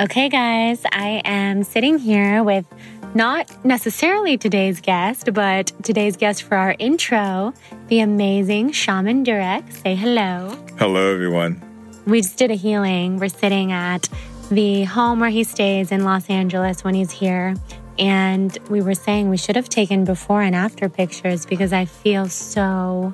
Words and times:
Okay, 0.00 0.28
guys, 0.28 0.80
I 0.92 1.22
am 1.24 1.64
sitting 1.64 1.98
here 1.98 2.44
with 2.44 2.64
not 3.16 3.52
necessarily 3.64 4.38
today's 4.38 4.80
guest, 4.80 5.34
but 5.34 5.72
today's 5.82 6.16
guest 6.16 6.44
for 6.44 6.56
our 6.56 6.76
intro, 6.78 7.52
the 7.88 7.98
amazing 7.98 8.70
Shaman 8.70 9.24
Durek. 9.24 9.72
Say 9.72 9.96
hello. 9.96 10.56
Hello, 10.78 11.12
everyone. 11.12 11.60
We 12.06 12.20
just 12.20 12.38
did 12.38 12.52
a 12.52 12.54
healing. 12.54 13.18
We're 13.18 13.28
sitting 13.28 13.72
at 13.72 14.08
the 14.52 14.84
home 14.84 15.18
where 15.18 15.30
he 15.30 15.42
stays 15.42 15.90
in 15.90 16.04
Los 16.04 16.30
Angeles 16.30 16.84
when 16.84 16.94
he's 16.94 17.10
here. 17.10 17.56
And 17.98 18.56
we 18.70 18.80
were 18.80 18.94
saying 18.94 19.28
we 19.28 19.36
should 19.36 19.56
have 19.56 19.68
taken 19.68 20.04
before 20.04 20.42
and 20.42 20.54
after 20.54 20.88
pictures 20.88 21.44
because 21.44 21.72
I 21.72 21.86
feel 21.86 22.28
so 22.28 23.12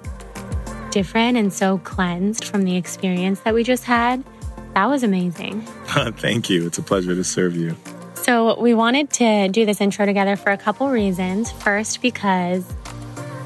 different 0.90 1.38
and 1.38 1.50
so 1.50 1.78
cleansed 1.78 2.44
from 2.44 2.64
the 2.64 2.76
experience 2.76 3.40
that 3.40 3.54
we 3.54 3.64
just 3.64 3.84
had. 3.84 4.22
That 4.74 4.86
was 4.86 5.02
amazing. 5.02 5.60
Thank 6.16 6.50
you. 6.50 6.66
It's 6.66 6.78
a 6.78 6.82
pleasure 6.82 7.14
to 7.14 7.24
serve 7.24 7.56
you. 7.56 7.76
So, 8.14 8.58
we 8.58 8.74
wanted 8.74 9.10
to 9.14 9.48
do 9.48 9.66
this 9.66 9.80
intro 9.80 10.06
together 10.06 10.34
for 10.36 10.50
a 10.50 10.56
couple 10.56 10.88
reasons. 10.88 11.52
First, 11.52 12.00
because 12.00 12.64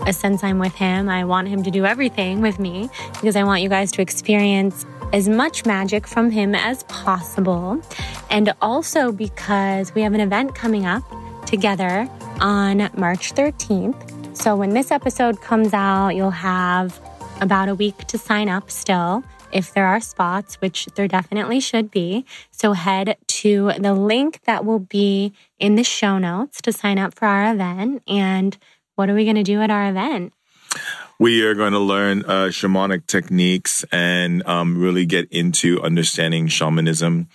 uh, 0.06 0.12
since 0.12 0.44
I'm 0.44 0.58
with 0.58 0.74
him, 0.74 1.08
I 1.08 1.24
want 1.24 1.48
him 1.48 1.62
to 1.64 1.70
do 1.70 1.84
everything 1.84 2.40
with 2.40 2.58
me 2.58 2.88
because 3.14 3.34
I 3.34 3.44
want 3.44 3.62
you 3.62 3.68
guys 3.68 3.90
to 3.92 4.02
experience 4.02 4.86
as 5.12 5.28
much 5.28 5.66
magic 5.66 6.06
from 6.06 6.30
him 6.30 6.54
as 6.54 6.84
possible. 6.84 7.82
And 8.30 8.54
also 8.62 9.10
because 9.10 9.94
we 9.94 10.02
have 10.02 10.14
an 10.14 10.20
event 10.20 10.54
coming 10.54 10.86
up 10.86 11.02
together 11.44 12.08
on 12.40 12.88
March 12.96 13.34
13th. 13.34 14.36
So, 14.36 14.54
when 14.54 14.70
this 14.70 14.90
episode 14.90 15.42
comes 15.42 15.74
out, 15.74 16.10
you'll 16.10 16.30
have 16.30 17.00
about 17.40 17.68
a 17.68 17.74
week 17.74 17.98
to 18.06 18.16
sign 18.16 18.48
up 18.48 18.70
still 18.70 19.24
if 19.52 19.72
there 19.72 19.86
are 19.86 20.00
spots, 20.00 20.56
which 20.56 20.86
there 20.94 21.08
definitely 21.08 21.60
should 21.60 21.90
be. 21.90 22.24
So 22.50 22.72
head 22.72 23.16
to 23.26 23.72
the 23.78 23.94
link 23.94 24.40
that 24.44 24.64
will 24.64 24.78
be 24.78 25.32
in 25.58 25.76
the 25.76 25.84
show 25.84 26.18
notes 26.18 26.60
to 26.62 26.72
sign 26.72 26.98
up 26.98 27.14
for 27.14 27.26
our 27.26 27.52
event. 27.52 28.02
And 28.06 28.56
what 28.94 29.08
are 29.08 29.14
we 29.14 29.24
going 29.24 29.36
to 29.36 29.42
do 29.42 29.60
at 29.60 29.70
our 29.70 29.88
event? 29.88 30.32
We 31.20 31.42
are 31.44 31.54
going 31.54 31.72
to 31.72 31.80
learn 31.80 32.24
uh, 32.24 32.46
shamanic 32.50 33.06
techniques 33.06 33.84
and 33.90 34.46
um, 34.46 34.78
really 34.78 35.04
get 35.04 35.28
into 35.32 35.82
understanding 35.82 36.46
shamanism 36.46 37.26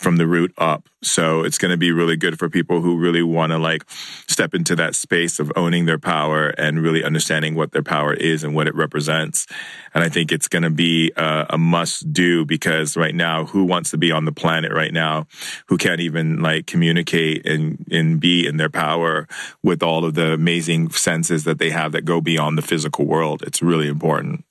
from 0.00 0.16
the 0.16 0.26
root 0.26 0.52
up. 0.58 0.88
So 1.02 1.42
it's 1.42 1.58
going 1.58 1.70
to 1.70 1.76
be 1.76 1.92
really 1.92 2.16
good 2.16 2.38
for 2.38 2.48
people 2.48 2.80
who 2.80 2.98
really 2.98 3.22
want 3.22 3.52
to 3.52 3.58
like 3.58 3.84
step 4.28 4.54
into 4.54 4.76
that 4.76 4.94
space 4.94 5.38
of 5.38 5.52
owning 5.56 5.86
their 5.86 5.98
power 5.98 6.48
and 6.48 6.82
really 6.82 7.04
understanding 7.04 7.54
what 7.54 7.72
their 7.72 7.82
power 7.82 8.12
is 8.12 8.44
and 8.44 8.54
what 8.54 8.66
it 8.66 8.74
represents. 8.74 9.46
And 9.94 10.02
I 10.04 10.08
think 10.08 10.32
it's 10.32 10.48
going 10.48 10.62
to 10.64 10.70
be 10.70 11.12
a, 11.16 11.46
a 11.50 11.58
must 11.58 12.12
do 12.12 12.44
because 12.44 12.96
right 12.96 13.14
now, 13.14 13.46
who 13.46 13.64
wants 13.64 13.90
to 13.90 13.98
be 13.98 14.12
on 14.12 14.24
the 14.24 14.32
planet 14.32 14.72
right 14.72 14.92
now 14.92 15.26
who 15.68 15.76
can't 15.76 16.00
even 16.00 16.40
like 16.40 16.66
communicate 16.66 17.46
and, 17.46 17.86
and 17.90 18.20
be 18.20 18.46
in 18.46 18.56
their 18.56 18.70
power 18.70 19.26
with 19.62 19.82
all 19.82 20.04
of 20.04 20.14
the 20.14 20.32
amazing 20.32 20.90
senses 20.90 21.44
that 21.44 21.58
they 21.58 21.70
have 21.70 21.92
that 21.92 22.04
go 22.04 22.20
beyond 22.20 22.58
the 22.58 22.62
physical 22.62 23.06
world? 23.06 23.42
It's 23.46 23.62
really 23.62 23.88
important. 23.88 24.45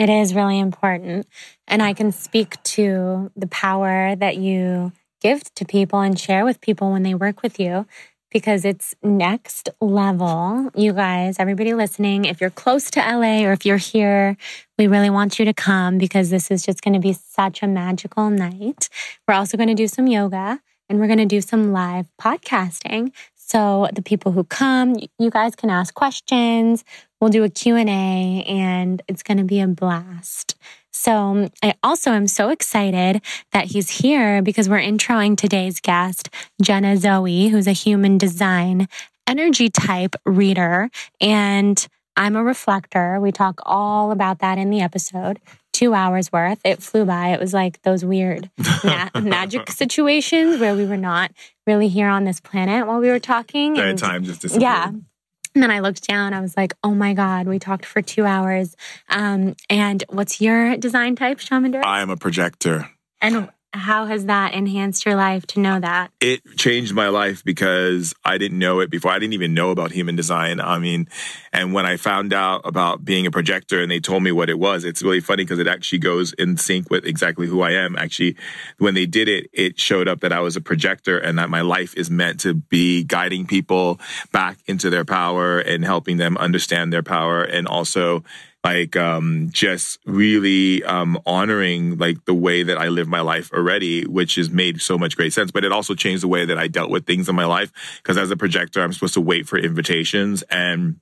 It 0.00 0.08
is 0.08 0.34
really 0.34 0.58
important. 0.58 1.26
And 1.68 1.82
I 1.82 1.92
can 1.92 2.10
speak 2.10 2.62
to 2.62 3.30
the 3.36 3.46
power 3.48 4.16
that 4.16 4.38
you 4.38 4.92
give 5.20 5.42
to 5.56 5.66
people 5.66 6.00
and 6.00 6.18
share 6.18 6.46
with 6.46 6.62
people 6.62 6.90
when 6.90 7.02
they 7.02 7.12
work 7.12 7.42
with 7.42 7.60
you 7.60 7.86
because 8.30 8.64
it's 8.64 8.94
next 9.02 9.68
level. 9.78 10.70
You 10.74 10.94
guys, 10.94 11.36
everybody 11.38 11.74
listening, 11.74 12.24
if 12.24 12.40
you're 12.40 12.48
close 12.48 12.90
to 12.92 13.00
LA 13.00 13.44
or 13.44 13.52
if 13.52 13.66
you're 13.66 13.76
here, 13.76 14.38
we 14.78 14.86
really 14.86 15.10
want 15.10 15.38
you 15.38 15.44
to 15.44 15.52
come 15.52 15.98
because 15.98 16.30
this 16.30 16.50
is 16.50 16.64
just 16.64 16.80
going 16.80 16.94
to 16.94 16.98
be 16.98 17.12
such 17.12 17.62
a 17.62 17.66
magical 17.66 18.30
night. 18.30 18.88
We're 19.28 19.34
also 19.34 19.58
going 19.58 19.68
to 19.68 19.74
do 19.74 19.86
some 19.86 20.06
yoga 20.06 20.62
and 20.88 20.98
we're 20.98 21.08
going 21.08 21.18
to 21.18 21.26
do 21.26 21.42
some 21.42 21.72
live 21.72 22.06
podcasting. 22.18 23.12
So 23.50 23.88
the 23.92 24.02
people 24.02 24.30
who 24.30 24.44
come, 24.44 24.94
you 25.18 25.28
guys 25.28 25.56
can 25.56 25.70
ask 25.70 25.92
questions. 25.92 26.84
We'll 27.20 27.30
do 27.30 27.42
a 27.42 27.48
Q&A 27.48 28.44
and 28.46 29.02
it's 29.08 29.24
going 29.24 29.38
to 29.38 29.44
be 29.44 29.58
a 29.58 29.66
blast. 29.66 30.54
So 30.92 31.12
um, 31.12 31.48
I 31.60 31.74
also 31.82 32.12
am 32.12 32.28
so 32.28 32.50
excited 32.50 33.20
that 33.50 33.64
he's 33.64 33.90
here 33.90 34.40
because 34.40 34.68
we're 34.68 34.78
introing 34.78 35.36
today's 35.36 35.80
guest, 35.80 36.28
Jenna 36.62 36.96
Zoe, 36.96 37.48
who's 37.48 37.66
a 37.66 37.72
human 37.72 38.18
design 38.18 38.86
energy 39.26 39.68
type 39.68 40.14
reader. 40.24 40.88
And 41.20 41.84
I'm 42.16 42.36
a 42.36 42.44
reflector. 42.44 43.18
We 43.18 43.32
talk 43.32 43.60
all 43.64 44.12
about 44.12 44.38
that 44.38 44.58
in 44.58 44.70
the 44.70 44.80
episode. 44.80 45.40
Two 45.80 45.94
hours 45.94 46.30
worth. 46.30 46.60
It 46.62 46.82
flew 46.82 47.06
by. 47.06 47.28
It 47.28 47.40
was 47.40 47.54
like 47.54 47.80
those 47.80 48.04
weird 48.04 48.50
ma- 48.84 49.08
magic 49.18 49.70
situations 49.70 50.60
where 50.60 50.74
we 50.74 50.84
were 50.84 50.98
not 50.98 51.32
really 51.66 51.88
here 51.88 52.06
on 52.06 52.24
this 52.24 52.38
planet 52.38 52.86
while 52.86 52.98
we 52.98 53.08
were 53.08 53.18
talking. 53.18 53.78
And, 53.78 53.98
time 53.98 54.24
just 54.24 54.42
disappeared. 54.42 54.60
Yeah. 54.60 54.88
And 54.88 55.62
then 55.62 55.70
I 55.70 55.78
looked 55.80 56.06
down. 56.06 56.34
I 56.34 56.40
was 56.42 56.54
like, 56.54 56.74
"Oh 56.84 56.94
my 56.94 57.14
god, 57.14 57.46
we 57.46 57.58
talked 57.58 57.86
for 57.86 58.02
two 58.02 58.26
hours." 58.26 58.76
Um, 59.08 59.56
and 59.70 60.04
what's 60.10 60.38
your 60.38 60.76
design 60.76 61.16
type, 61.16 61.38
Shaman 61.38 61.74
I 61.76 62.02
am 62.02 62.10
a 62.10 62.16
projector. 62.18 62.90
And 63.22 63.48
how 63.72 64.06
has 64.06 64.26
that 64.26 64.52
enhanced 64.52 65.06
your 65.06 65.14
life 65.14 65.46
to 65.48 65.60
know 65.60 65.78
that? 65.78 66.10
It 66.20 66.42
changed 66.56 66.92
my 66.92 67.08
life 67.08 67.44
because 67.44 68.14
I 68.24 68.36
didn't 68.36 68.58
know 68.58 68.80
it 68.80 68.90
before. 68.90 69.12
I 69.12 69.18
didn't 69.18 69.34
even 69.34 69.54
know 69.54 69.70
about 69.70 69.92
human 69.92 70.16
design. 70.16 70.60
I 70.60 70.78
mean, 70.78 71.08
and 71.52 71.72
when 71.72 71.86
I 71.86 71.96
found 71.96 72.32
out 72.32 72.62
about 72.64 73.04
being 73.04 73.26
a 73.26 73.30
projector 73.30 73.80
and 73.80 73.90
they 73.90 74.00
told 74.00 74.22
me 74.22 74.32
what 74.32 74.50
it 74.50 74.58
was, 74.58 74.84
it's 74.84 75.02
really 75.02 75.20
funny 75.20 75.44
because 75.44 75.60
it 75.60 75.68
actually 75.68 75.98
goes 75.98 76.32
in 76.32 76.56
sync 76.56 76.90
with 76.90 77.04
exactly 77.04 77.46
who 77.46 77.62
I 77.62 77.72
am. 77.72 77.96
Actually, 77.96 78.36
when 78.78 78.94
they 78.94 79.06
did 79.06 79.28
it, 79.28 79.48
it 79.52 79.78
showed 79.78 80.08
up 80.08 80.20
that 80.20 80.32
I 80.32 80.40
was 80.40 80.56
a 80.56 80.60
projector 80.60 81.18
and 81.18 81.38
that 81.38 81.48
my 81.48 81.60
life 81.60 81.94
is 81.96 82.10
meant 82.10 82.40
to 82.40 82.54
be 82.54 83.04
guiding 83.04 83.46
people 83.46 84.00
back 84.32 84.58
into 84.66 84.90
their 84.90 85.04
power 85.04 85.60
and 85.60 85.84
helping 85.84 86.16
them 86.16 86.36
understand 86.38 86.92
their 86.92 87.04
power 87.04 87.42
and 87.42 87.68
also 87.68 88.24
like 88.62 88.94
um, 88.96 89.48
just 89.50 89.98
really 90.04 90.84
um, 90.84 91.18
honoring 91.24 91.96
like 91.96 92.24
the 92.26 92.34
way 92.34 92.62
that 92.62 92.76
I 92.76 92.88
live 92.88 93.08
my 93.08 93.20
life 93.20 93.52
already, 93.52 94.06
which 94.06 94.34
has 94.34 94.50
made 94.50 94.80
so 94.82 94.98
much 94.98 95.16
great 95.16 95.32
sense. 95.32 95.50
But 95.50 95.64
it 95.64 95.72
also 95.72 95.94
changed 95.94 96.22
the 96.22 96.28
way 96.28 96.44
that 96.44 96.58
I 96.58 96.68
dealt 96.68 96.90
with 96.90 97.06
things 97.06 97.28
in 97.28 97.34
my 97.34 97.46
life 97.46 97.72
because 98.02 98.18
as 98.18 98.30
a 98.30 98.36
projector, 98.36 98.82
I'm 98.82 98.92
supposed 98.92 99.14
to 99.14 99.20
wait 99.20 99.48
for 99.48 99.58
invitations 99.58 100.42
and 100.50 101.00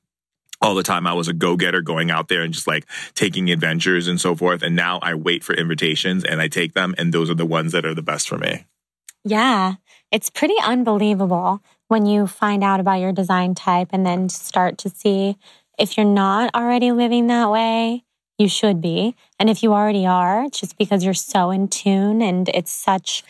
all 0.61 0.75
the 0.75 0.83
time 0.83 1.07
I 1.07 1.13
was 1.13 1.29
a 1.29 1.33
go-getter 1.33 1.83
going 1.83 2.11
out 2.11 2.29
there 2.29 2.43
and 2.43 2.53
just 2.53 2.67
like 2.67 2.85
taking 3.15 3.51
adventures 3.51 4.09
and 4.09 4.21
so 4.21 4.35
forth. 4.35 4.63
And 4.63 4.75
now 4.75 4.99
I 5.03 5.15
wait 5.15 5.45
for 5.45 5.55
invitations 5.55 6.25
and 6.25 6.41
I 6.41 6.49
take 6.49 6.75
them 6.75 6.95
and 6.99 7.13
those 7.13 7.31
are 7.31 7.35
the 7.35 7.47
ones 7.47 7.73
that 7.73 7.85
are 7.85 7.95
the 7.95 8.03
best 8.03 8.29
for 8.29 8.39
me. 8.39 8.65
Yeah. 9.25 9.75
It's 10.11 10.31
pretty 10.31 10.57
unbelievable 10.63 11.61
when 11.89 12.07
you 12.07 12.27
find 12.27 12.65
out 12.65 12.81
about 12.81 13.01
your 13.01 13.13
design 13.13 13.55
type 13.55 13.89
and 13.93 14.05
then 14.05 14.29
start 14.29 14.79
to 14.79 14.91
see 14.91 15.37
if 15.79 15.97
you're 15.97 16.07
not 16.07 16.55
already 16.55 16.93
living 16.93 17.29
that 17.29 17.51
way, 17.51 18.05
you 18.39 18.49
should 18.49 18.81
be. 18.81 19.17
And 19.39 19.51
if 19.51 19.63
you 19.63 19.73
already 19.73 20.07
are, 20.07 20.49
just 20.49 20.79
because 20.79 21.05
you're 21.05 21.15
so 21.15 21.51
in 21.51 21.69
tune 21.69 22.23
and 22.23 22.49
it's 22.51 22.73
such 22.73 23.25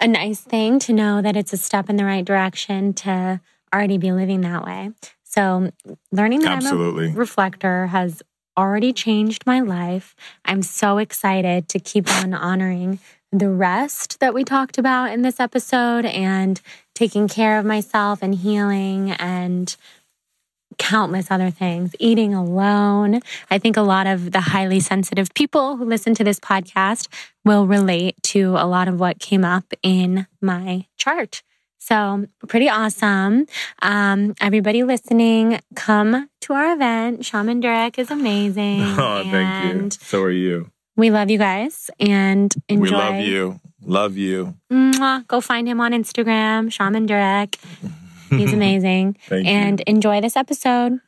a 0.00 0.06
nice 0.06 0.40
thing 0.40 0.78
to 0.80 0.92
know 0.92 1.22
that 1.22 1.36
it's 1.36 1.52
a 1.52 1.56
step 1.56 1.90
in 1.90 1.96
the 1.96 2.04
right 2.04 2.24
direction 2.24 2.92
to 2.94 3.40
already 3.72 3.98
be 3.98 4.12
living 4.12 4.40
that 4.42 4.64
way. 4.64 4.90
So 5.24 5.70
learning 6.12 6.40
that 6.40 6.56
Absolutely. 6.56 7.06
I'm 7.06 7.14
a 7.14 7.18
reflector 7.18 7.86
has 7.88 8.22
already 8.56 8.92
changed 8.92 9.46
my 9.46 9.60
life. 9.60 10.14
I'm 10.44 10.62
so 10.62 10.98
excited 10.98 11.68
to 11.68 11.78
keep 11.78 12.10
on 12.10 12.34
honoring 12.34 12.98
the 13.30 13.50
rest 13.50 14.20
that 14.20 14.34
we 14.34 14.42
talked 14.42 14.78
about 14.78 15.12
in 15.12 15.22
this 15.22 15.38
episode 15.38 16.06
and 16.06 16.60
taking 16.94 17.28
care 17.28 17.58
of 17.58 17.66
myself 17.66 18.20
and 18.22 18.34
healing 18.34 19.12
and 19.12 19.76
countless 20.78 21.30
other 21.30 21.50
things, 21.50 21.94
eating 21.98 22.34
alone. 22.34 23.20
I 23.50 23.58
think 23.58 23.76
a 23.76 23.82
lot 23.82 24.06
of 24.06 24.32
the 24.32 24.40
highly 24.40 24.80
sensitive 24.80 25.32
people 25.34 25.76
who 25.76 25.84
listen 25.84 26.14
to 26.14 26.24
this 26.24 26.40
podcast 26.40 27.08
will 27.44 27.66
relate 27.66 28.16
to 28.24 28.56
a 28.56 28.66
lot 28.66 28.88
of 28.88 28.98
what 28.98 29.18
came 29.18 29.44
up 29.44 29.72
in 29.82 30.26
my 30.40 30.86
chart. 30.96 31.42
So, 31.78 32.26
pretty 32.48 32.68
awesome. 32.68 33.46
Um, 33.80 34.34
everybody 34.40 34.82
listening, 34.82 35.60
come 35.74 36.28
to 36.42 36.52
our 36.52 36.74
event. 36.74 37.24
Shaman 37.24 37.62
Durek 37.62 37.98
is 37.98 38.10
amazing. 38.10 38.82
Oh, 38.98 39.22
thank 39.30 39.82
you. 39.82 39.90
So 40.02 40.22
are 40.22 40.30
you. 40.30 40.70
We 40.96 41.10
love 41.10 41.30
you 41.30 41.38
guys 41.38 41.90
and 42.00 42.52
enjoy. 42.68 42.82
We 42.82 42.90
love 42.90 43.20
you. 43.20 43.60
Love 43.82 44.16
you. 44.16 44.54
Mwah. 44.70 45.26
Go 45.28 45.40
find 45.40 45.68
him 45.68 45.80
on 45.80 45.92
Instagram, 45.92 46.70
Shaman 46.72 47.06
Durek. 47.06 47.56
He's 48.30 48.52
amazing. 48.60 49.16
Thank 49.28 49.46
you. 49.46 49.50
and 49.52 49.80
enjoy 49.82 50.20
this 50.20 50.36
episode. 50.36 51.00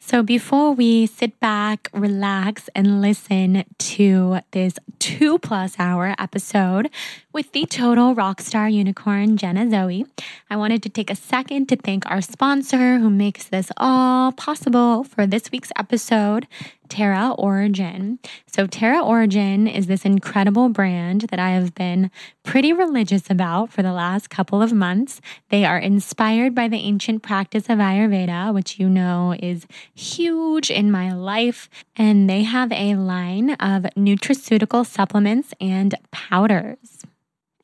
So, 0.00 0.22
before 0.22 0.72
we 0.72 1.06
sit 1.06 1.40
back, 1.40 1.90
relax, 1.92 2.70
and 2.74 3.02
listen 3.02 3.64
to 3.78 4.38
this 4.52 4.74
two 5.00 5.38
plus 5.40 5.74
hour 5.78 6.14
episode 6.18 6.88
with 7.38 7.52
the 7.52 7.66
total 7.66 8.16
rockstar 8.16 8.72
unicorn, 8.72 9.36
Jenna 9.36 9.70
Zoe, 9.70 10.04
I 10.50 10.56
wanted 10.56 10.82
to 10.82 10.88
take 10.88 11.08
a 11.08 11.14
second 11.14 11.68
to 11.68 11.76
thank 11.76 12.04
our 12.10 12.20
sponsor 12.20 12.98
who 12.98 13.10
makes 13.10 13.44
this 13.44 13.70
all 13.76 14.32
possible 14.32 15.04
for 15.04 15.24
this 15.24 15.52
week's 15.52 15.70
episode, 15.76 16.48
Terra 16.88 17.30
Origin. 17.38 18.18
So, 18.48 18.66
Terra 18.66 19.00
Origin 19.04 19.68
is 19.68 19.86
this 19.86 20.04
incredible 20.04 20.68
brand 20.68 21.26
that 21.30 21.38
I 21.38 21.50
have 21.50 21.76
been 21.76 22.10
pretty 22.42 22.72
religious 22.72 23.30
about 23.30 23.70
for 23.70 23.84
the 23.84 23.92
last 23.92 24.30
couple 24.30 24.60
of 24.60 24.72
months. 24.72 25.20
They 25.50 25.64
are 25.64 25.78
inspired 25.78 26.56
by 26.56 26.66
the 26.66 26.78
ancient 26.78 27.22
practice 27.22 27.68
of 27.68 27.78
Ayurveda, 27.78 28.52
which 28.52 28.80
you 28.80 28.88
know 28.88 29.36
is 29.38 29.68
huge 29.94 30.72
in 30.72 30.90
my 30.90 31.12
life. 31.12 31.70
And 31.94 32.28
they 32.28 32.42
have 32.42 32.72
a 32.72 32.96
line 32.96 33.50
of 33.50 33.84
nutraceutical 33.96 34.84
supplements 34.84 35.54
and 35.60 35.94
powders 36.10 36.97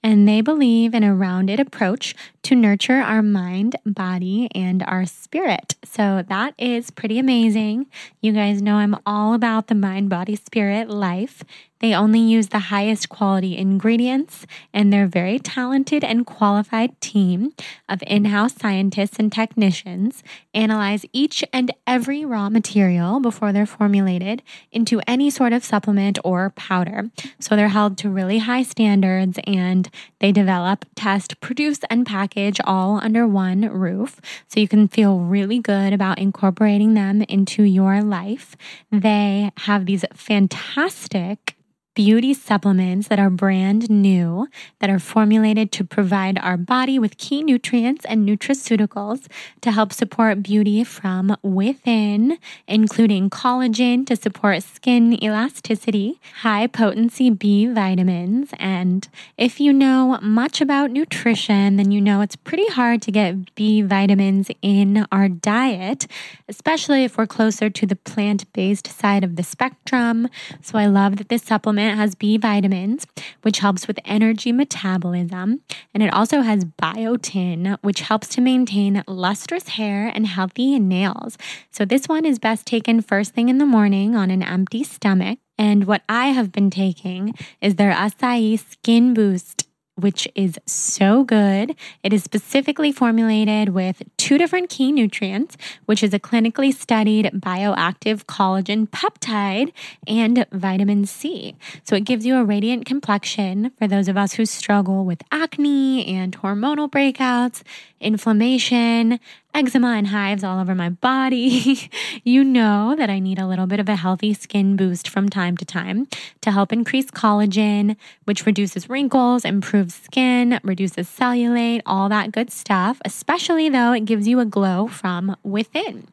and 0.04 0.28
they 0.28 0.42
believe 0.42 0.94
in 0.94 1.02
a 1.02 1.14
rounded 1.14 1.58
approach 1.58 2.14
to 2.42 2.54
nurture 2.54 2.98
our 2.98 3.22
mind, 3.22 3.74
body, 3.86 4.50
and 4.54 4.82
our 4.82 5.06
spirit. 5.06 5.76
So 5.82 6.22
that 6.28 6.54
is 6.58 6.90
pretty 6.90 7.18
amazing. 7.18 7.86
You 8.20 8.32
guys 8.32 8.60
know 8.60 8.74
I'm 8.76 8.96
all 9.06 9.32
about 9.32 9.68
the 9.68 9.74
mind, 9.74 10.10
body, 10.10 10.36
spirit 10.36 10.90
life. 10.90 11.42
They 11.84 11.92
only 11.94 12.20
use 12.20 12.48
the 12.48 12.70
highest 12.70 13.10
quality 13.10 13.58
ingredients, 13.58 14.46
and 14.72 14.90
they're 14.90 15.06
very 15.06 15.38
talented 15.38 16.02
and 16.02 16.24
qualified 16.24 16.98
team 17.02 17.52
of 17.90 18.02
in 18.06 18.24
house 18.24 18.54
scientists 18.54 19.18
and 19.18 19.30
technicians 19.30 20.22
analyze 20.54 21.04
each 21.12 21.44
and 21.52 21.70
every 21.86 22.24
raw 22.24 22.48
material 22.48 23.20
before 23.20 23.52
they're 23.52 23.66
formulated 23.66 24.42
into 24.72 25.02
any 25.06 25.28
sort 25.28 25.52
of 25.52 25.62
supplement 25.62 26.18
or 26.24 26.54
powder. 26.56 27.10
So 27.38 27.54
they're 27.54 27.68
held 27.68 27.98
to 27.98 28.08
really 28.08 28.38
high 28.38 28.62
standards 28.62 29.38
and 29.46 29.90
they 30.20 30.32
develop, 30.32 30.86
test, 30.94 31.38
produce, 31.42 31.80
and 31.90 32.06
package 32.06 32.60
all 32.64 32.98
under 33.02 33.26
one 33.26 33.60
roof. 33.60 34.22
So 34.48 34.58
you 34.58 34.68
can 34.68 34.88
feel 34.88 35.18
really 35.18 35.58
good 35.58 35.92
about 35.92 36.18
incorporating 36.18 36.94
them 36.94 37.20
into 37.28 37.62
your 37.62 38.00
life. 38.00 38.56
They 38.90 39.50
have 39.58 39.84
these 39.84 40.06
fantastic 40.14 41.53
beauty 41.94 42.34
supplements 42.34 43.08
that 43.08 43.18
are 43.18 43.30
brand 43.30 43.88
new, 43.88 44.48
that 44.80 44.90
are 44.90 44.98
formulated 44.98 45.70
to 45.72 45.84
provide 45.84 46.38
our 46.38 46.56
body 46.56 46.98
with 46.98 47.16
key 47.18 47.42
nutrients 47.42 48.04
and 48.04 48.28
nutraceuticals 48.28 49.26
to 49.60 49.70
help 49.70 49.92
support 49.92 50.42
beauty 50.42 50.82
from 50.82 51.36
within, 51.42 52.38
including 52.66 53.30
collagen 53.30 54.06
to 54.06 54.16
support 54.16 54.62
skin 54.62 55.22
elasticity, 55.22 56.20
high 56.40 56.66
potency 56.66 57.30
B 57.30 57.66
vitamins. 57.66 58.50
And 58.58 59.08
if 59.38 59.60
you 59.60 59.72
know 59.72 60.18
much 60.20 60.60
about 60.60 60.90
nutrition, 60.90 61.76
then 61.76 61.90
you 61.92 62.00
know 62.00 62.20
it's 62.20 62.36
pretty 62.36 62.66
hard 62.68 63.02
to 63.02 63.12
get 63.12 63.54
B 63.54 63.82
vitamins 63.82 64.50
in 64.62 65.06
our 65.12 65.28
diet, 65.28 66.06
especially 66.48 67.04
if 67.04 67.16
we're 67.16 67.26
closer 67.26 67.70
to 67.70 67.86
the 67.86 67.96
plant 67.96 68.52
based 68.52 68.88
side 68.88 69.22
of 69.22 69.36
the 69.36 69.42
spectrum. 69.42 70.28
So 70.60 70.78
I 70.78 70.86
love 70.86 71.16
that 71.16 71.28
this 71.28 71.42
supplement 71.42 71.83
has 71.92 72.14
B 72.14 72.36
vitamins, 72.36 73.06
which 73.42 73.58
helps 73.58 73.86
with 73.86 73.98
energy 74.04 74.52
metabolism. 74.52 75.60
And 75.92 76.02
it 76.02 76.12
also 76.12 76.40
has 76.40 76.64
biotin, 76.64 77.78
which 77.82 78.00
helps 78.00 78.28
to 78.30 78.40
maintain 78.40 79.04
lustrous 79.06 79.68
hair 79.68 80.10
and 80.14 80.26
healthy 80.26 80.78
nails. 80.78 81.36
So 81.70 81.84
this 81.84 82.08
one 82.08 82.24
is 82.24 82.38
best 82.38 82.66
taken 82.66 83.02
first 83.02 83.34
thing 83.34 83.48
in 83.48 83.58
the 83.58 83.66
morning 83.66 84.16
on 84.16 84.30
an 84.30 84.42
empty 84.42 84.84
stomach. 84.84 85.38
And 85.58 85.84
what 85.84 86.02
I 86.08 86.28
have 86.28 86.50
been 86.50 86.70
taking 86.70 87.34
is 87.60 87.76
their 87.76 87.92
acai 87.92 88.58
skin 88.58 89.14
boost 89.14 89.68
which 89.96 90.26
is 90.34 90.58
so 90.66 91.24
good. 91.24 91.76
It 92.02 92.12
is 92.12 92.24
specifically 92.24 92.92
formulated 92.92 93.70
with 93.70 94.02
two 94.16 94.38
different 94.38 94.68
key 94.70 94.90
nutrients, 94.90 95.56
which 95.86 96.02
is 96.02 96.12
a 96.12 96.18
clinically 96.18 96.74
studied 96.74 97.26
bioactive 97.34 98.24
collagen 98.24 98.88
peptide 98.88 99.72
and 100.06 100.46
vitamin 100.52 101.06
C. 101.06 101.54
So 101.84 101.94
it 101.94 102.04
gives 102.04 102.26
you 102.26 102.36
a 102.36 102.44
radiant 102.44 102.86
complexion 102.86 103.70
for 103.78 103.86
those 103.86 104.08
of 104.08 104.16
us 104.16 104.34
who 104.34 104.46
struggle 104.46 105.04
with 105.04 105.22
acne 105.30 106.06
and 106.06 106.36
hormonal 106.38 106.90
breakouts, 106.90 107.62
inflammation, 108.00 109.20
eczema 109.54 109.92
and 109.92 110.08
hives 110.08 110.42
all 110.42 110.58
over 110.58 110.74
my 110.74 110.88
body, 110.88 111.88
you 112.24 112.42
know 112.42 112.94
that 112.98 113.08
I 113.08 113.20
need 113.20 113.38
a 113.38 113.46
little 113.46 113.66
bit 113.66 113.78
of 113.78 113.88
a 113.88 113.94
healthy 113.96 114.34
skin 114.34 114.76
boost 114.76 115.08
from 115.08 115.28
time 115.28 115.56
to 115.58 115.64
time 115.64 116.08
to 116.40 116.50
help 116.50 116.72
increase 116.72 117.10
collagen, 117.10 117.96
which 118.24 118.44
reduces 118.44 118.90
wrinkles, 118.90 119.44
improves 119.44 119.94
skin, 119.94 120.58
reduces 120.64 121.08
cellulite, 121.08 121.82
all 121.86 122.08
that 122.08 122.32
good 122.32 122.50
stuff, 122.50 123.00
especially 123.04 123.68
though 123.68 123.92
it 123.92 124.04
gives 124.04 124.26
you 124.26 124.40
a 124.40 124.44
glow 124.44 124.88
from 124.88 125.36
within. 125.44 126.08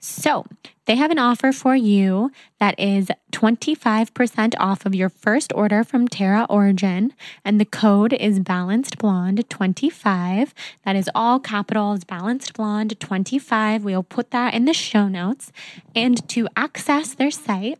So, 0.00 0.46
they 0.86 0.94
have 0.94 1.10
an 1.10 1.18
offer 1.18 1.52
for 1.52 1.74
you 1.74 2.30
that 2.60 2.78
is 2.78 3.10
25% 3.32 4.54
off 4.58 4.86
of 4.86 4.94
your 4.94 5.08
first 5.08 5.52
order 5.52 5.82
from 5.82 6.06
Terra 6.06 6.46
Origin, 6.48 7.12
and 7.44 7.60
the 7.60 7.64
code 7.64 8.12
is 8.12 8.38
Balanced 8.38 8.98
Blonde 8.98 9.48
25. 9.50 10.54
That 10.84 10.96
is 10.96 11.10
all 11.14 11.40
capitals, 11.40 12.04
Balanced 12.04 12.54
Blonde 12.54 12.98
25. 13.00 13.84
We'll 13.84 14.04
put 14.04 14.30
that 14.30 14.54
in 14.54 14.64
the 14.64 14.72
show 14.72 15.08
notes. 15.08 15.50
And 15.94 16.26
to 16.28 16.48
access 16.56 17.14
their 17.14 17.32
site, 17.32 17.78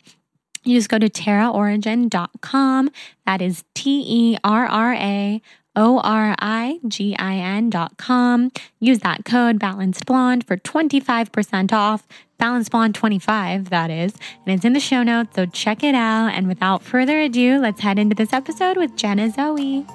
you 0.64 0.76
just 0.76 0.88
go 0.88 0.98
to 0.98 1.08
terraorigin.com. 1.08 2.90
That 3.24 3.40
is 3.40 3.64
T 3.74 4.04
E 4.04 4.36
R 4.42 4.66
R 4.66 4.94
A 4.94 5.40
O 5.76 6.00
R 6.00 6.34
I 6.38 6.80
G 6.88 7.14
I 7.18 7.36
N 7.36 7.70
dot 7.70 7.96
com. 7.98 8.50
Use 8.80 9.00
that 9.00 9.24
code 9.24 9.58
Balanced 9.58 10.06
Blonde 10.06 10.46
for 10.46 10.56
25% 10.56 11.72
off. 11.72 12.06
Balanced 12.38 12.70
Blonde 12.70 12.94
25, 12.94 13.70
that 13.70 13.90
is. 13.90 14.14
And 14.44 14.54
it's 14.54 14.64
in 14.64 14.72
the 14.72 14.80
show 14.80 15.02
notes, 15.02 15.36
so 15.36 15.46
check 15.46 15.82
it 15.82 15.94
out. 15.94 16.32
And 16.34 16.48
without 16.48 16.82
further 16.82 17.20
ado, 17.20 17.58
let's 17.58 17.80
head 17.80 17.98
into 17.98 18.14
this 18.14 18.32
episode 18.32 18.76
with 18.76 18.96
Jenna 18.96 19.30
Zoe. 19.30 19.86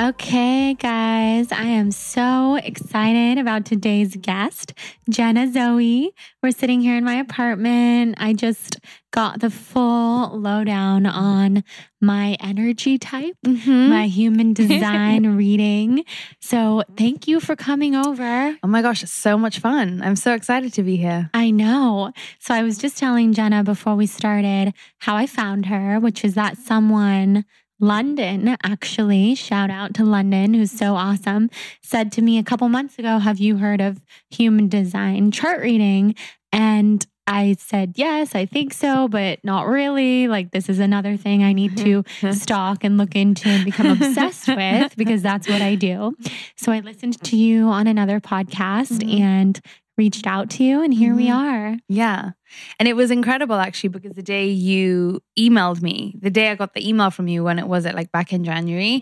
Okay, 0.00 0.72
guys, 0.72 1.52
I 1.52 1.64
am 1.64 1.90
so 1.90 2.54
excited 2.54 3.36
about 3.36 3.66
today's 3.66 4.16
guest, 4.16 4.72
Jenna 5.10 5.52
Zoe. 5.52 6.14
We're 6.42 6.52
sitting 6.52 6.80
here 6.80 6.96
in 6.96 7.04
my 7.04 7.16
apartment. 7.16 8.14
I 8.16 8.32
just 8.32 8.78
got 9.10 9.40
the 9.40 9.50
full 9.50 10.38
lowdown 10.38 11.04
on 11.04 11.64
my 12.00 12.38
energy 12.40 12.96
type, 12.96 13.36
Mm-hmm. 13.44 13.90
my 13.90 14.06
human 14.06 14.52
design 14.54 15.36
reading. 15.36 16.04
So, 16.40 16.82
thank 16.96 17.28
you 17.28 17.38
for 17.38 17.54
coming 17.54 17.94
over. 17.94 18.56
Oh 18.62 18.68
my 18.68 18.80
gosh, 18.80 19.02
it's 19.02 19.12
so 19.12 19.36
much 19.36 19.58
fun. 19.58 20.00
I'm 20.02 20.16
so 20.16 20.32
excited 20.32 20.72
to 20.74 20.82
be 20.82 20.96
here. 20.96 21.28
I 21.34 21.50
know. 21.50 22.12
So, 22.38 22.54
I 22.54 22.62
was 22.62 22.78
just 22.78 22.96
telling 22.96 23.34
Jenna 23.34 23.64
before 23.64 23.96
we 23.96 24.06
started 24.06 24.72
how 25.00 25.14
I 25.14 25.26
found 25.26 25.66
her, 25.66 26.00
which 26.00 26.24
is 26.24 26.36
that 26.36 26.56
someone 26.56 27.44
London, 27.80 28.56
actually, 28.62 29.34
shout 29.34 29.70
out 29.70 29.94
to 29.94 30.04
London, 30.04 30.54
who's 30.54 30.70
so 30.70 30.94
awesome, 30.94 31.48
said 31.82 32.12
to 32.12 32.22
me 32.22 32.38
a 32.38 32.42
couple 32.42 32.68
months 32.68 32.98
ago, 32.98 33.18
Have 33.18 33.38
you 33.38 33.56
heard 33.56 33.80
of 33.80 34.02
human 34.30 34.68
design 34.68 35.30
chart 35.30 35.60
reading? 35.62 36.14
And 36.52 37.06
I 37.26 37.54
said, 37.60 37.92
yes, 37.94 38.34
I 38.34 38.44
think 38.44 38.74
so, 38.74 39.06
but 39.06 39.38
not 39.44 39.68
really. 39.68 40.26
Like, 40.26 40.50
this 40.50 40.68
is 40.68 40.80
another 40.80 41.16
thing 41.16 41.44
I 41.44 41.52
need 41.52 41.76
to 41.76 42.02
stalk 42.32 42.82
and 42.82 42.98
look 42.98 43.14
into 43.14 43.48
and 43.48 43.64
become 43.64 43.86
obsessed 44.02 44.48
with 44.48 44.96
because 44.96 45.22
that's 45.22 45.48
what 45.48 45.62
I 45.62 45.76
do. 45.76 46.16
So 46.56 46.72
I 46.72 46.80
listened 46.80 47.22
to 47.22 47.36
you 47.36 47.66
on 47.68 47.86
another 47.86 48.18
podcast 48.18 48.98
Mhm. 49.00 49.20
and 49.20 49.60
reached 50.00 50.26
out 50.26 50.48
to 50.54 50.64
you, 50.64 50.82
and 50.82 50.92
here 51.02 51.14
we 51.14 51.26
Mhm. 51.28 51.36
are. 51.44 51.76
Yeah. 51.88 52.30
And 52.78 52.88
it 52.88 52.96
was 53.00 53.10
incredible 53.10 53.56
actually 53.66 53.90
because 53.96 54.14
the 54.20 54.22
day 54.36 54.46
you 54.48 55.20
emailed 55.38 55.80
me, 55.82 55.96
the 56.26 56.30
day 56.38 56.46
I 56.50 56.54
got 56.62 56.72
the 56.74 56.82
email 56.90 57.10
from 57.10 57.28
you 57.28 57.44
when 57.44 57.58
it 57.62 57.68
was 57.68 57.84
it 57.84 57.94
like 57.94 58.10
back 58.10 58.32
in 58.32 58.42
January, 58.52 58.96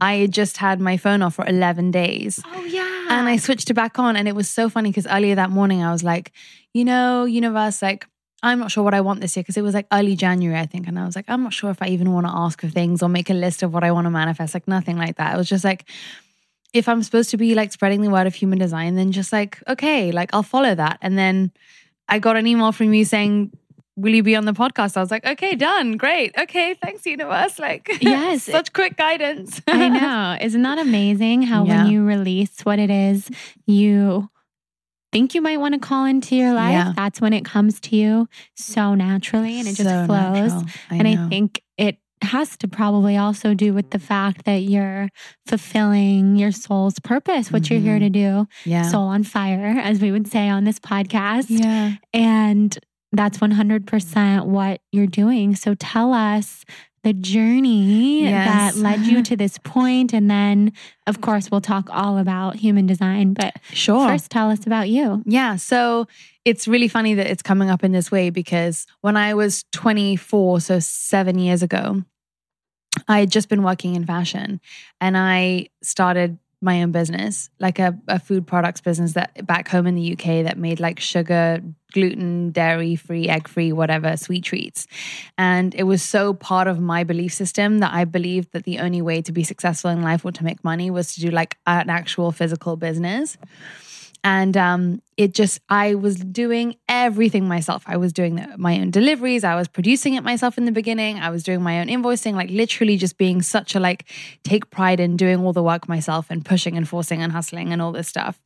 I 0.00 0.12
had 0.22 0.32
just 0.32 0.56
had 0.56 0.80
my 0.80 0.96
phone 0.96 1.20
off 1.22 1.34
for 1.34 1.46
11 1.46 1.90
days. 1.90 2.40
Oh, 2.54 2.64
yeah. 2.64 3.06
And 3.14 3.28
I 3.28 3.36
switched 3.36 3.68
it 3.70 3.74
back 3.74 3.98
on. 3.98 4.16
And 4.16 4.26
it 4.26 4.34
was 4.34 4.48
so 4.48 4.68
funny 4.74 4.88
because 4.90 5.06
earlier 5.06 5.34
that 5.42 5.50
morning 5.50 5.82
I 5.82 5.92
was 5.92 6.02
like, 6.12 6.32
you 6.72 6.84
know, 6.90 7.24
universe, 7.26 7.82
like, 7.82 8.06
I'm 8.42 8.58
not 8.60 8.70
sure 8.70 8.84
what 8.84 8.94
I 8.94 9.00
want 9.02 9.20
this 9.20 9.36
year 9.36 9.42
because 9.42 9.56
it 9.56 9.62
was 9.68 9.74
like 9.74 9.86
early 9.92 10.14
January, 10.16 10.58
I 10.58 10.66
think. 10.66 10.86
And 10.88 10.98
I 10.98 11.04
was 11.04 11.16
like, 11.16 11.24
I'm 11.28 11.42
not 11.42 11.52
sure 11.52 11.70
if 11.70 11.82
I 11.82 11.88
even 11.88 12.12
want 12.12 12.26
to 12.26 12.32
ask 12.44 12.60
for 12.60 12.68
things 12.68 13.02
or 13.02 13.08
make 13.08 13.28
a 13.30 13.34
list 13.34 13.62
of 13.64 13.72
what 13.74 13.84
I 13.84 13.90
want 13.92 14.06
to 14.06 14.10
manifest. 14.22 14.54
Like, 14.54 14.68
nothing 14.68 14.96
like 14.96 15.16
that. 15.16 15.34
It 15.34 15.36
was 15.36 15.48
just 15.48 15.64
like, 15.64 15.82
if 16.78 16.88
I'm 16.88 17.02
supposed 17.02 17.30
to 17.30 17.36
be 17.36 17.54
like 17.54 17.72
spreading 17.72 18.00
the 18.02 18.10
word 18.10 18.26
of 18.26 18.34
human 18.34 18.58
design, 18.58 18.94
then 18.94 19.12
just 19.12 19.32
like, 19.32 19.62
okay, 19.68 20.10
like 20.12 20.30
I'll 20.32 20.42
follow 20.42 20.74
that. 20.74 20.98
And 21.02 21.18
then 21.18 21.52
I 22.08 22.18
got 22.18 22.36
an 22.36 22.46
email 22.46 22.72
from 22.72 22.92
you 22.94 23.04
saying, 23.04 23.52
Will 24.00 24.14
you 24.14 24.22
be 24.22 24.36
on 24.36 24.44
the 24.44 24.52
podcast? 24.52 24.96
I 24.96 25.00
was 25.00 25.10
like, 25.10 25.26
okay, 25.26 25.56
done. 25.56 25.96
Great. 25.96 26.32
Okay, 26.38 26.74
thanks, 26.80 27.04
universe. 27.04 27.58
Like, 27.58 27.90
Yes. 28.00 28.44
such 28.58 28.72
quick 28.72 28.96
guidance. 28.96 29.60
I 29.68 29.88
know. 29.88 30.38
Isn't 30.40 30.62
that 30.62 30.78
amazing 30.78 31.42
how 31.42 31.64
Yeah. 31.64 31.82
when 31.82 31.90
you 31.92 32.04
release 32.04 32.60
what 32.62 32.78
it 32.78 32.90
is 32.90 33.28
you 33.66 34.30
think 35.10 35.34
you 35.34 35.42
might 35.42 35.58
want 35.58 35.74
to 35.74 35.80
call 35.80 36.04
into 36.04 36.36
your 36.36 36.52
life, 36.54 36.70
Yeah. 36.70 36.92
that's 36.94 37.20
when 37.20 37.32
it 37.32 37.44
comes 37.44 37.80
to 37.80 37.96
you 37.96 38.28
so 38.54 38.94
naturally 38.94 39.58
and 39.58 39.66
it 39.66 39.74
just 39.74 39.88
So 39.88 40.06
flows. 40.06 40.52
natural. 40.52 40.64
and 40.90 41.02
know. 41.02 41.24
I 41.24 41.28
think 41.28 41.62
it 41.76 41.98
has 42.22 42.56
to 42.58 42.68
probably 42.68 43.16
also 43.16 43.54
do 43.54 43.72
with 43.72 43.90
the 43.90 43.98
fact 43.98 44.44
that 44.44 44.62
you're 44.62 45.08
fulfilling 45.46 46.36
your 46.36 46.52
soul's 46.52 46.98
purpose, 46.98 47.52
what 47.52 47.70
you're 47.70 47.80
here 47.80 47.98
mm-hmm. 47.98 48.12
to 48.12 48.44
do, 48.44 48.46
yeah. 48.64 48.82
soul 48.82 49.04
on 49.04 49.24
fire, 49.24 49.78
as 49.82 50.00
we 50.00 50.10
would 50.10 50.28
say 50.28 50.48
on 50.48 50.64
this 50.64 50.78
podcast. 50.78 51.46
yeah. 51.48 51.94
And 52.12 52.78
that's 53.12 53.38
100% 53.38 54.46
what 54.46 54.80
you're 54.92 55.06
doing. 55.06 55.54
So 55.56 55.74
tell 55.74 56.12
us 56.12 56.64
the 57.02 57.12
journey 57.12 58.22
Yes. 58.24 58.74
that 58.74 58.80
led 58.80 59.00
you 59.00 59.22
to 59.22 59.36
this 59.36 59.58
point. 59.58 60.12
And 60.12 60.30
then, 60.30 60.72
of 61.06 61.20
course, 61.20 61.50
we'll 61.50 61.60
talk 61.60 61.88
all 61.90 62.18
about 62.18 62.56
human 62.56 62.86
design. 62.86 63.34
But 63.34 63.54
Sure. 63.72 64.08
first, 64.08 64.30
tell 64.30 64.50
us 64.50 64.66
about 64.66 64.88
you. 64.88 65.22
Yeah. 65.26 65.56
So 65.56 66.06
it's 66.44 66.66
really 66.66 66.88
funny 66.88 67.14
that 67.14 67.26
it's 67.28 67.42
coming 67.42 67.70
up 67.70 67.84
in 67.84 67.92
this 67.92 68.10
way 68.10 68.30
because 68.30 68.86
when 69.00 69.16
I 69.16 69.34
was 69.34 69.64
24, 69.72 70.60
so 70.60 70.78
seven 70.80 71.38
years 71.38 71.62
ago, 71.62 72.02
I 73.06 73.20
had 73.20 73.30
just 73.30 73.48
been 73.48 73.62
working 73.62 73.94
in 73.94 74.04
fashion 74.04 74.60
and 75.00 75.16
I 75.16 75.68
started 75.82 76.38
my 76.60 76.82
own 76.82 76.90
business, 76.90 77.48
like 77.60 77.78
a, 77.78 77.96
a 78.08 78.18
food 78.18 78.44
products 78.46 78.80
business 78.80 79.12
that 79.12 79.46
back 79.46 79.68
home 79.68 79.86
in 79.86 79.94
the 79.94 80.12
UK 80.14 80.44
that 80.44 80.58
made 80.58 80.80
like 80.80 80.98
sugar, 80.98 81.62
gluten, 81.92 82.50
dairy 82.50 82.96
free, 82.96 83.28
egg 83.28 83.48
free, 83.48 83.72
whatever, 83.72 84.16
sweet 84.16 84.44
treats. 84.44 84.86
And 85.36 85.74
it 85.74 85.84
was 85.84 86.02
so 86.02 86.34
part 86.34 86.68
of 86.68 86.80
my 86.80 87.04
belief 87.04 87.32
system 87.32 87.78
that 87.78 87.92
I 87.92 88.04
believed 88.04 88.52
that 88.52 88.64
the 88.64 88.78
only 88.78 89.02
way 89.02 89.22
to 89.22 89.32
be 89.32 89.44
successful 89.44 89.90
in 89.90 90.02
life 90.02 90.24
or 90.24 90.32
to 90.32 90.44
make 90.44 90.62
money 90.64 90.90
was 90.90 91.14
to 91.14 91.20
do 91.20 91.30
like 91.30 91.56
an 91.66 91.90
actual 91.90 92.32
physical 92.32 92.76
business. 92.76 93.38
And 94.24 94.56
um, 94.56 95.00
it 95.16 95.32
just 95.32 95.60
i 95.68 95.94
was 95.94 96.16
doing 96.16 96.74
everything 96.88 97.46
myself. 97.46 97.84
I 97.86 97.96
was 97.96 98.12
doing 98.12 98.34
the, 98.34 98.58
my 98.58 98.78
own 98.80 98.90
deliveries. 98.90 99.44
I 99.44 99.54
was 99.54 99.68
producing 99.68 100.14
it 100.14 100.24
myself 100.24 100.58
in 100.58 100.64
the 100.64 100.72
beginning. 100.72 101.18
I 101.18 101.30
was 101.30 101.44
doing 101.44 101.62
my 101.62 101.80
own 101.80 101.86
invoicing 101.86 102.34
like 102.34 102.50
literally 102.50 102.96
just 102.96 103.16
being 103.16 103.42
such 103.42 103.76
a 103.76 103.80
like 103.80 104.10
take 104.42 104.70
pride 104.70 104.98
in 104.98 105.16
doing 105.16 105.38
all 105.40 105.52
the 105.52 105.62
work 105.62 105.88
myself 105.88 106.26
and 106.30 106.44
pushing 106.44 106.76
and 106.76 106.88
forcing 106.88 107.22
and 107.22 107.32
hustling 107.32 107.72
and 107.72 107.80
all 107.80 107.92
this 107.92 108.08
stuff 108.08 108.40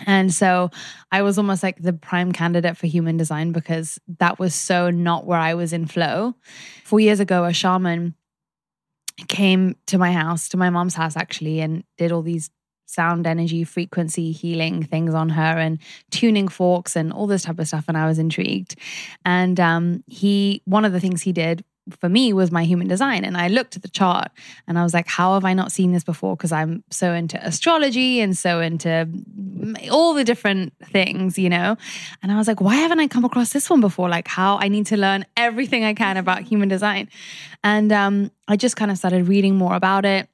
and 0.00 0.32
so 0.32 0.70
I 1.10 1.22
was 1.22 1.38
almost 1.38 1.62
like 1.62 1.80
the 1.80 1.92
prime 1.92 2.32
candidate 2.32 2.76
for 2.76 2.86
human 2.86 3.16
design 3.16 3.52
because 3.52 3.98
that 4.18 4.38
was 4.38 4.54
so 4.54 4.90
not 4.90 5.26
where 5.26 5.38
I 5.38 5.54
was 5.54 5.72
in 5.72 5.86
flow. 5.86 6.34
Four 6.84 7.00
years 7.00 7.20
ago, 7.20 7.44
a 7.44 7.52
shaman 7.52 8.14
came 9.28 9.76
to 9.86 9.96
my 9.96 10.12
house, 10.12 10.48
to 10.50 10.56
my 10.56 10.70
mom's 10.70 10.94
house 10.94 11.16
actually, 11.16 11.60
and 11.60 11.84
did 11.96 12.12
all 12.12 12.22
these 12.22 12.50
sound 12.86 13.26
energy 13.26 13.64
frequency 13.64 14.32
healing 14.32 14.82
things 14.82 15.12
on 15.12 15.30
her 15.30 15.42
and 15.42 15.78
tuning 16.10 16.48
forks 16.48 16.94
and 16.94 17.12
all 17.12 17.26
this 17.26 17.42
type 17.42 17.58
of 17.58 17.66
stuff 17.66 17.84
and 17.88 17.98
I 17.98 18.06
was 18.06 18.18
intrigued 18.18 18.76
and 19.24 19.58
um 19.58 20.04
he 20.06 20.62
one 20.66 20.84
of 20.84 20.92
the 20.92 21.00
things 21.00 21.20
he 21.22 21.32
did 21.32 21.64
for 22.00 22.08
me 22.08 22.32
was 22.32 22.50
my 22.50 22.64
human 22.64 22.88
design. 22.88 23.24
And 23.24 23.36
I 23.36 23.48
looked 23.48 23.76
at 23.76 23.82
the 23.82 23.88
chart 23.88 24.30
and 24.66 24.78
I 24.78 24.82
was 24.82 24.92
like 24.94 25.06
how 25.06 25.34
have 25.34 25.44
I 25.44 25.54
not 25.54 25.72
seen 25.72 25.92
this 25.92 26.04
before? 26.04 26.36
Because 26.36 26.52
I'm 26.52 26.84
so 26.90 27.12
into 27.12 27.44
astrology 27.44 28.20
and 28.20 28.36
so 28.36 28.60
into 28.60 29.08
all 29.90 30.14
the 30.14 30.24
different 30.24 30.72
things 30.84 31.38
you 31.38 31.48
know? 31.48 31.76
And 32.22 32.32
I 32.32 32.36
was 32.36 32.48
like 32.48 32.60
why 32.60 32.76
haven't 32.76 33.00
I 33.00 33.08
come 33.08 33.24
across 33.24 33.52
this 33.52 33.70
one 33.70 33.80
before? 33.80 34.08
Like 34.08 34.28
how 34.28 34.58
I 34.58 34.68
need 34.68 34.86
to 34.86 34.96
learn 34.96 35.26
everything 35.36 35.84
I 35.84 35.94
can 35.94 36.16
about 36.16 36.42
human 36.50 36.68
design. 36.68 37.08
And 37.62 37.92
um 37.92 38.30
I 38.48 38.56
just 38.56 38.76
kind 38.76 38.90
of 38.90 38.98
started 38.98 39.28
reading 39.28 39.56
more 39.56 39.74
about 39.74 40.04
it 40.04 40.28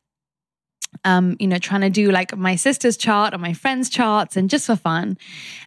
um, 1.05 1.37
you 1.41 1.47
know, 1.47 1.59
trying 1.59 1.81
to 1.83 1.91
do 1.91 2.11
like 2.11 2.37
my 2.37 2.57
sister's 2.57 2.97
chart 2.97 3.35
or 3.35 3.39
my 3.39 3.53
friend's 3.53 3.89
charts 3.89 4.37
and 4.37 4.51
just 4.51 4.67
for 4.67 4.77
fun. 4.77 5.19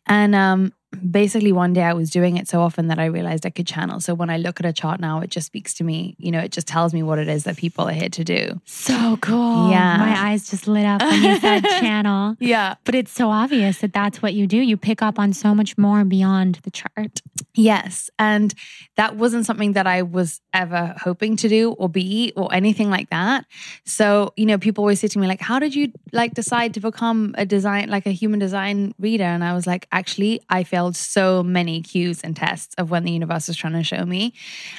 And 0.06 0.36
um, 0.36 0.74
basically, 0.96 1.52
one 1.52 1.74
day 1.74 1.84
I 1.84 1.94
was 1.94 2.10
doing 2.10 2.38
it 2.38 2.48
so 2.48 2.62
often 2.62 2.88
that 2.88 3.00
I 3.00 3.06
realized 3.06 3.46
I 3.46 3.50
could 3.50 3.68
channel. 3.68 4.00
So 4.00 4.14
when 4.14 4.30
I 4.30 4.38
look 4.38 4.60
at 4.60 4.66
a 4.66 4.74
chart 4.74 5.00
now, 5.00 5.22
it 5.22 5.30
just 5.30 5.48
speaks 5.48 5.74
to 5.76 5.84
me. 5.84 6.16
You 6.18 6.32
know, 6.32 6.40
it 6.40 6.52
just 6.52 6.68
tells 6.68 6.94
me 6.94 7.04
what 7.04 7.20
it 7.20 7.28
is 7.28 7.44
that 7.46 7.58
people 7.58 7.88
are 7.88 7.94
here 7.94 8.10
to 8.10 8.24
do. 8.24 8.62
So 8.66 9.18
cool. 9.22 9.70
Yeah. 9.70 9.98
My 9.98 10.32
eyes 10.32 10.50
just 10.50 10.68
lit 10.68 10.86
up 10.86 11.02
when 11.02 11.24
you 11.24 11.40
said 11.40 11.62
channel. 11.80 12.36
Yeah. 12.40 12.76
But 12.84 12.96
it's 12.96 13.12
so 13.12 13.30
obvious 13.30 13.80
that 13.80 13.94
that's 13.94 14.22
what 14.22 14.34
you 14.34 14.48
do. 14.48 14.58
You 14.58 14.78
pick 14.78 15.02
up 15.02 15.20
on 15.20 15.34
so 15.34 15.56
much 15.56 15.78
more 15.78 16.04
beyond 16.04 16.60
the 16.64 16.72
chart. 16.72 17.22
Yes. 17.54 18.10
And 18.20 18.54
that 18.96 19.16
wasn't 19.16 19.46
something 19.46 19.74
that 19.74 19.88
I 19.88 20.02
was 20.02 20.42
ever 20.54 20.96
hoping 21.02 21.36
to 21.38 21.50
do 21.50 21.72
or 21.74 21.90
be 21.90 22.34
or 22.36 22.54
anything 22.54 22.90
like 22.90 23.10
that. 23.10 23.46
So, 23.86 24.34
you 24.36 24.46
know, 24.46 24.58
people 24.58 24.84
always 24.84 25.00
say 25.00 25.08
to 25.08 25.20
me, 25.20 25.28
like, 25.28 25.42
how 25.42 25.60
did 25.60 25.76
you 25.76 25.92
like 26.12 26.34
decide 26.34 26.74
to 26.76 26.80
become 26.80 27.34
a 27.38 27.46
design, 27.46 27.90
like 27.90 28.06
a 28.06 28.12
human 28.12 28.40
design 28.40 28.94
reader? 29.00 29.24
And 29.24 29.44
I 29.44 29.54
was 29.54 29.68
like, 29.68 29.88
actually, 29.92 30.42
I 30.50 30.64
so 30.94 31.42
many 31.44 31.82
cues 31.82 32.22
and 32.22 32.36
tests 32.36 32.76
of 32.78 32.90
when 32.90 33.04
the 33.04 33.12
universe 33.12 33.48
is 33.50 33.56
trying 33.58 33.74
to 33.74 33.84
show 33.84 34.06
me. 34.06 34.34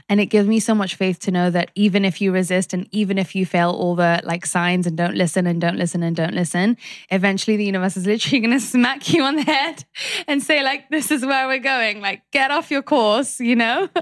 And 0.09 0.21
it 0.21 0.27
gives 0.27 0.49
me 0.49 0.61
so 0.61 0.75
much 0.75 0.95
faith 0.95 1.19
to 1.21 1.31
know 1.31 1.51
that 1.51 1.71
even 1.75 2.05
if 2.05 2.21
you 2.21 2.33
resist 2.33 2.73
and 2.75 2.89
even 2.93 3.19
if 3.19 3.35
you 3.35 3.47
fail 3.47 3.71
all 3.71 3.95
the 3.95 4.21
like 4.25 4.47
signs 4.47 4.87
and 4.87 4.97
don't 4.97 5.15
listen 5.15 5.47
and 5.47 5.61
don't 5.61 5.77
listen 5.77 6.03
and 6.03 6.15
don't 6.15 6.35
listen, 6.35 6.77
eventually 7.11 7.57
the 7.57 7.65
universe 7.65 7.97
is 7.97 8.07
literally 8.07 8.41
going 8.47 8.51
to 8.53 8.61
smack 8.61 9.13
you 9.13 9.23
on 9.23 9.37
the 9.37 9.43
head 9.43 9.85
and 10.29 10.43
say, 10.43 10.63
like, 10.63 10.89
this 10.91 11.11
is 11.11 11.25
where 11.25 11.47
we're 11.47 11.59
going. 11.59 12.01
Like, 12.01 12.23
get 12.33 12.51
off 12.51 12.71
your 12.71 12.83
course, 12.83 13.41
you 13.41 13.57
know? 13.57 13.89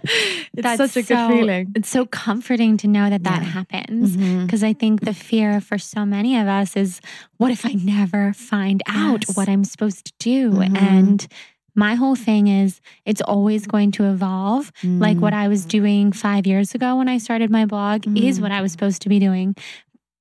It's 0.57 0.63
That's 0.63 0.79
such 0.93 0.97
a 0.97 1.07
good 1.07 1.17
so- 1.19 1.29
feeling. 1.29 1.73
It's 1.75 1.89
so 1.89 2.07
comforting 2.07 2.77
to 2.79 2.87
know 2.89 3.11
that 3.11 3.25
that 3.25 3.43
Yeah. 3.43 3.49
happens. 3.49 4.17
Because 4.17 4.63
I 4.63 4.73
think 4.73 5.01
the 5.03 5.15
fear 5.15 5.61
for 5.61 5.79
so 5.79 6.05
many 6.07 6.39
of 6.39 6.47
us 6.47 6.77
is 6.77 7.01
what 7.39 7.51
if 7.51 7.67
I 7.67 7.73
never 7.73 8.33
find 8.33 8.83
out 8.87 9.25
Yes. 9.29 9.37
what 9.37 9.49
I'm 9.49 9.65
supposed 9.65 10.05
to 10.07 10.13
do? 10.19 10.51
Mhm. 10.53 10.77
And 10.81 11.27
my 11.75 11.95
whole 11.95 12.15
thing 12.15 12.47
is 12.47 12.81
it's 13.05 13.21
always 13.21 13.67
going 13.67 13.91
to 13.93 14.05
evolve. 14.05 14.73
Like 14.85 15.19
what 15.19 15.33
I 15.35 15.49
was 15.49 15.65
doing 15.65 16.13
five 16.13 16.47
years 16.47 16.75
ago 16.75 16.97
when 16.97 17.09
I 17.09 17.19
started 17.19 17.51
my 17.51 17.67
blog 17.67 18.07
is 18.17 18.39
Mm. 18.39 18.43
what 18.43 18.53
I 18.53 18.61
was 18.63 18.71
supposed 18.73 19.03
to 19.03 19.09
be 19.09 19.19
doing. 19.19 19.57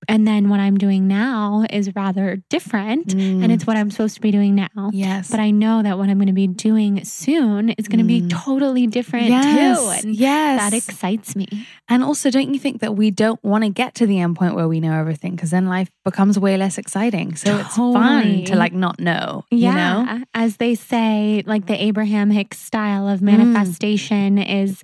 And 0.08 0.28
then 0.28 0.50
what 0.50 0.60
I'm 0.60 0.78
doing 0.78 1.08
now 1.08 1.66
is 1.70 1.94
rather 1.96 2.38
different. 2.50 3.14
And 3.14 3.52
it's 3.52 3.66
what 3.68 3.78
I'm 3.78 3.90
supposed 3.92 4.16
to 4.16 4.22
be 4.22 4.32
doing 4.32 4.56
now. 4.56 4.68
Mm. 4.78 4.90
yes. 4.94 5.30
But 5.32 5.40
I 5.40 5.52
know 5.52 5.82
that 5.84 5.98
what 5.98 6.10
I'm 6.10 6.18
going 6.18 6.28
to 6.28 6.34
be 6.34 6.48
doing 6.48 7.04
soon 7.06 7.70
is 7.72 7.88
going 7.88 8.00
to 8.00 8.06
be 8.06 8.22
Mm. 8.22 8.30
totally 8.30 8.88
different 8.88 9.28
yes. 9.28 9.80
too. 9.80 10.08
And 10.08 10.16
yes. 10.16 10.60
that 10.62 10.74
excites 10.78 11.36
me. 11.36 11.48
And 11.90 12.04
also, 12.04 12.30
don't 12.30 12.54
you 12.54 12.60
think 12.60 12.82
that 12.82 12.96
we 12.96 13.12
don't 13.12 13.42
want 13.44 13.64
to 13.64 13.70
get 13.70 13.96
to 13.96 14.06
the 14.06 14.20
end 14.20 14.36
point 14.36 14.56
where 14.56 14.68
we 14.68 14.80
know 14.80 14.94
everything 14.94 15.36
because 15.36 15.50
then 15.52 15.66
life 15.68 15.90
becomes 16.06 16.38
way 16.40 16.58
less 16.58 16.78
exciting? 16.78 17.36
So 17.36 17.58
it's 17.58 17.76
fun 17.76 18.46
to 18.46 18.56
like 18.56 18.74
not 18.74 19.00
know, 19.00 19.44
Yeah. 19.52 19.70
you 19.70 19.76
know? 20.20 20.26
As 20.34 20.58
they 20.58 20.76
say, 20.76 21.44
like 21.46 21.66
the 21.66 21.82
Abraham 21.82 22.30
Hicks 22.32 22.60
style 22.60 23.06
Mm. 23.06 23.14
of 23.14 23.22
manifestation 23.22 24.38
is 24.38 24.84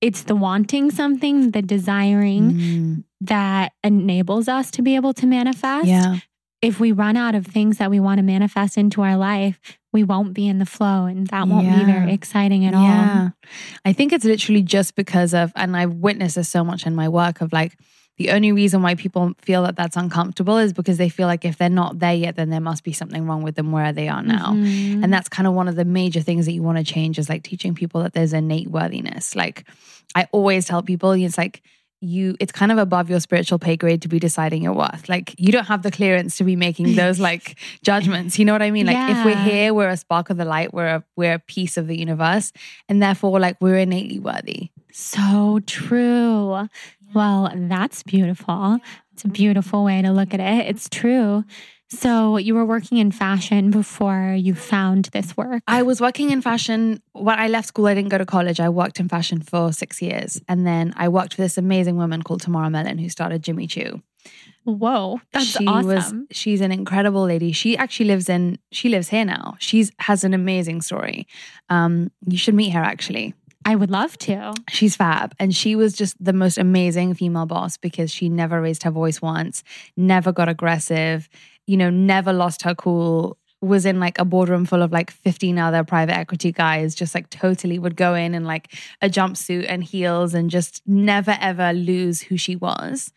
it's 0.00 0.22
the 0.22 0.34
wanting 0.36 0.90
something, 0.90 1.50
the 1.50 1.62
desiring 1.62 2.52
Mm. 2.52 3.04
That 3.20 3.72
enables 3.84 4.48
us 4.48 4.70
to 4.72 4.82
be 4.82 4.96
able 4.96 5.12
to 5.14 5.26
manifest. 5.26 5.86
Yeah. 5.86 6.18
If 6.62 6.78
we 6.78 6.92
run 6.92 7.16
out 7.16 7.34
of 7.34 7.46
things 7.46 7.78
that 7.78 7.90
we 7.90 8.00
want 8.00 8.18
to 8.18 8.22
manifest 8.22 8.76
into 8.76 9.00
our 9.00 9.16
life, 9.16 9.58
we 9.92 10.04
won't 10.04 10.34
be 10.34 10.46
in 10.46 10.58
the 10.58 10.66
flow 10.66 11.06
and 11.06 11.26
that 11.28 11.48
won't 11.48 11.68
be 11.74 11.84
very 11.84 12.12
exciting 12.12 12.66
at 12.66 12.74
all. 12.74 12.82
Yeah. 12.84 13.30
I 13.84 13.94
think 13.94 14.12
it's 14.12 14.26
literally 14.26 14.62
just 14.62 14.94
because 14.94 15.32
of, 15.32 15.52
and 15.56 15.74
I've 15.76 15.94
witnessed 15.94 16.36
this 16.36 16.50
so 16.50 16.62
much 16.62 16.86
in 16.86 16.94
my 16.94 17.08
work 17.08 17.40
of 17.40 17.52
like, 17.52 17.78
The 18.20 18.32
only 18.32 18.52
reason 18.52 18.82
why 18.82 18.96
people 18.96 19.32
feel 19.40 19.62
that 19.62 19.76
that's 19.76 19.96
uncomfortable 19.96 20.58
is 20.58 20.74
because 20.74 20.98
they 20.98 21.08
feel 21.08 21.26
like 21.26 21.46
if 21.46 21.56
they're 21.56 21.70
not 21.70 22.00
there 22.00 22.12
yet, 22.12 22.36
then 22.36 22.50
there 22.50 22.60
must 22.60 22.84
be 22.84 22.92
something 22.92 23.26
wrong 23.26 23.40
with 23.40 23.54
them 23.54 23.72
where 23.72 23.94
they 23.94 24.08
are 24.08 24.22
now. 24.22 24.52
Mhm. 24.52 25.02
And 25.02 25.10
that's 25.10 25.30
kind 25.30 25.46
of 25.46 25.54
one 25.54 25.68
of 25.68 25.76
the 25.76 25.86
major 25.86 26.20
things 26.20 26.44
that 26.44 26.52
you 26.52 26.62
want 26.62 26.76
to 26.76 26.84
change 26.84 27.18
is 27.18 27.30
like 27.30 27.42
teaching 27.42 27.74
people 27.74 28.02
that 28.02 28.12
there's 28.12 28.34
innate 28.34 28.68
worthiness. 28.68 29.34
Like 29.34 29.64
I 30.14 30.28
always 30.32 30.66
tell 30.66 30.82
people, 30.82 31.12
it's 31.12 31.38
like, 31.38 31.62
you 32.00 32.36
it's 32.40 32.52
kind 32.52 32.72
of 32.72 32.78
above 32.78 33.10
your 33.10 33.20
spiritual 33.20 33.58
pay 33.58 33.76
grade 33.76 34.00
to 34.02 34.08
be 34.08 34.18
deciding 34.18 34.62
your 34.62 34.72
worth 34.72 35.08
like 35.08 35.34
you 35.38 35.52
don't 35.52 35.66
have 35.66 35.82
the 35.82 35.90
clearance 35.90 36.36
to 36.38 36.44
be 36.44 36.56
making 36.56 36.94
those 36.96 37.20
like 37.28 37.58
judgments 37.82 38.38
you 38.38 38.44
know 38.44 38.52
what 38.52 38.62
i 38.62 38.70
mean 38.70 38.86
like 38.86 39.10
if 39.10 39.24
we're 39.24 39.42
here 39.44 39.74
we're 39.74 39.88
a 39.88 39.96
spark 39.96 40.30
of 40.30 40.36
the 40.36 40.44
light 40.44 40.72
we're 40.72 40.86
a, 40.86 41.04
we're 41.16 41.34
a 41.34 41.38
piece 41.38 41.76
of 41.76 41.86
the 41.86 41.98
universe 41.98 42.52
and 42.88 43.02
therefore 43.02 43.38
like 43.38 43.56
we're 43.60 43.76
innately 43.78 44.18
worthy 44.18 44.70
So 44.92 45.60
true. 45.66 46.68
Well, 47.14 47.52
that's 47.54 48.02
beautiful. 48.02 48.78
It's 49.12 49.24
a 49.24 49.28
beautiful 49.28 49.84
way 49.84 50.02
to 50.02 50.10
look 50.12 50.34
at 50.34 50.40
it. 50.40 50.66
It's 50.68 50.88
true. 50.88 51.44
So, 51.92 52.36
you 52.36 52.54
were 52.54 52.64
working 52.64 52.98
in 52.98 53.10
fashion 53.10 53.70
before 53.70 54.34
you 54.38 54.54
found 54.54 55.06
this 55.06 55.36
work. 55.36 55.62
I 55.66 55.82
was 55.82 56.00
working 56.00 56.30
in 56.30 56.40
fashion. 56.40 57.02
When 57.12 57.38
I 57.38 57.48
left 57.48 57.66
school, 57.66 57.86
I 57.86 57.94
didn't 57.94 58.10
go 58.10 58.18
to 58.18 58.26
college. 58.26 58.60
I 58.60 58.68
worked 58.68 59.00
in 59.00 59.08
fashion 59.08 59.42
for 59.42 59.72
six 59.72 60.00
years. 60.00 60.40
And 60.48 60.64
then 60.64 60.92
I 60.96 61.08
worked 61.08 61.34
for 61.34 61.42
this 61.42 61.58
amazing 61.58 61.96
woman 61.96 62.22
called 62.22 62.42
Tamara 62.42 62.70
Mellon 62.70 62.98
who 62.98 63.08
started 63.08 63.42
Jimmy 63.42 63.66
Choo. 63.66 64.02
Whoa, 64.64 65.20
that's 65.32 65.46
she 65.46 65.66
awesome. 65.66 65.86
was 65.86 66.14
she's 66.30 66.60
an 66.60 66.70
incredible 66.70 67.24
lady. 67.24 67.52
She 67.52 67.76
actually 67.76 68.06
lives 68.06 68.28
in 68.28 68.58
she 68.70 68.88
lives 68.90 69.08
here 69.08 69.24
now. 69.24 69.56
She's 69.58 69.90
has 69.98 70.22
an 70.22 70.34
amazing 70.34 70.82
story. 70.82 71.26
Um, 71.70 72.10
you 72.26 72.36
should 72.36 72.54
meet 72.54 72.70
her 72.70 72.82
actually. 72.82 73.34
I 73.64 73.76
would 73.76 73.90
love 73.90 74.16
to. 74.18 74.54
She's 74.70 74.96
fab. 74.96 75.34
And 75.38 75.54
she 75.54 75.76
was 75.76 75.92
just 75.92 76.22
the 76.22 76.32
most 76.32 76.56
amazing 76.56 77.14
female 77.14 77.46
boss 77.46 77.76
because 77.76 78.10
she 78.10 78.28
never 78.28 78.60
raised 78.60 78.82
her 78.84 78.90
voice 78.90 79.20
once, 79.20 79.62
never 79.96 80.32
got 80.32 80.48
aggressive, 80.48 81.28
you 81.70 81.76
know, 81.76 81.88
never 81.88 82.32
lost 82.32 82.62
her 82.62 82.74
cool. 82.74 83.38
Was 83.62 83.86
in 83.86 84.00
like 84.00 84.18
a 84.18 84.24
boardroom 84.24 84.64
full 84.64 84.82
of 84.82 84.90
like 84.90 85.10
15 85.12 85.56
other 85.56 85.84
private 85.84 86.16
equity 86.16 86.50
guys, 86.50 86.96
just 86.96 87.14
like 87.14 87.30
totally 87.30 87.78
would 87.78 87.94
go 87.94 88.14
in 88.14 88.34
in 88.34 88.44
like 88.44 88.74
a 89.00 89.08
jumpsuit 89.08 89.66
and 89.68 89.84
heels 89.84 90.34
and 90.34 90.50
just 90.50 90.82
never 90.84 91.36
ever 91.40 91.72
lose 91.72 92.22
who 92.22 92.36
she 92.36 92.56
was. 92.56 93.12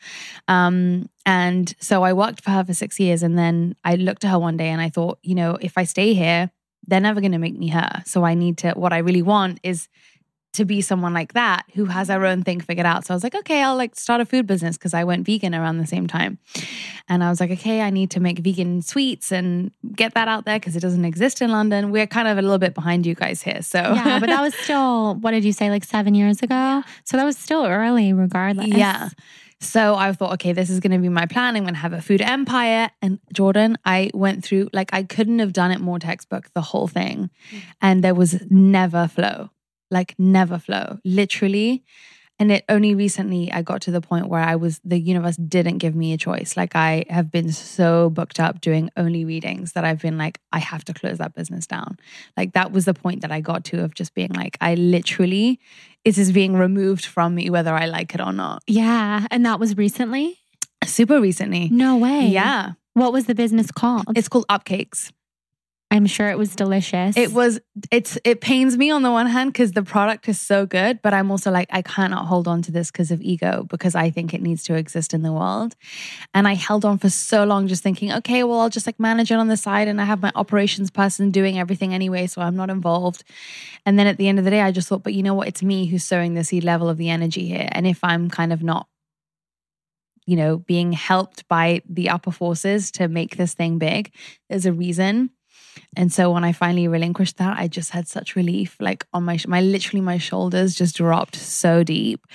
Um, 0.48 1.10
and 1.26 1.74
so 1.80 2.04
I 2.04 2.14
worked 2.14 2.42
for 2.42 2.52
her 2.52 2.64
for 2.64 2.76
six 2.76 3.00
years. 3.00 3.24
And 3.24 3.40
then 3.40 3.76
I 3.84 3.96
looked 3.96 4.24
at 4.24 4.30
her 4.30 4.38
one 4.38 4.58
day 4.58 4.68
and 4.68 4.82
I 4.82 4.90
thought, 4.90 5.18
you 5.24 5.34
know, 5.34 5.58
if 5.60 5.76
I 5.76 5.86
stay 5.86 6.14
here, 6.14 6.52
they're 6.86 7.00
never 7.00 7.22
going 7.22 7.32
to 7.32 7.40
make 7.40 7.58
me 7.58 7.70
her. 7.70 8.04
So 8.06 8.24
I 8.24 8.36
need 8.36 8.58
to, 8.60 8.74
what 8.74 8.94
I 8.94 9.00
really 9.00 9.24
want 9.24 9.62
is 9.64 9.88
to 10.54 10.66
be 10.66 10.82
someone 10.82 11.14
like 11.14 11.34
that 11.34 11.66
who 11.74 11.86
has 11.86 12.08
her 12.10 12.26
own 12.26 12.44
thing 12.44 12.62
figured 12.62 12.86
out. 12.86 13.06
So 13.06 13.14
I 13.14 13.16
was 13.16 13.24
like, 13.24 13.36
okay, 13.36 13.62
I'll 13.62 13.76
like 13.76 13.96
start 13.96 14.22
a 14.22 14.26
food 14.26 14.48
business 14.48 14.78
because 14.78 14.94
I 14.94 15.04
went 15.04 15.26
vegan 15.26 15.54
around 15.54 15.80
the 15.80 15.88
same 15.88 16.08
time. 16.08 16.38
And 17.10 17.24
I 17.24 17.30
was 17.30 17.40
like, 17.40 17.52
okay, 17.52 17.82
I 17.82 17.90
need 17.90 18.12
to 18.12 18.20
make 18.20 18.40
vegan 18.40 18.82
sweets 18.82 19.32
and 19.32 19.72
get 19.96 20.14
that 20.14 20.28
out 20.28 20.46
there 20.46 20.60
because 20.60 20.76
it 20.76 20.80
doesn't 20.80 21.06
exist 21.06 21.42
in 21.42 21.52
London. 21.52 21.92
We're 21.92 22.08
kind 22.08 22.28
of 22.28 22.38
a 22.38 22.42
little 22.42 22.60
bit 22.60 22.74
behind 22.74 23.06
you 23.06 23.16
guys 23.16 23.42
here. 23.42 23.62
So 23.62 23.80
Yeah, 23.80 24.20
but 24.20 24.28
that 24.28 24.42
was 24.42 24.56
still, 24.64 25.16
what 25.16 25.32
did 25.32 25.44
you 25.44 25.54
say, 25.54 25.70
like 25.70 25.84
seven 25.84 26.16
years 26.16 26.42
ago? 26.42 26.84
So 27.04 27.18
that 27.18 27.26
was 27.26 27.38
still 27.38 27.66
early, 27.66 28.14
regardless. 28.14 28.68
Yeah. 28.68 29.10
So 29.64 29.96
I 29.96 30.12
thought, 30.12 30.34
okay, 30.34 30.52
this 30.52 30.70
is 30.70 30.80
going 30.82 30.92
to 30.92 30.98
be 31.00 31.10
my 31.10 31.26
plan. 31.26 31.56
I'm 31.56 31.64
going 31.64 31.74
to 31.74 31.80
have 31.80 31.94
a 31.94 32.02
food 32.02 32.22
empire. 32.22 32.90
And 33.02 33.20
Jordan, 33.32 33.78
I 33.86 34.12
went 34.14 34.44
through, 34.44 34.70
like, 34.74 34.94
I 34.94 35.04
couldn't 35.04 35.40
have 35.40 35.54
done 35.54 35.72
it 35.72 35.80
more 35.80 36.00
textbook, 36.00 36.50
the 36.54 36.62
whole 36.62 36.88
thing. 36.88 37.30
Mm. 37.52 37.62
And 37.82 38.04
there 38.04 38.14
was 38.14 38.44
never 38.50 39.08
flow, 39.08 39.50
like, 39.94 40.16
never 40.18 40.60
flow, 40.60 40.98
literally. 41.06 41.84
And 42.40 42.52
it 42.52 42.66
only 42.68 42.96
recently 42.96 43.52
I 43.52 43.62
got 43.62 43.82
to 43.84 43.92
the 43.92 44.02
point 44.02 44.28
where 44.28 44.42
I 44.42 44.56
was, 44.56 44.82
the 44.84 44.98
universe 44.98 45.38
didn't 45.38 45.78
give 45.78 45.96
me 45.96 46.14
a 46.14 46.18
choice. 46.18 46.58
Like, 46.58 46.76
I 46.76 47.06
have 47.08 47.32
been 47.32 47.52
so 47.52 48.10
booked 48.10 48.40
up 48.40 48.60
doing 48.60 48.90
only 48.98 49.24
readings 49.24 49.74
that 49.74 49.86
I've 49.86 50.02
been 50.02 50.18
like, 50.18 50.40
I 50.52 50.58
have 50.58 50.84
to 50.86 50.94
close 50.94 51.20
that 51.20 51.36
business 51.36 51.68
down. 51.68 51.98
Like, 52.36 52.54
that 52.54 52.72
was 52.72 52.86
the 52.86 52.94
point 52.96 53.22
that 53.22 53.32
I 53.32 53.40
got 53.40 53.64
to 53.66 53.84
of 53.84 53.94
just 53.94 54.16
being 54.16 54.32
like, 54.32 54.58
I 54.60 54.74
literally, 54.74 55.60
it 56.04 56.18
is 56.18 56.32
being 56.32 56.56
removed 56.56 57.06
from 57.06 57.36
me, 57.36 57.52
whether 57.52 57.74
I 57.74 57.86
like 57.86 58.16
it 58.16 58.20
or 58.20 58.34
not. 58.34 58.64
Yeah. 58.66 59.28
And 59.30 59.46
that 59.46 59.60
was 59.60 59.78
recently? 59.78 60.40
Super 60.84 61.22
recently. 61.22 61.70
No 61.70 61.98
way. 61.98 62.28
Yeah. 62.28 62.74
What 62.94 63.14
was 63.14 63.28
the 63.28 63.36
business 63.36 63.72
called? 63.72 64.06
It's 64.16 64.28
called 64.28 64.48
Upcakes. 64.48 65.12
I'm 65.94 66.08
sure 66.08 66.28
it 66.28 66.40
was 66.40 66.56
delicious. 66.56 67.16
It 67.16 67.34
was 67.34 67.60
it's 67.92 68.18
it 68.26 68.42
pains 68.42 68.76
me 68.80 68.90
on 68.90 69.04
the 69.04 69.12
one 69.12 69.28
hand 69.28 69.54
because 69.54 69.74
the 69.74 69.84
product 69.84 70.28
is 70.28 70.42
so 70.42 70.66
good, 70.66 71.04
but 71.04 71.14
I'm 71.14 71.30
also 71.30 71.52
like, 71.52 71.68
I 71.70 71.84
cannot 71.84 72.26
hold 72.26 72.48
on 72.48 72.64
to 72.64 72.72
this 72.72 72.90
because 72.90 73.12
of 73.12 73.22
ego, 73.22 73.68
because 73.70 73.94
I 73.94 74.10
think 74.10 74.34
it 74.34 74.42
needs 74.42 74.64
to 74.64 74.74
exist 74.74 75.14
in 75.14 75.22
the 75.22 75.32
world. 75.32 75.76
And 76.34 76.48
I 76.48 76.56
held 76.56 76.84
on 76.84 76.98
for 76.98 77.12
so 77.12 77.44
long 77.44 77.68
just 77.68 77.84
thinking, 77.84 78.12
okay, 78.12 78.44
well, 78.44 78.62
I'll 78.62 78.72
just 78.72 78.88
like 78.88 79.00
manage 79.00 79.30
it 79.30 79.36
on 79.36 79.50
the 79.50 79.56
side 79.56 79.88
and 79.88 80.02
I 80.02 80.06
have 80.06 80.20
my 80.20 80.32
operations 80.34 80.90
person 80.90 81.30
doing 81.30 81.60
everything 81.60 81.94
anyway, 81.94 82.26
so 82.26 82.42
I'm 82.42 82.56
not 82.56 82.72
involved. 82.72 83.24
And 83.86 84.00
then 84.00 84.08
at 84.08 84.18
the 84.18 84.28
end 84.28 84.40
of 84.40 84.46
the 84.46 84.52
day, 84.52 84.62
I 84.62 84.72
just 84.72 84.88
thought, 84.88 85.04
but 85.04 85.14
you 85.14 85.22
know 85.22 85.36
what? 85.36 85.48
It's 85.48 85.62
me 85.62 85.86
who's 85.86 86.04
sowing 86.04 86.34
the 86.34 86.44
seed 86.44 86.64
level 86.64 86.90
of 86.90 86.98
the 86.98 87.12
energy 87.12 87.48
here. 87.48 87.70
And 87.72 87.86
if 87.86 88.04
I'm 88.04 88.32
kind 88.32 88.52
of 88.52 88.64
not 88.64 88.88
you 90.26 90.38
know, 90.38 90.58
being 90.58 90.94
helped 90.94 91.46
by 91.50 91.82
the 91.88 92.10
upper 92.10 92.32
forces 92.32 92.92
to 92.92 93.10
make 93.10 93.36
this 93.36 93.54
thing 93.54 93.78
big. 93.78 94.14
There's 94.50 94.66
a 94.66 94.72
reason. 94.72 95.32
And 95.96 96.12
so 96.12 96.32
when 96.32 96.44
I 96.44 96.52
finally 96.52 96.88
relinquished 96.88 97.38
that, 97.38 97.58
I 97.58 97.68
just 97.68 97.92
had 97.92 98.08
such 98.08 98.36
relief, 98.36 98.76
like 98.80 99.06
on 99.14 99.24
my, 99.24 99.38
my 99.48 99.62
literally 99.62 100.02
my 100.02 100.18
shoulders 100.18 100.76
just 100.76 100.96
dropped 100.98 101.36
so 101.36 101.84
deep. 101.84 102.26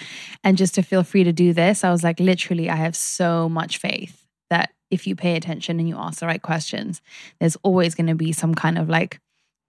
And 0.44 0.56
just 0.56 0.74
to 0.76 0.82
feel 0.82 1.02
free 1.02 1.24
to 1.24 1.32
do 1.32 1.52
this, 1.52 1.84
I 1.84 1.90
was 1.90 2.02
like, 2.04 2.20
literally, 2.20 2.68
I 2.70 2.76
have 2.76 2.96
so 2.96 3.48
much 3.48 3.78
faith 3.78 4.24
that 4.50 4.70
if 4.90 5.06
you 5.06 5.14
pay 5.14 5.36
attention 5.36 5.78
and 5.78 5.88
you 5.88 5.96
ask 5.98 6.20
the 6.20 6.26
right 6.26 6.40
questions, 6.42 7.02
there's 7.40 7.56
always 7.62 7.94
going 7.94 8.06
to 8.06 8.14
be 8.14 8.32
some 8.32 8.54
kind 8.54 8.78
of 8.78 8.88
like 8.88 9.20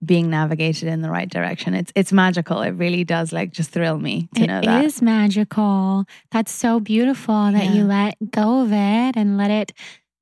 being 0.06 0.30
navigated 0.30 0.88
in 0.88 1.02
the 1.02 1.10
right 1.10 1.30
direction. 1.30 1.74
It's 1.74 1.92
it's 1.94 2.14
magical. 2.14 2.62
It 2.62 2.70
really 2.72 3.04
does 3.04 3.34
like 3.34 3.52
just 3.52 3.72
thrill 3.72 4.00
me 4.00 4.30
to 4.36 4.48
know 4.48 4.60
It 4.60 4.66
that. 4.66 4.86
is 4.86 5.02
magical. 5.02 6.06
That's 6.32 6.54
so 6.54 6.80
beautiful 6.80 7.52
that 7.52 7.74
you 7.76 7.84
let 7.84 8.16
go 8.32 8.62
of 8.62 8.72
it 8.72 9.18
and 9.18 9.38
let 9.38 9.52
it 9.52 9.74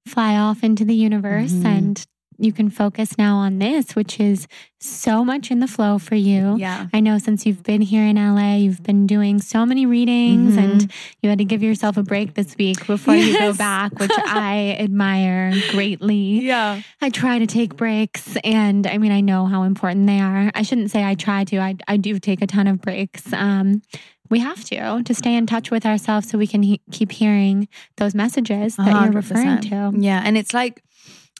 fly 0.07 0.35
off 0.35 0.63
into 0.63 0.83
the 0.83 0.95
universe. 0.95 1.51
Mhm. 1.51 1.65
And 1.65 2.05
you 2.39 2.51
can 2.53 2.69
focus 2.69 3.17
now 3.17 3.37
on 3.37 3.59
this, 3.59 3.95
which 3.95 4.19
is 4.19 4.47
so 4.79 5.25
much 5.25 5.49
in 5.49 5.59
the 5.59 5.67
flow 5.67 5.97
for 5.97 6.13
you. 6.15 6.55
Yeah. 6.57 6.87
I 6.93 6.99
know 6.99 7.17
since 7.17 7.45
you've 7.45 7.63
been 7.63 7.81
here 7.81 8.03
in 8.05 8.15
LA, 8.15 8.55
you've 8.57 8.83
been 8.83 9.07
doing 9.07 9.39
so 9.41 9.65
many 9.65 9.85
readings 9.87 10.55
Mhm. 10.55 10.57
and 10.63 10.91
you 11.23 11.29
had 11.29 11.39
to 11.39 11.45
give 11.45 11.63
yourself 11.63 11.97
a 11.97 12.03
break 12.03 12.35
this 12.35 12.55
week 12.57 12.85
before 12.85 13.15
you 13.15 13.37
go 13.37 13.53
back, 13.53 13.97
which 13.99 14.11
I 14.17 14.77
admire 14.79 15.51
greatly. 15.71 16.41
Yeah. 16.45 16.81
I 17.01 17.09
try 17.09 17.39
to 17.39 17.47
take 17.47 17.75
breaks 17.75 18.37
and 18.43 18.85
I 18.85 18.97
mean 18.99 19.11
I 19.11 19.21
know 19.21 19.45
how 19.47 19.63
important 19.63 20.05
they 20.07 20.19
are. 20.19 20.51
I 20.53 20.61
shouldn't 20.61 20.91
say 20.91 21.03
I 21.03 21.15
try 21.15 21.43
to. 21.45 21.57
I 21.57 21.75
I 21.87 21.97
do 21.97 22.19
take 22.19 22.41
a 22.43 22.47
ton 22.47 22.67
of 22.67 22.79
breaks. 22.81 23.33
Um 23.33 23.81
we 24.29 24.39
have 24.39 24.63
to 24.65 25.01
to 25.03 25.13
stay 25.13 25.35
in 25.35 25.45
touch 25.47 25.71
with 25.71 25.85
ourselves 25.85 26.29
so 26.29 26.37
we 26.37 26.47
can 26.47 26.61
he- 26.61 26.81
keep 26.91 27.11
hearing 27.13 27.67
those 27.95 28.13
messages 28.13 28.75
that 28.75 28.91
you're 29.03 29.11
referring 29.13 29.59
to. 29.61 29.93
Yeah. 29.97 30.21
And 30.23 30.37
it's 30.37 30.53
like, 30.53 30.83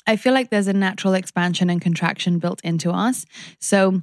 I 0.08 0.16
feel 0.16 0.34
like 0.34 0.50
there's 0.50 0.68
a 0.68 0.74
natural 0.74 1.14
expansion 1.14 1.70
and 1.70 1.82
contraction 1.82 2.40
built 2.40 2.62
into 2.64 2.92
us. 2.92 3.26
So 3.60 4.02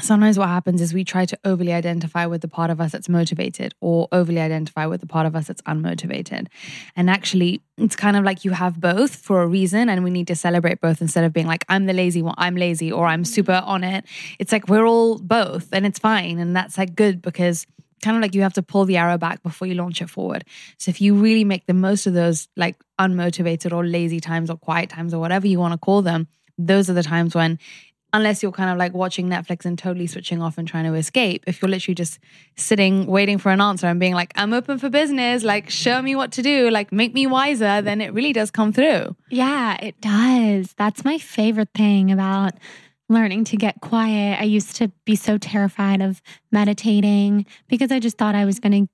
sometimes 0.00 0.38
what 0.38 0.48
happens 0.48 0.80
is 0.80 0.92
we 0.92 1.04
try 1.04 1.24
to 1.24 1.38
overly 1.44 1.72
identify 1.72 2.26
with 2.26 2.40
the 2.40 2.48
part 2.48 2.70
of 2.70 2.80
us 2.80 2.92
that's 2.92 3.08
motivated 3.08 3.74
or 3.80 4.08
overly 4.10 4.40
identify 4.40 4.86
with 4.86 5.00
the 5.00 5.06
part 5.06 5.26
of 5.26 5.36
us 5.36 5.46
that's 5.46 5.62
unmotivated. 5.62 6.48
And 6.96 7.08
actually, 7.08 7.62
it's 7.78 7.94
kind 7.94 8.16
of 8.16 8.24
like 8.24 8.44
you 8.44 8.50
have 8.52 8.80
both 8.80 9.14
for 9.14 9.42
a 9.42 9.46
reason, 9.46 9.88
and 9.88 10.02
we 10.02 10.10
need 10.10 10.26
to 10.28 10.34
celebrate 10.34 10.80
both 10.80 11.00
instead 11.00 11.24
of 11.24 11.32
being 11.32 11.46
like, 11.46 11.64
I'm 11.68 11.86
the 11.86 11.92
lazy 11.92 12.22
one, 12.22 12.34
I'm 12.38 12.56
lazy, 12.56 12.90
or 12.90 13.06
I'm 13.06 13.24
super 13.24 13.62
on 13.64 13.84
it. 13.84 14.04
It's 14.38 14.52
like 14.52 14.68
we're 14.68 14.86
all 14.86 15.18
both, 15.18 15.68
and 15.72 15.86
it's 15.86 15.98
fine. 15.98 16.38
And 16.38 16.56
that's 16.56 16.78
like 16.78 16.94
good 16.96 17.22
because 17.22 17.66
kind 18.02 18.16
of 18.16 18.22
like 18.22 18.34
you 18.34 18.42
have 18.42 18.52
to 18.54 18.62
pull 18.62 18.84
the 18.84 18.96
arrow 18.96 19.16
back 19.16 19.42
before 19.42 19.66
you 19.66 19.74
launch 19.74 20.02
it 20.02 20.10
forward. 20.10 20.44
So 20.78 20.90
if 20.90 21.00
you 21.00 21.14
really 21.14 21.44
make 21.44 21.66
the 21.66 21.74
most 21.74 22.06
of 22.06 22.14
those 22.14 22.48
like 22.56 22.76
unmotivated 23.00 23.72
or 23.72 23.86
lazy 23.86 24.20
times 24.20 24.50
or 24.50 24.56
quiet 24.56 24.90
times 24.90 25.14
or 25.14 25.20
whatever 25.20 25.46
you 25.46 25.58
want 25.58 25.72
to 25.72 25.78
call 25.78 26.02
them, 26.02 26.28
those 26.58 26.90
are 26.90 26.94
the 26.94 27.02
times 27.02 27.34
when 27.34 27.58
unless 28.14 28.42
you're 28.42 28.52
kind 28.52 28.70
of 28.70 28.76
like 28.76 28.92
watching 28.92 29.28
Netflix 29.28 29.64
and 29.64 29.78
totally 29.78 30.06
switching 30.06 30.42
off 30.42 30.58
and 30.58 30.68
trying 30.68 30.84
to 30.84 30.94
escape, 30.94 31.44
if 31.46 31.62
you're 31.62 31.68
literally 31.70 31.94
just 31.94 32.18
sitting 32.56 33.06
waiting 33.06 33.38
for 33.38 33.50
an 33.50 33.60
answer 33.60 33.86
and 33.86 33.98
being 33.98 34.12
like, 34.12 34.32
I'm 34.36 34.52
open 34.52 34.78
for 34.78 34.90
business, 34.90 35.42
like 35.42 35.70
show 35.70 36.02
me 36.02 36.14
what 36.14 36.32
to 36.32 36.42
do, 36.42 36.70
like 36.70 36.92
make 36.92 37.14
me 37.14 37.26
wiser, 37.26 37.80
then 37.80 38.00
it 38.00 38.12
really 38.12 38.32
does 38.32 38.50
come 38.50 38.72
through. 38.72 39.16
Yeah, 39.30 39.78
it 39.80 40.00
does. 40.00 40.74
That's 40.74 41.04
my 41.04 41.18
favorite 41.18 41.70
thing 41.74 42.12
about 42.12 42.52
learning 43.12 43.44
to 43.44 43.56
get 43.56 43.80
quiet. 43.80 44.40
I 44.40 44.44
used 44.44 44.76
to 44.76 44.88
be 45.04 45.16
so 45.16 45.38
terrified 45.38 46.00
of 46.00 46.22
meditating 46.50 47.46
because 47.68 47.92
I 47.92 47.98
just 47.98 48.18
thought 48.18 48.34
I 48.34 48.44
was 48.44 48.58
going 48.58 48.86
to 48.86 48.92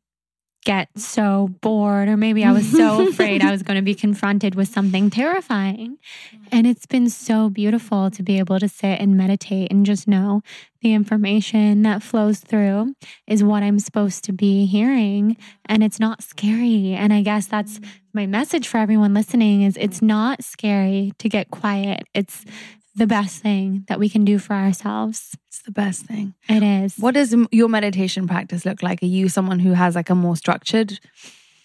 get 0.65 0.89
so 0.99 1.49
bored, 1.63 2.09
or 2.09 2.17
maybe 2.17 2.45
I 2.45 2.53
was 2.53 2.71
so 2.71 3.09
afraid 3.09 3.43
I 3.43 3.51
was 3.51 3.63
going 3.63 3.77
to 3.77 3.83
be 3.83 3.95
confronted 3.95 4.55
with 4.55 4.69
something 4.69 5.09
terrifying. 5.09 5.99
And 6.53 6.67
it's 6.67 6.85
been 6.85 7.09
so 7.09 7.49
beautiful 7.49 8.11
to 8.11 8.23
be 8.23 8.39
able 8.39 8.59
to 8.59 8.69
sit 8.69 9.01
and 9.01 9.17
meditate 9.17 9.71
and 9.71 9.87
just 9.87 10.07
know 10.07 10.43
the 10.83 10.93
information 10.95 11.83
that 11.83 12.03
flows 12.03 12.41
through 12.41 12.95
is 13.27 13.43
what 13.43 13.63
I'm 13.63 13.79
supposed 13.79 14.25
to 14.25 14.33
be 14.33 14.67
hearing. 14.67 15.37
And 15.67 15.83
it's 15.83 15.99
not 15.99 16.23
scary. 16.23 16.93
And 16.93 17.13
I 17.13 17.23
guess 17.23 17.47
that's 17.47 17.79
mm. 17.79 17.89
my 18.13 18.27
message 18.27 18.69
for 18.69 18.79
everyone 18.79 19.15
listening 19.15 19.63
is 19.63 19.77
it's 19.77 20.03
not 20.03 20.45
scary 20.45 21.13
to 21.19 21.29
get 21.29 21.51
quiet. 21.51 22.05
It's 22.15 22.45
the 22.99 23.07
best 23.07 23.41
thing 23.43 23.85
that 23.89 23.99
we 23.99 24.09
can 24.09 24.25
do 24.25 24.39
for 24.39 24.55
ourselves. 24.55 25.37
It's 25.49 25.63
the 25.63 25.73
best 25.73 26.03
thing. 26.07 26.35
It 26.49 26.63
is. 26.63 26.97
What 26.99 27.15
does 27.15 27.35
your 27.51 27.69
meditation 27.69 28.27
practice 28.29 28.65
look 28.67 28.83
like? 28.83 29.03
Are 29.03 29.07
you 29.07 29.29
someone 29.29 29.59
who 29.61 29.73
has 29.73 29.95
like 29.95 30.11
a 30.11 30.15
more 30.15 30.37
structured 30.37 30.99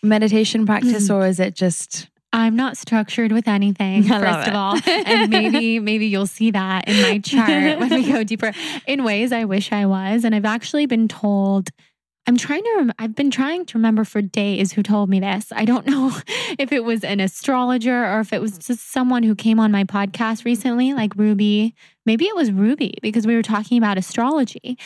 meditation 0.02 0.66
practice 0.66 1.10
Mm. 1.10 1.16
or 1.16 1.28
is 1.28 1.40
it 1.40 1.56
just 1.56 2.08
I'm 2.36 2.56
not 2.56 2.78
structured 2.78 3.32
with 3.32 3.48
anything, 3.48 4.12
I 4.12 4.20
first 4.20 4.48
of 4.50 4.56
all. 4.56 4.80
And 4.88 5.30
maybe, 5.30 5.80
maybe 5.80 6.08
you'll 6.08 6.26
see 6.26 6.50
that 6.52 6.88
in 6.90 7.00
my 7.02 7.20
chart 7.20 7.80
when 7.80 7.90
we 7.90 8.12
go 8.12 8.24
deeper 8.32 8.52
in 8.88 9.04
ways 9.04 9.32
I 9.32 9.46
wish 9.46 9.72
I 9.72 9.86
was. 9.86 10.24
And 10.24 10.34
I've 10.34 10.44
actually 10.46 10.88
been 10.88 11.08
told, 11.08 11.70
I'm 12.26 12.38
trying 12.38 12.64
to, 12.64 12.74
rem- 12.78 12.94
I've 12.98 13.16
been 13.16 13.32
trying 13.32 13.66
to 13.66 13.78
remember 13.78 14.06
for 14.06 14.22
days 14.22 14.72
who 14.72 14.82
told 14.82 15.10
me 15.10 15.20
this. 15.20 15.52
I 15.52 15.66
don't 15.66 15.86
know 15.88 16.16
if 16.58 16.72
it 16.72 16.84
was 16.84 17.04
an 17.04 17.20
astrologer 17.20 18.06
or 18.06 18.20
if 18.22 18.32
it 18.32 18.42
was 18.42 18.58
just 18.58 18.92
someone 18.92 19.24
who 19.24 19.36
came 19.36 19.60
on 19.60 19.72
my 19.72 19.84
podcast 19.84 20.46
recently, 20.46 20.94
like 20.94 21.16
Ruby. 21.16 21.76
Maybe 22.06 22.26
it 22.26 22.36
was 22.36 22.52
Ruby 22.52 22.98
because 23.02 23.28
we 23.28 23.36
were 23.36 23.42
talking 23.42 23.78
about 23.78 23.98
astrology. 23.98 24.78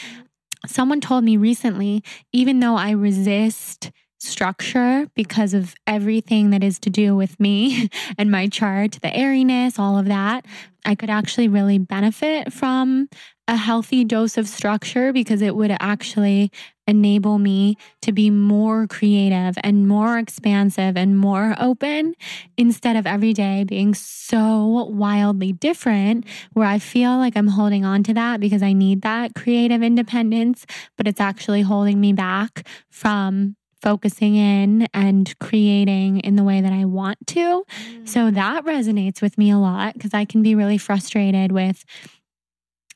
Someone 0.65 0.99
told 0.99 1.23
me 1.23 1.37
recently, 1.37 2.03
even 2.33 2.59
though 2.59 2.75
I 2.75 2.91
resist 2.91 3.91
structure 4.19 5.07
because 5.15 5.53
of 5.53 5.75
everything 5.85 6.49
that 6.49 6.63
is 6.63 6.79
to 6.79 6.89
do 6.89 7.15
with 7.15 7.39
me 7.39 7.89
and 8.17 8.31
my 8.31 8.47
chart, 8.47 8.97
the 9.01 9.15
airiness, 9.15 9.77
all 9.77 9.97
of 9.97 10.05
that, 10.05 10.45
I 10.85 10.95
could 10.95 11.09
actually 11.09 11.47
really 11.47 11.77
benefit 11.77 12.51
from 12.51 13.09
a 13.47 13.55
healthy 13.55 14.03
dose 14.03 14.37
of 14.37 14.47
structure 14.47 15.13
because 15.13 15.41
it 15.41 15.55
would 15.55 15.75
actually 15.79 16.51
enable 16.87 17.37
me 17.37 17.77
to 18.01 18.11
be 18.11 18.29
more 18.29 18.87
creative 18.87 19.57
and 19.63 19.87
more 19.87 20.17
expansive 20.17 20.95
and 20.97 21.17
more 21.17 21.55
open 21.59 22.13
instead 22.57 22.95
of 22.95 23.05
every 23.05 23.33
day 23.33 23.63
being 23.63 23.93
so 23.93 24.85
wildly 24.89 25.51
different 25.51 26.25
where 26.53 26.67
I 26.67 26.79
feel 26.79 27.17
like 27.17 27.35
I'm 27.35 27.47
holding 27.47 27.85
on 27.85 28.03
to 28.03 28.13
that 28.13 28.39
because 28.39 28.63
I 28.63 28.73
need 28.73 29.01
that 29.01 29.35
creative 29.35 29.83
independence, 29.83 30.65
but 30.95 31.07
it's 31.07 31.21
actually 31.21 31.61
holding 31.61 31.99
me 31.99 32.13
back 32.13 32.67
from 32.89 33.55
focusing 33.81 34.35
in 34.35 34.87
and 34.93 35.37
creating 35.39 36.19
in 36.21 36.35
the 36.35 36.43
way 36.43 36.61
that 36.61 36.73
I 36.73 36.85
want 36.85 37.25
to. 37.27 37.63
So 38.05 38.21
mm. 38.21 38.33
that 38.33 38.65
resonates 38.65 39.21
with 39.21 39.37
me 39.37 39.51
a 39.51 39.57
lot 39.57 39.93
because 39.93 40.13
I 40.13 40.25
can 40.25 40.41
be 40.41 40.55
really 40.55 40.77
frustrated 40.77 41.51
with 41.51 41.85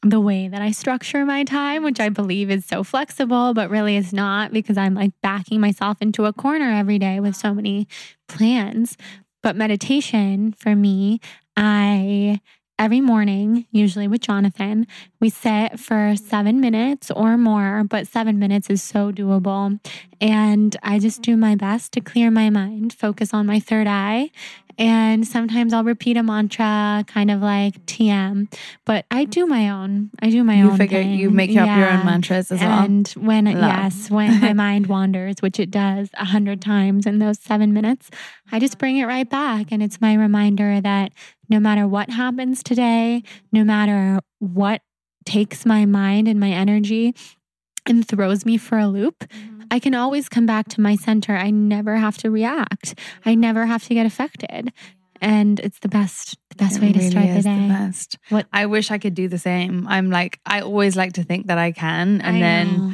the 0.03 0.19
way 0.19 0.47
that 0.47 0.61
I 0.61 0.71
structure 0.71 1.25
my 1.25 1.43
time, 1.43 1.83
which 1.83 1.99
I 1.99 2.09
believe 2.09 2.49
is 2.49 2.65
so 2.65 2.83
flexible, 2.83 3.53
but 3.53 3.69
really 3.69 3.95
is 3.95 4.13
not 4.13 4.51
because 4.51 4.77
I'm 4.77 4.95
like 4.95 5.11
backing 5.21 5.61
myself 5.61 6.01
into 6.01 6.25
a 6.25 6.33
corner 6.33 6.71
every 6.71 6.97
day 6.97 7.19
with 7.19 7.35
so 7.35 7.53
many 7.53 7.87
plans. 8.27 8.97
But 9.43 9.55
meditation 9.55 10.53
for 10.53 10.75
me, 10.75 11.19
I 11.55 12.41
every 12.81 12.99
morning, 12.99 13.67
usually 13.71 14.07
with 14.07 14.21
Jonathan, 14.21 14.87
we 15.19 15.29
sit 15.29 15.79
for 15.79 16.15
seven 16.15 16.59
minutes 16.59 17.11
or 17.11 17.37
more, 17.37 17.83
but 17.83 18.07
seven 18.07 18.39
minutes 18.39 18.71
is 18.71 18.81
so 18.81 19.11
doable. 19.11 19.79
And 20.19 20.75
I 20.81 20.97
just 20.97 21.21
do 21.21 21.37
my 21.37 21.53
best 21.53 21.91
to 21.91 22.01
clear 22.01 22.31
my 22.31 22.49
mind, 22.49 22.91
focus 22.93 23.35
on 23.35 23.45
my 23.45 23.59
third 23.59 23.85
eye. 23.85 24.31
And 24.79 25.27
sometimes 25.27 25.73
I'll 25.73 25.83
repeat 25.83 26.17
a 26.17 26.23
mantra, 26.23 27.03
kind 27.05 27.29
of 27.29 27.41
like 27.41 27.85
TM, 27.85 28.51
but 28.83 29.05
I 29.11 29.25
do 29.25 29.45
my 29.45 29.69
own. 29.69 30.09
I 30.19 30.31
do 30.31 30.43
my 30.43 30.55
own. 30.55 30.59
you 30.59 30.71
own. 30.71 30.77
figure 30.77 31.01
you 31.01 31.27
thing. 31.27 31.35
make 31.35 31.55
up 31.55 31.67
your 31.77 31.87
own 31.87 32.03
mantras 32.03 32.51
as 32.51 32.61
well? 32.61 32.79
And 32.79 33.07
when 33.09 33.45
Love. 33.45 33.57
yes, 33.57 34.09
when 34.09 34.41
my 34.41 34.53
mind 34.65 34.87
wanders, 34.87 35.35
which 35.41 35.59
it 35.59 35.69
does 35.69 36.09
a 36.15 36.25
hundred 36.25 36.63
times 36.63 37.05
in 37.05 37.19
those 37.19 37.37
seven 37.37 37.73
minutes, 37.73 38.09
I 38.51 38.59
just 38.59 38.79
bring 38.79 38.97
it 38.97 39.05
right 39.05 39.29
back, 39.29 39.67
and 39.71 39.83
it's 39.83 40.01
my 40.01 40.15
reminder 40.15 40.81
that 40.81 41.11
no 41.51 41.59
matter 41.59 41.85
what 41.85 42.09
happens 42.09 42.63
today, 42.63 43.21
no 43.51 43.63
matter 43.65 44.21
what 44.39 44.81
takes 45.25 45.65
my 45.65 45.85
mind 45.85 46.27
and 46.29 46.39
my 46.39 46.49
energy 46.49 47.13
and 47.85 48.07
throws 48.07 48.45
me 48.45 48.57
for 48.57 48.79
a 48.79 48.87
loop, 48.87 49.19
mm-hmm. 49.19 49.63
I 49.69 49.79
can 49.79 49.93
always 49.93 50.29
come 50.29 50.45
back 50.45 50.69
to 50.69 50.81
my 50.81 50.95
center. 50.95 51.35
I 51.35 51.51
never 51.51 51.97
have 51.97 52.17
to 52.19 52.31
react. 52.31 52.97
I 53.25 53.35
never 53.35 53.65
have 53.65 53.83
to 53.87 53.93
get 53.93 54.05
affected. 54.05 54.71
And 55.19 55.59
it's 55.59 55.79
the 55.79 55.89
best, 55.89 56.37
the 56.49 56.55
best 56.55 56.77
It 56.77 56.81
way 56.81 56.93
to 56.93 56.99
really 56.99 57.11
start 57.11 57.27
the 57.27 57.41
day. 57.43 57.67
best. 57.67 58.17
What- 58.29 58.47
I 58.51 58.65
wish 58.65 58.89
I 58.89 58.97
could 58.97 59.13
do 59.13 59.27
the 59.27 59.37
same. 59.37 59.87
I'm 59.87 60.09
like, 60.09 60.39
I 60.45 60.61
always 60.61 60.95
like 60.95 61.13
to 61.13 61.23
think 61.23 61.47
that 61.47 61.57
I 61.57 61.73
can. 61.73 62.21
And 62.21 62.37
I 62.37 62.39
then 62.39 62.77
know. 62.77 62.93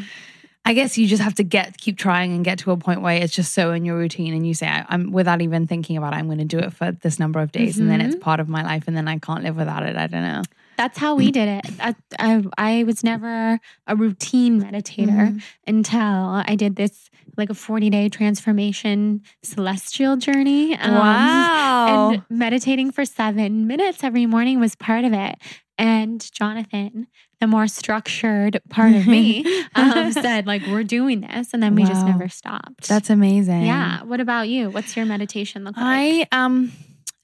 I 0.68 0.74
guess 0.74 0.98
you 0.98 1.08
just 1.08 1.24
have 1.24 1.36
to 1.36 1.44
get, 1.44 1.78
keep 1.78 1.98
trying 1.98 2.34
and 2.34 2.44
get 2.44 2.60
to 2.60 2.72
a 2.72 2.78
point 2.78 3.02
where 3.02 3.16
it's 3.16 3.34
just 3.34 3.54
so 3.54 3.72
in 3.72 3.86
your 3.86 3.96
routine. 3.98 4.34
And 4.34 4.46
you 4.46 4.54
say, 4.54 4.68
I, 4.68 4.86
I'm 4.90 5.12
without 5.12 5.42
even 5.42 5.66
thinking 5.66 5.96
about 5.98 6.14
it, 6.14 6.18
I'm 6.18 6.26
going 6.26 6.40
to 6.40 6.46
do 6.46 6.60
it 6.60 6.74
for 6.74 6.92
this 6.92 7.20
number 7.20 7.40
of 7.40 7.52
days. 7.52 7.80
And 7.80 7.90
then 7.90 8.00
Mm-hmm. 8.02 8.10
it's 8.10 8.18
part 8.24 8.40
of 8.40 8.50
my 8.50 8.64
life. 8.64 8.84
And 8.88 8.96
then 8.98 9.08
I 9.08 9.18
can't 9.18 9.44
live 9.44 9.56
without 9.56 9.84
it. 9.84 9.96
I 9.96 10.08
don't 10.08 10.22
know. 10.22 10.42
That's 10.78 10.98
how 10.98 11.16
we 11.16 11.32
did 11.32 11.48
it. 11.48 11.66
I, 11.80 11.96
I, 12.20 12.44
I 12.58 12.84
was 12.84 13.04
never 13.04 13.60
a 13.88 13.96
routine 13.96 14.62
meditator 14.62 15.08
Mm-hmm. 15.08 15.38
until 15.66 16.00
I 16.46 16.56
did 16.56 16.76
this 16.76 17.10
like 17.38 17.50
a 17.50 17.56
40 17.56 17.90
day 17.90 18.10
transformation 18.10 19.22
celestial 19.44 20.18
journey. 20.18 20.76
Um, 20.78 20.94
wow. 20.96 22.12
And 22.14 22.24
meditating 22.30 22.92
for 22.92 23.06
seven 23.06 23.68
minutes 23.68 24.04
every 24.04 24.26
morning 24.26 24.60
was 24.60 24.76
part 24.76 25.06
of 25.06 25.14
it. 25.14 25.36
And 25.80 26.20
Jonathan, 26.32 27.08
the 27.40 27.48
more 27.48 27.68
structured 27.68 28.60
part 28.70 28.94
of 28.94 29.06
me, 29.08 29.46
um, 29.76 30.12
said, 30.12 30.48
like, 30.48 30.64
we're 30.68 30.84
doing 30.84 31.22
this. 31.22 31.54
And 31.54 31.62
then 31.62 31.76
we 31.76 31.84
just 31.84 32.06
never 32.06 32.28
stopped. 32.28 32.88
That's 32.88 33.10
amazing. 33.10 33.64
yeah. 33.64 34.04
What 34.04 34.20
about 34.20 34.50
you? 34.50 34.70
What's 34.70 34.96
your 34.96 35.06
meditation 35.06 35.64
look 35.64 35.78
like? 35.78 35.86
I 35.86 36.28
um 36.32 36.72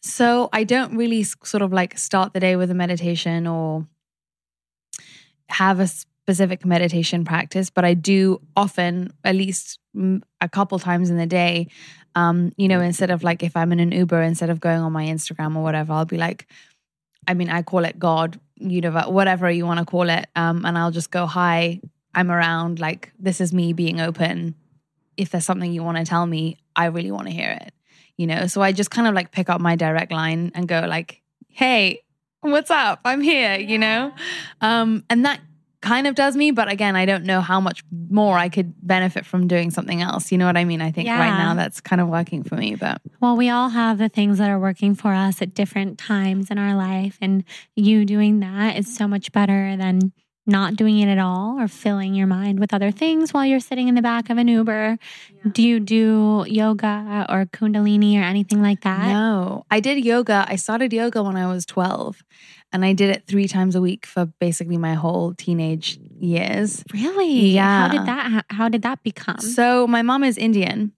so 0.02 0.50
I 0.52 0.66
don't 0.66 0.98
really 0.98 1.24
sort 1.24 1.62
of 1.62 1.72
like 1.72 1.98
start 1.98 2.34
the 2.34 2.40
day 2.40 2.56
with 2.58 2.70
a 2.70 2.74
meditation 2.74 3.48
or 3.48 3.88
have 5.50 5.80
a 5.80 5.88
specific 5.88 6.66
meditation 6.66 7.24
practice, 7.26 7.70
but 7.70 7.86
I 7.86 7.94
do 7.94 8.42
often, 8.56 9.14
at 9.24 9.36
least 9.36 9.80
a 10.42 10.50
couple 10.50 10.80
times 10.80 11.10
in 11.10 11.18
the 11.18 11.26
day, 11.26 11.68
um, 12.16 12.52
you 12.58 12.68
know, 12.68 12.82
instead 12.82 13.12
of 13.12 13.24
like 13.24 13.44
if 13.44 13.56
I'm 13.56 13.72
in 13.72 13.80
an 13.80 13.92
Uber, 13.92 14.22
instead 14.22 14.50
of 14.50 14.60
going 14.60 14.80
on 14.80 14.92
my 14.92 15.06
Instagram 15.06 15.56
or 15.56 15.64
whatever, 15.64 15.94
I'll 15.94 16.06
be 16.06 16.18
like, 16.18 16.48
I 17.28 17.34
mean, 17.34 17.50
I 17.50 17.62
call 17.62 17.86
it 17.86 17.98
God, 17.98 18.40
universe, 18.64 19.08
whatever 19.08 19.50
you 19.50 19.66
want 19.66 19.80
to 19.80 19.86
call 19.86 20.10
it, 20.10 20.28
um, 20.36 20.66
and 20.66 20.78
I'll 20.78 20.92
just 20.92 21.12
go, 21.12 21.26
"Hi, 21.26 21.82
I'm 22.14 22.32
around. 22.32 22.80
Like 22.80 23.12
this 23.20 23.42
is 23.42 23.54
me 23.54 23.74
being 23.74 24.00
open. 24.00 24.56
If 25.18 25.30
there's 25.30 25.46
something 25.46 25.72
you 25.72 25.84
want 25.84 25.98
to 25.98 26.06
tell 26.06 26.26
me, 26.26 26.58
I 26.76 26.86
really 26.86 27.12
want 27.12 27.28
to 27.28 27.34
hear 27.34 27.52
it." 27.62 27.74
you 28.18 28.28
know 28.28 28.48
so 28.48 28.62
i 28.62 28.72
just 28.72 28.92
kind 28.92 29.08
of 29.08 29.14
like 29.14 29.32
pick 29.32 29.50
up 29.50 29.60
my 29.60 29.76
direct 29.76 30.12
line 30.12 30.52
and 30.56 30.68
go 30.68 30.82
like 30.82 31.22
hey 31.50 32.02
what's 32.42 32.72
up 32.72 33.00
i'm 33.06 33.22
here 33.22 33.56
you 33.56 33.78
know 33.78 34.14
um 34.62 35.04
and 35.10 35.26
that 35.26 35.40
kind 35.84 36.08
of 36.08 36.16
does 36.16 36.36
me 36.36 36.50
but 36.50 36.68
again 36.72 36.96
i 36.96 37.06
don't 37.06 37.26
know 37.26 37.42
how 37.42 37.60
much 37.60 37.84
more 38.10 38.38
i 38.38 38.48
could 38.50 38.74
benefit 38.82 39.26
from 39.26 39.48
doing 39.48 39.70
something 39.70 40.02
else 40.02 40.32
you 40.32 40.38
know 40.40 40.48
what 40.48 40.58
i 40.58 40.64
mean 40.64 40.82
i 40.82 40.90
think 40.92 41.08
right 41.20 41.38
now 41.38 41.54
that's 41.54 41.80
kind 41.82 42.02
of 42.02 42.08
working 42.08 42.42
for 42.42 42.56
me 42.56 42.74
but 42.76 43.02
Well, 43.22 43.36
we 43.38 43.50
all 43.50 43.70
have 43.70 43.98
the 44.00 44.10
things 44.10 44.38
that 44.40 44.50
are 44.50 44.60
working 44.60 44.96
for 44.96 45.14
us 45.14 45.42
at 45.42 45.54
different 45.54 45.98
times 46.00 46.50
in 46.50 46.58
our 46.58 46.76
life. 46.76 47.18
And 47.22 47.44
you 47.76 48.04
doing 48.06 48.40
that 48.42 48.78
is 48.78 48.94
so 48.94 49.08
much 49.08 49.32
better 49.32 49.78
than 49.78 50.12
not 50.46 50.76
doing 50.76 51.00
it 51.00 51.08
at 51.08 51.20
all 51.20 51.58
or 51.60 51.70
filling 51.70 52.14
your 52.16 52.28
mind 52.28 52.60
with 52.60 52.74
other 52.74 52.92
things 52.92 53.34
while 53.34 53.46
you're 53.46 53.62
sitting 53.62 53.88
in 53.88 53.96
the 53.96 54.02
back 54.02 54.30
of 54.30 54.38
an 54.38 54.50
Uber. 54.50 54.98
Do 55.50 55.62
you 55.64 55.80
do 55.80 56.44
yoga 56.48 57.26
or 57.30 57.46
Kundalini 57.46 58.20
or 58.20 58.24
anything 58.24 58.62
like 58.62 58.82
that? 58.82 59.08
no 59.08 59.66
i 59.72 59.80
did 59.80 60.04
yoga 60.04 60.46
i 60.50 60.56
started 60.58 60.92
yoga 60.92 61.24
when 61.24 61.38
i 61.38 61.48
was 61.48 61.66
12 61.66 62.24
and 62.74 62.84
i 62.84 62.92
did 62.92 63.10
it 63.10 63.26
three 63.28 63.48
times 63.48 63.76
a 63.76 63.82
week 63.82 64.06
for 64.06 64.26
basically 64.40 64.78
my 64.78 64.94
whole 64.96 65.34
teenage 65.36 66.00
years 66.20 66.84
Really? 66.94 67.48
Yeah. 67.48 67.88
How 67.88 67.88
did 67.90 68.06
that 68.06 68.46
how 68.50 68.70
did 68.70 68.82
that 68.84 69.04
become? 69.04 69.40
So 69.40 69.88
my 69.88 70.02
mom 70.02 70.24
is 70.24 70.38
Indian 70.38 70.94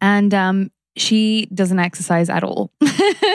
and 0.00 0.32
um 0.34 0.70
she 0.96 1.46
doesn't 1.54 1.78
exercise 1.78 2.28
at 2.28 2.44
all. 2.44 2.70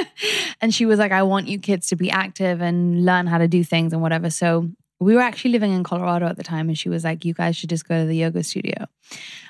and 0.62 0.74
she 0.74 0.86
was 0.86 1.00
like, 1.00 1.12
I 1.12 1.24
want 1.24 1.48
you 1.48 1.58
kids 1.60 1.88
to 1.90 1.96
be 1.96 2.12
active 2.12 2.62
and 2.62 3.04
learn 3.04 3.26
how 3.28 3.40
to 3.40 3.48
do 3.48 3.64
things 3.64 3.94
and 3.94 4.02
whatever. 4.02 4.30
So 4.30 4.70
we 5.00 5.16
were 5.16 5.22
actually 5.22 5.52
living 5.52 5.74
in 5.74 5.84
Colorado 5.84 6.28
at 6.28 6.38
the 6.38 6.44
time, 6.44 6.70
and 6.70 6.78
she 6.78 6.90
was 6.90 7.04
like, 7.04 7.26
You 7.26 7.34
guys 7.34 7.56
should 7.56 7.70
just 7.70 7.88
go 7.88 8.02
to 8.02 8.06
the 8.06 8.16
yoga 8.16 8.44
studio. 8.44 8.86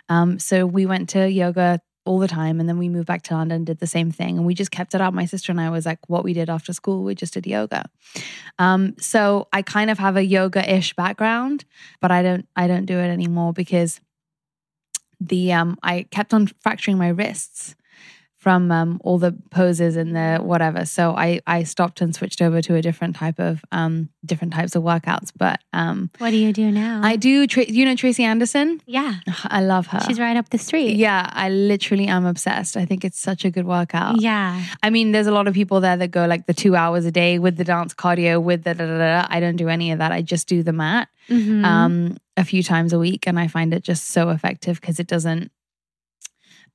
Um, 0.10 0.40
so 0.40 0.66
we 0.66 0.86
went 0.86 1.10
to 1.10 1.30
yoga 1.30 1.82
all 2.08 2.20
the 2.20 2.28
time. 2.28 2.60
And 2.60 2.68
then 2.68 2.78
we 2.78 2.90
moved 2.90 3.08
back 3.08 3.22
to 3.24 3.36
London, 3.36 3.64
did 3.64 3.80
the 3.80 3.88
same 3.88 4.12
thing. 4.12 4.38
And 4.38 4.46
we 4.46 4.54
just 4.54 4.72
kept 4.72 4.96
it 4.96 5.02
up. 5.02 5.14
My 5.14 5.26
sister 5.26 5.52
and 5.52 5.62
I 5.62 5.70
was 5.70 5.86
like, 5.86 6.00
what 6.08 6.24
we 6.24 6.34
did 6.34 6.50
after 6.50 6.74
school, 6.74 7.04
we 7.04 7.14
just 7.14 7.34
did 7.34 7.46
yoga. 7.46 7.86
Um, 8.58 8.96
so 8.98 9.48
I 9.54 9.62
kind 9.62 9.90
of 9.90 10.00
have 10.00 10.16
a 10.16 10.24
yoga-ish 10.24 10.96
background, 10.96 11.66
but 12.00 12.12
I 12.12 12.24
don't 12.24 12.48
I 12.56 12.68
don't 12.68 12.86
do 12.86 12.98
it 12.98 13.10
anymore 13.10 13.54
because 13.54 14.00
the 15.20 15.54
um 15.54 15.78
I 15.84 16.04
kept 16.10 16.34
on 16.34 16.48
fracturing 16.62 16.98
my 16.98 17.10
wrists 17.10 17.76
from 18.48 18.72
um, 18.72 19.00
all 19.04 19.18
the 19.18 19.34
poses 19.52 19.98
and 19.98 20.16
the 20.16 20.38
whatever. 20.52 20.86
So 20.86 21.04
I 21.16 21.42
I 21.46 21.64
stopped 21.64 22.00
and 22.02 22.16
switched 22.16 22.42
over 22.42 22.62
to 22.68 22.76
a 22.76 22.82
different 22.82 23.16
type 23.24 23.40
of 23.40 23.54
um 23.72 23.94
different 24.26 24.54
types 24.54 24.74
of 24.78 24.84
workouts. 24.84 25.32
But 25.36 25.60
um 25.74 26.10
What 26.20 26.32
do 26.32 26.38
you 26.38 26.54
do 26.54 26.72
now? 26.72 27.02
I 27.04 27.16
do. 27.18 27.46
Tra- 27.48 27.70
you 27.78 27.84
know 27.86 27.96
Tracy 27.96 28.24
Anderson. 28.24 28.82
yeah, 28.86 29.16
I 29.58 29.62
love 29.62 29.88
her. 29.88 30.00
she's 30.08 30.20
right 30.20 30.38
up 30.38 30.50
the 30.50 30.58
street. 30.70 30.96
Yeah, 30.96 31.30
I 31.46 31.50
literally 31.50 32.08
am 32.08 32.26
obsessed. 32.26 32.78
I 32.78 32.86
think 32.86 33.04
it's 33.04 33.20
such 33.20 33.44
a 33.46 33.52
good 33.52 33.66
workout. 33.66 34.22
Yeah. 34.22 34.64
I 34.82 34.90
mean, 34.90 35.12
there's 35.12 35.28
a 35.28 35.32
lot 35.40 35.48
of 35.48 35.54
people 35.54 35.82
there 35.82 35.98
that 35.98 36.12
go 36.12 36.26
like 36.26 36.46
the 36.48 36.54
two 36.54 36.76
hours 36.76 37.06
a 37.06 37.12
day 37.12 37.40
with 37.40 37.58
the 37.58 37.64
dance 37.66 37.94
cardio, 37.94 38.42
with 38.42 38.64
the 38.64 38.74
da 38.74 38.86
da 38.86 38.98
da. 38.98 39.22
da. 39.22 39.28
I 39.30 39.40
don't 39.42 39.58
do 39.58 39.68
any 39.68 39.92
of 39.92 40.00
that. 40.00 40.12
I 40.12 40.22
just 40.22 40.48
do 40.48 40.64
the 40.64 40.74
mat 40.74 41.08
Mhm. 41.30 41.66
um, 41.66 42.18
a 42.38 42.44
few 42.46 42.64
times 42.64 42.94
a 42.94 43.00
week, 43.00 43.28
and 43.28 43.38
I 43.38 43.48
find 43.48 43.74
it 43.74 43.84
just 43.84 44.04
so 44.16 44.30
effective 44.30 44.80
because 44.80 44.98
it 45.04 45.08
doesn't, 45.08 45.52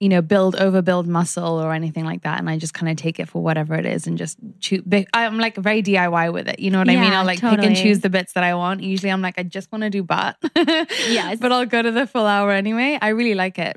you 0.03 0.09
know, 0.09 0.21
build 0.21 0.57
overbuild 0.57 1.07
muscle 1.07 1.63
or 1.63 1.73
anything 1.73 2.05
like 2.05 2.23
that. 2.23 2.41
And 2.41 2.51
I 2.51 2.59
just 2.59 2.75
kind 2.75 2.91
of 2.91 2.97
take 2.97 3.21
it 3.21 3.29
for 3.29 3.41
whatever 3.41 3.77
it 3.77 3.87
is 3.87 4.09
and 4.09 4.19
just 4.19 4.37
choose. 4.59 4.83
I'm 5.15 5.39
like 5.39 5.55
very 5.55 5.81
DIY 5.81 6.33
with 6.33 6.49
it. 6.49 6.59
You 6.59 6.73
know 6.73 6.79
what 6.79 6.91
I 6.91 6.97
mean? 6.97 7.13
I'll 7.13 7.25
like 7.25 7.41
pick 7.41 7.63
and 7.63 7.77
choose 7.77 8.01
the 8.01 8.11
bits 8.11 8.33
that 8.33 8.43
I 8.43 8.57
want. 8.57 8.83
Usually, 8.83 9.13
I'm 9.13 9.23
like, 9.23 9.39
I 9.39 9.45
just 9.45 9.71
want 9.71 9.83
to 9.83 9.91
do 9.91 10.03
butt. 10.03 10.37
Yes. 10.57 11.39
but 11.41 11.53
I'll 11.53 11.67
go 11.67 11.83
to 11.83 11.93
the 11.93 12.09
full 12.09 12.27
hour 12.27 12.51
anyway. 12.51 12.99
I 13.01 13.11
really 13.11 13.37
like 13.37 13.61
it 13.61 13.77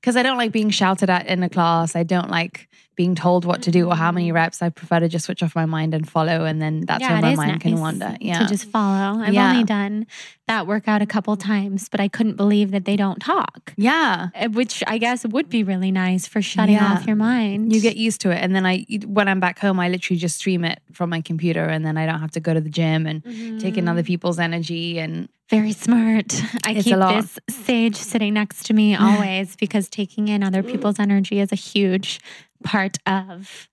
because 0.00 0.16
I 0.16 0.22
don't 0.22 0.38
like 0.38 0.50
being 0.50 0.70
shouted 0.70 1.10
at 1.10 1.26
in 1.26 1.42
a 1.42 1.50
class. 1.50 1.94
I 1.94 2.04
don't 2.04 2.30
like 2.30 2.70
being 2.96 3.14
told 3.14 3.44
what 3.44 3.62
to 3.62 3.70
do 3.70 3.88
or 3.88 3.94
how 3.94 4.10
many 4.10 4.32
reps. 4.32 4.62
I 4.62 4.70
prefer 4.70 5.00
to 5.00 5.08
just 5.08 5.26
switch 5.26 5.42
off 5.42 5.54
my 5.54 5.66
mind 5.66 5.92
and 5.94 6.08
follow, 6.08 6.44
and 6.44 6.60
then 6.62 6.80
that's 6.86 7.02
yeah, 7.02 7.12
where 7.12 7.22
my 7.22 7.34
mind 7.36 7.60
can 7.60 7.78
wander. 7.78 8.16
Yeah, 8.20 8.38
To 8.38 8.46
just 8.46 8.64
follow. 8.64 9.20
I've 9.22 9.34
Yeah. 9.34 9.50
only 9.50 9.64
done 9.64 10.06
that 10.48 10.66
workout 10.66 11.02
a 11.02 11.06
couple 11.06 11.36
times, 11.36 11.88
but 11.90 12.00
I 12.00 12.08
couldn't 12.08 12.36
believe 12.36 12.70
that 12.70 12.84
they 12.86 12.96
don't 12.96 13.20
talk. 13.20 13.74
yeah. 13.76 14.28
Uh, 14.34 14.48
Which 14.48 14.82
I 14.86 14.96
guess 14.98 15.26
would 15.26 15.48
be 15.50 15.62
really 15.62 15.90
nice 15.92 16.26
for 16.26 16.40
shutting 16.40 16.76
Yeah. 16.76 16.94
off 16.94 17.06
your 17.06 17.16
mind. 17.16 17.72
You 17.72 17.80
get 17.80 17.96
used 17.96 18.20
to 18.22 18.30
it, 18.30 18.38
and 18.42 18.54
then 18.56 18.64
I, 18.64 18.86
when 19.06 19.28
I'm 19.28 19.40
back 19.40 19.58
home, 19.58 19.78
I 19.78 19.88
literally 19.90 20.18
just 20.18 20.36
stream 20.38 20.64
it 20.64 20.80
from 20.92 21.10
my 21.10 21.20
computer, 21.20 21.64
and 21.64 21.84
then 21.84 21.96
I 21.98 22.06
don't 22.06 22.20
have 22.20 22.30
to 22.32 22.40
go 22.40 22.54
to 22.54 22.60
the 22.60 22.70
gym 22.70 23.06
and 23.06 23.22
take 23.60 23.76
in 23.76 23.88
other 23.88 24.02
people's 24.02 24.38
energy. 24.38 24.98
And 24.98 25.28
Very 25.50 25.72
smart. 25.72 26.40
I 26.64 26.72
It's 26.72 26.84
keep 26.84 26.96
this 26.98 27.38
sage 27.50 27.96
sitting 27.96 28.34
next 28.34 28.64
to 28.66 28.72
me 28.74 28.94
always 29.06 29.54
because 29.56 29.88
taking 29.90 30.28
in 30.28 30.42
other 30.42 30.62
people's 30.62 30.98
energy 30.98 31.40
is 31.40 31.52
a 31.52 31.56
huge 31.56 32.20
part 32.62 32.98
of 33.06 33.68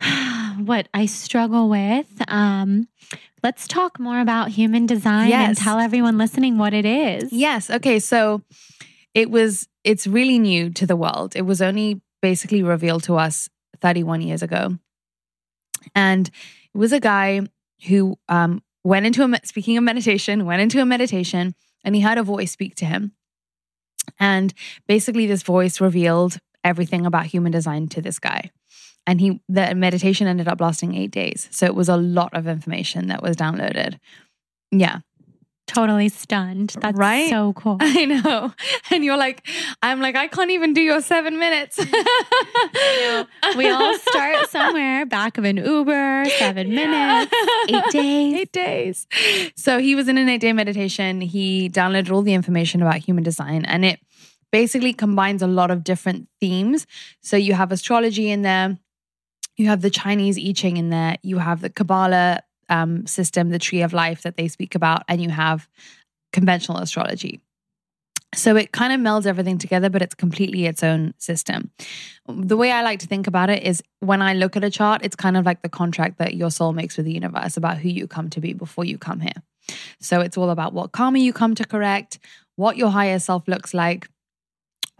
what 0.58 0.88
I 0.94 1.06
struggle 1.06 1.68
with. 1.68 2.08
Um, 2.28 2.88
let's 3.42 3.66
talk 3.66 3.98
more 3.98 4.20
about 4.20 4.50
human 4.50 4.86
design 4.86 5.32
and 5.32 5.56
tell 5.56 5.78
everyone 5.78 6.18
listening 6.18 6.58
what 6.58 6.74
it 6.74 6.84
is. 6.84 7.32
yes, 7.32 7.70
okay, 7.70 7.98
so 7.98 8.42
it 9.14 9.30
was. 9.30 9.68
It's 9.84 10.06
really 10.06 10.38
new 10.38 10.70
to 10.70 10.86
the 10.86 10.96
world. 10.96 11.34
It 11.34 11.42
was 11.42 11.62
only 11.62 12.00
basically 12.20 12.62
revealed 12.62 13.04
to 13.04 13.16
us 13.16 13.48
31 13.80 14.20
years 14.22 14.42
ago, 14.42 14.78
and 15.94 16.28
it 16.28 16.78
was 16.78 16.92
a 16.92 17.00
guy 17.00 17.40
who 17.86 18.18
um, 18.28 18.62
went 18.84 19.06
into 19.06 19.24
a 19.24 19.46
speaking 19.46 19.76
of 19.76 19.84
meditation, 19.84 20.44
went 20.44 20.62
into 20.62 20.80
a 20.80 20.86
meditation, 20.86 21.54
and 21.84 21.94
he 21.94 22.02
heard 22.02 22.18
a 22.18 22.22
voice 22.22 22.52
speak 22.52 22.74
to 22.76 22.84
him, 22.84 23.12
and 24.20 24.52
basically 24.86 25.26
this 25.26 25.42
voice 25.42 25.80
revealed 25.80 26.38
everything 26.64 27.06
about 27.06 27.26
human 27.26 27.52
design 27.52 27.88
to 27.88 28.02
this 28.02 28.18
guy. 28.18 28.50
And 29.06 29.20
he 29.20 29.40
the 29.48 29.74
meditation 29.74 30.26
ended 30.26 30.48
up 30.48 30.60
lasting 30.60 30.94
eight 30.94 31.10
days. 31.10 31.48
So 31.50 31.64
it 31.66 31.74
was 31.74 31.88
a 31.88 31.96
lot 31.96 32.34
of 32.34 32.46
information 32.46 33.08
that 33.08 33.22
was 33.22 33.36
downloaded. 33.36 33.98
Yeah. 34.70 34.98
Totally 35.66 36.08
stunned. 36.08 36.74
That's 36.80 36.96
Right? 36.96 37.28
so 37.28 37.52
cool. 37.52 37.76
I 37.80 38.06
know. 38.06 38.52
And 38.90 39.04
you're 39.04 39.18
like, 39.18 39.46
I'm 39.82 40.00
like, 40.00 40.16
I 40.16 40.26
can't 40.26 40.50
even 40.50 40.72
do 40.72 40.80
your 40.80 41.02
seven 41.02 41.38
minutes. 41.38 41.78
we 43.56 43.68
all 43.68 43.94
start 43.98 44.48
somewhere 44.50 45.04
back 45.06 45.36
of 45.38 45.44
an 45.44 45.58
Uber, 45.58 46.24
seven 46.38 46.70
minutes, 46.70 47.32
eight 47.68 47.84
days. 47.90 48.34
Eight 48.34 48.52
days. 48.52 49.06
So 49.56 49.78
he 49.78 49.94
was 49.94 50.08
in 50.08 50.16
an 50.18 50.28
eight 50.28 50.40
day 50.40 50.52
meditation. 50.52 51.20
He 51.20 51.68
downloaded 51.68 52.10
all 52.12 52.22
the 52.22 52.34
information 52.34 52.80
about 52.82 52.96
human 52.96 53.22
design 53.24 53.64
and 53.66 53.84
it 53.84 54.00
basically 54.52 54.92
combines 54.92 55.42
a 55.42 55.46
lot 55.46 55.70
of 55.70 55.84
different 55.84 56.28
themes. 56.40 56.86
So 57.22 57.36
you 57.36 57.54
have 57.54 57.72
astrology 57.72 58.30
in 58.30 58.42
there, 58.42 58.78
you 59.56 59.66
have 59.68 59.82
the 59.82 59.90
Chinese 59.90 60.38
I 60.38 60.52
Ching 60.52 60.76
in 60.76 60.90
there, 60.90 61.16
you 61.22 61.38
have 61.38 61.60
the 61.60 61.70
Kabbalah 61.70 62.42
um, 62.68 63.06
system, 63.06 63.50
the 63.50 63.58
tree 63.58 63.82
of 63.82 63.92
life 63.92 64.22
that 64.22 64.36
they 64.36 64.48
speak 64.48 64.74
about, 64.74 65.02
and 65.08 65.22
you 65.22 65.30
have 65.30 65.68
conventional 66.32 66.78
astrology. 66.78 67.40
So 68.34 68.56
it 68.56 68.72
kind 68.72 68.92
of 68.92 69.00
melds 69.00 69.26
everything 69.26 69.56
together, 69.56 69.88
but 69.88 70.02
it's 70.02 70.14
completely 70.14 70.66
its 70.66 70.82
own 70.82 71.14
system. 71.16 71.70
The 72.28 72.58
way 72.58 72.70
I 72.70 72.82
like 72.82 72.98
to 73.00 73.06
think 73.06 73.26
about 73.26 73.48
it 73.48 73.62
is 73.62 73.82
when 74.00 74.20
I 74.20 74.34
look 74.34 74.54
at 74.54 74.64
a 74.64 74.70
chart, 74.70 75.00
it's 75.02 75.16
kind 75.16 75.36
of 75.36 75.46
like 75.46 75.62
the 75.62 75.70
contract 75.70 76.18
that 76.18 76.34
your 76.34 76.50
soul 76.50 76.74
makes 76.74 76.98
with 76.98 77.06
the 77.06 77.12
universe 77.12 77.56
about 77.56 77.78
who 77.78 77.88
you 77.88 78.06
come 78.06 78.28
to 78.30 78.40
be 78.40 78.52
before 78.52 78.84
you 78.84 78.98
come 78.98 79.20
here. 79.20 79.42
So 80.00 80.20
it's 80.20 80.36
all 80.36 80.50
about 80.50 80.74
what 80.74 80.92
karma 80.92 81.20
you 81.20 81.32
come 81.32 81.54
to 81.54 81.64
correct, 81.64 82.18
what 82.56 82.76
your 82.76 82.90
higher 82.90 83.18
self 83.18 83.48
looks 83.48 83.72
like, 83.72 84.08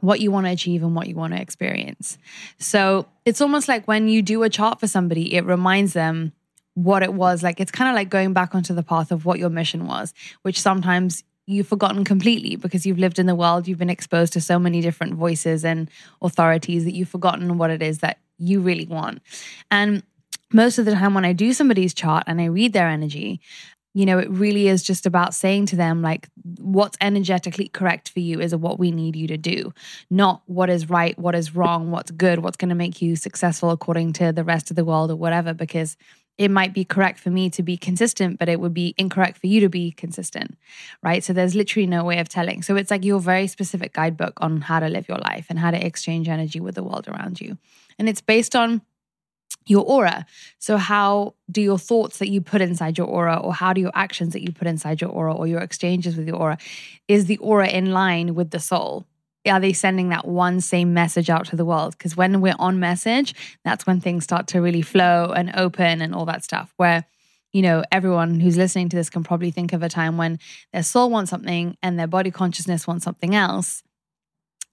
what 0.00 0.20
you 0.20 0.30
want 0.30 0.46
to 0.46 0.52
achieve, 0.52 0.82
and 0.82 0.94
what 0.94 1.08
you 1.08 1.14
want 1.14 1.34
to 1.34 1.40
experience. 1.40 2.18
So 2.58 3.06
it's 3.24 3.40
almost 3.40 3.68
like 3.68 3.86
when 3.86 4.08
you 4.08 4.22
do 4.22 4.42
a 4.42 4.50
chart 4.50 4.80
for 4.80 4.86
somebody, 4.86 5.34
it 5.34 5.44
reminds 5.44 5.92
them 5.92 6.32
what 6.74 7.02
it 7.02 7.12
was 7.12 7.42
like. 7.42 7.60
It's 7.60 7.72
kind 7.72 7.90
of 7.90 7.96
like 7.96 8.08
going 8.08 8.32
back 8.32 8.54
onto 8.54 8.74
the 8.74 8.82
path 8.82 9.10
of 9.10 9.24
what 9.24 9.38
your 9.38 9.50
mission 9.50 9.86
was, 9.86 10.14
which 10.42 10.60
sometimes 10.60 11.24
you've 11.46 11.66
forgotten 11.66 12.04
completely 12.04 12.56
because 12.56 12.84
you've 12.84 12.98
lived 12.98 13.18
in 13.18 13.26
the 13.26 13.34
world, 13.34 13.66
you've 13.66 13.78
been 13.78 13.90
exposed 13.90 14.34
to 14.34 14.40
so 14.40 14.58
many 14.58 14.80
different 14.80 15.14
voices 15.14 15.64
and 15.64 15.90
authorities 16.20 16.84
that 16.84 16.94
you've 16.94 17.08
forgotten 17.08 17.56
what 17.56 17.70
it 17.70 17.82
is 17.82 17.98
that 17.98 18.18
you 18.36 18.60
really 18.60 18.84
want. 18.84 19.20
And 19.70 20.02
most 20.52 20.78
of 20.78 20.84
the 20.84 20.92
time, 20.92 21.14
when 21.14 21.24
I 21.24 21.32
do 21.32 21.52
somebody's 21.52 21.94
chart 21.94 22.24
and 22.26 22.40
I 22.40 22.46
read 22.46 22.74
their 22.74 22.88
energy, 22.88 23.40
you 23.94 24.06
know, 24.06 24.18
it 24.18 24.30
really 24.30 24.68
is 24.68 24.82
just 24.82 25.06
about 25.06 25.34
saying 25.34 25.66
to 25.66 25.76
them, 25.76 26.02
like, 26.02 26.28
what's 26.60 26.96
energetically 27.00 27.68
correct 27.68 28.10
for 28.10 28.20
you 28.20 28.40
is 28.40 28.54
what 28.54 28.78
we 28.78 28.90
need 28.90 29.16
you 29.16 29.26
to 29.28 29.36
do, 29.36 29.72
not 30.10 30.42
what 30.46 30.70
is 30.70 30.88
right, 30.88 31.18
what 31.18 31.34
is 31.34 31.54
wrong, 31.54 31.90
what's 31.90 32.10
good, 32.10 32.40
what's 32.40 32.56
going 32.56 32.68
to 32.68 32.74
make 32.74 33.02
you 33.02 33.16
successful 33.16 33.70
according 33.70 34.12
to 34.14 34.32
the 34.32 34.44
rest 34.44 34.70
of 34.70 34.76
the 34.76 34.84
world 34.84 35.10
or 35.10 35.16
whatever, 35.16 35.54
because 35.54 35.96
it 36.36 36.50
might 36.52 36.72
be 36.72 36.84
correct 36.84 37.18
for 37.18 37.30
me 37.30 37.50
to 37.50 37.64
be 37.64 37.76
consistent, 37.76 38.38
but 38.38 38.48
it 38.48 38.60
would 38.60 38.72
be 38.72 38.94
incorrect 38.96 39.38
for 39.38 39.48
you 39.48 39.60
to 39.60 39.68
be 39.68 39.90
consistent, 39.90 40.56
right? 41.02 41.24
So 41.24 41.32
there's 41.32 41.56
literally 41.56 41.88
no 41.88 42.04
way 42.04 42.20
of 42.20 42.28
telling. 42.28 42.62
So 42.62 42.76
it's 42.76 42.92
like 42.92 43.04
your 43.04 43.18
very 43.18 43.48
specific 43.48 43.92
guidebook 43.92 44.34
on 44.40 44.60
how 44.60 44.78
to 44.78 44.88
live 44.88 45.08
your 45.08 45.18
life 45.18 45.46
and 45.50 45.58
how 45.58 45.72
to 45.72 45.84
exchange 45.84 46.28
energy 46.28 46.60
with 46.60 46.76
the 46.76 46.84
world 46.84 47.08
around 47.08 47.40
you. 47.40 47.58
And 47.98 48.08
it's 48.08 48.20
based 48.20 48.54
on 48.54 48.82
your 49.68 49.84
aura. 49.84 50.26
So, 50.58 50.76
how 50.76 51.34
do 51.50 51.60
your 51.60 51.78
thoughts 51.78 52.18
that 52.18 52.28
you 52.28 52.40
put 52.40 52.60
inside 52.60 52.98
your 52.98 53.06
aura, 53.06 53.36
or 53.36 53.54
how 53.54 53.72
do 53.72 53.80
your 53.80 53.92
actions 53.94 54.32
that 54.32 54.42
you 54.42 54.52
put 54.52 54.66
inside 54.66 55.00
your 55.00 55.10
aura, 55.10 55.34
or 55.34 55.46
your 55.46 55.60
exchanges 55.60 56.16
with 56.16 56.26
your 56.26 56.36
aura, 56.36 56.58
is 57.06 57.26
the 57.26 57.38
aura 57.38 57.68
in 57.68 57.92
line 57.92 58.34
with 58.34 58.50
the 58.50 58.60
soul? 58.60 59.06
Are 59.46 59.60
they 59.60 59.72
sending 59.72 60.08
that 60.08 60.26
one 60.26 60.60
same 60.60 60.92
message 60.92 61.30
out 61.30 61.46
to 61.46 61.56
the 61.56 61.64
world? 61.64 61.96
Because 61.96 62.16
when 62.16 62.40
we're 62.40 62.56
on 62.58 62.80
message, 62.80 63.34
that's 63.64 63.86
when 63.86 64.00
things 64.00 64.24
start 64.24 64.48
to 64.48 64.60
really 64.60 64.82
flow 64.82 65.32
and 65.34 65.52
open 65.54 66.02
and 66.02 66.14
all 66.14 66.26
that 66.26 66.44
stuff. 66.44 66.72
Where, 66.76 67.04
you 67.52 67.62
know, 67.62 67.84
everyone 67.92 68.40
who's 68.40 68.58
listening 68.58 68.88
to 68.90 68.96
this 68.96 69.08
can 69.08 69.24
probably 69.24 69.50
think 69.50 69.72
of 69.72 69.82
a 69.82 69.88
time 69.88 70.16
when 70.16 70.38
their 70.72 70.82
soul 70.82 71.08
wants 71.08 71.30
something 71.30 71.76
and 71.82 71.98
their 71.98 72.06
body 72.06 72.30
consciousness 72.30 72.86
wants 72.86 73.04
something 73.04 73.34
else 73.34 73.82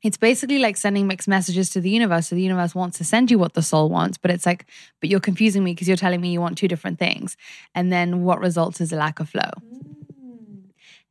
it's 0.06 0.18
basically 0.18 0.60
like 0.60 0.78
sending 0.78 1.08
mixed 1.08 1.28
messages 1.28 1.72
to 1.72 1.82
the 1.82 1.90
universe. 1.90 2.28
So 2.28 2.36
the 2.36 2.42
universe 2.44 2.76
wants 2.76 3.00
to 3.00 3.04
send 3.04 3.32
you 3.32 3.40
what 3.40 3.56
the 3.56 3.64
soul 3.64 3.90
wants, 3.90 4.20
but 4.20 4.30
it's 4.30 4.46
like, 4.46 4.68
but 5.02 5.10
you're 5.10 5.20
confusing 5.20 5.64
me 5.64 5.74
because 5.74 5.88
you're 5.88 5.98
telling 5.98 6.22
me 6.22 6.32
you 6.32 6.40
want 6.40 6.60
two 6.60 6.68
different 6.68 7.00
things. 7.00 7.36
And 7.74 7.92
then 7.92 8.24
what 8.24 8.40
results 8.40 8.80
is 8.80 8.94
a 8.94 8.98
lack 8.98 9.20
of 9.20 9.30
flow. 9.30 9.50
Mm. 9.68 10.66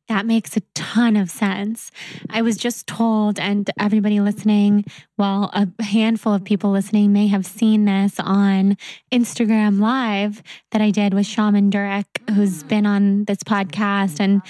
That 0.07 0.25
makes 0.25 0.55
a 0.55 0.61
ton 0.75 1.17
of 1.17 1.29
sense. 1.29 1.91
I 2.29 2.41
was 2.41 2.55
just 2.55 2.87
told, 2.87 3.37
and 3.37 3.69
everybody 3.77 4.21
listening, 4.21 4.85
well, 5.17 5.51
a 5.51 5.67
handful 5.83 6.33
of 6.33 6.45
people 6.45 6.71
listening 6.71 7.11
may 7.11 7.27
have 7.27 7.45
seen 7.45 7.83
this 7.83 8.15
on 8.17 8.77
Instagram 9.11 9.81
Live 9.81 10.41
that 10.71 10.81
I 10.81 10.91
did 10.91 11.13
with 11.13 11.25
Shaman 11.25 11.69
Durek, 11.69 12.05
who's 12.33 12.63
mm. 12.63 12.67
been 12.69 12.85
on 12.85 13.25
this 13.25 13.39
podcast. 13.39 14.21
And 14.21 14.41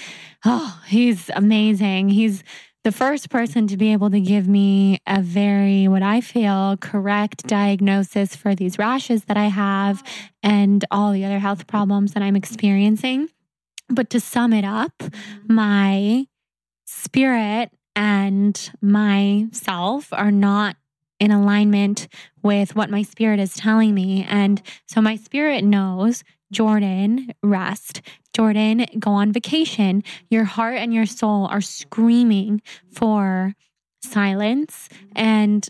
oh, 0.44 0.80
he's 0.86 1.30
amazing. 1.34 2.10
He's 2.10 2.44
the 2.86 2.92
first 2.92 3.30
person 3.30 3.66
to 3.66 3.76
be 3.76 3.92
able 3.92 4.10
to 4.10 4.20
give 4.20 4.46
me 4.46 5.00
a 5.08 5.20
very, 5.20 5.88
what 5.88 6.04
I 6.04 6.20
feel, 6.20 6.76
correct 6.76 7.44
diagnosis 7.48 8.36
for 8.36 8.54
these 8.54 8.78
rashes 8.78 9.24
that 9.24 9.36
I 9.36 9.46
have 9.46 10.04
and 10.40 10.84
all 10.92 11.10
the 11.10 11.24
other 11.24 11.40
health 11.40 11.66
problems 11.66 12.12
that 12.12 12.22
I'm 12.22 12.36
experiencing. 12.36 13.28
But 13.88 14.08
to 14.10 14.20
sum 14.20 14.52
it 14.52 14.64
up, 14.64 14.96
mm-hmm. 14.98 15.52
my 15.52 16.26
spirit 16.84 17.72
and 17.96 18.70
myself 18.80 20.12
are 20.12 20.30
not 20.30 20.76
in 21.18 21.32
alignment 21.32 22.06
with 22.44 22.76
what 22.76 22.88
my 22.88 23.02
spirit 23.02 23.40
is 23.40 23.54
telling 23.54 23.94
me. 23.94 24.24
And 24.28 24.62
so 24.86 25.00
my 25.00 25.16
spirit 25.16 25.64
knows 25.64 26.22
Jordan, 26.52 27.32
rest. 27.42 28.02
Jordan, 28.34 28.86
go 28.98 29.12
on 29.12 29.32
vacation. 29.32 30.02
Your 30.30 30.44
heart 30.44 30.76
and 30.76 30.92
your 30.92 31.06
soul 31.06 31.46
are 31.46 31.60
screaming 31.60 32.62
for 32.92 33.54
silence. 34.02 34.88
And 35.14 35.68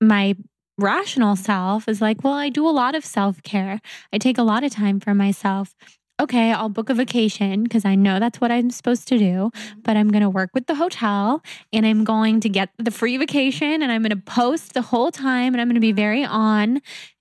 my 0.00 0.36
rational 0.78 1.36
self 1.36 1.88
is 1.88 2.00
like, 2.00 2.24
well, 2.24 2.34
I 2.34 2.48
do 2.48 2.68
a 2.68 2.70
lot 2.70 2.94
of 2.94 3.04
self 3.04 3.42
care. 3.42 3.80
I 4.12 4.18
take 4.18 4.38
a 4.38 4.42
lot 4.42 4.64
of 4.64 4.72
time 4.72 5.00
for 5.00 5.14
myself. 5.14 5.74
Okay, 6.20 6.52
I'll 6.52 6.68
book 6.68 6.88
a 6.88 6.94
vacation 6.94 7.64
because 7.64 7.84
I 7.84 7.94
know 7.94 8.20
that's 8.20 8.40
what 8.40 8.52
I'm 8.52 8.70
supposed 8.70 9.08
to 9.08 9.18
do, 9.18 9.50
but 9.82 9.96
I'm 9.96 10.10
going 10.10 10.22
to 10.22 10.30
work 10.30 10.50
with 10.54 10.66
the 10.66 10.74
hotel 10.74 11.42
and 11.72 11.84
I'm 11.84 12.04
going 12.04 12.38
to 12.40 12.48
get 12.48 12.68
the 12.78 12.90
free 12.90 13.16
vacation 13.16 13.82
and 13.82 13.90
I'm 13.90 14.02
going 14.02 14.10
to 14.10 14.16
post 14.16 14.74
the 14.74 14.82
whole 14.82 15.10
time 15.10 15.54
and 15.54 15.60
I'm 15.60 15.66
going 15.66 15.74
to 15.74 15.80
be 15.80 15.92
very 15.92 16.24
on. 16.24 16.80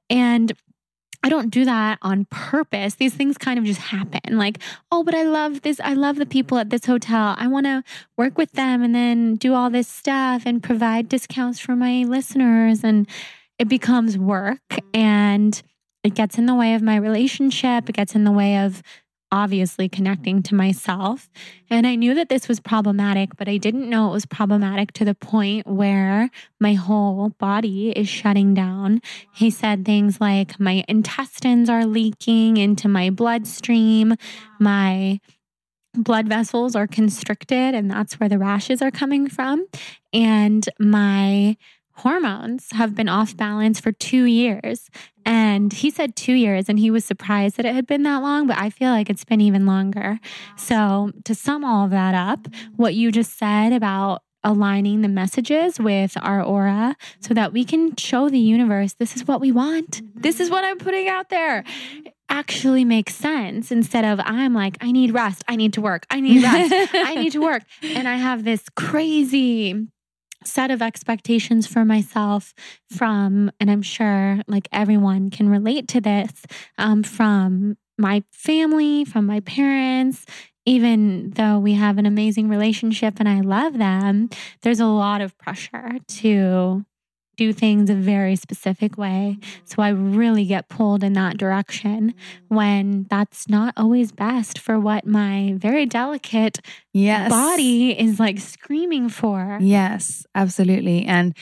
And 0.10 0.52
I 1.24 1.30
don't 1.30 1.50
do 1.50 1.66
that 1.66 2.00
on 2.02 2.26
purpose. 2.26 2.96
These 2.96 3.14
things 3.14 3.38
kind 3.38 3.60
of 3.60 3.66
just 3.66 3.80
happen. 3.80 4.38
Like, 4.38 4.58
oh, 4.92 5.04
but 5.04 5.14
I 5.14 5.24
love 5.24 5.62
this. 5.62 5.80
I 5.84 5.94
love 5.94 6.16
the 6.16 6.26
people 6.26 6.58
at 6.58 6.72
this 6.72 6.86
hotel. 6.86 7.36
I 7.38 7.48
want 7.48 7.68
to 7.68 7.84
work 8.18 8.38
with 8.38 8.52
them 8.54 8.82
and 8.82 8.96
then 8.96 9.36
do 9.36 9.54
all 9.54 9.70
this 9.70 9.88
stuff 9.88 10.44
and 10.46 10.64
provide 10.64 11.10
discounts 11.10 11.60
for 11.60 11.76
my 11.76 12.04
listeners. 12.04 12.84
And 12.84 13.08
it 13.60 13.68
becomes 13.68 14.18
work 14.18 14.80
and 14.94 15.62
it 16.04 16.16
gets 16.16 16.40
in 16.40 16.48
the 16.48 16.56
way 16.56 16.74
of 16.74 16.82
my 16.82 16.96
relationship. 16.96 17.88
It 17.88 17.96
gets 17.96 18.16
in 18.16 18.24
the 18.24 18.32
way 18.32 18.58
of 18.58 18.82
obviously 19.32 19.88
connecting 19.88 20.44
to 20.44 20.56
myself. 20.56 21.30
And 21.70 21.88
I 21.88 21.96
knew 21.96 22.14
that 22.14 22.30
this 22.30 22.48
was 22.48 22.60
problematic, 22.60 23.36
but 23.38 23.48
I 23.48 23.58
didn't 23.58 23.90
know 23.90 24.10
it 24.10 24.14
was 24.14 24.26
problematic 24.26 24.92
to 24.94 25.06
the 25.06 25.16
point 25.16 25.66
where 25.68 26.30
my 26.60 26.74
whole 26.74 27.30
body 27.40 27.92
is 27.92 28.10
shutting 28.10 28.54
down. 28.54 29.02
He 29.34 29.50
said 29.50 29.86
things 29.86 30.20
like, 30.20 30.60
My 30.60 30.84
intestines 30.88 31.70
are 31.70 31.86
leaking 31.86 32.58
into 32.58 32.88
my 32.88 33.10
bloodstream, 33.10 34.16
my 34.60 35.20
blood 35.94 36.28
vessels 36.28 36.76
are 36.76 36.88
constricted, 36.88 37.76
and 37.76 37.90
that's 37.90 38.20
where 38.20 38.30
the 38.30 38.40
rashes 38.40 38.82
are 38.82 38.92
coming 38.92 39.28
from. 39.28 39.66
And 40.14 40.68
my 40.80 41.58
hormones 41.96 42.68
have 42.72 42.96
been 42.96 43.10
off 43.10 43.36
balance 43.36 43.80
for 43.80 43.92
two 43.92 44.24
years. 44.24 44.90
And 45.26 45.72
he 45.72 45.90
said 45.90 46.16
two 46.16 46.34
years, 46.34 46.70
and 46.70 46.80
he 46.80 46.92
was 46.92 47.06
surprised 47.06 47.58
that 47.58 47.66
it 47.66 47.76
had 47.76 47.88
been 47.88 48.04
that 48.04 48.22
long, 48.22 48.48
but 48.48 48.58
I 48.58 48.70
feel 48.70 48.90
like 48.90 49.10
it's 49.10 49.24
been 49.24 49.42
even 49.42 49.66
longer. 49.66 50.20
So, 50.58 51.12
to 51.26 51.36
sum 51.36 51.64
all 51.64 51.86
of 51.86 51.92
that 51.92 52.16
up, 52.16 52.48
what 52.76 52.96
you 52.96 53.12
just 53.12 53.38
said 53.38 53.74
about 53.74 54.24
aligning 54.44 55.02
the 55.02 55.08
messages 55.08 55.80
with 55.80 56.18
our 56.22 56.42
aura 56.42 56.96
so 57.20 57.34
that 57.34 57.54
we 57.54 57.64
can 57.64 57.96
show 57.96 58.30
the 58.30 58.40
universe 58.40 58.94
this 58.94 59.16
is 59.16 59.28
what 59.28 59.40
we 59.40 59.52
want, 59.52 59.92
mm-hmm. 59.92 60.22
this 60.22 60.40
is 60.40 60.50
what 60.50 60.64
I'm 60.64 60.78
putting 60.78 61.08
out 61.08 61.30
there. 61.30 61.64
Actually 62.30 62.86
makes 62.86 63.14
sense. 63.14 63.72
Instead 63.72 64.06
of 64.06 64.20
I'm 64.24 64.54
like, 64.54 64.78
I 64.82 64.92
need 64.92 65.14
rest, 65.14 65.44
I 65.48 65.56
need 65.56 65.74
to 65.74 65.82
work, 65.82 66.06
I 66.10 66.22
need 66.22 66.44
rest, 66.44 66.74
I 66.94 67.16
need 67.16 67.34
to 67.34 67.42
work. 67.42 67.64
And 67.84 68.08
I 68.08 68.16
have 68.16 68.44
this 68.44 68.64
crazy 68.76 69.88
set 70.44 70.72
of 70.72 70.82
expectations 70.82 71.68
for 71.68 71.86
myself 71.86 72.54
from, 72.90 73.52
and 73.60 73.70
I'm 73.70 73.82
sure 73.82 74.42
like 74.48 74.68
everyone 74.72 75.30
can 75.30 75.50
relate 75.50 75.88
to 75.90 76.02
this, 76.02 76.32
um, 76.78 77.04
from 77.04 77.78
my 77.98 78.24
family, 78.32 79.06
from 79.06 79.26
my 79.26 79.42
parents, 79.42 80.26
even 80.66 81.32
though 81.32 81.60
we 81.60 81.74
have 81.74 81.98
an 81.98 82.06
amazing 82.06 82.50
relationship 82.50 83.16
and 83.20 83.28
I 83.28 83.42
love 83.42 83.78
them, 83.78 84.30
there's 84.62 84.80
a 84.80 84.86
lot 84.86 85.22
of 85.22 85.38
pressure 85.38 85.94
to 86.08 86.86
do 87.38 87.54
things 87.54 87.90
a 87.90 87.96
very 87.96 88.36
specific 88.36 88.98
way. 88.98 89.38
So 89.66 89.82
I 89.82 89.90
really 89.90 90.46
get 90.46 90.70
pulled 90.70 91.04
in 91.04 91.14
that 91.14 91.38
direction 91.38 92.14
when 92.50 93.08
that's 93.10 93.50
not 93.50 93.74
always 93.78 94.12
best 94.12 94.60
for 94.60 94.80
what 94.80 95.06
my 95.06 95.54
very 95.58 95.86
delicate 95.86 96.60
yes. 96.94 97.30
body 97.30 97.98
is 98.00 98.20
like 98.20 98.40
screaming 98.40 99.10
for. 99.10 99.58
Yes, 99.62 100.26
absolutely. 100.36 101.06
And 101.06 101.36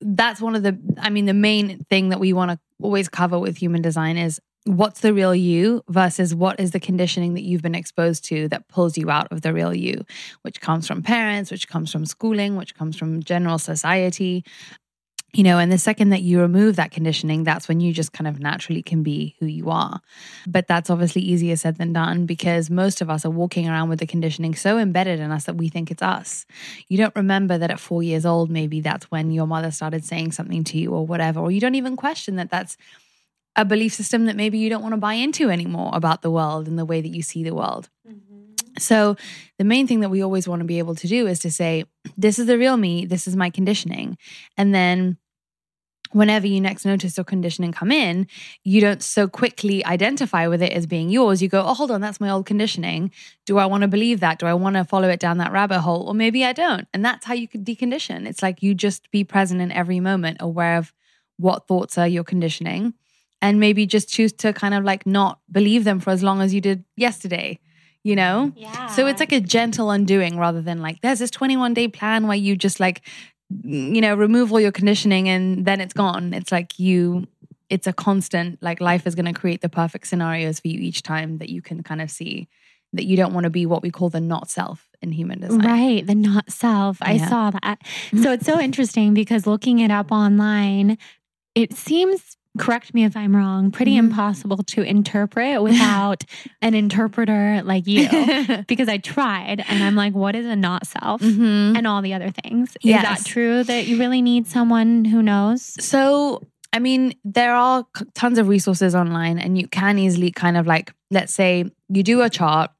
that's 0.00 0.40
one 0.40 0.56
of 0.56 0.62
the, 0.62 0.78
I 1.00 1.10
mean, 1.10 1.26
the 1.26 1.34
main 1.34 1.84
thing 1.90 2.08
that 2.10 2.20
we 2.20 2.32
want 2.32 2.52
to 2.52 2.58
always 2.80 3.08
cover 3.08 3.38
with 3.38 3.56
human 3.56 3.82
design 3.82 4.16
is 4.16 4.40
what's 4.64 5.00
the 5.00 5.12
real 5.12 5.34
you 5.34 5.82
versus 5.88 6.34
what 6.34 6.60
is 6.60 6.70
the 6.70 6.80
conditioning 6.80 7.34
that 7.34 7.42
you've 7.42 7.62
been 7.62 7.74
exposed 7.74 8.24
to 8.24 8.48
that 8.48 8.68
pulls 8.68 8.96
you 8.96 9.10
out 9.10 9.30
of 9.32 9.42
the 9.42 9.52
real 9.52 9.74
you, 9.74 10.04
which 10.42 10.60
comes 10.60 10.86
from 10.86 11.02
parents, 11.02 11.50
which 11.50 11.68
comes 11.68 11.90
from 11.90 12.06
schooling, 12.06 12.56
which 12.56 12.74
comes 12.74 12.96
from 12.96 13.22
general 13.22 13.58
society 13.58 14.44
you 15.34 15.42
know, 15.42 15.58
and 15.58 15.72
the 15.72 15.78
second 15.78 16.10
that 16.10 16.20
you 16.20 16.40
remove 16.40 16.76
that 16.76 16.90
conditioning, 16.90 17.42
that's 17.42 17.66
when 17.66 17.80
you 17.80 17.92
just 17.92 18.12
kind 18.12 18.28
of 18.28 18.38
naturally 18.38 18.82
can 18.82 19.02
be 19.02 19.34
who 19.38 19.46
you 19.46 19.70
are. 19.70 20.00
But 20.46 20.66
that's 20.66 20.90
obviously 20.90 21.22
easier 21.22 21.56
said 21.56 21.78
than 21.78 21.94
done 21.94 22.26
because 22.26 22.68
most 22.68 23.00
of 23.00 23.08
us 23.08 23.24
are 23.24 23.30
walking 23.30 23.66
around 23.66 23.88
with 23.88 23.98
the 23.98 24.06
conditioning 24.06 24.54
so 24.54 24.76
embedded 24.76 25.20
in 25.20 25.30
us 25.30 25.44
that 25.44 25.56
we 25.56 25.70
think 25.70 25.90
it's 25.90 26.02
us. 26.02 26.44
You 26.88 26.98
don't 26.98 27.16
remember 27.16 27.56
that 27.56 27.70
at 27.70 27.80
four 27.80 28.02
years 28.02 28.26
old, 28.26 28.50
maybe 28.50 28.82
that's 28.82 29.10
when 29.10 29.30
your 29.30 29.46
mother 29.46 29.70
started 29.70 30.04
saying 30.04 30.32
something 30.32 30.64
to 30.64 30.78
you 30.78 30.92
or 30.92 31.06
whatever, 31.06 31.40
or 31.40 31.50
you 31.50 31.60
don't 31.60 31.76
even 31.76 31.96
question 31.96 32.36
that 32.36 32.50
that's 32.50 32.76
a 33.56 33.64
belief 33.64 33.94
system 33.94 34.26
that 34.26 34.36
maybe 34.36 34.58
you 34.58 34.68
don't 34.68 34.82
want 34.82 34.92
to 34.92 34.98
buy 34.98 35.14
into 35.14 35.48
anymore 35.48 35.90
about 35.94 36.20
the 36.20 36.30
world 36.30 36.68
and 36.68 36.78
the 36.78 36.84
way 36.84 37.00
that 37.00 37.08
you 37.08 37.22
see 37.22 37.42
the 37.42 37.54
world. 37.54 37.88
Mm-hmm. 38.06 38.78
So, 38.78 39.16
the 39.58 39.64
main 39.64 39.86
thing 39.86 40.00
that 40.00 40.08
we 40.08 40.22
always 40.22 40.48
want 40.48 40.60
to 40.60 40.66
be 40.66 40.78
able 40.78 40.94
to 40.94 41.06
do 41.06 41.26
is 41.26 41.38
to 41.40 41.50
say, 41.50 41.84
This 42.16 42.38
is 42.38 42.46
the 42.46 42.56
real 42.56 42.76
me, 42.76 43.04
this 43.04 43.26
is 43.26 43.36
my 43.36 43.50
conditioning. 43.50 44.16
And 44.56 44.74
then 44.74 45.18
whenever 46.14 46.46
you 46.46 46.60
next 46.60 46.84
notice 46.84 47.16
your 47.16 47.24
conditioning 47.24 47.72
come 47.72 47.90
in, 47.90 48.26
you 48.64 48.80
don't 48.80 49.02
so 49.02 49.28
quickly 49.28 49.84
identify 49.84 50.46
with 50.46 50.62
it 50.62 50.72
as 50.72 50.86
being 50.86 51.10
yours. 51.10 51.42
You 51.42 51.48
go, 51.48 51.64
oh, 51.64 51.74
hold 51.74 51.90
on, 51.90 52.00
that's 52.00 52.20
my 52.20 52.30
old 52.30 52.46
conditioning. 52.46 53.10
Do 53.46 53.58
I 53.58 53.66
want 53.66 53.82
to 53.82 53.88
believe 53.88 54.20
that? 54.20 54.38
Do 54.38 54.46
I 54.46 54.54
want 54.54 54.76
to 54.76 54.84
follow 54.84 55.08
it 55.08 55.20
down 55.20 55.38
that 55.38 55.52
rabbit 55.52 55.80
hole? 55.80 56.08
Or 56.08 56.14
maybe 56.14 56.44
I 56.44 56.52
don't. 56.52 56.86
And 56.92 57.04
that's 57.04 57.26
how 57.26 57.34
you 57.34 57.48
could 57.48 57.64
decondition. 57.64 58.26
It's 58.26 58.42
like 58.42 58.62
you 58.62 58.74
just 58.74 59.10
be 59.10 59.24
present 59.24 59.60
in 59.60 59.72
every 59.72 60.00
moment, 60.00 60.38
aware 60.40 60.76
of 60.76 60.92
what 61.38 61.66
thoughts 61.66 61.98
are 61.98 62.08
your 62.08 62.24
conditioning, 62.24 62.94
and 63.40 63.58
maybe 63.58 63.86
just 63.86 64.08
choose 64.08 64.32
to 64.34 64.52
kind 64.52 64.74
of 64.74 64.84
like 64.84 65.06
not 65.06 65.40
believe 65.50 65.84
them 65.84 66.00
for 66.00 66.10
as 66.10 66.22
long 66.22 66.40
as 66.40 66.54
you 66.54 66.60
did 66.60 66.84
yesterday 66.96 67.58
you 68.04 68.16
know? 68.16 68.52
Yeah. 68.56 68.86
So 68.88 69.06
it's 69.06 69.20
like 69.20 69.32
a 69.32 69.40
gentle 69.40 69.90
undoing 69.90 70.38
rather 70.38 70.60
than 70.60 70.80
like 70.80 71.00
there's 71.00 71.20
this 71.20 71.30
21 71.30 71.74
day 71.74 71.88
plan 71.88 72.26
where 72.26 72.36
you 72.36 72.56
just 72.56 72.80
like 72.80 73.02
you 73.62 74.00
know, 74.00 74.14
remove 74.14 74.52
all 74.52 74.60
your 74.60 74.72
conditioning 74.72 75.28
and 75.28 75.64
then 75.64 75.80
it's 75.80 75.92
gone. 75.92 76.34
It's 76.34 76.52
like 76.52 76.78
you, 76.78 77.26
it's 77.68 77.86
a 77.86 77.92
constant, 77.92 78.62
like 78.62 78.80
life 78.80 79.06
is 79.06 79.14
going 79.14 79.32
to 79.32 79.38
create 79.38 79.60
the 79.60 79.68
perfect 79.68 80.06
scenarios 80.06 80.60
for 80.60 80.68
you 80.68 80.80
each 80.80 81.02
time 81.02 81.38
that 81.38 81.48
you 81.48 81.62
can 81.62 81.82
kind 81.82 82.02
of 82.02 82.10
see 82.10 82.48
that 82.92 83.04
you 83.04 83.16
don't 83.16 83.32
want 83.32 83.44
to 83.44 83.50
be 83.50 83.64
what 83.64 83.82
we 83.82 83.90
call 83.90 84.10
the 84.10 84.20
not 84.20 84.50
self 84.50 84.88
in 85.00 85.12
human 85.12 85.40
design. 85.40 85.64
Right, 85.64 86.06
the 86.06 86.14
not 86.14 86.50
self. 86.50 86.98
I 87.00 87.16
saw 87.16 87.50
that. 87.50 87.78
So 88.20 88.32
it's 88.32 88.44
so 88.44 88.60
interesting 88.60 89.14
because 89.14 89.46
looking 89.46 89.78
it 89.78 89.90
up 89.90 90.12
online, 90.12 90.98
it 91.54 91.72
seems 91.74 92.36
correct 92.58 92.92
me 92.92 93.04
if 93.04 93.16
I'm 93.16 93.34
wrong, 93.34 93.70
pretty 93.70 93.92
mm-hmm. 93.92 94.06
impossible 94.06 94.58
to 94.58 94.82
interpret 94.82 95.62
without 95.62 96.24
an 96.62 96.74
interpreter 96.74 97.62
like 97.64 97.86
you. 97.86 98.08
because 98.68 98.88
I 98.88 98.98
tried 98.98 99.64
and 99.66 99.82
I'm 99.82 99.94
like, 99.94 100.14
what 100.14 100.36
is 100.36 100.46
a 100.46 100.56
not 100.56 100.86
self? 100.86 101.22
Mm-hmm. 101.22 101.76
And 101.76 101.86
all 101.86 102.02
the 102.02 102.14
other 102.14 102.30
things. 102.30 102.76
Yes. 102.82 103.18
Is 103.18 103.24
that 103.24 103.30
true 103.30 103.64
that 103.64 103.86
you 103.86 103.98
really 103.98 104.22
need 104.22 104.46
someone 104.46 105.04
who 105.04 105.22
knows? 105.22 105.62
So, 105.82 106.42
I 106.72 106.78
mean, 106.78 107.14
there 107.24 107.54
are 107.54 107.86
tons 108.14 108.38
of 108.38 108.48
resources 108.48 108.94
online 108.94 109.38
and 109.38 109.58
you 109.58 109.66
can 109.66 109.98
easily 109.98 110.30
kind 110.30 110.56
of 110.56 110.66
like, 110.66 110.92
let's 111.10 111.32
say 111.32 111.70
you 111.88 112.02
do 112.02 112.22
a 112.22 112.30
chart 112.30 112.70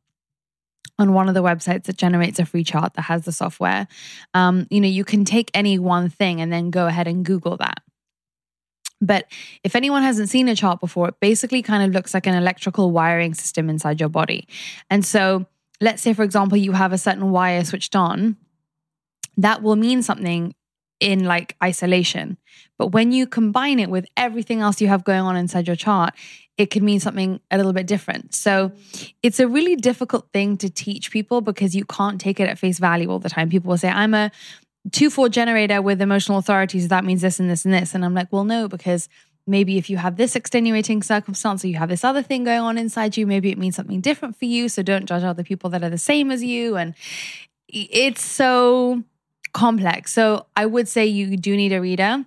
on 0.99 1.15
one 1.15 1.29
of 1.29 1.35
the 1.35 1.43
websites 1.43 1.85
that 1.85 1.97
generates 1.97 2.39
a 2.39 2.45
free 2.45 2.63
chart 2.63 2.95
that 2.95 3.03
has 3.03 3.25
the 3.25 3.33
software. 3.33 3.89
Um, 4.35 4.67
you 4.71 4.81
know, 4.81 4.89
you 4.89 5.05
can 5.05 5.25
take 5.25 5.51
any 5.55 5.79
one 5.79 6.11
thing 6.11 6.41
and 6.43 6.53
then 6.53 6.71
go 6.71 6.87
ahead 6.87 7.09
and 7.09 7.25
Google 7.25 7.57
that 7.57 7.83
but 9.03 9.27
if 9.65 9.75
anyone 9.77 10.03
hasn't 10.03 10.29
seen 10.31 10.49
a 10.49 10.55
chart 10.55 10.81
before, 10.81 11.09
it 11.09 11.21
basically 11.21 11.61
kind 11.61 11.83
of 11.83 11.91
looks 11.91 12.15
like 12.15 12.27
an 12.27 12.35
electrical 12.35 12.93
wiring 12.93 13.35
system 13.35 13.69
inside 13.69 13.99
your 13.99 14.09
body. 14.09 14.47
And 14.89 15.05
so, 15.05 15.47
let's 15.81 16.01
say, 16.01 16.15
for 16.15 16.23
example, 16.23 16.57
you 16.57 16.73
have 16.73 16.93
a 16.93 16.99
certain 16.99 17.33
wire 17.33 17.65
switched 17.65 17.97
on, 17.97 18.37
that 19.37 19.63
will 19.63 19.77
mean 19.77 20.03
something 20.03 20.55
in 21.01 21.25
like 21.25 21.57
isolation. 21.63 22.39
But 22.79 22.89
when 22.89 23.11
you 23.11 23.27
combine 23.27 23.81
it 23.81 23.91
with 23.91 24.07
everything 24.17 24.61
else 24.61 24.81
you 24.81 24.87
have 24.87 25.03
going 25.03 25.21
on 25.21 25.37
inside 25.37 25.67
your 25.67 25.75
chart, 25.75 26.15
it 26.57 26.71
can 26.71 26.85
mean 26.85 27.01
something 27.01 27.41
a 27.51 27.57
little 27.57 27.73
bit 27.73 27.89
different. 27.89 28.35
So 28.35 28.71
it's 29.23 29.41
a 29.41 29.49
really 29.49 29.75
difficult 29.75 30.29
thing 30.33 30.57
to 30.59 30.71
teach 30.71 31.11
people 31.11 31.41
because 31.41 31.75
you 31.75 31.85
can't 31.85 32.21
take 32.21 32.39
it 32.39 32.49
at 32.49 32.59
face 32.59 32.79
value 32.79 33.11
all 33.11 33.19
the 33.19 33.31
time. 33.31 33.49
People 33.49 33.71
will 33.71 33.79
say, 33.79 33.89
I'm 33.89 34.15
a 34.15 34.31
two 34.91 35.11
four 35.11 35.29
generator 35.29 35.81
with 35.81 36.03
emotional 36.03 36.39
authorities, 36.39 36.89
that 36.89 37.05
means 37.05 37.23
this 37.23 37.39
and 37.39 37.49
this 37.49 37.65
and 37.65 37.73
this. 37.73 37.95
And 37.95 38.05
I'm 38.05 38.15
like, 38.15 38.33
well, 38.33 38.45
no, 38.45 38.69
because 38.69 39.09
maybe 39.47 39.79
if 39.79 39.91
you 39.91 39.97
have 39.97 40.17
this 40.17 40.37
extenuating 40.37 41.03
circumstance 41.03 41.65
or 41.65 41.69
you 41.69 41.77
have 41.77 41.89
this 41.89 42.05
other 42.05 42.23
thing 42.23 42.45
going 42.45 42.61
on 42.61 42.79
inside 42.79 43.17
you, 43.17 43.27
maybe 43.27 43.51
it 43.51 43.59
means 43.59 43.77
something 43.77 44.01
different 44.01 44.37
for 44.37 44.45
you. 44.45 44.69
So 44.69 44.83
don't 44.83 45.07
judge 45.07 45.23
other 45.23 45.45
people 45.45 45.71
that 45.71 45.83
are 45.83 45.91
the 45.91 45.99
same 45.99 46.31
as 46.31 46.43
you. 46.43 46.77
And 46.77 46.95
it's 47.69 48.23
so 48.23 49.03
complex. 49.53 50.13
So 50.13 50.47
I 50.57 50.67
would 50.67 50.89
say 50.89 51.07
you 51.07 51.37
do 51.37 51.57
need 51.57 51.73
a 51.73 51.81
reader. 51.81 52.25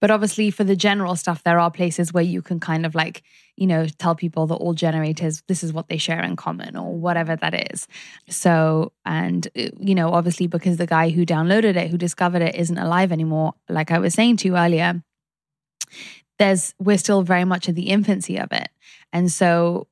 But 0.00 0.10
obviously, 0.10 0.50
for 0.50 0.64
the 0.64 0.76
general 0.76 1.16
stuff, 1.16 1.42
there 1.42 1.58
are 1.58 1.70
places 1.70 2.12
where 2.12 2.24
you 2.24 2.40
can 2.40 2.60
kind 2.60 2.86
of 2.86 2.94
like, 2.94 3.22
you 3.56 3.66
know, 3.66 3.86
tell 3.86 4.14
people 4.14 4.46
that 4.46 4.54
all 4.54 4.74
generators, 4.74 5.42
this 5.48 5.64
is 5.64 5.72
what 5.72 5.88
they 5.88 5.96
share 5.96 6.22
in 6.22 6.36
common 6.36 6.76
or 6.76 6.94
whatever 6.94 7.34
that 7.36 7.72
is. 7.72 7.88
So, 8.28 8.92
and, 9.04 9.46
uh, 9.56 9.70
you 9.78 9.94
know, 9.94 10.12
obviously, 10.12 10.46
because 10.46 10.76
the 10.76 10.86
guy 10.86 11.10
who 11.10 11.26
downloaded 11.26 11.76
it, 11.76 11.90
who 11.90 11.98
discovered 11.98 12.42
it, 12.42 12.54
isn't 12.54 12.78
alive 12.78 13.10
anymore, 13.10 13.54
like 13.68 13.90
I 13.90 13.98
was 13.98 14.14
saying 14.14 14.36
to 14.38 14.48
you 14.48 14.56
earlier, 14.56 15.02
there's, 16.38 16.74
we're 16.78 16.98
still 16.98 17.22
very 17.22 17.44
much 17.44 17.68
at 17.68 17.74
the 17.74 17.88
infancy 17.88 18.38
of 18.38 18.52
it. 18.52 18.68
And 19.12 19.32
so 19.32 19.88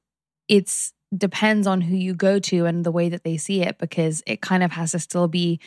it's, 0.46 0.92
depends 1.16 1.66
on 1.66 1.80
who 1.82 1.96
you 1.96 2.14
go 2.14 2.38
to 2.38 2.66
and 2.66 2.84
the 2.84 2.90
way 2.90 3.08
that 3.08 3.24
they 3.24 3.36
see 3.36 3.62
it 3.62 3.78
because 3.78 4.22
it 4.26 4.40
kind 4.40 4.62
of 4.62 4.72
has 4.72 4.90
to 4.90 4.98
still 4.98 5.28
be 5.28 5.60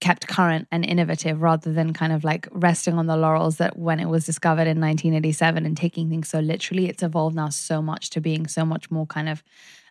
kept 0.00 0.26
current 0.26 0.68
and 0.70 0.84
innovative 0.84 1.40
rather 1.40 1.72
than 1.72 1.92
kind 1.92 2.12
of 2.12 2.24
like 2.24 2.48
resting 2.52 2.94
on 2.94 3.06
the 3.06 3.16
laurels 3.16 3.56
that 3.56 3.78
when 3.78 4.00
it 4.00 4.08
was 4.08 4.26
discovered 4.26 4.66
in 4.66 4.80
1987 4.80 5.64
and 5.64 5.76
taking 5.76 6.10
things 6.10 6.28
so 6.28 6.40
literally 6.40 6.88
it's 6.88 7.02
evolved 7.02 7.36
now 7.36 7.48
so 7.48 7.80
much 7.80 8.10
to 8.10 8.20
being 8.20 8.46
so 8.46 8.64
much 8.64 8.90
more 8.90 9.06
kind 9.06 9.28
of 9.28 9.42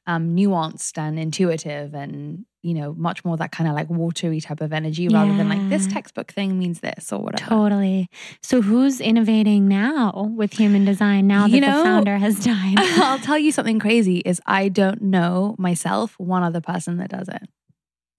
um, 0.06 0.36
nuanced 0.36 0.98
and 0.98 1.18
intuitive 1.18 1.94
and 1.94 2.46
you 2.62 2.74
know 2.74 2.94
much 2.94 3.24
more 3.24 3.38
that 3.38 3.52
kind 3.54 3.70
of 3.70 3.76
like 3.76 3.90
watery 3.90 4.42
type 4.42 4.60
of 4.60 4.74
energy 4.74 5.08
rather 5.08 5.32
yeah. 5.32 5.38
than 5.38 5.50
like 5.50 5.70
this 5.70 5.88
textbook 5.88 6.32
thing 6.32 6.60
means 6.60 6.82
this 6.82 7.12
or 7.12 7.22
whatever. 7.22 7.50
Totally. 7.50 8.10
So 8.42 8.62
who's 8.62 9.00
innovating 9.00 9.68
now 9.68 10.32
with 10.36 10.54
human 10.54 10.84
design 10.84 11.28
now 11.28 11.48
that 11.48 11.56
you 11.56 11.62
know, 11.62 11.78
the 11.78 11.84
founder 11.84 12.18
has 12.18 12.44
died? 12.44 12.76
I'll 12.80 13.20
tell 13.20 13.38
you 13.38 13.52
something 13.52 13.80
crazy 13.80 14.18
is 14.20 14.42
i 14.46 14.70
don't 14.70 15.02
know 15.02 15.56
myself 15.58 16.18
one 16.20 16.44
other 16.44 16.62
person 16.62 16.98
that 16.98 17.10
does 17.10 17.28
it 17.28 17.44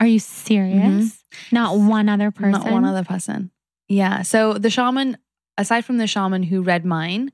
are 0.00 0.06
you 0.06 0.18
serious? 0.18 0.82
Mm-hmm. 0.82 1.54
Not 1.54 1.78
one 1.78 2.08
other 2.08 2.30
person? 2.30 2.50
Not 2.52 2.70
one 2.70 2.84
other 2.84 3.04
person. 3.04 3.50
Yeah. 3.88 4.22
So 4.22 4.54
the 4.54 4.70
shaman, 4.70 5.18
aside 5.56 5.84
from 5.84 5.98
the 5.98 6.06
shaman 6.06 6.42
who 6.42 6.62
read 6.62 6.84
mine, 6.84 7.32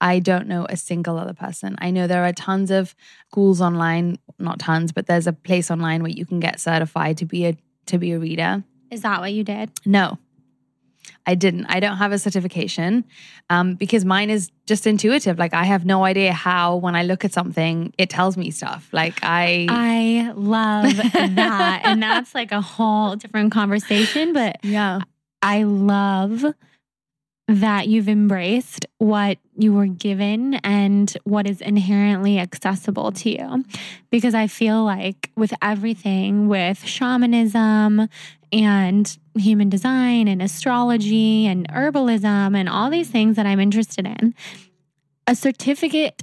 I 0.00 0.18
don't 0.18 0.48
know 0.48 0.66
a 0.68 0.76
single 0.76 1.18
other 1.18 1.34
person. 1.34 1.76
I 1.78 1.90
know 1.90 2.06
there 2.06 2.24
are 2.24 2.32
tons 2.32 2.70
of 2.70 2.94
schools 3.30 3.60
online, 3.60 4.18
not 4.38 4.58
tons, 4.58 4.92
but 4.92 5.06
there's 5.06 5.26
a 5.26 5.32
place 5.32 5.70
online 5.70 6.02
where 6.02 6.10
you 6.10 6.26
can 6.26 6.40
get 6.40 6.60
certified 6.60 7.18
to 7.18 7.26
be 7.26 7.46
a 7.46 7.56
to 7.86 7.98
be 7.98 8.12
a 8.12 8.18
reader. 8.18 8.64
Is 8.90 9.02
that 9.02 9.20
what 9.20 9.32
you 9.32 9.44
did? 9.44 9.70
No. 9.84 10.18
I 11.26 11.34
didn't. 11.34 11.66
I 11.66 11.80
don't 11.80 11.96
have 11.96 12.12
a 12.12 12.18
certification 12.18 13.04
um, 13.50 13.74
because 13.74 14.04
mine 14.04 14.30
is 14.30 14.50
just 14.66 14.86
intuitive. 14.86 15.38
Like 15.38 15.54
I 15.54 15.64
have 15.64 15.84
no 15.84 16.04
idea 16.04 16.32
how, 16.32 16.76
when 16.76 16.94
I 16.96 17.02
look 17.02 17.24
at 17.24 17.32
something, 17.32 17.92
it 17.98 18.10
tells 18.10 18.36
me 18.36 18.50
stuff. 18.50 18.88
Like 18.92 19.20
I, 19.22 19.66
I 19.68 20.32
love 20.34 20.96
that, 20.96 21.82
and 21.84 22.02
that's 22.02 22.34
like 22.34 22.52
a 22.52 22.60
whole 22.60 23.16
different 23.16 23.52
conversation. 23.52 24.32
But 24.32 24.56
yeah, 24.62 25.00
I 25.42 25.62
love 25.62 26.44
that 27.46 27.88
you've 27.88 28.08
embraced 28.08 28.86
what 28.98 29.38
you 29.56 29.72
were 29.72 29.86
given 29.86 30.54
and 30.64 31.14
what 31.24 31.46
is 31.46 31.60
inherently 31.60 32.38
accessible 32.38 33.12
to 33.12 33.30
you. 33.30 33.64
Because 34.10 34.34
I 34.34 34.46
feel 34.46 34.82
like 34.82 35.30
with 35.36 35.52
everything, 35.60 36.48
with 36.48 36.84
shamanism 36.84 38.08
and 38.50 39.18
human 39.36 39.68
design 39.68 40.26
and 40.26 40.40
astrology 40.40 41.46
and 41.46 41.68
herbalism 41.68 42.56
and 42.56 42.68
all 42.68 42.88
these 42.88 43.10
things 43.10 43.36
that 43.36 43.46
I'm 43.46 43.60
interested 43.60 44.06
in, 44.06 44.34
a 45.26 45.34
certificate 45.34 46.22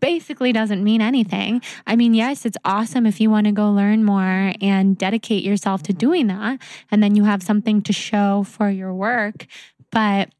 basically 0.00 0.52
doesn't 0.52 0.82
mean 0.82 1.02
anything. 1.02 1.60
I 1.86 1.96
mean, 1.96 2.14
yes, 2.14 2.46
it's 2.46 2.56
awesome 2.64 3.04
if 3.04 3.20
you 3.20 3.30
want 3.30 3.46
to 3.46 3.52
go 3.52 3.70
learn 3.70 4.04
more 4.04 4.52
and 4.60 4.96
dedicate 4.96 5.44
yourself 5.44 5.82
to 5.84 5.92
doing 5.92 6.28
that. 6.28 6.60
And 6.90 7.02
then 7.02 7.14
you 7.14 7.24
have 7.24 7.42
something 7.42 7.82
to 7.82 7.92
show 7.92 8.44
for 8.44 8.70
your 8.70 8.94
work. 8.94 9.46
But 9.90 10.30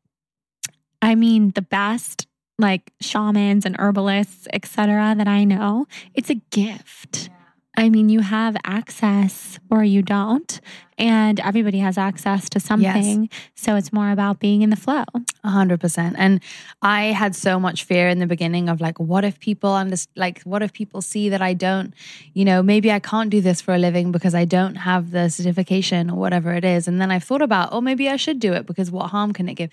I 1.02 1.16
mean, 1.16 1.50
the 1.50 1.62
best 1.62 2.26
like 2.58 2.92
shamans 3.00 3.66
and 3.66 3.76
herbalists, 3.78 4.46
etc., 4.52 5.14
that 5.16 5.26
I 5.26 5.44
know, 5.44 5.86
it's 6.14 6.30
a 6.30 6.36
gift. 6.50 7.28
I 7.74 7.88
mean, 7.88 8.10
you 8.10 8.20
have 8.20 8.54
access 8.64 9.58
or 9.70 9.82
you 9.82 10.02
don't, 10.02 10.60
and 10.98 11.40
everybody 11.40 11.78
has 11.78 11.96
access 11.96 12.50
to 12.50 12.60
something. 12.60 13.28
Yes. 13.30 13.40
So 13.54 13.76
it's 13.76 13.92
more 13.92 14.10
about 14.10 14.40
being 14.40 14.60
in 14.60 14.68
the 14.68 14.76
flow. 14.76 15.04
A 15.42 15.48
hundred 15.48 15.80
percent. 15.80 16.16
And 16.18 16.42
I 16.82 17.06
had 17.06 17.34
so 17.34 17.58
much 17.58 17.84
fear 17.84 18.08
in 18.08 18.18
the 18.18 18.26
beginning 18.26 18.68
of 18.68 18.82
like, 18.82 19.00
what 19.00 19.24
if 19.24 19.40
people 19.40 19.74
understand, 19.74 20.16
like, 20.16 20.42
what 20.42 20.62
if 20.62 20.74
people 20.74 21.00
see 21.00 21.30
that 21.30 21.40
I 21.40 21.54
don't, 21.54 21.94
you 22.34 22.44
know, 22.44 22.62
maybe 22.62 22.92
I 22.92 22.98
can't 22.98 23.30
do 23.30 23.40
this 23.40 23.62
for 23.62 23.72
a 23.72 23.78
living 23.78 24.12
because 24.12 24.34
I 24.34 24.44
don't 24.44 24.74
have 24.74 25.10
the 25.10 25.30
certification 25.30 26.10
or 26.10 26.18
whatever 26.18 26.52
it 26.52 26.64
is. 26.64 26.86
And 26.86 27.00
then 27.00 27.10
I've 27.10 27.24
thought 27.24 27.42
about, 27.42 27.70
oh, 27.72 27.80
maybe 27.80 28.08
I 28.10 28.16
should 28.16 28.38
do 28.38 28.52
it 28.52 28.66
because 28.66 28.90
what 28.90 29.10
harm 29.10 29.32
can 29.32 29.48
it 29.48 29.54
give? 29.54 29.70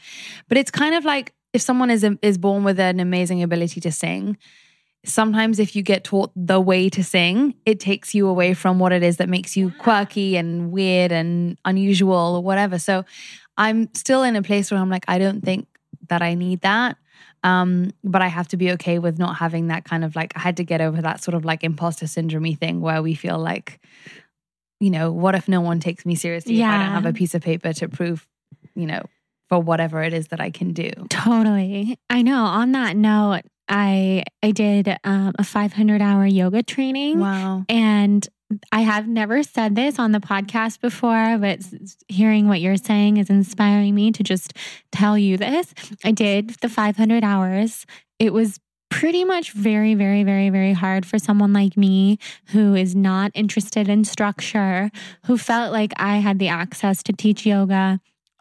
But 0.48 0.58
it's 0.58 0.72
kind 0.72 0.96
of 0.96 1.04
like 1.04 1.34
if 1.52 1.62
someone 1.62 1.90
is 1.90 2.06
is 2.22 2.38
born 2.38 2.64
with 2.64 2.80
an 2.80 3.00
amazing 3.00 3.44
ability 3.44 3.82
to 3.82 3.92
sing 3.92 4.38
sometimes 5.06 5.60
if 5.60 5.76
you 5.76 5.82
get 5.82 6.04
taught 6.04 6.32
the 6.36 6.60
way 6.60 6.90
to 6.90 7.04
sing, 7.04 7.56
it 7.66 7.80
takes 7.80 8.14
you 8.14 8.28
away 8.28 8.54
from 8.54 8.80
what 8.80 8.92
it 8.92 9.04
is 9.04 9.18
that 9.18 9.30
makes 9.30 9.56
you 9.56 9.72
quirky 9.80 10.36
and 10.36 10.72
weird 10.72 11.12
and 11.12 11.58
unusual 11.66 12.36
or 12.36 12.44
whatever. 12.44 12.78
So 12.78 13.06
I'm 13.58 13.94
still 13.94 14.24
in 14.24 14.36
a 14.36 14.42
place 14.42 14.72
where 14.72 14.80
I'm 14.80 14.90
like, 14.90 15.06
I 15.08 15.18
don't 15.18 15.42
think 15.44 15.68
that 16.10 16.22
I 16.22 16.34
need 16.34 16.62
that. 16.62 16.98
Um, 17.44 17.92
but 18.04 18.22
I 18.22 18.28
have 18.28 18.50
to 18.50 18.58
be 18.58 18.72
okay 18.72 19.00
with 19.00 19.18
not 19.18 19.38
having 19.38 19.68
that 19.68 19.86
kind 19.86 20.04
of 20.04 20.16
like, 20.16 20.34
I 20.36 20.40
had 20.40 20.58
to 20.58 20.66
get 20.66 20.82
over 20.82 21.02
that 21.02 21.24
sort 21.24 21.36
of 21.36 21.46
like 21.46 21.64
imposter 21.64 22.06
syndrome 22.06 22.54
thing 22.56 22.82
where 22.82 23.02
we 23.02 23.16
feel 23.16 23.40
like, 23.40 23.80
you 24.82 24.90
know, 24.90 25.12
what 25.12 25.36
if 25.36 25.48
no 25.48 25.62
one 25.62 25.80
takes 25.80 26.06
me 26.06 26.16
seriously 26.16 26.56
yeah. 26.56 26.68
if 26.68 26.74
I 26.74 26.84
don't 26.84 26.94
have 26.94 27.06
a 27.06 27.14
piece 27.14 27.36
of 27.36 27.42
paper 27.42 27.72
to 27.74 27.88
prove, 27.88 28.28
you 28.76 28.86
know, 28.86 29.04
for 29.48 29.60
whatever 29.60 30.04
it 30.04 30.14
is 30.14 30.28
that 30.28 30.42
I 30.42 30.50
can 30.52 30.74
do. 30.74 30.92
Totally. 31.10 31.98
I 32.10 32.22
know. 32.22 32.44
On 32.44 32.74
that 32.74 32.96
note, 32.96 33.42
I 33.70 34.24
I 34.44 34.52
did 34.52 34.98
um, 35.04 35.34
a 35.38 35.44
500 35.44 36.02
hour 36.02 36.26
yoga 36.26 36.64
training. 36.64 37.20
Wow. 37.20 37.66
And 37.70 38.28
I 38.72 38.82
have 38.82 39.08
never 39.08 39.44
said 39.44 39.76
this 39.76 40.00
on 40.00 40.12
the 40.12 40.20
podcast 40.20 40.82
before, 40.82 41.38
but 41.38 41.60
hearing 42.08 42.48
what 42.48 42.62
you're 42.62 42.78
saying 42.78 43.18
is 43.18 43.30
inspiring 43.30 43.94
me 43.94 44.12
to 44.12 44.24
just 44.24 44.54
tell 44.92 45.18
you 45.18 45.38
this. 45.38 45.74
I 46.04 46.12
did 46.12 46.50
the 46.62 46.70
500 46.70 47.24
hours. 47.24 47.86
It 48.18 48.34
was 48.34 48.60
pretty 48.90 49.24
much 49.24 49.52
very, 49.52 49.94
very, 49.94 50.24
very, 50.24 50.50
very 50.50 50.74
hard 50.74 51.06
for 51.06 51.20
someone 51.20 51.54
like 51.54 51.78
me 51.78 52.18
who 52.48 52.74
is 52.74 52.96
not 52.96 53.32
interested 53.36 53.88
in 53.88 54.04
structure, 54.04 54.90
who 55.26 55.38
felt 55.38 55.72
like 55.72 55.94
I 55.98 56.18
had 56.18 56.40
the 56.40 56.48
access 56.48 57.04
to 57.04 57.14
teach 57.14 57.46
yoga 57.46 58.00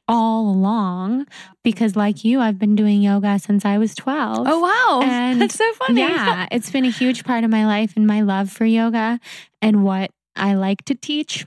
all 0.08 0.50
along 0.50 1.26
because 1.62 1.94
like 1.94 2.24
you 2.24 2.40
I've 2.40 2.58
been 2.58 2.74
doing 2.74 3.02
yoga 3.02 3.38
since 3.38 3.64
I 3.64 3.78
was 3.78 3.94
12. 3.94 4.46
Oh 4.48 4.58
wow. 4.58 5.00
And 5.08 5.40
That's 5.40 5.54
so 5.54 5.72
funny. 5.74 6.00
Yeah, 6.00 6.48
it's 6.50 6.70
been 6.70 6.86
a 6.86 6.90
huge 6.90 7.24
part 7.24 7.44
of 7.44 7.50
my 7.50 7.66
life 7.66 7.92
and 7.94 8.06
my 8.06 8.22
love 8.22 8.50
for 8.50 8.64
yoga 8.64 9.20
and 9.60 9.84
what 9.84 10.10
I 10.34 10.54
like 10.54 10.84
to 10.86 10.94
teach. 10.94 11.46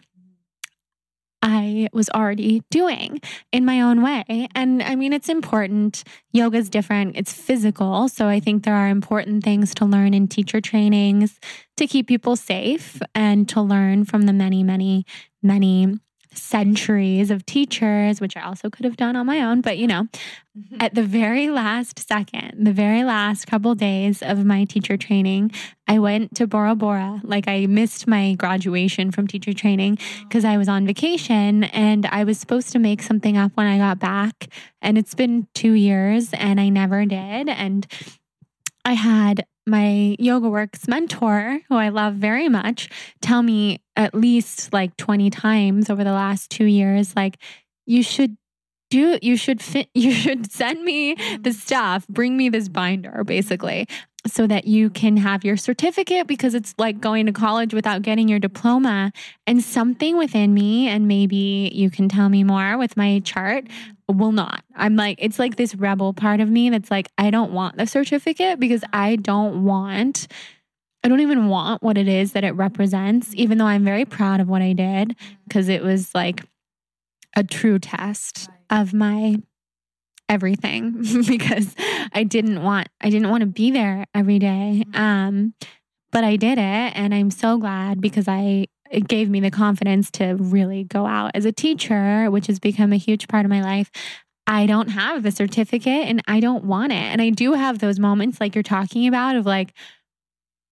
I 1.43 1.89
was 1.91 2.07
already 2.11 2.61
doing 2.69 3.19
in 3.51 3.65
my 3.65 3.81
own 3.81 4.03
way. 4.03 4.47
And 4.53 4.83
I 4.83 4.95
mean, 4.95 5.11
it's 5.11 5.27
important. 5.27 6.03
Yoga 6.31 6.57
is 6.57 6.69
different, 6.69 7.17
it's 7.17 7.33
physical. 7.33 8.07
So 8.09 8.27
I 8.27 8.39
think 8.39 8.63
there 8.63 8.75
are 8.75 8.89
important 8.89 9.43
things 9.43 9.73
to 9.75 9.85
learn 9.85 10.13
in 10.13 10.27
teacher 10.27 10.61
trainings 10.61 11.39
to 11.77 11.87
keep 11.87 12.07
people 12.07 12.35
safe 12.35 13.01
and 13.15 13.49
to 13.49 13.61
learn 13.61 14.05
from 14.05 14.23
the 14.23 14.33
many, 14.33 14.61
many, 14.61 15.05
many 15.41 15.99
centuries 16.33 17.31
of 17.31 17.45
teachers, 17.45 18.21
which 18.21 18.37
I 18.37 18.41
also 18.41 18.69
could 18.69 18.85
have 18.85 18.97
done 18.97 19.15
on 19.15 19.25
my 19.25 19.41
own. 19.41 19.61
But, 19.61 19.77
you 19.77 19.87
know, 19.87 20.03
mm-hmm. 20.57 20.77
at 20.79 20.95
the 20.95 21.03
very 21.03 21.49
last 21.49 22.07
second, 22.07 22.65
the 22.65 22.71
very 22.71 23.03
last 23.03 23.47
couple 23.47 23.75
days 23.75 24.21
of 24.21 24.45
my 24.45 24.63
teacher 24.65 24.97
training, 24.97 25.51
I 25.87 25.99
went 25.99 26.35
to 26.35 26.47
Bora 26.47 26.75
Bora. 26.75 27.21
Like, 27.23 27.47
I 27.47 27.65
missed 27.65 28.07
my 28.07 28.33
graduation 28.35 29.11
from 29.11 29.27
teacher 29.27 29.53
training 29.53 29.97
because 30.23 30.45
I 30.45 30.57
was 30.57 30.69
on 30.69 30.85
vacation 30.85 31.65
and 31.65 32.05
I 32.05 32.23
was 32.23 32.39
supposed 32.39 32.71
to 32.71 32.79
make 32.79 33.01
something 33.01 33.37
up 33.37 33.51
when 33.55 33.67
I 33.67 33.77
got 33.77 33.99
back. 33.99 34.47
And 34.81 34.97
it's 34.97 35.13
been 35.13 35.47
two 35.53 35.73
years 35.73 36.33
and 36.33 36.59
I 36.59 36.69
never 36.69 37.05
did. 37.05 37.49
And 37.49 37.85
I 38.85 38.93
had 38.93 39.45
my 39.67 40.15
YogaWorks 40.19 40.87
mentor, 40.87 41.59
who 41.69 41.75
I 41.75 41.89
love 41.89 42.15
very 42.15 42.49
much, 42.49 42.89
tell 43.21 43.43
me 43.43 43.81
at 43.95 44.15
least 44.15 44.73
like 44.73 44.95
20 44.97 45.29
times 45.29 45.89
over 45.89 46.03
the 46.03 46.11
last 46.11 46.49
two 46.49 46.65
years, 46.65 47.15
like, 47.15 47.37
you 47.85 48.03
should 48.03 48.37
do 48.89 49.17
you 49.21 49.37
should 49.37 49.61
fit 49.61 49.89
you 49.95 50.11
should 50.11 50.51
send 50.51 50.83
me 50.83 51.15
mm-hmm. 51.15 51.41
the 51.41 51.53
stuff. 51.53 52.07
Bring 52.07 52.37
me 52.37 52.49
this 52.49 52.69
binder 52.69 53.23
basically 53.23 53.87
so 54.27 54.45
that 54.45 54.67
you 54.67 54.89
can 54.89 55.17
have 55.17 55.43
your 55.43 55.57
certificate 55.57 56.27
because 56.27 56.53
it's 56.53 56.75
like 56.77 56.99
going 56.99 57.25
to 57.25 57.31
college 57.31 57.73
without 57.73 58.03
getting 58.03 58.27
your 58.27 58.37
diploma 58.37 59.11
and 59.47 59.63
something 59.63 60.15
within 60.15 60.53
me 60.53 60.87
and 60.87 61.07
maybe 61.07 61.71
you 61.73 61.89
can 61.89 62.07
tell 62.07 62.29
me 62.29 62.43
more 62.43 62.77
with 62.77 62.95
my 62.95 63.19
chart 63.25 63.65
mm-hmm. 63.65 63.91
Will 64.11 64.31
not. 64.31 64.63
I'm 64.75 64.95
like, 64.95 65.17
it's 65.21 65.39
like 65.39 65.55
this 65.55 65.75
rebel 65.75 66.13
part 66.13 66.39
of 66.39 66.49
me 66.49 66.69
that's 66.69 66.91
like, 66.91 67.07
I 67.17 67.29
don't 67.29 67.51
want 67.53 67.77
the 67.77 67.85
certificate 67.85 68.59
because 68.59 68.83
I 68.93 69.15
don't 69.15 69.63
want, 69.63 70.27
I 71.03 71.07
don't 71.07 71.21
even 71.21 71.47
want 71.47 71.81
what 71.83 71.97
it 71.97 72.07
is 72.07 72.33
that 72.33 72.43
it 72.43 72.51
represents, 72.51 73.33
even 73.35 73.57
though 73.57 73.65
I'm 73.65 73.83
very 73.83 74.05
proud 74.05 74.39
of 74.39 74.47
what 74.47 74.61
I 74.61 74.73
did 74.73 75.15
because 75.47 75.69
it 75.69 75.83
was 75.83 76.13
like 76.13 76.45
a 77.35 77.43
true 77.43 77.79
test 77.79 78.49
of 78.69 78.93
my 78.93 79.37
everything 80.29 81.03
because 81.27 81.75
I 82.13 82.23
didn't 82.23 82.63
want 82.63 82.87
I 83.01 83.09
didn't 83.09 83.29
want 83.29 83.41
to 83.41 83.47
be 83.47 83.71
there 83.71 84.05
every 84.15 84.39
day. 84.39 84.83
Um, 84.93 85.53
but 86.11 86.23
I 86.25 86.35
did 86.35 86.57
it, 86.57 86.61
and 86.95 87.13
I'm 87.13 87.31
so 87.31 87.57
glad 87.57 88.01
because 88.01 88.27
I 88.27 88.67
it 88.91 89.07
gave 89.07 89.29
me 89.29 89.39
the 89.39 89.51
confidence 89.51 90.11
to 90.11 90.35
really 90.35 90.83
go 90.83 91.05
out 91.05 91.31
as 91.33 91.45
a 91.45 91.51
teacher, 91.51 92.29
which 92.29 92.47
has 92.47 92.59
become 92.59 92.91
a 92.93 92.97
huge 92.97 93.27
part 93.27 93.45
of 93.45 93.49
my 93.49 93.61
life. 93.61 93.89
I 94.47 94.65
don't 94.65 94.89
have 94.89 95.23
the 95.23 95.31
certificate 95.31 96.07
and 96.07 96.21
I 96.27 96.39
don't 96.39 96.65
want 96.65 96.91
it. 96.91 96.95
And 96.95 97.21
I 97.21 97.29
do 97.29 97.53
have 97.53 97.79
those 97.79 97.99
moments 97.99 98.41
like 98.41 98.55
you're 98.55 98.63
talking 98.63 99.07
about 99.07 99.35
of 99.35 99.45
like, 99.45 99.73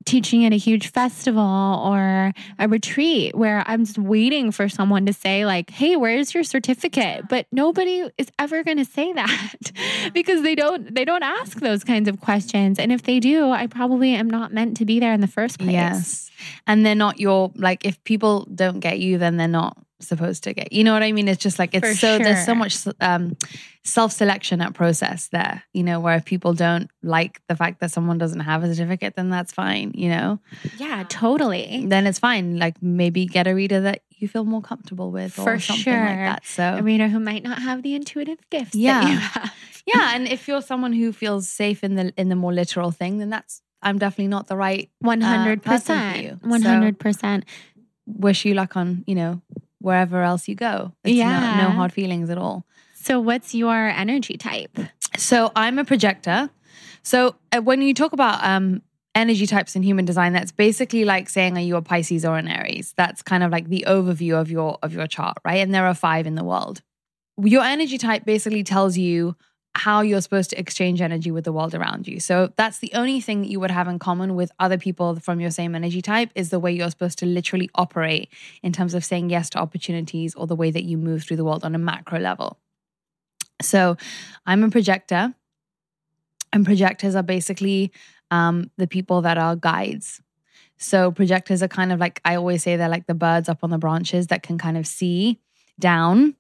teaching 0.06 0.45
at 0.45 0.54
a 0.54 0.58
huge 0.58 0.91
festival 0.91 1.41
or 1.41 2.34
a 2.58 2.68
retreat 2.68 3.36
where 3.36 3.64
I'm 3.68 3.86
just 3.86 3.97
waiting 3.97 4.52
for 4.52 4.70
someone 4.70 5.06
to 5.06 5.14
say, 5.14 5.45
like, 5.45 5.70
hey, 5.70 5.95
where's 5.95 6.34
your 6.34 6.43
certificate? 6.43 7.28
But 7.30 7.47
nobody 7.52 8.10
is 8.18 8.32
ever 8.39 8.64
gonna 8.64 8.86
say 8.86 9.14
that 9.20 10.12
because 10.14 10.41
they 10.41 10.56
don't 10.56 10.93
they 10.93 11.06
don't 11.06 11.24
ask 11.24 11.60
those 11.60 11.84
kinds 11.84 12.08
of 12.08 12.20
questions. 12.22 12.80
And 12.80 12.91
if 12.91 13.04
they 13.04 13.20
do, 13.20 13.52
I 13.52 13.68
probably 13.68 14.16
am 14.16 14.30
not 14.30 14.54
meant 14.54 14.78
to 14.78 14.86
be 14.86 15.00
there 15.00 15.14
in 15.14 15.22
the 15.22 15.28
first 15.28 15.60
place. 15.60 15.72
Yes. 15.72 16.32
And 16.68 16.86
they're 16.86 16.95
not 16.95 17.20
your 17.20 17.52
like 17.56 17.86
if 17.86 18.04
people 18.04 18.47
don't 18.54 18.80
get 18.80 19.00
you, 19.00 19.18
then 19.18 19.38
they're 19.38 19.47
not 19.47 19.78
supposed 20.00 20.43
to 20.45 20.54
get. 20.54 20.72
You 20.72 20.84
know 20.84 20.93
what 20.93 21.04
I 21.04 21.12
mean? 21.12 21.28
It's 21.28 21.41
just 21.41 21.60
like 21.60 21.74
it's 21.74 21.88
For 21.88 21.93
so 21.95 22.18
there's 22.18 22.45
so 22.45 22.56
much 22.56 22.78
um, 23.02 23.36
self 23.84 24.12
selection 24.12 24.62
at 24.62 24.74
process 24.74 25.28
there. 25.30 25.64
You 25.74 25.84
know, 25.84 26.00
where 26.00 26.16
if 26.16 26.26
people 26.26 26.54
don't 26.54 26.89
like 27.04 27.41
the 27.47 27.56
fact 27.56 27.80
that 27.82 27.91
someone 27.91 28.18
doesn't 28.18 28.39
have 28.41 28.64
a 28.64 28.74
certificate, 28.74 29.16
then 29.16 29.30
that's 29.30 29.52
fine. 29.52 29.91
You 29.95 30.10
know, 30.10 30.39
Yeah, 30.78 31.04
totally. 31.10 31.86
then 31.88 32.08
it's 32.08 32.20
fine. 32.20 32.58
Like 32.60 32.82
maybe 32.82 33.26
get 33.26 33.47
a 33.47 33.54
reader 33.56 33.82
that 33.82 34.04
you 34.18 34.28
feel 34.28 34.43
more 34.45 34.62
comfortable 34.62 35.12
with, 35.12 35.38
or 35.39 35.43
For 35.43 35.60
something 35.60 35.84
sure. 35.84 35.93
like 36.06 36.18
that. 36.18 36.45
So 36.45 36.64
A 36.80 36.84
reader 36.84 37.08
who 37.08 37.20
might 37.20 37.43
not 37.43 37.62
have 37.62 37.84
the 37.84 37.95
intuitive 37.95 38.38
gifts. 38.50 38.76
Yeah. 38.76 39.02
That 39.02 39.10
you 39.12 39.18
have. 39.18 39.54
yeah, 39.86 40.12
and 40.16 40.28
if 40.28 40.47
you're 40.47 40.62
someone 40.62 40.93
who 40.93 41.14
feels 41.14 41.47
safe 41.47 41.84
in 41.84 41.95
the 41.95 42.14
in 42.18 42.30
the 42.30 42.36
more 42.36 42.54
literal 42.54 42.91
thing, 42.91 43.18
then 43.20 43.30
that's 43.30 43.62
I'm 43.82 43.97
definitely 43.97 44.28
not 44.28 44.47
the 44.47 44.58
right. 44.58 44.89
one 45.00 45.22
hundred 45.22 45.64
percent. 45.64 46.43
One 46.43 46.62
hundred 46.62 47.00
percent. 47.00 47.45
Wish 48.06 48.43
you 48.43 48.56
luck 48.56 48.76
on 48.76 49.04
you 49.08 49.16
know 49.16 49.41
wherever 49.80 50.22
else 50.24 50.48
you 50.48 50.56
go. 50.56 50.94
It's 51.04 51.12
no- 51.18 51.26
Yeah. 51.26 51.58
no 51.64 51.70
hard 51.72 51.92
feelings 51.94 52.30
at 52.30 52.38
all. 52.38 52.66
So 52.96 53.20
what's 53.20 53.56
your 53.56 53.76
energy 53.76 54.38
type? 54.38 54.78
So 55.18 55.52
I'm 55.56 55.80
a 55.80 55.86
projector. 55.86 56.50
So 57.04 57.36
uh, 57.56 57.62
when 57.62 57.82
you 57.82 57.94
talk 57.94 58.14
about 58.14 58.44
um, 58.44 58.82
energy 59.16 59.48
types 59.48 59.76
in 59.76 59.84
human 59.84 60.06
design, 60.06 60.34
that's 60.34 60.52
basically 60.52 61.06
like 61.06 61.30
saying 61.30 61.58
are 61.58 61.62
you 61.62 61.76
a 61.78 61.82
Pisces 61.82 62.26
or 62.26 62.38
an 62.38 62.48
Aries? 62.48 62.94
That's 62.98 63.22
kind 63.22 63.42
of 63.44 63.52
like 63.52 63.70
the 63.70 63.86
overview 63.88 64.40
of 64.40 64.52
your 64.52 64.78
of 64.84 64.94
your 64.94 65.08
chart, 65.08 65.38
right? 65.46 65.58
And 65.64 65.74
there 65.74 65.88
are 65.88 65.94
five 65.96 66.28
in 66.28 66.36
the 66.36 66.44
world. 66.44 66.82
Your 67.42 67.64
energy 67.64 67.98
type 67.98 68.26
basically 68.26 68.64
tells 68.64 68.98
you 68.98 69.36
how 69.76 70.01
you're 70.01 70.22
supposed 70.22 70.49
to 70.49 70.59
exchange 70.59 71.01
energy 71.01 71.32
with 71.32 71.43
the 71.43 71.53
world 71.53 71.76
around 71.76 72.07
you. 72.07 72.20
So 72.20 72.51
that's 72.55 72.80
the 72.80 72.91
only 72.93 73.22
thing 73.22 73.41
that 73.41 73.49
you 73.49 73.59
would 73.59 73.72
have 73.72 73.88
in 73.88 73.99
common 73.99 74.36
with 74.36 74.51
other 74.59 74.78
people 74.78 75.20
from 75.20 75.39
your 75.39 75.51
same 75.51 75.76
energy 75.76 76.01
type 76.01 76.32
is 76.36 76.49
the 76.49 76.59
way 76.59 76.72
you're 76.72 76.89
supposed 76.89 77.20
to 77.20 77.26
literally 77.26 77.70
operate 77.76 78.30
in 78.63 78.74
terms 78.74 78.93
of 78.93 79.05
saying 79.05 79.30
yes 79.30 79.49
to 79.51 79.59
opportunities 79.59 80.36
or 80.36 80.47
the 80.47 80.55
way 80.55 80.72
that 80.72 80.84
you 80.84 80.97
move 80.97 81.24
through 81.24 81.38
the 81.38 81.45
world 81.45 81.63
on 81.63 81.76
a 81.76 81.80
macro 81.80 82.20
level. 82.20 82.57
So 83.61 83.97
I'm 84.45 84.63
a 84.63 84.70
projector, 84.70 85.34
and 86.51 86.65
projectors 86.65 87.15
are 87.15 87.24
basically 87.24 87.91
um, 88.32 88.72
the 88.78 88.88
people 88.88 89.22
that 89.22 89.38
are 89.38 89.55
guides. 89.55 90.22
So 90.78 91.11
projectors 91.11 91.61
are 91.61 91.67
kind 91.67 91.91
of 91.91 91.99
like 91.99 92.22
I 92.24 92.36
always 92.36 92.63
say 92.63 92.76
they're 92.76 92.89
like 92.89 93.05
the 93.05 93.13
birds 93.13 93.49
up 93.49 93.59
on 93.63 93.70
the 93.70 93.78
branches 93.78 94.28
that 94.28 94.43
can 94.43 94.57
kind 94.57 94.78
of 94.78 94.88
see 94.88 95.39
down 95.78 96.36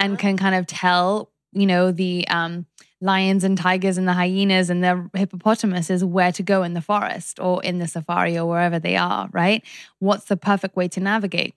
and 0.00 0.18
can 0.18 0.36
kind 0.36 0.54
of 0.54 0.66
tell, 0.66 1.30
you 1.52 1.66
know, 1.66 1.90
the 1.90 2.26
um, 2.28 2.66
lions 3.00 3.44
and 3.44 3.56
tigers 3.56 3.98
and 3.98 4.06
the 4.06 4.12
hyenas 4.12 4.70
and 4.70 4.84
the 4.84 5.10
hippopotamuses 5.14 6.04
where 6.04 6.32
to 6.32 6.42
go 6.42 6.62
in 6.62 6.74
the 6.74 6.80
forest 6.80 7.38
or 7.40 7.62
in 7.62 7.78
the 7.78 7.88
safari 7.88 8.38
or 8.38 8.46
wherever 8.46 8.78
they 8.78 8.96
are, 8.96 9.28
right? 9.32 9.64
What's 9.98 10.26
the 10.26 10.36
perfect 10.36 10.76
way 10.76 10.88
to 10.88 11.00
navigate? 11.00 11.54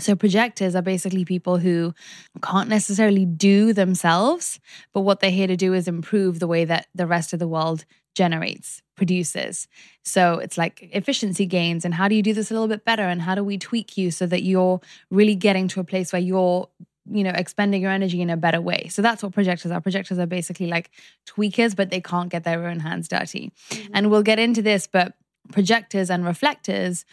So, 0.00 0.16
projectors 0.16 0.74
are 0.74 0.82
basically 0.82 1.24
people 1.24 1.58
who 1.58 1.94
can't 2.42 2.68
necessarily 2.68 3.26
do 3.26 3.72
themselves, 3.72 4.58
but 4.92 5.02
what 5.02 5.20
they're 5.20 5.30
here 5.30 5.46
to 5.46 5.56
do 5.56 5.74
is 5.74 5.88
improve 5.88 6.38
the 6.38 6.46
way 6.46 6.64
that 6.64 6.86
the 6.94 7.06
rest 7.06 7.32
of 7.32 7.38
the 7.38 7.48
world 7.48 7.84
generates, 8.14 8.82
produces. 8.96 9.68
So, 10.02 10.38
it's 10.38 10.56
like 10.56 10.88
efficiency 10.92 11.44
gains 11.44 11.84
and 11.84 11.92
how 11.92 12.08
do 12.08 12.14
you 12.14 12.22
do 12.22 12.32
this 12.32 12.50
a 12.50 12.54
little 12.54 12.68
bit 12.68 12.84
better? 12.84 13.02
And 13.02 13.20
how 13.20 13.34
do 13.34 13.44
we 13.44 13.58
tweak 13.58 13.98
you 13.98 14.10
so 14.10 14.26
that 14.26 14.42
you're 14.42 14.80
really 15.10 15.34
getting 15.34 15.68
to 15.68 15.80
a 15.80 15.84
place 15.84 16.12
where 16.12 16.22
you're 16.22 16.68
you 17.06 17.24
know 17.24 17.32
expending 17.34 17.82
your 17.82 17.90
energy 17.90 18.20
in 18.20 18.30
a 18.30 18.36
better 18.36 18.60
way. 18.60 18.88
So 18.88 19.02
that's 19.02 19.22
what 19.22 19.32
projectors 19.32 19.70
are. 19.70 19.80
Projectors 19.80 20.18
are 20.18 20.26
basically 20.26 20.66
like 20.66 20.90
tweakers 21.26 21.74
but 21.74 21.90
they 21.90 22.00
can't 22.00 22.30
get 22.30 22.44
their 22.44 22.66
own 22.66 22.80
hands 22.80 23.08
dirty. 23.08 23.52
And 23.92 24.10
we'll 24.10 24.22
get 24.22 24.38
into 24.38 24.62
this 24.62 24.86
but 24.86 25.14
projectors 25.52 26.10
and 26.10 26.24
reflectors 26.24 27.04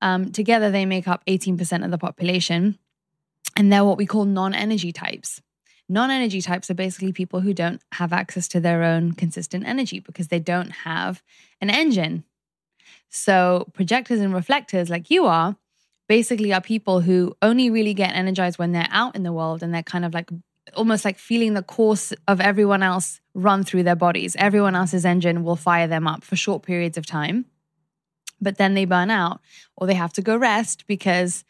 um, 0.00 0.32
together 0.32 0.70
they 0.70 0.84
make 0.84 1.08
up 1.08 1.24
18% 1.26 1.84
of 1.84 1.90
the 1.90 1.98
population. 1.98 2.78
And 3.56 3.72
they're 3.72 3.84
what 3.84 3.98
we 3.98 4.06
call 4.06 4.24
non-energy 4.24 4.92
types. 4.92 5.40
Non-energy 5.88 6.40
types 6.40 6.70
are 6.70 6.74
basically 6.74 7.12
people 7.12 7.40
who 7.40 7.54
don't 7.54 7.80
have 7.92 8.12
access 8.12 8.48
to 8.48 8.60
their 8.60 8.82
own 8.82 9.12
consistent 9.12 9.66
energy 9.66 10.00
because 10.00 10.28
they 10.28 10.40
don't 10.40 10.70
have 10.70 11.22
an 11.60 11.70
engine. 11.70 12.24
So 13.10 13.68
projectors 13.74 14.20
and 14.20 14.34
reflectors 14.34 14.90
like 14.90 15.10
you 15.10 15.26
are 15.26 15.56
basically 16.08 16.52
are 16.52 16.60
people 16.60 17.00
who 17.00 17.34
only 17.42 17.70
really 17.70 17.94
get 17.94 18.14
energized 18.14 18.58
when 18.58 18.72
they're 18.72 18.88
out 18.90 19.16
in 19.16 19.22
the 19.22 19.32
world 19.32 19.62
and 19.62 19.74
they're 19.74 19.82
kind 19.82 20.04
of 20.04 20.14
like 20.14 20.30
almost 20.76 21.04
like 21.04 21.18
feeling 21.18 21.54
the 21.54 21.62
course 21.62 22.12
of 22.26 22.40
everyone 22.40 22.82
else 22.82 23.20
run 23.34 23.64
through 23.64 23.82
their 23.82 23.96
bodies. 23.96 24.36
Everyone 24.38 24.74
else's 24.74 25.04
engine 25.04 25.44
will 25.44 25.56
fire 25.56 25.86
them 25.86 26.06
up 26.06 26.24
for 26.24 26.36
short 26.36 26.62
periods 26.62 26.98
of 26.98 27.06
time, 27.06 27.46
but 28.40 28.58
then 28.58 28.74
they 28.74 28.84
burn 28.84 29.10
out 29.10 29.40
or 29.76 29.86
they 29.86 29.94
have 29.94 30.12
to 30.14 30.22
go 30.22 30.36
rest 30.36 30.86
because 30.86 31.44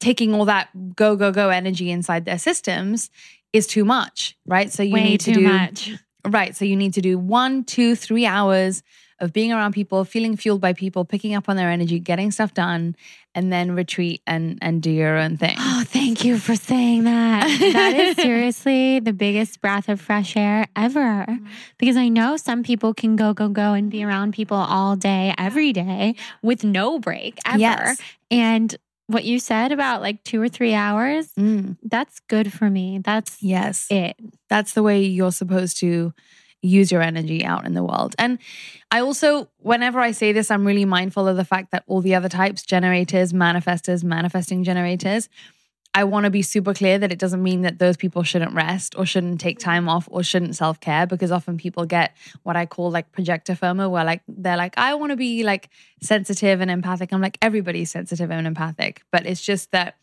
taking 0.00 0.34
all 0.34 0.44
that 0.46 0.96
go, 0.96 1.16
go, 1.16 1.30
go 1.30 1.50
energy 1.50 1.90
inside 1.90 2.24
their 2.24 2.38
systems 2.38 3.10
is 3.52 3.66
too 3.66 3.84
much, 3.84 4.36
right? 4.46 4.72
So 4.72 4.82
you 4.82 4.94
Way 4.94 5.04
need 5.04 5.20
to 5.20 5.32
do 5.32 5.40
much. 5.42 5.92
Right. 6.26 6.54
So 6.56 6.64
you 6.64 6.76
need 6.76 6.94
to 6.94 7.00
do 7.00 7.18
one, 7.18 7.64
two, 7.64 7.96
three 7.96 8.26
hours 8.26 8.82
of 9.22 9.32
being 9.32 9.52
around 9.52 9.72
people, 9.72 10.04
feeling 10.04 10.36
fueled 10.36 10.60
by 10.60 10.72
people, 10.74 11.04
picking 11.06 11.34
up 11.34 11.48
on 11.48 11.56
their 11.56 11.70
energy, 11.70 11.98
getting 12.00 12.30
stuff 12.32 12.52
done, 12.52 12.94
and 13.34 13.50
then 13.52 13.70
retreat 13.74 14.20
and 14.26 14.58
and 14.60 14.82
do 14.82 14.90
your 14.90 15.16
own 15.16 15.36
thing. 15.38 15.56
Oh, 15.58 15.84
thank 15.86 16.24
you 16.24 16.38
for 16.38 16.56
saying 16.56 17.04
that. 17.04 17.46
that 17.72 17.94
is 17.96 18.16
seriously 18.22 18.98
the 19.00 19.12
biggest 19.14 19.60
breath 19.62 19.88
of 19.88 20.00
fresh 20.00 20.36
air 20.36 20.66
ever. 20.76 21.24
Because 21.78 21.96
I 21.96 22.08
know 22.08 22.36
some 22.36 22.62
people 22.62 22.92
can 22.92 23.16
go, 23.16 23.32
go, 23.32 23.48
go 23.48 23.72
and 23.72 23.90
be 23.90 24.04
around 24.04 24.34
people 24.34 24.58
all 24.58 24.96
day, 24.96 25.32
every 25.38 25.72
day 25.72 26.16
with 26.42 26.64
no 26.64 26.98
break 26.98 27.38
ever. 27.46 27.58
Yes. 27.58 28.00
And 28.30 28.76
what 29.06 29.24
you 29.24 29.38
said 29.38 29.72
about 29.72 30.00
like 30.02 30.24
two 30.24 30.42
or 30.42 30.48
three 30.48 30.74
hours, 30.74 31.28
Mm, 31.38 31.76
that's 31.84 32.18
good 32.28 32.52
for 32.52 32.68
me. 32.68 32.98
That's 32.98 33.42
yes. 33.42 33.86
it. 33.88 34.16
That's 34.48 34.72
the 34.74 34.82
way 34.82 35.04
you're 35.04 35.32
supposed 35.32 35.78
to 35.78 36.12
use 36.62 36.90
your 36.92 37.02
energy 37.02 37.44
out 37.44 37.66
in 37.66 37.74
the 37.74 37.82
world. 37.82 38.14
And 38.18 38.38
I 38.90 39.00
also, 39.00 39.48
whenever 39.58 40.00
I 40.00 40.12
say 40.12 40.32
this, 40.32 40.50
I'm 40.50 40.64
really 40.64 40.84
mindful 40.84 41.28
of 41.28 41.36
the 41.36 41.44
fact 41.44 41.72
that 41.72 41.82
all 41.86 42.00
the 42.00 42.14
other 42.14 42.28
types, 42.28 42.62
generators, 42.62 43.32
manifestors, 43.32 44.04
manifesting 44.04 44.64
generators, 44.64 45.28
I 45.94 46.04
want 46.04 46.24
to 46.24 46.30
be 46.30 46.40
super 46.40 46.72
clear 46.72 46.98
that 46.98 47.12
it 47.12 47.18
doesn't 47.18 47.42
mean 47.42 47.62
that 47.62 47.78
those 47.78 47.98
people 47.98 48.22
shouldn't 48.22 48.54
rest 48.54 48.94
or 48.96 49.04
shouldn't 49.04 49.40
take 49.40 49.58
time 49.58 49.90
off 49.90 50.08
or 50.10 50.22
shouldn't 50.22 50.56
self 50.56 50.80
care 50.80 51.06
because 51.06 51.30
often 51.30 51.58
people 51.58 51.84
get 51.84 52.16
what 52.44 52.56
I 52.56 52.64
call 52.64 52.90
like 52.90 53.12
projector 53.12 53.54
FOMO, 53.54 53.90
where 53.90 54.04
like 54.04 54.22
they're 54.26 54.56
like, 54.56 54.78
I 54.78 54.94
want 54.94 55.10
to 55.10 55.16
be 55.16 55.42
like 55.42 55.68
sensitive 56.00 56.62
and 56.62 56.70
empathic. 56.70 57.12
I'm 57.12 57.20
like, 57.20 57.36
everybody's 57.42 57.90
sensitive 57.90 58.30
and 58.30 58.46
empathic. 58.46 59.02
But 59.10 59.26
it's 59.26 59.42
just 59.42 59.70
that 59.72 59.96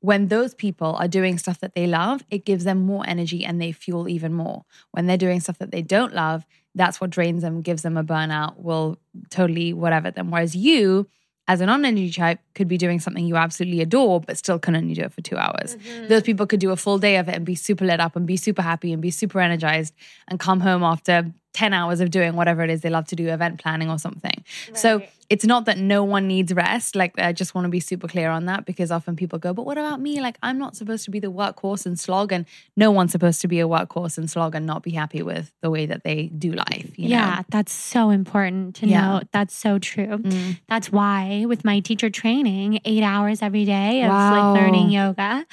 when 0.00 0.28
those 0.28 0.54
people 0.54 0.94
are 0.96 1.08
doing 1.08 1.38
stuff 1.38 1.60
that 1.60 1.74
they 1.74 1.86
love, 1.86 2.22
it 2.30 2.44
gives 2.44 2.64
them 2.64 2.78
more 2.78 3.04
energy 3.06 3.44
and 3.44 3.60
they 3.60 3.72
fuel 3.72 4.08
even 4.08 4.32
more. 4.32 4.64
When 4.92 5.06
they're 5.06 5.16
doing 5.16 5.40
stuff 5.40 5.58
that 5.58 5.72
they 5.72 5.82
don't 5.82 6.14
love, 6.14 6.46
that's 6.74 7.00
what 7.00 7.10
drains 7.10 7.42
them, 7.42 7.62
gives 7.62 7.82
them 7.82 7.96
a 7.96 8.04
burnout, 8.04 8.58
will 8.58 8.98
totally 9.30 9.72
whatever 9.72 10.10
them. 10.10 10.30
Whereas 10.30 10.54
you, 10.54 11.08
as 11.48 11.60
a 11.60 11.66
non-energy 11.66 12.12
type, 12.12 12.38
could 12.54 12.68
be 12.68 12.76
doing 12.76 13.00
something 13.00 13.26
you 13.26 13.36
absolutely 13.36 13.80
adore, 13.80 14.20
but 14.20 14.36
still 14.36 14.58
can 14.58 14.76
only 14.76 14.94
do 14.94 15.02
it 15.02 15.12
for 15.12 15.22
two 15.22 15.36
hours. 15.36 15.76
Mm-hmm. 15.76 16.08
Those 16.08 16.22
people 16.22 16.46
could 16.46 16.60
do 16.60 16.70
a 16.70 16.76
full 16.76 16.98
day 16.98 17.16
of 17.16 17.28
it 17.28 17.34
and 17.34 17.44
be 17.44 17.56
super 17.56 17.84
lit 17.84 17.98
up 17.98 18.14
and 18.14 18.26
be 18.26 18.36
super 18.36 18.62
happy 18.62 18.92
and 18.92 19.02
be 19.02 19.10
super 19.10 19.40
energized 19.40 19.94
and 20.28 20.38
come 20.38 20.60
home 20.60 20.84
after 20.84 21.32
10 21.54 21.72
hours 21.72 22.00
of 22.00 22.10
doing 22.10 22.34
whatever 22.36 22.62
it 22.62 22.70
is 22.70 22.82
they 22.82 22.90
love 22.90 23.06
to 23.08 23.16
do, 23.16 23.28
event 23.28 23.58
planning 23.60 23.90
or 23.90 23.98
something. 23.98 24.44
So 24.74 25.02
it's 25.30 25.44
not 25.44 25.64
that 25.66 25.76
no 25.78 26.04
one 26.04 26.26
needs 26.26 26.54
rest. 26.54 26.94
Like, 26.96 27.18
I 27.18 27.32
just 27.32 27.54
want 27.54 27.64
to 27.64 27.68
be 27.68 27.80
super 27.80 28.06
clear 28.08 28.30
on 28.30 28.46
that 28.46 28.64
because 28.64 28.90
often 28.90 29.16
people 29.16 29.38
go, 29.38 29.52
but 29.52 29.66
what 29.66 29.76
about 29.76 30.00
me? 30.00 30.20
Like, 30.20 30.38
I'm 30.42 30.58
not 30.58 30.76
supposed 30.76 31.04
to 31.06 31.10
be 31.10 31.20
the 31.20 31.30
workhorse 31.32 31.84
and 31.84 31.98
slog, 31.98 32.32
and 32.32 32.46
no 32.76 32.90
one's 32.90 33.12
supposed 33.12 33.40
to 33.42 33.48
be 33.48 33.60
a 33.60 33.68
workhorse 33.68 34.16
and 34.18 34.30
slog 34.30 34.54
and 34.54 34.64
not 34.66 34.82
be 34.82 34.92
happy 34.92 35.22
with 35.22 35.52
the 35.60 35.70
way 35.70 35.84
that 35.86 36.02
they 36.04 36.28
do 36.28 36.52
life. 36.52 36.98
You 36.98 37.08
yeah, 37.08 37.36
Know? 37.36 37.42
that's 37.50 37.72
so 37.72 38.10
important 38.10 38.76
to 38.76 38.86
Yeah. 38.86 39.00
know. 39.00 39.20
That's 39.32 39.54
so 39.54 39.78
true. 39.78 40.18
Mm. 40.18 40.58
That's 40.68 40.90
why 40.92 41.44
with 41.46 41.64
my 41.64 41.80
teacher 41.80 42.08
training, 42.10 42.80
eight 42.84 43.02
hours 43.02 43.42
every 43.42 43.64
day 43.64 44.02
of 44.04 44.10
Wow. 44.10 44.30
like 44.30 44.54
learning 44.60 44.90
yoga, 44.90 45.46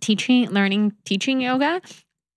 teaching, 0.00 0.50
learning, 0.50 0.92
teaching 1.04 1.40
yoga. 1.40 1.80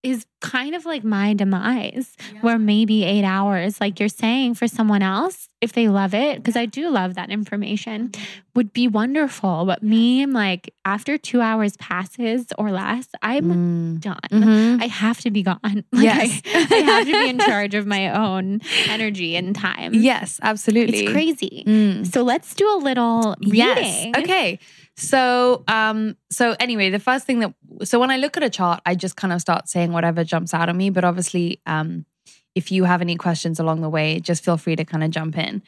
Is 0.01 0.25
kind 0.39 0.75
of 0.75 0.85
like 0.85 1.03
my 1.03 1.33
demise, 1.33 2.15
where 2.41 2.57
maybe 2.57 3.03
eight 3.03 3.25
hours, 3.25 3.81
like 3.81 3.99
you're 3.99 4.07
saying, 4.07 4.53
for 4.53 4.65
someone 4.67 5.01
else, 5.01 5.49
if 5.59 5.73
they 5.73 5.89
love 5.89 6.13
it, 6.13 6.37
because 6.37 6.55
I 6.55 6.65
do 6.65 6.89
love 6.89 7.15
that 7.15 7.29
information, 7.29 8.11
would 8.55 8.71
be 8.71 8.87
wonderful. 8.87 9.65
But 9.65 9.83
me, 9.83 10.21
I'm 10.23 10.31
like, 10.31 10.73
after 10.85 11.17
two 11.17 11.41
hours 11.41 11.75
passes 11.77 12.45
or 12.57 12.71
less, 12.71 13.07
I'm 13.21 13.97
Mm. 13.97 13.99
done. 13.99 14.29
Mhm. 14.31 14.81
I 14.81 14.87
have 14.87 15.19
to 15.21 15.31
be 15.31 15.43
gone. 15.43 15.59
Like 15.91 16.03
Yes. 16.03 16.41
I, 16.45 16.67
I 16.71 16.77
have 16.79 17.05
to 17.05 17.11
be 17.11 17.29
in 17.29 17.39
charge 17.51 17.73
of 17.75 17.85
my 17.85 18.09
own 18.09 18.61
energy 18.87 19.35
and 19.35 19.53
time. 19.53 19.93
Yes, 19.93 20.39
absolutely. 20.41 20.99
It's 20.99 21.11
crazy. 21.11 21.63
Mm. 21.67 22.07
So 22.11 22.23
let's 22.23 22.53
do 22.55 22.65
a 22.73 22.79
little 22.79 23.35
reading. 23.41 23.57
Yes. 23.57 24.07
Okay. 24.17 24.59
So, 24.99 25.63
um, 25.69 26.17
so 26.29 26.55
anyway, 26.59 26.89
the 26.89 26.99
first 26.99 27.25
thing 27.25 27.39
that 27.39 27.53
so 27.83 27.99
when 27.99 28.11
I 28.11 28.17
look 28.17 28.35
at 28.35 28.43
a 28.43 28.49
chart, 28.49 28.81
I 28.85 28.95
just 28.95 29.15
kind 29.15 29.31
of 29.31 29.39
start 29.39 29.69
saying 29.69 29.93
whatever 29.93 30.25
jumps 30.25 30.53
out 30.53 30.67
at 30.67 30.75
me. 30.75 30.89
But 30.89 31.05
obviously, 31.05 31.61
um, 31.65 32.05
if 32.53 32.71
you 32.71 32.83
have 32.83 33.01
any 33.01 33.15
questions 33.15 33.59
along 33.59 33.79
the 33.81 33.89
way, 33.89 34.19
just 34.19 34.43
feel 34.43 34.57
free 34.57 34.75
to 34.75 34.83
kind 34.83 35.03
of 35.03 35.11
jump 35.11 35.37
in. 35.37 35.63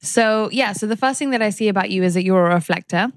So 0.00 0.48
yeah, 0.52 0.72
so 0.72 0.86
the 0.86 0.96
first 0.96 1.18
thing 1.18 1.30
that 1.30 1.42
I 1.42 1.50
see 1.50 1.68
about 1.68 1.90
you 1.90 2.04
is 2.04 2.14
that 2.14 2.24
you're 2.24 2.46
a 2.46 2.54
reflector. 2.54 3.08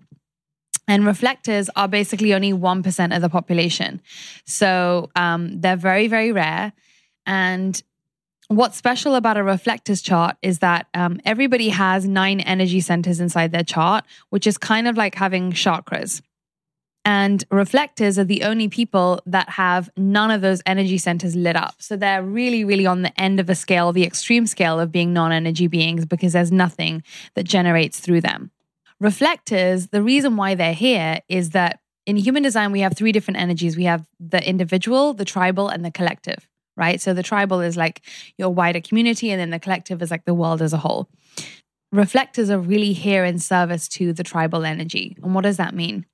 And 0.88 1.06
reflectors 1.06 1.70
are 1.76 1.88
basically 1.88 2.34
only 2.34 2.54
1% 2.54 3.16
of 3.16 3.22
the 3.22 3.30
population. 3.30 4.02
So 4.46 5.10
um, 5.16 5.60
they're 5.60 5.76
very, 5.76 6.08
very 6.08 6.32
rare. 6.32 6.74
And 7.26 7.82
what's 8.48 8.78
special 8.78 9.16
about 9.16 9.38
a 9.38 9.44
reflectors 9.44 10.02
chart 10.02 10.38
is 10.42 10.60
that 10.60 10.88
um, 10.94 11.20
everybody 11.26 11.70
has 11.70 12.08
nine 12.08 12.40
energy 12.42 12.80
centers 12.80 13.20
inside 13.20 13.52
their 13.52 13.64
chart, 13.64 14.06
which 14.30 14.46
is 14.46 14.58
kind 14.58 14.88
of 14.88 14.98
like 14.98 15.16
having 15.16 15.52
chakras. 15.52 16.22
And 17.08 17.44
reflectors 17.52 18.18
are 18.18 18.24
the 18.24 18.44
only 18.44 18.68
people 18.68 19.22
that 19.28 19.50
have 19.50 19.92
none 19.96 20.32
of 20.32 20.42
those 20.42 20.64
energy 20.66 20.98
centers 20.98 21.36
lit 21.36 21.56
up. 21.56 21.76
So 21.78 21.96
they're 21.96 22.24
really, 22.24 22.66
really 22.66 22.88
on 22.88 23.04
the 23.04 23.22
end 23.22 23.40
of 23.40 23.46
the 23.46 23.54
scale, 23.54 23.94
the 23.94 24.04
extreme 24.04 24.48
scale 24.48 24.80
of 24.80 24.92
being 24.92 25.14
non 25.14 25.32
energy 25.32 25.68
beings 25.68 26.06
because 26.06 26.34
there's 26.34 26.52
nothing 26.52 27.04
that 27.36 27.44
generates 27.44 28.00
through 28.00 28.22
them. 28.22 28.50
Reflectors, 29.00 29.88
the 29.88 30.02
reason 30.02 30.36
why 30.36 30.56
they're 30.56 30.74
here 30.74 31.20
is 31.30 31.52
that 31.52 31.80
in 32.08 32.16
human 32.16 32.42
design, 32.42 32.72
we 32.72 32.80
have 32.80 32.96
three 32.96 33.12
different 33.12 33.40
energies 33.40 33.78
we 33.78 33.84
have 33.84 34.08
the 34.20 34.48
individual, 34.48 35.14
the 35.14 35.26
tribal, 35.26 35.70
and 35.70 35.86
the 35.86 35.92
collective, 35.92 36.48
right? 36.78 37.02
So 37.02 37.14
the 37.14 37.24
tribal 37.24 37.62
is 37.62 37.78
like 37.78 38.02
your 38.38 38.50
wider 38.50 38.82
community, 38.82 39.32
and 39.32 39.40
then 39.40 39.50
the 39.50 39.60
collective 39.60 40.02
is 40.02 40.12
like 40.12 40.26
the 40.26 40.34
world 40.34 40.62
as 40.62 40.74
a 40.74 40.78
whole. 40.78 41.10
Reflectors 41.92 42.50
are 42.50 42.60
really 42.60 42.94
here 42.94 43.24
in 43.24 43.40
service 43.40 43.88
to 43.90 44.12
the 44.12 44.24
tribal 44.24 44.66
energy. 44.66 45.16
And 45.24 45.34
what 45.34 45.44
does 45.44 45.58
that 45.58 45.74
mean? 45.74 46.06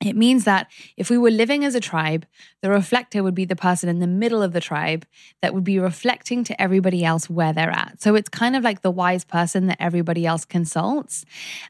It 0.00 0.16
means 0.16 0.44
that 0.44 0.70
if 0.96 1.08
we 1.08 1.16
were 1.16 1.30
living 1.30 1.64
as 1.64 1.74
a 1.74 1.80
tribe, 1.80 2.26
the 2.62 2.70
reflector 2.70 3.22
would 3.22 3.34
be 3.34 3.44
the 3.44 3.56
person 3.56 3.88
in 3.88 4.00
the 4.00 4.06
middle 4.06 4.42
of 4.42 4.52
the 4.52 4.60
tribe 4.60 5.06
that 5.40 5.54
would 5.54 5.64
be 5.64 5.78
reflecting 5.78 6.44
to 6.44 6.60
everybody 6.60 7.04
else 7.04 7.30
where 7.30 7.52
they're 7.52 7.70
at. 7.70 8.02
So 8.02 8.14
it's 8.14 8.28
kind 8.28 8.54
of 8.54 8.62
like 8.62 8.82
the 8.82 8.90
wise 8.90 9.24
person 9.24 9.66
that 9.68 9.78
everybody 9.80 10.26
else 10.26 10.44
consults. 10.44 11.24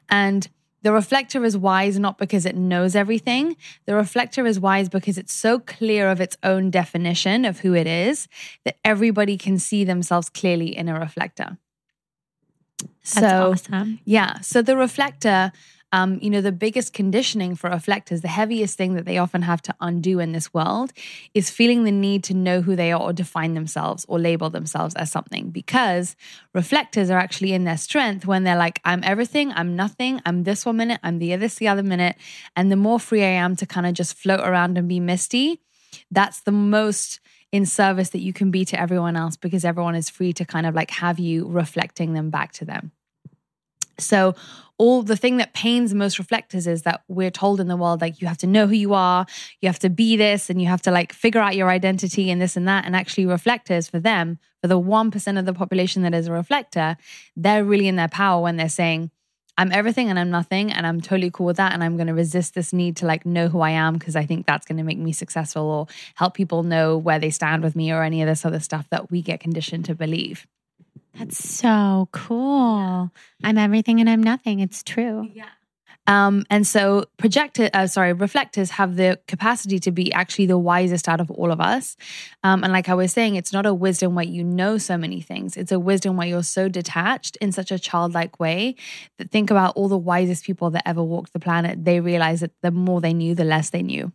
And 0.09 0.47
the 0.85 0.91
reflector 0.91 1.43
is 1.43 1.57
wise 1.57 1.97
not 1.97 2.19
because 2.19 2.45
it 2.45 2.55
knows 2.55 2.95
everything. 2.95 3.57
The 3.87 3.95
reflector 3.95 4.45
is 4.45 4.59
wise 4.59 4.87
because 4.87 5.17
it's 5.17 5.33
so 5.33 5.57
clear 5.57 6.11
of 6.11 6.21
its 6.21 6.37
own 6.43 6.69
definition 6.69 7.43
of 7.43 7.61
who 7.61 7.73
it 7.73 7.87
is 7.87 8.27
that 8.65 8.77
everybody 8.85 9.35
can 9.35 9.57
see 9.57 9.83
themselves 9.83 10.29
clearly 10.29 10.77
in 10.77 10.87
a 10.87 10.99
reflector. 10.99 11.57
That's 12.79 13.19
so, 13.19 13.51
awesome. 13.53 13.99
yeah. 14.05 14.41
So 14.41 14.61
the 14.61 14.77
reflector, 14.77 15.51
um, 15.95 16.19
you 16.21 16.29
know, 16.29 16.41
the 16.41 16.51
biggest 16.51 16.91
conditioning 16.91 17.55
for 17.55 17.69
reflectors, 17.69 18.19
the 18.19 18.27
heaviest 18.27 18.77
thing 18.77 18.95
that 18.95 19.05
they 19.05 19.17
often 19.17 19.43
have 19.43 19.61
to 19.61 19.73
undo 19.79 20.19
in 20.19 20.33
this 20.33 20.53
world 20.53 20.91
is 21.33 21.49
feeling 21.49 21.85
the 21.85 21.91
need 21.91 22.21
to 22.25 22.33
know 22.33 22.59
who 22.59 22.75
they 22.75 22.91
are 22.91 22.99
or 22.99 23.13
define 23.13 23.53
themselves 23.53 24.05
or 24.09 24.19
label 24.19 24.49
themselves 24.49 24.93
as 24.95 25.09
something 25.09 25.51
because 25.51 26.17
reflectors 26.53 27.09
are 27.09 27.17
actually 27.17 27.53
in 27.53 27.63
their 27.63 27.77
strength 27.77 28.27
when 28.27 28.43
they're 28.43 28.57
like, 28.57 28.81
I'm 28.83 29.05
everything, 29.05 29.53
I'm 29.53 29.77
nothing, 29.77 30.21
I'm 30.25 30.43
this 30.43 30.65
one 30.65 30.75
minute, 30.75 30.99
I'm 31.01 31.19
the 31.19 31.31
other, 31.31 31.47
the 31.47 31.69
other 31.69 31.83
minute. 31.83 32.17
And 32.57 32.69
the 32.69 32.75
more 32.75 32.99
free 32.99 33.23
I 33.23 33.27
am 33.27 33.55
to 33.55 33.65
kind 33.65 33.87
of 33.87 33.93
just 33.93 34.17
float 34.17 34.41
around 34.41 34.77
and 34.77 34.89
be 34.89 34.99
misty, 34.99 35.61
that's 36.11 36.41
the 36.41 36.51
most 36.51 37.21
in 37.53 37.65
service 37.65 38.09
that 38.09 38.19
you 38.19 38.33
can 38.33 38.51
be 38.51 38.65
to 38.65 38.77
everyone 38.77 39.15
else 39.15 39.37
because 39.37 39.63
everyone 39.63 39.95
is 39.95 40.09
free 40.09 40.33
to 40.33 40.43
kind 40.43 40.65
of 40.65 40.75
like 40.75 40.91
have 40.91 41.19
you 41.19 41.47
reflecting 41.47 42.11
them 42.11 42.29
back 42.31 42.51
to 42.51 42.65
them. 42.65 42.91
So, 43.97 44.35
all 44.77 45.03
the 45.03 45.15
thing 45.15 45.37
that 45.37 45.53
pains 45.53 45.93
most 45.93 46.19
reflectors 46.19 46.67
is 46.67 46.81
that 46.81 47.03
we're 47.07 47.31
told 47.31 47.59
in 47.59 47.67
the 47.67 47.77
world, 47.77 48.01
like, 48.01 48.21
you 48.21 48.27
have 48.27 48.37
to 48.39 48.47
know 48.47 48.67
who 48.67 48.73
you 48.73 48.93
are, 48.93 49.25
you 49.61 49.69
have 49.69 49.79
to 49.79 49.89
be 49.89 50.17
this, 50.17 50.49
and 50.49 50.61
you 50.61 50.67
have 50.67 50.81
to 50.81 50.91
like 50.91 51.13
figure 51.13 51.41
out 51.41 51.55
your 51.55 51.69
identity 51.69 52.29
and 52.29 52.41
this 52.41 52.57
and 52.57 52.67
that. 52.67 52.85
And 52.85 52.95
actually, 52.95 53.25
reflectors 53.25 53.87
for 53.87 53.99
them, 53.99 54.37
for 54.61 54.67
the 54.67 54.79
1% 54.79 55.39
of 55.39 55.45
the 55.45 55.53
population 55.53 56.01
that 56.03 56.13
is 56.13 56.27
a 56.27 56.31
reflector, 56.31 56.97
they're 57.35 57.63
really 57.63 57.87
in 57.87 57.95
their 57.95 58.09
power 58.09 58.41
when 58.41 58.57
they're 58.57 58.69
saying, 58.69 59.11
I'm 59.57 59.71
everything 59.71 60.09
and 60.09 60.19
I'm 60.19 60.29
nothing, 60.29 60.73
and 60.73 60.85
I'm 60.85 60.99
totally 60.99 61.31
cool 61.31 61.45
with 61.45 61.57
that. 61.57 61.71
And 61.71 61.81
I'm 61.81 61.95
going 61.95 62.07
to 62.07 62.13
resist 62.13 62.55
this 62.55 62.73
need 62.73 62.97
to 62.97 63.05
like 63.05 63.25
know 63.25 63.47
who 63.47 63.61
I 63.61 63.69
am 63.69 63.93
because 63.93 64.17
I 64.17 64.25
think 64.25 64.45
that's 64.45 64.65
going 64.65 64.77
to 64.77 64.83
make 64.83 64.97
me 64.97 65.13
successful 65.13 65.63
or 65.63 65.87
help 66.15 66.33
people 66.33 66.63
know 66.63 66.97
where 66.97 67.19
they 67.19 67.29
stand 67.29 67.63
with 67.63 67.75
me 67.75 67.91
or 67.91 68.03
any 68.03 68.21
of 68.21 68.27
this 68.27 68.43
other 68.43 68.59
stuff 68.59 68.89
that 68.89 69.09
we 69.09 69.21
get 69.21 69.39
conditioned 69.39 69.85
to 69.85 69.95
believe. 69.95 70.45
That's 71.17 71.37
so 71.37 72.09
cool. 72.11 73.11
I'm 73.43 73.57
everything 73.57 73.99
and 73.99 74.09
I'm 74.09 74.21
nothing. 74.21 74.59
It's 74.59 74.83
true. 74.83 75.29
Yeah. 75.33 75.45
Um, 76.07 76.45
and 76.51 76.67
so 76.67 77.05
projector, 77.17 77.69
uh, 77.73 77.87
sorry, 77.87 78.13
reflectors 78.13 78.71
have 78.71 78.95
the 78.95 79.19
capacity 79.27 79.79
to 79.79 79.91
be 79.91 80.13
actually 80.13 80.45
the 80.45 80.57
wisest 80.57 81.09
out 81.09 81.19
of 81.19 81.31
all 81.31 81.51
of 81.51 81.59
us. 81.59 81.97
Um, 82.43 82.63
and 82.63 82.71
like 82.71 82.89
I 82.89 82.93
was 82.93 83.11
saying, 83.11 83.35
it's 83.35 83.51
not 83.51 83.65
a 83.65 83.73
wisdom 83.73 84.13
where 84.13 84.25
you 84.25 84.43
know 84.43 84.77
so 84.77 84.97
many 84.97 85.21
things. 85.21 85.57
It's 85.57 85.71
a 85.71 85.79
wisdom 85.79 86.15
where 86.15 86.27
you're 86.27 86.43
so 86.43 86.69
detached 86.69 87.37
in 87.37 87.51
such 87.51 87.71
a 87.71 87.79
childlike 87.79 88.39
way 88.39 88.75
that 89.17 89.31
think 89.31 89.49
about 89.49 89.75
all 89.75 89.87
the 89.87 89.97
wisest 89.97 90.45
people 90.45 90.69
that 90.71 90.87
ever 90.87 91.01
walked 91.01 91.33
the 91.33 91.39
planet. 91.39 91.83
They 91.83 91.99
realize 91.99 92.41
that 92.41 92.51
the 92.61 92.71
more 92.71 93.01
they 93.01 93.13
knew, 93.13 93.33
the 93.33 93.43
less 93.43 93.71
they 93.71 93.81
knew. 93.81 94.11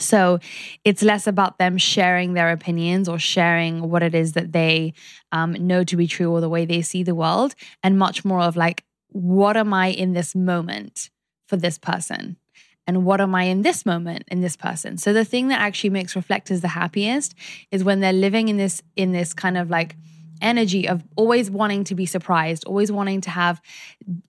So 0.00 0.40
it's 0.84 1.02
less 1.02 1.26
about 1.26 1.58
them 1.58 1.78
sharing 1.78 2.34
their 2.34 2.50
opinions 2.50 3.08
or 3.08 3.18
sharing 3.18 3.90
what 3.90 4.02
it 4.02 4.14
is 4.14 4.32
that 4.32 4.52
they 4.52 4.94
um, 5.32 5.52
know 5.52 5.84
to 5.84 5.96
be 5.96 6.06
true 6.06 6.30
or 6.30 6.40
the 6.40 6.48
way 6.48 6.64
they 6.64 6.82
see 6.82 7.02
the 7.02 7.14
world, 7.14 7.54
and 7.82 7.98
much 7.98 8.24
more 8.24 8.40
of 8.40 8.56
like, 8.56 8.84
what 9.08 9.56
am 9.56 9.74
I 9.74 9.88
in 9.88 10.12
this 10.12 10.34
moment 10.34 11.10
for 11.48 11.56
this 11.56 11.78
person? 11.78 12.36
And 12.86 13.04
what 13.04 13.20
am 13.20 13.34
I 13.34 13.44
in 13.44 13.62
this 13.62 13.86
moment 13.86 14.24
in 14.28 14.40
this 14.40 14.56
person? 14.56 14.98
So 14.98 15.12
the 15.12 15.24
thing 15.24 15.48
that 15.48 15.60
actually 15.60 15.90
makes 15.90 16.16
reflectors 16.16 16.60
the 16.60 16.68
happiest 16.68 17.34
is 17.70 17.84
when 17.84 18.00
they're 18.00 18.12
living 18.12 18.48
in 18.48 18.56
this 18.56 18.82
in 18.96 19.12
this 19.12 19.32
kind 19.32 19.56
of 19.56 19.70
like 19.70 19.96
energy 20.40 20.88
of 20.88 21.02
always 21.16 21.50
wanting 21.50 21.84
to 21.84 21.94
be 21.94 22.06
surprised, 22.06 22.64
always 22.64 22.90
wanting 22.90 23.20
to 23.22 23.30
have 23.30 23.60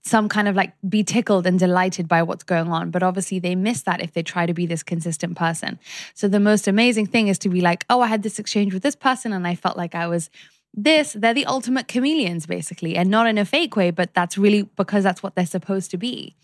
some 0.02 0.28
kind 0.28 0.48
of 0.48 0.56
like 0.56 0.72
be 0.88 1.02
tickled 1.02 1.46
and 1.46 1.58
delighted 1.58 2.08
by 2.08 2.22
what's 2.22 2.44
going 2.44 2.68
on. 2.68 2.90
But 2.90 3.02
obviously, 3.02 3.38
they 3.38 3.54
miss 3.54 3.82
that 3.82 4.00
if 4.00 4.12
they 4.12 4.22
try 4.22 4.46
to 4.46 4.54
be 4.54 4.66
this 4.66 4.82
consistent 4.82 5.36
person. 5.36 5.78
So, 6.14 6.28
the 6.28 6.40
most 6.40 6.68
amazing 6.68 7.06
thing 7.06 7.28
is 7.28 7.38
to 7.40 7.48
be 7.48 7.60
like, 7.60 7.84
oh, 7.90 8.00
I 8.00 8.08
had 8.08 8.22
this 8.22 8.38
exchange 8.38 8.72
with 8.74 8.82
this 8.82 8.96
person 8.96 9.32
and 9.32 9.46
I 9.46 9.54
felt 9.54 9.76
like 9.76 9.94
I 9.94 10.06
was 10.06 10.30
this. 10.74 11.12
They're 11.12 11.34
the 11.34 11.46
ultimate 11.46 11.88
chameleons, 11.88 12.46
basically, 12.46 12.96
and 12.96 13.10
not 13.10 13.26
in 13.26 13.38
a 13.38 13.44
fake 13.44 13.76
way, 13.76 13.90
but 13.90 14.14
that's 14.14 14.38
really 14.38 14.62
because 14.62 15.04
that's 15.04 15.22
what 15.22 15.34
they're 15.34 15.46
supposed 15.46 15.90
to 15.90 15.98
be. 15.98 16.34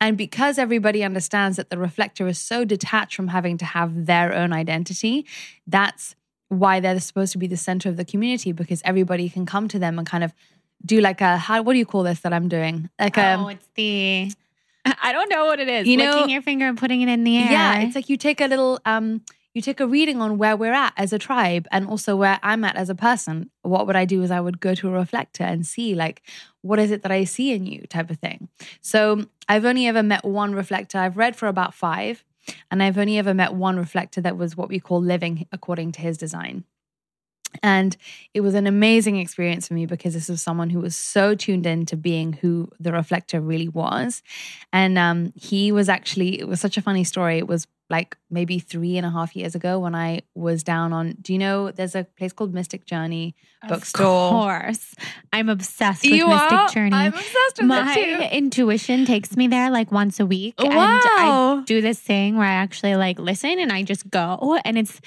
And 0.00 0.16
because 0.16 0.58
everybody 0.58 1.02
understands 1.02 1.56
that 1.56 1.70
the 1.70 1.78
reflector 1.78 2.26
is 2.26 2.38
so 2.38 2.64
detached 2.64 3.14
from 3.14 3.28
having 3.28 3.58
to 3.58 3.64
have 3.64 4.06
their 4.06 4.34
own 4.34 4.52
identity, 4.52 5.26
that's 5.66 6.15
why 6.48 6.80
they're 6.80 6.98
supposed 7.00 7.32
to 7.32 7.38
be 7.38 7.46
the 7.46 7.56
center 7.56 7.88
of 7.88 7.96
the 7.96 8.04
community 8.04 8.52
because 8.52 8.80
everybody 8.84 9.28
can 9.28 9.46
come 9.46 9.68
to 9.68 9.78
them 9.78 9.98
and 9.98 10.06
kind 10.06 10.22
of 10.24 10.32
do 10.84 11.00
like 11.00 11.20
a 11.20 11.36
how 11.36 11.62
what 11.62 11.72
do 11.72 11.78
you 11.78 11.86
call 11.86 12.02
this 12.02 12.20
that 12.20 12.32
I'm 12.32 12.48
doing? 12.48 12.88
Like 12.98 13.16
a 13.16 13.36
oh, 13.38 13.48
it's 13.48 13.68
the 13.74 14.30
I 15.02 15.12
don't 15.12 15.28
know 15.28 15.46
what 15.46 15.58
it 15.58 15.68
is. 15.68 15.86
You 15.86 15.96
know- 15.96 16.12
licking 16.12 16.30
your 16.30 16.42
finger 16.42 16.66
and 16.66 16.78
putting 16.78 17.02
it 17.02 17.08
in 17.08 17.24
the 17.24 17.38
air. 17.38 17.50
yeah 17.50 17.80
it's 17.80 17.94
like 17.94 18.08
you 18.08 18.16
take 18.16 18.40
a 18.40 18.46
little 18.46 18.78
um 18.84 19.22
you 19.54 19.62
take 19.62 19.80
a 19.80 19.86
reading 19.86 20.20
on 20.20 20.36
where 20.36 20.54
we're 20.54 20.74
at 20.74 20.92
as 20.98 21.14
a 21.14 21.18
tribe 21.18 21.66
and 21.72 21.86
also 21.86 22.14
where 22.14 22.38
I'm 22.42 22.62
at 22.62 22.76
as 22.76 22.90
a 22.90 22.94
person. 22.94 23.50
What 23.62 23.86
would 23.86 23.96
I 23.96 24.04
do 24.04 24.22
is 24.22 24.30
I 24.30 24.38
would 24.38 24.60
go 24.60 24.74
to 24.74 24.88
a 24.88 24.90
reflector 24.90 25.44
and 25.44 25.66
see 25.66 25.94
like 25.94 26.20
what 26.60 26.78
is 26.78 26.90
it 26.90 27.02
that 27.02 27.10
I 27.10 27.24
see 27.24 27.52
in 27.52 27.64
you 27.64 27.86
type 27.88 28.10
of 28.10 28.18
thing. 28.18 28.50
So 28.82 29.24
I've 29.48 29.64
only 29.64 29.86
ever 29.86 30.02
met 30.02 30.26
one 30.26 30.54
reflector. 30.54 30.98
I've 30.98 31.16
read 31.16 31.36
for 31.36 31.48
about 31.48 31.72
five 31.72 32.22
and 32.70 32.82
I've 32.82 32.98
only 32.98 33.18
ever 33.18 33.34
met 33.34 33.54
one 33.54 33.76
reflector 33.76 34.20
that 34.20 34.36
was 34.36 34.56
what 34.56 34.68
we 34.68 34.80
call 34.80 35.00
living 35.00 35.46
according 35.52 35.92
to 35.92 36.00
his 36.00 36.16
design. 36.18 36.64
And 37.62 37.96
it 38.34 38.40
was 38.40 38.54
an 38.54 38.66
amazing 38.66 39.16
experience 39.16 39.68
for 39.68 39.74
me 39.74 39.86
because 39.86 40.14
this 40.14 40.28
was 40.28 40.42
someone 40.42 40.70
who 40.70 40.80
was 40.80 40.96
so 40.96 41.34
tuned 41.34 41.66
in 41.66 41.86
to 41.86 41.96
being 41.96 42.34
who 42.34 42.68
the 42.78 42.92
reflector 42.92 43.40
really 43.40 43.68
was. 43.68 44.22
And 44.72 44.98
um, 44.98 45.32
he 45.34 45.72
was 45.72 45.88
actually, 45.88 46.38
it 46.38 46.48
was 46.48 46.60
such 46.60 46.76
a 46.76 46.82
funny 46.82 47.04
story. 47.04 47.38
It 47.38 47.48
was 47.48 47.66
like 47.88 48.16
maybe 48.30 48.58
three 48.58 48.96
and 48.96 49.06
a 49.06 49.10
half 49.10 49.36
years 49.36 49.54
ago 49.54 49.78
when 49.78 49.94
I 49.94 50.22
was 50.34 50.62
down 50.64 50.92
on. 50.92 51.16
Do 51.20 51.32
you 51.32 51.38
know 51.38 51.70
there's 51.70 51.94
a 51.94 52.04
place 52.04 52.32
called 52.32 52.52
Mystic 52.52 52.84
Journey 52.84 53.36
bookstore? 53.68 54.06
Of 54.06 54.30
course. 54.30 54.94
I'm 55.32 55.48
obsessed 55.48 56.02
with 56.02 56.12
You 56.12 56.26
Mystic 56.26 56.52
are? 56.52 56.68
Journey. 56.68 56.92
I'm 56.96 57.12
obsessed 57.14 57.58
with 57.58 57.66
My 57.66 57.94
too. 57.94 58.28
intuition 58.36 59.04
takes 59.06 59.36
me 59.36 59.46
there 59.46 59.70
like 59.70 59.92
once 59.92 60.18
a 60.18 60.26
week. 60.26 60.54
And 60.58 60.72
I 60.74 61.62
do 61.64 61.80
this 61.80 62.00
thing 62.00 62.36
where 62.36 62.46
I 62.46 62.54
actually 62.54 62.96
like 62.96 63.18
listen 63.18 63.58
and 63.58 63.70
I 63.70 63.82
just 63.82 64.10
go 64.10 64.58
and 64.64 64.76
it's 64.76 65.00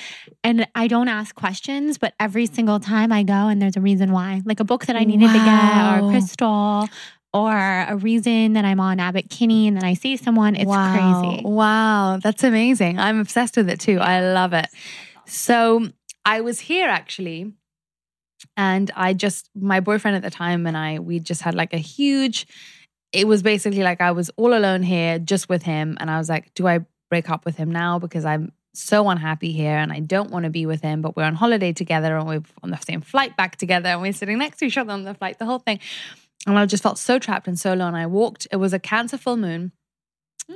and 0.43 0.65
I 0.73 0.87
don't 0.87 1.09
ask 1.09 1.35
questions, 1.35 1.97
but 1.97 2.13
every 2.19 2.45
single 2.45 2.79
time 2.79 3.11
I 3.11 3.23
go 3.23 3.33
and 3.33 3.61
there's 3.61 3.75
a 3.77 3.81
reason 3.81 4.11
why. 4.13 4.41
Like 4.45 4.61
a 4.61 4.65
book 4.65 4.85
that 4.85 4.95
I 4.95 5.03
needed 5.03 5.27
to 5.27 5.33
get 5.33 5.99
or 6.01 6.07
a 6.07 6.09
crystal 6.11 6.87
or 7.33 7.51
a 7.53 7.95
reason 7.95 8.53
that 8.53 8.65
I'm 8.65 8.79
on 8.79 8.99
Abbott 8.99 9.29
Kinney 9.29 9.67
and 9.67 9.77
then 9.77 9.83
I 9.83 9.93
see 9.93 10.17
someone. 10.17 10.55
It's 10.55 10.65
wow. 10.65 11.21
crazy. 11.21 11.43
Wow, 11.45 12.19
that's 12.21 12.43
amazing. 12.43 12.99
I'm 12.99 13.19
obsessed 13.19 13.57
with 13.57 13.69
it 13.69 13.79
too. 13.79 13.99
I 13.99 14.33
love 14.33 14.53
it. 14.53 14.67
So 15.25 15.87
I 16.25 16.41
was 16.41 16.59
here 16.59 16.89
actually, 16.89 17.53
and 18.57 18.89
I 18.95 19.13
just 19.13 19.49
my 19.55 19.79
boyfriend 19.79 20.17
at 20.17 20.23
the 20.23 20.31
time 20.31 20.65
and 20.65 20.77
I 20.77 20.99
we 20.99 21.19
just 21.19 21.41
had 21.41 21.55
like 21.55 21.73
a 21.73 21.77
huge. 21.77 22.47
It 23.11 23.27
was 23.27 23.41
basically 23.41 23.81
like 23.81 24.01
I 24.01 24.11
was 24.11 24.29
all 24.37 24.53
alone 24.53 24.83
here, 24.83 25.17
just 25.19 25.49
with 25.49 25.63
him, 25.63 25.97
and 25.99 26.11
I 26.11 26.17
was 26.17 26.29
like, 26.29 26.53
do 26.53 26.67
I 26.67 26.85
break 27.09 27.29
up 27.29 27.45
with 27.45 27.57
him 27.57 27.71
now 27.71 27.99
because 27.99 28.23
I'm 28.25 28.51
so 28.73 29.09
unhappy 29.09 29.51
here 29.51 29.75
and 29.75 29.91
I 29.91 29.99
don't 29.99 30.29
want 30.29 30.43
to 30.45 30.49
be 30.49 30.65
with 30.65 30.81
him, 30.81 31.01
but 31.01 31.15
we're 31.15 31.23
on 31.23 31.35
holiday 31.35 31.73
together 31.73 32.15
and 32.15 32.27
we're 32.27 32.43
on 32.61 32.69
the 32.69 32.77
same 32.77 33.01
flight 33.01 33.35
back 33.35 33.55
together 33.55 33.89
and 33.89 34.01
we're 34.01 34.13
sitting 34.13 34.37
next 34.37 34.57
to 34.59 34.65
each 34.65 34.77
other 34.77 34.93
on 34.93 35.03
the 35.03 35.15
flight, 35.15 35.39
the 35.39 35.45
whole 35.45 35.59
thing. 35.59 35.79
And 36.47 36.57
I 36.57 36.65
just 36.65 36.83
felt 36.83 36.97
so 36.97 37.19
trapped 37.19 37.47
and 37.47 37.59
so 37.59 37.73
alone. 37.73 37.95
I 37.95 38.07
walked, 38.07 38.47
it 38.51 38.55
was 38.57 38.73
a 38.73 38.79
cancer 38.79 39.17
full 39.17 39.37
moon. 39.37 39.71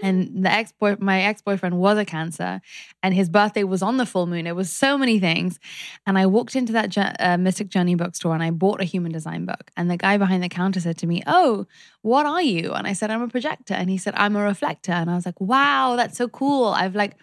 And 0.02 0.44
the 0.44 0.52
ex 0.52 0.72
boy, 0.72 0.96
my 1.00 1.22
ex 1.22 1.42
boyfriend 1.42 1.78
was 1.78 1.98
a 1.98 2.06
cancer, 2.06 2.62
and 3.04 3.14
his 3.14 3.30
birthday 3.30 3.64
was 3.64 3.84
on 3.84 3.98
the 3.98 4.06
full 4.06 4.26
moon. 4.26 4.48
It 4.48 4.56
was 4.56 4.72
so 4.72 4.98
many 4.98 5.20
things, 5.20 5.60
and 6.08 6.18
I 6.18 6.26
walked 6.26 6.56
into 6.56 6.74
that 6.74 6.98
uh, 7.20 7.38
Mystic 7.38 7.70
Journey 7.70 7.94
bookstore 7.94 8.34
and 8.34 8.42
I 8.42 8.50
bought 8.50 8.82
a 8.82 8.86
human 8.86 9.12
design 9.12 9.46
book. 9.46 9.70
And 9.78 9.92
the 9.92 9.98
guy 9.98 10.18
behind 10.18 10.42
the 10.42 10.50
counter 10.50 10.80
said 10.80 10.98
to 11.00 11.08
me, 11.08 11.22
"Oh, 11.28 11.68
what 12.02 12.26
are 12.26 12.42
you?" 12.42 12.74
And 12.74 12.88
I 12.88 12.94
said, 12.94 13.12
"I'm 13.12 13.22
a 13.22 13.28
projector." 13.28 13.76
And 13.76 13.90
he 13.90 13.98
said, 13.98 14.16
"I'm 14.18 14.36
a 14.36 14.44
reflector." 14.44 14.94
And 14.94 15.12
I 15.12 15.16
was 15.16 15.28
like, 15.28 15.40
"Wow, 15.40 15.96
that's 15.96 16.18
so 16.18 16.28
cool." 16.28 16.70
I've 16.70 16.96
like 16.96 17.18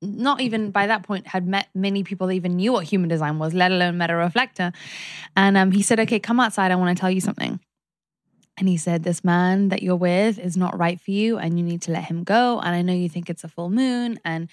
not 0.00 0.40
even 0.40 0.70
by 0.70 0.86
that 0.86 1.04
point 1.04 1.26
had 1.28 1.46
met 1.46 1.68
many 1.74 2.02
people 2.02 2.26
that 2.26 2.34
even 2.34 2.56
knew 2.56 2.72
what 2.72 2.84
human 2.84 3.08
design 3.08 3.38
was, 3.38 3.54
let 3.54 3.70
alone 3.70 3.98
met 3.98 4.10
a 4.10 4.16
reflector. 4.16 4.72
And 5.36 5.56
um, 5.58 5.72
he 5.72 5.82
said, 5.82 6.00
"Okay, 6.00 6.18
come 6.20 6.40
outside. 6.40 6.70
I 6.70 6.76
want 6.76 6.96
to 6.96 7.00
tell 7.00 7.10
you 7.10 7.20
something." 7.20 7.60
And 8.58 8.68
he 8.68 8.76
said, 8.76 9.02
This 9.02 9.24
man 9.24 9.68
that 9.68 9.82
you're 9.82 9.96
with 9.96 10.38
is 10.38 10.56
not 10.56 10.78
right 10.78 11.00
for 11.00 11.10
you 11.10 11.38
and 11.38 11.58
you 11.58 11.64
need 11.64 11.82
to 11.82 11.92
let 11.92 12.04
him 12.04 12.24
go. 12.24 12.60
And 12.60 12.74
I 12.74 12.82
know 12.82 12.92
you 12.92 13.08
think 13.08 13.30
it's 13.30 13.44
a 13.44 13.48
full 13.48 13.70
moon 13.70 14.18
and 14.24 14.48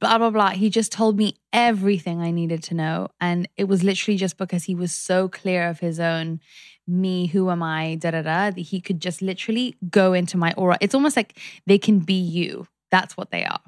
blah, 0.00 0.18
blah, 0.18 0.30
blah. 0.30 0.50
He 0.50 0.70
just 0.70 0.92
told 0.92 1.16
me 1.16 1.36
everything 1.52 2.20
I 2.20 2.30
needed 2.30 2.62
to 2.64 2.74
know. 2.74 3.08
And 3.20 3.48
it 3.56 3.64
was 3.64 3.82
literally 3.82 4.16
just 4.16 4.36
because 4.36 4.64
he 4.64 4.74
was 4.74 4.92
so 4.92 5.28
clear 5.28 5.68
of 5.68 5.80
his 5.80 6.00
own 6.00 6.40
me, 6.86 7.26
who 7.26 7.50
am 7.50 7.62
I, 7.62 7.96
da 7.96 8.12
da 8.12 8.22
da, 8.22 8.50
that 8.50 8.58
he 8.58 8.80
could 8.80 9.00
just 9.00 9.20
literally 9.20 9.76
go 9.90 10.14
into 10.14 10.38
my 10.38 10.54
aura. 10.56 10.78
It's 10.80 10.94
almost 10.94 11.16
like 11.16 11.38
they 11.66 11.78
can 11.78 11.98
be 11.98 12.14
you. 12.14 12.66
That's 12.90 13.16
what 13.16 13.30
they 13.30 13.44
are. 13.44 13.60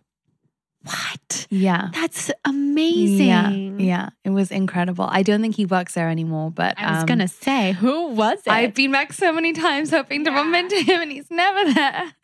What? 0.82 1.46
Yeah. 1.50 1.90
That's 1.92 2.30
amazing. 2.44 3.26
Yeah. 3.26 3.50
Yeah. 3.50 4.08
It 4.24 4.30
was 4.30 4.50
incredible. 4.50 5.06
I 5.10 5.22
don't 5.22 5.42
think 5.42 5.56
he 5.56 5.66
works 5.66 5.94
there 5.94 6.08
anymore, 6.08 6.50
but 6.50 6.78
I 6.78 6.92
was 6.92 7.00
um, 7.00 7.06
gonna 7.06 7.28
say, 7.28 7.72
who 7.72 8.08
was 8.08 8.38
it? 8.46 8.50
I've 8.50 8.74
been 8.74 8.90
back 8.90 9.12
so 9.12 9.32
many 9.32 9.52
times 9.52 9.90
hoping 9.90 10.24
to 10.24 10.30
bump 10.30 10.54
into 10.54 10.76
him 10.76 11.02
and 11.02 11.12
he's 11.12 11.30
never 11.30 11.72
there. 11.72 12.14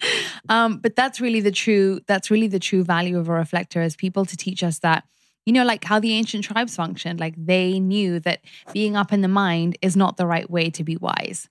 Um, 0.49 0.79
but 0.79 0.97
that's 0.97 1.21
really 1.21 1.41
the 1.41 1.51
true, 1.51 2.01
that's 2.07 2.31
really 2.31 2.47
the 2.47 2.59
true 2.59 2.83
value 2.83 3.19
of 3.19 3.29
a 3.29 3.33
reflector 3.33 3.83
is 3.83 3.95
people 3.95 4.25
to 4.25 4.37
teach 4.37 4.63
us 4.63 4.79
that, 4.79 5.05
you 5.45 5.53
know, 5.53 5.65
like 5.65 5.85
how 5.85 6.01
the 6.01 6.15
ancient 6.15 6.45
tribes 6.45 6.75
functioned. 6.75 7.21
Like 7.21 7.35
they 7.37 7.79
knew 7.79 8.21
that 8.21 8.41
being 8.73 8.97
up 8.97 9.13
in 9.13 9.21
the 9.21 9.29
mind 9.29 9.77
is 9.83 9.97
not 9.97 10.17
the 10.17 10.27
right 10.27 10.49
way 10.49 10.71
to 10.71 10.83
be 10.83 10.97
wise. 10.97 11.49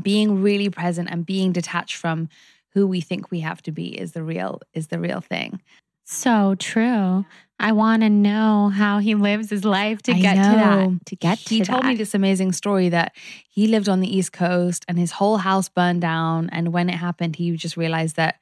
Being 0.00 0.42
really 0.42 0.70
present 0.70 1.08
and 1.10 1.24
being 1.26 1.52
detached 1.52 1.96
from 1.96 2.28
who 2.74 2.86
we 2.86 3.00
think 3.00 3.30
we 3.30 3.40
have 3.40 3.62
to 3.62 3.72
be 3.72 3.98
is 3.98 4.12
the 4.12 4.22
real, 4.22 4.60
is 4.72 4.88
the 4.88 4.98
real 4.98 5.20
thing. 5.20 5.60
So 6.04 6.54
true. 6.58 7.24
I 7.58 7.72
want 7.72 8.02
to 8.02 8.10
know 8.10 8.68
how 8.68 8.98
he 8.98 9.14
lives 9.14 9.48
his 9.48 9.64
life 9.64 10.02
to 10.02 10.12
I 10.12 10.18
get 10.18 10.34
to 10.34 10.40
know. 10.40 10.90
that. 10.90 11.06
To 11.06 11.16
get 11.16 11.38
he 11.38 11.60
to 11.60 11.64
told 11.64 11.84
that. 11.84 11.88
me 11.88 11.94
this 11.94 12.14
amazing 12.14 12.52
story 12.52 12.88
that 12.90 13.14
he 13.48 13.68
lived 13.68 13.88
on 13.88 14.00
the 14.00 14.16
East 14.16 14.32
Coast 14.32 14.84
and 14.88 14.98
his 14.98 15.12
whole 15.12 15.38
house 15.38 15.68
burned 15.68 16.00
down. 16.02 16.50
And 16.50 16.72
when 16.72 16.90
it 16.90 16.96
happened, 16.96 17.36
he 17.36 17.56
just 17.56 17.76
realized 17.76 18.16
that 18.16 18.36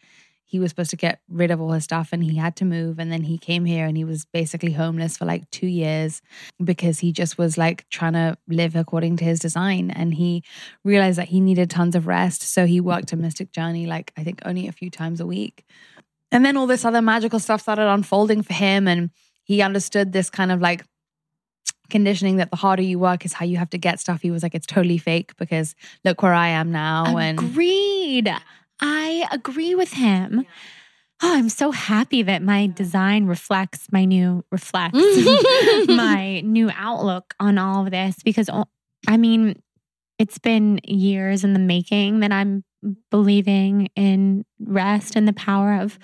he 0.53 0.59
was 0.59 0.69
supposed 0.69 0.91
to 0.91 0.97
get 0.97 1.19
rid 1.31 1.51
of 1.51 1.63
all 1.63 1.73
his 1.73 1.85
stuff 1.85 2.11
and 2.13 2.23
he 2.23 2.37
had 2.37 2.57
to 2.57 2.67
move. 2.67 2.99
And 2.99 3.11
then 3.11 3.23
he 3.23 3.39
came 3.39 3.65
here 3.65 3.87
and 3.87 3.97
he 3.97 4.05
was 4.05 4.27
basically 4.27 4.73
homeless 4.73 5.17
for 5.17 5.25
like 5.25 5.51
two 5.51 5.67
years 5.67 6.21
because 6.63 6.99
he 6.99 7.11
just 7.11 7.39
was 7.39 7.57
like 7.57 7.89
trying 7.89 8.13
to 8.13 8.37
live 8.47 8.77
according 8.77 9.17
to 9.17 9.25
his 9.25 9.41
design. 9.41 9.91
And 9.91 10.13
he 10.13 10.45
realized 10.85 11.17
that 11.17 11.29
he 11.29 11.41
needed 11.41 11.71
tons 11.71 11.97
of 11.97 12.07
rest. 12.07 12.43
So 12.43 12.67
he 12.67 12.83
worked 12.83 13.15
a 13.15 13.17
Mystic 13.17 13.51
Journey, 13.51 13.87
like 13.87 14.13
I 14.15 14.25
think 14.25 14.43
only 14.45 14.69
a 14.69 14.73
few 14.73 14.91
times 14.91 15.21
a 15.21 15.27
week. 15.27 15.65
And 16.31 16.45
then 16.45 16.59
all 16.59 16.67
this 16.67 16.85
other 16.85 17.01
magical 17.01 17.41
stuff 17.41 17.63
started 17.63 17.91
unfolding 17.91 18.43
for 18.43 18.53
him. 18.53 18.87
And 18.87 19.09
he 19.45 19.63
understood 19.63 20.13
this 20.13 20.29
kind 20.29 20.53
of 20.53 20.61
like 20.61 20.85
conditioning 21.89 22.37
that 22.37 22.51
the 22.51 22.59
harder 22.59 22.83
you 22.83 22.99
work 22.99 23.25
is 23.25 23.33
how 23.33 23.47
you 23.47 23.57
have 23.57 23.71
to 23.71 23.79
get 23.79 24.01
stuff. 24.01 24.21
He 24.21 24.31
was 24.31 24.43
like, 24.43 24.55
it's 24.55 24.67
totally 24.67 24.99
fake 24.99 25.35
because 25.39 25.75
look 26.05 26.21
where 26.21 26.35
I 26.35 26.49
am 26.49 26.71
now. 26.73 27.17
And 27.17 27.39
Agreed. 27.39 28.31
I 28.83 29.27
agree 29.31 29.75
with 29.75 29.93
him. 29.95 30.45
Oh, 31.23 31.35
I'm 31.37 31.49
so 31.49 31.71
happy 31.71 32.23
that 32.23 32.43
my 32.43 32.67
design 32.67 33.27
reflects 33.27 33.87
my 33.93 34.05
new 34.05 34.45
reflects 34.51 34.99
my 35.87 36.41
new 36.41 36.69
outlook 36.75 37.35
on 37.39 37.59
all 37.59 37.85
of 37.85 37.93
this 37.93 38.17
because 38.25 38.51
I 39.07 39.17
mean, 39.17 39.63
it's 40.19 40.39
been 40.39 40.81
years 40.85 41.45
in 41.45 41.53
the 41.53 41.61
making 41.61 42.21
that 42.21 42.33
I'm 42.33 42.65
believing 43.13 43.89
in 43.95 44.45
rest 44.61 45.15
and 45.15 45.29
the 45.29 45.33
power 45.33 45.81
of 45.81 45.99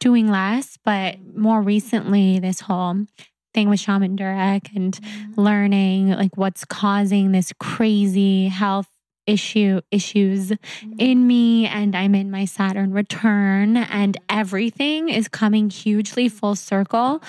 doing 0.00 0.28
less, 0.28 0.76
but 0.84 1.18
more 1.36 1.62
recently 1.62 2.40
this 2.40 2.60
whole 2.60 3.06
thing 3.54 3.68
with 3.68 3.78
Shaman 3.78 4.16
Durek 4.16 4.74
and 4.74 4.92
mm-hmm. 4.94 5.40
learning 5.40 6.10
like 6.10 6.36
what's 6.36 6.64
causing 6.64 7.30
this 7.30 7.52
crazy 7.60 8.48
health 8.48 8.88
issue 9.26 9.80
issues 9.90 10.52
in 10.98 11.26
me 11.26 11.66
and 11.66 11.96
I'm 11.96 12.14
in 12.14 12.30
my 12.30 12.44
Saturn 12.44 12.92
return 12.92 13.76
and 13.76 14.16
everything 14.28 15.08
is 15.08 15.28
coming 15.28 15.70
hugely 15.70 16.28
full 16.28 16.54
circle 16.54 17.22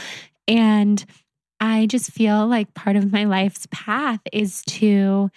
and 0.48 1.04
I 1.60 1.86
just 1.86 2.12
feel 2.12 2.46
like 2.48 2.74
part 2.74 2.96
of 2.98 3.12
my 3.12 3.24
life's 3.24 3.68
path 3.72 4.20
is 4.34 4.62
to 4.64 5.30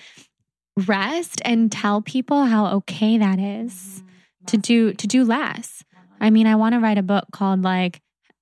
rest 0.87 1.41
and 1.45 1.71
tell 1.71 2.03
people 2.03 2.45
how 2.45 2.67
okay 2.79 3.19
that 3.19 3.39
is 3.39 4.03
to 4.47 4.57
do 4.57 4.93
to 4.95 5.07
do 5.07 5.25
less. 5.25 5.85
I 6.21 6.31
mean, 6.31 6.47
I 6.47 6.57
want 6.57 6.73
to 6.75 6.81
write 6.81 6.99
a 6.99 7.03
book 7.03 7.25
called 7.33 7.63
like 7.63 8.01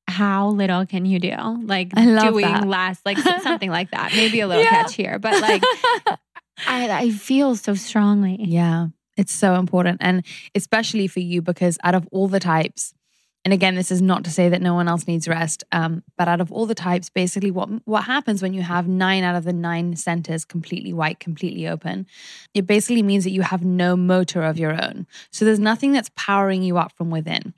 how 0.08 0.48
little 0.48 0.86
can 0.86 1.04
you 1.04 1.18
do? 1.18 1.34
Like 1.64 1.90
doing 1.94 2.42
that. 2.46 2.66
less, 2.66 3.00
like 3.04 3.18
something 3.42 3.70
like 3.70 3.90
that. 3.90 4.12
Maybe 4.14 4.40
a 4.40 4.46
little 4.46 4.64
Yeah. 4.70 4.84
catchier, 4.84 5.20
but 5.20 5.40
like 5.42 5.62
I, 6.66 6.90
I 6.90 7.10
feel 7.10 7.56
so 7.56 7.74
strongly. 7.74 8.36
Yeah, 8.40 8.88
it's 9.16 9.32
so 9.32 9.54
important. 9.54 9.98
And 10.00 10.24
especially 10.54 11.06
for 11.06 11.20
you, 11.20 11.42
because 11.42 11.78
out 11.84 11.94
of 11.94 12.08
all 12.12 12.28
the 12.28 12.40
types, 12.40 12.94
and 13.44 13.52
again, 13.52 13.76
this 13.76 13.92
is 13.92 14.02
not 14.02 14.24
to 14.24 14.30
say 14.32 14.48
that 14.48 14.60
no 14.60 14.74
one 14.74 14.88
else 14.88 15.06
needs 15.06 15.28
rest, 15.28 15.62
um, 15.70 16.02
but 16.18 16.26
out 16.26 16.40
of 16.40 16.50
all 16.50 16.66
the 16.66 16.74
types, 16.74 17.10
basically 17.10 17.52
what 17.52 17.68
what 17.84 18.02
happens 18.02 18.42
when 18.42 18.52
you 18.52 18.62
have 18.62 18.88
nine 18.88 19.22
out 19.22 19.36
of 19.36 19.44
the 19.44 19.52
nine 19.52 19.94
centers 19.94 20.44
completely 20.44 20.92
white, 20.92 21.20
completely 21.20 21.68
open, 21.68 22.06
it 22.54 22.66
basically 22.66 23.04
means 23.04 23.22
that 23.22 23.30
you 23.30 23.42
have 23.42 23.64
no 23.64 23.96
motor 23.96 24.42
of 24.42 24.58
your 24.58 24.72
own. 24.72 25.06
So 25.30 25.44
there's 25.44 25.60
nothing 25.60 25.92
that's 25.92 26.10
powering 26.16 26.64
you 26.64 26.76
up 26.76 26.90
from 26.96 27.10
within. 27.10 27.54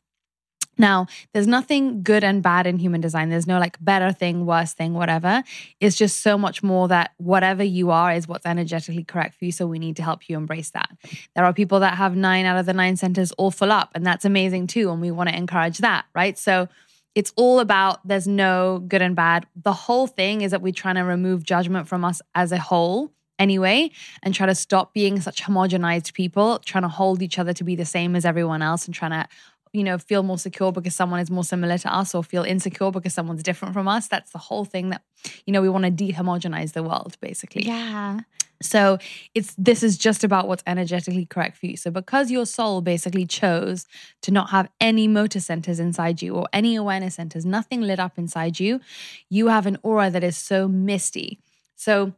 Now, 0.78 1.06
there's 1.32 1.46
nothing 1.46 2.02
good 2.02 2.22
and 2.22 2.42
bad 2.42 2.66
in 2.66 2.78
human 2.78 3.00
design. 3.00 3.28
There's 3.28 3.46
no 3.46 3.58
like 3.58 3.76
better 3.80 4.12
thing, 4.12 4.46
worse 4.46 4.72
thing, 4.72 4.94
whatever. 4.94 5.42
It's 5.80 5.96
just 5.96 6.22
so 6.22 6.38
much 6.38 6.62
more 6.62 6.88
that 6.88 7.12
whatever 7.18 7.64
you 7.64 7.90
are 7.90 8.12
is 8.12 8.28
what's 8.28 8.46
energetically 8.46 9.04
correct 9.04 9.34
for 9.34 9.44
you. 9.44 9.52
So 9.52 9.66
we 9.66 9.78
need 9.78 9.96
to 9.96 10.02
help 10.02 10.28
you 10.28 10.36
embrace 10.36 10.70
that. 10.70 10.88
There 11.34 11.44
are 11.44 11.52
people 11.52 11.80
that 11.80 11.94
have 11.94 12.16
nine 12.16 12.46
out 12.46 12.58
of 12.58 12.66
the 12.66 12.72
nine 12.72 12.96
centers 12.96 13.32
all 13.32 13.50
full 13.50 13.72
up, 13.72 13.90
and 13.94 14.06
that's 14.06 14.24
amazing 14.24 14.68
too. 14.68 14.90
And 14.90 15.00
we 15.00 15.10
want 15.10 15.28
to 15.28 15.36
encourage 15.36 15.78
that, 15.78 16.06
right? 16.14 16.38
So 16.38 16.68
it's 17.14 17.32
all 17.36 17.58
about 17.58 18.06
there's 18.06 18.28
no 18.28 18.84
good 18.86 19.02
and 19.02 19.16
bad. 19.16 19.46
The 19.56 19.72
whole 19.72 20.06
thing 20.06 20.42
is 20.42 20.52
that 20.52 20.62
we're 20.62 20.72
trying 20.72 20.94
to 20.94 21.02
remove 21.02 21.42
judgment 21.42 21.88
from 21.88 22.04
us 22.04 22.22
as 22.34 22.52
a 22.52 22.58
whole 22.58 23.12
anyway 23.38 23.90
and 24.22 24.34
try 24.34 24.46
to 24.46 24.54
stop 24.54 24.92
being 24.92 25.20
such 25.20 25.42
homogenized 25.42 26.12
people, 26.12 26.58
trying 26.60 26.82
to 26.82 26.88
hold 26.88 27.22
each 27.22 27.38
other 27.38 27.52
to 27.52 27.64
be 27.64 27.76
the 27.76 27.84
same 27.84 28.16
as 28.16 28.24
everyone 28.24 28.62
else 28.62 28.86
and 28.86 28.94
trying 28.94 29.10
to 29.10 29.28
you 29.72 29.84
know, 29.84 29.98
feel 29.98 30.22
more 30.22 30.38
secure 30.38 30.72
because 30.72 30.94
someone 30.94 31.20
is 31.20 31.30
more 31.30 31.44
similar 31.44 31.78
to 31.78 31.94
us 31.94 32.14
or 32.14 32.24
feel 32.24 32.44
insecure 32.44 32.90
because 32.90 33.14
someone's 33.14 33.42
different 33.42 33.74
from 33.74 33.88
us. 33.88 34.08
That's 34.08 34.32
the 34.32 34.38
whole 34.38 34.64
thing 34.64 34.90
that, 34.90 35.02
you 35.46 35.52
know, 35.52 35.62
we 35.62 35.68
want 35.68 35.84
to 35.84 35.90
de-homogenize 35.90 36.72
the 36.72 36.82
world, 36.82 37.16
basically. 37.20 37.62
Yeah. 37.62 38.20
So 38.60 38.98
it's 39.34 39.54
this 39.56 39.82
is 39.82 39.96
just 39.96 40.24
about 40.24 40.48
what's 40.48 40.64
energetically 40.66 41.26
correct 41.26 41.56
for 41.58 41.66
you. 41.66 41.76
So 41.76 41.90
because 41.90 42.30
your 42.30 42.44
soul 42.44 42.80
basically 42.80 43.24
chose 43.24 43.86
to 44.22 44.32
not 44.32 44.50
have 44.50 44.68
any 44.80 45.06
motor 45.06 45.40
centers 45.40 45.78
inside 45.78 46.22
you 46.22 46.34
or 46.34 46.48
any 46.52 46.74
awareness 46.74 47.14
centers, 47.14 47.46
nothing 47.46 47.82
lit 47.82 48.00
up 48.00 48.18
inside 48.18 48.58
you, 48.58 48.80
you 49.28 49.48
have 49.48 49.66
an 49.66 49.78
aura 49.82 50.10
that 50.10 50.24
is 50.24 50.36
so 50.36 50.66
misty. 50.66 51.38
So 51.76 52.14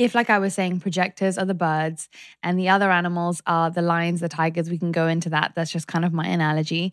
if 0.00 0.14
like 0.14 0.30
i 0.30 0.38
was 0.38 0.54
saying 0.54 0.80
projectors 0.80 1.36
are 1.36 1.44
the 1.44 1.54
birds 1.54 2.08
and 2.42 2.58
the 2.58 2.68
other 2.68 2.90
animals 2.90 3.42
are 3.46 3.70
the 3.70 3.82
lions 3.82 4.20
the 4.20 4.28
tigers 4.28 4.70
we 4.70 4.78
can 4.78 4.92
go 4.92 5.06
into 5.06 5.30
that. 5.30 5.52
That's 5.54 5.70
just 5.70 5.86
kind 5.86 6.04
of 6.04 6.12
my 6.12 6.26
analogy. 6.26 6.92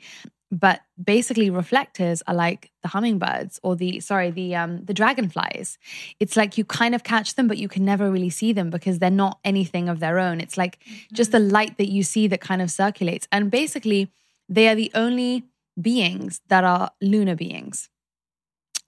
But 0.49 0.81
basically 1.01 1.49
reflectors 1.49 2.23
are 2.25 2.33
like 2.33 2.71
the 2.81 2.87
hummingbirds 2.87 3.59
or 3.63 3.75
the 3.75 3.99
sorry 3.99 4.31
the 4.31 4.55
um 4.55 4.85
the 4.85 4.93
dragonflies. 4.93 5.77
It's 6.19 6.37
like 6.37 6.57
you 6.57 6.63
kind 6.63 6.95
of 6.95 7.03
catch 7.03 7.35
them 7.35 7.47
but 7.47 7.57
you 7.57 7.67
can 7.67 7.83
never 7.83 8.09
really 8.09 8.29
see 8.29 8.53
them 8.53 8.69
because 8.69 8.99
they're 8.99 9.09
not 9.09 9.39
anything 9.43 9.89
of 9.89 9.99
their 9.99 10.19
own. 10.19 10.39
It's 10.39 10.57
like 10.57 10.79
mm-hmm. 10.79 11.15
just 11.15 11.31
the 11.31 11.39
light 11.39 11.77
that 11.77 11.89
you 11.89 12.03
see 12.03 12.27
that 12.27 12.41
kind 12.41 12.61
of 12.61 12.71
circulates. 12.71 13.27
And 13.31 13.51
basically 13.51 14.11
they 14.47 14.69
are 14.69 14.75
the 14.75 14.91
only 14.95 15.43
beings 15.79 16.41
that 16.47 16.63
are 16.63 16.91
lunar 17.01 17.35
beings. 17.35 17.89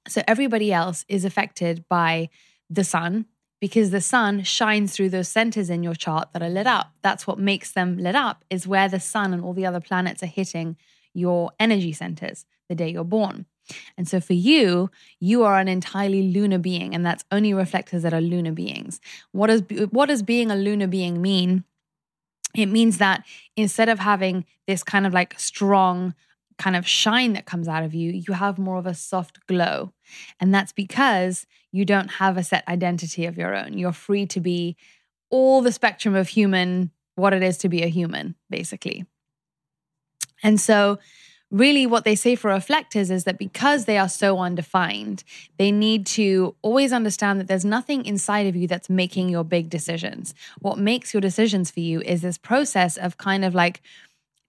So 0.07 0.23
everybody 0.27 0.71
else 0.71 1.05
is 1.07 1.25
affected 1.25 1.85
by 1.89 2.29
the 2.69 2.83
sun 2.83 3.25
because 3.59 3.91
the 3.91 4.01
sun 4.01 4.43
shines 4.43 4.95
through 4.95 5.09
those 5.09 5.27
centers 5.27 5.69
in 5.69 5.83
your 5.83 5.95
chart 5.95 6.29
that 6.33 6.41
are 6.41 6.49
lit 6.49 6.67
up 6.67 6.93
that's 7.01 7.27
what 7.27 7.39
makes 7.39 7.71
them 7.71 7.97
lit 7.97 8.15
up 8.15 8.43
is 8.49 8.67
where 8.67 8.89
the 8.89 8.99
sun 8.99 9.33
and 9.33 9.43
all 9.43 9.53
the 9.53 9.65
other 9.65 9.81
planets 9.81 10.23
are 10.23 10.27
hitting 10.27 10.75
your 11.13 11.51
energy 11.59 11.91
centers 11.91 12.45
the 12.69 12.75
day 12.75 12.89
you're 12.89 13.03
born. 13.03 13.45
And 13.97 14.07
so 14.07 14.19
for 14.19 14.33
you, 14.33 14.89
you 15.19 15.43
are 15.43 15.59
an 15.59 15.67
entirely 15.67 16.31
lunar 16.31 16.57
being, 16.57 16.95
and 16.95 17.05
that's 17.05 17.23
only 17.31 17.53
reflectors 17.53 18.01
that 18.03 18.13
are 18.13 18.21
lunar 18.21 18.51
beings. 18.51 18.99
What 19.31 19.47
does 19.47 19.61
what 19.91 20.07
does 20.07 20.23
being 20.23 20.49
a 20.49 20.55
lunar 20.55 20.87
being 20.87 21.21
mean? 21.21 21.65
It 22.55 22.65
means 22.65 22.97
that 22.97 23.25
instead 23.55 23.89
of 23.89 23.99
having 23.99 24.45
this 24.65 24.83
kind 24.83 25.05
of 25.05 25.13
like 25.13 25.39
strong 25.39 26.15
kind 26.59 26.75
of 26.75 26.87
shine 26.87 27.33
that 27.33 27.45
comes 27.45 27.67
out 27.67 27.83
of 27.83 27.95
you, 27.95 28.11
you 28.11 28.33
have 28.33 28.59
more 28.59 28.77
of 28.77 28.85
a 28.85 28.93
soft 28.93 29.47
glow. 29.47 29.93
And 30.39 30.53
that's 30.53 30.73
because 30.73 31.47
you 31.71 31.85
don't 31.85 32.09
have 32.09 32.37
a 32.37 32.43
set 32.43 32.67
identity 32.67 33.25
of 33.25 33.37
your 33.37 33.55
own. 33.55 33.77
You're 33.77 33.93
free 33.93 34.27
to 34.27 34.39
be 34.39 34.75
all 35.31 35.61
the 35.61 35.71
spectrum 35.71 36.15
of 36.15 36.27
human, 36.27 36.91
what 37.15 37.33
it 37.33 37.41
is 37.41 37.57
to 37.59 37.69
be 37.69 37.81
a 37.81 37.87
human, 37.87 38.35
basically. 38.49 39.05
And 40.43 40.59
so, 40.59 40.99
really, 41.49 41.85
what 41.85 42.03
they 42.03 42.15
say 42.15 42.35
for 42.35 42.49
reflectors 42.49 43.09
is 43.09 43.23
that 43.23 43.37
because 43.37 43.85
they 43.85 43.97
are 43.97 44.09
so 44.09 44.39
undefined, 44.39 45.23
they 45.57 45.71
need 45.71 46.05
to 46.07 46.55
always 46.61 46.91
understand 46.91 47.39
that 47.39 47.47
there's 47.47 47.65
nothing 47.65 48.05
inside 48.05 48.47
of 48.47 48.55
you 48.55 48.67
that's 48.67 48.89
making 48.89 49.29
your 49.29 49.43
big 49.43 49.69
decisions. 49.69 50.33
What 50.59 50.77
makes 50.77 51.13
your 51.13 51.21
decisions 51.21 51.71
for 51.71 51.79
you 51.79 52.01
is 52.01 52.21
this 52.21 52.37
process 52.37 52.97
of 52.97 53.17
kind 53.17 53.45
of 53.45 53.55
like 53.55 53.81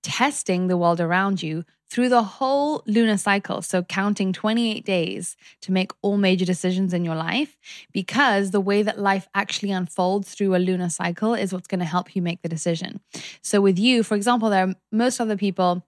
testing 0.03 0.67
the 0.67 0.77
world 0.77 1.01
around 1.01 1.43
you 1.43 1.65
through 1.91 2.09
the 2.09 2.23
whole 2.23 2.83
lunar 2.87 3.17
cycle. 3.17 3.63
So, 3.63 3.83
counting 3.83 4.33
28 4.33 4.85
days 4.85 5.37
to 5.63 5.73
make 5.73 5.93
all 6.03 6.17
major 6.17 6.45
decisions 6.45 6.95
in 6.95 7.05
your 7.05 7.17
life, 7.17 7.57
because 7.93 8.51
the 8.51 8.61
way 8.61 8.83
that 8.83 8.99
life 8.99 9.29
actually 9.35 9.73
unfolds 9.73 10.35
through 10.35 10.55
a 10.55 10.59
lunar 10.59 10.89
cycle 10.89 11.35
is 11.35 11.53
what's 11.53 11.67
going 11.67 11.81
to 11.81 11.85
help 11.85 12.15
you 12.15 12.23
make 12.23 12.43
the 12.43 12.49
decision. 12.49 13.01
So, 13.43 13.61
with 13.61 13.79
you, 13.79 14.03
for 14.03 14.15
example, 14.15 14.51
there 14.51 14.69
are 14.69 14.75
most 14.93 15.21
other 15.21 15.37
people 15.37 15.85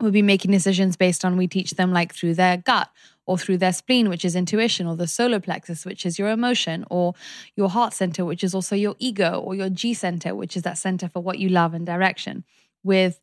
will 0.00 0.10
be 0.10 0.22
making 0.22 0.50
decisions 0.50 0.96
based 0.96 1.24
on 1.24 1.36
we 1.36 1.46
teach 1.46 1.72
them 1.72 1.92
like 1.92 2.14
through 2.14 2.34
their 2.34 2.58
gut 2.58 2.90
or 3.24 3.38
through 3.38 3.58
their 3.58 3.72
spleen, 3.72 4.08
which 4.08 4.24
is 4.24 4.36
intuition, 4.36 4.86
or 4.86 4.94
the 4.94 5.08
solar 5.08 5.40
plexus, 5.40 5.84
which 5.84 6.06
is 6.06 6.18
your 6.18 6.28
emotion, 6.28 6.84
or 6.90 7.14
your 7.56 7.68
heart 7.68 7.92
center, 7.92 8.24
which 8.24 8.44
is 8.44 8.54
also 8.54 8.76
your 8.76 8.94
ego, 9.00 9.40
or 9.40 9.54
your 9.54 9.68
G 9.68 9.94
center, 9.94 10.34
which 10.34 10.56
is 10.56 10.62
that 10.62 10.78
center 10.78 11.08
for 11.08 11.20
what 11.20 11.40
you 11.40 11.48
love 11.48 11.74
and 11.74 11.84
direction. 11.84 12.44
With 12.84 13.20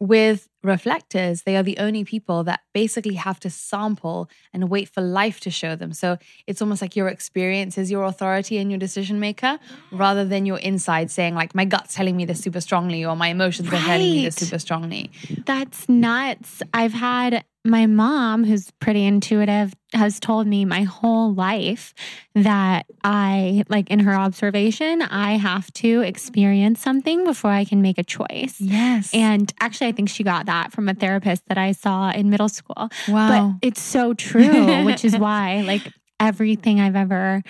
with 0.00 0.48
reflectors, 0.62 1.42
they 1.42 1.56
are 1.56 1.62
the 1.62 1.78
only 1.78 2.04
people 2.04 2.44
that 2.44 2.60
basically 2.72 3.14
have 3.14 3.40
to 3.40 3.50
sample 3.50 4.28
and 4.52 4.68
wait 4.68 4.88
for 4.88 5.00
life 5.00 5.40
to 5.40 5.50
show 5.50 5.76
them. 5.76 5.92
So 5.92 6.18
it's 6.46 6.60
almost 6.60 6.82
like 6.82 6.96
your 6.96 7.08
experience 7.08 7.78
is 7.78 7.90
your 7.90 8.04
authority 8.04 8.58
and 8.58 8.70
your 8.70 8.78
decision 8.78 9.20
maker 9.20 9.58
rather 9.92 10.24
than 10.24 10.46
your 10.46 10.58
inside 10.58 11.10
saying, 11.10 11.34
like, 11.34 11.54
my 11.54 11.64
gut's 11.64 11.94
telling 11.94 12.16
me 12.16 12.24
this 12.24 12.40
super 12.40 12.60
strongly 12.60 13.04
or 13.04 13.16
my 13.16 13.28
emotions 13.28 13.70
right. 13.70 13.80
are 13.80 13.86
telling 13.86 14.10
me 14.10 14.24
this 14.24 14.36
super 14.36 14.58
strongly. 14.58 15.10
That's 15.46 15.88
nuts. 15.88 16.62
I've 16.74 16.92
had 16.92 17.44
my 17.64 17.86
mom, 17.86 18.44
who's 18.44 18.70
pretty 18.80 19.04
intuitive, 19.04 19.74
has 19.92 20.18
told 20.18 20.46
me 20.46 20.64
my 20.64 20.82
whole 20.82 21.34
life 21.34 21.92
that 22.34 22.86
I, 23.04 23.64
like 23.68 23.90
in 23.90 24.00
her 24.00 24.14
observation, 24.14 25.02
I 25.02 25.32
have 25.32 25.70
to 25.74 26.00
experience 26.00 26.80
something 26.80 27.24
before 27.24 27.50
I 27.50 27.64
can 27.64 27.82
make 27.82 27.98
a 27.98 28.02
choice. 28.02 28.60
Yes. 28.60 29.10
And 29.12 29.52
actually, 29.60 29.88
I 29.88 29.92
think 29.92 30.08
she 30.08 30.22
got 30.22 30.46
that 30.50 30.72
from 30.72 30.88
a 30.88 30.94
therapist 30.94 31.46
that 31.46 31.58
I 31.58 31.72
saw 31.72 32.10
in 32.10 32.28
middle 32.28 32.48
school. 32.48 32.90
Wow. 33.08 33.54
But 33.60 33.66
it's 33.66 33.80
so 33.80 34.14
true, 34.28 34.84
which 34.84 35.04
is 35.04 35.16
why, 35.16 35.62
like, 35.62 35.82
everything 36.18 36.80
I've 36.80 36.96
ever 36.96 37.42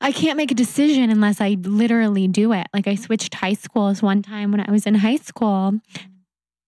I 0.00 0.12
can't 0.12 0.36
make 0.36 0.52
a 0.52 0.54
decision 0.54 1.10
unless 1.10 1.40
I 1.40 1.56
literally 1.60 2.28
do 2.28 2.52
it. 2.52 2.68
Like 2.72 2.86
I 2.86 2.94
switched 2.94 3.34
high 3.34 3.54
schools 3.54 4.00
one 4.00 4.22
time 4.22 4.52
when 4.52 4.60
I 4.60 4.70
was 4.70 4.86
in 4.86 4.94
high 4.94 5.16
school 5.16 5.80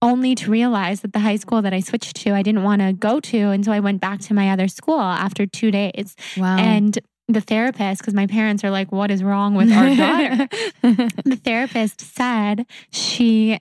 only 0.03 0.35
to 0.35 0.51
realize 0.51 1.03
that 1.03 1.13
the 1.13 1.21
high 1.21 1.37
school 1.37 1.63
that 1.63 1.73
I 1.73 1.81
switched 1.81 2.17
to, 2.17 2.33
I 2.33 2.43
didn't 2.43 2.65
want 2.65 2.83
to 2.83 2.93
go 2.93 3.21
to. 3.21 3.39
And 3.51 3.65
so 3.65 3.71
I 3.71 3.81
went 3.81 4.01
back 4.01 4.21
to 4.23 4.35
my 4.35 4.51
other 4.51 4.67
school 4.67 4.99
after 5.01 5.47
two 5.47 5.71
days. 5.71 6.17
Wow. 6.37 6.57
And 6.59 6.99
the 7.29 7.41
therapist, 7.41 8.01
because 8.01 8.15
my 8.15 8.27
parents 8.27 8.65
are 8.65 8.71
like, 8.71 8.91
what 8.91 9.11
is 9.11 9.23
wrong 9.23 9.55
with 9.55 9.71
our 9.71 9.95
daughter? 9.95 10.49
the 11.25 11.41
therapist 11.45 12.01
said 12.01 12.67
she 12.91 13.59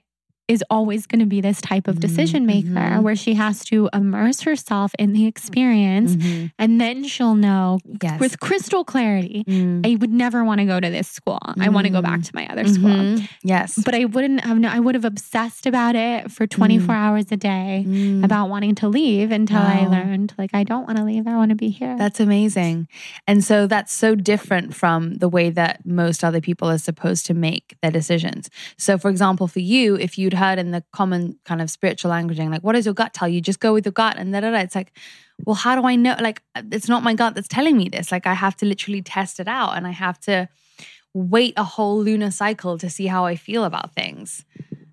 is 0.50 0.64
always 0.68 1.06
going 1.06 1.20
to 1.20 1.26
be 1.26 1.40
this 1.40 1.60
type 1.60 1.86
of 1.86 2.00
decision 2.00 2.44
maker 2.44 2.68
mm-hmm. 2.68 3.02
where 3.02 3.16
she 3.16 3.34
has 3.34 3.64
to 3.64 3.88
immerse 3.92 4.40
herself 4.40 4.92
in 4.98 5.12
the 5.12 5.26
experience 5.26 6.16
mm-hmm. 6.16 6.46
and 6.58 6.80
then 6.80 7.04
she'll 7.04 7.34
know 7.34 7.78
yes. 8.02 8.18
with 8.18 8.40
crystal 8.40 8.84
clarity 8.84 9.44
mm. 9.46 9.86
I 9.86 9.96
would 9.96 10.10
never 10.10 10.44
want 10.44 10.60
to 10.60 10.64
go 10.64 10.80
to 10.80 10.90
this 10.90 11.08
school. 11.08 11.38
Mm. 11.46 11.64
I 11.64 11.68
want 11.68 11.86
to 11.86 11.92
go 11.92 12.02
back 12.02 12.22
to 12.22 12.34
my 12.34 12.46
other 12.48 12.66
school. 12.66 12.90
Mm-hmm. 12.90 13.24
Yes. 13.42 13.80
But 13.82 13.94
I 13.94 14.04
wouldn't 14.04 14.40
have 14.40 14.62
I 14.64 14.80
would 14.80 14.94
have 14.94 15.04
obsessed 15.04 15.66
about 15.66 15.94
it 15.96 16.30
for 16.30 16.46
24 16.46 16.86
mm. 16.86 16.98
hours 16.98 17.32
a 17.32 17.36
day 17.36 17.84
mm. 17.86 18.24
about 18.24 18.48
wanting 18.48 18.74
to 18.76 18.88
leave 18.88 19.30
until 19.30 19.60
wow. 19.60 19.82
I 19.82 19.86
learned 19.86 20.34
like 20.38 20.50
I 20.52 20.64
don't 20.64 20.86
want 20.86 20.98
to 20.98 21.04
leave. 21.04 21.26
I 21.26 21.36
want 21.36 21.50
to 21.50 21.56
be 21.56 21.68
here. 21.68 21.96
That's 21.96 22.20
amazing. 22.20 22.88
And 23.26 23.44
so 23.44 23.66
that's 23.66 23.92
so 23.92 24.14
different 24.14 24.74
from 24.74 25.14
the 25.14 25.28
way 25.28 25.50
that 25.50 25.86
most 25.86 26.24
other 26.24 26.40
people 26.40 26.68
are 26.68 26.78
supposed 26.78 27.26
to 27.26 27.34
make 27.34 27.76
their 27.82 27.90
decisions. 27.90 28.50
So 28.76 28.98
for 28.98 29.10
example, 29.10 29.48
for 29.48 29.60
you 29.60 29.96
if 29.96 30.18
you'd 30.18 30.34
heard 30.40 30.58
in 30.58 30.70
the 30.70 30.82
common 30.92 31.38
kind 31.44 31.62
of 31.62 31.70
spiritual 31.70 32.10
languaging, 32.10 32.50
like, 32.50 32.62
what 32.62 32.74
does 32.74 32.86
your 32.86 32.94
gut 32.94 33.14
tell 33.14 33.28
you? 33.28 33.40
Just 33.40 33.60
go 33.60 33.72
with 33.72 33.86
your 33.86 33.92
gut. 33.92 34.16
And 34.18 34.32
da, 34.32 34.40
da, 34.40 34.50
da. 34.50 34.58
it's 34.58 34.74
like, 34.74 34.92
well, 35.44 35.54
how 35.54 35.74
do 35.80 35.86
I 35.86 35.96
know? 35.96 36.16
Like, 36.20 36.42
it's 36.72 36.88
not 36.88 37.02
my 37.02 37.14
gut 37.14 37.34
that's 37.34 37.48
telling 37.48 37.76
me 37.76 37.88
this. 37.88 38.10
Like, 38.10 38.26
I 38.26 38.34
have 38.34 38.56
to 38.56 38.66
literally 38.66 39.02
test 39.02 39.40
it 39.40 39.48
out 39.48 39.76
and 39.76 39.86
I 39.86 39.90
have 39.90 40.18
to 40.20 40.48
wait 41.14 41.54
a 41.56 41.64
whole 41.64 42.02
lunar 42.02 42.30
cycle 42.30 42.78
to 42.78 42.90
see 42.90 43.06
how 43.06 43.24
I 43.24 43.36
feel 43.36 43.64
about 43.64 43.94
things. 43.94 44.44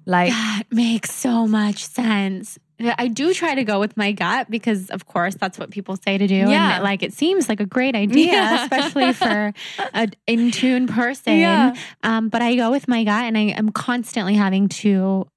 Like, 0.05 0.29
that 0.29 0.63
makes 0.71 1.11
so 1.11 1.47
much 1.47 1.83
sense. 1.85 2.59
I 2.79 3.07
do 3.07 3.33
try 3.33 3.55
to 3.55 3.63
go 3.63 3.79
with 3.79 3.97
my 3.97 4.11
gut 4.11 4.51
because, 4.51 4.89
of 4.91 5.05
course, 5.07 5.35
that's 5.35 5.57
what 5.57 5.71
people 5.71 5.97
say 5.97 6.17
to 6.17 6.27
do. 6.27 6.35
Yeah. 6.35 6.75
And 6.75 6.83
like 6.83 7.01
it 7.01 7.11
seems 7.11 7.49
like 7.49 7.59
a 7.59 7.65
great 7.65 7.95
idea, 7.95 8.33
yeah. 8.33 8.63
especially 8.63 9.13
for 9.13 9.53
an 9.93 10.11
in 10.27 10.51
tune 10.51 10.87
person. 10.87 11.39
Yeah. 11.39 11.75
Um, 12.03 12.29
but 12.29 12.41
I 12.41 12.55
go 12.55 12.69
with 12.69 12.87
my 12.87 13.03
gut 13.03 13.23
and 13.23 13.37
I 13.37 13.53
am 13.57 13.71
constantly 13.71 14.35
having 14.35 14.69
to 14.69 15.27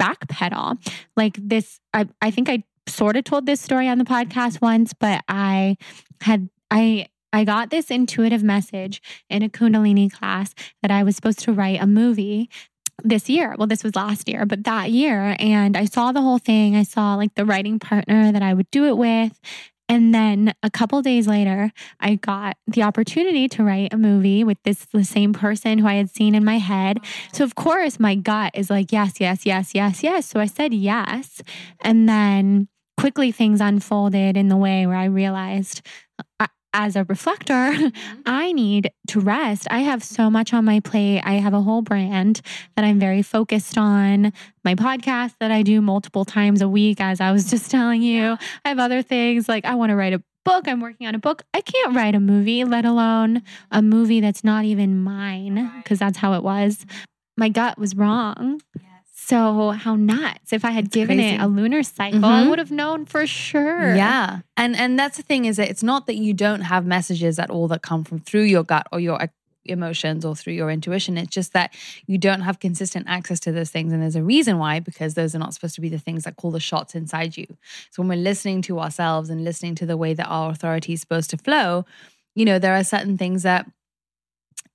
backpedal. 0.00 0.78
Like 1.16 1.36
this, 1.40 1.80
I, 1.92 2.08
I 2.20 2.30
think 2.30 2.48
I 2.48 2.64
sort 2.86 3.16
of 3.16 3.24
told 3.24 3.46
this 3.46 3.60
story 3.60 3.88
on 3.88 3.98
the 3.98 4.04
podcast 4.04 4.60
once, 4.60 4.92
but 4.92 5.22
I 5.28 5.76
had, 6.20 6.48
I, 6.70 7.06
I 7.32 7.44
got 7.44 7.70
this 7.70 7.90
intuitive 7.90 8.42
message 8.42 9.02
in 9.28 9.42
a 9.42 9.48
Kundalini 9.48 10.12
class 10.12 10.54
that 10.82 10.90
I 10.90 11.02
was 11.02 11.16
supposed 11.16 11.40
to 11.40 11.52
write 11.52 11.82
a 11.82 11.86
movie 11.86 12.48
this 13.02 13.28
year. 13.28 13.56
Well, 13.58 13.66
this 13.66 13.82
was 13.82 13.96
last 13.96 14.28
year, 14.28 14.46
but 14.46 14.64
that 14.64 14.90
year. 14.90 15.34
And 15.40 15.76
I 15.76 15.84
saw 15.84 16.12
the 16.12 16.22
whole 16.22 16.38
thing. 16.38 16.76
I 16.76 16.84
saw 16.84 17.16
like 17.16 17.34
the 17.34 17.44
writing 17.44 17.78
partner 17.78 18.30
that 18.30 18.42
I 18.42 18.54
would 18.54 18.70
do 18.70 18.86
it 18.86 18.96
with. 18.96 19.40
And 19.94 20.12
then 20.12 20.52
a 20.64 20.70
couple 20.70 21.00
days 21.02 21.28
later, 21.28 21.70
I 22.00 22.16
got 22.16 22.56
the 22.66 22.82
opportunity 22.82 23.46
to 23.50 23.62
write 23.62 23.94
a 23.94 23.96
movie 23.96 24.42
with 24.42 24.58
this 24.64 24.86
the 24.86 25.04
same 25.04 25.32
person 25.32 25.78
who 25.78 25.86
I 25.86 25.94
had 25.94 26.10
seen 26.10 26.34
in 26.34 26.44
my 26.44 26.58
head. 26.58 26.98
So 27.32 27.44
of 27.44 27.54
course, 27.54 28.00
my 28.00 28.16
gut 28.16 28.50
is 28.54 28.70
like 28.70 28.90
yes, 28.90 29.20
yes, 29.20 29.46
yes, 29.46 29.72
yes, 29.72 30.02
yes. 30.02 30.26
So 30.26 30.40
I 30.40 30.46
said 30.46 30.74
yes. 30.74 31.42
And 31.80 32.08
then 32.08 32.66
quickly 32.98 33.30
things 33.30 33.60
unfolded 33.60 34.36
in 34.36 34.48
the 34.48 34.56
way 34.56 34.84
where 34.84 34.96
I 34.96 35.04
realized 35.04 35.80
uh, 36.40 36.48
as 36.74 36.96
a 36.96 37.04
reflector, 37.04 37.54
mm-hmm. 37.72 38.20
I 38.26 38.52
need 38.52 38.90
to 39.08 39.20
rest. 39.20 39.66
I 39.70 39.78
have 39.78 40.02
so 40.04 40.28
much 40.28 40.52
on 40.52 40.64
my 40.64 40.80
plate. 40.80 41.22
I 41.24 41.34
have 41.34 41.54
a 41.54 41.62
whole 41.62 41.80
brand 41.80 42.42
that 42.76 42.84
I'm 42.84 42.98
very 42.98 43.22
focused 43.22 43.78
on, 43.78 44.32
my 44.64 44.74
podcast 44.74 45.34
that 45.40 45.50
I 45.50 45.62
do 45.62 45.80
multiple 45.80 46.24
times 46.24 46.60
a 46.60 46.68
week, 46.68 47.00
as 47.00 47.20
I 47.20 47.32
was 47.32 47.48
just 47.50 47.70
telling 47.70 48.02
you. 48.02 48.36
I 48.64 48.68
have 48.68 48.78
other 48.78 49.00
things 49.00 49.48
like 49.48 49.64
I 49.64 49.76
want 49.76 49.90
to 49.90 49.96
write 49.96 50.12
a 50.12 50.22
book. 50.44 50.68
I'm 50.68 50.80
working 50.80 51.06
on 51.06 51.14
a 51.14 51.18
book. 51.18 51.42
I 51.54 51.62
can't 51.62 51.94
write 51.96 52.14
a 52.14 52.20
movie, 52.20 52.64
let 52.64 52.84
alone 52.84 53.42
a 53.70 53.80
movie 53.80 54.20
that's 54.20 54.44
not 54.44 54.64
even 54.64 55.02
mine, 55.02 55.72
because 55.78 55.98
that's 55.98 56.18
how 56.18 56.34
it 56.34 56.42
was. 56.42 56.84
My 57.36 57.48
gut 57.48 57.78
was 57.78 57.96
wrong. 57.96 58.60
So 59.26 59.70
how 59.70 59.94
nuts! 59.96 60.52
If 60.52 60.64
I 60.64 60.70
had 60.72 60.90
given 60.90 61.16
crazy. 61.18 61.34
it 61.36 61.40
a 61.40 61.46
lunar 61.46 61.82
cycle, 61.82 62.24
I 62.26 62.42
Mhm. 62.44 62.50
would 62.50 62.58
have 62.58 62.70
known 62.70 63.06
for 63.06 63.26
sure. 63.26 63.94
Yeah. 63.96 64.40
And 64.56 64.76
and 64.76 64.98
that's 64.98 65.16
the 65.16 65.22
thing 65.22 65.46
is 65.46 65.56
that 65.56 65.70
it's 65.70 65.82
not 65.82 66.06
that 66.06 66.16
you 66.16 66.34
don't 66.34 66.60
have 66.62 66.84
messages 66.84 67.38
at 67.38 67.48
all 67.50 67.66
that 67.68 67.80
come 67.82 68.04
from 68.04 68.18
through 68.20 68.42
your 68.42 68.64
gut 68.64 68.86
or 68.92 69.00
your 69.00 69.18
e- 69.24 69.28
emotions 69.64 70.26
or 70.26 70.36
through 70.36 70.52
your 70.52 70.70
intuition. 70.70 71.16
It's 71.16 71.30
just 71.34 71.54
that 71.54 71.72
you 72.06 72.18
don't 72.18 72.42
have 72.42 72.60
consistent 72.60 73.06
access 73.08 73.40
to 73.40 73.52
those 73.52 73.70
things. 73.70 73.94
And 73.94 74.02
there's 74.02 74.14
a 74.14 74.22
reason 74.22 74.58
why, 74.58 74.78
because 74.80 75.14
those 75.14 75.34
are 75.34 75.38
not 75.38 75.54
supposed 75.54 75.74
to 75.76 75.80
be 75.80 75.88
the 75.88 75.98
things 75.98 76.24
that 76.24 76.36
call 76.36 76.50
the 76.50 76.60
shots 76.60 76.94
inside 76.94 77.38
you. 77.38 77.46
So 77.92 78.02
when 78.02 78.08
we're 78.08 78.22
listening 78.30 78.60
to 78.68 78.78
ourselves 78.78 79.30
and 79.30 79.42
listening 79.42 79.74
to 79.76 79.86
the 79.86 79.96
way 79.96 80.12
that 80.12 80.26
our 80.26 80.50
authority 80.50 80.92
is 80.92 81.00
supposed 81.00 81.30
to 81.30 81.38
flow, 81.38 81.86
you 82.34 82.44
know, 82.44 82.58
there 82.58 82.74
are 82.74 82.84
certain 82.84 83.16
things 83.16 83.42
that 83.44 83.64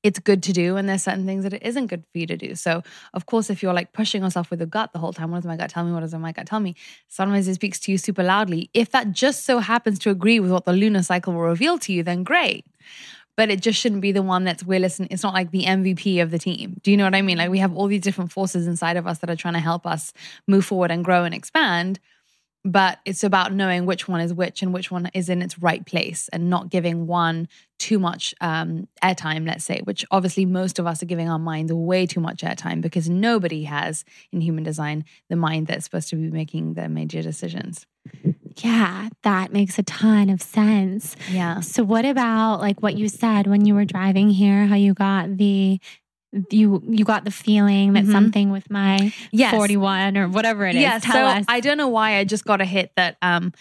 it's 0.02 0.20
good 0.20 0.42
to 0.44 0.54
do 0.54 0.78
and 0.78 0.88
there's 0.88 1.04
certain 1.04 1.26
things 1.26 1.44
that 1.44 1.54
it 1.54 1.64
isn't 1.64 1.88
good 1.88 2.04
for 2.12 2.18
you 2.18 2.28
to 2.28 2.38
do. 2.38 2.56
So 2.56 2.84
of 3.14 3.26
course, 3.26 3.50
if 3.50 3.62
you're 3.62 3.74
like 3.74 3.92
pushing 3.92 4.24
yourself 4.24 4.50
with 4.50 4.60
your 4.60 4.68
gut 4.68 4.94
the 4.94 5.00
whole 5.00 5.14
time, 5.14 5.32
what 5.32 5.38
does 5.38 5.46
my 5.46 5.58
gut 5.58 5.70
tell 5.70 5.84
me? 5.84 5.92
What 5.92 6.02
does 6.02 6.14
my 6.14 6.32
gut 6.32 6.46
tell 6.46 6.60
me? 6.60 6.76
Sometimes 7.08 7.48
it 7.48 7.56
speaks 7.56 7.80
to 7.82 7.92
you 7.92 7.98
super 7.98 8.24
loudly. 8.24 8.70
If 8.74 8.92
that 8.92 9.12
just 9.12 9.46
so 9.46 9.60
happens 9.60 10.00
to 10.00 10.10
agree 10.10 10.40
with 10.40 10.52
what 10.52 10.66
the 10.66 10.74
lunar 10.74 11.04
cycle 11.04 11.34
will 11.34 11.42
reveal 11.42 11.78
to 11.80 11.94
you, 11.94 12.04
then 12.04 12.24
great. 12.24 12.66
But 13.36 13.50
it 13.50 13.62
just 13.62 13.80
shouldn't 13.80 14.02
be 14.02 14.12
the 14.12 14.22
one 14.22 14.44
that's 14.44 14.64
we're 14.64 14.80
listening. 14.80 15.10
It's 15.12 15.24
not 15.24 15.34
like 15.34 15.52
the 15.52 15.64
MVP 15.64 16.22
of 16.22 16.32
the 16.32 16.40
team. 16.40 16.78
Do 16.84 16.92
you 16.92 16.98
know 16.98 17.06
what 17.06 17.16
I 17.16 17.22
mean? 17.22 17.38
Like 17.38 17.50
we 17.50 17.60
have 17.60 17.76
all 17.76 17.88
these 17.88 18.02
different 18.02 18.32
forces 18.32 18.68
inside 18.68 18.98
of 18.98 19.08
us 19.08 19.20
that 19.20 19.30
are 19.30 19.36
trying 19.36 19.54
to 19.54 19.62
help 19.62 19.86
us 19.86 20.14
move 20.48 20.66
forward 20.66 20.92
and 20.92 21.06
grow 21.06 21.24
and 21.24 21.34
expand 21.34 22.00
but 22.66 23.00
it's 23.06 23.24
about 23.24 23.54
knowing 23.54 23.86
which 23.86 24.08
one 24.08 24.20
is 24.20 24.34
which 24.34 24.62
and 24.62 24.74
which 24.74 24.92
one 24.92 25.10
is 25.14 25.30
in 25.30 25.42
its 25.42 25.60
right 25.60 25.86
place 25.86 26.30
and 26.34 26.50
not 26.50 26.70
giving 26.70 27.08
one 27.08 27.48
too 27.78 27.98
much 27.98 28.36
um, 28.42 28.88
airtime, 29.02 29.48
let's 29.48 29.64
say, 29.64 29.80
which 29.86 30.06
obviously 30.12 30.46
most 30.46 30.80
of 30.80 30.86
us 30.86 31.02
are 31.02 31.06
giving 31.06 31.30
our 31.30 31.40
minds 31.40 31.72
way 31.72 32.06
too 32.06 32.20
much 32.20 32.42
airtime 32.42 32.82
because 32.82 33.10
nobody 33.10 33.64
has 33.64 34.04
in 34.34 34.42
human 34.42 34.64
design 34.64 35.06
the 35.30 35.36
mind 35.38 35.68
that's 35.68 35.86
supposed 35.86 36.10
to 36.10 36.18
be 36.18 36.30
making 36.30 36.74
the 36.74 36.90
major 36.90 37.22
decisions. 37.22 37.86
Yeah, 38.58 39.08
that 39.24 39.54
makes 39.54 39.80
a 39.80 39.84
ton 39.84 40.30
of 40.30 40.42
sense. 40.42 41.16
Yeah. 41.32 41.62
So 41.62 41.84
what 41.84 42.04
about 42.04 42.60
like 42.60 42.82
what 42.82 42.98
you 42.98 43.08
said 43.08 43.48
when 43.48 43.66
you 43.66 43.74
were 43.74 43.86
driving 43.86 44.30
here, 44.30 44.66
how 44.66 44.76
you 44.76 44.94
got 44.94 45.38
the 45.38 45.80
you 46.52 46.84
you 46.88 47.04
got 47.06 47.26
the 47.26 47.32
feeling 47.32 47.94
that 47.94 48.06
Mhm. 48.06 48.12
something 48.12 48.52
with 48.52 48.70
my 48.70 49.12
Yes. 49.32 49.52
41 49.54 50.18
or 50.18 50.28
whatever 50.30 50.66
it 50.66 50.76
is. 50.76 50.82
Yeah. 50.82 51.00
So 51.00 51.26
us. 51.26 51.46
I 51.48 51.60
don't 51.60 51.78
know 51.78 51.88
why 51.88 52.18
I 52.18 52.24
just 52.24 52.46
got 52.46 52.62
a 52.62 52.66
hit 52.66 52.92
that 52.96 53.18
um 53.22 53.52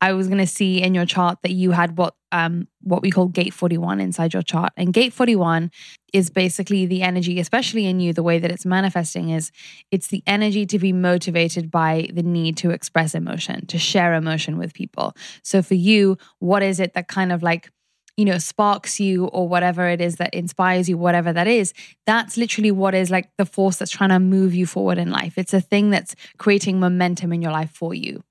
I 0.00 0.12
was 0.12 0.28
gonna 0.28 0.46
see 0.46 0.80
in 0.80 0.94
your 0.94 1.06
chart 1.06 1.38
that 1.42 1.52
you 1.52 1.72
had 1.72 1.96
what 1.98 2.14
um 2.30 2.68
what 2.82 3.02
we 3.02 3.10
call 3.10 3.26
gate 3.28 3.52
41 3.54 4.00
inside 4.00 4.32
your 4.34 4.42
chart. 4.42 4.72
And 4.76 4.92
gate 4.92 5.12
41 5.12 5.70
is 6.12 6.30
basically 6.30 6.86
the 6.86 7.02
energy, 7.02 7.40
especially 7.40 7.86
in 7.86 7.98
you, 8.00 8.12
the 8.12 8.22
way 8.22 8.38
that 8.38 8.50
it's 8.50 8.64
manifesting 8.64 9.30
is 9.30 9.50
it's 9.90 10.08
the 10.08 10.22
energy 10.26 10.64
to 10.66 10.78
be 10.78 10.92
motivated 10.92 11.70
by 11.70 12.08
the 12.12 12.22
need 12.22 12.56
to 12.58 12.70
express 12.70 13.14
emotion, 13.14 13.66
to 13.66 13.78
share 13.78 14.14
emotion 14.14 14.56
with 14.58 14.72
people. 14.72 15.14
So 15.42 15.62
for 15.62 15.74
you, 15.74 16.16
what 16.38 16.62
is 16.62 16.78
it 16.80 16.94
that 16.94 17.08
kind 17.08 17.32
of 17.32 17.42
like 17.42 17.70
you 18.18 18.24
know, 18.24 18.36
sparks 18.36 18.98
you 18.98 19.26
or 19.26 19.48
whatever 19.48 19.88
it 19.88 20.00
is 20.00 20.16
that 20.16 20.34
inspires 20.34 20.88
you, 20.88 20.98
whatever 20.98 21.32
that 21.32 21.46
is, 21.46 21.72
that's 22.04 22.36
literally 22.36 22.72
what 22.72 22.92
is 22.92 23.12
like 23.12 23.30
the 23.38 23.46
force 23.46 23.76
that's 23.76 23.92
trying 23.92 24.10
to 24.10 24.18
move 24.18 24.52
you 24.52 24.66
forward 24.66 24.98
in 24.98 25.08
life. 25.08 25.38
It's 25.38 25.54
a 25.54 25.60
thing 25.60 25.90
that's 25.90 26.16
creating 26.36 26.80
momentum 26.80 27.32
in 27.32 27.40
your 27.40 27.52
life 27.52 27.70
for 27.70 27.94
you. 27.94 28.24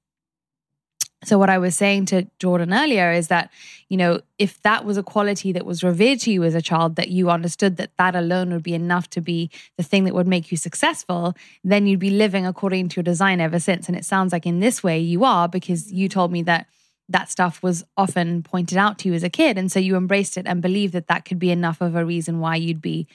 So, 1.24 1.40
what 1.40 1.50
I 1.50 1.58
was 1.58 1.74
saying 1.74 2.08
to 2.08 2.28
Jordan 2.38 2.74
earlier 2.74 3.14
is 3.14 3.30
that, 3.30 3.50
you 3.88 3.96
know, 3.96 4.20
if 4.38 4.62
that 4.64 4.84
was 4.84 4.98
a 4.98 5.04
quality 5.04 5.54
that 5.54 5.66
was 5.66 5.86
revered 5.86 6.20
to 6.20 6.32
you 6.32 6.44
as 6.44 6.54
a 6.54 6.62
child, 6.62 6.98
that 6.98 7.08
you 7.08 7.32
understood 7.32 7.78
that 7.78 7.96
that 7.98 8.14
alone 8.14 8.52
would 8.52 8.64
be 8.64 8.74
enough 8.74 9.10
to 9.12 9.22
be 9.22 9.50
the 9.78 9.84
thing 9.84 10.04
that 10.04 10.14
would 10.14 10.28
make 10.28 10.52
you 10.52 10.58
successful, 10.58 11.34
then 11.64 11.88
you'd 11.88 12.00
be 12.00 12.10
living 12.10 12.46
according 12.46 12.90
to 12.90 12.98
your 12.98 13.04
design 13.04 13.40
ever 13.40 13.60
since. 13.60 13.88
And 13.88 13.98
it 13.98 14.04
sounds 14.04 14.34
like 14.34 14.46
in 14.46 14.60
this 14.60 14.84
way 14.84 15.00
you 15.00 15.24
are 15.24 15.48
because 15.48 15.92
you 15.92 16.10
told 16.10 16.32
me 16.32 16.44
that 16.44 16.68
that 17.10 17.30
stuff 17.30 17.64
was 17.64 17.84
often 17.96 18.44
pointed 18.44 18.78
out 18.78 19.00
to 19.00 19.10
you 19.10 19.14
as 19.14 19.24
a 19.24 19.30
kid. 19.30 19.58
And 19.58 19.72
so 19.72 19.80
you 19.80 19.96
embraced 19.96 20.38
it 20.38 20.46
and 20.46 20.62
believed 20.62 20.94
that 20.94 21.08
that 21.08 21.26
could 21.26 21.40
be 21.40 21.52
enough 21.52 21.82
of 21.82 21.96
a 21.96 22.06
reason 22.06 22.40
why 22.40 22.56
you'd 22.56 22.82
be 22.82 23.08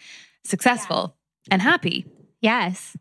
successful 0.45 1.15
and 1.51 1.61
happy. 1.61 2.07
yes. 2.41 2.97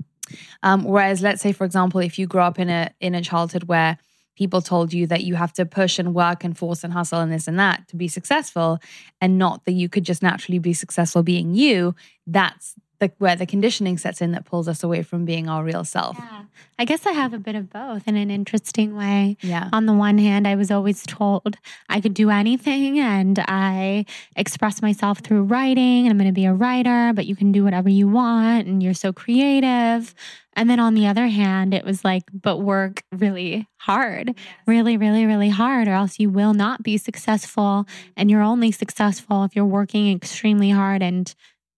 Um, 0.64 0.84
whereas, 0.84 1.22
let's 1.22 1.42
say, 1.42 1.52
for 1.52 1.66
example, 1.66 2.00
if 2.00 2.18
you 2.18 2.26
grew 2.26 2.42
up 2.42 2.58
in 2.58 2.70
a 2.70 2.90
in 3.00 3.16
a 3.16 3.22
childhood 3.22 3.64
where 3.64 3.98
people 4.38 4.62
told 4.62 4.94
you 4.94 5.06
that 5.08 5.24
you 5.24 5.36
have 5.36 5.52
to 5.54 5.66
push 5.66 6.00
and 6.00 6.16
work 6.16 6.44
and 6.44 6.58
force 6.58 6.84
and 6.84 6.94
hustle 6.94 7.20
and 7.20 7.32
this 7.32 7.48
and 7.48 7.60
that 7.60 7.88
to 7.90 7.96
be 7.96 8.08
successful, 8.08 8.80
and 9.20 9.38
not 9.38 9.66
that 9.66 9.74
you 9.74 9.90
could 9.90 10.06
just 10.06 10.24
naturally 10.24 10.60
be 10.60 10.74
successful 10.74 11.22
being 11.22 11.54
you, 11.54 11.94
that's 12.26 12.76
the, 13.02 13.12
where 13.18 13.36
the 13.36 13.48
conditioning 13.48 13.98
sets 13.98 14.22
in 14.22 14.32
that 14.32 14.46
pulls 14.46 14.68
us 14.68 14.84
away 14.84 15.02
from 15.02 15.26
being 15.26 15.50
our 15.50 15.64
real 15.64 15.84
self. 15.84 16.16
Yeah. 16.20 16.44
I 16.78 16.86
guess 16.86 17.06
I 17.06 17.12
have 17.12 17.34
a 17.34 17.40
bit 17.40 17.56
of 17.56 17.70
both 17.70 18.08
in 18.08 18.16
an 18.16 18.30
interesting 18.30 18.96
way. 18.96 19.38
Yeah. 19.42 19.70
On 19.74 19.88
the 19.88 19.94
one 19.94 20.20
hand, 20.20 20.48
I 20.48 20.56
was 20.56 20.72
always 20.72 21.04
told 21.06 21.58
I 21.90 22.00
could 22.00 22.14
do 22.14 22.30
anything 22.30 23.00
and 23.00 23.40
I 23.48 24.06
express 24.36 24.82
myself 24.82 25.20
through 25.20 25.44
writing 25.44 26.06
and 26.06 26.12
I'm 26.12 26.18
going 26.18 26.30
to 26.30 26.34
be 26.34 26.46
a 26.46 26.54
writer, 26.54 27.12
but 27.14 27.26
you 27.26 27.36
can 27.36 27.52
do 27.52 27.64
whatever 27.64 27.90
you 27.90 28.08
want 28.08 28.68
and 28.68 28.82
you're 28.82 28.94
so 28.94 29.12
creative. 29.12 30.14
And 30.54 30.70
then 30.70 30.80
on 30.80 30.94
the 30.94 31.08
other 31.08 31.28
hand, 31.28 31.74
it 31.74 31.86
was 31.86 32.04
like, 32.04 32.24
but 32.34 32.58
work 32.58 33.04
really 33.12 33.68
hard, 33.78 34.36
really, 34.68 34.98
really, 34.98 35.26
really 35.26 35.50
hard, 35.50 35.88
or 35.88 35.94
else 35.94 36.20
you 36.20 36.30
will 36.30 36.54
not 36.54 36.84
be 36.84 36.98
successful. 36.98 37.86
Mm-hmm. 37.88 38.12
And 38.18 38.32
you're 38.32 38.42
only 38.42 38.72
successful 38.72 39.44
if 39.44 39.56
you're 39.56 39.66
working 39.66 40.12
extremely 40.14 40.70
hard 40.70 41.02
and 41.02 41.34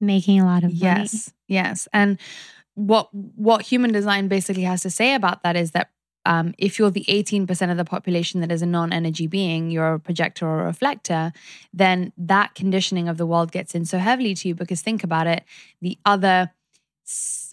making 0.05 0.39
a 0.39 0.45
lot 0.45 0.63
of 0.63 0.71
money. 0.71 1.01
Yes, 1.01 1.33
yes. 1.47 1.87
And 1.93 2.19
what 2.75 3.09
what 3.13 3.61
human 3.63 3.91
design 3.91 4.27
basically 4.27 4.63
has 4.63 4.81
to 4.81 4.89
say 4.89 5.13
about 5.13 5.43
that 5.43 5.55
is 5.55 5.71
that 5.71 5.89
um, 6.25 6.53
if 6.57 6.79
you're 6.79 6.89
the 6.89 7.05
18% 7.09 7.69
of 7.69 7.75
the 7.75 7.83
population 7.83 8.39
that 8.41 8.51
is 8.51 8.61
a 8.61 8.65
non-energy 8.65 9.27
being, 9.27 9.69
you're 9.69 9.95
a 9.95 9.99
projector 9.99 10.47
or 10.47 10.61
a 10.61 10.65
reflector, 10.65 11.33
then 11.73 12.13
that 12.17 12.55
conditioning 12.55 13.09
of 13.09 13.17
the 13.17 13.25
world 13.25 13.51
gets 13.51 13.75
in 13.75 13.83
so 13.83 13.97
heavily 13.97 14.33
to 14.35 14.47
you 14.47 14.55
because 14.55 14.81
think 14.81 15.03
about 15.03 15.27
it, 15.27 15.43
the 15.81 15.97
other 16.05 16.51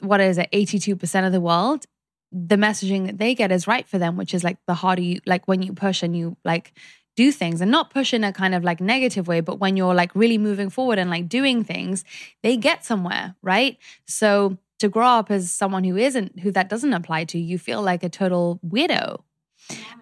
what 0.01 0.21
is 0.21 0.39
it, 0.39 0.49
82% 0.53 1.27
of 1.27 1.33
the 1.33 1.41
world, 1.41 1.87
the 2.33 2.57
messaging 2.57 3.07
that 3.07 3.19
they 3.19 3.35
get 3.35 3.51
is 3.51 3.67
right 3.67 3.89
for 3.89 3.99
them, 3.99 4.17
which 4.17 4.33
is 4.35 4.45
like 4.45 4.59
the 4.67 4.75
harder 4.75 5.03
you 5.03 5.21
like 5.27 5.49
when 5.49 5.63
you 5.63 5.73
push 5.73 6.03
and 6.03 6.17
you 6.17 6.37
like 6.45 6.73
do 7.21 7.31
things 7.31 7.61
and 7.61 7.71
not 7.71 7.91
push 7.91 8.15
in 8.15 8.25
a 8.25 8.33
kind 8.33 8.55
of 8.55 8.65
like 8.65 8.81
negative 8.81 9.29
way, 9.29 9.41
but 9.41 9.59
when 9.61 9.77
you're 9.77 9.95
like 9.95 10.11
really 10.15 10.39
moving 10.39 10.71
forward 10.71 10.99
and 10.99 11.11
like 11.11 11.29
doing 11.29 11.63
things, 11.63 12.03
they 12.43 12.57
get 12.57 12.83
somewhere, 12.83 13.35
right? 13.43 13.77
So 14.07 14.57
to 14.79 14.89
grow 14.89 15.07
up 15.07 15.31
as 15.31 15.51
someone 15.51 15.85
who 15.85 15.99
isn't, 15.99 16.41
who 16.41 16.51
that 16.53 16.71
doesn't 16.71 16.95
apply 16.95 17.25
to, 17.25 17.39
you 17.39 17.59
feel 17.59 17.83
like 17.83 18.03
a 18.03 18.09
total 18.09 18.59
weirdo. 18.67 19.23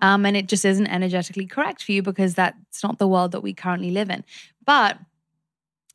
Um, 0.00 0.24
and 0.26 0.36
it 0.36 0.46
just 0.46 0.64
isn't 0.64 0.86
energetically 0.86 1.46
correct 1.46 1.82
for 1.82 1.90
you 1.90 2.02
because 2.02 2.34
that's 2.36 2.84
not 2.84 2.98
the 2.98 3.08
world 3.08 3.32
that 3.32 3.42
we 3.42 3.52
currently 3.52 3.90
live 3.90 4.10
in. 4.10 4.24
But 4.64 4.96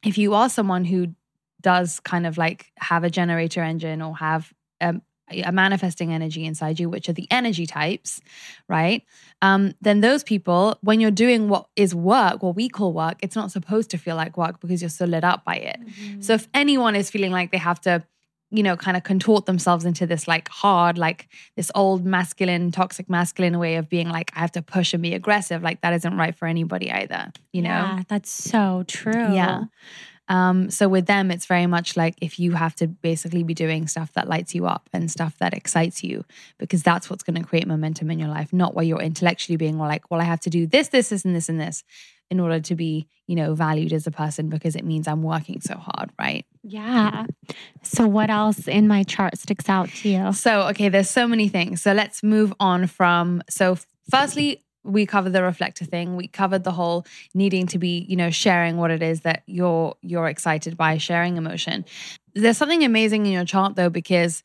if 0.03 0.17
you 0.17 0.33
are 0.33 0.49
someone 0.49 0.83
who 0.83 1.15
does 1.61 2.01
kind 2.01 2.27
of 2.27 2.37
like 2.37 2.73
have 2.79 3.05
a 3.05 3.09
generator 3.09 3.63
engine 3.63 4.01
or 4.01 4.17
have 4.17 4.51
um, 4.81 5.01
a 5.41 5.51
manifesting 5.51 6.13
energy 6.13 6.45
inside 6.45 6.79
you, 6.79 6.89
which 6.89 7.09
are 7.09 7.13
the 7.13 7.27
energy 7.31 7.65
types, 7.65 8.21
right? 8.67 9.03
Um, 9.41 9.73
then 9.81 10.01
those 10.01 10.23
people, 10.23 10.77
when 10.81 10.99
you're 10.99 11.11
doing 11.11 11.49
what 11.49 11.67
is 11.75 11.93
work, 11.93 12.43
what 12.43 12.55
we 12.55 12.69
call 12.69 12.93
work, 12.93 13.17
it's 13.21 13.35
not 13.35 13.51
supposed 13.51 13.89
to 13.91 13.97
feel 13.97 14.15
like 14.15 14.37
work 14.37 14.59
because 14.59 14.81
you're 14.81 14.89
so 14.89 15.05
lit 15.05 15.23
up 15.23 15.43
by 15.43 15.55
it. 15.55 15.79
So 16.21 16.33
if 16.33 16.47
anyone 16.53 16.95
is 16.95 17.09
feeling 17.09 17.31
like 17.31 17.51
they 17.51 17.57
have 17.57 17.81
to, 17.81 18.03
you 18.51 18.61
know, 18.61 18.77
kind 18.77 18.95
of 18.95 19.03
contort 19.03 19.47
themselves 19.47 19.83
into 19.83 20.05
this 20.05 20.27
like 20.27 20.47
hard, 20.49 20.97
like 20.97 21.27
this 21.55 21.71
old 21.73 22.05
masculine, 22.05 22.71
toxic 22.71 23.09
masculine 23.09 23.57
way 23.57 23.75
of 23.77 23.89
being 23.89 24.09
like, 24.09 24.31
I 24.35 24.39
have 24.41 24.51
to 24.51 24.61
push 24.61 24.93
and 24.93 25.01
be 25.01 25.13
aggressive, 25.15 25.63
like 25.63 25.81
that 25.81 25.93
isn't 25.93 26.15
right 26.15 26.35
for 26.35 26.47
anybody 26.47 26.91
either, 26.91 27.31
you 27.51 27.63
know? 27.63 27.69
Yeah, 27.69 28.03
that's 28.07 28.29
so 28.29 28.83
true. 28.87 29.33
Yeah. 29.33 29.63
Um, 30.29 30.69
so 30.69 30.87
with 30.87 31.05
them, 31.05 31.31
it's 31.31 31.45
very 31.45 31.67
much 31.67 31.97
like 31.97 32.15
if 32.21 32.39
you 32.39 32.53
have 32.53 32.75
to 32.77 32.87
basically 32.87 33.43
be 33.43 33.53
doing 33.53 33.87
stuff 33.87 34.13
that 34.13 34.27
lights 34.27 34.55
you 34.55 34.65
up 34.65 34.89
and 34.93 35.11
stuff 35.11 35.37
that 35.39 35.53
excites 35.53 36.03
you, 36.03 36.23
because 36.57 36.81
that's 36.81 37.09
what's 37.09 37.23
going 37.23 37.41
to 37.41 37.47
create 37.47 37.67
momentum 37.67 38.09
in 38.09 38.19
your 38.19 38.29
life, 38.29 38.53
not 38.53 38.73
where 38.73 38.85
you're 38.85 39.01
intellectually 39.01 39.57
being 39.57 39.77
like, 39.77 40.09
well, 40.09 40.21
I 40.21 40.25
have 40.25 40.39
to 40.41 40.49
do 40.49 40.65
this, 40.65 40.87
this, 40.89 41.09
this, 41.09 41.25
and 41.25 41.35
this, 41.35 41.49
and 41.49 41.59
this 41.59 41.83
in 42.29 42.39
order 42.39 42.59
to 42.59 42.75
be, 42.75 43.07
you 43.27 43.35
know, 43.35 43.53
valued 43.53 43.93
as 43.93 44.07
a 44.07 44.11
person 44.11 44.49
because 44.49 44.75
it 44.75 44.83
means 44.83 45.07
I'm 45.07 45.21
working 45.21 45.61
so 45.61 45.75
hard, 45.75 46.09
right? 46.19 46.45
Yeah. 46.63 47.27
So, 47.83 48.07
what 48.07 48.29
else 48.29 48.67
in 48.67 48.87
my 48.87 49.03
chart 49.03 49.37
sticks 49.37 49.69
out 49.69 49.89
to 49.89 50.09
you? 50.09 50.33
So, 50.33 50.67
okay, 50.69 50.89
there's 50.89 51.09
so 51.09 51.27
many 51.27 51.47
things. 51.47 51.81
So 51.81 51.93
let's 51.93 52.23
move 52.23 52.53
on 52.59 52.87
from. 52.87 53.43
So, 53.49 53.77
firstly, 54.09 54.63
we 54.83 55.05
covered 55.05 55.33
the 55.33 55.43
reflector 55.43 55.85
thing. 55.85 56.15
We 56.15 56.27
covered 56.27 56.63
the 56.63 56.71
whole 56.71 57.05
needing 57.33 57.67
to 57.67 57.79
be, 57.79 58.05
you 58.09 58.15
know, 58.15 58.29
sharing 58.29 58.77
what 58.77 58.91
it 58.91 59.01
is 59.01 59.21
that 59.21 59.43
you're 59.45 59.95
you're 60.01 60.27
excited 60.27 60.77
by, 60.77 60.97
sharing 60.97 61.37
emotion. 61.37 61.85
There's 62.33 62.57
something 62.57 62.83
amazing 62.83 63.25
in 63.25 63.31
your 63.31 63.45
chart 63.45 63.75
though, 63.75 63.89
because 63.89 64.43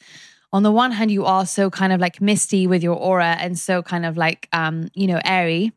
on 0.53 0.62
the 0.62 0.72
one 0.72 0.93
hand, 0.93 1.11
you 1.11 1.24
are 1.24 1.45
so 1.45 1.70
kind 1.70 1.93
of 1.93 2.01
like 2.01 2.20
misty 2.20 2.66
with 2.66 2.82
your 2.82 2.97
aura 2.97 3.36
and 3.39 3.59
so 3.59 3.82
kind 3.82 4.07
of 4.07 4.16
like 4.16 4.49
um, 4.53 4.89
you 4.95 5.07
know, 5.07 5.20
airy. 5.24 5.72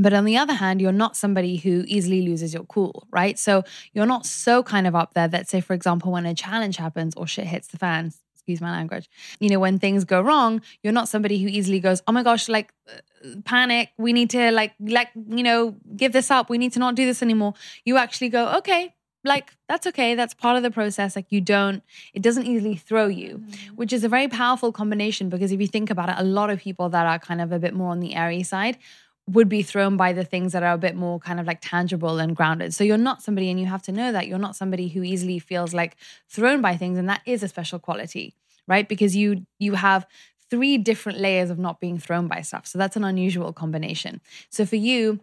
But 0.00 0.12
on 0.12 0.24
the 0.24 0.36
other 0.36 0.54
hand, 0.54 0.80
you're 0.80 0.92
not 0.92 1.16
somebody 1.16 1.56
who 1.56 1.82
easily 1.88 2.22
loses 2.22 2.54
your 2.54 2.62
cool, 2.64 3.08
right? 3.10 3.36
So 3.36 3.64
you're 3.92 4.06
not 4.06 4.26
so 4.26 4.62
kind 4.62 4.86
of 4.86 4.94
up 4.94 5.14
there 5.14 5.26
that, 5.26 5.48
say, 5.48 5.60
for 5.60 5.74
example, 5.74 6.12
when 6.12 6.24
a 6.24 6.34
challenge 6.34 6.76
happens 6.76 7.16
or 7.16 7.26
shit 7.26 7.46
hits 7.46 7.66
the 7.66 7.78
fan, 7.78 8.12
excuse 8.48 8.62
my 8.62 8.70
language, 8.70 9.10
you 9.40 9.50
know, 9.50 9.60
when 9.60 9.78
things 9.78 10.04
go 10.04 10.22
wrong, 10.22 10.62
you're 10.82 10.92
not 10.92 11.08
somebody 11.08 11.42
who 11.42 11.48
easily 11.48 11.80
goes, 11.80 12.02
oh 12.06 12.12
my 12.12 12.22
gosh, 12.22 12.48
like 12.48 12.72
uh, 12.90 13.28
panic. 13.44 13.90
We 13.98 14.14
need 14.14 14.30
to, 14.30 14.50
like, 14.52 14.72
like, 14.80 15.10
you 15.14 15.42
know, 15.42 15.76
give 15.94 16.12
this 16.12 16.30
up. 16.30 16.48
We 16.48 16.56
need 16.56 16.72
to 16.72 16.78
not 16.78 16.94
do 16.94 17.04
this 17.04 17.22
anymore. 17.22 17.52
You 17.84 17.98
actually 17.98 18.30
go, 18.30 18.48
okay, 18.58 18.94
like 19.24 19.52
that's 19.68 19.84
okay 19.84 20.14
that's 20.14 20.32
part 20.32 20.56
of 20.56 20.62
the 20.62 20.70
process 20.70 21.16
like 21.16 21.26
you 21.30 21.40
don't 21.40 21.82
it 22.14 22.22
doesn't 22.22 22.46
easily 22.46 22.76
throw 22.76 23.08
you 23.08 23.38
mm-hmm. 23.38 23.74
which 23.74 23.92
is 23.92 24.04
a 24.04 24.08
very 24.08 24.28
powerful 24.28 24.70
combination 24.70 25.28
because 25.28 25.50
if 25.50 25.60
you 25.60 25.66
think 25.66 25.90
about 25.90 26.08
it 26.08 26.14
a 26.18 26.22
lot 26.22 26.50
of 26.50 26.60
people 26.60 26.88
that 26.88 27.04
are 27.04 27.18
kind 27.18 27.40
of 27.40 27.50
a 27.50 27.58
bit 27.58 27.74
more 27.74 27.90
on 27.90 27.98
the 27.98 28.14
airy 28.14 28.44
side 28.44 28.78
would 29.28 29.48
be 29.48 29.62
thrown 29.62 29.96
by 29.96 30.12
the 30.12 30.24
things 30.24 30.52
that 30.52 30.62
are 30.62 30.72
a 30.72 30.78
bit 30.78 30.96
more 30.96 31.18
kind 31.18 31.38
of 31.38 31.46
like 31.46 31.58
tangible 31.60 32.18
and 32.18 32.34
grounded. 32.34 32.74
So 32.74 32.82
you're 32.84 32.96
not 32.96 33.22
somebody 33.22 33.50
and 33.50 33.60
you 33.60 33.66
have 33.66 33.82
to 33.82 33.92
know 33.92 34.12
that 34.12 34.26
you're 34.26 34.38
not 34.38 34.56
somebody 34.56 34.88
who 34.88 35.02
easily 35.02 35.38
feels 35.38 35.74
like 35.74 35.96
thrown 36.28 36.62
by 36.62 36.76
things 36.76 36.98
and 36.98 37.08
that 37.08 37.20
is 37.26 37.42
a 37.42 37.48
special 37.48 37.78
quality 37.78 38.34
right? 38.68 38.88
Because 38.88 39.16
you 39.16 39.44
you 39.58 39.74
have 39.74 40.06
three 40.50 40.78
different 40.78 41.18
layers 41.18 41.50
of 41.50 41.58
not 41.58 41.80
being 41.80 41.98
thrown 41.98 42.28
by 42.28 42.42
stuff. 42.42 42.66
So 42.66 42.78
that's 42.78 42.96
an 42.96 43.04
unusual 43.04 43.52
combination. 43.52 44.20
So 44.50 44.64
for 44.64 44.76
you 44.76 45.20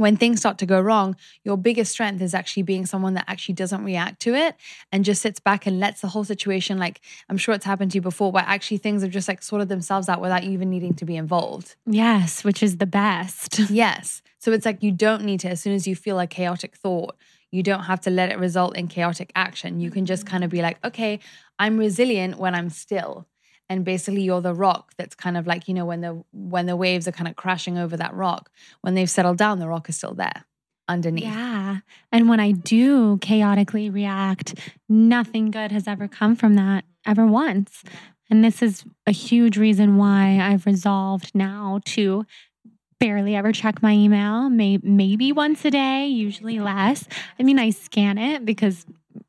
when 0.00 0.16
things 0.16 0.40
start 0.40 0.56
to 0.56 0.64
go 0.64 0.80
wrong, 0.80 1.14
your 1.44 1.58
biggest 1.58 1.92
strength 1.92 2.22
is 2.22 2.32
actually 2.32 2.62
being 2.62 2.86
someone 2.86 3.12
that 3.12 3.26
actually 3.28 3.54
doesn't 3.54 3.84
react 3.84 4.18
to 4.20 4.34
it 4.34 4.56
and 4.90 5.04
just 5.04 5.20
sits 5.20 5.38
back 5.38 5.66
and 5.66 5.78
lets 5.78 6.00
the 6.00 6.08
whole 6.08 6.24
situation, 6.24 6.78
like 6.78 7.02
I'm 7.28 7.36
sure 7.36 7.54
it's 7.54 7.66
happened 7.66 7.90
to 7.90 7.96
you 7.96 8.00
before, 8.00 8.32
where 8.32 8.44
actually 8.46 8.78
things 8.78 9.02
have 9.02 9.10
just 9.10 9.28
like 9.28 9.42
sorted 9.42 9.68
themselves 9.68 10.08
out 10.08 10.22
without 10.22 10.42
you 10.42 10.52
even 10.52 10.70
needing 10.70 10.94
to 10.94 11.04
be 11.04 11.16
involved. 11.16 11.76
Yes, 11.84 12.44
which 12.44 12.62
is 12.62 12.78
the 12.78 12.86
best. 12.86 13.58
yes. 13.70 14.22
So 14.38 14.52
it's 14.52 14.64
like 14.64 14.82
you 14.82 14.90
don't 14.90 15.22
need 15.22 15.40
to, 15.40 15.50
as 15.50 15.60
soon 15.60 15.74
as 15.74 15.86
you 15.86 15.94
feel 15.94 16.18
a 16.18 16.26
chaotic 16.26 16.76
thought, 16.76 17.14
you 17.50 17.62
don't 17.62 17.82
have 17.82 18.00
to 18.02 18.10
let 18.10 18.30
it 18.30 18.38
result 18.38 18.76
in 18.78 18.88
chaotic 18.88 19.30
action. 19.34 19.80
You 19.80 19.90
can 19.90 20.06
just 20.06 20.24
mm. 20.24 20.28
kind 20.28 20.44
of 20.44 20.50
be 20.50 20.62
like, 20.62 20.78
okay, 20.82 21.20
I'm 21.58 21.76
resilient 21.76 22.38
when 22.38 22.54
I'm 22.54 22.70
still 22.70 23.26
and 23.70 23.84
basically 23.84 24.22
you're 24.22 24.42
the 24.42 24.52
rock 24.52 24.92
that's 24.98 25.14
kind 25.14 25.36
of 25.38 25.46
like 25.46 25.68
you 25.68 25.72
know 25.72 25.86
when 25.86 26.02
the 26.02 26.22
when 26.32 26.66
the 26.66 26.76
waves 26.76 27.08
are 27.08 27.12
kind 27.12 27.28
of 27.28 27.36
crashing 27.36 27.78
over 27.78 27.96
that 27.96 28.12
rock 28.12 28.50
when 28.82 28.94
they've 28.94 29.08
settled 29.08 29.38
down 29.38 29.58
the 29.60 29.68
rock 29.68 29.88
is 29.88 29.96
still 29.96 30.12
there 30.12 30.44
underneath. 30.88 31.24
Yeah. 31.24 31.78
And 32.12 32.28
when 32.28 32.40
i 32.40 32.50
do 32.50 33.16
chaotically 33.18 33.88
react 33.88 34.58
nothing 34.88 35.50
good 35.50 35.72
has 35.72 35.86
ever 35.88 36.08
come 36.08 36.36
from 36.36 36.56
that 36.56 36.84
ever 37.06 37.24
once. 37.26 37.82
And 38.28 38.44
this 38.44 38.62
is 38.62 38.84
a 39.06 39.12
huge 39.12 39.56
reason 39.56 39.96
why 39.96 40.38
i've 40.42 40.66
resolved 40.66 41.30
now 41.32 41.80
to 41.86 42.26
barely 42.98 43.34
ever 43.34 43.50
check 43.50 43.82
my 43.82 43.92
email 43.92 44.50
may, 44.50 44.78
maybe 44.82 45.32
once 45.32 45.64
a 45.64 45.70
day 45.70 46.06
usually 46.06 46.58
less. 46.58 47.06
I 47.38 47.44
mean 47.44 47.58
i 47.60 47.70
scan 47.70 48.18
it 48.18 48.44
because 48.44 48.84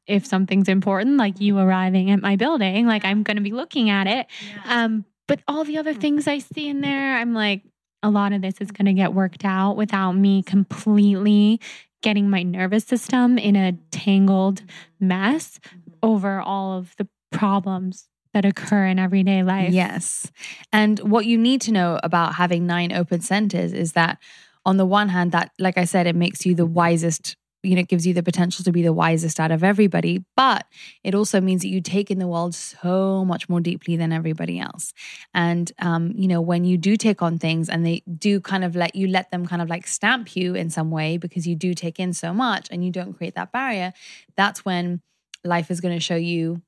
if 0.07 0.25
something's 0.25 0.69
important, 0.69 1.17
like 1.17 1.39
you 1.39 1.55
mm-hmm. 1.55 1.67
arriving 1.67 2.11
at 2.11 2.21
my 2.21 2.35
building, 2.35 2.87
like 2.87 3.05
I'm 3.05 3.23
going 3.23 3.37
to 3.37 3.43
be 3.43 3.51
looking 3.51 3.89
at 3.89 4.07
it. 4.07 4.27
Yeah. 4.65 4.83
Um, 4.83 5.05
but 5.27 5.41
all 5.47 5.63
the 5.63 5.77
other 5.77 5.93
things 5.93 6.27
I 6.27 6.39
see 6.39 6.67
in 6.67 6.77
mm-hmm. 6.77 6.83
there, 6.83 7.17
I'm 7.17 7.33
like, 7.33 7.63
a 8.03 8.09
lot 8.09 8.33
of 8.33 8.41
this 8.41 8.55
is 8.59 8.71
going 8.71 8.87
to 8.87 8.93
get 8.93 9.13
worked 9.13 9.45
out 9.45 9.77
without 9.77 10.13
me 10.13 10.43
completely 10.43 11.59
getting 12.01 12.29
my 12.29 12.41
nervous 12.41 12.83
system 12.83 13.37
in 13.37 13.55
a 13.55 13.73
tangled 13.91 14.61
mm-hmm. 14.61 15.07
mess 15.07 15.59
over 16.01 16.41
all 16.41 16.77
of 16.77 16.95
the 16.97 17.07
problems 17.31 18.07
that 18.33 18.45
occur 18.45 18.85
in 18.85 18.97
everyday 18.97 19.43
life. 19.43 19.71
Yes. 19.71 20.31
And 20.71 20.99
what 20.99 21.25
you 21.25 21.37
need 21.37 21.61
to 21.61 21.71
know 21.71 21.99
about 22.03 22.35
having 22.35 22.65
nine 22.65 22.91
open 22.91 23.21
centers 23.21 23.73
is 23.73 23.93
that 23.93 24.17
on 24.65 24.77
the 24.77 24.85
one 24.85 25.09
hand 25.09 25.31
that 25.31 25.51
like 25.59 25.77
I 25.77 25.85
said 25.85 26.07
it 26.07 26.15
makes 26.15 26.45
you 26.45 26.55
the 26.55 26.65
wisest 26.65 27.35
you 27.63 27.75
know, 27.75 27.83
gives 27.83 28.07
you 28.07 28.13
the 28.13 28.23
potential 28.23 28.63
to 28.63 28.71
be 28.71 28.81
the 28.81 28.93
wisest 28.93 29.39
out 29.39 29.51
of 29.51 29.63
everybody. 29.63 30.23
But 30.35 30.65
it 31.03 31.13
also 31.13 31.39
means 31.39 31.61
that 31.61 31.69
you 31.69 31.81
take 31.81 32.09
in 32.09 32.19
the 32.19 32.27
world 32.27 32.55
so 32.55 33.23
much 33.25 33.47
more 33.49 33.59
deeply 33.59 33.95
than 33.95 34.11
everybody 34.11 34.59
else. 34.59 34.93
And, 35.33 35.71
um, 35.79 36.11
you 36.15 36.27
know, 36.27 36.41
when 36.41 36.65
you 36.65 36.77
do 36.77 36.97
take 36.97 37.21
on 37.21 37.37
things 37.37 37.69
and 37.69 37.85
they 37.85 38.03
do 38.17 38.41
kind 38.41 38.63
of 38.63 38.75
let 38.75 38.95
you 38.95 39.07
let 39.07 39.31
them 39.31 39.45
kind 39.45 39.61
of 39.61 39.69
like 39.69 39.87
stamp 39.87 40.35
you 40.35 40.55
in 40.55 40.69
some 40.69 40.91
way 40.91 41.17
because 41.17 41.45
you 41.47 41.55
do 41.55 41.73
take 41.73 41.99
in 41.99 42.13
so 42.13 42.33
much 42.33 42.67
and 42.71 42.83
you 42.83 42.91
don't 42.91 43.13
create 43.13 43.35
that 43.35 43.51
barrier, 43.51 43.93
that's 44.35 44.65
when 44.65 45.01
life 45.43 45.71
is 45.71 45.81
going 45.81 45.93
to 45.93 45.99
show 45.99 46.15
you 46.15 46.61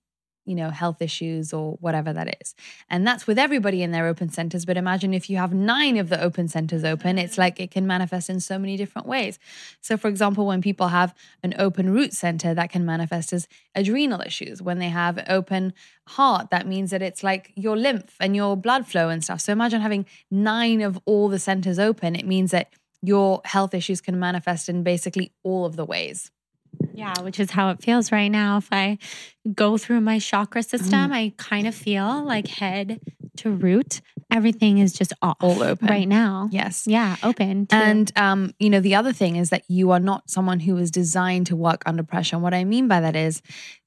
you 0.46 0.56
know, 0.56 0.70
health 0.70 1.02
issues 1.02 1.54
or 1.54 1.74
whatever 1.80 2.12
that 2.14 2.38
is. 2.42 2.56
And 2.90 3.08
that's 3.08 3.26
with 3.26 3.40
everybody 3.40 3.82
in 3.82 3.92
their 3.92 4.08
open 4.08 4.30
centers. 4.30 4.66
But 4.66 4.78
imagine 4.78 5.14
if 5.14 5.30
you 5.30 5.38
have 5.38 5.54
nine 5.54 5.98
of 5.98 6.10
the 6.10 6.22
open 6.22 6.48
centers 6.48 6.84
open, 6.84 7.18
it's 7.18 7.38
like 7.38 7.60
it 7.60 7.72
can 7.72 7.88
manifest 7.88 8.30
in 8.30 8.40
so 8.40 8.60
many 8.60 8.76
different 8.76 9.08
ways. 9.08 9.40
So, 9.82 9.98
for 9.98 10.08
example, 10.08 10.46
when 10.46 10.62
people 10.62 10.90
have 10.90 11.14
an 11.44 11.54
open 11.58 11.92
root 11.92 12.14
center, 12.14 12.54
that 12.54 12.70
can 12.70 12.86
manifest 12.86 13.34
as 13.34 13.48
adrenal 13.74 14.22
issues. 14.22 14.62
When 14.62 14.80
they 14.80 14.90
have 14.90 15.24
open 15.28 15.74
heart, 16.08 16.50
that 16.50 16.68
means 16.68 16.92
that 16.92 17.02
it's 17.02 17.24
like 17.24 17.52
your 17.56 17.78
lymph 17.78 18.16
and 18.20 18.36
your 18.36 18.58
blood 18.58 18.88
flow 18.88 19.10
and 19.10 19.24
stuff. 19.24 19.42
So, 19.42 19.52
imagine 19.52 19.82
having 19.82 20.06
nine 20.30 20.82
of 20.82 21.00
all 21.06 21.30
the 21.30 21.40
centers 21.40 21.80
open, 21.80 22.16
it 22.16 22.28
means 22.28 22.52
that 22.52 22.74
your 23.02 23.42
health 23.44 23.74
issues 23.74 24.02
can 24.02 24.18
manifest 24.20 24.70
in 24.70 24.82
basically 24.84 25.34
all 25.44 25.66
of 25.66 25.76
the 25.76 25.86
ways. 25.86 26.32
Yeah, 26.94 27.20
which 27.22 27.40
is 27.40 27.52
how 27.52 27.70
it 27.70 27.82
feels 27.82 28.12
right 28.12 28.28
now. 28.28 28.58
If 28.58 28.70
I 28.72 29.00
go 29.54 29.78
through 29.78 30.02
my 30.02 30.20
chakra 30.20 30.64
system, 30.64 31.10
mm. 31.10 31.14
I 31.14 31.34
kind 31.38 31.68
of 31.68 31.76
feel 31.76 32.24
like 32.24 32.48
head 32.48 33.00
to 33.38 33.52
root, 33.52 34.02
everything 34.32 34.78
is 34.78 34.94
just 34.94 35.12
off 35.22 35.38
all 35.42 35.64
open 35.64 35.88
right 35.88 36.08
now. 36.08 36.50
Yes. 36.52 36.86
Yeah, 36.86 37.16
open. 37.24 37.66
To- 37.68 37.76
and 37.76 38.12
um, 38.18 38.54
you 38.60 38.70
know, 38.70 38.80
the 38.80 38.96
other 38.96 39.12
thing 39.12 39.36
is 39.38 39.50
that 39.50 39.64
you 39.68 39.92
are 39.92 40.00
not 40.00 40.30
someone 40.30 40.60
who 40.60 40.78
is 40.78 40.92
designed 40.92 41.48
to 41.48 41.56
work 41.56 41.82
under 41.86 42.04
pressure. 42.04 42.36
And 42.36 42.44
what 42.44 42.54
I 42.54 42.64
mean 42.64 42.88
by 42.88 43.00
that 43.02 43.16
is 43.16 43.42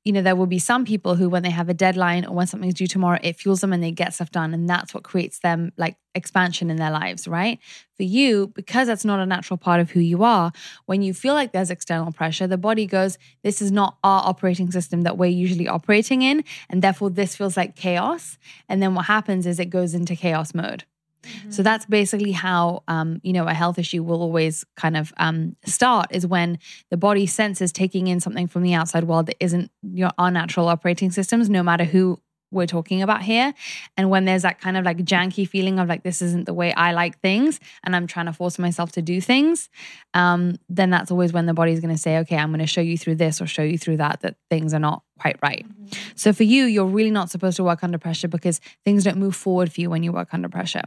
you 0.07 0.13
know, 0.13 0.23
there 0.23 0.37
will 0.37 0.47
be 0.47 0.61
some 0.61 0.85
people 0.85 1.17
who, 1.17 1.29
when 1.29 1.43
they 1.43 1.51
have 1.51 1.69
a 1.69 1.75
deadline 1.75 2.25
or 2.25 2.33
when 2.33 2.47
something's 2.47 2.75
due 2.75 2.87
tomorrow, 2.87 3.19
it 3.25 3.41
fuels 3.41 3.61
them 3.61 3.73
and 3.73 3.83
they 3.83 3.91
get 3.91 4.15
stuff 4.15 4.31
done. 4.31 4.55
And 4.55 4.71
that's 4.71 4.95
what 4.95 5.03
creates 5.03 5.41
them 5.41 5.73
like 5.77 5.97
expansion 6.15 6.71
in 6.71 6.77
their 6.77 6.93
lives, 6.93 7.27
right? 7.27 7.59
For 7.97 8.05
you, 8.05 8.53
because 8.55 8.87
that's 8.87 9.05
not 9.05 9.19
a 9.19 9.27
natural 9.27 9.57
part 9.57 9.81
of 9.81 9.91
who 9.91 9.99
you 9.99 10.23
are, 10.23 10.53
when 10.85 11.03
you 11.03 11.13
feel 11.13 11.35
like 11.35 11.51
there's 11.51 11.73
external 11.73 12.13
pressure, 12.13 12.47
the 12.47 12.57
body 12.57 12.87
goes, 12.87 13.19
This 13.43 13.61
is 13.61 13.73
not 13.73 13.97
our 14.05 14.23
operating 14.25 14.71
system 14.71 15.03
that 15.03 15.19
we're 15.19 15.27
usually 15.27 15.67
operating 15.67 16.23
in. 16.23 16.45
And 16.71 16.83
therefore, 16.83 17.11
this 17.11 17.35
feels 17.35 17.57
like 17.57 17.75
chaos. 17.75 18.39
And 18.69 18.81
then 18.81 18.95
what 18.95 19.07
happens 19.07 19.45
is 19.45 19.59
it 19.59 19.71
goes 19.71 19.93
into 19.93 20.15
chaos 20.15 20.55
mode. 20.55 20.85
Mm-hmm. 21.27 21.51
So 21.51 21.63
that's 21.63 21.87
basically 21.87 22.33
how 22.33 22.83
um, 22.89 23.21
you 23.23 23.33
know 23.33 23.47
a 23.47 23.55
health 23.55 23.79
issue 23.79 24.03
will 24.03 24.23
always 24.23 24.65
kind 24.77 24.97
of 24.97 25.13
um, 25.19 25.57
start 25.65 26.09
is 26.11 26.27
when 26.27 26.59
the 26.91 26.97
body 26.97 27.27
senses 27.27 27.73
taking 27.73 28.07
in 28.07 28.21
something 28.21 28.47
from 28.47 28.63
the 28.63 28.75
outside 28.75 29.05
world 29.05 29.27
that 29.27 29.37
isn't 29.41 29.71
your 29.83 30.11
our 30.19 30.31
natural 30.31 30.69
operating 30.69 31.11
systems, 31.11 31.49
no 31.51 31.63
matter 31.63 31.85
who 31.85 32.21
we're 32.51 32.67
talking 32.67 33.03
about 33.03 33.23
here. 33.23 33.55
And 33.97 34.11
when 34.11 34.25
there's 34.25 34.43
that 34.43 34.61
kind 34.61 34.77
of 34.77 34.85
like 34.85 34.99
janky 34.99 35.49
feeling 35.49 35.79
of 35.79 35.89
like 35.89 36.03
this 36.03 36.23
isn't 36.23 36.47
the 36.47 36.55
way 36.55 36.73
I 36.73 36.93
like 36.93 37.21
things, 37.21 37.61
and 37.85 37.95
I'm 37.95 38.07
trying 38.07 38.27
to 38.27 38.33
force 38.33 38.59
myself 38.59 38.93
to 38.93 39.03
do 39.03 39.21
things, 39.21 39.69
um, 40.15 40.57
then 40.69 40.91
that's 40.91 41.11
always 41.11 41.33
when 41.33 41.47
the 41.47 41.55
body's 41.55 41.81
going 41.81 41.95
to 41.95 42.01
say, 42.01 42.19
okay, 42.19 42.37
I'm 42.37 42.51
going 42.51 42.61
to 42.61 42.67
show 42.67 42.81
you 42.81 42.97
through 42.97 43.17
this 43.17 43.41
or 43.41 43.47
show 43.47 43.63
you 43.63 43.79
through 43.79 43.99
that 43.99 44.21
that 44.21 44.37
things 44.51 44.75
are 44.75 44.81
not 44.81 45.03
quite 45.19 45.37
right. 45.43 45.67
Mm-hmm. 45.69 46.13
So 46.15 46.33
for 46.33 46.45
you, 46.45 46.65
you're 46.65 46.87
really 46.87 47.11
not 47.11 47.31
supposed 47.31 47.57
to 47.57 47.65
work 47.65 47.83
under 47.83 47.99
pressure 47.99 48.29
because 48.29 48.61
things 48.85 49.05
don't 49.05 49.19
move 49.19 49.37
forward 49.37 49.73
for 49.73 49.81
you 49.81 49.91
when 49.91 50.03
you 50.03 50.13
work 50.13 50.29
under 50.33 50.49
pressure. 50.49 50.83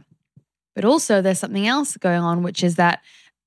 But 0.74 0.84
also, 0.84 1.20
there's 1.20 1.38
something 1.38 1.66
else 1.66 1.96
going 1.96 2.20
on, 2.20 2.42
which 2.42 2.62
is 2.62 2.76
that 2.76 3.00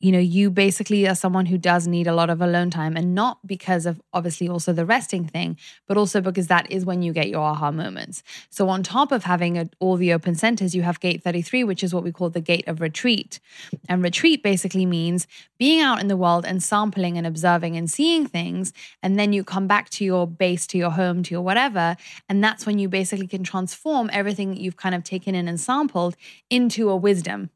you 0.03 0.11
know, 0.11 0.19
you 0.19 0.51
basically 0.51 1.07
are 1.07 1.15
someone 1.15 1.45
who 1.45 1.57
does 1.57 1.87
need 1.87 2.07
a 2.07 2.13
lot 2.13 2.29
of 2.29 2.41
alone 2.41 2.69
time 2.69 2.97
and 2.97 3.15
not 3.15 3.39
because 3.47 3.85
of 3.85 4.01
obviously 4.11 4.49
also 4.49 4.73
the 4.73 4.85
resting 4.85 5.25
thing, 5.25 5.57
but 5.87 5.95
also 5.95 6.19
because 6.19 6.47
that 6.47 6.69
is 6.69 6.83
when 6.83 7.01
you 7.01 7.13
get 7.13 7.29
your 7.29 7.39
aha 7.39 7.71
moments. 7.71 8.21
So, 8.49 8.67
on 8.67 8.83
top 8.83 9.13
of 9.13 9.23
having 9.23 9.57
a, 9.57 9.69
all 9.79 9.95
the 9.95 10.11
open 10.11 10.35
centers, 10.35 10.75
you 10.75 10.81
have 10.81 10.99
gate 10.99 11.23
33, 11.23 11.63
which 11.63 11.85
is 11.85 11.93
what 11.93 12.03
we 12.03 12.11
call 12.11 12.29
the 12.29 12.41
gate 12.41 12.67
of 12.67 12.81
retreat. 12.81 13.39
And 13.87 14.03
retreat 14.03 14.43
basically 14.43 14.85
means 14.85 15.25
being 15.57 15.79
out 15.79 16.01
in 16.01 16.09
the 16.09 16.17
world 16.17 16.45
and 16.45 16.61
sampling 16.61 17.17
and 17.17 17.25
observing 17.25 17.77
and 17.77 17.89
seeing 17.89 18.27
things. 18.27 18.73
And 19.01 19.17
then 19.17 19.31
you 19.31 19.45
come 19.45 19.67
back 19.67 19.89
to 19.91 20.03
your 20.03 20.27
base, 20.27 20.67
to 20.67 20.77
your 20.77 20.91
home, 20.91 21.23
to 21.23 21.33
your 21.33 21.43
whatever. 21.43 21.95
And 22.27 22.43
that's 22.43 22.65
when 22.65 22.77
you 22.77 22.89
basically 22.89 23.27
can 23.27 23.45
transform 23.45 24.09
everything 24.11 24.49
that 24.49 24.59
you've 24.59 24.75
kind 24.75 24.95
of 24.95 25.05
taken 25.05 25.33
in 25.33 25.47
and 25.47 25.57
sampled 25.57 26.17
into 26.49 26.89
a 26.89 26.95
wisdom 26.97 27.51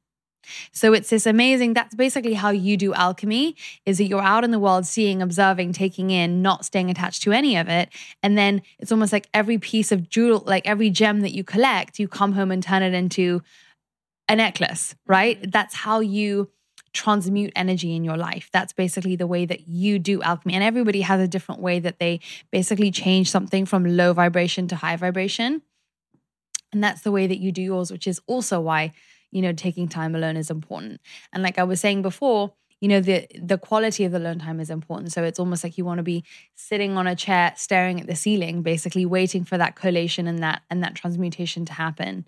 so 0.72 0.94
it's 0.94 1.10
this 1.10 1.26
amazing, 1.26 1.74
that's 1.74 1.96
basically 1.96 2.34
how 2.34 2.50
you 2.50 2.78
do 2.78 2.94
alchemy 2.94 3.56
is 3.86 3.98
that 3.98 4.06
you're 4.06 4.22
out 4.22 4.44
in 4.44 4.52
the 4.52 4.60
world 4.60 4.86
seeing, 4.86 5.22
observing, 5.22 5.74
taking 5.74 6.10
in, 6.10 6.42
not 6.42 6.66
staying 6.66 6.90
attached 6.90 7.24
to 7.24 7.32
any 7.32 7.58
of 7.58 7.68
it. 7.70 7.90
And 8.22 8.38
then 8.38 8.62
it's 8.80 8.92
almost 8.92 9.14
like 9.14 9.28
every 9.34 9.58
piece 9.58 9.92
of 9.92 10.10
jewel, 10.10 10.44
like 10.46 10.68
every 10.68 10.90
gem 10.90 11.22
that 11.22 11.34
you 11.34 11.44
collect, 11.44 12.00
you 12.00 12.08
come 12.08 12.34
home 12.34 12.52
and 12.52 12.64
turn 12.64 12.84
it 12.84 12.94
into 12.94 13.42
a 14.30 14.36
necklace, 14.36 14.96
right? 15.06 15.40
Mm-hmm. 15.40 15.52
That's 15.52 15.76
how 15.76 16.00
you 16.00 16.50
transmute 16.94 17.54
energy 17.56 17.96
in 17.96 18.04
your 18.04 18.18
life. 18.18 18.50
That's 18.52 18.74
basically 18.74 19.16
the 19.16 19.28
way 19.28 19.46
that 19.46 19.68
you 19.68 20.00
do 20.00 20.22
alchemy. 20.22 20.56
And 20.56 20.64
everybody 20.64 21.02
has 21.02 21.22
a 21.22 21.28
different 21.28 21.62
way 21.62 21.80
that 21.80 22.00
they 22.00 22.20
basically 22.52 22.92
change 22.92 23.30
something 23.30 23.66
from 23.66 23.86
low 23.86 24.14
vibration 24.14 24.68
to 24.70 24.76
high 24.76 24.96
vibration. 24.96 25.62
And 26.74 26.84
that's 26.84 27.02
the 27.02 27.12
way 27.12 27.28
that 27.28 27.38
you 27.38 27.52
do 27.52 27.62
yours, 27.62 27.92
which 27.92 28.08
is 28.08 28.20
also 28.28 28.60
why 28.60 28.94
you 29.32 29.42
know, 29.42 29.54
taking 29.54 29.88
time 29.88 30.16
alone 30.16 30.38
is 30.38 30.50
important. 30.50 31.02
And 31.34 31.44
like 31.44 31.58
I 31.60 31.64
was 31.64 31.80
saying 31.80 32.02
before, 32.02 32.54
you 32.80 32.88
know 32.88 33.02
the 33.02 33.28
the 33.42 33.58
quality 33.58 34.04
of 34.06 34.12
the 34.12 34.20
alone 34.20 34.38
time 34.38 34.60
is 34.60 34.70
important 34.70 35.12
so 35.12 35.24
it's 35.24 35.40
almost 35.40 35.64
like 35.64 35.80
you 35.80 35.84
want 35.86 35.98
to 35.98 36.04
be 36.04 36.24
sitting 36.54 36.96
on 36.96 37.08
a 37.08 37.16
chair 37.16 37.52
staring 37.58 38.00
at 38.00 38.06
the 38.06 38.16
ceiling 38.16 38.62
basically 38.62 39.04
waiting 39.04 39.44
for 39.44 39.58
that 39.58 39.76
collation 39.76 40.28
and 40.28 40.44
that 40.44 40.62
and 40.70 40.84
that 40.84 40.94
transmutation 40.94 41.66
to 41.66 41.74
happen 41.74 42.28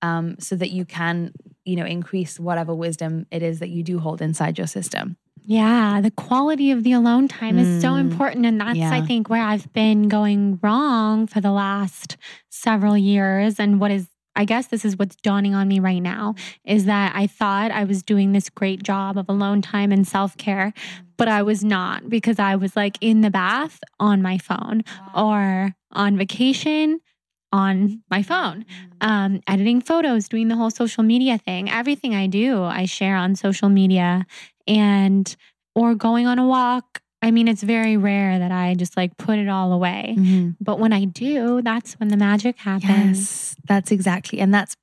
um, 0.00 0.36
so 0.38 0.54
that 0.54 0.70
you 0.70 0.84
can 0.84 1.32
you 1.64 1.74
know 1.74 1.84
increase 1.84 2.38
whatever 2.38 2.72
wisdom 2.72 3.26
it 3.32 3.42
is 3.42 3.58
that 3.58 3.70
you 3.70 3.82
do 3.82 3.98
hold 3.98 4.22
inside 4.22 4.56
your 4.56 4.68
system 4.68 5.16
Yeah, 5.44 6.00
the 6.00 6.10
quality 6.12 6.70
of 6.70 6.84
the 6.84 6.92
alone 6.92 7.26
time 7.26 7.58
is 7.58 7.82
so 7.82 7.90
Mm. 7.94 8.00
important. 8.00 8.46
And 8.46 8.60
that's, 8.60 8.78
I 8.92 9.00
think, 9.00 9.28
where 9.28 9.42
I've 9.42 9.72
been 9.72 10.08
going 10.08 10.58
wrong 10.62 11.26
for 11.26 11.40
the 11.40 11.50
last 11.50 12.16
several 12.50 12.96
years. 12.96 13.58
And 13.58 13.80
what 13.80 13.90
is, 13.90 14.06
I 14.38 14.44
guess, 14.44 14.68
this 14.68 14.84
is 14.84 14.96
what's 14.96 15.16
dawning 15.16 15.56
on 15.56 15.66
me 15.66 15.80
right 15.80 15.98
now 15.98 16.36
is 16.64 16.84
that 16.84 17.12
I 17.16 17.26
thought 17.26 17.72
I 17.72 17.82
was 17.82 18.04
doing 18.04 18.30
this 18.32 18.48
great 18.48 18.84
job 18.84 19.18
of 19.18 19.28
alone 19.28 19.60
time 19.62 19.90
and 19.90 20.06
self 20.06 20.36
care, 20.36 20.72
but 21.16 21.26
I 21.26 21.42
was 21.42 21.64
not 21.64 22.08
because 22.08 22.38
I 22.38 22.54
was 22.54 22.76
like 22.76 22.98
in 23.00 23.22
the 23.22 23.30
bath 23.30 23.80
on 23.98 24.22
my 24.22 24.38
phone 24.38 24.84
or 25.12 25.74
on 25.90 26.16
vacation 26.16 27.00
on 27.50 28.02
my 28.10 28.22
phone 28.22 28.64
um, 29.00 29.40
editing 29.48 29.80
photos, 29.80 30.28
doing 30.28 30.46
the 30.46 30.54
whole 30.56 30.70
social 30.70 31.02
media 31.02 31.38
thing. 31.38 31.68
Everything 31.68 32.14
I 32.14 32.28
do, 32.28 32.62
I 32.62 32.84
share 32.84 33.16
on 33.16 33.34
social 33.34 33.68
media 33.68 34.24
and 34.68 35.34
or 35.74 35.96
going 35.96 36.28
on 36.28 36.38
a 36.38 36.46
walk. 36.46 37.02
I 37.20 37.32
mean, 37.32 37.48
it's 37.48 37.62
very 37.62 37.96
rare 37.96 38.38
that 38.38 38.52
I 38.52 38.74
just 38.74 38.96
like 38.96 39.16
put 39.16 39.38
it 39.38 39.48
all 39.48 39.72
away. 39.72 40.14
Mm-hmm. 40.16 40.50
But 40.60 40.78
when 40.78 40.92
I 40.92 41.04
do, 41.04 41.60
that's 41.62 41.94
when 41.94 42.08
the 42.08 42.16
magic 42.16 42.58
happens. 42.58 43.18
Yes, 43.18 43.56
that's 43.66 43.90
exactly. 43.90 44.38
And 44.38 44.54
that's 44.54 44.76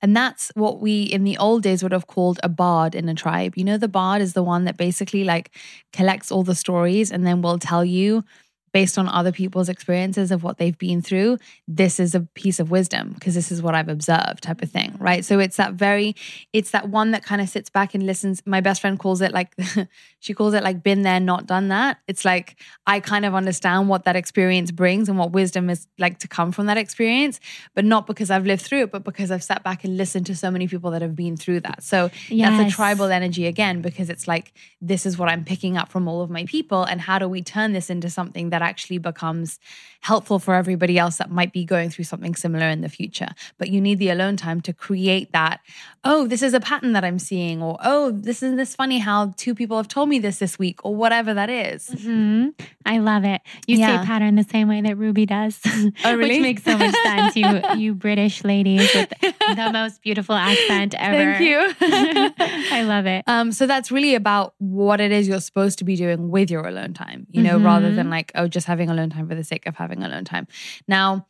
and 0.00 0.16
that's 0.16 0.52
what 0.54 0.80
we 0.80 1.02
in 1.02 1.24
the 1.24 1.36
old 1.38 1.62
days 1.62 1.82
would 1.82 1.92
have 1.92 2.06
called 2.06 2.38
a 2.42 2.48
bard 2.48 2.94
in 2.94 3.08
a 3.08 3.14
tribe. 3.14 3.54
You 3.56 3.64
know, 3.64 3.76
the 3.76 3.88
bard 3.88 4.22
is 4.22 4.34
the 4.34 4.42
one 4.42 4.64
that 4.64 4.76
basically 4.76 5.24
like 5.24 5.50
collects 5.92 6.30
all 6.30 6.44
the 6.44 6.54
stories 6.54 7.10
and 7.10 7.26
then 7.26 7.42
will 7.42 7.58
tell 7.58 7.84
you 7.84 8.24
based 8.72 8.98
on 8.98 9.08
other 9.08 9.32
people's 9.32 9.68
experiences 9.68 10.30
of 10.30 10.42
what 10.42 10.58
they've 10.58 10.78
been 10.78 11.02
through, 11.02 11.38
this 11.66 11.98
is 11.98 12.14
a 12.14 12.20
piece 12.20 12.60
of 12.60 12.70
wisdom 12.70 13.12
because 13.14 13.34
this 13.34 13.50
is 13.50 13.62
what 13.62 13.74
I've 13.74 13.88
observed 13.88 14.42
type 14.42 14.62
of 14.62 14.70
thing, 14.70 14.96
right? 14.98 15.24
So 15.24 15.38
it's 15.38 15.56
that 15.56 15.74
very 15.74 16.14
it's 16.52 16.70
that 16.70 16.88
one 16.88 17.10
that 17.12 17.24
kind 17.24 17.40
of 17.40 17.48
sits 17.48 17.70
back 17.70 17.94
and 17.94 18.04
listens. 18.04 18.42
My 18.46 18.60
best 18.60 18.80
friend 18.80 18.98
calls 18.98 19.20
it 19.20 19.32
like 19.32 19.54
she 20.20 20.34
calls 20.34 20.54
it 20.54 20.62
like 20.62 20.82
been 20.82 21.02
there 21.02 21.20
not 21.20 21.46
done 21.46 21.68
that. 21.68 21.98
It's 22.06 22.24
like 22.24 22.56
I 22.86 23.00
kind 23.00 23.24
of 23.24 23.34
understand 23.34 23.88
what 23.88 24.04
that 24.04 24.16
experience 24.16 24.70
brings 24.70 25.08
and 25.08 25.18
what 25.18 25.32
wisdom 25.32 25.70
is 25.70 25.86
like 25.98 26.18
to 26.18 26.28
come 26.28 26.52
from 26.52 26.66
that 26.66 26.76
experience, 26.78 27.40
but 27.74 27.84
not 27.84 28.06
because 28.06 28.30
I've 28.30 28.46
lived 28.46 28.62
through 28.62 28.82
it, 28.82 28.92
but 28.92 29.04
because 29.04 29.30
I've 29.30 29.42
sat 29.42 29.62
back 29.62 29.84
and 29.84 29.96
listened 29.96 30.26
to 30.26 30.36
so 30.36 30.50
many 30.50 30.68
people 30.68 30.90
that 30.92 31.02
have 31.02 31.16
been 31.16 31.36
through 31.36 31.60
that. 31.60 31.82
So 31.82 32.10
that's 32.48 32.72
a 32.72 32.76
tribal 32.76 33.06
energy 33.06 33.46
again, 33.46 33.82
because 33.82 34.10
it's 34.10 34.26
like, 34.28 34.52
this 34.80 35.06
is 35.06 35.18
what 35.18 35.28
I'm 35.28 35.44
picking 35.44 35.76
up 35.76 35.90
from 35.90 36.08
all 36.08 36.22
of 36.22 36.30
my 36.30 36.44
people. 36.46 36.84
And 36.84 37.00
how 37.00 37.18
do 37.18 37.28
we 37.28 37.42
turn 37.42 37.72
this 37.72 37.90
into 37.90 38.10
something 38.10 38.50
that 38.60 38.68
actually 38.68 38.98
becomes 38.98 39.58
helpful 40.02 40.38
for 40.38 40.54
everybody 40.54 40.98
else 40.98 41.16
that 41.18 41.30
might 41.30 41.52
be 41.52 41.64
going 41.64 41.90
through 41.90 42.04
something 42.04 42.34
similar 42.34 42.66
in 42.66 42.80
the 42.82 42.88
future? 42.88 43.28
But 43.58 43.68
you 43.70 43.80
need 43.80 43.98
the 43.98 44.10
alone 44.10 44.36
time 44.36 44.60
to 44.62 44.72
create 44.72 45.32
that. 45.32 45.60
Oh, 46.04 46.26
this 46.26 46.42
is 46.42 46.54
a 46.54 46.60
pattern 46.60 46.92
that 46.92 47.04
I'm 47.04 47.18
seeing, 47.18 47.62
or 47.62 47.78
oh, 47.82 48.10
this 48.12 48.42
is 48.42 48.56
this 48.56 48.74
funny 48.74 48.98
how 48.98 49.32
two 49.36 49.54
people 49.54 49.76
have 49.76 49.88
told 49.88 50.08
me 50.08 50.18
this 50.18 50.38
this 50.38 50.58
week, 50.58 50.84
or 50.84 50.94
whatever 50.94 51.34
that 51.34 51.50
is. 51.50 51.88
hmm 51.88 52.48
I 52.86 52.98
love 52.98 53.24
it. 53.24 53.40
You 53.66 53.76
Yeah. 53.76 54.00
say 54.00 54.06
pattern 54.06 54.34
the 54.36 54.42
same 54.44 54.66
way 54.68 54.80
that 54.80 54.96
Ruby 54.96 55.26
does. 55.26 55.60
Oh, 56.04 56.14
really? 56.14 56.36
Which 56.36 56.42
makes 56.42 56.62
so 56.62 56.76
much 56.78 56.94
sense. 56.94 57.36
You 57.36 57.62
you 57.74 57.94
British 57.94 58.42
ladies 58.44 58.92
with 58.94 59.12
the 59.56 59.70
most 59.70 60.02
beautiful 60.02 60.34
accent 60.34 60.94
ever. 60.98 61.16
Thank 61.16 61.40
you. 61.46 61.58
I 62.70 62.82
love 62.82 63.06
it. 63.06 63.24
Um, 63.26 63.52
so 63.52 63.66
that's 63.66 63.90
really 63.90 64.14
about 64.14 64.54
what 64.58 65.00
it 65.00 65.12
is 65.12 65.28
you're 65.28 65.40
supposed 65.40 65.78
to 65.78 65.84
be 65.84 65.96
doing 65.96 66.30
with 66.30 66.50
your 66.50 66.66
alone 66.66 66.94
time, 66.94 67.26
you 67.30 67.42
know, 67.42 67.58
rather 67.58 67.92
than 67.92 68.08
like, 68.10 68.32
oh, 68.34 68.48
just 68.50 68.66
having 68.66 68.90
alone 68.90 69.10
time 69.10 69.28
for 69.28 69.34
the 69.34 69.44
sake 69.44 69.66
of 69.66 69.76
having 69.76 70.02
alone 70.02 70.24
time. 70.24 70.46
Now, 70.86 71.26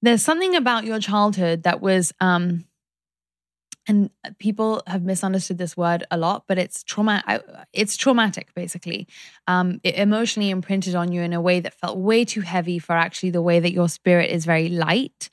there's 0.00 0.22
something 0.22 0.56
about 0.56 0.84
your 0.84 0.98
childhood 0.98 1.62
that 1.64 1.80
was, 1.80 2.12
um, 2.20 2.64
and 3.88 4.10
people 4.38 4.82
have 4.86 5.02
misunderstood 5.02 5.58
this 5.58 5.76
word 5.76 6.04
a 6.10 6.16
lot, 6.16 6.44
but 6.46 6.56
it's 6.56 6.84
trauma. 6.84 7.22
It's 7.72 7.96
traumatic, 7.96 8.54
basically. 8.54 9.08
Um, 9.48 9.80
it 9.82 9.96
emotionally 9.96 10.50
imprinted 10.50 10.94
on 10.94 11.10
you 11.10 11.22
in 11.22 11.32
a 11.32 11.40
way 11.40 11.58
that 11.58 11.74
felt 11.74 11.98
way 11.98 12.24
too 12.24 12.42
heavy 12.42 12.78
for 12.78 12.92
actually 12.92 13.30
the 13.30 13.42
way 13.42 13.58
that 13.58 13.72
your 13.72 13.88
spirit 13.88 14.30
is 14.30 14.44
very 14.44 14.68
light, 14.68 15.30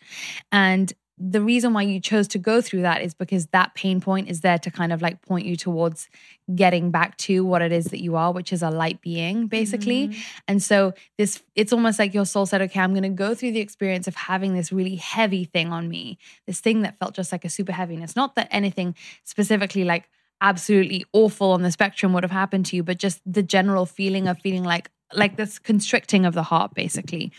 and 0.51 0.91
the 1.19 1.41
reason 1.41 1.73
why 1.73 1.81
you 1.81 1.99
chose 1.99 2.29
to 2.29 2.37
go 2.37 2.61
through 2.61 2.81
that 2.83 3.01
is 3.01 3.13
because 3.13 3.47
that 3.47 3.73
pain 3.75 3.99
point 3.99 4.29
is 4.29 4.39
there 4.39 4.57
to 4.57 4.71
kind 4.71 4.93
of 4.93 5.01
like 5.01 5.21
point 5.21 5.45
you 5.45 5.57
towards 5.57 6.07
getting 6.55 6.91
back 6.91 7.17
to 7.17 7.43
what 7.43 7.61
it 7.61 7.73
is 7.73 7.85
that 7.87 8.01
you 8.01 8.15
are, 8.15 8.31
which 8.31 8.53
is 8.53 8.63
a 8.63 8.69
light 8.69 9.01
being, 9.01 9.47
basically. 9.47 10.07
Mm-hmm. 10.07 10.21
And 10.47 10.63
so 10.63 10.93
this 11.17 11.43
it's 11.55 11.73
almost 11.73 11.99
like 11.99 12.13
your 12.13 12.25
soul 12.25 12.45
said, 12.45 12.61
okay, 12.63 12.79
I'm 12.79 12.93
gonna 12.93 13.09
go 13.09 13.35
through 13.35 13.51
the 13.51 13.59
experience 13.59 14.07
of 14.07 14.15
having 14.15 14.53
this 14.53 14.71
really 14.71 14.95
heavy 14.95 15.43
thing 15.43 15.73
on 15.73 15.89
me, 15.89 16.17
this 16.47 16.61
thing 16.61 16.83
that 16.83 16.97
felt 16.99 17.15
just 17.15 17.33
like 17.33 17.43
a 17.43 17.49
super 17.49 17.73
heaviness. 17.73 18.15
Not 18.15 18.35
that 18.35 18.47
anything 18.49 18.95
specifically 19.25 19.83
like 19.83 20.09
absolutely 20.41 21.05
awful 21.11 21.51
on 21.51 21.63
the 21.63 21.71
spectrum 21.71 22.13
would 22.13 22.23
have 22.23 22.31
happened 22.31 22.65
to 22.67 22.77
you, 22.77 22.83
but 22.83 22.97
just 22.97 23.19
the 23.25 23.43
general 23.43 23.85
feeling 23.85 24.29
of 24.29 24.39
feeling 24.39 24.63
like 24.63 24.89
like 25.13 25.35
this 25.35 25.59
constricting 25.59 26.25
of 26.25 26.33
the 26.33 26.43
heart, 26.43 26.73
basically 26.75 27.33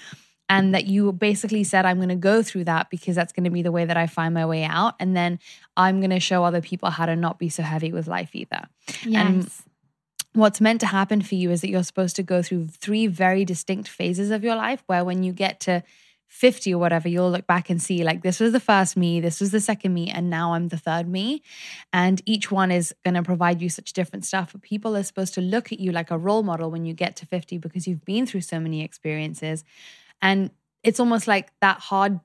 and 0.50 0.74
that 0.74 0.86
you 0.86 1.12
basically 1.12 1.64
said 1.64 1.86
i'm 1.86 1.96
going 1.96 2.10
to 2.10 2.14
go 2.16 2.42
through 2.42 2.64
that 2.64 2.90
because 2.90 3.14
that's 3.14 3.32
going 3.32 3.44
to 3.44 3.50
be 3.50 3.62
the 3.62 3.72
way 3.72 3.86
that 3.86 3.96
i 3.96 4.06
find 4.06 4.34
my 4.34 4.44
way 4.44 4.64
out. 4.64 4.94
And 5.00 5.16
then 5.16 5.38
i'm 5.76 6.00
going 6.00 6.10
to 6.10 6.20
show 6.20 6.44
other 6.44 6.60
people 6.60 6.90
how 6.90 7.06
to 7.06 7.16
not 7.16 7.38
be 7.38 7.48
so 7.48 7.62
heavy 7.62 7.92
with 7.92 8.06
life 8.06 8.30
either. 8.34 8.64
Yes. 9.06 9.62
what's 10.34 10.60
meant 10.60 10.80
to 10.80 10.86
happen 10.86 11.22
for 11.22 11.36
you 11.36 11.50
is 11.50 11.62
that 11.62 11.70
you're 11.70 11.84
supposed 11.84 12.16
to 12.16 12.22
go 12.22 12.42
through 12.42 12.66
three 12.66 13.06
very 13.06 13.44
distinct 13.44 13.88
phases 13.88 14.30
of 14.30 14.44
your 14.44 14.56
life 14.56 14.82
where 14.86 15.04
when 15.04 15.22
you 15.22 15.32
get 15.32 15.60
to 15.60 15.82
50 16.28 16.74
or 16.74 16.78
whatever 16.78 17.08
you'll 17.08 17.30
look 17.30 17.46
back 17.48 17.70
and 17.70 17.82
see 17.82 18.04
like 18.04 18.22
this 18.22 18.38
was 18.38 18.52
the 18.52 18.60
first 18.60 18.96
me 18.96 19.20
this 19.20 19.40
was 19.40 19.50
the 19.50 19.58
second 19.60 19.92
me 19.92 20.08
and 20.08 20.30
now 20.30 20.54
i'm 20.54 20.68
the 20.68 20.78
third 20.78 21.08
me. 21.08 21.42
And 21.92 22.22
each 22.24 22.50
one 22.50 22.70
is 22.70 22.94
going 23.04 23.14
to 23.14 23.22
provide 23.22 23.60
you 23.60 23.68
such 23.68 23.92
different 23.92 24.24
stuff 24.24 24.52
but 24.52 24.62
people 24.62 24.96
are 24.96 25.02
supposed 25.02 25.34
to 25.34 25.40
look 25.40 25.72
at 25.72 25.80
you 25.80 25.92
like 25.92 26.10
a 26.10 26.18
role 26.18 26.42
model 26.42 26.70
when 26.70 26.84
you 26.84 26.94
get 26.94 27.16
to 27.16 27.26
50 27.26 27.58
because 27.58 27.86
you've 27.86 28.04
been 28.04 28.26
through 28.26 28.42
so 28.42 28.60
many 28.60 28.82
experiences 28.82 29.64
and 30.22 30.50
it's 30.82 31.00
almost 31.00 31.26
like 31.26 31.50
that 31.60 31.78
hard 31.78 32.20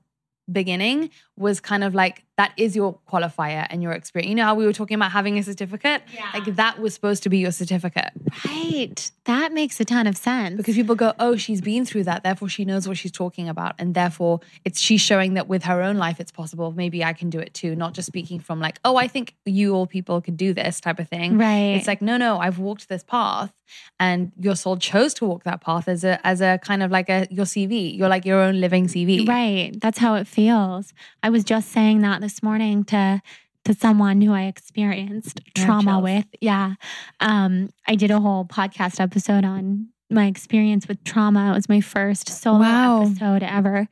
beginning 0.50 1.10
was 1.36 1.60
kind 1.60 1.82
of 1.84 1.94
like 1.94 2.24
that 2.36 2.52
is 2.56 2.76
your 2.76 2.98
qualifier 3.10 3.66
and 3.70 3.82
your 3.82 3.92
experience. 3.92 4.28
You 4.28 4.34
know 4.34 4.44
how 4.44 4.54
we 4.54 4.66
were 4.66 4.72
talking 4.72 4.94
about 4.94 5.10
having 5.12 5.38
a 5.38 5.42
certificate? 5.42 6.02
Yeah. 6.12 6.30
Like 6.34 6.44
that 6.56 6.78
was 6.78 6.92
supposed 6.92 7.22
to 7.22 7.30
be 7.30 7.38
your 7.38 7.50
certificate. 7.50 8.10
Right. 8.44 9.10
That 9.24 9.52
makes 9.52 9.80
a 9.80 9.84
ton 9.84 10.06
of 10.06 10.16
sense. 10.16 10.56
Because 10.56 10.74
people 10.74 10.94
go, 10.94 11.14
oh, 11.18 11.36
she's 11.36 11.62
been 11.62 11.86
through 11.86 12.04
that, 12.04 12.22
therefore 12.22 12.48
she 12.48 12.64
knows 12.64 12.86
what 12.86 12.98
she's 12.98 13.12
talking 13.12 13.48
about. 13.48 13.74
And 13.78 13.94
therefore 13.94 14.40
it's 14.64 14.80
she's 14.80 15.00
showing 15.00 15.34
that 15.34 15.48
with 15.48 15.64
her 15.64 15.80
own 15.80 15.96
life 15.96 16.20
it's 16.20 16.30
possible. 16.30 16.72
Maybe 16.72 17.02
I 17.02 17.14
can 17.14 17.30
do 17.30 17.38
it 17.38 17.54
too. 17.54 17.74
Not 17.74 17.94
just 17.94 18.06
speaking 18.06 18.38
from 18.40 18.60
like, 18.60 18.78
oh, 18.84 18.96
I 18.96 19.08
think 19.08 19.34
you 19.46 19.74
all 19.74 19.86
people 19.86 20.20
could 20.20 20.36
do 20.36 20.52
this 20.52 20.80
type 20.80 20.98
of 20.98 21.08
thing. 21.08 21.38
Right. 21.38 21.76
It's 21.76 21.86
like, 21.86 22.02
no, 22.02 22.18
no, 22.18 22.38
I've 22.38 22.58
walked 22.58 22.88
this 22.88 23.02
path 23.02 23.52
and 23.98 24.32
your 24.38 24.56
soul 24.56 24.76
chose 24.76 25.14
to 25.14 25.24
walk 25.24 25.44
that 25.44 25.60
path 25.60 25.88
as 25.88 26.04
a 26.04 26.24
as 26.26 26.40
a 26.40 26.58
kind 26.62 26.82
of 26.82 26.90
like 26.90 27.08
a 27.08 27.26
your 27.30 27.46
CV. 27.46 27.96
You're 27.96 28.08
like 28.08 28.24
your 28.24 28.40
own 28.40 28.60
living 28.60 28.86
CV. 28.86 29.26
Right. 29.26 29.72
That's 29.80 29.98
how 29.98 30.14
it 30.14 30.26
feels. 30.26 30.92
I 31.22 31.30
was 31.30 31.44
just 31.44 31.72
saying 31.72 32.02
that 32.02 32.20
this 32.26 32.42
morning 32.42 32.82
to 32.82 33.22
to 33.64 33.72
someone 33.72 34.20
who 34.20 34.32
I 34.32 34.46
experienced 34.46 35.40
trauma 35.54 36.00
with. 36.00 36.24
Yeah. 36.40 36.74
Um, 37.20 37.70
I 37.86 37.94
did 37.94 38.10
a 38.10 38.18
whole 38.18 38.44
podcast 38.44 38.98
episode 39.00 39.44
on 39.44 39.90
my 40.10 40.26
experience 40.26 40.88
with 40.88 41.02
trauma. 41.04 41.50
It 41.50 41.54
was 41.54 41.68
my 41.68 41.80
first 41.80 42.28
solo 42.28 42.58
Wow. 42.60 43.02
episode 43.04 43.44
ever. 43.44 43.86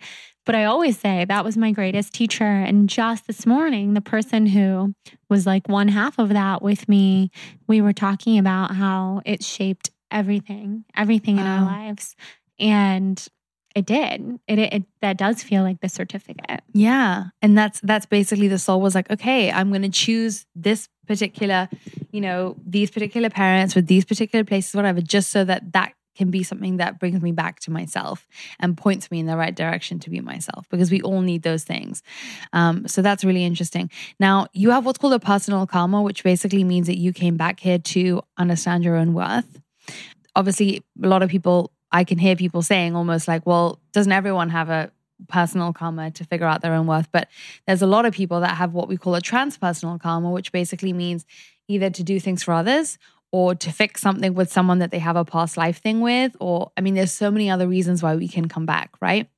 But 0.47 0.56
I 0.56 0.65
always 0.65 0.98
say 0.98 1.24
that 1.24 1.44
was 1.44 1.56
my 1.56 1.70
greatest 1.70 2.12
teacher. 2.12 2.44
And 2.44 2.89
just 2.89 3.28
this 3.28 3.47
morning, 3.47 3.94
the 3.94 4.01
person 4.01 4.47
who 4.47 4.94
was 5.31 5.47
like 5.47 5.69
one 5.69 5.86
half 5.89 6.19
of 6.19 6.31
that 6.31 6.61
with 6.61 6.89
me, 6.89 7.31
we 7.69 7.81
were 7.81 7.93
talking 7.93 8.36
about 8.39 8.74
how 8.74 9.23
it 9.24 9.44
shaped 9.44 9.90
everything, 10.11 10.85
everything 10.97 11.39
in 11.39 11.47
our 11.47 11.65
lives. 11.65 12.16
And 12.59 13.24
it 13.75 13.87
did. 13.87 14.39
It, 14.47 14.59
it, 14.59 14.83
that 15.01 15.17
does 15.17 15.43
feel 15.43 15.63
like 15.63 15.81
the 15.81 15.89
certificate. 15.89 16.63
Yeah. 16.73 17.25
And 17.43 17.59
that's 17.59 17.81
that's 17.81 18.07
basically 18.07 18.49
the 18.49 18.59
soul 18.59 18.81
was 18.81 18.95
like, 18.95 19.11
okay, 19.11 19.51
I'm 19.51 19.73
gonna 19.73 19.89
choose 19.89 20.47
this 20.55 20.89
particular, 21.07 21.69
you 22.13 22.21
know, 22.21 22.57
these 22.65 22.91
particular 22.91 23.31
parents 23.31 23.75
with 23.75 23.87
these 23.87 24.05
particular 24.05 24.45
places, 24.45 24.75
whatever, 24.75 25.01
just 25.01 25.31
so 25.31 25.45
that 25.45 25.73
that 25.73 25.93
can 26.15 26.31
be 26.31 26.43
something 26.43 26.77
that 26.77 26.99
brings 26.99 27.21
me 27.23 27.33
back 27.33 27.61
to 27.61 27.71
myself 27.71 28.27
and 28.61 28.77
points 28.77 29.11
me 29.11 29.19
in 29.19 29.27
the 29.27 29.37
right 29.37 29.55
direction 29.55 29.99
to 30.01 30.11
be 30.11 30.21
myself 30.21 30.67
because 30.71 30.91
we 30.91 31.03
all 31.03 31.21
need 31.21 31.43
those 31.43 31.65
things. 31.65 32.03
Um, 32.53 32.87
so 32.87 33.03
that's 33.03 33.25
really 33.25 33.45
interesting. 33.45 33.91
Now, 34.21 34.47
you 34.53 34.71
have 34.71 34.87
what's 34.87 34.99
called 34.99 35.15
a 35.15 35.19
personal 35.19 35.67
karma, 35.67 36.03
which 36.03 36.23
basically 36.23 36.65
means 36.65 36.87
that 36.87 36.99
you 36.99 37.13
came 37.13 37.37
back 37.37 37.61
here 37.61 37.79
to 37.79 38.23
understand 38.39 38.85
your 38.85 38.97
own 38.97 39.15
worth. 39.15 39.61
Obviously, 40.37 40.83
a 41.03 41.09
lot 41.09 41.23
of 41.23 41.31
people, 41.31 41.73
I 41.93 42.05
can 42.05 42.19
hear 42.19 42.36
people 42.36 42.62
saying 42.62 42.97
almost 42.97 43.28
like, 43.28 43.47
well, 43.47 43.81
doesn't 43.93 44.12
everyone 44.12 44.51
have 44.51 44.69
a 44.69 44.90
personal 45.28 45.73
karma 45.73 46.11
to 46.12 46.24
figure 46.24 46.47
out 46.47 46.61
their 46.61 46.74
own 46.74 46.86
worth. 46.86 47.11
But 47.12 47.28
there's 47.66 47.82
a 47.82 47.86
lot 47.86 48.05
of 48.05 48.12
people 48.12 48.40
that 48.40 48.56
have 48.56 48.73
what 48.73 48.89
we 48.89 48.97
call 48.97 49.15
a 49.15 49.20
transpersonal 49.20 50.01
karma, 50.01 50.31
which 50.31 50.52
basically 50.52 50.93
means 50.93 51.24
either 51.69 51.90
to 51.90 52.02
do 52.02 52.20
things 52.20 52.43
for 52.43 52.52
others 52.52 52.98
or 53.32 53.55
to 53.55 53.73
fix 53.73 54.01
something 54.01 54.35
with 54.35 54.52
someone 54.52 54.78
that 54.78 54.90
they 54.90 54.98
have 54.98 55.16
a 55.16 55.24
past 55.24 55.56
life 55.56 55.78
thing 55.78 56.01
with. 56.01 56.36
Or, 56.40 56.73
I 56.77 56.81
mean, 56.81 56.94
there's 56.94 57.12
so 57.12 57.31
many 57.31 57.51
other 57.51 57.66
reasons 57.66 58.02
why 58.02 58.15
we 58.16 58.28
can 58.28 58.48
come 58.48 58.66
back, 58.66 58.90
right? 59.01 59.28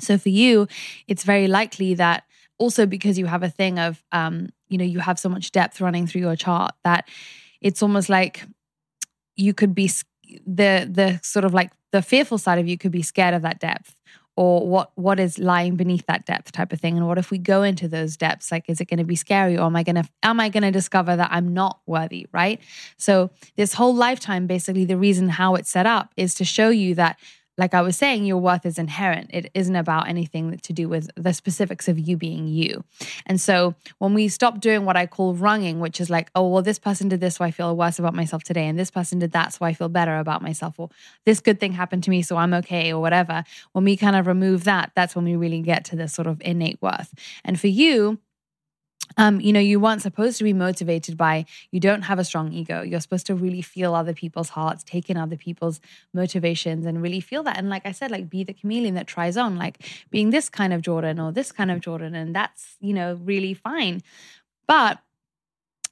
So 0.00 0.18
for 0.18 0.28
you, 0.28 0.68
it's 1.08 1.24
very 1.24 1.48
likely 1.48 1.94
that 1.94 2.24
also 2.58 2.86
because 2.86 3.18
you 3.18 3.26
have 3.26 3.42
a 3.42 3.48
thing 3.48 3.78
of, 3.78 4.04
um, 4.12 4.50
you 4.68 4.78
know, 4.78 4.84
you 4.84 5.00
have 5.00 5.18
so 5.18 5.28
much 5.28 5.50
depth 5.50 5.80
running 5.80 6.06
through 6.06 6.20
your 6.20 6.36
chart 6.36 6.72
that 6.84 7.08
it's 7.60 7.82
almost 7.82 8.08
like 8.08 8.44
you 9.34 9.54
could 9.54 9.74
be 9.74 9.90
the 10.46 10.88
the 10.90 11.20
sort 11.22 11.44
of 11.44 11.54
like 11.54 11.70
the 11.92 12.02
fearful 12.02 12.38
side 12.38 12.58
of 12.58 12.68
you 12.68 12.76
could 12.78 12.92
be 12.92 13.02
scared 13.02 13.34
of 13.34 13.42
that 13.42 13.60
depth 13.60 13.94
or 14.38 14.68
what 14.68 14.92
what 14.94 15.18
is 15.18 15.36
lying 15.40 15.74
beneath 15.74 16.06
that 16.06 16.24
depth 16.24 16.52
type 16.52 16.72
of 16.72 16.80
thing. 16.80 16.96
And 16.96 17.08
what 17.08 17.18
if 17.18 17.32
we 17.32 17.38
go 17.38 17.64
into 17.64 17.88
those 17.88 18.16
depths? 18.16 18.52
Like 18.52 18.68
is 18.68 18.80
it 18.80 18.84
going 18.84 18.98
to 18.98 19.04
be 19.04 19.16
scary 19.16 19.58
or 19.58 19.64
am 19.64 19.74
i 19.74 19.82
going 19.82 19.96
to 19.96 20.08
am 20.22 20.38
i 20.38 20.48
going 20.48 20.62
to 20.62 20.70
discover 20.70 21.16
that 21.16 21.30
i'm 21.32 21.52
not 21.52 21.80
worthy 21.86 22.28
right? 22.32 22.60
So 22.96 23.30
this 23.56 23.74
whole 23.74 23.94
lifetime 23.94 24.46
basically 24.46 24.84
the 24.84 24.96
reason 24.96 25.28
how 25.28 25.56
it's 25.56 25.70
set 25.70 25.86
up 25.86 26.12
is 26.16 26.34
to 26.36 26.44
show 26.44 26.68
you 26.68 26.94
that 26.94 27.18
like 27.58 27.74
I 27.74 27.82
was 27.82 27.96
saying, 27.96 28.24
your 28.24 28.38
worth 28.38 28.64
is 28.64 28.78
inherent. 28.78 29.30
It 29.32 29.50
isn't 29.52 29.74
about 29.74 30.08
anything 30.08 30.56
to 30.56 30.72
do 30.72 30.88
with 30.88 31.10
the 31.16 31.34
specifics 31.34 31.88
of 31.88 31.98
you 31.98 32.16
being 32.16 32.46
you. 32.46 32.84
And 33.26 33.40
so 33.40 33.74
when 33.98 34.14
we 34.14 34.28
stop 34.28 34.60
doing 34.60 34.84
what 34.84 34.96
I 34.96 35.06
call 35.06 35.34
runging, 35.34 35.80
which 35.80 36.00
is 36.00 36.08
like, 36.08 36.30
oh, 36.34 36.48
well, 36.48 36.62
this 36.62 36.78
person 36.78 37.08
did 37.08 37.20
this, 37.20 37.34
so 37.34 37.44
I 37.44 37.50
feel 37.50 37.76
worse 37.76 37.98
about 37.98 38.14
myself 38.14 38.44
today. 38.44 38.66
And 38.68 38.78
this 38.78 38.90
person 38.90 39.18
did 39.18 39.32
that, 39.32 39.52
so 39.52 39.66
I 39.66 39.72
feel 39.72 39.88
better 39.88 40.18
about 40.18 40.40
myself. 40.40 40.78
Or 40.78 40.88
this 41.26 41.40
good 41.40 41.58
thing 41.58 41.72
happened 41.72 42.04
to 42.04 42.10
me, 42.10 42.22
so 42.22 42.36
I'm 42.36 42.54
okay, 42.54 42.92
or 42.92 43.00
whatever. 43.00 43.42
When 43.72 43.84
we 43.84 43.96
kind 43.96 44.14
of 44.14 44.28
remove 44.28 44.64
that, 44.64 44.92
that's 44.94 45.16
when 45.16 45.24
we 45.24 45.34
really 45.34 45.60
get 45.60 45.84
to 45.86 45.96
this 45.96 46.14
sort 46.14 46.28
of 46.28 46.40
innate 46.44 46.80
worth. 46.80 47.12
And 47.44 47.58
for 47.58 47.66
you, 47.66 48.18
um, 49.16 49.40
you 49.40 49.52
know, 49.52 49.60
you 49.60 49.80
weren't 49.80 50.02
supposed 50.02 50.38
to 50.38 50.44
be 50.44 50.52
motivated 50.52 51.16
by, 51.16 51.46
you 51.70 51.80
don't 51.80 52.02
have 52.02 52.18
a 52.18 52.24
strong 52.24 52.52
ego. 52.52 52.82
You're 52.82 53.00
supposed 53.00 53.26
to 53.26 53.34
really 53.34 53.62
feel 53.62 53.94
other 53.94 54.12
people's 54.12 54.50
hearts, 54.50 54.84
take 54.84 55.10
in 55.10 55.16
other 55.16 55.36
people's 55.36 55.80
motivations 56.12 56.86
and 56.86 57.02
really 57.02 57.20
feel 57.20 57.42
that. 57.44 57.58
And 57.58 57.68
like 57.68 57.86
I 57.86 57.92
said, 57.92 58.10
like 58.10 58.28
be 58.28 58.44
the 58.44 58.52
chameleon 58.52 58.94
that 58.94 59.06
tries 59.06 59.36
on, 59.36 59.56
like 59.56 59.78
being 60.10 60.30
this 60.30 60.48
kind 60.48 60.72
of 60.72 60.82
Jordan 60.82 61.18
or 61.18 61.32
this 61.32 61.52
kind 61.52 61.70
of 61.70 61.80
Jordan. 61.80 62.14
And 62.14 62.34
that's, 62.34 62.76
you 62.80 62.94
know, 62.94 63.18
really 63.22 63.54
fine. 63.54 64.02
But 64.66 64.98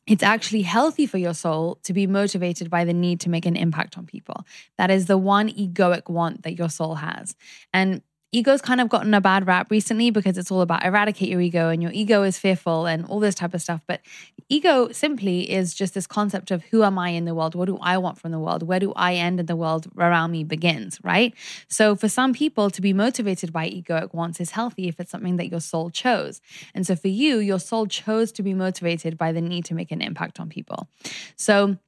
it's 0.07 0.23
actually 0.23 0.63
healthy 0.63 1.07
for 1.07 1.19
your 1.19 1.35
soul 1.35 1.81
to 1.83 1.93
be 1.93 2.07
motivated 2.07 2.71
by 2.71 2.85
the 2.85 2.93
need 2.93 3.21
to 3.21 3.29
make 3.29 3.45
an 3.45 3.57
impact 3.57 3.99
on 3.99 4.07
people. 4.07 4.45
That 4.79 4.91
is 4.91 5.07
the 5.07 5.19
one 5.19 5.49
egoic 5.49 6.09
want 6.09 6.43
that 6.43 6.57
your 6.57 6.69
soul 6.69 6.95
has. 6.97 7.35
And 7.73 8.03
ego's 8.37 8.61
kind 8.61 8.83
of 8.83 8.89
gotten 8.91 9.15
a 9.15 9.21
bad 9.21 9.47
rap 9.47 9.71
recently 9.71 10.11
because 10.11 10.37
it's 10.37 10.51
all 10.51 10.61
about 10.61 10.85
eradicate 10.85 11.31
your 11.31 11.41
ego 11.41 11.71
and 11.71 11.83
your 11.83 11.91
ego 11.93 12.23
is 12.23 12.39
fearful 12.39 12.85
and 12.85 13.07
all 13.07 13.19
this 13.19 13.35
type 13.35 13.55
of 13.55 13.63
stuff. 13.63 13.81
But 13.87 14.03
ego 14.51 14.93
simply 14.93 15.51
is 15.51 15.73
just 15.73 15.95
this 15.95 16.07
concept 16.07 16.51
of 16.51 16.63
who 16.65 16.83
am 16.83 16.99
I 16.99 17.11
in 17.11 17.25
the 17.25 17.35
world? 17.35 17.55
What 17.55 17.65
do 17.65 17.79
I 17.81 17.97
want 17.97 18.19
from 18.19 18.33
the 18.33 18.39
world? 18.39 18.63
Where 18.63 18.79
do 18.79 18.93
I 18.95 19.15
end 19.15 19.41
and 19.41 19.49
the 19.49 19.57
world 19.57 19.87
around 19.97 20.33
me 20.33 20.45
begins, 20.45 21.01
right? 21.03 21.35
So 21.69 21.97
for 21.97 22.09
some 22.09 22.35
people 22.35 22.69
to 22.71 22.83
be 22.83 22.93
motivated 22.93 23.53
by 23.55 23.71
egoic 23.71 24.13
wants 24.13 24.39
is 24.39 24.51
healthy 24.51 24.87
if 24.87 25.01
it's 25.01 25.11
something 25.11 25.37
that 25.37 25.51
your 25.51 25.61
soul 25.61 25.89
chose. 25.89 26.43
And 26.75 26.87
so 26.87 26.95
for 26.95 27.09
you, 27.09 27.39
your 27.39 27.59
soul 27.59 27.87
chose 27.87 28.33
to 28.33 28.43
be 28.43 28.53
motivated 28.53 29.17
by 29.17 29.33
the 29.33 29.41
need 29.41 29.65
to 29.67 29.75
make 29.75 29.91
an 29.91 30.03
impact 30.03 30.39
on 30.41 30.51
people. 30.51 30.89
So 31.37 31.79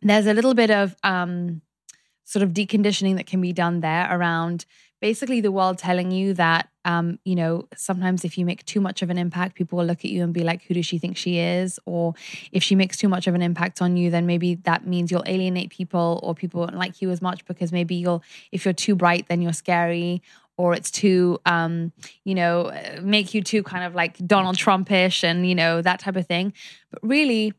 there's 0.00 0.26
a 0.26 0.32
little 0.32 0.54
bit 0.54 0.70
of 0.70 0.96
um, 1.02 1.60
sort 2.24 2.42
of 2.42 2.50
deconditioning 2.50 3.16
that 3.16 3.26
can 3.26 3.40
be 3.40 3.52
done 3.52 3.80
there 3.80 4.06
around 4.10 4.64
basically 5.00 5.40
the 5.40 5.52
world 5.52 5.78
telling 5.78 6.10
you 6.10 6.34
that 6.34 6.68
um, 6.84 7.18
you 7.24 7.34
know 7.34 7.68
sometimes 7.76 8.24
if 8.24 8.38
you 8.38 8.44
make 8.44 8.64
too 8.64 8.80
much 8.80 9.02
of 9.02 9.10
an 9.10 9.18
impact 9.18 9.54
people 9.54 9.78
will 9.78 9.84
look 9.84 10.04
at 10.04 10.10
you 10.10 10.22
and 10.22 10.32
be 10.32 10.42
like 10.42 10.64
who 10.64 10.74
does 10.74 10.86
she 10.86 10.98
think 10.98 11.16
she 11.16 11.38
is? 11.38 11.78
Or 11.86 12.14
if 12.52 12.62
she 12.62 12.74
makes 12.74 12.96
too 12.96 13.08
much 13.08 13.26
of 13.26 13.34
an 13.34 13.42
impact 13.42 13.82
on 13.82 13.96
you 13.96 14.10
then 14.10 14.26
maybe 14.26 14.56
that 14.56 14.86
means 14.86 15.10
you'll 15.10 15.24
alienate 15.26 15.70
people 15.70 16.20
or 16.22 16.34
people 16.34 16.60
won't 16.60 16.74
like 16.74 17.02
you 17.02 17.10
as 17.10 17.20
much 17.20 17.44
because 17.44 17.72
maybe 17.72 17.94
you'll 17.94 18.22
if 18.52 18.64
you're 18.64 18.74
too 18.74 18.94
bright 18.94 19.28
then 19.28 19.42
you're 19.42 19.52
scary 19.52 20.22
or 20.56 20.74
it's 20.74 20.90
too 20.90 21.38
um, 21.46 21.92
you 22.24 22.34
know 22.34 22.72
make 23.02 23.34
you 23.34 23.42
too 23.42 23.62
kind 23.62 23.84
of 23.84 23.94
like 23.94 24.18
donald 24.26 24.56
trumpish 24.56 25.22
and 25.22 25.48
you 25.48 25.54
know 25.54 25.82
that 25.82 26.00
type 26.00 26.16
of 26.16 26.26
thing. 26.26 26.52
But 26.90 27.00
really 27.02 27.52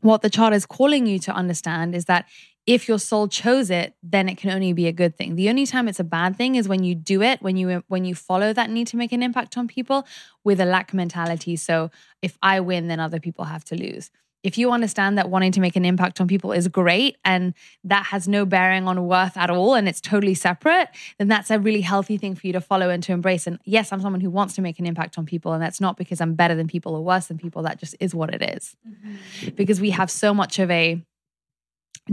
what 0.00 0.22
the 0.22 0.30
chart 0.30 0.54
is 0.54 0.64
calling 0.64 1.06
you 1.06 1.18
to 1.18 1.32
understand 1.32 1.94
is 1.94 2.04
that 2.04 2.26
if 2.68 2.86
your 2.86 2.98
soul 2.98 3.26
chose 3.26 3.70
it 3.70 3.94
then 4.02 4.28
it 4.28 4.36
can 4.36 4.50
only 4.50 4.74
be 4.74 4.86
a 4.86 4.92
good 4.92 5.16
thing 5.16 5.34
the 5.34 5.48
only 5.48 5.64
time 5.64 5.88
it's 5.88 5.98
a 5.98 6.04
bad 6.04 6.36
thing 6.36 6.54
is 6.54 6.68
when 6.68 6.84
you 6.84 6.94
do 6.94 7.22
it 7.22 7.40
when 7.40 7.56
you 7.56 7.82
when 7.88 8.04
you 8.04 8.14
follow 8.14 8.52
that 8.52 8.68
need 8.68 8.86
to 8.86 8.96
make 8.96 9.10
an 9.10 9.22
impact 9.22 9.56
on 9.56 9.66
people 9.66 10.06
with 10.44 10.60
a 10.60 10.66
lack 10.66 10.92
mentality 10.92 11.56
so 11.56 11.90
if 12.22 12.36
i 12.42 12.60
win 12.60 12.86
then 12.86 13.00
other 13.00 13.18
people 13.18 13.46
have 13.46 13.64
to 13.64 13.74
lose 13.74 14.10
if 14.44 14.56
you 14.56 14.70
understand 14.70 15.18
that 15.18 15.30
wanting 15.30 15.50
to 15.52 15.60
make 15.60 15.74
an 15.74 15.84
impact 15.84 16.20
on 16.20 16.28
people 16.28 16.52
is 16.52 16.68
great 16.68 17.16
and 17.24 17.54
that 17.82 18.06
has 18.06 18.28
no 18.28 18.46
bearing 18.46 18.86
on 18.86 19.04
worth 19.06 19.36
at 19.36 19.50
all 19.50 19.74
and 19.74 19.88
it's 19.88 20.00
totally 20.00 20.34
separate, 20.34 20.88
then 21.18 21.26
that's 21.26 21.50
a 21.50 21.58
really 21.58 21.80
healthy 21.80 22.16
thing 22.16 22.36
for 22.36 22.46
you 22.46 22.52
to 22.52 22.60
follow 22.60 22.88
and 22.88 23.02
to 23.02 23.12
embrace. 23.12 23.48
And 23.48 23.58
yes, 23.64 23.92
I'm 23.92 24.00
someone 24.00 24.20
who 24.20 24.30
wants 24.30 24.54
to 24.54 24.62
make 24.62 24.78
an 24.78 24.86
impact 24.86 25.18
on 25.18 25.26
people. 25.26 25.52
And 25.54 25.62
that's 25.62 25.80
not 25.80 25.96
because 25.96 26.20
I'm 26.20 26.34
better 26.34 26.54
than 26.54 26.68
people 26.68 26.94
or 26.94 27.02
worse 27.02 27.26
than 27.26 27.36
people. 27.36 27.62
That 27.62 27.80
just 27.80 27.96
is 27.98 28.14
what 28.14 28.32
it 28.32 28.42
is. 28.56 28.76
Mm-hmm. 28.88 29.54
Because 29.56 29.80
we 29.80 29.90
have 29.90 30.10
so 30.10 30.32
much 30.32 30.60
of 30.60 30.70
a 30.70 31.02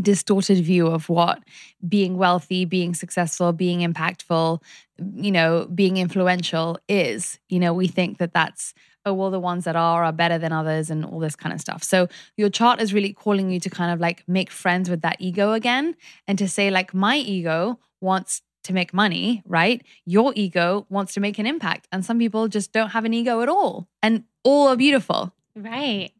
distorted 0.01 0.63
view 0.63 0.87
of 0.87 1.09
what 1.09 1.43
being 1.87 2.17
wealthy, 2.17 2.65
being 2.65 2.93
successful, 2.93 3.53
being 3.53 3.79
impactful, 3.79 4.61
you 5.15 5.31
know, 5.31 5.67
being 5.73 5.97
influential 5.97 6.77
is. 6.87 7.39
You 7.49 7.59
know, 7.59 7.73
we 7.73 7.87
think 7.87 8.17
that 8.17 8.33
that's 8.33 8.73
oh 9.05 9.13
well 9.13 9.31
the 9.31 9.39
ones 9.39 9.65
that 9.65 9.75
are 9.75 10.03
are 10.03 10.11
better 10.11 10.37
than 10.37 10.51
others 10.51 10.89
and 10.89 11.05
all 11.05 11.19
this 11.19 11.35
kind 11.35 11.53
of 11.53 11.61
stuff. 11.61 11.83
So 11.83 12.07
your 12.37 12.49
chart 12.49 12.81
is 12.81 12.93
really 12.93 13.13
calling 13.13 13.49
you 13.49 13.59
to 13.59 13.69
kind 13.69 13.93
of 13.93 13.99
like 13.99 14.23
make 14.27 14.51
friends 14.51 14.89
with 14.89 15.01
that 15.01 15.17
ego 15.19 15.53
again 15.53 15.95
and 16.27 16.37
to 16.39 16.47
say 16.47 16.69
like 16.71 16.93
my 16.93 17.17
ego 17.17 17.79
wants 18.01 18.41
to 18.63 18.73
make 18.73 18.93
money, 18.93 19.43
right? 19.45 19.83
Your 20.05 20.33
ego 20.35 20.87
wants 20.89 21.13
to 21.13 21.19
make 21.19 21.37
an 21.37 21.45
impact 21.45 21.87
and 21.91 22.03
some 22.03 22.17
people 22.17 22.47
just 22.47 22.71
don't 22.71 22.89
have 22.89 23.05
an 23.05 23.13
ego 23.13 23.41
at 23.41 23.49
all 23.49 23.87
and 24.01 24.23
all 24.43 24.69
are 24.69 24.75
beautiful. 24.75 25.33
Right. 25.55 26.11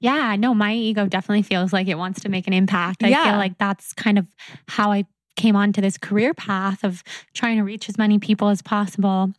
Yeah, 0.00 0.36
no, 0.36 0.54
my 0.54 0.74
ego 0.74 1.06
definitely 1.06 1.42
feels 1.42 1.72
like 1.72 1.88
it 1.88 1.96
wants 1.98 2.20
to 2.20 2.28
make 2.28 2.46
an 2.46 2.52
impact. 2.52 3.02
I 3.02 3.08
Yeah. 3.08 3.24
feel 3.24 3.36
like 3.36 3.58
that's 3.58 3.92
kind 3.92 4.18
of 4.18 4.26
how 4.68 4.92
I 4.92 5.04
came 5.36 5.56
onto 5.56 5.80
this 5.80 5.96
career 5.98 6.34
path 6.34 6.84
of 6.84 7.02
trying 7.34 7.56
to 7.58 7.62
reach 7.64 7.88
as 7.88 7.96
many 7.98 8.18
people 8.18 8.48
as 8.48 8.60
possible. 8.62 9.32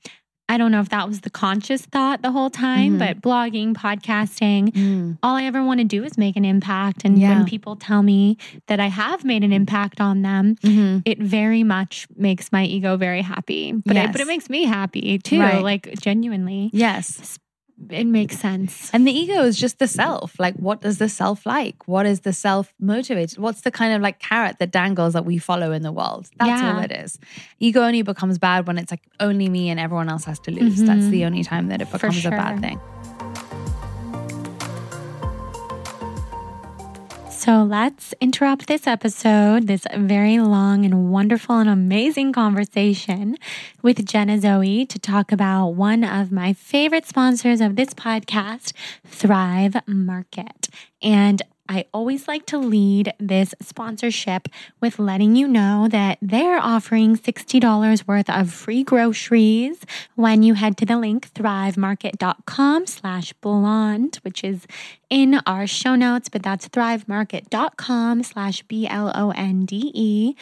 I 0.52 0.58
don't 0.58 0.72
know 0.72 0.80
if 0.80 0.90
that 0.90 1.08
was 1.08 1.22
the 1.22 1.30
conscious 1.30 1.86
thought 1.86 2.24
the 2.24 2.32
whole 2.32 2.50
time, 2.50 2.94
Mhm. 2.94 3.00
but 3.00 3.22
blogging, 3.22 3.74
podcasting, 3.74 5.18
all 5.22 5.36
I 5.36 5.44
ever 5.44 5.64
want 5.64 5.80
to 5.80 5.84
do 5.84 6.04
is 6.04 6.18
make 6.18 6.36
an 6.36 6.46
impact. 6.46 7.06
And 7.06 7.20
Yeah. 7.20 7.36
when 7.38 7.46
people 7.46 7.76
tell 7.76 8.02
me 8.02 8.38
that 8.68 8.80
I 8.80 8.88
have 8.88 9.24
made 9.24 9.44
an 9.44 9.54
impact 9.54 10.02
on 10.02 10.24
them, 10.24 10.56
Mm-hmm. 10.64 11.00
it 11.06 11.20
very 11.22 11.64
much 11.64 12.08
makes 12.16 12.52
my 12.52 12.66
ego 12.66 12.98
very 12.98 13.22
happy. 13.22 13.74
But 13.86 13.96
it, 13.96 14.12
but 14.12 14.22
it 14.22 14.28
makes 14.28 14.50
me 14.50 14.64
happy 14.66 15.20
too, 15.20 15.40
Right. 15.40 15.64
like 15.64 15.94
genuinely. 16.02 16.72
Yes. 16.74 17.38
It 17.90 18.06
makes 18.06 18.38
sense. 18.38 18.90
And 18.94 19.08
the 19.08 19.12
ego 19.12 19.44
is 19.44 19.58
just 19.58 19.80
the 19.80 19.88
self. 19.88 20.38
Like, 20.40 20.56
what 20.56 20.82
does 20.82 20.98
the 20.98 21.08
self 21.10 21.46
like? 21.46 21.88
What 21.88 22.06
is 22.06 22.22
the 22.22 22.34
self 22.34 22.74
motivated? 22.80 23.38
What's 23.38 23.62
the 23.62 23.72
kind 23.72 23.94
of 23.96 24.02
like 24.02 24.20
carrot 24.20 24.60
that 24.60 24.72
dangles 24.72 25.14
that 25.14 25.26
we 25.26 25.38
follow 25.38 25.72
in 25.72 25.82
the 25.82 25.92
world? 25.92 26.28
That's 26.38 26.62
all 26.62 26.80
it 26.84 26.92
is. 26.92 27.18
Ego 27.60 27.82
only 27.82 28.02
becomes 28.02 28.38
bad 28.38 28.68
when 28.68 28.78
it's 28.78 28.92
like 28.92 29.04
only 29.20 29.48
me 29.50 29.70
and 29.70 29.80
everyone 29.80 30.10
else 30.10 30.26
has 30.26 30.40
to 30.42 30.52
lose. 30.52 30.84
That's 30.84 31.06
Mhm. 31.06 31.12
the 31.12 31.26
only 31.26 31.44
time 31.44 31.68
that 31.70 31.82
it 31.82 31.92
becomes 31.92 32.26
a 32.26 32.30
bad 32.32 32.60
thing. 32.60 32.80
So 37.40 37.64
let's 37.64 38.14
interrupt 38.20 38.68
this 38.68 38.86
episode, 38.86 39.68
this 39.68 39.88
very 39.96 40.40
long 40.40 40.84
and 40.84 41.10
wonderful 41.10 41.58
and 41.58 41.70
amazing 41.70 42.34
conversation 42.34 43.38
with 43.82 44.06
Jenna 44.06 44.42
Zoe 44.42 44.86
to 44.86 45.00
talk 45.00 45.32
about 45.32 45.70
one 45.70 46.04
of 46.04 46.34
my 46.34 46.52
favorite 46.52 47.06
sponsors 47.06 47.62
of 47.62 47.78
this 47.78 47.94
podcast, 47.94 48.74
Thrive 49.06 49.78
Market. 49.88 50.68
And 51.02 51.42
I 51.72 51.86
always 51.94 52.28
like 52.28 52.48
to 52.48 52.58
lead 52.58 53.14
this 53.20 53.54
sponsorship 53.62 54.48
with 54.82 54.98
letting 54.98 55.36
you 55.36 55.48
know 55.48 55.88
that 55.88 56.18
they're 56.20 56.58
offering 56.58 57.16
$60 57.16 58.08
worth 58.08 58.28
of 58.28 58.52
free 58.52 58.84
groceries 58.84 59.86
when 60.16 60.42
you 60.42 60.56
head 60.56 60.78
to 60.78 60.86
the 60.86 60.98
link 60.98 61.32
thrivemarket.com 61.34 62.88
slash 62.88 63.34
blonde, 63.34 64.16
which 64.24 64.44
is 64.44 64.66
in 65.12 65.42
our 65.46 65.68
show 65.68 65.94
notes, 65.94 66.28
but 66.28 66.42
that's 66.42 66.68
thrivemarket.com 66.70 68.24
slash 68.24 68.64
B-L-O-N-D-E 68.64 70.36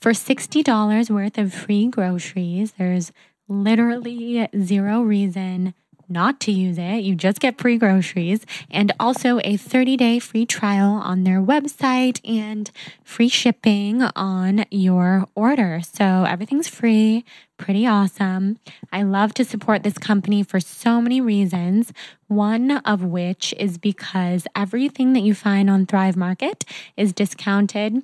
for 0.00 0.12
$60 0.12 1.10
worth 1.10 1.36
of 1.36 1.52
free 1.52 1.88
groceries. 1.88 2.72
There's 2.78 3.12
literally 3.48 4.48
zero 4.58 5.02
reason 5.02 5.74
not 6.10 6.40
to 6.40 6.52
use 6.52 6.76
it. 6.78 6.98
You 6.98 7.14
just 7.14 7.40
get 7.40 7.60
free 7.60 7.78
groceries 7.78 8.44
and 8.70 8.92
also 8.98 9.40
a 9.44 9.56
30 9.56 9.96
day 9.96 10.18
free 10.18 10.44
trial 10.44 10.90
on 10.90 11.24
their 11.24 11.40
website 11.40 12.20
and 12.28 12.70
free 13.04 13.28
shipping 13.28 14.02
on 14.16 14.64
your 14.70 15.26
order. 15.34 15.80
So 15.82 16.24
everything's 16.24 16.68
free, 16.68 17.24
pretty 17.56 17.86
awesome. 17.86 18.58
I 18.92 19.02
love 19.02 19.34
to 19.34 19.44
support 19.44 19.82
this 19.82 19.98
company 19.98 20.42
for 20.42 20.60
so 20.60 21.00
many 21.00 21.20
reasons. 21.20 21.92
One 22.26 22.78
of 22.78 23.04
which 23.04 23.54
is 23.58 23.78
because 23.78 24.46
everything 24.56 25.12
that 25.12 25.20
you 25.20 25.34
find 25.34 25.70
on 25.70 25.86
Thrive 25.86 26.16
Market 26.16 26.64
is 26.96 27.12
discounted 27.12 28.02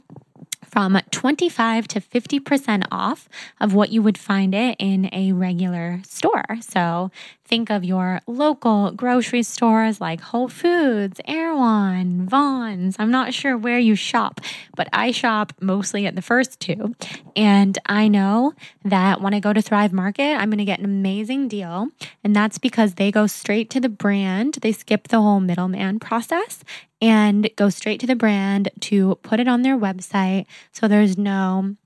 from 0.76 1.00
25 1.10 1.88
to 1.88 2.00
50% 2.00 2.86
off 2.90 3.28
of 3.60 3.72
what 3.72 3.90
you 3.90 4.02
would 4.02 4.18
find 4.18 4.54
it 4.54 4.76
in 4.78 5.08
a 5.12 5.32
regular 5.32 6.00
store. 6.06 6.44
So 6.60 7.10
think 7.46 7.70
of 7.70 7.84
your 7.84 8.20
local 8.26 8.90
grocery 8.90 9.42
stores 9.42 10.00
like 10.00 10.20
Whole 10.20 10.48
Foods, 10.48 11.20
Erewhon, 11.26 12.26
Vons. 12.26 12.96
I'm 12.98 13.10
not 13.10 13.32
sure 13.32 13.56
where 13.56 13.78
you 13.78 13.94
shop, 13.94 14.40
but 14.74 14.88
I 14.92 15.12
shop 15.12 15.52
mostly 15.60 16.06
at 16.06 16.16
the 16.16 16.22
first 16.22 16.60
two. 16.60 16.94
And 17.34 17.78
I 17.86 18.08
know 18.08 18.54
that 18.84 19.20
when 19.20 19.34
I 19.34 19.40
go 19.40 19.52
to 19.52 19.62
Thrive 19.62 19.92
Market, 19.92 20.34
I'm 20.34 20.50
going 20.50 20.58
to 20.58 20.64
get 20.64 20.78
an 20.80 20.84
amazing 20.84 21.48
deal. 21.48 21.88
And 22.24 22.34
that's 22.34 22.58
because 22.58 22.94
they 22.94 23.10
go 23.10 23.26
straight 23.26 23.70
to 23.70 23.80
the 23.80 23.88
brand, 23.88 24.58
they 24.62 24.72
skip 24.72 25.08
the 25.08 25.20
whole 25.20 25.40
middleman 25.40 26.00
process 26.00 26.64
and 27.00 27.48
go 27.56 27.68
straight 27.68 28.00
to 28.00 28.06
the 28.06 28.16
brand 28.16 28.70
to 28.80 29.16
put 29.22 29.38
it 29.40 29.48
on 29.48 29.62
their 29.62 29.76
website. 29.76 30.46
So 30.72 30.88
there's 30.88 31.16
no 31.16 31.76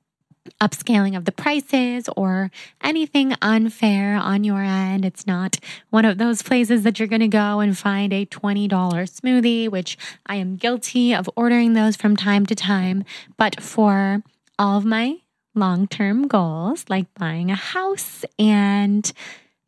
upscaling 0.60 1.16
of 1.16 1.24
the 1.24 1.32
prices 1.32 2.08
or 2.16 2.50
anything 2.82 3.34
unfair 3.42 4.16
on 4.16 4.44
your 4.44 4.62
end. 4.62 5.04
It's 5.04 5.26
not 5.26 5.58
one 5.90 6.04
of 6.04 6.18
those 6.18 6.42
places 6.42 6.82
that 6.82 6.98
you're 6.98 7.08
going 7.08 7.20
to 7.20 7.28
go 7.28 7.60
and 7.60 7.76
find 7.76 8.12
a 8.12 8.26
$20 8.26 8.68
smoothie, 8.68 9.68
which 9.68 9.98
I 10.26 10.36
am 10.36 10.56
guilty 10.56 11.14
of 11.14 11.28
ordering 11.36 11.74
those 11.74 11.96
from 11.96 12.16
time 12.16 12.46
to 12.46 12.54
time. 12.54 13.04
But 13.36 13.60
for 13.60 14.22
all 14.58 14.78
of 14.78 14.84
my 14.84 15.18
long 15.54 15.86
term 15.86 16.26
goals, 16.26 16.84
like 16.88 17.12
buying 17.14 17.50
a 17.50 17.56
house 17.56 18.24
and 18.38 19.10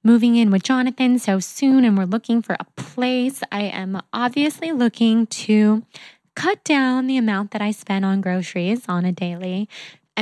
moving 0.04 0.36
in 0.36 0.50
with 0.50 0.62
Jonathan 0.62 1.18
so 1.18 1.38
soon, 1.38 1.84
and 1.84 1.96
we're 1.96 2.04
looking 2.04 2.42
for 2.42 2.56
a 2.58 2.66
place, 2.76 3.42
I 3.52 3.62
am 3.62 4.00
obviously 4.12 4.72
looking 4.72 5.26
to 5.26 5.84
cut 6.34 6.64
down 6.64 7.06
the 7.06 7.16
amount 7.16 7.50
that 7.50 7.62
I 7.62 7.70
spend 7.72 8.04
on 8.04 8.20
groceries 8.20 8.84
on 8.88 9.04
a 9.04 9.12
daily 9.12 9.68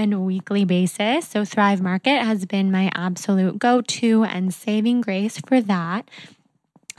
and 0.01 0.25
weekly 0.25 0.65
basis. 0.65 1.29
So, 1.29 1.45
Thrive 1.45 1.81
Market 1.81 2.23
has 2.23 2.47
been 2.47 2.73
my 2.73 2.91
absolute 2.95 3.59
go 3.59 3.81
to 3.81 4.25
and 4.25 4.53
saving 4.53 5.03
grace 5.03 5.39
for 5.47 5.61
that. 5.61 6.09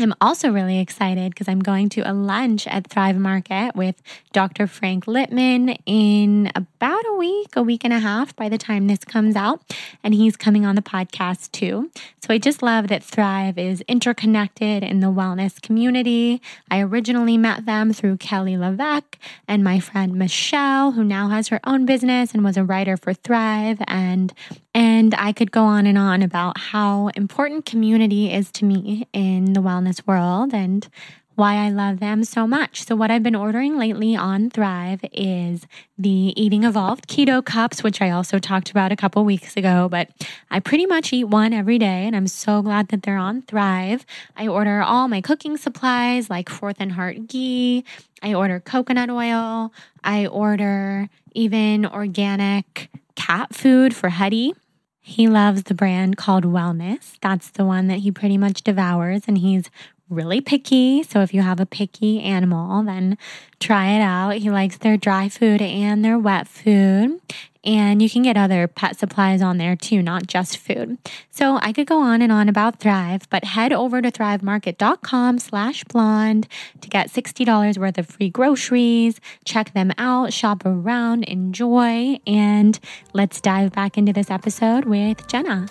I'm 0.01 0.13
also 0.21 0.51
really 0.51 0.79
excited 0.79 1.31
because 1.31 1.47
I'm 1.47 1.59
going 1.59 1.89
to 1.89 2.01
a 2.01 2.13
lunch 2.13 2.67
at 2.67 2.87
Thrive 2.87 3.17
Market 3.17 3.75
with 3.75 4.01
Dr. 4.33 4.67
Frank 4.67 5.05
Lipman 5.05 5.77
in 5.85 6.51
about 6.55 7.03
a 7.05 7.15
week, 7.17 7.55
a 7.55 7.61
week 7.61 7.83
and 7.83 7.93
a 7.93 7.99
half 7.99 8.35
by 8.35 8.49
the 8.49 8.57
time 8.57 8.87
this 8.87 9.03
comes 9.03 9.35
out. 9.35 9.61
And 10.03 10.13
he's 10.13 10.35
coming 10.35 10.65
on 10.65 10.75
the 10.75 10.81
podcast 10.81 11.51
too. 11.51 11.91
So 12.21 12.33
I 12.33 12.37
just 12.37 12.63
love 12.63 12.87
that 12.87 13.03
Thrive 13.03 13.57
is 13.57 13.81
interconnected 13.87 14.83
in 14.83 14.99
the 14.99 15.07
wellness 15.07 15.61
community. 15.61 16.41
I 16.69 16.81
originally 16.81 17.37
met 17.37 17.65
them 17.65 17.93
through 17.93 18.17
Kelly 18.17 18.55
LeVeque 18.55 19.17
and 19.47 19.63
my 19.63 19.79
friend 19.79 20.15
Michelle, 20.15 20.91
who 20.91 21.03
now 21.03 21.29
has 21.29 21.49
her 21.49 21.59
own 21.65 21.85
business 21.85 22.33
and 22.33 22.43
was 22.43 22.57
a 22.57 22.63
writer 22.63 22.97
for 22.97 23.13
Thrive. 23.13 23.79
And 23.87 24.33
and 24.73 25.13
I 25.17 25.33
could 25.33 25.51
go 25.51 25.63
on 25.63 25.85
and 25.85 25.97
on 25.97 26.21
about 26.21 26.57
how 26.57 27.09
important 27.09 27.65
community 27.65 28.31
is 28.31 28.51
to 28.53 28.65
me 28.65 29.07
in 29.13 29.53
the 29.53 29.61
wellness 29.61 30.05
world 30.07 30.53
and 30.53 30.87
why 31.35 31.55
I 31.55 31.69
love 31.69 31.99
them 31.99 32.23
so 32.23 32.45
much. 32.45 32.85
So, 32.85 32.95
what 32.95 33.09
I've 33.09 33.23
been 33.23 33.35
ordering 33.35 33.77
lately 33.77 34.15
on 34.15 34.49
Thrive 34.49 35.01
is 35.11 35.65
the 35.97 36.39
Eating 36.39 36.63
Evolved 36.63 37.07
Keto 37.07 37.43
Cups, 37.43 37.83
which 37.83 38.01
I 38.01 38.11
also 38.11 38.37
talked 38.37 38.69
about 38.69 38.91
a 38.91 38.95
couple 38.95 39.23
weeks 39.25 39.57
ago. 39.57 39.87
But 39.89 40.09
I 40.51 40.59
pretty 40.59 40.85
much 40.85 41.11
eat 41.13 41.23
one 41.25 41.53
every 41.53 41.79
day, 41.79 42.05
and 42.05 42.15
I'm 42.15 42.27
so 42.27 42.61
glad 42.61 42.89
that 42.89 43.03
they're 43.03 43.17
on 43.17 43.41
Thrive. 43.43 44.05
I 44.35 44.47
order 44.47 44.81
all 44.81 45.07
my 45.07 45.21
cooking 45.21 45.57
supplies 45.57 46.29
like 46.29 46.49
Fourth 46.49 46.77
and 46.79 46.91
Heart 46.91 47.27
ghee, 47.27 47.85
I 48.21 48.33
order 48.33 48.59
coconut 48.59 49.09
oil, 49.09 49.73
I 50.03 50.27
order 50.27 51.09
even 51.33 51.85
organic 51.85 52.89
cat 53.15 53.55
food 53.55 53.95
for 53.95 54.09
Huddy. 54.09 54.53
He 55.03 55.27
loves 55.27 55.63
the 55.63 55.73
brand 55.73 56.15
called 56.15 56.45
Wellness. 56.45 57.17
That's 57.21 57.49
the 57.49 57.65
one 57.65 57.87
that 57.87 57.99
he 57.99 58.11
pretty 58.11 58.37
much 58.37 58.63
devours, 58.63 59.23
and 59.27 59.39
he's 59.39 59.69
really 60.11 60.41
picky. 60.41 61.03
So 61.03 61.21
if 61.21 61.33
you 61.33 61.41
have 61.41 61.59
a 61.59 61.65
picky 61.65 62.21
animal, 62.21 62.83
then 62.83 63.17
try 63.59 63.91
it 63.91 64.01
out. 64.01 64.35
He 64.35 64.51
likes 64.51 64.77
their 64.77 64.97
dry 64.97 65.29
food 65.29 65.61
and 65.61 66.03
their 66.03 66.19
wet 66.19 66.47
food. 66.47 67.19
And 67.63 68.01
you 68.01 68.09
can 68.09 68.23
get 68.23 68.37
other 68.37 68.67
pet 68.67 68.97
supplies 68.97 69.41
on 69.41 69.57
there 69.57 69.75
too, 69.75 70.01
not 70.01 70.25
just 70.25 70.57
food. 70.57 70.97
So 71.29 71.59
I 71.61 71.71
could 71.71 71.85
go 71.85 72.01
on 72.01 72.21
and 72.21 72.31
on 72.31 72.49
about 72.49 72.79
Thrive, 72.79 73.29
but 73.29 73.43
head 73.43 73.71
over 73.71 74.01
to 74.01 74.11
thrivemarket.com 74.11 75.37
slash 75.37 75.83
blonde 75.83 76.47
to 76.81 76.89
get 76.89 77.11
$60 77.11 77.77
worth 77.77 77.99
of 77.99 78.07
free 78.07 78.29
groceries. 78.29 79.21
Check 79.45 79.73
them 79.73 79.91
out, 79.99 80.33
shop 80.33 80.63
around, 80.65 81.23
enjoy, 81.25 82.17
and 82.25 82.79
let's 83.13 83.39
dive 83.39 83.73
back 83.73 83.95
into 83.95 84.11
this 84.11 84.31
episode 84.31 84.85
with 84.85 85.27
Jenna. 85.27 85.67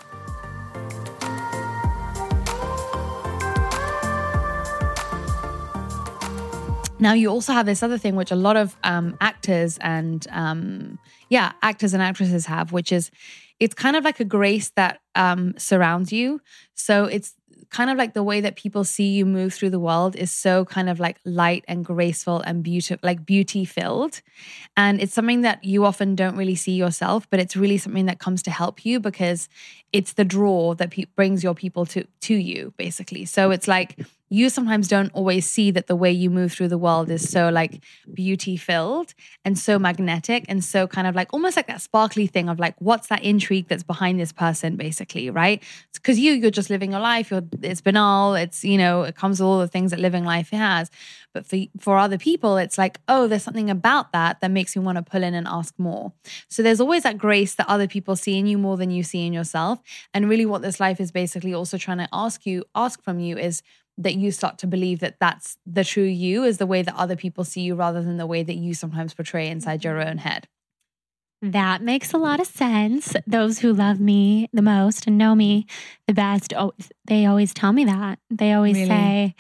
Now 7.01 7.15
you 7.15 7.29
also 7.29 7.53
have 7.55 7.67
this 7.67 7.83
other 7.83 7.97
thing, 7.97 8.15
which 8.15 8.31
a 8.31 8.37
lot 8.37 8.57
of 8.57 8.77
um, 8.85 9.17
actors 9.21 9.79
and 9.81 10.27
um, 10.31 10.99
yeah, 11.31 11.53
actors 11.63 11.95
and 11.95 12.03
actresses 12.03 12.47
have, 12.47 12.73
which 12.73 12.93
is 12.93 13.11
it's 13.59 13.75
kind 13.75 13.97
of 13.97 14.05
like 14.05 14.21
a 14.21 14.25
grace 14.25 14.71
that 14.77 15.01
um, 15.15 15.55
surrounds 15.57 16.13
you. 16.13 16.41
So 16.75 17.07
it's 17.07 17.35
kind 17.71 17.89
of 17.89 17.97
like 17.97 18.15
the 18.15 18.23
way 18.23 18.41
that 18.41 18.57
people 18.57 18.85
see 18.85 19.09
you 19.09 19.25
move 19.25 19.55
through 19.55 19.71
the 19.71 19.79
world 19.79 20.17
is 20.17 20.31
so 20.31 20.65
kind 20.65 20.91
of 20.91 20.99
like 20.99 21.19
light 21.25 21.65
and 21.69 21.85
graceful 21.85 22.41
and 22.41 22.63
beautiful, 22.63 22.99
like 23.03 23.25
beauty 23.25 23.65
filled. 23.65 24.21
And 24.77 25.01
it's 25.01 25.15
something 25.15 25.43
that 25.43 25.65
you 25.65 25.85
often 25.85 26.15
don't 26.15 26.37
really 26.37 26.57
see 26.57 26.73
yourself, 26.73 27.29
but 27.31 27.41
it's 27.41 27.57
really 27.57 27.79
something 27.79 28.07
that 28.07 28.19
comes 28.19 28.43
to 28.43 28.51
help 28.51 28.85
you 28.85 29.01
because 29.01 29.49
it's 29.93 30.15
the 30.15 30.25
draw 30.25 30.75
that 30.75 30.91
pe- 30.91 31.05
brings 31.17 31.43
your 31.43 31.55
people 31.55 31.87
to 31.87 32.07
to 32.23 32.35
you, 32.35 32.75
basically. 32.77 33.25
So 33.25 33.51
it's 33.51 33.69
like 33.69 33.99
you 34.31 34.49
sometimes 34.49 34.87
don't 34.87 35.13
always 35.13 35.45
see 35.45 35.73
that 35.73 35.89
the 35.89 35.97
way 35.97 36.11
you 36.11 36.31
move 36.31 36.53
through 36.53 36.69
the 36.69 36.79
world 36.79 37.11
is 37.11 37.29
so 37.29 37.51
like 37.51 37.83
beauty 38.15 38.57
filled 38.57 39.13
and 39.45 39.59
so 39.59 39.77
magnetic 39.79 40.45
and 40.49 40.65
so 40.65 40.87
kind 40.87 41.09
of 41.09 41.17
like 41.17 41.33
almost 41.33 41.57
like 41.57 41.67
that 41.67 41.83
sparkly 41.83 42.29
thing 42.29 42.49
of 42.49 42.61
like 42.61 42.77
what's 42.79 43.09
that 43.09 43.23
intrigue 43.25 43.67
that's 43.69 43.83
behind 43.83 44.21
this 44.21 44.33
person 44.33 44.77
basically 44.77 45.29
right? 45.31 45.63
Because 45.93 46.19
you 46.19 46.33
you're 46.33 46.51
just 46.51 46.71
living 46.71 46.93
your 46.93 47.01
life 47.01 47.31
you're 47.31 47.43
it's 47.61 47.81
banal 47.81 48.35
it's 48.35 48.65
you 48.65 48.79
know 48.79 49.03
it 49.03 49.17
comes 49.17 49.41
with 49.41 49.47
all 49.47 49.59
the 49.59 49.69
things 49.69 49.91
that 49.91 49.99
living 49.99 50.25
life 50.25 50.51
has. 50.51 50.91
But 51.35 51.45
for 51.45 51.59
for 51.81 51.99
other 51.99 52.19
people 52.19 52.57
it's 52.57 52.79
like 52.79 53.01
oh 53.09 53.27
there's 53.27 53.43
something 53.43 53.69
about 53.69 54.13
that 54.13 54.41
that 54.41 54.53
makes 54.53 54.77
me 54.77 54.83
want 54.83 54.97
to 54.97 55.03
pull 55.03 55.25
in 55.25 55.35
and 55.35 55.49
ask 55.49 55.75
more. 55.77 56.13
So 56.49 56.63
there's 56.63 56.81
always 56.81 57.03
that 57.03 57.19
grace 57.19 57.57
that 57.57 57.69
other 57.69 57.89
people 57.89 58.15
see 58.15 58.39
in 58.39 58.47
you 58.47 58.59
more 58.59 58.77
than 58.77 58.93
you 58.93 59.03
see 59.03 59.27
in 59.27 59.33
yourself. 59.33 59.81
And 60.15 60.29
really 60.29 60.47
what 60.47 60.63
this 60.63 60.79
life 60.79 61.01
is 61.01 61.11
basically 61.11 61.53
also 61.53 61.79
trying 61.79 61.99
to 61.99 62.09
ask 62.13 62.47
you 62.47 62.65
ask 62.77 63.03
from 63.03 63.19
you 63.19 63.37
is 63.37 63.63
that 64.01 64.15
you 64.15 64.31
start 64.31 64.59
to 64.59 64.67
believe 64.67 65.01
that 65.01 65.17
that's 65.21 65.57
the 65.67 65.85
true 65.85 66.05
you 66.05 66.45
is 66.45 66.59
the 66.59 66.67
way 66.67 66.83
that 66.83 66.97
other 66.97 67.17
people 67.17 67.45
see 67.45 67.61
you 67.61 67.75
rather 67.75 68.03
than 68.03 68.17
the 68.17 68.27
way 68.27 68.43
that 68.43 68.57
you 68.57 68.75
sometimes 68.75 69.15
portray 69.15 69.49
inside 69.49 69.85
your 69.85 70.01
own 70.01 70.19
head. 70.19 70.49
That 71.43 71.83
makes 71.83 72.13
a 72.13 72.19
lot 72.19 72.41
of 72.41 72.47
sense. 72.47 73.15
Those 73.27 73.61
who 73.61 73.73
love 73.73 74.01
me 74.01 74.49
the 74.53 74.63
most 74.63 75.07
and 75.07 75.17
know 75.17 75.35
me 75.35 75.67
the 76.07 76.15
best, 76.15 76.53
oh, 76.55 76.73
they 77.07 77.27
always 77.27 77.55
tell 77.55 77.73
me 77.73 77.85
that. 77.87 78.19
They 78.31 78.53
always 78.53 78.77
really? 78.77 78.89
say, 78.89 79.35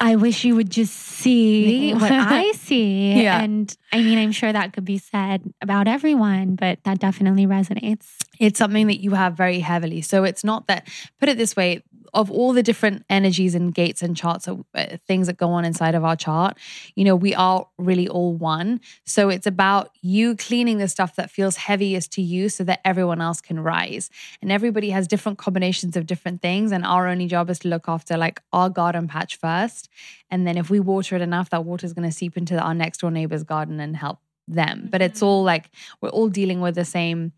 I 0.00 0.16
wish 0.16 0.44
you 0.44 0.56
would 0.56 0.70
just 0.70 0.94
see 0.94 1.94
what 1.94 2.10
I 2.10 2.50
see. 2.52 3.22
Yeah. 3.22 3.40
And 3.40 3.76
I 3.92 4.02
mean, 4.02 4.18
I'm 4.18 4.32
sure 4.32 4.52
that 4.52 4.72
could 4.72 4.84
be 4.84 4.98
said 4.98 5.42
about 5.62 5.86
everyone, 5.86 6.56
but 6.56 6.80
that 6.84 6.98
definitely 6.98 7.46
resonates. 7.46 8.06
It's 8.40 8.58
something 8.58 8.88
that 8.88 9.00
you 9.00 9.12
have 9.12 9.34
very 9.34 9.60
heavily. 9.60 10.02
So 10.02 10.24
it's 10.24 10.42
not 10.42 10.66
that, 10.66 10.88
put 11.20 11.28
it 11.28 11.38
this 11.38 11.54
way, 11.54 11.84
of 12.16 12.30
all 12.30 12.54
the 12.54 12.62
different 12.62 13.04
energies 13.10 13.54
and 13.54 13.74
gates 13.74 14.02
and 14.02 14.16
charts 14.16 14.48
of 14.48 14.64
uh, 14.74 14.96
things 15.06 15.26
that 15.26 15.36
go 15.36 15.50
on 15.50 15.66
inside 15.66 15.94
of 15.94 16.02
our 16.02 16.16
chart, 16.16 16.56
you 16.94 17.04
know, 17.04 17.14
we 17.14 17.34
are 17.34 17.68
really 17.76 18.08
all 18.08 18.34
one. 18.34 18.80
So 19.04 19.28
it's 19.28 19.46
about 19.46 19.90
you 20.00 20.34
cleaning 20.34 20.78
the 20.78 20.88
stuff 20.88 21.14
that 21.16 21.30
feels 21.30 21.56
heaviest 21.56 22.10
to 22.12 22.22
you 22.22 22.48
so 22.48 22.64
that 22.64 22.80
everyone 22.86 23.20
else 23.20 23.42
can 23.42 23.60
rise. 23.60 24.08
And 24.40 24.50
everybody 24.50 24.88
has 24.90 25.06
different 25.06 25.36
combinations 25.36 25.94
of 25.94 26.06
different 26.06 26.40
things. 26.40 26.72
And 26.72 26.86
our 26.86 27.06
only 27.06 27.26
job 27.26 27.50
is 27.50 27.58
to 27.60 27.68
look 27.68 27.86
after 27.86 28.16
like 28.16 28.40
our 28.50 28.70
garden 28.70 29.08
patch 29.08 29.36
first. 29.36 29.90
And 30.30 30.46
then 30.46 30.56
if 30.56 30.70
we 30.70 30.80
water 30.80 31.16
it 31.16 31.22
enough, 31.22 31.50
that 31.50 31.66
water 31.66 31.84
is 31.84 31.92
going 31.92 32.08
to 32.08 32.16
seep 32.16 32.38
into 32.38 32.58
our 32.58 32.74
next 32.74 33.02
door 33.02 33.10
neighbor's 33.10 33.44
garden 33.44 33.78
and 33.78 33.94
help 33.94 34.20
them. 34.48 34.88
But 34.90 35.02
it's 35.02 35.18
mm-hmm. 35.18 35.28
all 35.28 35.42
like 35.42 35.68
we're 36.00 36.08
all 36.08 36.30
dealing 36.30 36.62
with 36.62 36.76
the 36.76 36.84
same 36.86 37.32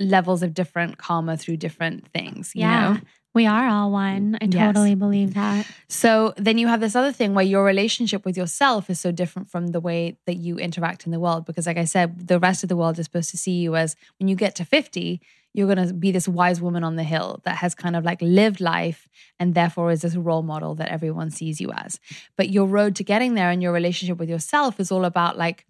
levels 0.00 0.42
of 0.42 0.54
different 0.54 0.98
karma 0.98 1.36
through 1.36 1.58
different 1.58 2.08
things. 2.08 2.52
You 2.54 2.62
yeah. 2.62 2.92
know? 2.94 3.00
We 3.32 3.46
are 3.46 3.68
all 3.68 3.92
one. 3.92 4.36
I 4.40 4.46
Yes. 4.46 4.74
totally 4.74 4.96
believe 4.96 5.34
that. 5.34 5.64
So 5.88 6.34
then 6.36 6.58
you 6.58 6.66
have 6.66 6.80
this 6.80 6.96
other 6.96 7.12
thing 7.12 7.32
where 7.32 7.44
your 7.44 7.64
relationship 7.64 8.24
with 8.24 8.36
yourself 8.36 8.90
is 8.90 8.98
so 8.98 9.12
different 9.12 9.48
from 9.48 9.68
the 9.68 9.78
way 9.78 10.18
that 10.26 10.34
you 10.34 10.56
interact 10.58 11.06
in 11.06 11.12
the 11.12 11.20
world. 11.20 11.46
Because, 11.46 11.66
like 11.66 11.76
I 11.76 11.84
said, 11.84 12.26
the 12.26 12.40
rest 12.40 12.64
of 12.64 12.68
the 12.68 12.76
world 12.76 12.98
is 12.98 13.04
supposed 13.04 13.30
to 13.30 13.36
see 13.38 13.52
you 13.52 13.76
as 13.76 13.94
when 14.18 14.26
you 14.26 14.34
get 14.34 14.56
to 14.56 14.64
50, 14.64 15.20
you're 15.52 15.72
going 15.72 15.86
to 15.88 15.94
be 15.94 16.10
this 16.10 16.26
wise 16.26 16.60
woman 16.60 16.82
on 16.82 16.96
the 16.96 17.04
hill 17.04 17.40
that 17.44 17.56
has 17.56 17.74
kind 17.74 17.94
of 17.94 18.04
like 18.04 18.20
lived 18.20 18.60
life 18.60 19.08
and 19.38 19.54
therefore 19.54 19.90
is 19.92 20.02
this 20.02 20.16
role 20.16 20.42
model 20.42 20.74
that 20.76 20.88
everyone 20.88 21.30
sees 21.30 21.60
you 21.60 21.70
as. 21.72 22.00
But 22.36 22.50
your 22.50 22.66
road 22.66 22.96
to 22.96 23.04
getting 23.04 23.34
there 23.34 23.50
and 23.50 23.62
your 23.62 23.72
relationship 23.72 24.18
with 24.18 24.28
yourself 24.28 24.80
is 24.80 24.90
all 24.90 25.04
about 25.04 25.38
like, 25.38 25.66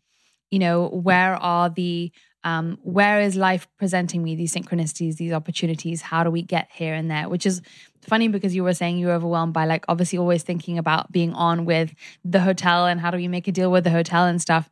you 0.51 0.59
know, 0.59 0.89
where 0.89 1.35
are 1.37 1.69
the 1.69 2.11
um, 2.43 2.79
where 2.83 3.21
is 3.21 3.37
life 3.37 3.69
presenting 3.79 4.23
me 4.23 4.35
these 4.35 4.55
synchronicities, 4.55 5.17
these 5.17 5.33
opportunities? 5.33 6.03
How 6.03 6.25
do 6.25 6.31
we 6.31 6.43
get 6.43 6.69
here 6.73 6.95
and 6.95 7.11
there? 7.11 7.29
Which 7.29 7.45
is 7.45 7.61
funny 8.03 8.29
because 8.29 8.55
you 8.55 8.65
were 8.65 8.73
saying 8.75 8.99
you 8.99 9.09
were 9.09 9.13
overwhelmed 9.13 9.53
by 9.53 9.67
like 9.67 9.85
obviously 9.89 10.19
always 10.19 10.43
thinking 10.43 10.79
about 10.79 11.13
being 11.13 11.35
on 11.35 11.65
with 11.65 11.95
the 12.25 12.41
hotel 12.41 12.87
and 12.87 13.01
how 13.01 13.11
do 13.11 13.19
we 13.19 13.29
make 13.29 13.47
a 13.47 13.53
deal 13.53 13.71
with 13.71 13.85
the 13.85 13.91
hotel 13.91 14.25
and 14.25 14.41
stuff. 14.41 14.71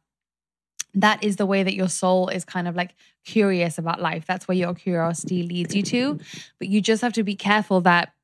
That 0.94 1.22
is 1.22 1.36
the 1.36 1.46
way 1.46 1.62
that 1.62 1.74
your 1.74 1.88
soul 1.88 2.28
is 2.28 2.44
kind 2.44 2.66
of 2.66 2.74
like 2.74 2.94
curious 3.24 3.76
about 3.76 4.00
life. 4.00 4.24
That's 4.26 4.48
where 4.48 4.56
your 4.56 4.74
curiosity 4.74 5.42
leads 5.42 5.74
you 5.74 5.82
to. 5.82 6.18
But 6.58 6.68
you 6.68 6.80
just 6.80 7.02
have 7.02 7.12
to 7.14 7.22
be 7.22 7.36
careful 7.36 7.82
that 7.82 8.14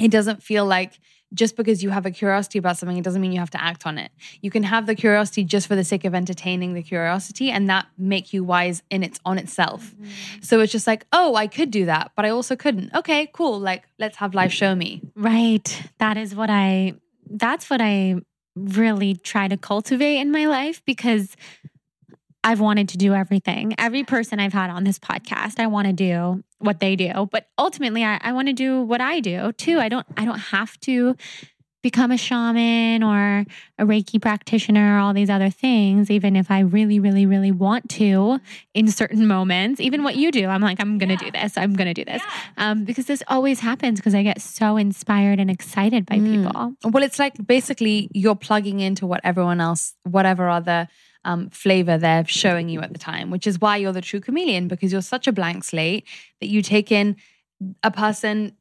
it 0.00 0.10
doesn't 0.10 0.42
feel 0.42 0.64
like 0.64 0.98
just 1.34 1.56
because 1.56 1.82
you 1.82 1.90
have 1.90 2.06
a 2.06 2.10
curiosity 2.10 2.58
about 2.58 2.78
something, 2.78 2.96
it 2.96 3.04
doesn't 3.04 3.20
mean 3.20 3.32
you 3.32 3.38
have 3.38 3.50
to 3.50 3.62
act 3.62 3.86
on 3.86 3.98
it. 3.98 4.10
You 4.40 4.50
can 4.50 4.62
have 4.62 4.86
the 4.86 4.94
curiosity 4.94 5.44
just 5.44 5.66
for 5.66 5.76
the 5.76 5.84
sake 5.84 6.04
of 6.04 6.14
entertaining 6.14 6.74
the 6.74 6.82
curiosity 6.82 7.50
and 7.50 7.68
that 7.68 7.86
make 7.98 8.32
you 8.32 8.44
wise 8.44 8.82
in 8.90 9.02
its 9.02 9.20
on 9.24 9.38
itself. 9.38 9.94
Mm-hmm. 9.94 10.40
So 10.42 10.60
it's 10.60 10.72
just 10.72 10.86
like, 10.86 11.06
oh, 11.12 11.34
I 11.34 11.46
could 11.46 11.70
do 11.70 11.86
that, 11.86 12.12
but 12.16 12.24
I 12.24 12.30
also 12.30 12.56
couldn't. 12.56 12.94
Okay, 12.94 13.30
cool. 13.32 13.60
Like, 13.60 13.84
let's 13.98 14.16
have 14.16 14.34
life 14.34 14.52
show 14.52 14.74
me. 14.74 15.02
Right. 15.14 15.90
That 15.98 16.16
is 16.16 16.34
what 16.34 16.50
I 16.50 16.94
that's 17.30 17.68
what 17.68 17.80
I 17.82 18.16
really 18.56 19.14
try 19.14 19.48
to 19.48 19.56
cultivate 19.56 20.18
in 20.18 20.30
my 20.30 20.46
life 20.46 20.82
because 20.84 21.36
I've 22.48 22.60
wanted 22.60 22.88
to 22.90 22.96
do 22.96 23.12
everything. 23.14 23.74
Every 23.78 24.04
person 24.04 24.40
I've 24.40 24.54
had 24.54 24.70
on 24.70 24.84
this 24.84 24.98
podcast, 24.98 25.60
I 25.60 25.66
want 25.66 25.86
to 25.86 25.92
do 25.92 26.42
what 26.60 26.80
they 26.80 26.96
do. 26.96 27.28
But 27.30 27.48
ultimately 27.58 28.02
I, 28.04 28.18
I 28.22 28.32
want 28.32 28.48
to 28.48 28.54
do 28.54 28.80
what 28.82 29.02
I 29.02 29.20
do 29.20 29.52
too. 29.52 29.78
I 29.78 29.88
don't 29.90 30.06
I 30.16 30.24
don't 30.24 30.38
have 30.38 30.78
to 30.88 31.14
become 31.82 32.10
a 32.10 32.16
shaman 32.16 33.02
or 33.04 33.44
a 33.78 33.84
Reiki 33.84 34.20
practitioner, 34.20 34.96
or 34.96 34.98
all 34.98 35.12
these 35.14 35.30
other 35.30 35.48
things, 35.50 36.10
even 36.10 36.34
if 36.36 36.50
I 36.50 36.60
really, 36.60 36.98
really, 36.98 37.24
really 37.24 37.52
want 37.52 37.88
to 37.90 38.40
in 38.74 38.88
certain 38.88 39.26
moments, 39.28 39.80
even 39.80 40.02
what 40.02 40.16
you 40.16 40.32
do, 40.32 40.46
I'm 40.48 40.60
like, 40.60 40.80
I'm 40.80 40.98
going 40.98 41.16
to 41.16 41.24
do 41.24 41.30
this. 41.30 41.56
I'm 41.56 41.74
going 41.74 41.86
to 41.86 41.94
do 41.94 42.04
this. 42.04 42.22
Um, 42.56 42.84
because 42.84 43.06
this 43.06 43.22
always 43.28 43.60
happens 43.60 44.00
because 44.00 44.14
I 44.14 44.22
get 44.24 44.40
so 44.40 44.76
inspired 44.76 45.38
and 45.38 45.50
excited 45.50 46.04
by 46.04 46.16
Mm. 46.18 46.26
people. 46.44 46.74
Well, 46.92 47.04
it's 47.04 47.18
like 47.18 47.34
basically 47.46 48.08
you're 48.12 48.34
plugging 48.48 48.80
into 48.80 49.06
what 49.06 49.20
everyone 49.22 49.60
else, 49.60 49.94
whatever 50.02 50.48
other 50.48 50.88
um, 51.28 51.50
flavor 51.50 51.98
they're 51.98 52.24
showing 52.26 52.70
you 52.70 52.80
at 52.80 52.94
the 52.94 52.98
time, 52.98 53.30
which 53.30 53.46
is 53.46 53.60
why 53.60 53.76
you're 53.76 53.92
the 53.92 54.00
true 54.00 54.18
chameleon 54.18 54.66
because 54.66 54.90
you're 54.90 55.02
such 55.02 55.26
a 55.26 55.32
blank 55.32 55.62
slate 55.62 56.06
that 56.40 56.46
you 56.46 56.62
take 56.62 56.90
in 56.90 57.16
a 57.82 57.90
person 57.90 58.56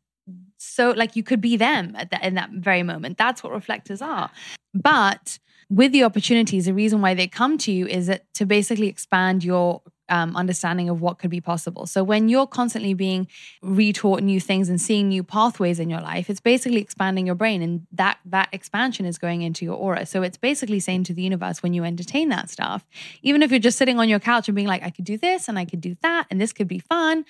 so 0.57 0.91
like 0.91 1.15
you 1.15 1.23
could 1.23 1.39
be 1.39 1.56
them 1.56 1.95
at 1.95 2.11
in 2.22 2.35
that 2.35 2.49
very 2.52 2.84
moment. 2.84 3.18
That's 3.18 3.41
what 3.41 3.53
reflectors 3.53 4.02
are. 4.02 4.30
But 4.73 5.39
with 5.69 5.94
the 5.94 6.03
opportunities, 6.03 6.65
the 6.65 6.73
reason 6.73 6.99
why 7.02 7.14
they 7.14 7.27
come 7.27 7.57
to 7.60 7.72
you 7.72 7.88
is 7.88 8.07
that 8.07 8.26
to 8.34 8.45
basically 8.45 8.88
expand 8.88 9.45
your 9.45 9.81
um, 10.09 10.35
understanding 10.35 10.89
of 10.89 11.01
what 11.01 11.19
could 11.19 11.29
be 11.29 11.41
possible. 11.41 11.85
So 11.85 12.03
when 12.03 12.29
you're 12.29 12.47
constantly 12.47 12.93
being 12.93 13.27
retaught 13.63 14.21
new 14.21 14.39
things 14.39 14.69
and 14.69 14.79
seeing 14.79 15.09
new 15.09 15.23
pathways 15.23 15.79
in 15.79 15.89
your 15.89 16.01
life, 16.01 16.29
it's 16.29 16.39
basically 16.39 16.81
expanding 16.81 17.25
your 17.25 17.35
brain, 17.35 17.61
and 17.61 17.88
that 17.91 18.19
that 18.25 18.49
expansion 18.51 19.05
is 19.05 19.17
going 19.17 19.41
into 19.41 19.65
your 19.65 19.75
aura. 19.75 20.05
So 20.05 20.21
it's 20.23 20.38
basically 20.38 20.79
saying 20.79 21.03
to 21.05 21.13
the 21.13 21.21
universe 21.21 21.63
when 21.63 21.73
you 21.73 21.84
entertain 21.84 22.29
that 22.29 22.49
stuff, 22.49 22.85
even 23.21 23.43
if 23.43 23.51
you're 23.51 23.59
just 23.59 23.77
sitting 23.77 23.99
on 23.99 24.09
your 24.09 24.19
couch 24.19 24.47
and 24.47 24.55
being 24.55 24.67
like, 24.67 24.84
I 24.84 24.89
could 24.89 25.05
do 25.05 25.17
this 25.17 25.47
and 25.47 25.57
I 25.59 25.65
could 25.65 25.81
do 25.81 25.95
that, 26.01 26.27
and 26.29 26.39
this 26.39 26.53
could 26.53 26.67
be 26.67 26.79
fun. 26.79 27.25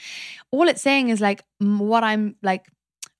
All 0.51 0.67
it's 0.67 0.81
saying 0.81 1.09
is 1.09 1.21
like 1.21 1.43
what 1.59 2.03
I'm 2.03 2.35
like, 2.41 2.67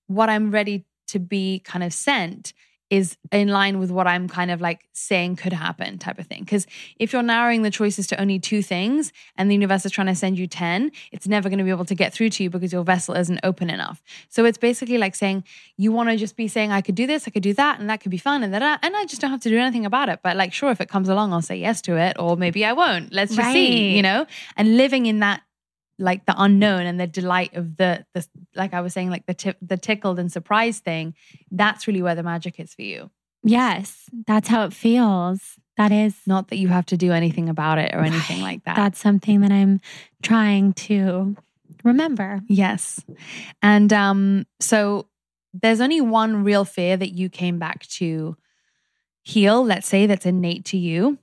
what 0.07 0.29
I'm 0.29 0.51
ready 0.51 0.85
to 1.07 1.19
be 1.19 1.59
kind 1.59 1.83
of 1.83 1.93
sent 1.93 2.53
is 2.89 3.17
in 3.31 3.49
line 3.49 3.79
with 3.79 3.91
what 3.91 4.07
I'm 4.07 4.29
kind 4.29 4.49
of 4.49 4.61
like 4.61 4.87
saying 4.93 5.35
could 5.35 5.53
happen 5.53 5.97
type 5.97 6.19
of 6.19 6.27
thing. 6.27 6.43
Because 6.43 6.65
if 6.97 7.11
you're 7.11 7.23
narrowing 7.23 7.61
the 7.61 7.69
choices 7.69 8.07
to 8.07 8.21
only 8.21 8.39
two 8.39 8.61
things 8.61 9.11
and 9.35 9.49
the 9.49 9.55
universe 9.55 9.85
is 9.85 9.91
trying 9.91 10.07
to 10.07 10.15
send 10.15 10.39
you 10.39 10.47
10, 10.47 10.91
it's 11.11 11.27
never 11.27 11.49
going 11.49 11.57
to 11.57 11.65
be 11.65 11.69
able 11.69 11.85
to 11.85 11.95
get 11.95 12.13
through 12.13 12.29
to 12.29 12.43
you 12.43 12.49
because 12.49 12.71
your 12.71 12.83
vessel 12.83 13.15
isn't 13.15 13.39
open 13.43 13.69
enough. 13.69 14.01
So 14.29 14.45
it's 14.45 14.57
basically 14.57 14.97
like 14.97 15.15
saying, 15.15 15.43
you 15.75 15.91
want 15.91 16.09
to 16.09 16.15
just 16.15 16.37
be 16.37 16.47
saying, 16.47 16.71
I 16.71 16.81
could 16.81 16.95
do 16.95 17.05
this, 17.05 17.27
I 17.27 17.31
could 17.31 17.43
do 17.43 17.53
that, 17.55 17.79
and 17.79 17.89
that 17.89 17.99
could 17.99 18.11
be 18.11 18.17
fun, 18.17 18.43
and 18.43 18.53
that, 18.53 18.79
and 18.81 18.95
I 18.95 19.05
just 19.05 19.21
don't 19.21 19.31
have 19.31 19.41
to 19.41 19.49
do 19.49 19.57
anything 19.57 19.85
about 19.85 20.09
it. 20.09 20.19
But 20.23 20.37
like, 20.37 20.53
sure, 20.53 20.71
if 20.71 20.79
it 20.79 20.89
comes 20.89 21.09
along, 21.09 21.33
I'll 21.33 21.41
say 21.41 21.57
yes 21.57 21.81
to 21.83 21.97
it, 21.97 22.15
or 22.17 22.37
maybe 22.37 22.63
I 22.63 22.73
won't. 22.73 23.11
Let's 23.11 23.35
just 23.35 23.51
see, 23.51 23.95
you 23.95 24.01
know? 24.01 24.25
And 24.55 24.77
living 24.77 25.05
in 25.05 25.19
that 25.19 25.41
like 25.99 26.25
the 26.25 26.35
unknown 26.37 26.85
and 26.85 26.99
the 26.99 27.07
delight 27.07 27.55
of 27.55 27.77
the 27.77 28.05
the 28.13 28.25
like 28.55 28.73
I 28.73 28.81
was 28.81 28.93
saying 28.93 29.09
like 29.09 29.25
the 29.25 29.33
tip, 29.33 29.57
the 29.61 29.77
tickled 29.77 30.19
and 30.19 30.31
surprised 30.31 30.83
thing 30.83 31.15
that's 31.51 31.87
really 31.87 32.01
where 32.01 32.15
the 32.15 32.23
magic 32.23 32.59
is 32.59 32.73
for 32.73 32.83
you. 32.83 33.09
Yes, 33.43 34.09
that's 34.25 34.47
how 34.49 34.65
it 34.65 34.73
feels. 34.73 35.57
That 35.77 35.91
is 35.91 36.15
not 36.25 36.49
that 36.49 36.57
you 36.57 36.67
have 36.69 36.85
to 36.87 36.97
do 36.97 37.11
anything 37.11 37.49
about 37.49 37.77
it 37.77 37.93
or 37.93 37.99
anything 37.99 38.41
like 38.41 38.63
that. 38.65 38.75
That's 38.75 38.99
something 38.99 39.41
that 39.41 39.51
I'm 39.51 39.79
trying 40.21 40.73
to 40.73 41.35
remember. 41.83 42.41
yes. 42.47 43.03
And 43.61 43.91
um 43.93 44.45
so 44.59 45.07
there's 45.53 45.81
only 45.81 46.01
one 46.01 46.43
real 46.43 46.65
fear 46.65 46.97
that 46.97 47.13
you 47.13 47.29
came 47.29 47.57
back 47.57 47.85
to 47.87 48.35
heal 49.23 49.63
let's 49.63 49.87
say 49.87 50.05
that's 50.05 50.25
innate 50.25 50.63
to 50.65 50.77
you 50.77 51.17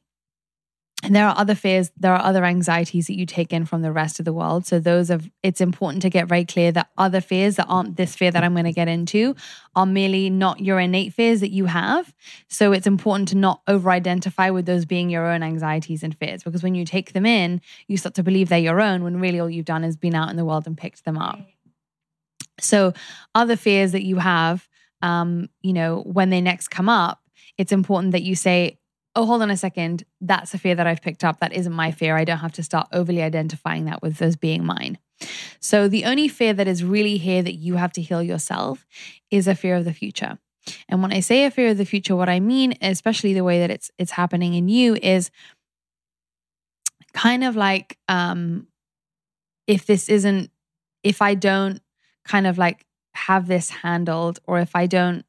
and 1.04 1.14
there 1.14 1.28
are 1.28 1.36
other 1.36 1.54
fears, 1.54 1.90
there 1.98 2.14
are 2.14 2.22
other 2.22 2.44
anxieties 2.44 3.08
that 3.08 3.18
you 3.18 3.26
take 3.26 3.52
in 3.52 3.66
from 3.66 3.82
the 3.82 3.92
rest 3.92 4.18
of 4.18 4.24
the 4.24 4.32
world. 4.32 4.64
So 4.64 4.78
those 4.78 5.10
of 5.10 5.30
it's 5.42 5.60
important 5.60 6.00
to 6.02 6.10
get 6.10 6.26
very 6.26 6.46
clear 6.46 6.72
that 6.72 6.88
other 6.96 7.20
fears 7.20 7.56
that 7.56 7.66
aren't 7.68 7.96
this 7.96 8.16
fear 8.16 8.30
that 8.30 8.42
I'm 8.42 8.54
going 8.54 8.64
to 8.64 8.72
get 8.72 8.88
into 8.88 9.36
are 9.76 9.84
merely 9.84 10.30
not 10.30 10.60
your 10.60 10.80
innate 10.80 11.12
fears 11.12 11.40
that 11.40 11.50
you 11.50 11.66
have. 11.66 12.14
So 12.48 12.72
it's 12.72 12.86
important 12.86 13.28
to 13.28 13.36
not 13.36 13.60
over 13.68 13.90
identify 13.90 14.48
with 14.48 14.64
those 14.64 14.86
being 14.86 15.10
your 15.10 15.26
own 15.26 15.42
anxieties 15.42 16.02
and 16.02 16.16
fears 16.16 16.42
because 16.42 16.62
when 16.62 16.74
you 16.74 16.86
take 16.86 17.12
them 17.12 17.26
in, 17.26 17.60
you 17.86 17.98
start 17.98 18.14
to 18.14 18.22
believe 18.22 18.48
they're 18.48 18.58
your 18.58 18.80
own 18.80 19.04
when 19.04 19.20
really 19.20 19.40
all 19.40 19.50
you've 19.50 19.66
done 19.66 19.84
is 19.84 19.96
been 19.96 20.14
out 20.14 20.30
in 20.30 20.36
the 20.36 20.44
world 20.44 20.66
and 20.66 20.78
picked 20.78 21.04
them 21.04 21.18
up. 21.18 21.38
So 22.60 22.94
other 23.34 23.56
fears 23.56 23.92
that 23.92 24.04
you 24.04 24.16
have, 24.16 24.66
um, 25.02 25.50
you 25.60 25.74
know, 25.74 26.00
when 26.00 26.30
they 26.30 26.40
next 26.40 26.68
come 26.68 26.88
up, 26.88 27.20
it's 27.58 27.72
important 27.72 28.12
that 28.12 28.22
you 28.22 28.34
say, 28.34 28.78
oh, 29.16 29.26
hold 29.26 29.42
on 29.42 29.50
a 29.50 29.56
second, 29.56 30.04
that's 30.20 30.54
a 30.54 30.58
fear 30.58 30.74
that 30.74 30.86
I've 30.86 31.02
picked 31.02 31.24
up. 31.24 31.40
That 31.40 31.52
isn't 31.52 31.72
my 31.72 31.90
fear. 31.90 32.16
I 32.16 32.24
don't 32.24 32.38
have 32.38 32.52
to 32.52 32.62
start 32.62 32.88
overly 32.92 33.22
identifying 33.22 33.84
that 33.84 34.02
with 34.02 34.20
as 34.20 34.36
being 34.36 34.64
mine. 34.64 34.98
So 35.60 35.88
the 35.88 36.04
only 36.04 36.28
fear 36.28 36.52
that 36.52 36.66
is 36.66 36.82
really 36.82 37.16
here 37.16 37.42
that 37.42 37.54
you 37.54 37.76
have 37.76 37.92
to 37.92 38.02
heal 38.02 38.22
yourself 38.22 38.86
is 39.30 39.46
a 39.46 39.54
fear 39.54 39.76
of 39.76 39.84
the 39.84 39.92
future. 39.92 40.38
And 40.88 41.02
when 41.02 41.12
I 41.12 41.20
say 41.20 41.44
a 41.44 41.50
fear 41.50 41.70
of 41.70 41.78
the 41.78 41.84
future, 41.84 42.16
what 42.16 42.28
I 42.28 42.40
mean, 42.40 42.74
especially 42.80 43.34
the 43.34 43.44
way 43.44 43.60
that 43.60 43.70
it's 43.70 43.90
it's 43.98 44.12
happening 44.12 44.54
in 44.54 44.68
you, 44.68 44.96
is 44.96 45.30
kind 47.12 47.44
of 47.44 47.54
like 47.54 47.98
um 48.08 48.66
if 49.66 49.86
this 49.86 50.08
isn't 50.08 50.50
if 51.02 51.22
I 51.22 51.34
don't 51.34 51.80
kind 52.24 52.46
of 52.46 52.58
like 52.58 52.86
have 53.14 53.46
this 53.46 53.70
handled 53.70 54.40
or 54.46 54.58
if 54.58 54.74
I 54.74 54.86
don't 54.86 55.24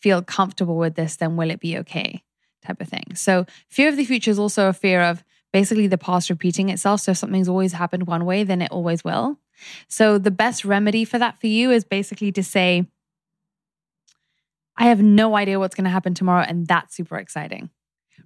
feel 0.00 0.22
comfortable 0.22 0.76
with 0.76 0.94
this, 0.94 1.16
then 1.16 1.36
will 1.36 1.50
it 1.50 1.60
be 1.60 1.78
okay? 1.78 2.22
Type 2.68 2.82
of 2.82 2.88
thing. 2.88 3.14
So, 3.14 3.46
fear 3.70 3.88
of 3.88 3.96
the 3.96 4.04
future 4.04 4.30
is 4.30 4.38
also 4.38 4.68
a 4.68 4.74
fear 4.74 5.00
of 5.00 5.24
basically 5.54 5.86
the 5.86 5.96
past 5.96 6.28
repeating 6.28 6.68
itself. 6.68 7.00
So, 7.00 7.12
if 7.12 7.16
something's 7.16 7.48
always 7.48 7.72
happened 7.72 8.06
one 8.06 8.26
way, 8.26 8.44
then 8.44 8.60
it 8.60 8.70
always 8.70 9.02
will. 9.02 9.38
So, 9.88 10.18
the 10.18 10.30
best 10.30 10.66
remedy 10.66 11.06
for 11.06 11.18
that 11.18 11.40
for 11.40 11.46
you 11.46 11.70
is 11.70 11.84
basically 11.84 12.30
to 12.32 12.42
say, 12.42 12.86
I 14.76 14.84
have 14.88 15.00
no 15.00 15.34
idea 15.34 15.58
what's 15.58 15.74
going 15.74 15.86
to 15.86 15.90
happen 15.90 16.12
tomorrow, 16.12 16.44
and 16.46 16.66
that's 16.66 16.94
super 16.94 17.16
exciting. 17.16 17.70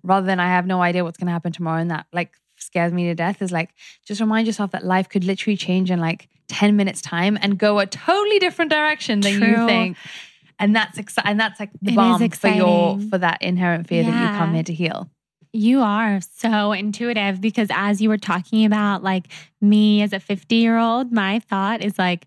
Rather 0.02 0.26
than 0.26 0.40
I 0.40 0.48
have 0.48 0.66
no 0.66 0.82
idea 0.82 1.04
what's 1.04 1.18
going 1.18 1.28
to 1.28 1.32
happen 1.32 1.52
tomorrow, 1.52 1.80
and 1.80 1.92
that 1.92 2.06
like 2.12 2.32
scares 2.58 2.92
me 2.92 3.04
to 3.04 3.14
death, 3.14 3.40
is 3.42 3.52
like 3.52 3.70
just 4.04 4.20
remind 4.20 4.48
yourself 4.48 4.72
that 4.72 4.84
life 4.84 5.08
could 5.08 5.22
literally 5.22 5.56
change 5.56 5.88
in 5.88 6.00
like 6.00 6.28
10 6.48 6.74
minutes 6.74 7.00
time 7.00 7.38
and 7.40 7.58
go 7.58 7.78
a 7.78 7.86
totally 7.86 8.40
different 8.40 8.72
direction 8.72 9.20
than 9.20 9.34
you 9.34 9.66
think. 9.66 9.96
And 10.58 10.74
that's 10.74 10.98
exciting. 10.98 11.30
And 11.30 11.40
that's 11.40 11.58
like 11.60 11.70
the 11.80 11.92
It 11.92 12.36
for 12.36 12.48
your 12.48 13.00
for 13.10 13.18
that 13.18 13.42
inherent 13.42 13.88
fear 13.88 14.02
that 14.02 14.32
you 14.32 14.38
come 14.38 14.54
here 14.54 14.62
to 14.62 14.74
heal. 14.74 15.10
You 15.52 15.80
are 15.80 16.20
so 16.20 16.72
intuitive 16.72 17.40
because 17.40 17.68
as 17.70 18.00
you 18.00 18.08
were 18.08 18.18
talking 18.18 18.64
about 18.64 19.02
like 19.02 19.28
me 19.60 20.02
as 20.02 20.12
a 20.12 20.20
50 20.20 20.54
year 20.54 20.78
old, 20.78 21.12
my 21.12 21.40
thought 21.40 21.82
is 21.82 21.98
like 21.98 22.26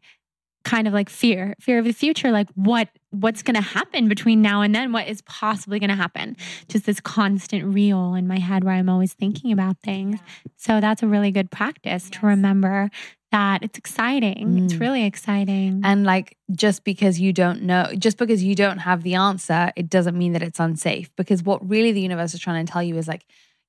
kind 0.64 0.88
of 0.88 0.94
like 0.94 1.10
fear, 1.10 1.56
fear 1.60 1.80
of 1.80 1.86
the 1.86 1.94
future. 1.94 2.32
Like 2.32 2.50
what 2.56 2.90
what's 3.12 3.42
gonna 3.42 3.62
happen 3.62 4.10
between 4.10 4.42
now 4.42 4.62
and 4.62 4.76
then? 4.76 4.92
What 4.92 5.08
is 5.08 5.22
possibly 5.22 5.80
gonna 5.80 5.96
happen? 5.96 6.36
Just 6.68 6.86
this 6.86 7.00
constant 7.00 7.64
reel 7.74 8.16
in 8.16 8.28
my 8.28 8.40
head 8.40 8.64
where 8.64 8.74
I'm 8.74 8.90
always 8.90 9.14
thinking 9.14 9.52
about 9.52 9.78
things. 9.82 10.20
So 10.58 10.82
that's 10.82 11.02
a 11.02 11.08
really 11.08 11.32
good 11.32 11.50
practice 11.50 12.10
to 12.12 12.26
remember 12.26 12.90
that. 13.38 13.58
It's 13.64 13.78
exciting. 13.78 14.58
It's 14.60 14.74
Mm. 14.76 14.80
really 14.86 15.04
exciting. 15.12 15.82
And 15.84 16.00
like, 16.14 16.28
just 16.66 16.80
because 16.84 17.16
you 17.20 17.32
don't 17.34 17.62
know, 17.70 17.84
just 18.06 18.18
because 18.18 18.42
you 18.48 18.56
don't 18.64 18.80
have 18.90 19.00
the 19.04 19.16
answer, 19.16 19.62
it 19.76 19.88
doesn't 19.96 20.18
mean 20.24 20.34
that 20.36 20.44
it's 20.50 20.60
unsafe. 20.60 21.10
Because 21.22 21.44
what 21.50 21.60
really 21.74 21.92
the 21.92 22.02
universe 22.10 22.34
is 22.34 22.40
trying 22.40 22.66
to 22.66 22.72
tell 22.72 22.84
you 22.90 22.96
is 22.98 23.08
like, 23.14 23.26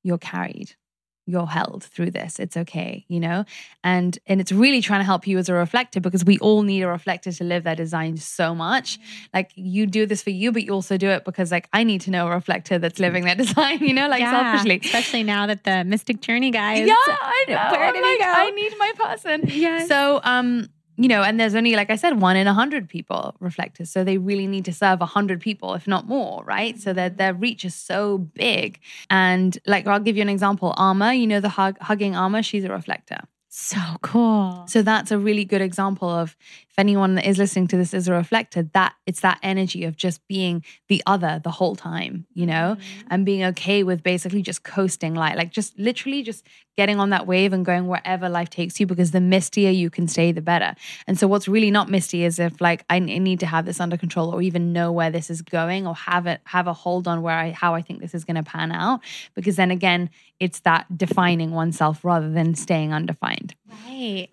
you're 0.07 0.19
carried, 0.35 0.69
you're 1.27 1.47
held 1.47 1.83
through 1.85 2.13
this. 2.13 2.39
It's 2.39 2.57
okay, 2.57 3.05
you 3.09 3.19
know? 3.21 3.45
And 3.83 4.19
and 4.27 4.41
it's 4.41 4.53
really 4.53 4.81
trying 4.81 5.01
to 5.01 5.05
help 5.05 5.27
you 5.27 5.39
as 5.39 5.49
a 5.49 5.55
reflector 5.55 6.01
because 6.01 6.25
we 6.25 6.39
all 6.39 6.63
need 6.63 6.83
a 6.83 6.89
reflector 6.89 7.33
to 7.33 7.45
live 7.45 7.65
their 7.65 7.75
design 7.75 8.17
so 8.17 8.55
much. 8.55 8.99
Like 9.35 9.51
you 9.57 9.87
do 9.87 10.07
this 10.07 10.23
for 10.23 10.31
you, 10.31 10.53
but 10.53 10.63
you 10.63 10.73
also 10.73 10.97
do 10.97 11.09
it 11.09 11.25
because 11.25 11.51
like 11.51 11.69
I 11.73 11.83
need 11.83 12.01
to 12.03 12.11
know 12.11 12.29
a 12.29 12.31
reflector 12.31 12.79
that's 12.79 13.01
living 13.01 13.25
their 13.25 13.35
design, 13.45 13.81
you 13.81 13.93
know, 13.93 14.09
like 14.09 14.21
Yeah, 14.21 14.53
selfishly. 14.53 14.81
Especially 14.85 15.25
now 15.25 15.47
that 15.49 15.65
the 15.65 15.85
Mystic 15.85 16.21
Journey 16.21 16.51
guys. 16.53 16.87
Yeah, 16.87 16.95
I 16.95 17.45
know. 17.49 17.79
Where 17.79 17.93
did 17.93 18.03
like, 18.03 18.19
go? 18.21 18.25
I 18.27 18.51
need 18.51 18.73
my 18.79 18.93
person. 18.97 19.43
yeah 19.47 19.87
So, 19.87 20.21
um, 20.23 20.69
you 20.97 21.09
know, 21.09 21.23
and 21.23 21.39
there's 21.39 21.55
only, 21.55 21.77
like 21.77 21.91
I 21.91 21.97
said, 21.97 22.21
one 22.21 22.37
in 22.37 22.47
a 22.47 22.55
hundred 22.55 22.89
people 22.89 23.37
reflectors. 23.41 23.91
So 23.91 24.05
they 24.05 24.19
really 24.19 24.47
need 24.47 24.65
to 24.65 24.73
serve 24.73 25.01
a 25.01 25.07
hundred 25.07 25.41
people, 25.41 25.75
if 25.75 25.87
not 25.87 26.07
more, 26.07 26.43
right? 26.45 26.79
So 26.79 26.93
that 26.93 27.19
their 27.19 27.35
reach 27.35 27.65
is 27.65 27.75
so 27.75 28.19
big. 28.19 28.81
And 29.11 29.59
like, 29.67 29.87
I'll 29.87 30.01
give 30.01 30.17
you 30.17 30.23
an 30.23 30.29
example. 30.29 30.75
Amma, 30.79 31.15
you 31.15 31.27
know, 31.27 31.41
the 31.41 31.51
hug, 31.51 31.79
hugging 31.81 32.15
Amma, 32.15 32.43
she's 32.43 32.65
a 32.65 32.71
reflector. 32.71 33.21
So 33.59 33.79
cool. 34.03 34.65
So 34.69 34.83
that's 34.83 35.11
a 35.11 35.19
really 35.19 35.47
good 35.47 35.63
example 35.63 36.11
of 36.11 36.37
if 36.69 36.79
anyone 36.79 37.15
that 37.15 37.27
is 37.27 37.39
listening 37.39 37.69
to 37.69 37.79
this 37.79 37.95
is 37.95 38.07
a 38.07 38.13
reflector, 38.13 38.65
that 38.75 38.95
it's 39.07 39.21
that 39.21 39.39
energy 39.43 39.85
of 39.85 39.97
just 39.97 40.21
being 40.29 40.63
the 40.89 41.03
other 41.07 41.41
the 41.43 41.51
whole 41.53 41.75
time, 41.75 42.27
you 42.35 42.45
know, 42.45 42.77
mm-hmm. 42.79 43.07
and 43.09 43.25
being 43.25 43.43
okay 43.45 43.83
with 43.83 44.03
basically 44.03 44.43
just 44.43 44.63
coasting 44.63 45.15
like 45.15 45.37
like 45.37 45.53
just 45.53 45.79
literally 45.79 46.23
just 46.23 46.45
getting 46.77 47.01
on 47.01 47.11
that 47.11 47.27
wave 47.27 47.53
and 47.53 47.65
going 47.65 47.89
wherever 47.89 48.29
life 48.29 48.51
takes 48.51 48.79
you 48.79 48.87
because 48.87 49.11
the 49.11 49.21
mistier 49.21 49.71
you 49.71 49.91
can 49.91 50.07
stay, 50.09 50.33
the 50.33 50.43
better. 50.43 50.75
And 51.07 51.19
so 51.19 51.27
what's 51.27 51.49
really 51.49 51.71
not 51.71 51.89
misty 51.89 52.25
is 52.25 52.39
if 52.39 52.61
like 52.61 52.85
I 52.91 52.99
need 52.99 53.41
to 53.41 53.47
have 53.47 53.65
this 53.65 53.81
under 53.81 53.97
control 53.97 54.31
or 54.31 54.43
even 54.43 54.73
know 54.73 54.93
where 54.93 55.11
this 55.11 55.31
is 55.31 55.43
going 55.43 55.87
or 55.87 55.95
have 55.95 56.27
it 56.27 56.41
have 56.45 56.67
a 56.67 56.73
hold 56.73 57.09
on 57.09 57.23
where 57.23 57.37
I 57.37 57.51
how 57.51 57.75
I 57.75 57.83
think 57.83 58.01
this 58.01 58.15
is 58.15 58.25
going 58.25 58.37
to 58.37 58.43
pan 58.43 58.73
out 58.73 59.01
because 59.35 59.57
then 59.57 59.71
again 59.71 60.11
it's 60.39 60.61
that 60.61 60.87
defining 60.97 61.53
oneself 61.53 62.05
rather 62.05 62.31
than 62.31 62.55
staying 62.55 62.93
undefined. 62.93 63.55
Right. 63.87 64.29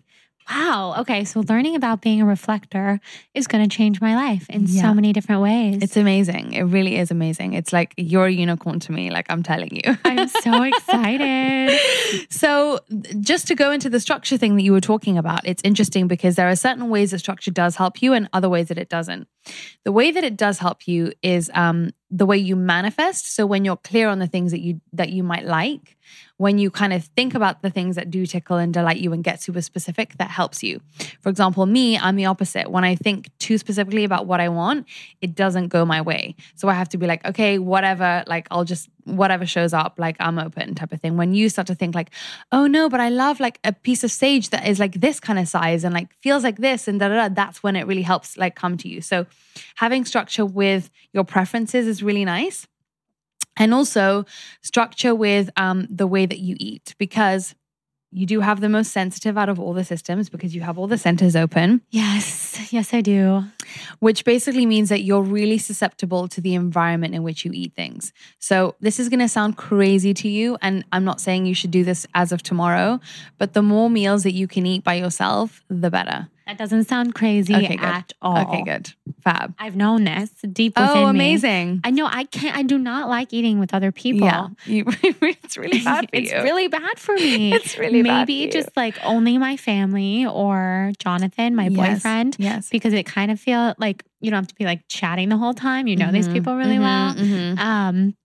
Wow. 0.49 0.95
Okay. 0.99 1.23
So 1.25 1.41
learning 1.41 1.75
about 1.75 2.01
being 2.01 2.21
a 2.21 2.25
reflector 2.25 2.99
is 3.33 3.47
going 3.47 3.67
to 3.67 3.75
change 3.75 4.01
my 4.01 4.15
life 4.15 4.49
in 4.49 4.65
Yeah. 4.67 4.81
so 4.83 4.93
many 4.93 5.13
different 5.13 5.41
ways. 5.41 5.79
It's 5.81 5.97
amazing. 5.97 6.53
It 6.53 6.63
really 6.63 6.97
is 6.97 7.11
amazing. 7.11 7.53
It's 7.53 7.71
like 7.73 7.93
you're 7.97 8.25
a 8.25 8.31
unicorn 8.31 8.79
to 8.81 8.91
me, 8.91 9.09
like 9.11 9.25
I'm 9.29 9.43
telling 9.43 9.75
you. 9.75 9.97
I'm 10.05 10.27
so 10.27 10.61
excited. 10.71 11.79
so, 12.29 12.79
just 13.19 13.47
to 13.47 13.55
go 13.55 13.71
into 13.71 13.89
the 13.89 13.99
structure 13.99 14.37
thing 14.37 14.55
that 14.55 14.63
you 14.63 14.71
were 14.73 14.81
talking 14.81 15.17
about, 15.17 15.41
it's 15.45 15.61
interesting 15.63 16.07
because 16.07 16.35
there 16.35 16.49
are 16.49 16.55
certain 16.55 16.89
ways 16.89 17.11
that 17.11 17.19
structure 17.19 17.51
does 17.51 17.75
help 17.75 18.01
you 18.01 18.13
and 18.13 18.29
other 18.33 18.49
ways 18.49 18.67
that 18.67 18.77
it 18.77 18.89
doesn't. 18.89 19.27
The 19.83 19.91
way 19.91 20.11
that 20.11 20.23
it 20.23 20.37
does 20.37 20.57
help 20.59 20.87
you 20.87 21.11
is 21.21 21.51
um, 21.53 21.91
the 22.13 22.27
way 22.27 22.37
you 22.37 22.55
manifest. 22.55 23.35
So 23.35 23.47
when 23.47 23.65
you're 23.65 23.75
clear 23.75 24.07
on 24.07 24.19
the 24.19 24.27
things 24.27 24.51
that 24.51 24.61
you 24.61 24.79
that 24.93 25.09
you 25.09 25.23
might 25.23 25.45
like, 25.45 25.97
when 26.37 26.59
you 26.59 26.69
kind 26.69 26.93
of 26.93 27.03
think 27.03 27.33
about 27.33 27.63
the 27.63 27.71
things 27.71 27.95
that 27.95 28.11
do 28.11 28.27
tickle 28.27 28.57
and 28.57 28.71
delight 28.71 28.97
you 28.97 29.13
and 29.13 29.23
get 29.23 29.41
super 29.41 29.61
specific, 29.61 30.15
that 30.17 30.29
helps 30.29 30.61
you. 30.61 30.79
For 31.21 31.29
example, 31.29 31.65
me, 31.65 31.97
I'm 31.97 32.15
the 32.15 32.25
opposite. 32.25 32.69
When 32.69 32.83
I 32.83 32.95
think 32.95 33.31
too 33.39 33.57
specifically 33.57 34.03
about 34.03 34.27
what 34.27 34.39
I 34.39 34.49
want, 34.49 34.85
it 35.21 35.33
doesn't 35.33 35.69
go 35.69 35.85
my 35.85 36.01
way. 36.01 36.35
So 36.53 36.67
I 36.67 36.75
have 36.75 36.89
to 36.89 36.99
be 36.99 37.07
like, 37.07 37.25
okay, 37.25 37.57
whatever, 37.57 38.23
like 38.27 38.47
I'll 38.51 38.65
just 38.65 38.89
whatever 39.05 39.45
shows 39.45 39.73
up, 39.73 39.95
like 39.97 40.15
I'm 40.19 40.39
open 40.39 40.75
type 40.75 40.91
of 40.91 41.01
thing. 41.01 41.17
When 41.17 41.33
you 41.33 41.49
start 41.49 41.67
to 41.67 41.75
think 41.75 41.95
like, 41.95 42.11
oh 42.51 42.67
no, 42.67 42.89
but 42.89 42.99
I 42.99 43.09
love 43.09 43.39
like 43.39 43.59
a 43.63 43.73
piece 43.73 44.03
of 44.03 44.11
sage 44.11 44.49
that 44.49 44.67
is 44.67 44.79
like 44.79 44.93
this 44.93 45.19
kind 45.19 45.39
of 45.39 45.47
size 45.47 45.83
and 45.83 45.93
like 45.93 46.13
feels 46.21 46.43
like 46.43 46.57
this 46.57 46.87
and 46.87 46.99
da 46.99 47.09
da 47.09 47.27
da, 47.27 47.33
that's 47.33 47.63
when 47.63 47.75
it 47.75 47.87
really 47.87 48.01
helps 48.01 48.37
like 48.37 48.55
come 48.55 48.77
to 48.77 48.87
you. 48.87 49.01
So 49.01 49.25
having 49.75 50.05
structure 50.05 50.45
with 50.45 50.89
your 51.13 51.23
preferences 51.23 51.87
is 51.87 52.03
really 52.03 52.25
nice. 52.25 52.67
And 53.55 53.73
also 53.73 54.25
structure 54.61 55.13
with 55.13 55.49
um, 55.57 55.87
the 55.89 56.07
way 56.07 56.25
that 56.25 56.39
you 56.39 56.55
eat 56.59 56.95
because 56.97 57.53
you 58.13 58.25
do 58.25 58.39
have 58.41 58.61
the 58.61 58.69
most 58.69 58.91
sensitive 58.91 59.37
out 59.37 59.49
of 59.49 59.59
all 59.59 59.73
the 59.73 59.83
systems 59.83 60.29
because 60.29 60.55
you 60.55 60.61
have 60.61 60.77
all 60.77 60.87
the 60.87 60.97
centers 60.97 61.35
open, 61.35 61.81
yes. 61.89 62.71
Yes, 62.71 62.93
I 62.93 63.01
do. 63.01 63.43
which 63.99 64.25
basically 64.25 64.65
means 64.65 64.89
that 64.89 65.01
you're 65.03 65.21
really 65.21 65.57
susceptible 65.57 66.27
to 66.27 66.41
the 66.41 66.53
environment 66.55 67.15
in 67.15 67.23
which 67.23 67.45
you 67.45 67.51
eat 67.53 67.73
things. 67.75 68.13
So, 68.39 68.75
this 68.79 68.99
is 68.99 69.09
going 69.09 69.19
to 69.19 69.27
sound 69.27 69.57
crazy 69.57 70.13
to 70.15 70.29
you. 70.29 70.57
And 70.61 70.83
I'm 70.91 71.03
not 71.03 71.21
saying 71.21 71.45
you 71.45 71.55
should 71.55 71.71
do 71.71 71.83
this 71.83 72.05
as 72.13 72.31
of 72.31 72.43
tomorrow, 72.43 72.99
but 73.37 73.53
the 73.53 73.61
more 73.61 73.89
meals 73.89 74.23
that 74.23 74.33
you 74.33 74.47
can 74.47 74.65
eat 74.65 74.83
by 74.83 74.95
yourself, 74.95 75.63
the 75.69 75.89
better. 75.89 76.29
That 76.45 76.57
doesn't 76.57 76.85
sound 76.85 77.15
crazy 77.15 77.55
Okay, 77.55 77.77
good. 77.77 77.85
at 77.85 78.11
all. 78.21 78.37
Okay, 78.41 78.63
good. 78.63 78.89
Fab. 79.23 79.55
I've 79.57 79.75
known 79.77 80.03
this 80.03 80.29
deep 80.51 80.77
within 80.77 80.89
Oh, 80.89 81.05
me. 81.05 81.09
amazing. 81.09 81.79
I 81.85 81.91
know 81.91 82.05
I 82.05 82.25
can't. 82.25 82.55
I 82.57 82.63
do 82.63 82.77
not 82.77 83.07
like 83.07 83.31
eating 83.31 83.59
with 83.59 83.73
other 83.73 83.91
people. 83.93 84.25
Yeah. 84.27 84.47
You, 84.65 84.83
it's 85.01 85.57
really 85.57 85.79
bad 85.79 86.09
for 86.09 86.15
it's 86.17 86.31
you. 86.33 86.41
really 86.43 86.67
bad 86.67 86.99
for 86.99 87.15
me. 87.15 87.53
It's 87.55 87.77
really 87.77 88.03
bad 88.03 88.27
maybe 88.27 88.47
just 88.49 88.75
like 88.75 88.97
only 89.01 89.37
my 89.37 89.55
family 89.55 90.25
or 90.25 90.91
Jonathan, 90.99 91.55
my 91.55 91.69
Yes, 91.69 91.77
boyfriend. 92.03 92.35
Yes. 92.39 92.69
Because 92.69 92.91
it 92.93 93.05
kind 93.05 93.31
of 93.31 93.39
feel 93.39 93.73
like 93.77 94.03
you 94.19 94.29
don't 94.29 94.39
have 94.39 94.47
to 94.47 94.55
be 94.55 94.65
like 94.65 94.81
chatting 94.89 95.29
the 95.29 95.37
whole 95.37 95.53
time. 95.53 95.87
You 95.87 95.95
know 95.95 96.11
these 96.11 96.27
Mhm, 96.27 96.33
people 96.33 96.55
really 96.57 96.77
mhm, 96.77 96.81
well. 96.81 97.13
mhm. 97.15 97.59
Um, 97.59 98.15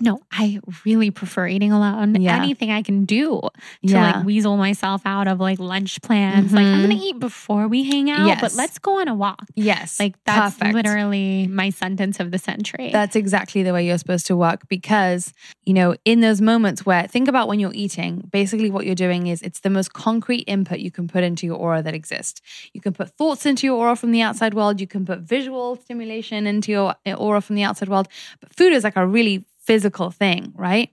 no, 0.00 0.20
I 0.30 0.60
really 0.84 1.10
prefer 1.10 1.46
eating 1.46 1.72
alone. 1.72 2.20
Yeah. 2.20 2.36
Anything 2.36 2.70
I 2.70 2.82
can 2.82 3.04
do 3.04 3.40
to 3.40 3.50
Yeah. 3.82 4.12
like 4.12 4.24
weasel 4.26 4.56
myself 4.56 5.02
out 5.04 5.28
of 5.28 5.40
like 5.40 5.58
lunch 5.58 6.00
plans. 6.02 6.52
Like 6.52 6.66
I'm 6.66 6.82
gonna 6.82 6.94
mm-hmm. 6.94 7.02
eat 7.02 7.18
before 7.20 7.68
we 7.68 7.84
hang 7.84 8.10
out, 8.10 8.40
but 8.40 8.54
let's 8.54 8.78
go 8.78 9.00
on 9.00 9.08
a 9.08 9.14
walk. 9.14 9.44
Yes. 9.54 9.98
Like 10.00 10.14
that's 10.24 10.56
Perfect. 10.56 10.74
literally 10.74 11.46
my 11.46 11.70
sentence 11.70 12.20
of 12.20 12.30
the 12.30 12.38
century. 12.38 12.90
That's 12.92 13.16
exactly 13.16 13.62
the 13.62 13.72
way 13.72 13.86
you're 13.86 13.98
supposed 13.98 14.26
to 14.26 14.36
work 14.36 14.68
because, 14.68 15.32
you 15.64 15.74
know, 15.74 15.94
in 16.04 16.20
those 16.20 16.40
moments 16.40 16.84
where 16.84 17.06
think 17.06 17.28
about 17.28 17.48
when 17.48 17.60
you're 17.60 17.74
eating, 17.74 18.28
basically 18.32 18.70
what 18.70 18.86
you're 18.86 18.94
doing 18.94 19.26
is 19.28 19.42
it's 19.42 19.60
the 19.60 19.70
most 19.70 19.92
concrete 19.92 20.42
input 20.42 20.80
you 20.80 20.90
can 20.90 21.08
put 21.08 21.22
into 21.22 21.46
your 21.46 21.56
aura 21.56 21.82
that 21.82 21.94
exists. 21.94 22.40
You 22.72 22.80
can 22.80 22.92
put 22.92 23.10
thoughts 23.10 23.46
into 23.46 23.66
your 23.66 23.78
aura 23.78 23.96
from 23.96 24.12
the 24.12 24.22
outside 24.22 24.54
world, 24.54 24.80
you 24.80 24.86
can 24.86 25.06
put 25.06 25.20
visual 25.20 25.76
stimulation 25.76 26.46
into 26.46 26.72
your 26.72 26.94
aura 27.16 27.40
from 27.40 27.56
the 27.56 27.62
outside 27.62 27.88
world, 27.88 28.08
but 28.40 28.54
food 28.54 28.72
is 28.72 28.84
like 28.84 28.96
a 28.96 29.06
really 29.06 29.44
physical 29.62 30.10
thing, 30.10 30.52
right? 30.56 30.90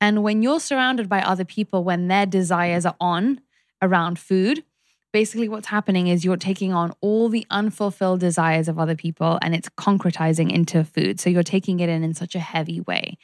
And 0.00 0.22
when 0.22 0.42
you're 0.42 0.60
surrounded 0.60 1.08
by 1.08 1.20
other 1.20 1.44
people 1.44 1.84
when 1.84 2.08
their 2.08 2.26
desires 2.26 2.86
are 2.86 2.96
on 3.00 3.40
around 3.82 4.18
food, 4.18 4.64
basically 5.12 5.48
what's 5.48 5.68
happening 5.68 6.08
is 6.08 6.24
you're 6.24 6.36
taking 6.36 6.72
on 6.72 6.92
all 7.00 7.28
the 7.28 7.46
unfulfilled 7.50 8.20
desires 8.20 8.68
of 8.68 8.78
other 8.78 8.94
people 8.94 9.38
and 9.40 9.54
it's 9.54 9.68
concretizing 9.70 10.52
into 10.52 10.84
food. 10.84 11.18
So 11.18 11.30
you're 11.30 11.42
taking 11.42 11.80
it 11.80 11.88
in 11.88 12.04
in 12.04 12.14
such 12.14 12.34
a 12.34 12.38
heavy 12.38 12.80
way. 12.82 13.16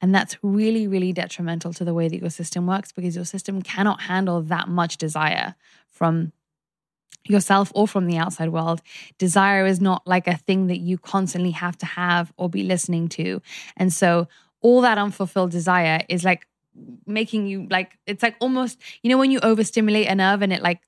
And 0.00 0.14
that's 0.14 0.36
really, 0.42 0.86
really 0.86 1.12
detrimental 1.12 1.72
to 1.74 1.84
the 1.84 1.94
way 1.94 2.08
that 2.08 2.20
your 2.20 2.30
system 2.30 2.66
works 2.66 2.92
because 2.92 3.14
your 3.14 3.26
system 3.26 3.60
cannot 3.60 4.02
handle 4.02 4.40
that 4.42 4.68
much 4.68 4.96
desire 4.96 5.54
from 5.90 6.32
yourself 7.26 7.72
or 7.74 7.88
from 7.88 8.06
the 8.06 8.16
outside 8.16 8.50
world. 8.50 8.82
Desire 9.18 9.66
is 9.66 9.80
not 9.80 10.06
like 10.06 10.26
a 10.26 10.36
thing 10.36 10.66
that 10.66 10.78
you 10.78 10.98
constantly 10.98 11.52
have 11.52 11.76
to 11.78 11.86
have 11.86 12.32
or 12.36 12.48
be 12.48 12.62
listening 12.62 13.08
to. 13.10 13.40
And 13.76 13.92
so 13.92 14.28
all 14.60 14.80
that 14.80 14.98
unfulfilled 14.98 15.50
desire 15.50 16.02
is 16.08 16.24
like 16.24 16.46
making 17.06 17.46
you 17.46 17.66
like 17.70 17.96
it's 18.06 18.22
like 18.22 18.34
almost 18.40 18.80
you 19.02 19.10
know 19.10 19.18
when 19.18 19.30
you 19.30 19.38
overstimulate 19.44 20.08
a 20.08 20.14
nerve 20.14 20.42
and 20.42 20.52
it 20.52 20.60
like 20.60 20.80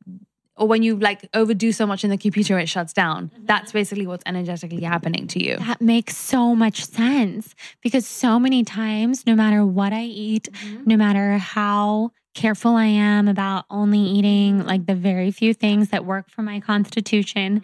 or 0.56 0.66
when 0.66 0.82
you 0.82 0.98
like 0.98 1.28
overdo 1.32 1.70
so 1.70 1.86
much 1.86 2.02
in 2.02 2.10
the 2.10 2.16
computer 2.16 2.58
it 2.58 2.68
shuts 2.68 2.92
down 2.92 3.28
mm-hmm. 3.28 3.46
that's 3.46 3.70
basically 3.70 4.06
what's 4.06 4.24
energetically 4.26 4.82
happening 4.82 5.28
to 5.28 5.44
you 5.44 5.56
That 5.58 5.80
makes 5.80 6.16
so 6.16 6.56
much 6.56 6.84
sense 6.84 7.54
because 7.82 8.06
so 8.06 8.40
many 8.40 8.64
times, 8.64 9.26
no 9.26 9.36
matter 9.36 9.64
what 9.64 9.92
I 9.92 10.04
eat, 10.04 10.48
mm-hmm. 10.50 10.82
no 10.86 10.96
matter 10.96 11.38
how 11.38 12.10
careful 12.36 12.76
I 12.76 12.84
am 12.84 13.26
about 13.26 13.64
only 13.70 13.98
eating 13.98 14.64
like 14.64 14.86
the 14.86 14.94
very 14.94 15.30
few 15.32 15.54
things 15.54 15.88
that 15.88 16.04
work 16.04 16.30
for 16.30 16.42
my 16.42 16.60
constitution, 16.60 17.62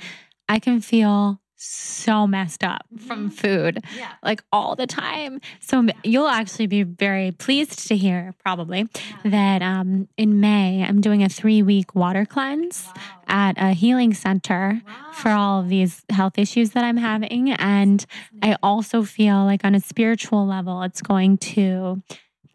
I 0.48 0.58
can 0.58 0.80
feel 0.80 1.38
so 1.64 2.26
messed 2.26 2.64
up 2.64 2.84
from 3.06 3.30
food 3.30 3.84
yeah. 3.96 4.12
like 4.24 4.42
all 4.50 4.74
the 4.74 4.86
time. 4.86 5.40
So 5.60 5.86
you'll 6.02 6.26
actually 6.26 6.66
be 6.66 6.82
very 6.82 7.30
pleased 7.30 7.86
to 7.88 7.96
hear 7.96 8.34
probably 8.42 8.88
that 9.24 9.62
um, 9.62 10.08
in 10.16 10.40
May 10.40 10.82
I'm 10.82 11.00
doing 11.00 11.22
a 11.22 11.28
three 11.28 11.62
week 11.62 11.94
water 11.94 12.24
cleanse 12.24 12.88
at 13.28 13.54
a 13.58 13.74
healing 13.74 14.12
center 14.12 14.82
for 15.12 15.30
all 15.30 15.60
of 15.60 15.68
these 15.68 16.04
health 16.10 16.36
issues 16.36 16.70
that 16.70 16.82
I'm 16.82 16.96
having. 16.96 17.52
And 17.52 18.04
I 18.42 18.56
also 18.60 19.04
feel 19.04 19.44
like 19.44 19.64
on 19.64 19.76
a 19.76 19.80
spiritual 19.80 20.44
level, 20.44 20.82
it's 20.82 21.02
going 21.02 21.38
to 21.38 22.02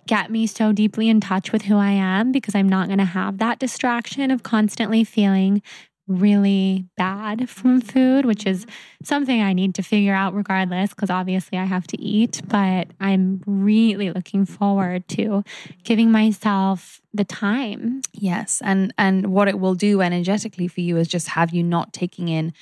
get 0.08 0.32
me 0.32 0.48
so 0.48 0.72
deeply 0.72 1.10
in 1.10 1.22
touch 1.22 1.52
with 1.52 1.64
who 1.64 1.78
I 1.78 1.92
am 1.92 2.32
because 2.32 2.56
I'm 2.56 2.70
not 2.70 2.88
going 2.88 3.00
to 3.00 3.06
have 3.06 3.38
that 3.38 3.60
distraction 3.60 4.32
of 4.32 4.44
constantly 4.44 5.04
feeling 5.04 5.62
really 6.08 6.86
bad 6.96 7.50
from 7.50 7.82
food, 7.82 8.26
which 8.26 8.46
is 8.46 8.66
mm-hmm. 8.66 9.06
something 9.06 9.42
I 9.42 9.54
need 9.54 9.76
to 9.76 9.84
figure 9.84 10.14
out 10.14 10.34
regardless, 10.34 10.92
because 10.92 11.10
obviously 11.10 11.58
I 11.58 11.66
have 11.66 11.86
to 11.88 12.02
eat. 12.02 12.42
But 12.48 12.88
I'm 13.00 13.42
really 13.46 14.12
looking 14.12 14.46
forward 14.46 15.08
to 15.10 15.44
giving 15.84 16.12
myself 16.12 17.02
the 17.14 17.26
time. 17.26 18.02
Yes. 18.14 18.62
And 18.64 18.94
and 18.98 19.28
what 19.28 19.48
it 19.48 19.60
will 19.60 19.76
do 19.76 20.02
energetically 20.02 20.68
for 20.68 20.82
you 20.82 20.98
is 20.98 21.08
just 21.08 21.30
have 21.30 21.54
you 21.54 21.64
not 21.64 21.94
taking 21.94 22.30
in, 22.30 22.54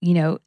you 0.00 0.14
know, 0.14 0.38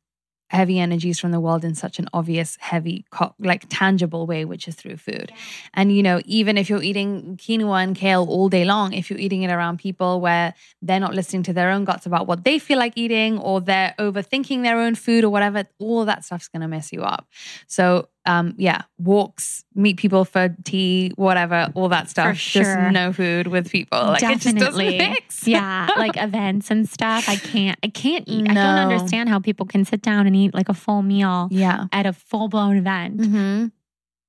heavy 0.52 0.80
energies 0.80 1.18
from 1.18 1.32
the 1.32 1.40
world 1.40 1.64
in 1.64 1.74
such 1.74 1.98
an 1.98 2.08
obvious, 2.14 2.58
heavy, 2.60 3.06
like 3.40 3.66
tangible 3.70 4.28
way, 4.28 4.44
which 4.44 4.68
is 4.68 4.76
through 4.76 4.98
food. 4.98 5.32
And, 5.74 5.96
you 5.96 6.04
know, 6.04 6.22
even 6.26 6.58
if 6.58 6.70
you're 6.70 6.84
eating 6.84 7.38
quinoa 7.38 7.82
and 7.82 7.96
kale 7.96 8.26
all 8.28 8.50
day 8.50 8.66
long, 8.66 8.92
if 8.92 9.10
you're 9.10 9.20
eating 9.20 9.44
it 9.44 9.52
around 9.52 9.80
people 9.80 10.20
where 10.20 10.54
they're 10.82 11.00
not 11.00 11.16
listening 11.16 11.44
to 11.44 11.54
their 11.54 11.72
own 11.72 11.86
guts 11.86 12.06
about 12.06 12.28
what 12.28 12.44
they 12.44 12.60
feel 12.60 12.78
like 12.78 12.98
eating 12.98 13.40
or 13.40 13.62
they're 13.62 13.96
overthinking 13.98 14.62
their 14.64 14.78
own 14.78 14.96
food 14.96 15.24
or 15.24 15.30
whatever, 15.30 15.64
all 15.80 16.02
of 16.02 16.08
that 16.08 16.26
stuff's 16.26 16.50
going 16.50 16.62
to 16.62 16.68
mess 16.68 16.92
you 16.92 17.02
up. 17.02 17.28
So, 17.68 18.10
um, 18.26 18.54
yeah, 18.58 18.84
walks, 19.00 19.64
meet 19.74 19.98
people 19.98 20.26
for 20.26 20.56
tea, 20.64 21.12
whatever, 21.16 21.70
all 21.74 21.90
that 21.90 22.10
stuff. 22.10 22.38
sure. 22.38 22.64
Just 22.64 22.92
no 22.92 23.12
food 23.12 23.48
with 23.48 23.70
people. 23.72 23.98
Like 24.00 24.20
Definitely. 24.20 24.52
it 24.52 24.54
just 24.54 24.66
doesn't 24.66 24.98
mix. 24.98 25.48
yeah, 25.48 25.90
like 25.98 26.18
events 26.18 26.70
and 26.70 26.88
stuff. 26.88 27.28
I 27.28 27.36
can't. 27.38 27.80
I 27.84 27.88
can't 27.88 28.24
eat. 28.28 28.50
I 28.50 28.54
don't 28.54 28.92
understand 28.92 29.30
how 29.30 29.40
people 29.40 29.66
can 29.66 29.86
sit 29.86 30.02
down 30.02 30.28
and 30.28 30.36
eat 30.36 30.54
like 30.54 30.70
a 30.70 30.74
full 30.74 31.02
meal 31.02 31.48
yeah. 31.52 31.86
at 31.92 32.06
a 32.06 32.14
full 32.14 32.48
blown 32.48 32.78
event. 32.78 33.18
Mm-hmm. 33.18 33.66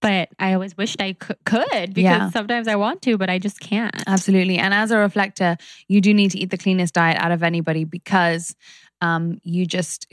But 0.00 0.30
I 0.40 0.54
always 0.54 0.76
wished 0.76 1.00
I 1.00 1.12
cou- 1.12 1.34
could 1.44 1.94
because 1.94 2.02
Yeah. 2.02 2.30
sometimes 2.30 2.66
I 2.66 2.74
want 2.74 3.02
to, 3.02 3.16
but 3.16 3.30
I 3.30 3.38
just 3.38 3.60
can't. 3.60 3.94
Absolutely. 4.08 4.58
And 4.58 4.74
as 4.74 4.90
a 4.90 4.98
reflector, 4.98 5.56
you 5.86 6.00
do 6.00 6.12
need 6.12 6.32
to 6.32 6.38
eat 6.38 6.50
the 6.50 6.58
cleanest 6.58 6.94
diet 6.94 7.18
out 7.22 7.30
of 7.30 7.44
anybody 7.44 7.84
because 7.84 8.56
um, 9.02 9.40
you 9.42 9.66
just 9.66 10.06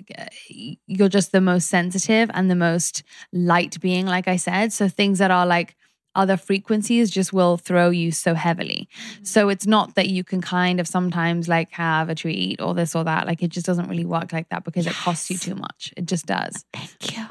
you're 0.49 1.09
just 1.09 1.31
the 1.31 1.39
most 1.39 1.69
sensitive 1.69 2.29
and 2.33 2.49
the 2.49 2.55
most 2.55 3.03
light 3.31 3.79
being, 3.79 4.05
like 4.07 4.27
I 4.27 4.35
said. 4.35 4.73
So 4.73 4.89
things 4.89 5.19
that 5.19 5.31
are 5.31 5.45
like 5.45 5.75
other 6.15 6.35
frequencies 6.35 7.11
just 7.11 7.31
will 7.31 7.55
throw 7.55 7.91
you 7.91 8.11
so 8.11 8.33
heavily. 8.33 8.89
So 9.21 9.47
it's 9.49 9.67
not 9.67 9.93
that 9.93 10.09
you 10.09 10.23
can 10.23 10.41
kind 10.41 10.79
of 10.79 10.87
sometimes 10.87 11.47
like 11.47 11.71
have 11.71 12.09
a 12.09 12.15
treat 12.15 12.59
or 12.59 12.73
this 12.73 12.95
or 12.95 13.03
that. 13.03 13.27
Like 13.27 13.43
it 13.43 13.49
just 13.49 13.67
doesn't 13.67 13.87
really 13.87 14.05
work 14.05 14.33
like 14.33 14.49
that 14.49 14.63
because 14.63 14.87
it 14.87 14.93
costs 14.93 15.29
you 15.29 15.37
too 15.37 15.55
much. 15.55 15.93
It 15.95 16.07
just 16.07 16.25
does. 16.25 16.65
Thank 16.73 17.15
you. 17.15 17.25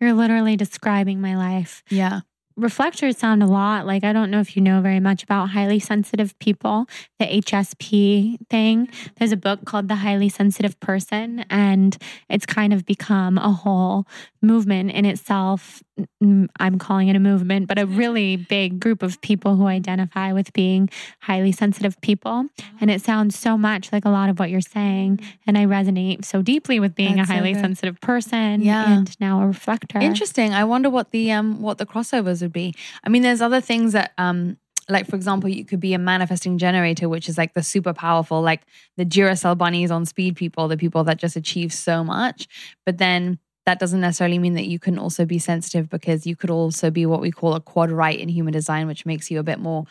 You're 0.00 0.14
literally 0.14 0.56
describing 0.56 1.20
my 1.20 1.36
life. 1.36 1.82
Yeah. 1.90 2.20
Reflectors 2.56 3.18
sound 3.18 3.42
a 3.42 3.46
lot 3.46 3.86
like 3.86 4.04
I 4.04 4.12
don't 4.12 4.30
know 4.30 4.40
if 4.40 4.56
you 4.56 4.62
know 4.62 4.80
very 4.80 5.00
much 5.00 5.22
about 5.22 5.50
highly 5.50 5.78
sensitive 5.78 6.38
people, 6.38 6.86
the 7.18 7.26
HSP 7.26 8.38
thing. 8.48 8.88
There's 9.16 9.32
a 9.32 9.36
book 9.36 9.64
called 9.64 9.88
The 9.88 9.96
Highly 9.96 10.28
Sensitive 10.28 10.78
Person, 10.80 11.44
and 11.50 11.96
it's 12.28 12.46
kind 12.46 12.72
of 12.72 12.84
become 12.86 13.38
a 13.38 13.52
whole 13.52 14.06
movement 14.42 14.90
in 14.90 15.04
itself. 15.04 15.82
I'm 16.20 16.78
calling 16.78 17.08
it 17.08 17.16
a 17.16 17.20
movement, 17.20 17.68
but 17.68 17.78
a 17.78 17.86
really 17.86 18.36
big 18.36 18.80
group 18.80 19.02
of 19.02 19.20
people 19.20 19.56
who 19.56 19.66
identify 19.66 20.32
with 20.32 20.52
being 20.52 20.90
highly 21.20 21.52
sensitive 21.52 22.00
people. 22.00 22.46
And 22.80 22.90
it 22.90 23.00
sounds 23.02 23.38
so 23.38 23.56
much 23.56 23.92
like 23.92 24.04
a 24.04 24.08
lot 24.10 24.28
of 24.28 24.38
what 24.38 24.50
you're 24.50 24.60
saying. 24.60 25.20
And 25.46 25.56
I 25.56 25.64
resonate 25.66 26.24
so 26.24 26.42
deeply 26.42 26.80
with 26.80 26.94
being 26.94 27.16
That's 27.16 27.30
a 27.30 27.32
highly 27.34 27.52
good. 27.52 27.60
sensitive 27.60 28.00
person 28.00 28.62
Yeah. 28.62 28.92
and 28.98 29.20
now 29.20 29.42
a 29.42 29.46
reflector. 29.46 29.98
Interesting. 30.00 30.52
I 30.52 30.64
wonder 30.64 30.90
what 30.90 31.10
the 31.12 31.30
um 31.32 31.62
what 31.62 31.78
the 31.78 31.86
crossovers 31.86 32.42
would 32.42 32.52
be. 32.52 32.74
I 33.04 33.08
mean, 33.08 33.22
there's 33.22 33.40
other 33.40 33.60
things 33.60 33.92
that 33.92 34.12
um 34.18 34.56
like 34.88 35.06
for 35.06 35.14
example, 35.14 35.48
you 35.48 35.64
could 35.64 35.78
be 35.78 35.94
a 35.94 35.98
manifesting 35.98 36.58
generator, 36.58 37.08
which 37.08 37.28
is 37.28 37.38
like 37.38 37.54
the 37.54 37.62
super 37.62 37.92
powerful, 37.92 38.42
like 38.42 38.62
the 38.96 39.04
Duracell 39.04 39.56
bunnies 39.56 39.92
on 39.92 40.04
speed 40.06 40.34
people, 40.34 40.66
the 40.66 40.76
people 40.76 41.04
that 41.04 41.18
just 41.18 41.36
achieve 41.36 41.72
so 41.72 42.02
much. 42.02 42.48
But 42.84 42.98
then 42.98 43.38
that 43.64 43.78
doesn't 43.78 44.00
necessarily 44.00 44.38
mean 44.38 44.54
that 44.54 44.66
you 44.66 44.78
can 44.78 44.98
also 44.98 45.24
be 45.24 45.38
sensitive 45.38 45.88
because 45.88 46.26
you 46.26 46.34
could 46.34 46.50
also 46.50 46.90
be 46.90 47.06
what 47.06 47.20
we 47.20 47.30
call 47.30 47.54
a 47.54 47.60
quad 47.60 47.90
right 47.90 48.18
in 48.18 48.28
human 48.28 48.52
design, 48.52 48.86
which 48.86 49.06
makes 49.06 49.30
you 49.30 49.38
a 49.38 49.44
bit 49.44 49.58
more 49.60 49.86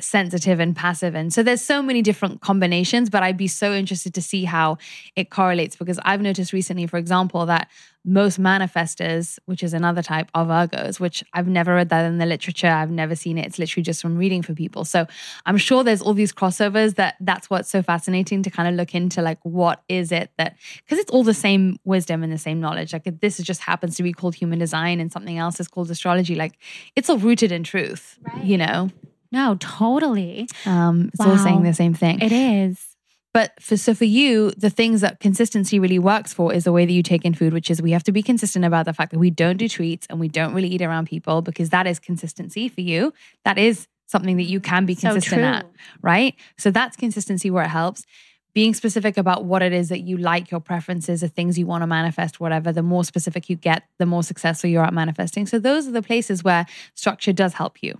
sensitive 0.00 0.58
and 0.58 0.74
passive. 0.74 1.14
And 1.14 1.32
so 1.32 1.42
there's 1.42 1.62
so 1.62 1.82
many 1.82 2.02
different 2.02 2.40
combinations, 2.40 3.10
but 3.10 3.22
I'd 3.22 3.36
be 3.36 3.48
so 3.48 3.72
interested 3.72 4.14
to 4.14 4.22
see 4.22 4.44
how 4.44 4.78
it 5.16 5.30
correlates 5.30 5.76
because 5.76 5.98
I've 6.04 6.22
noticed 6.22 6.52
recently, 6.52 6.86
for 6.86 6.96
example, 6.96 7.46
that 7.46 7.68
most 8.04 8.40
manifestors, 8.40 9.38
which 9.44 9.62
is 9.62 9.72
another 9.72 10.02
type 10.02 10.28
of 10.34 10.48
Virgos, 10.48 10.98
which 10.98 11.22
I've 11.34 11.46
never 11.46 11.74
read 11.74 11.88
that 11.90 12.04
in 12.04 12.18
the 12.18 12.26
literature, 12.26 12.68
I've 12.68 12.90
never 12.90 13.14
seen 13.14 13.38
it. 13.38 13.46
It's 13.46 13.58
literally 13.58 13.84
just 13.84 14.02
from 14.02 14.16
reading 14.16 14.42
for 14.42 14.54
people. 14.54 14.84
So 14.84 15.06
I'm 15.46 15.56
sure 15.56 15.84
there's 15.84 16.02
all 16.02 16.14
these 16.14 16.32
crossovers 16.32 16.96
that 16.96 17.14
that's 17.20 17.48
what's 17.48 17.70
so 17.70 17.82
fascinating 17.82 18.42
to 18.42 18.50
kind 18.50 18.68
of 18.68 18.74
look 18.74 18.94
into 18.94 19.22
like 19.22 19.38
what 19.42 19.82
is 19.88 20.10
it 20.10 20.30
that 20.38 20.56
because 20.78 20.98
it's 20.98 21.10
all 21.12 21.22
the 21.22 21.34
same 21.34 21.76
wisdom 21.84 22.22
and 22.22 22.32
the 22.32 22.38
same 22.38 22.60
knowledge. 22.60 22.92
Like 22.92 23.20
this 23.20 23.38
just 23.38 23.60
happens 23.60 23.96
to 23.96 24.02
be 24.02 24.12
called 24.12 24.34
human 24.34 24.58
design 24.58 24.98
and 24.98 25.12
something 25.12 25.38
else 25.38 25.60
is 25.60 25.68
called 25.68 25.90
astrology, 25.90 26.34
like 26.34 26.58
it's 26.96 27.08
all 27.08 27.18
rooted 27.18 27.52
in 27.52 27.62
truth, 27.62 28.18
you 28.42 28.58
know? 28.58 28.90
No, 29.32 29.56
totally. 29.58 30.46
Um, 30.66 31.10
it's 31.12 31.20
all 31.20 31.38
saying 31.38 31.62
the 31.62 31.74
same 31.74 31.94
thing. 31.94 32.20
It 32.20 32.32
is. 32.32 32.92
But 33.34 33.52
for 33.60 33.78
so 33.78 33.94
for 33.94 34.04
you, 34.04 34.50
the 34.52 34.68
things 34.68 35.00
that 35.00 35.20
consistency 35.20 35.78
really 35.78 35.98
works 35.98 36.34
for 36.34 36.52
is 36.52 36.64
the 36.64 36.72
way 36.72 36.84
that 36.84 36.92
you 36.92 37.02
take 37.02 37.24
in 37.24 37.32
food, 37.32 37.54
which 37.54 37.70
is 37.70 37.80
we 37.80 37.92
have 37.92 38.04
to 38.04 38.12
be 38.12 38.22
consistent 38.22 38.64
about 38.64 38.84
the 38.84 38.92
fact 38.92 39.10
that 39.12 39.18
we 39.18 39.30
don't 39.30 39.56
do 39.56 39.68
treats 39.68 40.06
and 40.10 40.20
we 40.20 40.28
don't 40.28 40.52
really 40.52 40.68
eat 40.68 40.82
around 40.82 41.06
people 41.06 41.40
because 41.40 41.70
that 41.70 41.86
is 41.86 41.98
consistency 41.98 42.68
for 42.68 42.82
you. 42.82 43.12
That 43.46 43.56
is 43.56 43.88
something 44.06 44.36
that 44.36 44.42
you 44.42 44.60
can 44.60 44.84
be 44.84 44.94
consistent 44.94 45.40
true. 45.40 45.44
at, 45.44 45.66
right? 46.02 46.34
So 46.58 46.70
that's 46.70 46.94
consistency 46.94 47.50
where 47.50 47.64
it 47.64 47.68
helps. 47.68 48.04
Being 48.52 48.74
specific 48.74 49.16
about 49.16 49.46
what 49.46 49.62
it 49.62 49.72
is 49.72 49.88
that 49.88 50.00
you 50.00 50.18
like, 50.18 50.50
your 50.50 50.60
preferences, 50.60 51.22
the 51.22 51.28
things 51.28 51.58
you 51.58 51.64
want 51.64 51.80
to 51.80 51.86
manifest, 51.86 52.38
whatever, 52.38 52.70
the 52.70 52.82
more 52.82 53.02
specific 53.02 53.48
you 53.48 53.56
get, 53.56 53.84
the 53.98 54.04
more 54.04 54.22
successful 54.22 54.68
you're 54.68 54.84
at 54.84 54.92
manifesting. 54.92 55.46
So 55.46 55.58
those 55.58 55.88
are 55.88 55.90
the 55.90 56.02
places 56.02 56.44
where 56.44 56.66
structure 56.94 57.32
does 57.32 57.54
help 57.54 57.82
you. 57.82 57.98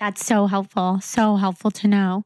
That's 0.00 0.24
so 0.26 0.46
helpful. 0.48 0.98
So 1.00 1.36
helpful 1.36 1.70
to 1.70 1.86
know. 1.86 2.24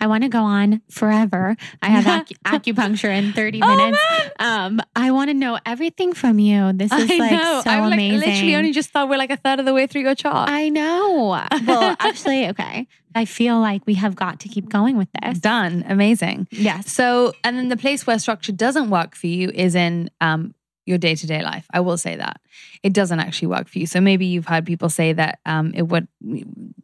I 0.00 0.06
want 0.06 0.22
to 0.22 0.30
go 0.30 0.42
on 0.42 0.80
forever. 0.90 1.54
I 1.82 1.88
have 1.88 2.04
acu- 2.26 2.38
acupuncture 2.46 3.10
in 3.14 3.34
30 3.34 3.60
Oh, 3.62 3.76
minutes. 3.76 4.00
um, 4.38 4.80
I 4.96 5.10
want 5.10 5.28
to 5.28 5.34
know 5.34 5.58
everything 5.66 6.14
from 6.14 6.38
you. 6.38 6.72
This 6.72 6.90
is 6.90 7.10
I 7.10 7.16
like 7.18 7.32
know. 7.32 7.60
so 7.62 7.70
I've 7.70 7.90
like 7.90 8.00
literally 8.00 8.56
only 8.56 8.72
just 8.72 8.88
thought 8.90 9.10
we're 9.10 9.18
like 9.18 9.30
a 9.30 9.36
third 9.36 9.58
of 9.60 9.66
the 9.66 9.74
way 9.74 9.86
through 9.86 10.00
your 10.00 10.14
chart. 10.14 10.48
I 10.48 10.70
know. 10.70 11.38
Well, 11.66 11.96
actually, 12.00 12.48
okay. 12.48 12.88
I 13.14 13.26
feel 13.26 13.60
like 13.60 13.86
we 13.86 13.94
have 13.94 14.14
got 14.16 14.40
to 14.40 14.48
keep 14.48 14.70
going 14.70 14.96
with 14.96 15.08
this. 15.20 15.38
Done. 15.40 15.84
Amazing. 15.86 16.48
Yes. 16.50 16.90
So, 16.90 17.34
and 17.44 17.58
then 17.58 17.68
the 17.68 17.76
place 17.76 18.06
where 18.06 18.18
structure 18.18 18.52
doesn't 18.52 18.88
work 18.88 19.14
for 19.14 19.26
you 19.26 19.50
is 19.52 19.74
in 19.74 20.08
um, 20.22 20.54
your 20.90 20.98
day 20.98 21.14
to 21.14 21.26
day 21.26 21.42
life. 21.42 21.66
I 21.72 21.80
will 21.80 21.96
say 21.96 22.16
that 22.16 22.40
it 22.82 22.92
doesn't 22.92 23.20
actually 23.20 23.48
work 23.48 23.68
for 23.68 23.78
you. 23.78 23.86
So 23.86 24.00
maybe 24.00 24.26
you've 24.26 24.46
heard 24.46 24.66
people 24.66 24.90
say 24.90 25.14
that 25.14 25.38
um, 25.46 25.72
it 25.74 25.82
would 25.82 26.06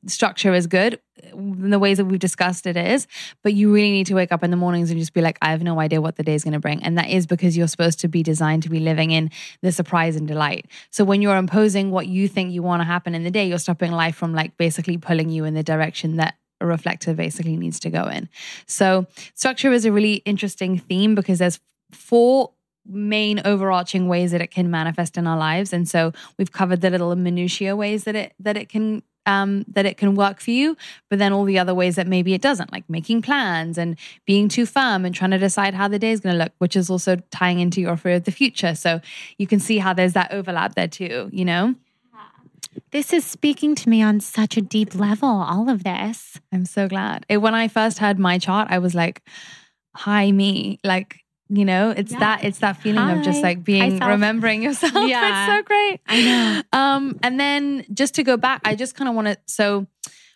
structure 0.07 0.55
is 0.55 0.67
good 0.67 0.99
in 1.33 1.71
the 1.71 1.79
ways 1.79 1.97
that 1.97 2.05
we've 2.05 2.19
discussed 2.19 2.67
it 2.67 2.77
is, 2.77 3.07
but 3.43 3.55
you 3.55 3.73
really 3.73 3.91
need 3.91 4.07
to 4.07 4.15
wake 4.15 4.33
up 4.33 4.45
in 4.45 4.51
the 4.51 4.57
mornings 4.57 4.91
and 4.91 4.99
just 4.99 5.13
be 5.13 5.21
like, 5.21 5.39
I 5.43 5.51
have 5.51 5.63
no 5.63 5.81
idea 5.81 6.01
what 6.01 6.17
the 6.17 6.23
day 6.23 6.35
is 6.35 6.45
going 6.45 6.55
to 6.55 6.61
bring. 6.61 6.83
And 6.83 6.97
that 6.99 7.09
is 7.09 7.27
because 7.27 7.57
you're 7.57 7.69
supposed 7.69 8.01
to 8.01 8.09
be 8.09 8.23
designed 8.23 8.63
to 8.65 8.71
be 8.71 8.81
living 8.81 9.11
in 9.11 9.31
the 9.63 9.73
surprise 9.73 10.17
and 10.17 10.29
delight. 10.29 10.67
So 10.91 11.05
when 11.05 11.23
you're 11.23 11.37
imposing 11.37 11.91
what 11.91 12.07
you 12.07 12.29
think 12.29 12.53
you 12.53 12.63
want 12.63 12.81
to 12.81 12.85
happen 12.85 13.15
in 13.15 13.25
the 13.25 13.31
day, 13.31 13.47
you're 13.49 13.59
stopping 13.59 13.93
life 13.93 14.17
from 14.17 14.35
like 14.35 14.57
basically 14.57 14.99
pulling 14.99 15.31
you 15.31 15.45
in 15.45 15.55
the 15.55 15.63
direction 15.63 16.17
that 16.17 16.37
a 16.61 16.67
reflector 16.67 17.15
basically 17.15 17.57
needs 17.57 17.81
to 17.81 17.91
go 17.91 18.05
in. 18.05 18.29
So 18.67 19.07
structure 19.35 19.73
is 19.73 19.85
a 19.85 19.93
really 19.93 20.17
interesting 20.25 20.79
theme 20.79 21.15
because 21.15 21.39
there's 21.39 21.61
four 21.91 22.53
main 22.89 23.41
overarching 23.45 24.09
ways 24.09 24.33
that 24.33 24.41
it 24.41 24.51
can 24.51 24.71
manifest 24.71 25.17
in 25.17 25.27
our 25.27 25.39
lives 25.39 25.73
and 25.73 25.89
so 25.89 26.13
we've 26.39 26.53
covered 26.53 26.81
the 26.81 26.91
little 26.91 27.15
minutiae 27.17 27.75
ways 27.75 28.05
that 28.05 28.15
it 28.15 28.35
that 28.39 28.57
it 28.57 28.69
can 28.69 29.03
um, 29.27 29.65
that 29.69 29.85
it 29.85 29.97
can 29.97 30.15
work 30.15 30.41
for 30.41 30.53
you, 30.53 30.77
but 31.11 31.19
then 31.19 31.33
all 31.33 31.45
the 31.45 31.59
other 31.59 31.75
ways 31.75 31.97
that 31.97 32.07
maybe 32.07 32.33
it 32.33 32.41
doesn't, 32.41 32.73
like 32.73 32.89
making 32.89 33.23
plans 33.23 33.77
and 33.77 33.99
being 34.25 34.49
too 34.49 34.65
firm 34.65 35.05
and 35.05 35.15
trying 35.15 35.33
to 35.33 35.39
decide 35.39 35.75
how 35.75 35.89
the 35.89 35.99
day 35.99 36.13
is 36.13 36.21
going 36.21 36.35
to 36.35 36.39
look, 36.39 36.53
which 36.59 36.77
is 36.77 36.89
also 36.89 37.17
tying 37.31 37.59
into 37.59 37.81
your 37.81 37.97
fear 37.97 38.15
of 38.15 38.25
the 38.25 38.31
future. 38.31 38.75
So 38.75 39.01
you 39.37 39.47
can 39.47 39.59
see 39.59 39.79
how 39.79 39.93
there's 39.93 40.15
that 40.15 40.33
overlap 40.33 40.77
there 40.77 40.89
too, 40.89 41.29
you 41.33 41.45
know? 41.45 41.75
This 42.93 43.13
is 43.13 43.25
speaking 43.25 43.75
to 43.75 43.89
me 43.89 44.03
on 44.03 44.21
such 44.21 44.57
a 44.57 44.61
deep 44.61 44.95
level, 44.95 45.29
all 45.29 45.69
of 45.71 45.83
this. 45.83 46.39
I'm 46.53 46.67
so 46.67 46.89
glad. 46.89 47.25
It, 47.29 47.39
when 47.39 47.55
I 47.55 47.69
first 47.69 47.99
heard 47.99 48.19
my 48.19 48.39
chart, 48.39 48.69
I 48.71 48.79
was 48.79 48.95
like, 48.95 49.23
hi, 49.95 50.31
me. 50.31 50.79
Like, 50.85 51.25
you 51.49 51.65
know, 51.65 51.91
it's 51.91 52.13
Yeah. 52.13 52.19
that 52.21 52.45
it's 52.45 52.59
that 52.59 52.77
feeling 52.79 53.09
of 53.11 53.23
just 53.23 53.43
like 53.43 53.63
being 53.65 54.01
Hi, 54.01 54.11
remembering 54.11 54.63
yourself. 54.63 54.93
Yeah. 55.09 55.47
it's 55.47 55.53
so 55.53 55.63
great. 55.63 56.01
I 56.07 56.23
know. 56.23 56.63
Um, 56.73 57.19
and 57.23 57.39
then 57.39 57.85
just 57.93 58.15
to 58.17 58.23
go 58.23 58.37
back, 58.37 58.63
I 58.65 58.75
just 58.75 58.95
kind 58.95 59.09
of 59.09 59.15
want 59.15 59.29
to 59.29 59.37
so 59.47 59.87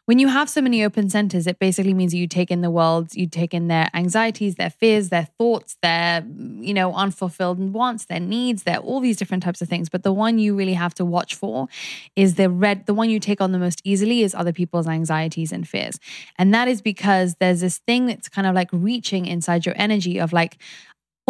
when 0.06 0.18
you 0.18 0.26
have 0.26 0.50
so 0.50 0.60
many 0.60 0.82
open 0.82 1.08
centers, 1.08 1.46
it 1.46 1.60
basically 1.60 1.94
means 1.94 2.12
you 2.12 2.26
take 2.26 2.50
in 2.50 2.62
the 2.62 2.70
world, 2.70 3.14
you 3.14 3.28
take 3.28 3.54
in 3.54 3.68
their 3.68 3.88
anxieties, 3.94 4.56
their 4.56 4.70
fears, 4.70 5.08
their 5.10 5.28
thoughts, 5.38 5.76
their, 5.82 6.26
you 6.58 6.74
know, 6.74 6.92
unfulfilled 6.94 7.60
wants, 7.72 8.06
their 8.06 8.18
needs, 8.18 8.64
their 8.64 8.78
all 8.78 8.98
these 8.98 9.16
different 9.16 9.44
types 9.44 9.62
of 9.62 9.68
things. 9.68 9.88
But 9.88 10.02
the 10.02 10.12
one 10.12 10.40
you 10.40 10.56
really 10.56 10.72
have 10.74 10.94
to 10.94 11.04
watch 11.04 11.36
for 11.36 11.68
is 12.16 12.34
the 12.34 12.50
red, 12.50 12.86
the 12.86 12.94
one 12.94 13.08
you 13.08 13.20
take 13.20 13.40
on 13.40 13.52
the 13.52 13.58
most 13.60 13.80
easily 13.84 14.22
is 14.22 14.34
other 14.34 14.52
people's 14.52 14.88
anxieties 14.88 15.52
and 15.52 15.68
fears. 15.68 16.00
And 16.38 16.52
that 16.54 16.66
is 16.66 16.82
because 16.82 17.36
there's 17.38 17.60
this 17.60 17.78
thing 17.78 18.06
that's 18.06 18.28
kind 18.28 18.48
of 18.48 18.54
like 18.54 18.70
reaching 18.72 19.26
inside 19.26 19.64
your 19.64 19.76
energy 19.78 20.18
of 20.18 20.32
like, 20.32 20.58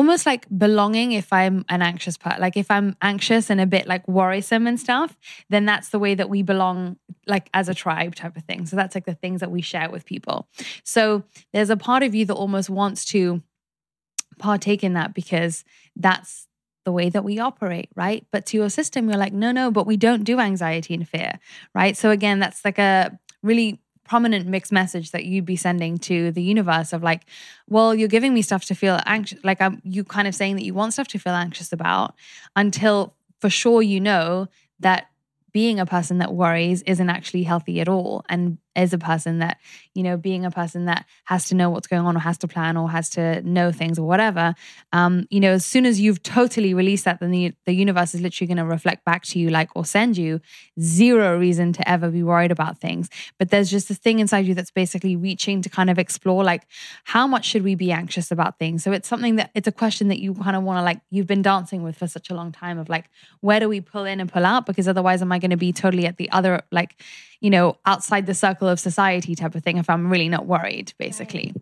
almost 0.01 0.25
like 0.25 0.47
belonging 0.57 1.13
if 1.13 1.31
I'm 1.31 1.63
an 1.69 1.83
anxious 1.83 2.17
part. 2.17 2.41
Like 2.41 2.57
if 2.57 2.71
I'm 2.71 2.97
anxious 3.03 3.51
and 3.51 3.61
a 3.61 3.67
bit 3.67 3.87
like 3.87 4.09
worrisome 4.09 4.67
and 4.67 4.81
stuff, 4.81 5.15
then 5.51 5.67
that's 5.67 5.91
the 5.91 5.99
way 5.99 6.15
that 6.15 6.31
we 6.31 6.41
belong 6.41 6.97
like 7.27 7.51
as 7.53 7.69
a 7.69 7.75
tribe 7.75 8.15
type 8.15 8.35
of 8.35 8.45
thing. 8.45 8.65
So 8.65 8.77
that's 8.77 8.95
like 8.95 9.05
the 9.05 9.15
things 9.15 9.41
that 9.41 9.51
we 9.51 9.61
share 9.61 9.91
with 9.91 10.07
people. 10.07 10.49
So 10.85 11.25
there's 11.53 11.69
a 11.69 11.77
part 11.77 12.03
of 12.03 12.15
you 12.15 12.25
that 12.25 12.33
almost 12.33 12.71
wants 12.71 13.05
to 13.13 13.43
partake 14.39 14.83
in 14.83 14.95
that 14.95 15.13
because 15.13 15.65
that's 15.95 16.49
the 16.87 16.93
way 16.93 17.11
that 17.11 17.23
we 17.23 17.39
operate, 17.39 17.91
right? 17.95 18.25
But 18.33 18.47
to 18.47 18.57
your 18.57 18.71
system, 18.71 19.07
you're 19.07 19.19
like, 19.19 19.35
no, 19.35 19.53
no, 19.53 19.71
but 19.71 19.87
we 19.87 19.99
don't 19.99 20.25
do 20.25 20.41
anxiety 20.41 20.95
and 20.95 21.07
fear, 21.07 21.39
right? 21.75 21.95
So 21.95 22.09
again, 22.09 22.39
that's 22.39 22.65
like 22.65 22.79
a 22.79 23.19
really 23.43 23.83
prominent 24.11 24.45
mixed 24.45 24.73
message 24.73 25.13
that 25.13 25.25
you'd 25.25 25.45
be 25.45 25.55
sending 25.55 25.97
to 25.97 26.33
the 26.33 26.43
universe 26.43 26.93
of 26.93 27.01
like, 27.01 27.23
well, 27.69 27.95
you're 27.95 28.09
giving 28.09 28.35
me 28.35 28.43
stuff 28.43 28.65
to 28.65 28.75
feel 28.75 28.99
anxious, 29.07 29.39
like 29.45 29.61
I'm 29.61 29.81
you 29.85 30.03
kind 30.03 30.27
of 30.27 30.35
saying 30.35 30.57
that 30.57 30.65
you 30.65 30.75
want 30.75 30.95
stuff 30.95 31.07
to 31.09 31.19
feel 31.19 31.33
anxious 31.33 31.73
about 31.73 32.17
until 32.57 33.15
for 33.39 33.49
sure 33.49 33.83
you 33.83 34.01
know 34.01 34.49
that 34.81 35.07
being 35.53 35.79
a 35.79 35.87
person 35.87 36.19
that 36.19 36.35
worries 36.35 36.83
isn't 36.83 37.09
actually 37.09 37.45
healthy 37.45 37.81
at 37.81 37.89
all. 37.89 38.25
And 38.29 38.59
is 38.77 38.93
a 38.93 38.99
person 38.99 39.39
that, 39.41 39.59
you 39.95 40.03
know, 40.03 40.17
being 40.17 40.45
a 40.45 40.51
person 40.51 40.85
that 40.87 41.05
has 41.25 41.47
to 41.47 41.55
know 41.55 41.71
what's 41.71 41.87
going 41.87 42.05
on 42.05 42.17
or 42.17 42.21
has 42.21 42.39
to 42.39 42.49
plan 42.49 42.77
or 42.77 42.91
has 42.91 43.11
to 43.11 43.43
know 43.43 43.73
things 43.73 43.99
or 43.99 44.07
whatever, 44.07 44.55
um, 44.93 45.27
you 45.31 45.41
know, 45.41 45.53
as 45.53 45.67
soon 45.67 45.87
as 45.87 46.01
you've 46.01 46.23
totally 46.23 46.73
released 46.75 47.05
that, 47.05 47.21
then 47.21 47.31
the, 47.31 47.53
the 47.67 47.73
universe 47.73 48.15
is 48.15 48.21
literally 48.21 48.47
going 48.47 48.57
to 48.59 48.65
reflect 48.65 49.05
back 49.05 49.25
to 49.25 49.39
you, 49.39 49.51
like, 49.51 49.71
or 49.75 49.85
send 49.85 50.17
you 50.17 50.41
zero 50.81 51.39
reason 51.39 51.73
to 51.73 51.89
ever 51.89 52.11
be 52.11 52.23
worried 52.23 52.51
about 52.51 52.79
things. 52.79 53.09
But 53.39 53.51
there's 53.51 53.71
just 53.71 53.91
a 53.91 53.95
thing 53.95 54.19
inside 54.19 54.47
you 54.47 54.55
that's 54.55 54.71
basically 54.71 55.17
reaching 55.17 55.63
to 55.63 55.69
kind 55.69 55.91
of 55.91 55.99
explore, 55.99 56.45
like, 56.45 56.63
how 57.05 57.27
much 57.27 57.45
should 57.45 57.63
we 57.63 57.75
be 57.75 57.93
anxious 57.93 58.31
about 58.31 58.59
things? 58.59 58.85
So 58.85 58.93
it's 58.93 59.09
something 59.09 59.37
that 59.37 59.51
it's 59.55 59.69
a 59.69 59.73
question 59.73 60.09
that 60.09 60.21
you 60.21 60.35
kind 60.35 60.57
of 60.57 60.63
want 60.63 60.79
to, 60.79 60.83
like, 60.83 61.01
you've 61.11 61.27
been 61.27 61.43
dancing 61.43 61.83
with 61.83 61.97
for 61.97 62.07
such 62.07 62.31
a 62.31 62.35
long 62.35 62.53
time 62.53 62.79
of 62.79 62.89
like, 62.89 63.11
where 63.41 63.61
do 63.61 63.69
we 63.69 63.81
pull 63.81 64.05
in 64.05 64.21
and 64.21 64.31
pull 64.31 64.47
out? 64.47 64.67
Because 64.67 64.87
otherwise, 64.89 65.23
am 65.23 65.33
I 65.33 65.39
going 65.39 65.51
to 65.51 65.57
be 65.57 65.73
totally 65.73 66.07
at 66.07 66.17
the 66.17 66.31
other, 66.31 66.63
like, 66.71 67.01
you 67.41 67.51
know, 67.51 67.77
outside 67.87 68.27
the 68.27 68.35
circle 68.35 68.69
of 68.69 68.79
society 68.79 69.35
type 69.35 69.55
of 69.55 69.63
thing 69.63 69.79
if 69.79 69.89
I'm 69.89 70.11
really 70.11 70.29
not 70.29 70.47
worried, 70.47 70.93
basically. 70.99 71.55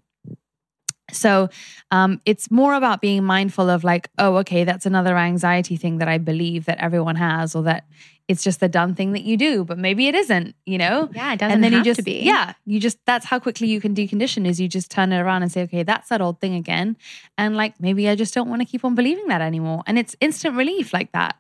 So 1.11 1.49
um, 1.91 2.21
it's 2.27 2.51
more 2.51 2.75
about 2.75 3.01
being 3.01 3.25
mindful 3.25 3.71
of 3.71 3.83
like, 3.83 4.11
oh, 4.19 4.37
okay, 4.39 4.65
that's 4.65 4.85
another 4.85 5.17
anxiety 5.17 5.77
thing 5.77 5.99
that 5.99 6.09
I 6.09 6.19
believe 6.19 6.67
that 6.67 6.79
everyone 6.79 7.17
has, 7.17 7.55
or 7.55 7.63
that 7.63 7.87
it's 8.29 8.45
just 8.45 8.61
the 8.61 8.69
done 8.69 8.95
thing 8.95 9.13
that 9.13 9.23
you 9.23 9.39
do, 9.39 9.65
but 9.65 9.79
maybe 9.79 10.07
it 10.07 10.15
isn't, 10.15 10.55
you 10.67 10.77
know? 10.77 11.09
Yeah, 11.15 11.33
it 11.33 11.39
doesn't 11.39 11.55
and 11.55 11.65
then 11.65 11.73
you 11.73 11.83
just, 11.83 12.01
to 12.01 12.05
be. 12.05 12.21
Yeah, 12.21 12.53
you 12.67 12.79
just 12.79 12.99
that's 13.07 13.25
how 13.25 13.39
quickly 13.39 13.69
you 13.69 13.81
can 13.81 13.95
decondition 13.95 14.47
is 14.47 14.61
you 14.61 14.69
just 14.69 14.91
turn 14.91 15.13
it 15.13 15.19
around 15.19 15.43
and 15.43 15.51
say, 15.51 15.63
okay, 15.63 15.83
that's 15.83 16.11
that 16.11 16.21
old 16.21 16.41
thing 16.41 16.55
again, 16.55 16.97
and 17.39 17.57
like 17.57 17.81
maybe 17.81 18.07
I 18.07 18.15
just 18.15 18.35
don't 18.35 18.51
want 18.51 18.61
to 18.61 18.67
keep 18.67 18.85
on 18.85 18.95
believing 18.95 19.29
that 19.29 19.41
anymore, 19.41 19.83
and 19.87 19.99
it's 19.99 20.15
instant 20.21 20.57
relief 20.57 20.93
like 20.93 21.13
that, 21.13 21.37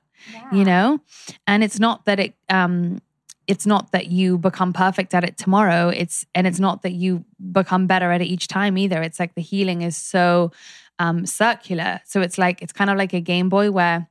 you 0.50 0.64
know, 0.64 1.00
and 1.46 1.62
it's 1.62 1.78
not 1.78 2.06
that 2.06 2.18
it 2.18 2.34
um 2.48 3.02
it's 3.48 3.66
not 3.66 3.92
that 3.92 4.08
you 4.08 4.38
become 4.38 4.72
perfect 4.72 5.14
at 5.14 5.24
it 5.24 5.38
tomorrow. 5.38 5.88
It's 5.88 6.26
and 6.34 6.46
it's 6.46 6.60
not 6.60 6.82
that 6.82 6.92
you 6.92 7.24
become 7.50 7.86
better 7.86 8.12
at 8.12 8.20
it 8.20 8.26
each 8.26 8.46
time 8.46 8.76
either. 8.78 9.02
It's 9.02 9.18
like 9.18 9.34
the 9.34 9.42
healing 9.42 9.82
is 9.82 9.96
so 9.96 10.52
um 10.98 11.26
circular. 11.26 12.00
So 12.04 12.20
it's 12.20 12.38
like 12.38 12.62
it's 12.62 12.72
kind 12.72 12.90
of 12.90 12.98
like 12.98 13.14
a 13.14 13.20
game 13.20 13.48
boy 13.48 13.70
where 13.70 14.06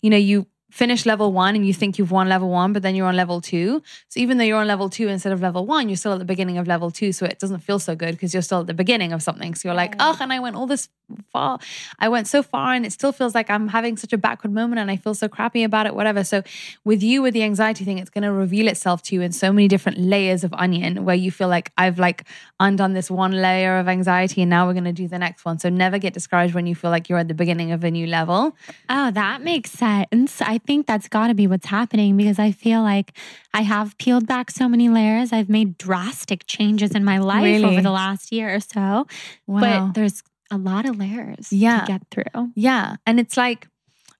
you 0.00 0.10
know 0.10 0.16
you 0.16 0.46
finish 0.74 1.06
level 1.06 1.30
one 1.30 1.54
and 1.54 1.64
you 1.64 1.72
think 1.72 1.98
you've 1.98 2.10
won 2.10 2.28
level 2.28 2.50
one, 2.50 2.72
but 2.72 2.82
then 2.82 2.96
you're 2.96 3.06
on 3.06 3.14
level 3.14 3.40
two. 3.40 3.80
So 4.08 4.18
even 4.18 4.38
though 4.38 4.44
you're 4.44 4.58
on 4.58 4.66
level 4.66 4.90
two 4.90 5.06
instead 5.06 5.32
of 5.32 5.40
level 5.40 5.64
one, 5.64 5.88
you're 5.88 5.96
still 5.96 6.14
at 6.14 6.18
the 6.18 6.24
beginning 6.24 6.58
of 6.58 6.66
level 6.66 6.90
two. 6.90 7.12
So 7.12 7.26
it 7.26 7.38
doesn't 7.38 7.60
feel 7.60 7.78
so 7.78 7.94
good 7.94 8.10
because 8.10 8.34
you're 8.34 8.42
still 8.42 8.62
at 8.62 8.66
the 8.66 8.74
beginning 8.74 9.12
of 9.12 9.22
something. 9.22 9.54
So 9.54 9.68
you're 9.68 9.76
like, 9.76 9.94
oh, 10.00 10.18
and 10.20 10.32
I 10.32 10.40
went 10.40 10.56
all 10.56 10.66
this 10.66 10.88
far. 11.32 11.60
I 11.98 12.08
went 12.08 12.26
so 12.26 12.42
far 12.42 12.72
and 12.72 12.84
it 12.84 12.92
still 12.92 13.12
feels 13.12 13.36
like 13.36 13.50
I'm 13.50 13.68
having 13.68 13.96
such 13.96 14.12
a 14.12 14.18
backward 14.18 14.52
moment 14.52 14.80
and 14.80 14.90
I 14.90 14.96
feel 14.96 15.14
so 15.14 15.28
crappy 15.28 15.62
about 15.62 15.86
it, 15.86 15.94
whatever. 15.94 16.24
So 16.24 16.42
with 16.84 17.02
you, 17.02 17.22
with 17.22 17.34
the 17.34 17.42
anxiety 17.42 17.84
thing, 17.84 17.98
it's 17.98 18.10
going 18.10 18.22
to 18.22 18.32
reveal 18.32 18.66
itself 18.66 19.02
to 19.04 19.14
you 19.14 19.20
in 19.20 19.30
so 19.30 19.52
many 19.52 19.68
different 19.68 19.98
layers 19.98 20.42
of 20.44 20.52
onion 20.54 21.04
where 21.04 21.14
you 21.14 21.30
feel 21.30 21.48
like 21.48 21.70
I've 21.76 21.98
like 21.98 22.24
undone 22.58 22.94
this 22.94 23.10
one 23.10 23.32
layer 23.32 23.78
of 23.78 23.86
anxiety 23.86 24.42
and 24.42 24.50
now 24.50 24.66
we're 24.66 24.72
going 24.72 24.84
to 24.84 24.92
do 24.92 25.06
the 25.06 25.18
next 25.18 25.44
one. 25.44 25.58
So 25.58 25.68
never 25.68 25.98
get 25.98 26.14
discouraged 26.14 26.54
when 26.54 26.66
you 26.66 26.74
feel 26.74 26.90
like 26.90 27.08
you're 27.08 27.18
at 27.18 27.28
the 27.28 27.34
beginning 27.34 27.70
of 27.72 27.84
a 27.84 27.90
new 27.90 28.06
level. 28.06 28.56
Oh, 28.88 29.10
that 29.10 29.42
makes 29.42 29.70
sense. 29.70 30.40
I 30.40 30.58
think 30.66 30.86
that's 30.86 31.08
got 31.08 31.28
to 31.28 31.34
be 31.34 31.46
what's 31.46 31.66
happening 31.66 32.16
because 32.16 32.38
I 32.38 32.50
feel 32.52 32.82
like 32.82 33.12
I 33.52 33.62
have 33.62 33.96
peeled 33.98 34.26
back 34.26 34.50
so 34.50 34.68
many 34.68 34.88
layers. 34.88 35.32
I've 35.32 35.48
made 35.48 35.76
drastic 35.78 36.46
changes 36.46 36.92
in 36.92 37.04
my 37.04 37.18
life 37.18 37.44
Really? 37.44 37.64
over 37.64 37.80
the 37.82 37.90
last 37.90 38.32
year 38.32 38.54
or 38.54 38.60
so. 38.60 39.06
Wow. 39.46 39.60
But 39.60 39.92
there's 39.94 40.22
a 40.50 40.58
lot 40.58 40.86
of 40.86 40.96
layers 40.98 41.52
Yeah. 41.52 41.80
to 41.80 41.86
get 41.86 42.02
through. 42.10 42.52
Yeah. 42.54 42.96
And 43.06 43.18
it's 43.20 43.36
like, 43.36 43.68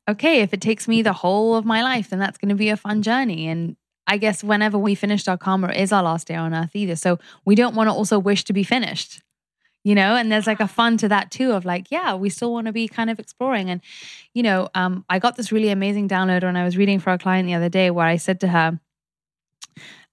okay, 0.09 0.41
if 0.41 0.53
it 0.53 0.61
takes 0.61 0.87
me 0.89 1.03
the 1.03 1.13
whole 1.13 1.57
of 1.57 1.65
my 1.65 1.83
life, 1.83 2.11
then 2.11 2.19
that's 2.19 2.39
going 2.39 2.51
to 2.51 2.55
be 2.55 2.69
a 2.69 2.77
fun 2.77 3.03
journey. 3.03 3.49
And 3.49 3.77
I 4.07 4.19
guess 4.19 4.45
whenever 4.45 4.77
we 4.77 4.95
finished 4.95 5.29
our 5.29 5.39
karma 5.39 5.69
it 5.69 5.77
is 5.81 5.93
our 5.93 6.03
last 6.03 6.27
day 6.29 6.35
on 6.35 6.53
earth 6.55 6.77
either. 6.77 6.95
So 6.97 7.19
we 7.47 7.55
don't 7.55 7.75
want 7.75 7.89
to 7.89 7.95
also 7.95 8.19
wish 8.19 8.45
to 8.45 8.53
be 8.53 8.63
finished, 8.65 9.23
you 9.85 9.95
know? 9.95 10.17
And 10.17 10.33
there's 10.33 10.47
like 10.47 10.61
a 10.61 10.67
fun 10.69 10.97
to 10.99 11.09
that 11.09 11.31
too 11.31 11.53
of 11.53 11.65
like, 11.65 11.91
yeah, 11.91 12.15
we 12.15 12.31
still 12.31 12.53
want 12.53 12.67
to 12.67 12.73
be 12.73 12.89
kind 12.89 13.11
of 13.11 13.21
exploring. 13.21 13.71
And, 13.71 13.81
you 14.33 14.43
know, 14.43 14.69
um, 14.75 15.05
I 15.09 15.19
got 15.21 15.37
this 15.37 15.53
really 15.53 15.69
amazing 15.69 16.09
download 16.09 16.43
when 16.43 16.57
I 16.57 16.65
was 16.65 16.77
reading 16.77 16.99
for 16.99 17.13
a 17.13 17.19
client 17.19 17.47
the 17.47 17.55
other 17.55 17.69
day 17.69 17.91
where 17.91 18.07
I 18.07 18.17
said 18.17 18.41
to 18.41 18.49
her, 18.49 18.81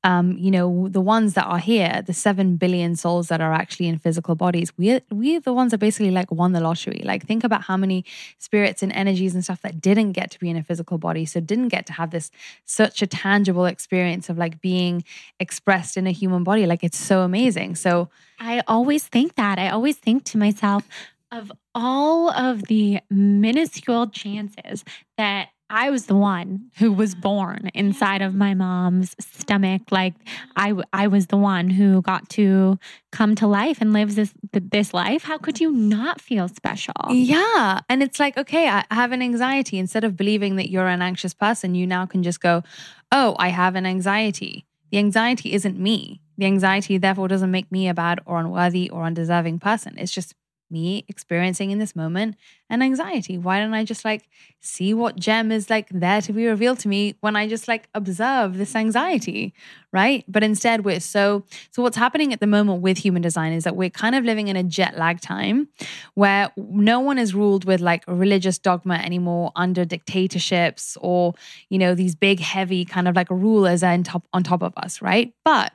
um, 0.04 0.36
you 0.38 0.50
know, 0.50 0.88
the 0.90 1.02
ones 1.02 1.36
that 1.36 1.46
are 1.46 1.60
here, 1.60 2.02
the 2.06 2.14
seven 2.14 2.56
billion 2.56 2.96
souls 2.96 3.28
that 3.28 3.40
are 3.40 3.54
actually 3.54 3.88
in 3.88 4.00
physical 4.00 4.36
bodies, 4.36 4.74
we're 4.78 5.02
we're 5.12 5.40
the 5.40 5.54
ones 5.54 5.72
that 5.72 5.78
basically 5.78 6.10
like 6.12 6.32
won 6.32 6.54
the 6.54 6.60
lottery. 6.60 7.02
Like 7.06 7.26
think 7.26 7.44
about 7.44 7.64
how 7.64 7.78
many 7.78 8.06
spirits 8.40 8.82
and 8.82 8.92
energies 8.94 9.36
and 9.36 9.44
stuff 9.44 9.62
that 9.62 9.80
didn't 9.80 10.14
get 10.14 10.32
to 10.32 10.40
be 10.40 10.50
in 10.50 10.58
a 10.58 10.64
physical 10.64 10.98
body, 10.98 11.26
so 11.26 11.40
didn't 11.40 11.68
get 11.68 11.86
to 11.86 11.94
have 11.94 12.10
this 12.10 12.32
such 12.66 13.02
a 13.02 13.08
tangible 13.08 13.66
experience 13.66 14.28
of 14.30 14.38
like 14.38 14.60
being 14.60 15.04
expressed 15.40 15.98
in 15.98 16.08
a 16.08 16.12
human 16.12 16.44
body. 16.44 16.66
Like 16.66 16.84
it's 16.84 16.98
so 16.98 17.22
amazing. 17.22 17.76
So 17.76 18.10
I 18.40 18.64
always 18.68 19.08
think 19.08 19.36
that. 19.36 19.60
I 19.60 19.70
always 19.70 19.98
think 19.98 20.24
to 20.26 20.38
myself 20.38 20.88
of 21.32 21.52
all 21.74 22.30
of 22.32 22.64
the 22.64 23.00
minuscule 23.10 24.08
chances 24.08 24.84
that 25.18 25.50
I 25.72 25.90
was 25.90 26.08
the 26.08 26.16
one 26.16 26.70
who 26.78 26.92
was 26.92 27.16
born 27.16 27.72
inside 27.74 28.22
of 28.22 28.36
my 28.36 28.54
mom's 28.54 29.16
stomach. 29.20 29.84
Like 29.90 30.14
I, 30.58 30.74
I 30.92 31.08
was 31.08 31.28
the 31.28 31.38
one 31.38 31.70
who 31.70 32.02
got 32.02 32.28
to 32.32 32.78
come 33.12 33.36
to 33.36 33.48
life 33.48 33.80
and 33.80 33.94
live 33.94 34.16
this 34.16 34.34
this 34.52 34.94
life. 34.94 35.24
How 35.24 35.38
could 35.38 35.62
you 35.62 35.72
not 35.72 36.20
feel 36.20 36.50
special? 36.50 36.94
Yeah. 37.10 37.80
And 37.88 38.04
it's 38.04 38.20
like, 38.20 38.38
okay, 38.38 38.68
I 38.68 38.84
have 38.92 39.14
an 39.14 39.22
anxiety. 39.22 39.80
Instead 39.80 40.04
of 40.04 40.18
believing 40.18 40.58
that 40.58 40.70
you're 40.70 40.88
an 40.88 41.02
anxious 41.02 41.34
person, 41.34 41.74
you 41.74 41.88
now 41.88 42.06
can 42.06 42.22
just 42.22 42.42
go, 42.42 42.64
oh, 43.12 43.36
I 43.40 43.50
have 43.50 43.76
an 43.76 43.86
anxiety. 43.86 44.66
The 44.92 44.98
anxiety 44.98 45.54
isn't 45.54 45.80
me. 45.80 46.22
The 46.38 46.48
anxiety, 46.48 46.98
therefore, 46.98 47.30
doesn't 47.30 47.52
make 47.52 47.72
me 47.72 47.88
a 47.88 47.94
bad 47.94 48.20
or 48.26 48.40
unworthy 48.40 48.90
or 48.90 49.04
undeserving 49.04 49.60
person. 49.60 49.94
It's 49.98 50.12
just 50.12 50.36
me 50.72 51.06
experiencing 51.08 51.72
in 51.72 51.80
this 51.80 51.96
moment 51.96 52.36
an 52.70 52.82
anxiety. 52.82 53.38
Why 53.38 53.60
don't 53.60 53.74
I 53.74 53.84
just 53.84 54.06
like 54.06 54.30
see 54.62 54.94
what 54.94 55.18
gem 55.18 55.52
is 55.52 55.70
like 55.70 55.90
there 55.90 56.22
to 56.22 56.32
be 56.32 56.48
revealed 56.48 56.80
to 56.80 56.88
me 56.88 57.16
when 57.20 57.36
I 57.36 57.48
just 57.48 57.68
like 57.68 57.90
observe 57.94 58.58
this 58.58 58.76
anxiety, 58.76 59.54
right? 59.92 60.24
But 60.28 60.44
instead, 60.44 60.86
we're 60.86 61.00
so, 61.00 61.44
so 61.72 61.82
what's 61.82 61.98
happening 61.98 62.32
at 62.32 62.40
the 62.40 62.48
moment 62.48 62.82
with 62.82 62.98
human 62.98 63.22
design 63.22 63.54
is 63.54 63.66
that 63.66 63.76
we're 63.76 63.90
kind 63.90 64.16
of 64.16 64.24
living 64.24 64.48
in 64.48 64.56
a 64.56 64.64
jet 64.64 64.98
lag 64.98 65.20
time 65.20 65.68
where 66.14 66.52
no 66.56 67.00
one 67.00 67.18
is 67.18 67.36
ruled 67.36 67.66
with 67.66 67.82
like 67.82 68.04
religious 68.08 68.58
dogma 68.58 68.96
anymore 68.96 69.52
under 69.56 69.84
dictatorships 69.84 70.98
or, 71.02 71.34
you 71.70 71.78
know, 71.78 71.94
these 71.94 72.16
big, 72.16 72.40
heavy 72.40 72.86
kind 72.86 73.08
of 73.08 73.16
like 73.16 73.30
rulers 73.30 73.84
are 73.84 73.92
on 73.92 74.04
top, 74.04 74.28
on 74.34 74.44
top 74.44 74.64
of 74.64 74.74
us, 74.78 75.02
right? 75.02 75.34
But 75.44 75.74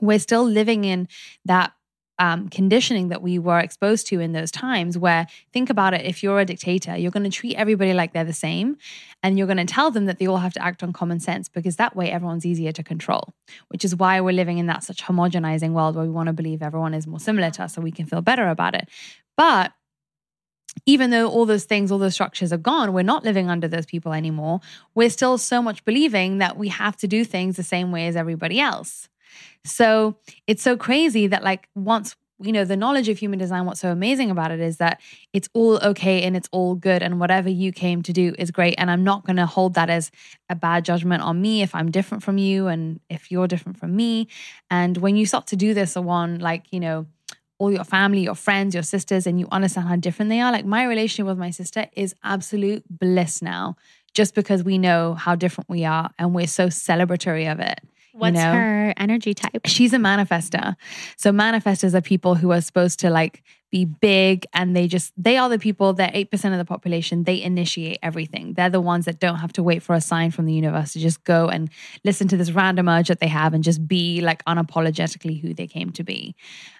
we're 0.00 0.18
still 0.18 0.44
living 0.44 0.84
in 0.84 1.08
that 1.44 1.72
um, 2.18 2.48
conditioning 2.48 3.08
that 3.08 3.22
we 3.22 3.38
were 3.38 3.58
exposed 3.58 4.06
to 4.08 4.20
in 4.20 4.32
those 4.32 4.50
times 4.50 4.96
where 4.96 5.26
think 5.52 5.68
about 5.68 5.94
it 5.94 6.02
if 6.04 6.22
you're 6.22 6.38
a 6.38 6.44
dictator 6.44 6.96
you're 6.96 7.10
going 7.10 7.24
to 7.24 7.30
treat 7.30 7.56
everybody 7.56 7.92
like 7.92 8.12
they're 8.12 8.24
the 8.24 8.32
same 8.32 8.76
and 9.22 9.36
you're 9.36 9.46
going 9.46 9.56
to 9.56 9.64
tell 9.64 9.90
them 9.90 10.06
that 10.06 10.18
they 10.18 10.26
all 10.26 10.36
have 10.36 10.52
to 10.52 10.62
act 10.62 10.82
on 10.82 10.92
common 10.92 11.18
sense 11.18 11.48
because 11.48 11.76
that 11.76 11.96
way 11.96 12.10
everyone's 12.10 12.46
easier 12.46 12.72
to 12.72 12.82
control 12.82 13.34
which 13.68 13.84
is 13.84 13.96
why 13.96 14.20
we're 14.20 14.32
living 14.32 14.58
in 14.58 14.66
that 14.66 14.84
such 14.84 15.02
homogenizing 15.02 15.72
world 15.72 15.96
where 15.96 16.04
we 16.04 16.10
want 16.10 16.28
to 16.28 16.32
believe 16.32 16.62
everyone 16.62 16.94
is 16.94 17.06
more 17.06 17.20
similar 17.20 17.50
to 17.50 17.64
us 17.64 17.74
so 17.74 17.80
we 17.80 17.90
can 17.90 18.06
feel 18.06 18.22
better 18.22 18.48
about 18.48 18.74
it 18.74 18.88
but 19.36 19.72
even 20.86 21.10
though 21.10 21.28
all 21.28 21.46
those 21.46 21.64
things, 21.64 21.90
all 21.90 21.98
those 21.98 22.14
structures 22.14 22.52
are 22.52 22.58
gone, 22.58 22.92
we're 22.92 23.02
not 23.02 23.24
living 23.24 23.48
under 23.48 23.68
those 23.68 23.86
people 23.86 24.12
anymore. 24.12 24.60
We're 24.94 25.10
still 25.10 25.38
so 25.38 25.62
much 25.62 25.84
believing 25.84 26.38
that 26.38 26.56
we 26.56 26.68
have 26.68 26.96
to 26.98 27.08
do 27.08 27.24
things 27.24 27.56
the 27.56 27.62
same 27.62 27.92
way 27.92 28.06
as 28.06 28.16
everybody 28.16 28.60
else. 28.60 29.08
So 29.64 30.16
it's 30.46 30.62
so 30.62 30.76
crazy 30.76 31.26
that, 31.26 31.42
like, 31.42 31.68
once 31.74 32.16
you 32.40 32.50
know, 32.50 32.64
the 32.64 32.76
knowledge 32.76 33.08
of 33.08 33.16
human 33.16 33.38
design, 33.38 33.64
what's 33.64 33.80
so 33.80 33.90
amazing 33.90 34.30
about 34.30 34.50
it 34.50 34.58
is 34.58 34.78
that 34.78 35.00
it's 35.32 35.48
all 35.54 35.78
okay 35.78 36.22
and 36.22 36.36
it's 36.36 36.48
all 36.50 36.74
good, 36.74 37.02
and 37.02 37.20
whatever 37.20 37.48
you 37.48 37.72
came 37.72 38.02
to 38.02 38.12
do 38.12 38.34
is 38.38 38.50
great. 38.50 38.74
And 38.76 38.90
I'm 38.90 39.04
not 39.04 39.24
going 39.24 39.36
to 39.36 39.46
hold 39.46 39.74
that 39.74 39.88
as 39.88 40.10
a 40.50 40.56
bad 40.56 40.84
judgment 40.84 41.22
on 41.22 41.40
me 41.40 41.62
if 41.62 41.74
I'm 41.74 41.90
different 41.92 42.24
from 42.24 42.36
you 42.36 42.66
and 42.66 42.98
if 43.08 43.30
you're 43.30 43.46
different 43.46 43.78
from 43.78 43.94
me. 43.94 44.28
And 44.68 44.96
when 44.98 45.16
you 45.16 45.26
start 45.26 45.46
to 45.48 45.56
do 45.56 45.74
this 45.74 45.96
on, 45.96 46.40
like, 46.40 46.64
you 46.72 46.80
know, 46.80 47.06
all 47.58 47.70
your 47.70 47.84
family, 47.84 48.22
your 48.22 48.34
friends, 48.34 48.74
your 48.74 48.82
sisters, 48.82 49.26
and 49.26 49.38
you 49.38 49.46
understand 49.52 49.88
how 49.88 49.96
different 49.96 50.28
they 50.28 50.40
are. 50.40 50.50
Like 50.50 50.66
my 50.66 50.84
relationship 50.84 51.26
with 51.26 51.38
my 51.38 51.50
sister 51.50 51.86
is 51.92 52.14
absolute 52.24 52.82
bliss 52.90 53.42
now, 53.42 53.76
just 54.12 54.34
because 54.34 54.64
we 54.64 54.76
know 54.76 55.14
how 55.14 55.36
different 55.36 55.70
we 55.70 55.84
are 55.84 56.10
and 56.18 56.34
we're 56.34 56.48
so 56.48 56.66
celebratory 56.66 57.50
of 57.50 57.60
it. 57.60 57.80
What's 58.14 58.36
you 58.36 58.44
know? 58.44 58.52
her 58.52 58.94
energy 58.96 59.34
type? 59.34 59.66
She's 59.66 59.92
a 59.92 59.98
manifester. 59.98 60.76
So 61.16 61.32
manifestors 61.32 61.94
are 61.94 62.00
people 62.00 62.36
who 62.36 62.52
are 62.52 62.60
supposed 62.60 63.00
to 63.00 63.10
like 63.10 63.42
be 63.72 63.84
big 63.84 64.46
and 64.52 64.76
they 64.76 64.86
just 64.86 65.12
they 65.16 65.36
are 65.36 65.48
the 65.48 65.58
people 65.58 65.94
that 65.94 66.14
8% 66.14 66.52
of 66.52 66.58
the 66.58 66.64
population 66.64 67.24
they 67.24 67.42
initiate 67.42 67.98
everything. 68.04 68.54
They're 68.54 68.70
the 68.70 68.80
ones 68.80 69.06
that 69.06 69.18
don't 69.18 69.38
have 69.38 69.52
to 69.54 69.64
wait 69.64 69.82
for 69.82 69.96
a 69.96 70.00
sign 70.00 70.30
from 70.30 70.46
the 70.46 70.52
universe 70.52 70.92
to 70.92 71.00
just 71.00 71.24
go 71.24 71.48
and 71.48 71.68
listen 72.04 72.28
to 72.28 72.36
this 72.36 72.52
random 72.52 72.88
urge 72.88 73.08
that 73.08 73.18
they 73.18 73.26
have 73.26 73.52
and 73.52 73.64
just 73.64 73.88
be 73.88 74.20
like 74.20 74.44
unapologetically 74.44 75.40
who 75.40 75.54
they 75.54 75.66
came 75.66 75.90
to 75.90 76.04
be. 76.04 76.36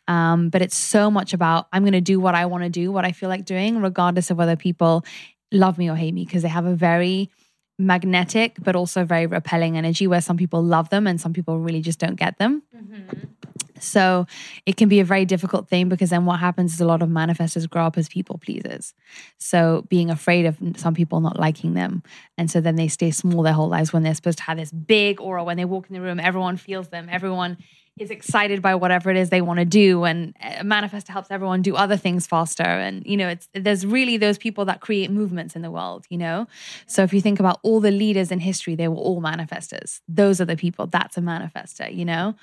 Um, 0.07 0.51
but 0.51 0.63
it's 0.63 0.77
so 0.77 1.11
much 1.11 1.35
about 1.35 1.67
I'm 1.73 1.83
going 1.83 1.95
to 1.95 2.01
do 2.01 2.21
what 2.21 2.37
I 2.37 2.47
want 2.47 2.63
to 2.63 2.71
do, 2.71 2.93
what 2.93 3.05
I 3.05 3.11
feel 3.11 3.29
like 3.29 3.45
doing, 3.45 3.83
regardless 3.83 4.31
of 4.31 4.39
whether 4.39 4.55
people 4.55 5.05
love 5.51 5.79
me 5.79 5.91
or 5.91 5.97
hate 5.97 6.15
me, 6.15 6.25
because 6.25 6.43
they 6.43 6.49
have 6.49 6.67
a 6.67 6.77
very 6.77 7.29
magnetic 7.79 8.57
but 8.63 8.77
also 8.77 9.05
very 9.05 9.27
repelling 9.27 9.77
energy 9.77 10.07
where 10.07 10.21
some 10.21 10.37
people 10.37 10.63
love 10.63 10.91
them 10.91 11.07
and 11.07 11.21
some 11.21 11.33
people 11.33 11.59
really 11.59 11.81
just 11.81 11.99
don't 11.99 12.17
get 12.17 12.39
them. 12.39 12.63
Mm-hmm. 12.75 13.19
So 13.81 14.27
it 14.67 14.77
can 14.77 14.89
be 14.89 15.01
a 15.01 15.05
very 15.05 15.25
difficult 15.25 15.69
thing 15.69 15.89
because 15.89 16.11
then 16.11 16.25
what 16.25 16.41
happens 16.41 16.75
is 16.75 16.81
a 16.81 16.87
lot 16.87 17.03
of 17.03 17.09
manifestors 17.09 17.69
grow 17.69 17.85
up 17.85 17.99
as 17.99 18.09
people 18.09 18.39
pleasers. 18.39 18.95
So 19.39 19.85
being 19.89 20.11
afraid 20.11 20.47
of 20.47 20.57
some 20.77 20.95
people 20.95 21.21
not 21.21 21.39
liking 21.39 21.75
them. 21.75 22.03
And 22.39 22.51
so 22.51 22.61
then 22.61 22.77
they 22.77 22.89
stay 22.89 23.11
small 23.11 23.43
their 23.43 23.53
whole 23.53 23.69
lives 23.69 23.93
when 23.93 24.03
they're 24.03 24.15
supposed 24.15 24.39
to 24.39 24.45
have 24.45 24.57
this 24.57 24.73
big 24.73 25.21
aura. 25.21 25.45
When 25.45 25.57
they 25.57 25.65
walk 25.65 25.87
in 25.89 25.95
the 25.95 26.01
room, 26.01 26.21
everyone 26.21 26.57
feels 26.57 26.89
them. 26.89 27.09
Everyone 27.11 27.59
is 27.99 28.11
excited 28.11 28.61
by 28.61 28.75
whatever 28.75 29.09
it 29.11 29.17
is 29.17 29.31
they 29.31 29.41
want 29.41 29.59
to 29.61 29.65
do 29.65 30.05
and 30.05 30.35
a 30.43 30.65
manifestor 30.65 31.09
helps 31.09 31.31
everyone 31.31 31.63
do 31.63 31.77
other 31.77 31.97
things 31.97 32.27
faster 32.27 32.65
and 32.65 33.07
you 33.07 33.17
know 33.17 33.29
it's 33.29 33.49
there's 33.55 33.87
really 33.87 34.17
those 34.17 34.37
people 34.37 34.65
that 34.65 34.81
create 34.81 35.11
movements 35.11 35.55
in 35.55 35.63
the 35.63 35.71
world 35.71 36.05
you 36.11 36.19
know 36.19 36.47
so 36.87 37.03
if 37.05 37.13
you 37.13 37.21
think 37.21 37.39
about 37.39 37.61
all 37.63 37.79
the 37.79 37.93
leaders 37.93 38.33
in 38.33 38.41
history 38.41 38.75
they 38.75 38.89
were 38.89 38.97
all 38.97 39.23
manifestors 39.23 40.01
those 40.09 40.41
are 40.41 40.45
the 40.45 40.57
people 40.57 40.87
that's 40.89 41.17
a 41.17 41.21
manifestor 41.21 41.95
you 41.95 42.05
know 42.05 42.35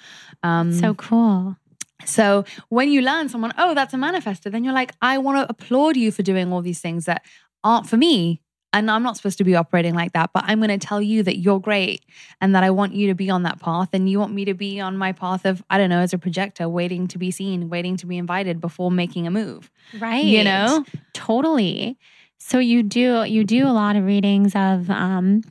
um 0.44 0.72
So 0.72 0.94
cool. 0.94 1.58
so 2.06 2.46
when 2.70 2.90
you 2.92 3.02
learn 3.02 3.30
someone, 3.30 3.54
oh, 3.58 3.74
that's 3.76 3.94
a 3.94 3.98
manifestor, 3.98 4.52
then 4.52 4.64
you're 4.64 4.74
like, 4.74 4.94
I 5.02 5.18
want 5.20 5.38
to 5.38 5.48
applaud 5.50 5.98
you 5.98 6.12
for 6.12 6.24
doing 6.24 6.52
all 6.52 6.62
these 6.62 6.80
things 6.80 7.06
that 7.06 7.22
aren't 7.64 7.88
for 7.88 7.98
me. 7.98 8.42
And 8.74 8.90
I'm 8.90 9.04
not 9.04 9.18
supposed 9.18 9.38
to 9.40 9.44
be 9.44 9.56
operating 9.56 9.94
like 9.96 10.14
that, 10.14 10.32
but 10.34 10.44
I'm 10.48 10.60
going 10.60 10.70
to 10.70 10.78
tell 10.88 11.02
you 11.02 11.24
that 11.24 11.38
you're 11.40 11.60
great 11.60 12.06
and 12.40 12.56
that 12.56 12.64
I 12.64 12.70
want 12.70 12.94
you 12.94 13.08
to 13.08 13.16
be 13.16 13.30
on 13.30 13.44
that 13.44 13.60
path. 13.60 13.90
And 13.94 14.10
you 14.10 14.18
want 14.18 14.34
me 14.34 14.46
to 14.46 14.54
be 14.54 14.80
on 14.80 14.98
my 14.98 15.12
path 15.12 15.46
of, 15.46 15.62
I 15.70 15.78
don't 15.78 15.90
know, 15.90 16.00
as 16.00 16.14
a 16.14 16.18
projector, 16.18 16.70
waiting 16.70 17.08
to 17.10 17.18
be 17.18 17.32
seen, 17.32 17.70
waiting 17.70 17.98
to 17.98 18.06
be 18.06 18.18
invited 18.18 18.62
before 18.62 18.90
making 18.90 19.28
a 19.28 19.32
move. 19.32 19.70
Right. 19.94 20.24
You 20.24 20.44
know? 20.46 20.86
Totally. 21.14 21.98
So 22.40 22.60
you 22.60 22.82
do 22.82 23.24
you 23.26 23.44
do 23.44 23.68
a 23.68 23.74
lot 23.74 23.96
of 23.96 24.06
readings 24.06 24.56
of 24.56 24.90
um 24.90 25.42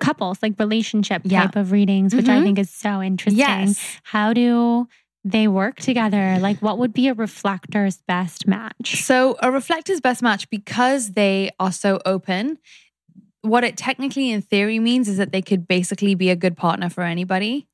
couples, 0.00 0.38
like 0.42 0.58
relationship 0.58 1.22
Yeah. 1.24 1.42
type 1.42 1.56
of 1.56 1.72
readings, 1.72 2.14
which 2.14 2.28
I 2.28 2.38
Mhm. 2.40 2.42
think 2.42 2.58
is 2.58 2.70
so 2.70 3.00
interesting. 3.02 3.38
Yes. 3.38 4.00
How 4.02 4.32
do 4.32 4.88
they 5.24 5.48
work 5.48 5.76
together? 5.76 6.38
Like 6.40 6.60
what 6.60 6.78
would 6.78 6.92
be 6.92 7.08
a 7.08 7.14
reflector's 7.14 7.98
best 8.08 8.46
match? 8.46 9.02
So 9.02 9.36
a 9.42 9.50
reflector's 9.50 10.00
best 10.00 10.22
match 10.22 10.48
because 10.50 11.12
they 11.12 11.50
are 11.58 11.72
so 11.72 12.00
open. 12.06 12.58
What 13.42 13.64
it 13.64 13.76
technically 13.76 14.30
in 14.30 14.42
theory 14.42 14.78
means 14.78 15.08
is 15.08 15.16
that 15.16 15.32
they 15.32 15.42
could 15.42 15.66
basically 15.66 16.14
be 16.14 16.30
a 16.30 16.36
good 16.36 16.56
partner 16.56 16.90
for 16.90 17.02
anybody. 17.02 17.66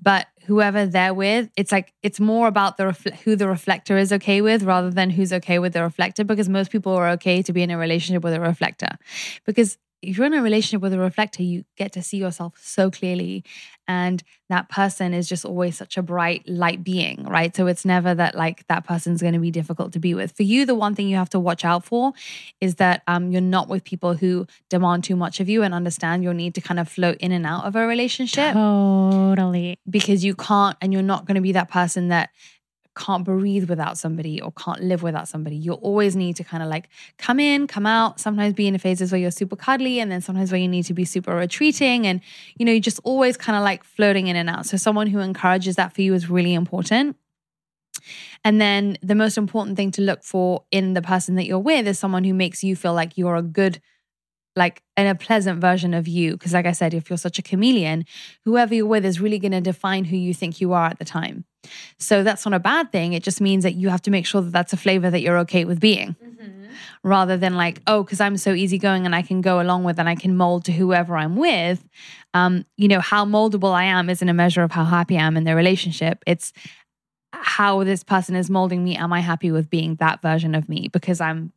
But 0.00 0.26
whoever 0.44 0.86
they're 0.86 1.14
with, 1.14 1.50
it's 1.56 1.72
like 1.72 1.92
it's 2.02 2.20
more 2.20 2.48
about 2.48 2.76
the 2.76 2.92
who 3.24 3.34
the 3.34 3.48
reflector 3.48 3.96
is 3.96 4.12
okay 4.12 4.42
with 4.42 4.62
rather 4.62 4.90
than 4.90 5.10
who's 5.10 5.32
okay 5.32 5.58
with 5.58 5.72
the 5.72 5.82
reflector 5.82 6.22
because 6.22 6.48
most 6.48 6.70
people 6.70 6.92
are 6.92 7.08
okay 7.10 7.42
to 7.42 7.52
be 7.52 7.62
in 7.62 7.70
a 7.70 7.78
relationship 7.78 8.22
with 8.22 8.34
a 8.34 8.40
reflector. 8.40 8.98
Because 9.46 9.78
if 10.02 10.18
you're 10.18 10.26
in 10.26 10.34
a 10.34 10.42
relationship 10.42 10.82
with 10.82 10.92
a 10.92 10.98
reflector, 10.98 11.42
you 11.42 11.64
get 11.76 11.92
to 11.92 12.02
see 12.02 12.18
yourself 12.18 12.54
so 12.60 12.90
clearly. 12.90 13.44
And 13.88 14.22
that 14.48 14.68
person 14.68 15.14
is 15.14 15.28
just 15.28 15.44
always 15.44 15.76
such 15.76 15.96
a 15.96 16.02
bright 16.02 16.48
light 16.48 16.84
being, 16.84 17.24
right? 17.24 17.54
So 17.54 17.66
it's 17.66 17.84
never 17.84 18.14
that 18.14 18.34
like 18.34 18.66
that 18.68 18.84
person's 18.84 19.20
going 19.20 19.34
to 19.34 19.40
be 19.40 19.50
difficult 19.50 19.92
to 19.92 19.98
be 19.98 20.14
with. 20.14 20.32
For 20.32 20.42
you, 20.42 20.66
the 20.66 20.74
one 20.74 20.94
thing 20.94 21.08
you 21.08 21.16
have 21.16 21.30
to 21.30 21.40
watch 21.40 21.64
out 21.64 21.84
for 21.84 22.12
is 22.60 22.76
that 22.76 23.02
um, 23.06 23.30
you're 23.30 23.40
not 23.40 23.68
with 23.68 23.84
people 23.84 24.14
who 24.14 24.46
demand 24.70 25.04
too 25.04 25.16
much 25.16 25.40
of 25.40 25.48
you 25.48 25.62
and 25.62 25.74
understand 25.74 26.22
your 26.22 26.34
need 26.34 26.54
to 26.54 26.60
kind 26.60 26.78
of 26.80 26.88
float 26.88 27.16
in 27.18 27.32
and 27.32 27.46
out 27.46 27.64
of 27.64 27.76
a 27.76 27.86
relationship 27.86 28.54
Totally. 28.54 29.78
because 29.88 30.24
you 30.24 30.34
can't, 30.34 30.76
and 30.80 30.92
you're 30.92 31.02
not 31.02 31.24
going 31.24 31.36
to 31.36 31.40
be 31.40 31.52
that 31.52 31.70
person 31.70 32.08
that 32.08 32.30
can't 32.96 33.24
breathe 33.24 33.68
without 33.68 33.98
somebody 33.98 34.40
or 34.40 34.50
can't 34.52 34.80
live 34.80 35.02
without 35.02 35.28
somebody. 35.28 35.56
You'll 35.56 35.76
always 35.76 36.16
need 36.16 36.36
to 36.36 36.44
kind 36.44 36.62
of 36.62 36.68
like 36.68 36.88
come 37.18 37.38
in, 37.38 37.66
come 37.66 37.86
out, 37.86 38.18
sometimes 38.18 38.54
be 38.54 38.66
in 38.66 38.76
phases 38.78 39.12
where 39.12 39.20
you're 39.20 39.30
super 39.30 39.56
cuddly, 39.56 40.00
and 40.00 40.10
then 40.10 40.20
sometimes 40.20 40.50
where 40.50 40.60
you 40.60 40.68
need 40.68 40.84
to 40.84 40.94
be 40.94 41.04
super 41.04 41.34
retreating. 41.34 42.06
And, 42.06 42.20
you 42.56 42.66
know, 42.66 42.72
you're 42.72 42.80
just 42.80 43.00
always 43.04 43.36
kind 43.36 43.56
of 43.56 43.62
like 43.62 43.84
floating 43.84 44.26
in 44.26 44.36
and 44.36 44.50
out. 44.50 44.66
So, 44.66 44.76
someone 44.76 45.06
who 45.06 45.20
encourages 45.20 45.76
that 45.76 45.94
for 45.94 46.02
you 46.02 46.14
is 46.14 46.28
really 46.28 46.54
important. 46.54 47.16
And 48.44 48.60
then 48.60 48.98
the 49.02 49.14
most 49.14 49.36
important 49.36 49.76
thing 49.76 49.90
to 49.92 50.02
look 50.02 50.22
for 50.22 50.64
in 50.70 50.94
the 50.94 51.02
person 51.02 51.34
that 51.36 51.46
you're 51.46 51.58
with 51.58 51.86
is 51.86 51.98
someone 51.98 52.24
who 52.24 52.34
makes 52.34 52.62
you 52.62 52.76
feel 52.76 52.94
like 52.94 53.18
you're 53.18 53.36
a 53.36 53.42
good, 53.42 53.80
like, 54.56 54.82
in 54.96 55.06
a 55.06 55.14
pleasant 55.14 55.60
version 55.60 55.94
of 55.94 56.08
you. 56.08 56.32
Because, 56.32 56.54
like 56.54 56.66
I 56.66 56.72
said, 56.72 56.94
if 56.94 57.08
you're 57.08 57.18
such 57.18 57.38
a 57.38 57.42
chameleon, 57.42 58.04
whoever 58.44 58.74
you're 58.74 58.86
with 58.86 59.04
is 59.04 59.20
really 59.20 59.38
going 59.38 59.52
to 59.52 59.60
define 59.60 60.04
who 60.06 60.16
you 60.16 60.34
think 60.34 60.60
you 60.60 60.72
are 60.72 60.86
at 60.86 60.98
the 60.98 61.04
time. 61.04 61.44
So 61.98 62.22
that's 62.22 62.44
not 62.44 62.54
a 62.54 62.60
bad 62.60 62.92
thing. 62.92 63.12
It 63.12 63.22
just 63.22 63.40
means 63.40 63.64
that 63.64 63.74
you 63.74 63.88
have 63.88 64.02
to 64.02 64.10
make 64.10 64.26
sure 64.26 64.40
that 64.40 64.52
that's 64.52 64.72
a 64.72 64.76
flavor 64.76 65.10
that 65.10 65.20
you're 65.20 65.38
okay 65.38 65.64
with 65.64 65.80
being 65.80 66.16
rather 67.02 67.36
than 67.36 67.54
like, 67.54 67.80
oh, 67.86 68.02
because 68.02 68.20
I'm 68.20 68.36
so 68.36 68.52
easygoing 68.52 69.06
and 69.06 69.14
I 69.14 69.22
can 69.22 69.40
go 69.40 69.60
along 69.60 69.84
with 69.84 69.98
and 69.98 70.08
I 70.08 70.14
can 70.14 70.36
mold 70.36 70.64
to 70.66 70.72
whoever 70.72 71.16
I'm 71.16 71.36
with. 71.36 71.86
Um, 72.34 72.64
you 72.76 72.88
know, 72.88 73.00
how 73.00 73.24
moldable 73.24 73.72
I 73.72 73.84
am 73.84 74.10
isn't 74.10 74.28
a 74.28 74.34
measure 74.34 74.62
of 74.62 74.72
how 74.72 74.84
happy 74.84 75.16
I 75.16 75.22
am 75.22 75.36
in 75.36 75.44
the 75.44 75.54
relationship. 75.54 76.22
It's 76.26 76.52
how 77.32 77.84
this 77.84 78.02
person 78.02 78.34
is 78.34 78.50
molding 78.50 78.82
me. 78.82 78.96
Am 78.96 79.12
I 79.12 79.20
happy 79.20 79.50
with 79.50 79.70
being 79.70 79.96
that 79.96 80.22
version 80.22 80.54
of 80.54 80.68
me? 80.68 80.88
Because 80.88 81.20
I'm 81.20 81.52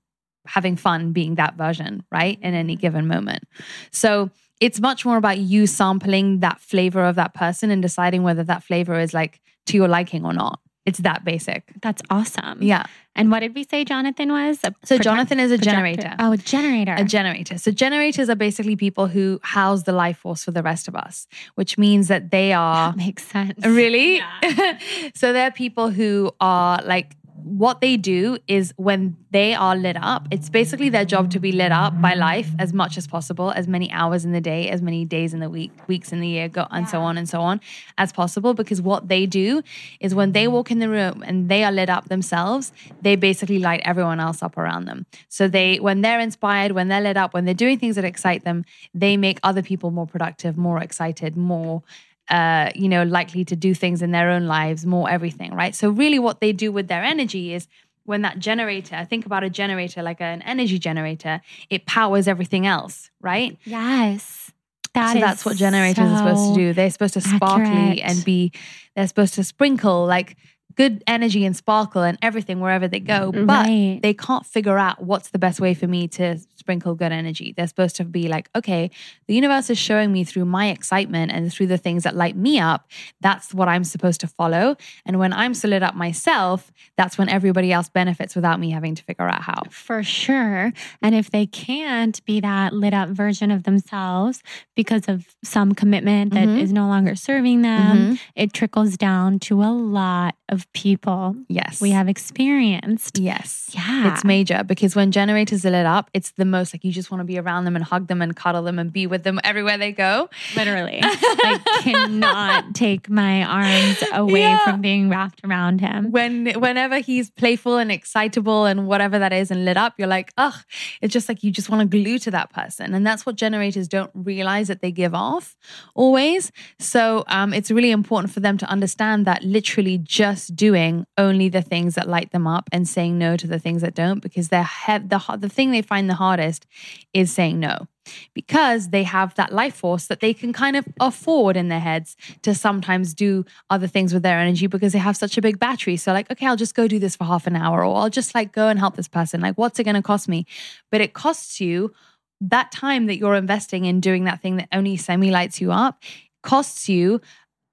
having 0.49 0.76
fun 0.76 1.11
being 1.11 1.35
that 1.35 1.55
version, 1.55 2.03
right? 2.11 2.38
In 2.41 2.53
any 2.53 2.76
given 2.76 3.07
moment. 3.07 3.43
So 3.91 4.30
it's 4.59 4.80
much 4.80 5.05
more 5.05 5.17
about 5.17 5.38
you 5.38 5.67
sampling 5.67 6.39
that 6.39 6.59
flavor 6.59 7.05
of 7.05 7.15
that 7.15 7.34
person 7.34 7.71
and 7.71 7.81
deciding 7.81 8.23
whether 8.23 8.43
that 8.43 8.63
flavor 8.63 8.99
is 8.99 9.13
like 9.13 9.39
to 9.67 9.77
your 9.77 9.88
liking 9.88 10.26
or 10.26 10.34
not. 10.34 10.59
It's 10.85 10.99
that 10.99 11.23
basic. 11.23 11.63
That's 11.81 12.01
awesome. 12.09 12.63
Yeah. 12.63 12.84
And 13.15 13.30
what 13.30 13.41
did 13.41 13.53
we 13.53 13.63
say 13.63 13.84
Jonathan 13.85 14.31
was? 14.31 14.57
A 14.63 14.67
So 14.84 14.95
protect- 14.97 15.03
Jonathan 15.03 15.39
is 15.39 15.51
a 15.51 15.57
projector. 15.57 15.76
generator. 15.76 16.15
Oh, 16.19 16.31
a 16.31 16.38
generator. 16.38 16.95
A 16.97 17.03
generator. 17.03 17.57
So 17.59 17.69
generators 17.71 18.27
are 18.30 18.35
basically 18.35 18.76
people 18.76 19.07
who 19.07 19.39
house 19.43 19.84
the 19.84 19.91
life 19.91 20.17
force 20.17 20.43
for 20.45 20.51
the 20.51 20.63
rest 20.63 20.88
of 20.88 20.95
us, 20.95 21.27
which 21.55 21.77
means 21.77 22.07
that 22.07 22.31
they 22.31 22.53
are 22.53 22.91
that 22.91 22.97
makes 22.97 23.23
sense. 23.27 23.63
really. 23.65 24.17
Yeah. 24.17 24.80
so 25.13 25.31
they're 25.31 25.51
people 25.51 25.89
who 25.91 26.31
are 26.39 26.81
like 26.84 27.15
what 27.44 27.82
they 27.82 27.98
do 27.98 28.38
is 28.48 28.74
when 28.78 29.18
they 29.32 29.53
are 29.53 29.76
lit 29.76 29.98
up, 29.99 30.28
it's 30.32 30.49
basically 30.49 30.90
their 30.90 31.06
job 31.06 31.32
to 31.32 31.40
be 31.40 31.52
lit 31.52 31.72
up 31.72 31.99
by 32.02 32.14
life 32.14 32.49
as 32.57 32.74
much 32.74 32.98
as 32.98 33.07
possible, 33.07 33.52
as 33.52 33.68
many 33.68 33.91
hours 33.91 34.26
in 34.26 34.32
the 34.32 34.41
day, 34.41 34.70
as 34.70 34.82
many 34.82 35.06
days 35.06 35.34
in 35.34 35.40
the 35.40 35.49
week, 35.49 35.72
weeks 35.88 36.11
in 36.11 36.20
the 36.20 36.28
year, 36.28 36.48
go 36.48 36.68
and 36.72 36.88
so 36.90 37.02
on 37.02 37.18
and 37.18 37.28
so 37.28 37.41
on 37.41 37.60
as 37.98 38.11
possible. 38.11 38.53
Because 38.53 38.82
what 38.82 39.07
they 39.07 39.26
do 39.26 39.61
is 39.99 40.16
when 40.16 40.32
they 40.32 40.48
walk 40.48 40.72
in 40.72 40.80
the 40.80 40.90
room 40.90 41.24
and 41.26 41.49
they 41.49 41.64
are 41.64 41.72
lit 41.72 41.90
up 41.90 42.10
themselves, 42.10 42.72
they 43.02 43.16
basically 43.16 43.60
light 43.60 43.82
everyone 43.84 44.20
else 44.20 44.41
up 44.41 44.57
around 44.57 44.86
them. 44.86 45.06
So 45.28 45.48
they, 45.48 45.80
when 45.80 46.02
they're 46.02 46.20
inspired, 46.20 46.72
when 46.72 46.88
they're 46.88 47.02
lit 47.02 47.18
up, 47.18 47.34
when 47.34 47.45
they're 47.45 47.53
doing 47.53 47.80
things 47.80 47.95
that 47.95 48.06
excite 48.06 48.44
them, 48.44 48.66
they 48.94 49.18
make 49.18 49.40
other 49.44 49.61
people 49.61 49.91
more 49.91 50.07
productive, 50.07 50.57
more 50.57 50.82
excited, 50.82 51.38
more 51.38 51.84
uh, 52.30 52.69
you 52.76 52.88
know, 52.88 53.03
likely 53.03 53.43
to 53.45 53.56
do 53.56 53.73
things 53.73 54.01
in 54.01 54.11
their 54.11 54.30
own 54.30 54.45
lives, 54.45 54.85
more 54.85 55.10
everything, 55.10 55.53
right? 55.53 55.76
So, 55.76 55.89
really, 55.89 56.19
what 56.19 56.41
they 56.41 56.53
do 56.53 56.72
with 56.72 56.88
their 56.88 57.03
energy 57.03 57.53
is 57.53 57.68
when 58.06 58.23
that 58.23 58.39
generator, 58.39 59.06
think 59.10 59.26
about 59.26 59.43
a 59.43 59.49
generator 59.49 60.01
like 60.01 60.19
an 60.19 60.41
energy 60.41 60.80
generator, 60.80 61.41
it 61.69 61.85
powers 61.85 62.27
everything 62.27 62.65
else, 62.65 63.11
right? 63.22 63.57
Yes. 63.65 64.51
That 64.95 65.14
so 65.14 65.19
that's 65.19 65.45
what 65.45 65.57
generators 65.57 66.10
are 66.10 66.18
supposed 66.18 66.56
to 66.56 66.60
do. 66.60 66.73
They're 66.73 66.89
supposed 66.89 67.14
to 67.14 67.22
sparkly 67.22 67.68
accurate. 67.68 67.99
and 67.99 68.26
be, 68.26 68.51
they're 68.95 69.07
supposed 69.07 69.35
to 69.35 69.43
sprinkle 69.43 70.07
like 70.07 70.35
good 70.80 71.03
energy 71.07 71.43
and 71.43 71.57
sparkle 71.57 72.03
and 72.03 72.18
everything 72.22 72.61
wherever 72.61 72.88
they 72.88 73.01
go. 73.01 73.34
But 73.34 73.65
Right. 73.68 73.99
they 74.01 74.14
can't 74.14 74.45
figure 74.45 74.77
out 74.77 75.03
what's 75.03 75.31
the 75.31 75.38
best 75.38 75.60
way 75.60 75.73
for 75.73 75.88
me 75.88 76.07
to 76.19 76.38
sprinkle 76.56 76.95
good 76.95 77.11
energy. 77.11 77.53
They're 77.56 77.68
supposed 77.68 77.97
to 77.97 78.06
be 78.06 78.30
like, 78.30 78.49
okay, 78.56 78.89
the 79.27 79.34
universe 79.35 79.69
is 79.69 79.77
showing 79.77 80.14
me 80.14 80.23
through 80.23 80.45
my 80.45 80.69
excitement 80.69 81.34
and 81.34 81.51
through 81.51 81.68
the 81.68 81.77
things 81.77 82.03
that 82.03 82.15
light 82.15 82.38
me 82.38 82.60
up. 82.61 82.88
That's 83.19 83.53
what 83.53 83.68
I'm 83.68 83.84
supposed 83.84 84.22
to 84.22 84.27
follow. 84.27 84.77
And 85.06 85.19
when 85.19 85.34
I'm 85.34 85.53
so 85.53 85.68
lit 85.68 85.84
up 85.84 85.95
myself, 85.95 86.72
that's 86.95 87.18
when 87.18 87.27
everybody 87.27 87.73
else 87.73 87.89
benefits 87.89 88.34
without 88.34 88.57
me 88.61 88.69
having 88.72 88.95
to 88.95 89.03
figure 89.03 89.27
out 89.27 89.41
how. 89.41 89.64
For 89.69 90.01
sure. 90.01 90.72
And 91.01 91.14
if 91.14 91.30
they 91.30 91.45
can't 91.45 92.23
be 92.23 92.39
that 92.39 92.72
lit 92.72 92.93
up 92.93 93.10
version 93.10 93.51
of 93.51 93.64
themselves 93.64 94.41
because 94.77 95.10
of 95.10 95.26
some 95.43 95.73
commitment 95.76 96.34
that 96.35 96.47
is 96.47 96.72
Mhm. 96.72 96.76
no 96.76 96.88
longer 96.88 97.15
serving 97.15 97.64
them, 97.64 97.97
Mhm. 98.14 98.19
it 98.35 98.53
trickles 98.53 98.95
down 98.95 99.39
to 99.39 99.61
a 99.61 99.73
lot 99.73 100.35
of 100.47 100.68
people 100.73 101.35
Yes. 101.47 101.81
we 101.81 101.91
have 101.91 102.07
experienced. 102.07 103.17
Yes. 103.19 103.69
Yeah. 103.73 104.13
It's 104.13 104.23
major 104.23 104.63
because 104.63 104.95
when 104.95 105.11
generators 105.11 105.65
are 105.65 105.71
lit 105.71 105.85
up, 105.85 106.09
it's 106.13 106.31
the 106.31 106.45
most 106.45 106.73
like 106.73 106.83
you 106.83 106.91
just 106.91 107.11
want 107.11 107.19
to 107.21 107.25
be 107.25 107.37
around 107.39 107.65
them 107.65 107.75
and 107.75 107.83
hug 107.83 108.07
them 108.07 108.21
and 108.21 108.35
cuddle 108.35 108.63
them 108.63 108.79
and 108.79 108.91
be 108.93 109.07
with 109.07 109.23
them 109.23 109.39
everywhere 109.43 109.77
they 109.77 109.91
go. 109.91 110.29
Literally. 110.55 110.99
I 111.03 111.59
cannot 111.81 112.75
take 112.75 113.09
my 113.09 113.43
arms 113.43 114.03
away 114.13 114.41
Yeah. 114.41 114.63
from 114.63 114.81
being 114.81 115.09
wrapped 115.09 115.41
around 115.43 115.81
him. 115.81 116.11
When 116.11 116.47
whenever 116.59 116.99
he's 116.99 117.29
playful 117.29 117.77
and 117.77 117.91
excitable 117.91 118.65
and 118.65 118.87
whatever 118.87 119.19
that 119.19 119.33
is 119.33 119.51
and 119.51 119.65
lit 119.65 119.77
up, 119.77 119.93
you're 119.97 120.07
like, 120.07 120.31
ugh, 120.37 120.55
it's 121.01 121.13
just 121.13 121.27
like 121.29 121.43
you 121.43 121.51
just 121.51 121.69
want 121.69 121.81
to 121.81 121.87
glue 121.97 122.19
to 122.19 122.31
that 122.31 122.51
person. 122.51 122.93
And 122.93 123.05
that's 123.05 123.25
what 123.25 123.35
generators 123.35 123.87
don't 123.87 124.11
realize 124.13 124.67
that 124.67 124.81
they 124.81 124.91
give 124.91 125.13
off 125.15 125.55
always. 125.95 126.51
So 126.79 127.23
um, 127.27 127.53
it's 127.53 127.71
really 127.71 127.91
important 127.91 128.33
for 128.33 128.39
them 128.39 128.57
to 128.59 128.65
understand 128.67 129.25
that 129.25 129.43
literally 129.43 129.97
just 129.97 130.55
doing 130.60 131.06
only 131.18 131.48
the 131.48 131.61
things 131.61 131.95
that 131.95 132.10
light 132.10 132.31
them 132.34 132.45
up 132.45 132.68
and 132.73 132.86
saying 132.86 133.18
no 133.18 133.38
to 133.38 133.48
the 133.48 133.60
things 133.60 133.81
that 133.81 133.95
don't, 133.95 134.19
because 134.19 134.49
they're 134.49 134.69
he- 134.86 134.98
the 134.98 135.38
the 135.40 135.48
thing 135.48 135.72
they 135.72 135.81
find 135.81 136.10
the 136.10 136.15
hardest 136.15 136.68
is 137.14 137.31
saying 137.31 137.61
no. 137.61 137.88
Because 138.34 138.90
they 138.90 139.03
have 139.03 139.36
that 139.36 139.53
life 139.53 139.76
force 139.76 140.07
that 140.07 140.19
they 140.19 140.34
can 140.34 140.52
kind 140.52 140.76
of 140.76 140.86
afford 140.99 141.56
in 141.56 141.69
their 141.69 141.80
heads 141.80 142.18
to 142.41 142.53
sometimes 142.53 143.14
do 143.14 143.45
other 143.69 143.88
things 143.88 144.14
with 144.14 144.23
their 144.23 144.38
energy 144.38 144.68
because 144.68 144.91
they 144.91 144.99
have 144.99 145.15
such 145.15 145.38
a 145.38 145.41
big 145.41 145.60
battery. 145.60 145.95
So, 145.95 146.11
like, 146.11 146.30
okay, 146.30 146.48
I'll 146.48 146.57
just 146.57 146.76
go 146.76 146.90
do 146.90 146.99
this 146.99 147.15
for 147.15 147.23
half 147.23 147.48
an 147.48 147.56
hour, 147.56 147.86
or 147.86 147.95
I'll 147.95 148.10
just 148.10 148.36
like 148.36 148.52
go 148.52 148.68
and 148.68 148.77
help 148.77 148.98
this 148.98 149.07
person. 149.07 149.40
Like, 149.40 149.57
what's 149.57 149.80
it 149.80 149.86
going 149.86 149.95
to 149.95 150.02
cost 150.02 150.27
me? 150.27 150.45
But 150.91 150.99
it 150.99 151.14
costs 151.14 151.61
you 151.61 151.94
that 152.41 152.73
time 152.73 153.06
that 153.06 153.18
you're 153.18 153.36
investing 153.36 153.86
in 153.86 154.02
doing 154.02 154.26
that 154.26 154.41
thing 154.41 154.57
that 154.57 154.68
only 154.73 154.98
semi 154.98 155.31
lights 155.31 155.61
you 155.61 155.72
up 155.72 156.03
costs 156.41 156.88
you 156.88 157.22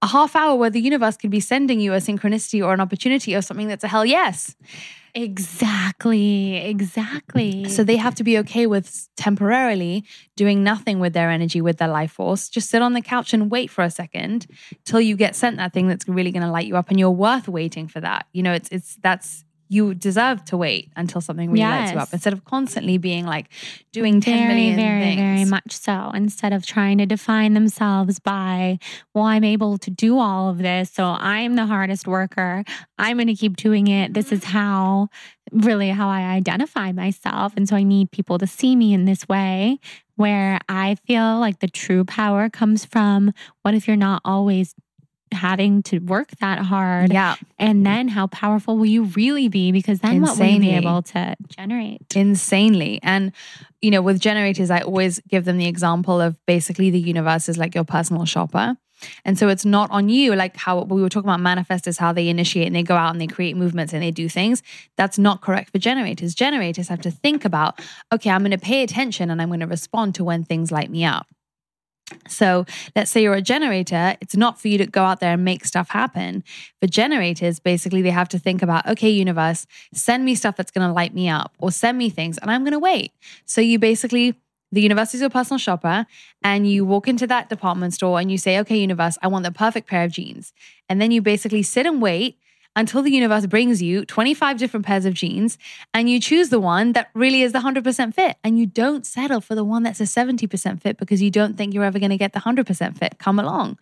a 0.02 0.06
half 0.06 0.36
hour 0.36 0.56
where 0.56 0.70
the 0.70 0.81
universe 0.81 1.16
could 1.16 1.31
be 1.31 1.40
sending 1.40 1.81
you 1.81 1.94
a 1.94 1.97
synchronicity 1.97 2.64
or 2.64 2.73
an 2.74 2.81
opportunity 2.81 3.35
or 3.35 3.43
something 3.43 3.68
that's 3.68 3.85
a 3.85 3.89
hell 3.89 4.05
yes. 4.05 4.55
Exactly. 5.14 6.56
Exactly. 6.56 7.64
So 7.70 7.82
they 7.82 7.97
have 7.97 8.14
to 8.16 8.24
be 8.24 8.36
okay 8.39 8.66
with 8.66 9.09
temporarily 9.16 10.05
doing 10.36 10.62
nothing 10.62 11.01
with 11.01 11.14
their 11.14 11.31
energy, 11.31 11.62
with 11.62 11.78
their 11.78 11.89
life 11.89 12.12
force. 12.12 12.51
Just 12.51 12.68
sit 12.68 12.82
on 12.82 12.93
the 12.93 13.01
couch 13.01 13.32
and 13.32 13.51
wait 13.51 13.70
for 13.70 13.82
a 13.82 13.90
second 13.90 14.47
till 14.85 15.01
you 15.01 15.16
get 15.16 15.35
sent 15.35 15.56
that 15.56 15.73
thing 15.73 15.89
that's 15.89 16.06
really 16.06 16.32
going 16.32 16.43
to 16.43 16.51
light 16.51 16.66
you 16.66 16.77
up, 16.77 16.90
and 16.90 16.98
you're 16.98 17.10
worth 17.10 17.48
waiting 17.48 17.89
for 17.89 17.98
that. 18.01 18.27
You 18.32 18.43
know, 18.43 18.52
it's 18.52 18.68
it's 18.70 18.97
that's 18.97 19.47
you 19.69 19.95
deserve 19.95 20.45
to 20.45 20.57
wait 20.57 20.91
until 20.97 21.21
something 21.21 21.51
really 21.51 21.65
lights 21.65 21.93
you 21.93 21.99
up 21.99 22.13
instead 22.13 22.33
of 22.33 22.45
constantly 22.45 22.99
being 22.99 23.27
like 23.27 23.49
doing 23.93 24.21
ten 24.21 24.39
very, 24.39 24.55
million 24.55 24.77
very, 24.77 25.01
things. 25.01 25.21
very 25.21 25.45
much 25.45 25.73
so. 25.73 26.11
Instead 26.15 26.53
of 26.53 26.65
trying 26.65 26.99
to 26.99 27.07
define 27.07 27.55
themselves 27.55 28.19
by, 28.19 28.79
well, 29.15 29.25
I'm 29.25 29.45
able 29.45 29.79
to 29.79 29.91
do 29.91 30.19
all 30.19 30.49
of 30.49 30.59
this, 30.59 30.91
so 30.91 31.05
I'm 31.05 31.57
the 31.57 31.67
hardest 31.67 32.07
worker. 32.07 32.65
I'm 32.99 33.17
going 33.17 33.27
to 33.27 33.35
keep 33.35 33.57
doing 33.57 33.89
it. 33.89 34.15
This 34.15 34.33
is 34.33 34.45
how, 34.45 35.09
really, 35.51 35.91
how 35.91 36.09
I 36.09 36.23
identify 36.23 36.93
myself, 36.93 37.53
and 37.57 37.69
so 37.69 37.77
I 37.77 37.83
need 37.83 38.11
people 38.11 38.39
to 38.39 38.47
see 38.47 38.77
me 38.77 38.95
in 38.95 39.05
this 39.05 39.29
way. 39.29 39.79
Where 40.17 40.59
I 40.67 40.97
feel 41.07 41.39
like 41.39 41.59
the 41.59 41.69
true 41.69 42.03
power 42.03 42.49
comes 42.49 42.87
from. 42.87 43.33
What 43.61 43.75
if 43.75 43.87
you're 43.87 43.97
not 43.97 44.23
always 44.25 44.75
having 45.32 45.82
to 45.85 45.98
work 45.98 46.31
that 46.40 46.61
hard? 46.61 47.12
Yeah. 47.12 47.36
And 47.59 47.85
then 47.85 48.09
how 48.09 48.27
powerful 48.28 48.77
will 48.77 48.86
you 48.86 49.05
really 49.05 49.48
be? 49.48 49.73
Because 49.73 50.01
then 50.01 50.20
what 50.20 50.39
will 50.39 50.47
you 50.47 50.61
be 50.61 50.70
able 50.70 51.03
to 51.03 51.36
generate? 51.48 52.15
insanely. 52.15 53.01
And, 53.03 53.32
you 53.81 53.90
know, 53.90 54.03
with 54.03 54.20
generators, 54.20 54.70
I 54.70 54.81
always 54.81 55.20
give 55.28 55.44
them 55.44 55.59
the 55.59 55.66
example 55.66 56.20
of 56.20 56.39
basically 56.47 56.90
the 56.90 57.01
universe 57.01 57.48
is 57.48 57.59
like 57.59 57.74
your 57.74 57.85
personal 57.85 58.24
shopper. 58.24 58.77
And 59.24 59.39
so 59.39 59.48
it's 59.48 59.65
not 59.65 59.90
on 59.90 60.09
you, 60.09 60.35
like 60.35 60.57
how 60.57 60.82
we 60.82 61.03
were 61.03 61.09
talking 61.09 61.28
about 61.28 61.40
manifestors, 61.40 61.98
how 61.98 62.12
they 62.12 62.28
initiate 62.28 62.66
and 62.66 62.74
they 62.74 62.82
go 62.82 62.97
out 62.97 63.12
and 63.12 63.20
they 63.20 63.27
create 63.27 63.57
movements 63.57 63.93
and 63.93 64.03
they 64.03 64.11
do 64.11 64.28
things. 64.28 64.62
That's 64.97 65.19
not 65.19 65.43
correct 65.43 65.70
for 65.70 65.78
generators. 65.78 66.35
Generators 66.35 66.89
have 66.89 67.03
to 67.03 67.11
think 67.11 67.44
about, 67.44 67.81
okay, 68.12 68.31
I'm 68.31 68.40
going 68.40 68.53
to 68.53 68.59
pay 68.59 68.82
attention 68.82 69.31
and 69.31 69.43
I'm 69.43 69.48
going 69.48 69.61
to 69.61 69.66
respond 69.66 70.15
to 70.16 70.24
when 70.24 70.44
things 70.44 70.73
light 70.73 70.90
me 70.90 71.05
up. 71.05 71.27
So 72.28 72.66
let's 72.95 73.11
say 73.11 73.23
you're 73.23 73.35
a 73.35 73.43
generator, 73.43 74.16
it's 74.20 74.37
not 74.37 74.61
for 74.61 74.69
you 74.69 74.78
to 74.78 74.87
go 74.87 75.03
out 75.03 75.20
there 75.20 75.33
and 75.33 75.45
make 75.45 75.65
stuff 75.65 75.91
happen. 75.91 76.45
For 76.81 76.87
generators, 76.87 77.59
basically, 77.59 78.03
they 78.03 78.11
have 78.11 78.28
to 78.31 78.39
think 78.39 78.62
about, 78.62 78.87
okay, 78.87 79.11
universe, 79.11 79.66
send 79.93 80.24
me 80.24 80.35
stuff 80.35 80.57
that's 80.57 80.70
going 80.70 80.87
to 80.87 80.93
light 80.93 81.15
me 81.15 81.28
up 81.28 81.55
or 81.59 81.73
send 81.73 81.99
me 81.99 82.09
things 82.11 82.39
and 82.39 82.51
I'm 82.51 82.62
going 82.62 82.73
to 82.73 82.78
wait. 82.78 83.12
So 83.45 83.61
you 83.61 83.78
basically, 83.78 84.35
the 84.70 84.81
universe 84.81 85.15
is 85.15 85.20
your 85.20 85.31
personal 85.31 85.59
shopper 85.59 86.07
and 86.43 86.70
you 86.70 86.85
walk 86.85 87.09
into 87.09 87.27
that 87.27 87.49
department 87.49 87.95
store 87.95 88.20
and 88.20 88.31
you 88.31 88.39
say, 88.39 88.59
okay, 88.61 88.77
universe, 88.77 89.19
I 89.23 89.28
want 89.28 89.45
the 89.45 89.53
perfect 89.53 89.89
pair 89.89 90.05
of 90.05 90.12
jeans. 90.12 90.53
And 90.89 91.01
then 91.01 91.11
you 91.11 91.23
basically 91.23 91.62
sit 91.62 91.87
and 91.87 92.01
wait 92.01 92.39
until 92.77 93.03
the 93.03 93.11
universe 93.11 93.47
brings 93.47 93.82
you 93.82 94.05
25 94.05 94.59
different 94.59 94.85
pairs 94.86 95.07
of 95.07 95.15
jeans 95.15 95.57
and 95.94 96.09
you 96.11 96.20
choose 96.20 96.51
the 96.51 96.61
one 96.61 96.93
that 96.93 97.11
really 97.15 97.43
is 97.43 97.53
the 97.53 97.61
100% 97.61 98.15
fit. 98.15 98.36
And 98.44 98.59
you 98.59 98.66
don't 98.66 99.07
settle 99.07 99.40
for 99.40 99.55
the 99.55 99.65
one 99.65 99.82
that's 99.82 100.01
a 100.01 100.05
70% 100.05 100.82
fit 100.82 100.98
because 100.98 101.23
you 101.23 101.31
don't 101.31 101.57
think 101.57 101.73
you're 101.73 101.85
ever 101.85 101.98
going 101.98 102.11
to 102.11 102.16
get 102.19 102.35
the 102.35 102.40
100% 102.40 102.98
fit. 102.98 103.19
Come 103.19 103.39
along. 103.39 103.78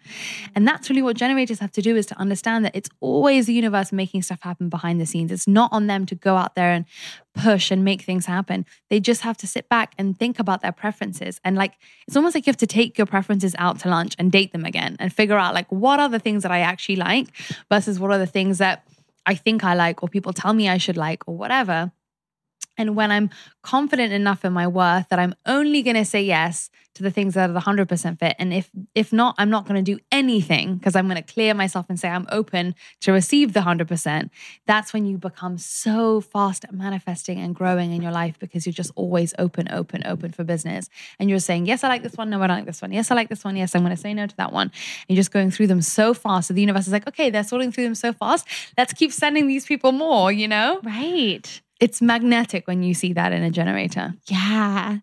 And 0.54 0.66
that's 0.66 0.88
really 0.88 1.02
what 1.02 1.16
generators 1.16 1.58
have 1.58 1.72
to 1.72 1.82
do 1.82 1.96
is 1.96 2.06
to 2.06 2.18
understand 2.18 2.64
that 2.64 2.76
it's 2.76 2.88
always 3.00 3.46
the 3.46 3.52
universe 3.52 3.92
making 3.92 4.22
stuff 4.22 4.40
happen 4.40 4.68
behind 4.68 5.00
the 5.00 5.06
scenes. 5.06 5.32
It's 5.32 5.48
not 5.48 5.72
on 5.72 5.88
them 5.88 6.06
to 6.06 6.14
go 6.14 6.36
out 6.36 6.54
there 6.54 6.70
and 6.70 6.86
push 7.34 7.70
and 7.70 7.84
make 7.84 8.02
things 8.02 8.26
happen 8.26 8.64
they 8.90 9.00
just 9.00 9.22
have 9.22 9.36
to 9.36 9.46
sit 9.46 9.68
back 9.68 9.92
and 9.98 10.18
think 10.18 10.38
about 10.38 10.62
their 10.62 10.72
preferences 10.72 11.40
and 11.44 11.56
like 11.56 11.72
it's 12.06 12.16
almost 12.16 12.34
like 12.34 12.46
you 12.46 12.50
have 12.50 12.56
to 12.56 12.66
take 12.66 12.96
your 12.96 13.06
preferences 13.06 13.54
out 13.58 13.78
to 13.80 13.88
lunch 13.88 14.14
and 14.18 14.30
date 14.30 14.52
them 14.52 14.64
again 14.64 14.96
and 15.00 15.12
figure 15.12 15.36
out 15.36 15.52
like 15.54 15.70
what 15.70 15.98
are 15.98 16.08
the 16.08 16.18
things 16.18 16.42
that 16.44 16.52
I 16.52 16.60
actually 16.60 16.96
like 16.96 17.28
versus 17.68 17.98
what 17.98 18.10
are 18.12 18.18
the 18.18 18.26
things 18.26 18.58
that 18.58 18.86
I 19.26 19.34
think 19.34 19.64
I 19.64 19.74
like 19.74 20.02
or 20.02 20.08
people 20.08 20.32
tell 20.32 20.52
me 20.52 20.68
I 20.68 20.78
should 20.78 20.96
like 20.96 21.22
or 21.26 21.36
whatever. 21.36 21.92
And 22.76 22.96
when 22.96 23.10
I'm 23.10 23.30
confident 23.62 24.12
enough 24.12 24.44
in 24.44 24.52
my 24.52 24.66
worth 24.66 25.08
that 25.08 25.18
I'm 25.18 25.34
only 25.46 25.82
going 25.82 25.96
to 25.96 26.04
say 26.04 26.22
yes 26.22 26.70
to 26.94 27.02
the 27.02 27.10
things 27.10 27.34
that 27.34 27.50
are 27.50 27.52
the 27.52 27.60
100% 27.60 28.18
fit. 28.18 28.36
And 28.38 28.54
if 28.54 28.70
if 28.94 29.12
not, 29.12 29.34
I'm 29.38 29.50
not 29.50 29.66
going 29.66 29.82
to 29.82 29.92
do 29.92 30.00
anything 30.12 30.76
because 30.76 30.94
I'm 30.94 31.08
going 31.08 31.22
to 31.22 31.32
clear 31.32 31.52
myself 31.52 31.86
and 31.88 31.98
say 31.98 32.08
I'm 32.08 32.26
open 32.30 32.74
to 33.00 33.12
receive 33.12 33.52
the 33.52 33.60
100%. 33.60 34.30
That's 34.66 34.92
when 34.92 35.04
you 35.04 35.18
become 35.18 35.58
so 35.58 36.20
fast 36.20 36.64
at 36.64 36.72
manifesting 36.72 37.40
and 37.40 37.54
growing 37.54 37.92
in 37.92 38.00
your 38.00 38.12
life 38.12 38.38
because 38.38 38.64
you're 38.64 38.72
just 38.72 38.92
always 38.94 39.34
open, 39.38 39.68
open, 39.72 40.04
open 40.06 40.32
for 40.32 40.44
business. 40.44 40.88
And 41.18 41.28
you're 41.28 41.40
saying, 41.40 41.66
yes, 41.66 41.82
I 41.82 41.88
like 41.88 42.02
this 42.02 42.14
one. 42.14 42.30
No, 42.30 42.40
I 42.42 42.46
don't 42.46 42.58
like 42.58 42.66
this 42.66 42.82
one. 42.82 42.92
Yes, 42.92 43.10
I 43.10 43.14
like 43.14 43.28
this 43.28 43.44
one. 43.44 43.56
Yes, 43.56 43.74
I'm 43.74 43.82
going 43.82 43.94
to 43.94 44.00
say 44.00 44.14
no 44.14 44.26
to 44.26 44.36
that 44.36 44.52
one. 44.52 44.68
And 45.08 45.16
you're 45.16 45.16
just 45.16 45.32
going 45.32 45.50
through 45.50 45.66
them 45.66 45.82
so 45.82 46.14
fast. 46.14 46.48
So 46.48 46.54
the 46.54 46.60
universe 46.60 46.86
is 46.86 46.92
like, 46.92 47.08
okay, 47.08 47.28
they're 47.30 47.44
sorting 47.44 47.72
through 47.72 47.84
them 47.84 47.94
so 47.96 48.12
fast. 48.12 48.46
Let's 48.78 48.92
keep 48.92 49.12
sending 49.12 49.48
these 49.48 49.66
people 49.66 49.90
more, 49.90 50.30
you 50.30 50.46
know? 50.46 50.80
Right. 50.84 51.60
It's 51.84 52.00
magnetic 52.00 52.66
when 52.66 52.82
you 52.82 52.94
see 52.94 53.12
that 53.12 53.34
in 53.34 53.42
a 53.42 53.50
generator. 53.50 54.14
Yeah. 54.24 55.00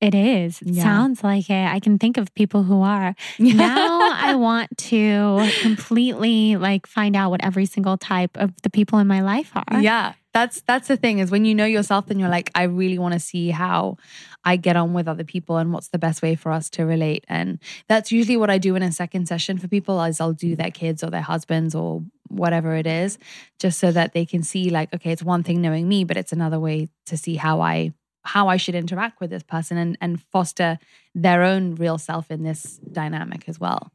It's. 0.00 0.60
It 0.62 0.68
Yeah. 0.74 0.82
sounds 0.82 1.24
like 1.24 1.48
it. 1.50 1.66
I 1.66 1.80
can 1.80 1.98
think 1.98 2.16
of 2.18 2.34
people 2.34 2.62
who 2.64 2.82
are. 2.82 3.14
Now 3.38 4.00
I 4.12 4.34
want 4.34 4.76
to 4.78 5.48
completely 5.62 6.56
like 6.56 6.86
find 6.86 7.16
out 7.16 7.30
what 7.30 7.42
every 7.44 7.66
single 7.66 7.96
type 7.96 8.36
of 8.36 8.52
the 8.62 8.70
people 8.70 8.98
in 8.98 9.06
my 9.06 9.20
life 9.22 9.52
are. 9.54 9.80
Yeah. 9.80 10.14
That's 10.34 10.60
that's 10.66 10.88
the 10.88 10.98
thing 10.98 11.18
is 11.18 11.30
when 11.30 11.46
you 11.46 11.54
know 11.54 11.64
yourself 11.64 12.06
then 12.06 12.18
you're 12.18 12.28
like 12.28 12.50
I 12.54 12.64
really 12.64 12.98
want 12.98 13.14
to 13.14 13.20
see 13.20 13.48
how 13.48 13.96
I 14.44 14.56
get 14.56 14.76
on 14.76 14.92
with 14.92 15.08
other 15.08 15.24
people 15.24 15.56
and 15.56 15.72
what's 15.72 15.88
the 15.88 15.98
best 15.98 16.20
way 16.20 16.34
for 16.34 16.52
us 16.52 16.68
to 16.70 16.84
relate 16.84 17.24
and 17.26 17.58
that's 17.88 18.12
usually 18.12 18.36
what 18.36 18.50
I 18.50 18.58
do 18.58 18.76
in 18.76 18.82
a 18.82 18.92
second 18.92 19.28
session 19.28 19.56
for 19.56 19.66
people 19.66 19.98
is 20.02 20.20
I'll 20.20 20.34
do 20.34 20.54
their 20.54 20.70
kids 20.70 21.02
or 21.02 21.08
their 21.08 21.22
husbands 21.22 21.74
or 21.74 22.02
whatever 22.28 22.74
it 22.76 22.86
is 22.86 23.18
just 23.58 23.78
so 23.78 23.90
that 23.92 24.12
they 24.12 24.26
can 24.26 24.42
see 24.42 24.68
like 24.68 24.92
okay 24.94 25.10
it's 25.10 25.22
one 25.22 25.42
thing 25.42 25.62
knowing 25.62 25.88
me 25.88 26.04
but 26.04 26.18
it's 26.18 26.32
another 26.32 26.60
way 26.60 26.90
to 27.06 27.16
see 27.16 27.36
how 27.36 27.62
I 27.62 27.94
how 28.26 28.48
I 28.48 28.56
should 28.56 28.74
interact 28.74 29.20
with 29.20 29.30
this 29.30 29.42
person 29.42 29.76
and 29.78 29.96
and 30.00 30.20
foster 30.20 30.78
their 31.14 31.42
own 31.42 31.74
real 31.76 31.98
self 31.98 32.30
in 32.30 32.42
this 32.42 32.78
dynamic 32.92 33.48
as 33.48 33.58
well. 33.58 33.90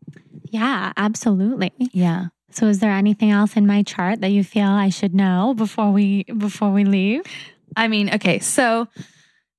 Yeah, 0.49 0.93
absolutely. 0.97 1.71
Yeah. 1.93 2.27
So 2.51 2.67
is 2.67 2.79
there 2.79 2.91
anything 2.91 3.31
else 3.31 3.55
in 3.55 3.65
my 3.65 3.83
chart 3.83 4.21
that 4.21 4.29
you 4.29 4.43
feel 4.43 4.67
I 4.67 4.89
should 4.89 5.13
know 5.13 5.53
before 5.55 5.91
we 5.91 6.23
before 6.23 6.71
we 6.71 6.83
leave? 6.83 7.23
I 7.75 7.87
mean, 7.87 8.13
okay, 8.15 8.39
so 8.39 8.87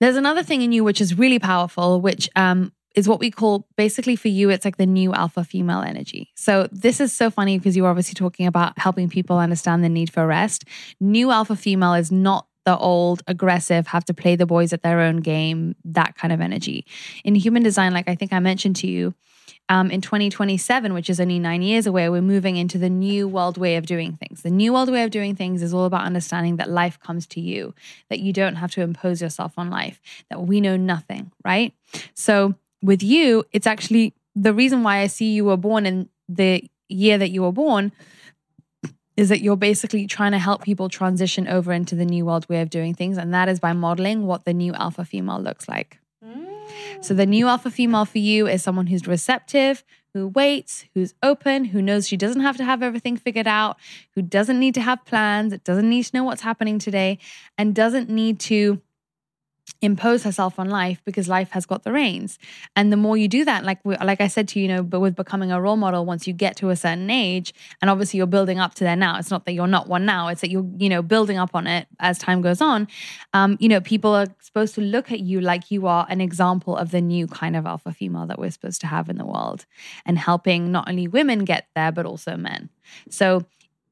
there's 0.01 0.16
another 0.16 0.43
thing 0.43 0.62
in 0.62 0.73
you 0.73 0.85
which 0.85 1.01
is 1.01 1.19
really 1.19 1.39
powerful, 1.39 2.01
which 2.01 2.28
um 2.36 2.73
is 2.94 3.09
what 3.09 3.20
we 3.20 3.31
call 3.31 3.66
basically 3.77 4.16
for 4.16 4.28
you, 4.28 4.51
it's 4.51 4.65
like 4.65 4.77
the 4.77 4.86
new 4.86 5.15
alpha 5.15 5.44
female 5.44 5.81
energy. 5.81 6.31
So 6.35 6.69
this 6.70 7.01
is 7.01 7.12
so 7.12 7.31
funny 7.31 7.59
because 7.59 7.77
you're 7.77 7.89
obviously 7.89 8.15
talking 8.15 8.47
about 8.47 8.78
helping 8.78 9.09
people 9.09 9.39
understand 9.39 9.82
the 9.82 9.89
need 9.89 10.12
for 10.12 10.27
rest. 10.27 10.65
New 11.01 11.31
alpha 11.31 11.57
female 11.57 11.94
is 11.94 12.12
not 12.12 12.47
the 12.64 12.76
old 12.76 13.22
aggressive, 13.26 13.89
have 13.89 14.05
to 14.06 14.14
play 14.14 14.36
the 14.36 14.47
boys 14.47 14.72
at 14.72 14.82
their 14.82 15.01
own 15.01 15.16
game, 15.18 15.74
that 15.84 16.16
kind 16.16 16.32
of 16.32 16.40
energy. 16.40 16.86
In 17.24 17.34
human 17.34 17.62
design, 17.62 17.93
like 17.93 18.09
I 18.09 18.14
think 18.14 18.32
I 18.32 18.39
mentioned 18.39 18.76
to 18.76 18.86
you, 18.86 19.14
um, 19.68 19.90
in 19.90 20.01
2027, 20.01 20.93
which 20.93 21.09
is 21.09 21.20
only 21.20 21.39
nine 21.39 21.62
years 21.62 21.86
away, 21.86 22.09
we're 22.09 22.20
moving 22.20 22.56
into 22.56 22.78
the 22.78 22.90
new 22.90 23.26
world 23.26 23.56
way 23.56 23.76
of 23.76 23.86
doing 23.86 24.16
things. 24.16 24.43
The 24.43 24.51
new 24.51 24.72
world 24.72 24.90
way 24.90 25.02
of 25.02 25.10
doing 25.10 25.34
things 25.34 25.62
is 25.62 25.72
all 25.72 25.84
about 25.84 26.05
understanding 26.05 26.56
that 26.56 26.68
life 26.68 26.98
comes 27.01 27.26
to 27.28 27.40
you, 27.40 27.74
that 28.10 28.20
you 28.20 28.32
don't 28.32 28.56
have 28.56 28.70
to 28.72 28.82
impose 28.82 29.22
yourself 29.22 29.55
on 29.56 29.70
life, 29.70 30.01
that 30.30 30.43
we 30.43 30.60
know 30.60 30.76
nothing, 30.76 31.32
right? 31.44 31.72
So 32.14 32.55
with 32.82 33.02
you, 33.02 33.44
it's 33.52 33.66
actually 33.66 34.14
the 34.34 34.52
reason 34.52 34.82
why 34.82 34.98
I 34.98 35.06
see 35.06 35.32
you 35.32 35.44
were 35.44 35.56
born 35.56 35.86
in 35.86 36.09
the 36.28 36.68
year 36.89 37.18
that 37.18 37.30
you 37.30 37.43
were 37.43 37.52
born 37.52 37.93
is 39.16 39.28
that 39.28 39.40
you're 39.40 39.56
basically 39.56 40.06
trying 40.06 40.32
to 40.32 40.39
help 40.39 40.62
people 40.62 40.89
transition 40.89 41.47
over 41.47 41.72
into 41.72 41.94
the 41.94 42.05
new 42.05 42.24
world 42.24 42.48
way 42.48 42.60
of 42.60 42.70
doing 42.70 42.94
things. 42.94 43.18
And 43.18 43.32
that 43.34 43.48
is 43.48 43.60
by 43.60 43.72
modeling 43.72 44.26
what 44.26 44.44
the 44.44 44.55
new 44.55 44.72
alpha 44.74 45.05
female 45.05 45.40
looks 45.40 45.68
like. 45.68 45.98
Mm. 46.24 47.05
So 47.05 47.14
the 47.14 47.26
new 47.26 47.47
alpha 47.47 47.70
female 47.70 48.05
for 48.05 48.18
you 48.18 48.47
is 48.47 48.62
someone 48.62 48.86
who's 48.86 49.06
receptive, 49.06 49.84
who 50.14 50.28
waits, 50.28 50.84
who's 50.94 51.14
open, 51.22 51.66
who 51.66 51.82
knows 51.82 52.06
she 52.06 52.16
doesn't 52.16 52.43
have 52.43 52.56
to 52.59 52.64
have 52.64 52.82
everything 52.82 53.16
figured 53.16 53.47
out, 53.47 53.76
who 54.14 54.22
doesn't 54.22 54.59
need 54.59 54.74
to 54.74 54.80
have 54.80 55.05
plans, 55.05 55.56
doesn't 55.59 55.89
need 55.89 56.05
to 56.05 56.16
know 56.16 56.24
what's 56.24 56.43
happening 56.43 56.78
today, 56.78 57.18
and 57.56 57.74
doesn't 57.74 58.09
need 58.09 58.39
to 58.40 58.80
impose 59.81 60.23
herself 60.23 60.59
on 60.59 60.69
life 60.69 61.01
because 61.05 61.28
life 61.28 61.51
has 61.51 61.66
got 61.66 61.82
the 61.82 61.93
reins. 61.93 62.39
And 62.77 62.93
the 62.93 62.97
more 62.97 63.16
you 63.16 63.28
do 63.28 63.44
that 63.44 63.65
like 63.65 63.78
like 63.85 64.20
i 64.20 64.28
said 64.28 64.49
to 64.49 64.59
you, 64.59 64.62
you 64.62 64.69
know 64.69 64.82
but 64.82 65.01
with 65.01 65.16
becoming 65.16 65.51
a 65.51 65.61
role 65.61 65.77
model 65.77 66.05
once 66.05 66.27
you 66.27 66.32
get 66.32 66.57
to 66.57 66.70
a 66.70 66.77
certain 66.77 67.11
age 67.11 67.53
and 67.81 67.90
obviously 67.90 68.19
you're 68.19 68.27
building 68.27 68.59
up 68.59 68.74
to 68.74 68.85
there 68.85 68.97
now 68.97 69.19
it's 69.19 69.31
not 69.31 69.44
that 69.44 69.53
you're 69.53 69.66
not 69.66 69.89
one 69.89 70.05
now 70.05 70.28
it's 70.28 70.40
that 70.40 70.51
you're 70.51 70.66
you 70.78 70.89
know 70.89 71.03
building 71.03 71.39
up 71.39 71.55
on 71.55 71.66
it 71.66 71.86
as 71.99 72.19
time 72.19 72.40
goes 72.40 72.61
on 72.61 72.86
um 73.32 73.57
you 73.61 73.69
know 73.69 73.81
people 73.81 74.15
are 74.15 74.27
supposed 74.40 74.74
to 74.74 74.81
look 74.81 75.11
at 75.11 75.20
you 75.20 75.40
like 75.40 75.70
you 75.70 75.86
are 75.86 76.07
an 76.09 76.20
example 76.20 76.77
of 76.77 76.90
the 76.90 77.01
new 77.01 77.27
kind 77.27 77.57
of 77.57 77.66
alpha 77.66 77.93
female 77.93 78.27
that 78.27 78.39
we're 78.39 78.51
supposed 78.51 78.81
to 78.81 78.86
have 78.86 79.09
in 79.09 79.16
the 79.16 79.27
world 79.27 79.66
and 80.07 80.19
helping 80.19 80.70
not 80.70 80.89
only 80.89 81.09
women 81.09 81.44
get 81.44 81.66
there 81.74 81.93
but 81.93 82.07
also 82.07 82.36
men. 82.36 82.69
So 83.09 83.44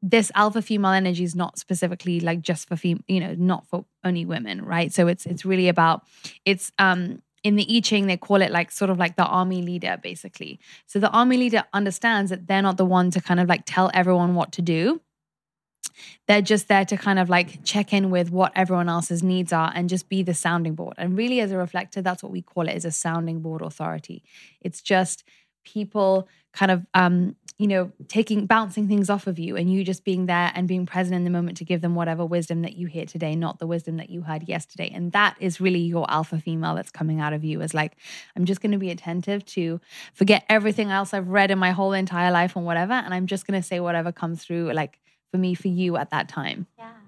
this 0.03 0.33
alpha 0.35 0.63
female 0.63 0.93
energy 0.93 1.25
is 1.25 1.35
not 1.35 1.59
specifically 1.59 2.21
like 2.21 2.41
just 2.41 2.69
for 2.69 2.77
fem- 2.77 3.05
you 3.07 3.21
know 3.21 3.35
not 3.37 3.67
for 3.67 3.85
only 4.05 4.25
women 4.25 4.65
right 4.65 4.93
so 4.93 5.07
it's 5.07 5.27
it's 5.27 5.45
really 5.45 5.69
about 5.69 6.03
it's 6.45 6.73
um 6.79 7.21
in 7.43 7.57
the 7.57 7.77
I 7.77 7.81
Ching, 7.81 8.07
they 8.07 8.17
call 8.17 8.43
it 8.43 8.51
like 8.51 8.71
sort 8.71 8.91
of 8.91 8.99
like 8.99 9.17
the 9.17 9.25
army 9.25 9.63
leader, 9.63 9.99
basically. 10.03 10.61
So 10.87 10.99
the 10.99 11.11
army 11.11 11.37
leader 11.37 11.65
understands 11.73 12.31
that 12.31 12.47
they're 12.47 12.63
not 12.63 12.77
the 12.77 12.85
one 12.85 13.11
to 13.13 13.21
kind 13.21 13.41
of 13.41 13.49
like 13.49 13.63
tell 13.65 13.91
everyone 13.95 14.35
what 14.35 14.53
to 14.53 14.63
do. 14.63 15.01
They're 16.29 16.43
just 16.43 16.69
there 16.69 16.85
to 16.85 16.97
kind 16.97 17.19
of 17.19 17.29
like 17.29 17.65
check 17.65 17.93
in 17.93 18.11
with 18.11 18.31
what 18.31 18.53
everyone 18.55 18.89
else's 18.89 19.23
needs 19.23 19.53
are 19.53 19.73
and 19.75 19.89
just 19.89 20.09
be 20.09 20.23
the 20.23 20.35
sounding 20.35 20.75
board. 20.75 20.95
And 20.99 21.17
really, 21.17 21.41
as 21.41 21.51
a 21.51 21.57
reflector, 21.57 22.03
that's 22.03 22.23
what 22.23 22.33
we 22.33 22.43
call 22.43 22.69
it 22.69 22.77
is 22.77 22.85
a 22.85 22.91
sounding 22.91 23.41
board 23.41 23.63
authority. 23.63 24.23
It's 24.61 24.81
just 24.81 25.25
people 25.65 26.29
kind 26.53 26.71
of 26.71 26.87
um 26.95 27.37
you 27.61 27.67
know 27.67 27.93
taking 28.09 28.47
bouncing 28.47 28.89
things 28.89 29.11
off 29.11 29.27
of 29.27 29.39
you 29.39 29.55
and 29.55 29.71
you 29.71 29.85
just 29.85 30.03
being 30.03 30.25
there 30.25 30.51
and 30.55 30.67
being 30.67 30.87
present 30.87 31.15
in 31.15 31.25
the 31.25 31.31
moment 31.31 31.59
to 31.59 31.65
give 31.65 31.83
them 31.83 31.95
whatever 31.95 32.25
wisdom 32.25 32.63
that 32.63 32.75
you 32.75 32.87
hear 32.87 33.05
today 33.05 33.37
not 33.37 33.59
the 33.59 33.67
wisdom 33.67 33.99
that 33.99 34.09
you 34.09 34.23
heard 34.23 34.49
yesterday. 34.49 34.91
And 34.95 35.13
that 35.13 35.37
is 35.41 35.61
really 35.61 35.81
your 35.81 36.11
alpha 36.11 36.41
female 36.41 36.75
that's 36.75 36.91
coming 36.91 37.21
out 37.21 37.35
of 37.35 37.45
you 37.45 37.61
is 37.61 37.75
like 37.75 37.97
i'm 38.35 38.47
just 38.47 38.63
going 38.63 38.73
to 38.73 38.79
be 38.79 38.91
attentive 38.91 39.45
to 39.45 39.79
forget 40.15 40.45
everything 40.49 40.91
else 40.91 41.13
i've 41.13 41.29
read 41.29 41.51
in 41.51 41.59
my 41.59 41.73
whole 41.73 41.93
entire 41.93 42.31
life 42.31 42.57
and 42.57 42.65
whatever 42.65 42.95
and 42.95 43.13
i'm 43.13 43.27
just 43.27 43.47
going 43.47 43.61
to 43.61 43.67
say 43.67 43.79
whatever 43.79 44.11
comes 44.11 44.43
through 44.43 44.73
like 44.73 44.99
for 45.31 45.37
me 45.37 45.55
for 45.55 45.69
you 45.69 45.97
at 45.97 46.11
that 46.11 46.29
time. 46.29 46.67
Yeah 46.79 47.00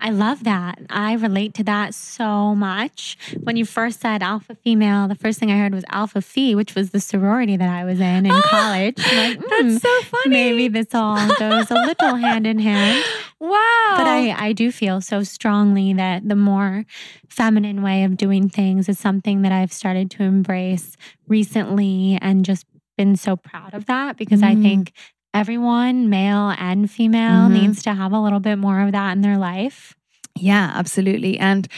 I 0.00 0.10
love 0.10 0.44
that. 0.44 0.80
I 0.90 1.14
relate 1.14 1.54
to 1.54 1.64
that 1.64 1.94
so 1.94 2.54
much. 2.54 3.16
When 3.42 3.56
you 3.56 3.64
first 3.64 4.00
said 4.00 4.22
alpha 4.22 4.54
female, 4.54 5.08
the 5.08 5.14
first 5.14 5.38
thing 5.38 5.50
I 5.50 5.56
heard 5.56 5.72
was 5.72 5.84
alpha 5.88 6.20
phi, 6.20 6.54
which 6.54 6.74
was 6.74 6.90
the 6.90 7.00
sorority 7.00 7.56
that 7.56 7.68
I 7.70 7.84
was 7.84 8.00
in 8.00 8.26
in 8.26 8.42
college. 8.42 8.98
Like, 8.98 9.38
mm, 9.38 9.42
That's 9.48 9.82
so 9.82 10.02
funny. 10.02 10.30
Maybe 10.30 10.68
this 10.68 10.94
all 10.94 11.16
goes 11.36 11.70
a 11.70 11.74
little 11.74 12.16
hand 12.16 12.46
in 12.46 12.58
hand. 12.58 13.02
Wow. 13.40 13.94
But 13.98 14.06
I, 14.06 14.30
I 14.38 14.52
do 14.52 14.72
feel 14.72 15.02
so 15.02 15.22
strongly 15.22 15.92
that 15.92 16.26
the 16.26 16.36
more 16.36 16.86
feminine 17.28 17.82
way 17.82 18.04
of 18.04 18.16
doing 18.16 18.48
things 18.48 18.88
is 18.88 18.98
something 18.98 19.42
that 19.42 19.52
I've 19.52 19.72
started 19.72 20.10
to 20.12 20.22
embrace 20.22 20.96
recently 21.28 22.18
and 22.22 22.42
just 22.42 22.64
been 22.96 23.16
so 23.16 23.36
proud 23.36 23.74
of 23.74 23.84
that 23.86 24.16
because 24.16 24.40
mm. 24.40 24.46
I 24.46 24.54
think 24.54 24.92
everyone, 25.34 26.08
male 26.08 26.54
and 26.58 26.90
female, 26.90 27.48
mm-hmm. 27.48 27.54
needs 27.54 27.82
to 27.82 27.92
have 27.92 28.12
a 28.12 28.20
little 28.20 28.40
bit 28.40 28.56
more 28.56 28.80
of 28.80 28.92
that 28.92 29.12
in 29.12 29.20
their 29.20 29.36
life. 29.36 29.94
Yeah, 30.36 30.72
absolutely. 30.74 31.38
And 31.38 31.68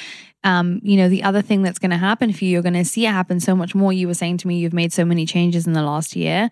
um, 0.45 0.81
you 0.85 0.97
know, 0.97 1.09
the 1.09 1.25
other 1.25 1.43
thing 1.43 1.63
that's 1.63 1.81
going 1.81 1.91
to 1.91 1.97
happen 1.97 2.33
for 2.33 2.45
you, 2.45 2.53
you're 2.53 2.63
going 2.63 2.75
to 2.75 2.85
see 2.85 3.05
it 3.05 3.11
happen 3.11 3.41
so 3.41 3.57
much 3.57 3.75
more. 3.75 3.93
You 3.93 4.07
were 4.07 4.15
saying 4.15 4.39
to 4.39 4.49
me, 4.49 4.59
you've 4.59 4.73
made 4.73 4.93
so 4.93 5.05
many 5.05 5.27
changes 5.27 5.67
in 5.67 5.73
the 5.73 5.83
last 5.83 6.15
year. 6.15 6.51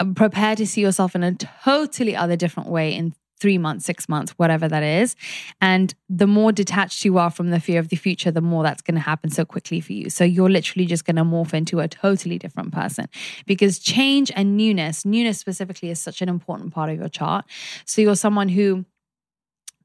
Uh, 0.00 0.06
prepare 0.14 0.56
to 0.56 0.66
see 0.66 0.80
yourself 0.80 1.14
in 1.14 1.22
a 1.22 1.34
totally 1.34 2.16
other 2.16 2.36
different 2.36 2.70
way 2.70 2.94
in 2.94 3.12
three 3.40 3.58
months, 3.58 3.84
six 3.84 4.08
months, 4.08 4.32
whatever 4.32 4.68
that 4.68 4.82
is. 4.82 5.16
And 5.60 5.94
the 6.08 6.26
more 6.26 6.52
detached 6.52 7.04
you 7.04 7.18
are 7.18 7.30
from 7.30 7.50
the 7.50 7.60
fear 7.60 7.80
of 7.80 7.88
the 7.88 7.96
future, 7.96 8.30
the 8.30 8.40
more 8.40 8.62
that's 8.62 8.82
going 8.82 8.94
to 8.94 9.00
happen 9.00 9.30
so 9.30 9.44
quickly 9.44 9.80
for 9.80 9.92
you. 9.92 10.10
So 10.10 10.24
you're 10.24 10.50
literally 10.50 10.86
just 10.86 11.04
going 11.04 11.16
to 11.16 11.24
morph 11.24 11.54
into 11.54 11.80
a 11.80 11.88
totally 11.88 12.38
different 12.38 12.72
person 12.72 13.08
because 13.46 13.78
change 13.78 14.30
and 14.36 14.56
newness, 14.56 15.04
newness 15.04 15.38
specifically, 15.38 15.90
is 15.90 16.00
such 16.00 16.22
an 16.22 16.28
important 16.28 16.72
part 16.72 16.90
of 16.90 16.98
your 16.98 17.08
chart. 17.08 17.44
So 17.86 18.02
you're 18.02 18.16
someone 18.16 18.48
who 18.48 18.84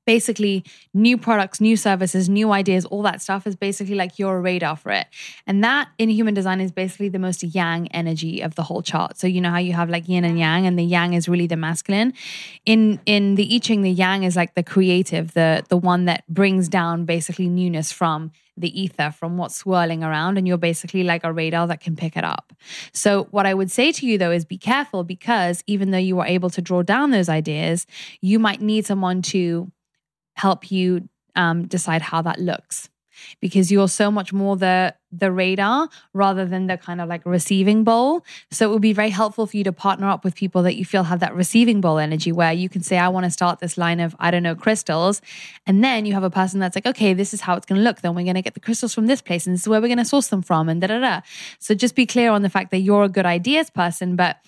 basically 0.05 0.63
new 0.93 1.17
products, 1.17 1.59
new 1.59 1.75
services, 1.75 2.29
new 2.29 2.51
ideas, 2.51 2.85
all 2.85 3.01
that 3.01 3.21
stuff 3.21 3.47
is 3.47 3.55
basically 3.55 3.95
like 3.95 4.17
your 4.19 4.41
radar 4.41 4.75
for 4.75 4.91
it. 4.91 5.07
And 5.47 5.63
that 5.63 5.89
in 5.97 6.09
human 6.09 6.33
design 6.33 6.61
is 6.61 6.71
basically 6.71 7.09
the 7.09 7.19
most 7.19 7.43
yang 7.43 7.87
energy 7.89 8.41
of 8.41 8.55
the 8.55 8.63
whole 8.63 8.81
chart. 8.81 9.17
So 9.17 9.27
you 9.27 9.41
know 9.41 9.51
how 9.51 9.57
you 9.57 9.73
have 9.73 9.89
like 9.89 10.07
yin 10.07 10.23
and 10.23 10.39
yang 10.39 10.67
and 10.67 10.77
the 10.77 10.83
yang 10.83 11.13
is 11.13 11.27
really 11.27 11.47
the 11.47 11.57
masculine. 11.57 12.13
In 12.65 12.99
in 13.05 13.35
the 13.35 13.55
I 13.55 13.59
Ching, 13.59 13.81
the 13.81 13.91
yang 13.91 14.23
is 14.23 14.35
like 14.35 14.55
the 14.55 14.63
creative, 14.63 15.33
the 15.33 15.63
the 15.69 15.77
one 15.77 16.05
that 16.05 16.23
brings 16.27 16.69
down 16.69 17.05
basically 17.05 17.49
newness 17.49 17.91
from 17.91 18.31
the 18.57 18.81
ether 18.81 19.11
from 19.11 19.37
what's 19.37 19.55
swirling 19.55 20.03
around 20.03 20.37
and 20.37 20.47
you're 20.47 20.57
basically 20.57 21.03
like 21.03 21.23
a 21.23 21.33
radar 21.33 21.67
that 21.67 21.81
can 21.81 21.95
pick 21.95 22.15
it 22.15 22.23
up. 22.23 22.53
So 22.93 23.25
what 23.31 23.45
I 23.45 23.53
would 23.53 23.69
say 23.69 23.91
to 23.91 24.05
you 24.05 24.17
though 24.17 24.31
is 24.31 24.45
be 24.45 24.57
careful 24.57 25.03
because 25.03 25.63
even 25.67 25.91
though 25.91 25.97
you 25.97 26.19
are 26.19 26.25
able 26.25 26.49
to 26.51 26.61
draw 26.61 26.81
down 26.81 27.11
those 27.11 27.27
ideas, 27.27 27.85
you 28.21 28.39
might 28.39 28.61
need 28.61 28.85
someone 28.85 29.21
to 29.23 29.71
help 30.35 30.71
you 30.71 31.09
um, 31.35 31.65
decide 31.67 32.01
how 32.01 32.21
that 32.21 32.39
looks. 32.39 32.89
Because 33.39 33.71
you're 33.71 33.87
so 33.87 34.11
much 34.11 34.33
more 34.33 34.57
the 34.57 34.93
the 35.09 35.31
radar 35.31 35.87
rather 36.11 36.45
than 36.45 36.67
the 36.67 36.75
kind 36.77 36.99
of 36.99 37.07
like 37.07 37.25
receiving 37.25 37.85
bowl. 37.85 38.25
So 38.51 38.67
it 38.69 38.73
would 38.73 38.81
be 38.81 38.91
very 38.91 39.09
helpful 39.09 39.47
for 39.47 39.55
you 39.55 39.63
to 39.63 39.71
partner 39.71 40.09
up 40.09 40.25
with 40.25 40.35
people 40.35 40.63
that 40.63 40.75
you 40.75 40.83
feel 40.83 41.03
have 41.03 41.21
that 41.21 41.33
receiving 41.33 41.79
bowl 41.79 41.97
energy 41.97 42.33
where 42.33 42.51
you 42.51 42.67
can 42.67 42.83
say 42.83 42.97
i 42.97 43.07
want 43.07 43.23
to 43.23 43.31
start 43.31 43.59
this 43.59 43.77
line 43.77 44.01
of 44.01 44.17
i 44.19 44.29
don't 44.31 44.43
know 44.43 44.53
crystals. 44.53 45.21
And 45.65 45.81
then 45.81 46.05
you 46.05 46.13
have 46.13 46.23
a 46.23 46.29
person 46.29 46.59
that's 46.59 46.75
like 46.75 46.85
okay 46.85 47.13
this 47.13 47.33
is 47.33 47.39
how 47.39 47.55
it's 47.55 47.65
going 47.65 47.79
to 47.79 47.83
look. 47.83 48.01
Then 48.01 48.15
we're 48.15 48.23
going 48.23 48.35
to 48.35 48.41
get 48.41 48.53
the 48.53 48.59
crystals 48.59 48.93
from 48.93 49.07
this 49.07 49.21
place 49.21 49.47
and 49.47 49.53
this 49.53 49.61
is 49.61 49.69
where 49.69 49.79
we're 49.79 49.87
going 49.87 49.97
to 49.97 50.03
source 50.03 50.27
them 50.27 50.41
from 50.41 50.67
and 50.67 50.81
da 50.81 50.87
da 50.87 50.99
da. 50.99 51.21
So 51.59 51.73
just 51.73 51.95
be 51.95 52.05
clear 52.05 52.31
on 52.31 52.41
the 52.41 52.49
fact 52.49 52.71
that 52.71 52.79
you're 52.79 53.05
a 53.05 53.09
good 53.09 53.25
ideas 53.25 53.69
person 53.69 54.17
but 54.17 54.39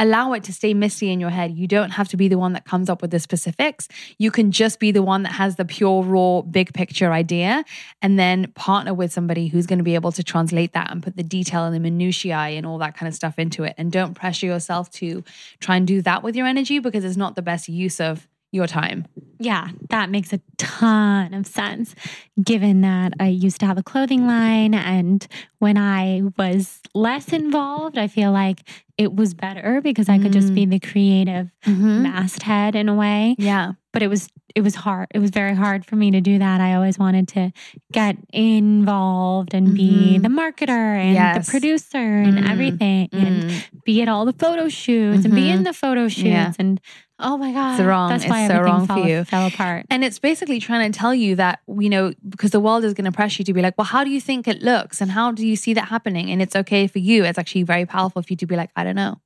allow 0.00 0.32
it 0.32 0.42
to 0.44 0.52
stay 0.52 0.72
misty 0.72 1.10
in 1.12 1.20
your 1.20 1.30
head. 1.30 1.52
You 1.52 1.68
don't 1.68 1.90
have 1.90 2.08
to 2.08 2.16
be 2.16 2.26
the 2.26 2.38
one 2.38 2.54
that 2.54 2.64
comes 2.64 2.88
up 2.88 3.02
with 3.02 3.10
the 3.10 3.20
specifics. 3.20 3.86
You 4.18 4.30
can 4.30 4.50
just 4.50 4.80
be 4.80 4.90
the 4.90 5.02
one 5.02 5.22
that 5.24 5.32
has 5.32 5.56
the 5.56 5.64
pure, 5.64 6.02
raw, 6.02 6.40
big 6.40 6.72
picture 6.72 7.12
idea 7.12 7.64
and 8.00 8.18
then 8.18 8.50
partner 8.52 8.94
with 8.94 9.12
somebody 9.12 9.48
who's 9.48 9.66
going 9.66 9.78
to 9.78 9.84
be 9.84 9.94
able 9.94 10.10
to 10.12 10.24
translate 10.24 10.72
that 10.72 10.90
and 10.90 11.02
put 11.02 11.16
the 11.16 11.22
detail 11.22 11.64
and 11.64 11.74
the 11.74 11.80
minutiae 11.80 12.34
and 12.34 12.66
all 12.66 12.78
that 12.78 12.96
kind 12.96 13.08
of 13.08 13.14
stuff 13.14 13.38
into 13.38 13.62
it. 13.64 13.74
And 13.76 13.92
don't 13.92 14.14
pressure 14.14 14.46
yourself 14.46 14.90
to 14.92 15.22
try 15.60 15.76
and 15.76 15.86
do 15.86 16.00
that 16.02 16.22
with 16.22 16.34
your 16.34 16.46
energy 16.46 16.78
because 16.78 17.04
it's 17.04 17.18
not 17.18 17.36
the 17.36 17.42
best 17.42 17.68
use 17.68 18.00
of 18.00 18.26
your 18.52 18.66
time. 18.66 19.06
Yeah, 19.38 19.68
that 19.90 20.10
makes 20.10 20.32
a 20.32 20.40
ton 20.58 21.34
of 21.34 21.46
sense 21.46 21.94
given 22.42 22.80
that 22.80 23.12
I 23.20 23.28
used 23.28 23.60
to 23.60 23.66
have 23.66 23.78
a 23.78 23.82
clothing 23.82 24.26
line. 24.26 24.74
And 24.74 25.26
when 25.60 25.76
I 25.76 26.22
was 26.38 26.80
less 26.94 27.32
involved, 27.34 27.98
I 27.98 28.08
feel 28.08 28.32
like 28.32 28.60
it 28.96 29.14
was 29.14 29.34
better 29.34 29.80
because 29.82 30.08
I 30.08 30.18
could 30.18 30.32
just 30.32 30.54
be 30.54 30.66
mm. 30.66 30.70
the 30.70 30.78
creative 30.80 31.50
mm-hmm. 31.64 32.02
masthead 32.02 32.74
in 32.74 32.88
a 32.88 32.94
way. 32.94 33.36
Yeah. 33.38 33.72
But 33.92 34.02
it 34.02 34.08
was 34.08 34.28
it 34.54 34.62
was 34.62 34.74
hard. 34.74 35.08
It 35.14 35.18
was 35.18 35.30
very 35.30 35.54
hard 35.54 35.84
for 35.84 35.96
me 35.96 36.10
to 36.12 36.20
do 36.20 36.38
that. 36.38 36.60
I 36.60 36.74
always 36.74 36.98
wanted 36.98 37.28
to 37.28 37.52
get 37.92 38.16
involved 38.32 39.52
and 39.52 39.68
mm-hmm. 39.68 39.76
be 39.76 40.18
the 40.18 40.28
marketer 40.28 40.68
and 40.70 41.14
yes. 41.14 41.46
the 41.46 41.50
producer 41.50 41.98
and 41.98 42.38
mm-hmm. 42.38 42.50
everything 42.50 43.08
and 43.12 43.44
mm-hmm. 43.44 43.78
be 43.84 44.00
at 44.00 44.08
all 44.08 44.24
the 44.24 44.32
photo 44.32 44.68
shoots 44.68 45.24
and 45.24 45.34
be 45.34 45.48
in 45.48 45.56
mm-hmm. 45.56 45.64
the 45.64 45.72
photo 45.74 46.08
shoots 46.08 46.24
yeah. 46.24 46.52
and 46.58 46.80
Oh 47.22 47.36
my 47.36 47.52
God. 47.52 47.78
It's 47.78 47.86
wrong. 47.86 48.10
That's 48.10 48.26
why 48.26 48.44
it's 48.44 48.54
so 48.54 48.60
wrong 48.60 48.86
fell, 48.86 49.02
for 49.02 49.08
you. 49.08 49.24
fell 49.24 49.46
apart. 49.46 49.86
And 49.90 50.02
it's 50.02 50.18
basically 50.18 50.58
trying 50.58 50.90
to 50.90 50.98
tell 50.98 51.14
you 51.14 51.36
that, 51.36 51.60
you 51.68 51.90
know, 51.90 52.14
because 52.28 52.50
the 52.50 52.60
world 52.60 52.84
is 52.84 52.94
going 52.94 53.04
to 53.04 53.12
press 53.12 53.38
you 53.38 53.44
to 53.44 53.52
be 53.52 53.60
like, 53.60 53.76
well, 53.76 53.84
how 53.84 54.04
do 54.04 54.10
you 54.10 54.20
think 54.20 54.48
it 54.48 54.62
looks? 54.62 55.00
And 55.00 55.10
how 55.10 55.30
do 55.30 55.46
you 55.46 55.49
see 55.56 55.74
that 55.74 55.88
happening? 55.88 56.30
And 56.30 56.40
it's 56.42 56.56
okay 56.56 56.86
for 56.86 56.98
you. 56.98 57.24
It's 57.24 57.38
actually 57.38 57.62
very 57.62 57.86
powerful 57.86 58.22
for 58.22 58.32
you 58.32 58.36
to 58.36 58.46
be 58.46 58.56
like, 58.56 58.70
I 58.76 58.84
don't 58.84 58.96
know. 58.96 59.20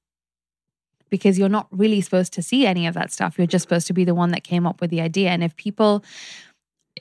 Because 1.10 1.38
you're 1.38 1.48
not 1.48 1.68
really 1.70 2.01
supposed 2.01 2.32
to 2.34 2.42
see 2.42 2.66
any 2.66 2.86
of 2.86 2.94
that 2.94 3.12
stuff. 3.12 3.38
You're 3.38 3.46
just 3.46 3.62
supposed 3.62 3.86
to 3.86 3.92
be 3.92 4.05
the 4.05 4.14
one 4.14 4.30
that 4.30 4.42
came 4.42 4.66
up 4.66 4.80
with 4.80 4.90
the 4.90 5.01
idea. 5.01 5.30
And 5.30 5.44
if 5.44 5.55
people, 5.56 6.05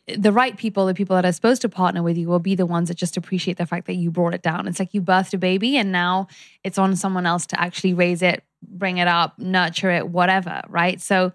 the 0.08 0.32
right 0.32 0.56
people, 0.56 0.86
the 0.86 0.94
people 0.94 1.16
that 1.16 1.26
are 1.26 1.32
supposed 1.32 1.62
to 1.64 1.70
partner 1.70 2.04
with 2.04 2.18
you, 2.18 2.28
will 2.28 2.40
be 2.40 2.56
the 2.56 2.66
ones 2.66 2.90
that 2.90 2.98
just 2.98 3.18
appreciate 3.18 3.58
the 3.58 3.66
fact 3.66 3.88
that 3.88 3.96
you 3.96 4.12
brought 4.12 4.34
it 4.34 4.44
down. 4.44 4.68
It's 4.68 4.80
like 4.80 4.94
you 4.94 5.02
birthed 5.02 5.34
a 5.34 5.38
baby 5.38 5.78
and 5.78 5.92
now 5.92 6.28
it's 6.64 6.78
on 6.78 6.96
someone 6.96 7.26
else 7.26 7.46
to 7.48 7.60
actually 7.60 7.94
raise 7.94 8.22
it 8.22 8.44
bring 8.68 8.98
it 8.98 9.08
up, 9.08 9.38
nurture 9.38 9.92
it, 9.92 10.10
whatever, 10.10 10.62
right? 10.70 11.02
So 11.02 11.34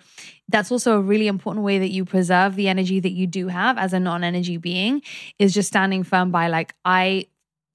that's 0.48 0.72
also 0.72 0.96
a 0.96 1.00
really 1.00 1.26
important 1.26 1.64
way 1.64 1.78
that 1.78 1.90
you 1.90 2.04
preserve 2.04 2.56
the 2.56 2.68
energy 2.68 3.00
that 3.00 3.12
you 3.12 3.26
do 3.26 3.48
have 3.48 3.78
as 3.78 3.92
a 3.92 4.00
non-energy 4.00 4.56
being 4.56 5.02
is 5.38 5.54
just 5.54 5.68
standing 5.68 6.02
firm 6.02 6.30
by 6.30 6.48
like 6.48 6.74
I 6.84 7.26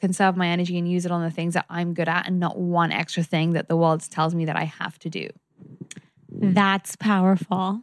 conserve 0.03 0.35
my 0.35 0.49
energy 0.49 0.77
and 0.77 0.91
use 0.91 1.05
it 1.05 1.13
on 1.13 1.21
the 1.21 1.31
things 1.31 1.53
that 1.53 1.65
I'm 1.69 1.93
good 1.93 2.09
at 2.09 2.27
and 2.27 2.37
not 2.37 2.57
one 2.57 2.91
extra 2.91 3.23
thing 3.23 3.51
that 3.51 3.69
the 3.69 3.77
world 3.77 4.01
tells 4.11 4.35
me 4.35 4.43
that 4.43 4.57
I 4.57 4.65
have 4.65 4.99
to 4.99 5.09
do. 5.09 5.29
That's 6.29 6.97
powerful. 6.97 7.79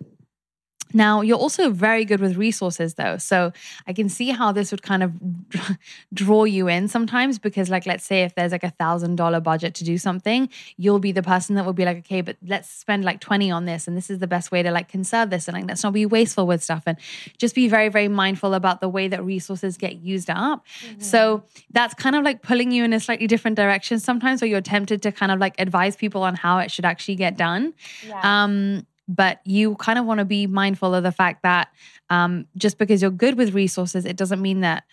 Now, 0.92 1.20
you're 1.20 1.38
also 1.38 1.70
very 1.70 2.04
good 2.04 2.20
with 2.20 2.36
resources, 2.36 2.94
though. 2.94 3.16
So 3.18 3.52
I 3.86 3.92
can 3.92 4.08
see 4.08 4.30
how 4.30 4.52
this 4.52 4.70
would 4.70 4.82
kind 4.82 5.02
of 5.02 5.12
draw 6.14 6.44
you 6.44 6.68
in 6.68 6.88
sometimes 6.88 7.38
because, 7.38 7.70
like, 7.70 7.86
let's 7.86 8.04
say 8.04 8.22
if 8.22 8.34
there's 8.34 8.52
like 8.52 8.64
a 8.64 8.70
thousand 8.70 9.16
dollar 9.16 9.40
budget 9.40 9.74
to 9.76 9.84
do 9.84 9.98
something, 9.98 10.48
you'll 10.76 10.98
be 10.98 11.12
the 11.12 11.22
person 11.22 11.56
that 11.56 11.64
will 11.64 11.72
be 11.72 11.84
like, 11.84 11.98
okay, 11.98 12.20
but 12.20 12.36
let's 12.46 12.68
spend 12.68 13.04
like 13.04 13.20
20 13.20 13.50
on 13.50 13.64
this. 13.64 13.86
And 13.86 13.96
this 13.96 14.10
is 14.10 14.18
the 14.18 14.26
best 14.26 14.50
way 14.50 14.62
to 14.62 14.70
like 14.70 14.88
conserve 14.88 15.30
this. 15.30 15.48
And 15.48 15.56
like, 15.56 15.66
let's 15.68 15.82
not 15.82 15.92
be 15.92 16.06
wasteful 16.06 16.46
with 16.46 16.62
stuff 16.62 16.82
and 16.86 16.98
just 17.38 17.54
be 17.54 17.68
very, 17.68 17.88
very 17.88 18.08
mindful 18.08 18.54
about 18.54 18.80
the 18.80 18.88
way 18.88 19.08
that 19.08 19.24
resources 19.24 19.76
get 19.76 19.96
used 19.96 20.30
up. 20.30 20.64
Mm-hmm. 20.84 21.00
So 21.00 21.44
that's 21.70 21.94
kind 21.94 22.16
of 22.16 22.24
like 22.24 22.42
pulling 22.42 22.72
you 22.72 22.84
in 22.84 22.92
a 22.92 23.00
slightly 23.00 23.26
different 23.26 23.56
direction 23.56 23.98
sometimes 24.00 24.40
where 24.40 24.48
you're 24.48 24.60
tempted 24.60 25.02
to 25.02 25.12
kind 25.12 25.32
of 25.32 25.38
like 25.38 25.54
advise 25.58 25.96
people 25.96 26.22
on 26.22 26.34
how 26.34 26.58
it 26.58 26.70
should 26.70 26.84
actually 26.84 27.16
get 27.16 27.36
done. 27.36 27.74
Yeah. 28.06 28.20
Um, 28.22 28.86
but 29.10 29.40
you 29.44 29.74
kind 29.74 29.98
of 29.98 30.06
want 30.06 30.18
to 30.18 30.24
be 30.24 30.46
mindful 30.46 30.94
of 30.94 31.02
the 31.02 31.10
fact 31.10 31.42
that 31.42 31.68
um, 32.10 32.46
just 32.56 32.78
because 32.78 33.02
you're 33.02 33.10
good 33.10 33.36
with 33.36 33.52
resources, 33.54 34.04
it 34.04 34.16
doesn't 34.16 34.40
mean 34.40 34.60
that 34.60 34.84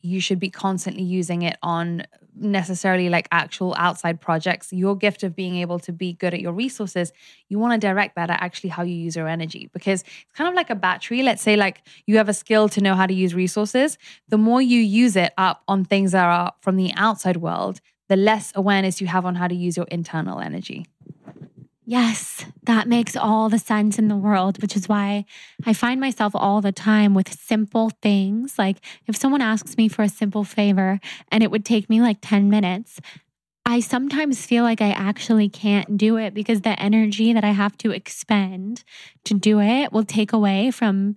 you 0.00 0.18
should 0.18 0.38
be 0.38 0.48
constantly 0.48 1.02
using 1.02 1.42
it 1.42 1.58
on 1.62 2.04
necessarily 2.34 3.10
like 3.10 3.28
actual 3.30 3.74
outside 3.76 4.18
projects. 4.18 4.72
Your 4.72 4.96
gift 4.96 5.22
of 5.22 5.36
being 5.36 5.56
able 5.56 5.78
to 5.80 5.92
be 5.92 6.14
good 6.14 6.32
at 6.32 6.40
your 6.40 6.52
resources, 6.52 7.12
you 7.50 7.58
want 7.58 7.78
to 7.78 7.86
direct 7.86 8.16
that 8.16 8.30
at 8.30 8.42
actually 8.42 8.70
how 8.70 8.82
you 8.82 8.94
use 8.94 9.14
your 9.14 9.28
energy 9.28 9.68
because 9.74 10.02
it's 10.02 10.32
kind 10.34 10.48
of 10.48 10.54
like 10.54 10.70
a 10.70 10.74
battery. 10.74 11.22
Let's 11.22 11.42
say 11.42 11.56
like 11.56 11.82
you 12.06 12.16
have 12.16 12.30
a 12.30 12.34
skill 12.34 12.70
to 12.70 12.80
know 12.80 12.94
how 12.94 13.06
to 13.06 13.14
use 13.14 13.34
resources. 13.34 13.98
The 14.28 14.38
more 14.38 14.62
you 14.62 14.80
use 14.80 15.16
it 15.16 15.34
up 15.36 15.62
on 15.68 15.84
things 15.84 16.12
that 16.12 16.24
are 16.24 16.54
from 16.62 16.76
the 16.76 16.92
outside 16.94 17.36
world, 17.36 17.80
the 18.08 18.16
less 18.16 18.52
awareness 18.54 19.02
you 19.02 19.06
have 19.06 19.26
on 19.26 19.34
how 19.34 19.48
to 19.48 19.54
use 19.54 19.76
your 19.76 19.86
internal 19.90 20.40
energy. 20.40 20.86
Yes, 21.88 22.44
that 22.64 22.88
makes 22.88 23.14
all 23.14 23.48
the 23.48 23.60
sense 23.60 23.96
in 23.96 24.08
the 24.08 24.16
world, 24.16 24.60
which 24.60 24.74
is 24.74 24.88
why 24.88 25.24
I 25.64 25.72
find 25.72 26.00
myself 26.00 26.32
all 26.34 26.60
the 26.60 26.72
time 26.72 27.14
with 27.14 27.32
simple 27.32 27.90
things. 28.02 28.58
Like 28.58 28.78
if 29.06 29.16
someone 29.16 29.40
asks 29.40 29.76
me 29.76 29.86
for 29.86 30.02
a 30.02 30.08
simple 30.08 30.42
favor 30.42 30.98
and 31.30 31.44
it 31.44 31.50
would 31.52 31.64
take 31.64 31.88
me 31.88 32.00
like 32.00 32.18
10 32.20 32.50
minutes, 32.50 33.00
I 33.64 33.78
sometimes 33.78 34.44
feel 34.44 34.64
like 34.64 34.80
I 34.80 34.90
actually 34.90 35.48
can't 35.48 35.96
do 35.96 36.16
it 36.16 36.34
because 36.34 36.62
the 36.62 36.80
energy 36.80 37.32
that 37.32 37.44
I 37.44 37.52
have 37.52 37.78
to 37.78 37.92
expend 37.92 38.82
to 39.24 39.34
do 39.34 39.60
it 39.60 39.92
will 39.92 40.04
take 40.04 40.32
away 40.32 40.72
from 40.72 41.16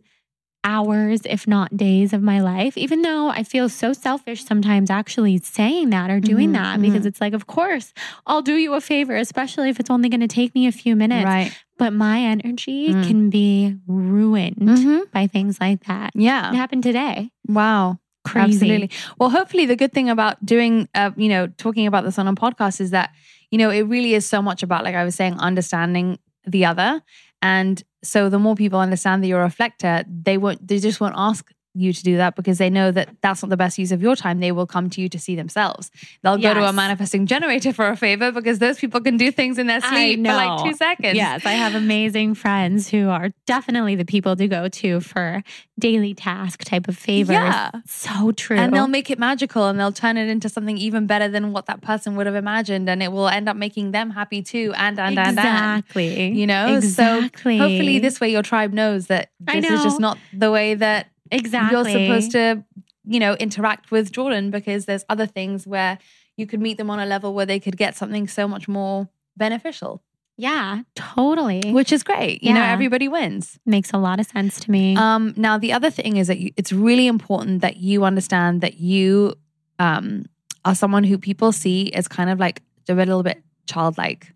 hours, 0.64 1.22
if 1.26 1.48
not 1.48 1.76
days 1.76 2.14
of 2.14 2.22
my 2.22 2.40
life, 2.42 2.78
even 2.78 3.02
though 3.02 3.30
I 3.30 3.44
feel 3.44 3.70
so 3.70 3.94
selfish 3.94 4.44
sometimes 4.44 4.90
actually 4.90 5.38
saying 5.38 5.92
that 5.92 6.10
or 6.10 6.20
doing 6.20 6.52
mm-hmm, 6.52 6.64
that 6.64 6.82
because 6.82 7.00
mm-hmm. 7.00 7.08
it's 7.08 7.22
like, 7.22 7.34
of 7.34 7.48
course, 7.48 7.94
I'll 8.28 8.42
do 8.42 8.56
you 8.56 8.74
a 8.74 8.82
favor, 8.82 9.16
especially 9.16 9.70
if 9.70 9.80
it's 9.80 9.90
only 9.90 10.10
going 10.10 10.20
to 10.22 10.28
take 10.28 10.54
me 10.54 10.68
a 10.68 10.72
few 10.72 10.96
minutes. 10.96 11.26
Right. 11.26 11.58
But 11.78 11.94
my 11.94 12.20
energy 12.20 12.90
mm. 12.94 13.08
can 13.08 13.30
be 13.30 13.78
ruined 13.88 14.58
mm-hmm. 14.58 15.00
by 15.14 15.28
things 15.28 15.62
like 15.62 15.86
that. 15.86 16.12
Yeah. 16.14 16.52
It 16.52 16.56
happened 16.56 16.84
today. 16.84 17.32
Wow. 17.48 18.00
Crazy. 18.26 18.54
Absolutely. 18.54 18.92
Well, 19.18 19.30
hopefully, 19.30 19.66
the 19.66 19.78
good 19.78 19.94
thing 19.94 20.10
about 20.10 20.46
doing, 20.46 20.90
uh, 20.94 21.12
you 21.16 21.30
know, 21.30 21.48
talking 21.48 21.88
about 21.88 22.04
this 22.04 22.20
on 22.20 22.28
a 22.28 22.34
podcast 22.34 22.82
is 22.82 22.92
that, 22.92 23.12
you 23.50 23.58
know, 23.58 23.70
it 23.70 23.84
really 23.84 24.14
is 24.14 24.26
so 24.26 24.42
much 24.42 24.62
about, 24.62 24.84
like 24.84 24.94
I 24.94 25.06
was 25.06 25.16
saying, 25.16 25.40
understanding 25.40 26.20
the 26.46 26.66
other 26.66 27.02
and 27.42 27.82
so 28.04 28.30
the 28.30 28.40
more 28.40 28.56
people 28.56 28.80
understand 28.80 29.24
that 29.24 29.28
you're 29.28 29.42
a 29.42 29.46
reflector, 29.46 30.04
they 30.08 30.38
won't 30.38 30.66
they 30.68 30.80
just 30.80 31.02
won't 31.02 31.16
ask 31.18 31.52
you 31.74 31.94
to 31.94 32.04
do 32.04 32.18
that 32.18 32.36
because 32.36 32.58
they 32.58 32.70
know 32.70 32.92
that 32.92 33.10
that's 33.22 33.42
not 33.44 33.50
the 33.50 33.58
best 33.58 33.78
use 33.78 33.92
of 33.92 34.02
your 34.02 34.16
time. 34.16 34.40
They 34.40 34.52
will 34.52 34.68
come 34.68 34.90
to 34.92 35.02
you 35.02 35.10
to 35.10 35.20
see 35.20 35.36
themselves. 35.36 35.92
They'll 36.24 36.40
yes. 36.40 36.54
go 36.54 36.62
to 36.62 36.68
a 36.68 36.74
manifesting 36.74 37.26
generator 37.26 37.74
for 37.74 37.88
a 37.88 37.96
favor 37.96 38.32
because 38.32 38.60
those 38.60 38.80
people 38.80 39.02
can 39.02 39.18
do 39.18 39.32
things 39.32 39.58
in 39.58 39.68
their 39.68 39.82
sleep 39.82 40.26
for 40.26 40.34
like 40.34 40.64
two 40.64 40.74
seconds. 40.74 41.16
Yes, 41.16 41.46
I 41.46 41.52
have 41.52 41.76
amazing 41.76 42.36
friends 42.36 42.90
who 42.90 43.10
are 43.10 43.30
definitely 43.46 43.96
the 43.96 44.06
people 44.06 44.36
to 44.36 44.48
go 44.48 44.68
to 44.68 45.00
for 45.00 45.44
daily 45.78 46.14
task 46.14 46.64
type 46.64 46.88
of 46.88 46.98
favors. 46.98 47.34
Yeah. 47.34 47.72
So 47.86 48.32
true. 48.32 48.58
And 48.58 48.74
they'll 48.74 48.88
make 48.88 49.10
it 49.10 49.20
magical 49.20 49.68
and 49.68 49.80
they'll 49.80 49.92
turn 49.92 50.18
it 50.18 50.28
into 50.28 50.50
something 50.50 50.78
even 50.78 51.08
better 51.08 51.28
than 51.28 51.52
what 51.54 51.68
that 51.68 51.82
person 51.82 52.16
would 52.16 52.26
have 52.26 52.36
imagined. 52.36 52.90
And 52.90 53.02
it 53.02 53.12
will 53.12 53.30
end 53.30 53.48
up 53.48 53.56
making 53.56 53.92
them 53.92 54.10
happy 54.10 54.42
too. 54.42 54.74
And, 54.76 55.00
and, 55.00 55.18
exactly. 55.18 55.40
and, 55.40 55.80
Exactly. 55.80 56.40
You 56.40 56.48
know? 56.48 56.76
Exactly. 56.76 57.58
So 57.58 57.64
hopefully 57.64 58.00
this 58.00 58.20
way 58.20 58.32
your 58.32 58.44
tribe 58.44 58.74
knows 58.74 59.08
that 59.08 59.32
this 59.40 59.66
is 59.66 59.84
just 59.84 60.00
not 60.00 60.18
the 60.34 60.52
way 60.52 60.76
that 60.76 61.08
Exactly. 61.32 61.92
You're 61.92 62.08
supposed 62.08 62.32
to, 62.32 62.64
you 63.06 63.20
know, 63.20 63.34
interact 63.36 63.92
with 63.92 64.12
Jordan 64.12 64.52
because 64.52 64.86
there's 64.86 65.06
other 65.10 65.26
things 65.26 65.68
where 65.68 66.00
you 66.38 66.48
could 66.48 66.62
meet 66.62 66.78
them 66.78 66.90
on 66.90 67.00
a 67.00 67.06
level 67.06 67.34
where 67.34 67.46
they 67.46 67.60
could 67.60 67.78
get 67.78 67.96
something 67.96 68.28
so 68.28 68.48
much 68.48 68.68
more 68.68 69.10
beneficial. 69.36 70.02
Yeah, 70.38 70.84
totally. 70.96 71.74
Which 71.74 71.92
is 71.92 72.02
great. 72.02 72.42
You 72.42 72.54
yeah. 72.54 72.54
know, 72.54 72.64
everybody 72.64 73.10
wins. 73.10 73.60
Makes 73.66 73.92
a 73.92 73.98
lot 73.98 74.22
of 74.22 74.26
sense 74.26 74.58
to 74.62 74.72
me. 74.72 74.96
Um, 74.96 75.34
now, 75.36 75.58
the 75.58 75.74
other 75.74 75.90
thing 75.90 76.16
is 76.16 76.28
that 76.28 76.40
you, 76.40 76.52
it's 76.56 76.72
really 76.72 77.08
important 77.08 77.62
that 77.62 77.78
you 77.78 78.06
understand 78.06 78.62
that 78.62 78.76
you 78.76 79.36
um, 79.80 80.28
are 80.64 80.76
someone 80.76 81.04
who 81.04 81.18
people 81.18 81.52
see 81.52 81.92
as 81.92 82.08
kind 82.08 82.30
of 82.30 82.40
like 82.40 82.62
a 82.88 82.94
little 82.94 83.22
bit 83.22 83.44
childlike 83.66 84.34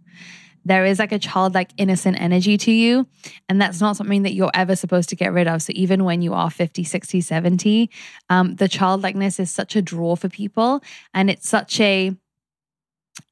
there 0.65 0.85
is 0.85 0.99
like 0.99 1.11
a 1.11 1.19
childlike 1.19 1.71
innocent 1.77 2.19
energy 2.19 2.57
to 2.57 2.71
you 2.71 3.07
and 3.49 3.61
that's 3.61 3.81
not 3.81 3.95
something 3.95 4.23
that 4.23 4.33
you're 4.33 4.51
ever 4.53 4.75
supposed 4.75 5.09
to 5.09 5.15
get 5.15 5.33
rid 5.33 5.47
of. 5.47 5.61
So 5.61 5.73
even 5.75 6.03
when 6.03 6.21
you 6.21 6.33
are 6.33 6.49
50 6.49 6.83
60 6.83 7.21
70 7.21 7.89
um, 8.29 8.55
the 8.55 8.67
childlikeness 8.67 9.39
is 9.39 9.51
such 9.51 9.75
a 9.75 9.81
draw 9.81 10.15
for 10.15 10.29
people 10.29 10.81
and 11.13 11.29
it's 11.29 11.47
such 11.47 11.79
a 11.79 12.15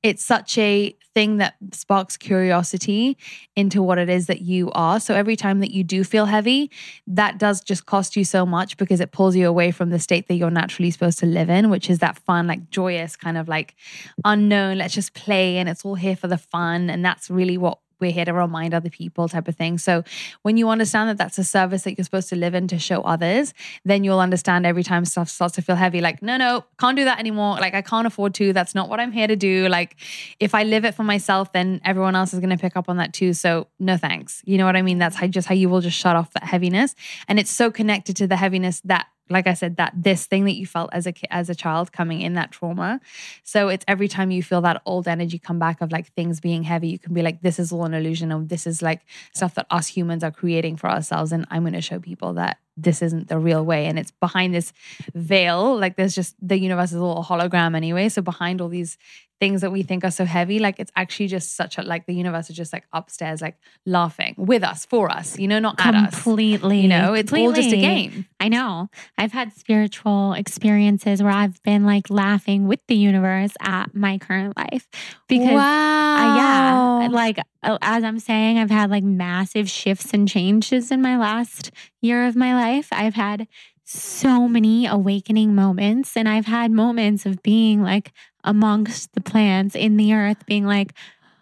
it's 0.03 0.23
such 0.23 0.57
a 0.57 0.95
thing 1.13 1.37
that 1.37 1.55
sparks 1.73 2.17
curiosity 2.17 3.17
into 3.55 3.81
what 3.81 3.97
it 3.97 4.09
is 4.09 4.27
that 4.27 4.41
you 4.41 4.71
are. 4.71 4.99
So 4.99 5.13
every 5.13 5.35
time 5.35 5.59
that 5.59 5.71
you 5.71 5.83
do 5.83 6.03
feel 6.03 6.25
heavy, 6.25 6.71
that 7.07 7.37
does 7.37 7.61
just 7.61 7.85
cost 7.85 8.15
you 8.15 8.23
so 8.23 8.45
much 8.45 8.77
because 8.77 8.99
it 8.99 9.11
pulls 9.11 9.35
you 9.35 9.47
away 9.47 9.71
from 9.71 9.89
the 9.89 9.99
state 9.99 10.27
that 10.27 10.35
you're 10.35 10.49
naturally 10.49 10.91
supposed 10.91 11.19
to 11.19 11.25
live 11.25 11.49
in, 11.49 11.69
which 11.69 11.89
is 11.89 11.99
that 11.99 12.17
fun, 12.17 12.47
like 12.47 12.69
joyous 12.69 13.15
kind 13.15 13.37
of 13.37 13.47
like 13.47 13.75
unknown, 14.23 14.77
let's 14.77 14.93
just 14.93 15.13
play 15.13 15.57
and 15.57 15.67
it's 15.67 15.83
all 15.83 15.95
here 15.95 16.15
for 16.15 16.27
the 16.27 16.37
fun. 16.37 16.89
And 16.89 17.03
that's 17.03 17.29
really 17.29 17.57
what 17.57 17.79
we're 18.01 18.11
here 18.11 18.25
to 18.25 18.33
remind 18.33 18.73
other 18.73 18.89
people 18.89 19.29
type 19.29 19.47
of 19.47 19.55
thing. 19.55 19.77
So 19.77 20.03
when 20.41 20.57
you 20.57 20.69
understand 20.69 21.09
that 21.09 21.17
that's 21.17 21.37
a 21.37 21.43
service 21.43 21.83
that 21.83 21.97
you're 21.97 22.03
supposed 22.03 22.29
to 22.29 22.35
live 22.35 22.55
in 22.55 22.67
to 22.69 22.79
show 22.79 23.01
others, 23.01 23.53
then 23.85 24.03
you'll 24.03 24.19
understand 24.19 24.65
every 24.65 24.83
time 24.83 25.05
stuff 25.05 25.29
starts 25.29 25.55
to 25.55 25.61
feel 25.61 25.75
heavy, 25.75 26.01
like, 26.01 26.21
no, 26.21 26.37
no, 26.37 26.65
can't 26.79 26.97
do 26.97 27.05
that 27.05 27.19
anymore. 27.19 27.57
Like, 27.57 27.73
I 27.73 27.81
can't 27.81 28.07
afford 28.07 28.33
to. 28.35 28.51
That's 28.53 28.75
not 28.75 28.89
what 28.89 28.99
I'm 28.99 29.11
here 29.11 29.27
to 29.27 29.35
do. 29.35 29.67
Like, 29.69 29.95
if 30.39 30.55
I 30.55 30.63
live 30.63 30.83
it 30.83 30.95
for 30.95 31.03
myself, 31.03 31.53
then 31.53 31.79
everyone 31.85 32.15
else 32.15 32.33
is 32.33 32.39
going 32.39 32.49
to 32.49 32.57
pick 32.57 32.75
up 32.75 32.89
on 32.89 32.97
that 32.97 33.13
too. 33.13 33.33
So 33.33 33.67
no 33.79 33.97
thanks. 33.97 34.41
You 34.45 34.57
know 34.57 34.65
what 34.65 34.75
I 34.75 34.81
mean? 34.81 34.97
That's 34.97 35.15
how, 35.15 35.27
just 35.27 35.47
how 35.47 35.55
you 35.55 35.69
will 35.69 35.81
just 35.81 35.97
shut 35.97 36.15
off 36.15 36.33
that 36.33 36.43
heaviness. 36.43 36.95
And 37.27 37.39
it's 37.39 37.51
so 37.51 37.71
connected 37.71 38.15
to 38.17 38.27
the 38.27 38.35
heaviness 38.35 38.81
that 38.81 39.07
like 39.31 39.47
I 39.47 39.53
said, 39.53 39.77
that 39.77 39.93
this 39.95 40.25
thing 40.25 40.45
that 40.45 40.53
you 40.53 40.65
felt 40.65 40.89
as 40.93 41.07
a 41.07 41.13
as 41.33 41.49
a 41.49 41.55
child 41.55 41.91
coming 41.91 42.21
in 42.21 42.33
that 42.33 42.51
trauma. 42.51 42.99
So 43.43 43.69
it's 43.69 43.85
every 43.87 44.07
time 44.07 44.31
you 44.31 44.43
feel 44.43 44.61
that 44.61 44.81
old 44.85 45.07
energy 45.07 45.39
come 45.39 45.59
back 45.59 45.81
of 45.81 45.91
like 45.91 46.13
things 46.13 46.39
being 46.39 46.63
heavy, 46.63 46.89
you 46.89 46.99
can 46.99 47.13
be 47.13 47.21
like, 47.21 47.41
this 47.41 47.59
is 47.59 47.71
all 47.71 47.85
an 47.85 47.93
illusion, 47.93 48.31
or 48.31 48.43
this 48.43 48.67
is 48.67 48.81
like 48.81 49.01
stuff 49.33 49.55
that 49.55 49.67
us 49.69 49.87
humans 49.87 50.23
are 50.23 50.31
creating 50.31 50.77
for 50.77 50.89
ourselves. 50.89 51.31
And 51.31 51.45
I'm 51.49 51.63
going 51.63 51.73
to 51.73 51.81
show 51.81 51.99
people 51.99 52.33
that 52.33 52.59
this 52.77 53.01
isn't 53.01 53.27
the 53.27 53.39
real 53.39 53.63
way. 53.63 53.85
And 53.85 53.99
it's 53.99 54.11
behind 54.11 54.53
this 54.53 54.73
veil, 55.13 55.77
like 55.77 55.95
there's 55.95 56.15
just 56.15 56.35
the 56.41 56.59
universe 56.59 56.91
is 56.91 56.97
a 56.97 57.03
little 57.03 57.23
hologram 57.23 57.75
anyway. 57.75 58.09
So 58.09 58.21
behind 58.21 58.61
all 58.61 58.69
these 58.69 58.97
things 59.41 59.61
that 59.61 59.71
we 59.71 59.81
think 59.81 60.05
are 60.05 60.11
so 60.11 60.23
heavy, 60.23 60.59
like 60.59 60.79
it's 60.79 60.91
actually 60.95 61.27
just 61.27 61.55
such 61.55 61.79
a 61.79 61.81
like 61.81 62.05
the 62.05 62.13
universe 62.13 62.47
is 62.51 62.55
just 62.55 62.71
like 62.71 62.85
upstairs, 62.93 63.41
like 63.41 63.57
laughing 63.87 64.35
with 64.37 64.63
us, 64.63 64.85
for 64.85 65.11
us, 65.11 65.39
you 65.39 65.47
know, 65.47 65.57
not 65.57 65.77
Completely. 65.77 65.99
at 65.99 66.13
us. 66.13 66.23
Completely. 66.23 66.79
You 66.81 66.87
know, 66.87 67.13
it's 67.15 67.31
Completely. 67.31 67.47
all 67.47 67.53
just 67.53 67.73
a 67.73 67.81
game. 67.81 68.27
I 68.39 68.49
know. 68.49 68.89
I've 69.17 69.31
had 69.31 69.51
spiritual 69.53 70.33
experiences 70.33 71.23
where 71.23 71.31
I've 71.31 71.61
been 71.63 71.85
like 71.87 72.11
laughing 72.11 72.67
with 72.67 72.81
the 72.87 72.95
universe 72.95 73.53
at 73.59 73.95
my 73.95 74.19
current 74.19 74.55
life. 74.55 74.87
Because 75.27 75.49
uh, 75.49 75.55
wow. 75.55 76.99
yeah, 77.01 77.07
like 77.09 77.39
uh, 77.63 77.79
as 77.81 78.03
I'm 78.03 78.19
saying, 78.19 78.59
I've 78.59 78.69
had 78.69 78.91
like 78.91 79.03
massive 79.03 79.67
shifts 79.67 80.13
and 80.13 80.27
changes 80.27 80.91
in 80.91 81.01
my 81.01 81.17
last 81.17 81.71
year 81.99 82.27
of 82.27 82.35
my 82.35 82.53
life. 82.53 82.89
I've 82.91 83.15
had 83.15 83.47
so 83.91 84.47
many 84.47 84.87
awakening 84.87 85.55
moments, 85.55 86.15
and 86.15 86.27
I've 86.27 86.45
had 86.45 86.71
moments 86.71 87.25
of 87.25 87.41
being 87.43 87.81
like 87.81 88.13
amongst 88.43 89.13
the 89.13 89.21
plants 89.21 89.75
in 89.75 89.97
the 89.97 90.13
earth, 90.13 90.45
being 90.45 90.65
like, 90.65 90.93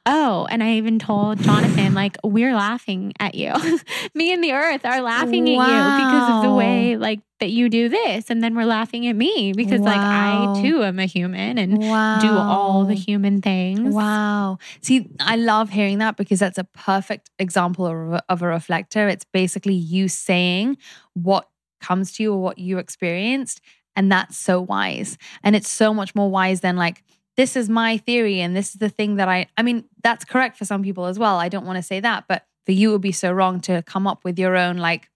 Oh, 0.05 0.47
and 0.49 0.63
I 0.63 0.73
even 0.73 0.97
told 0.97 1.39
Jonathan, 1.39 1.93
like, 1.93 2.17
we're 2.23 2.55
laughing 2.55 3.13
at 3.19 3.35
you. 3.35 3.53
me 4.15 4.33
and 4.33 4.43
the 4.43 4.53
earth 4.53 4.83
are 4.83 5.01
laughing 5.01 5.45
wow. 5.55 5.61
at 5.61 5.99
you 5.99 6.05
because 6.05 6.35
of 6.35 6.43
the 6.43 6.55
way, 6.55 6.97
like, 6.97 7.19
that 7.39 7.51
you 7.51 7.69
do 7.69 7.89
this. 7.89 8.31
And 8.31 8.43
then 8.43 8.55
we're 8.55 8.65
laughing 8.65 9.05
at 9.07 9.15
me 9.15 9.53
because, 9.53 9.81
wow. 9.81 9.85
like, 9.85 9.99
I 9.99 10.61
too 10.61 10.83
am 10.83 10.97
a 10.97 11.05
human 11.05 11.59
and 11.59 11.77
wow. 11.77 12.19
do 12.19 12.29
all 12.29 12.85
the 12.85 12.95
human 12.95 13.41
things. 13.41 13.93
Wow. 13.93 14.57
See, 14.81 15.09
I 15.19 15.35
love 15.35 15.69
hearing 15.69 15.99
that 15.99 16.17
because 16.17 16.39
that's 16.39 16.57
a 16.57 16.63
perfect 16.63 17.29
example 17.37 17.85
of, 17.85 18.21
of 18.29 18.41
a 18.41 18.47
reflector. 18.47 19.07
It's 19.07 19.25
basically 19.25 19.75
you 19.75 20.07
saying 20.07 20.77
what 21.13 21.48
comes 21.79 22.11
to 22.13 22.23
you 22.23 22.33
or 22.33 22.41
what 22.41 22.57
you 22.57 22.77
experienced. 22.77 23.61
And 23.95 24.11
that's 24.11 24.37
so 24.37 24.61
wise. 24.61 25.17
And 25.43 25.55
it's 25.55 25.69
so 25.69 25.93
much 25.93 26.15
more 26.15 26.29
wise 26.29 26.61
than, 26.61 26.77
like, 26.77 27.03
this 27.39 27.55
is 27.55 27.69
my 27.69 27.95
theory 27.95 28.41
and 28.41 28.53
this 28.53 28.71
is 28.71 28.75
the 28.75 28.89
thing 28.89 29.15
that 29.15 29.29
I 29.29 29.47
I 29.55 29.63
mean 29.63 29.85
that's 30.03 30.25
correct 30.25 30.57
for 30.57 30.65
some 30.65 30.83
people 30.83 31.05
as 31.05 31.17
well. 31.17 31.37
I 31.37 31.47
don't 31.47 31.65
want 31.65 31.77
to 31.77 31.81
say 31.81 32.01
that, 32.01 32.25
but 32.27 32.43
for 32.65 32.73
you 32.73 32.89
it 32.89 32.91
would 32.91 33.01
be 33.01 33.13
so 33.13 33.31
wrong 33.31 33.61
to 33.61 33.81
come 33.83 34.07
up 34.07 34.25
with 34.25 34.37
your 34.37 34.57
own 34.57 34.75
like 34.75 35.09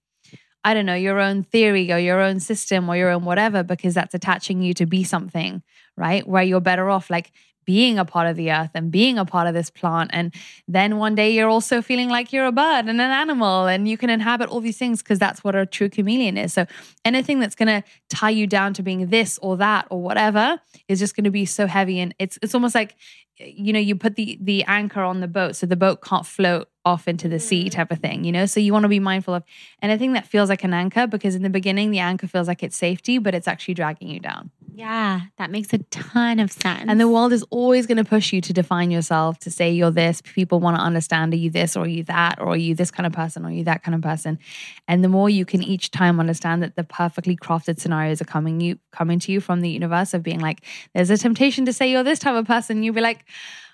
I 0.64 0.74
don't 0.74 0.86
know, 0.86 0.96
your 0.96 1.20
own 1.20 1.44
theory 1.44 1.92
or 1.92 1.98
your 1.98 2.22
own 2.22 2.40
system 2.40 2.88
or 2.88 2.96
your 2.96 3.10
own 3.10 3.26
whatever, 3.26 3.62
because 3.62 3.94
that's 3.94 4.14
attaching 4.14 4.62
you 4.62 4.74
to 4.76 4.86
be 4.86 5.04
something, 5.04 5.64
right? 5.98 6.26
Where 6.26 6.44
you're 6.44 6.62
better 6.62 6.90
off 6.90 7.10
like 7.10 7.34
being 7.66 7.98
a 7.98 8.06
part 8.06 8.28
of 8.28 8.36
the 8.36 8.52
earth 8.52 8.72
and 8.74 8.92
being 8.92 9.18
a 9.18 9.26
part 9.26 9.48
of 9.48 9.54
this 9.54 9.70
plant. 9.70 10.12
And 10.14 10.34
then 10.68 10.98
one 10.98 11.16
day 11.16 11.32
you're 11.32 11.50
also 11.50 11.82
feeling 11.82 12.10
like 12.10 12.34
you're 12.34 12.46
a 12.46 12.52
bird 12.52 12.86
and 12.86 13.02
an 13.02 13.02
animal 13.02 13.68
and 13.68 13.88
you 13.88 13.98
can 13.98 14.10
inhabit 14.10 14.50
all 14.50 14.62
these 14.62 14.78
things 14.78 15.02
because 15.02 15.20
that's 15.20 15.44
what 15.44 15.56
a 15.56 15.66
true 15.66 15.90
chameleon 15.90 16.38
is. 16.38 16.54
So 16.54 16.66
anything 17.06 17.40
that's 17.40 17.56
going 17.56 17.82
to 17.82 17.84
tie 18.10 18.30
you 18.30 18.48
down 18.48 18.74
to 18.76 18.84
being 18.84 19.08
this 19.08 19.38
or 19.42 19.58
that 19.58 19.88
or 19.90 20.02
whatever 20.02 20.60
is 20.88 21.00
just 21.00 21.16
going 21.16 21.26
to 21.26 21.32
be 21.32 21.46
so 21.46 21.68
heavy. 21.68 22.00
And 22.00 22.14
it's, 22.20 22.38
it's 22.42 22.54
almost 22.54 22.76
like, 22.76 22.96
you 23.40 23.74
know, 23.74 23.80
you 23.80 23.96
put 23.96 24.16
the, 24.16 24.38
the 24.42 24.64
anchor 24.66 25.02
on 25.02 25.20
the 25.20 25.28
boat 25.28 25.56
so 25.56 25.66
the 25.66 25.76
boat 25.76 26.02
can't 26.02 26.26
float 26.26 26.70
off 26.86 27.08
into 27.08 27.30
the 27.30 27.40
sea 27.40 27.66
mm. 27.66 27.72
type 27.72 27.92
of 27.92 28.00
thing, 28.00 28.24
you 28.24 28.32
know? 28.32 28.46
So 28.46 28.60
you 28.60 28.74
want 28.74 28.84
to 28.84 28.90
be 28.90 29.00
mindful 29.00 29.34
of 29.34 29.44
anything 29.82 30.14
that 30.14 30.28
feels 30.28 30.50
like 30.50 30.64
an 30.64 30.74
anchor 30.74 31.08
because 31.08 31.34
in 31.34 31.42
the 31.42 31.50
beginning, 31.50 31.92
the 31.92 32.00
anchor 32.00 32.28
feels 32.28 32.48
like 32.48 32.62
it's 32.62 32.76
safety, 32.76 33.18
but 33.18 33.34
it's 33.34 33.48
actually 33.48 33.74
dragging 33.76 34.10
you 34.10 34.20
down. 34.20 34.52
Yeah, 34.76 35.22
that 35.38 35.52
makes 35.52 35.72
a 35.74 35.78
ton 35.78 36.40
of 36.40 36.52
sense. 36.52 36.86
And 36.88 37.00
the 37.00 37.08
world 37.08 37.32
is 37.32 37.44
always 37.52 37.86
going 37.86 37.98
to 37.98 38.04
push 38.04 38.34
you 38.34 38.42
to 38.42 38.54
define 38.54 38.92
yourself, 38.92 39.40
to 39.40 39.52
say 39.52 39.72
you're 39.72 39.92
this. 39.92 40.22
People 40.22 40.60
want 40.60 40.78
to 40.78 40.84
understand 40.84 41.34
are 41.34 41.38
you 41.38 41.50
this 41.50 41.78
or 41.78 41.84
are 41.84 41.88
you 41.88 42.04
that 42.06 42.40
or 42.40 42.50
are 42.50 42.58
you 42.58 42.76
this 42.76 42.92
kind 42.92 43.06
of 43.06 43.14
person 43.14 43.46
or 43.46 43.50
are 43.50 43.52
you 43.52 43.64
that 43.64 43.84
kind 43.84 43.96
of 43.96 44.02
person. 44.02 44.40
And 44.88 45.04
the 45.04 45.10
more 45.10 45.30
you 45.30 45.46
can 45.46 45.64
each 45.64 45.92
time 45.92 46.20
understand 46.20 46.64
that 46.64 46.76
the 46.76 46.84
perfectly 46.84 47.38
crafted 47.38 47.80
scenarios 47.80 48.22
are 48.22 48.26
coming 48.26 48.60
you 48.62 48.80
coming 48.94 49.20
to 49.20 49.32
you 49.32 49.42
from 49.42 49.60
the 49.60 49.70
universe 49.70 50.14
of 50.14 50.24
being 50.24 50.40
like, 50.40 50.64
there's 50.94 51.10
a 51.10 51.18
temptation 51.18 51.66
to 51.66 51.74
say 51.74 51.92
you're 51.92 52.04
this 52.04 52.20
type 52.20 52.36
of 52.36 52.46
person. 52.46 52.84
You'll 52.84 52.96
be 52.96 53.02
like, 53.02 53.26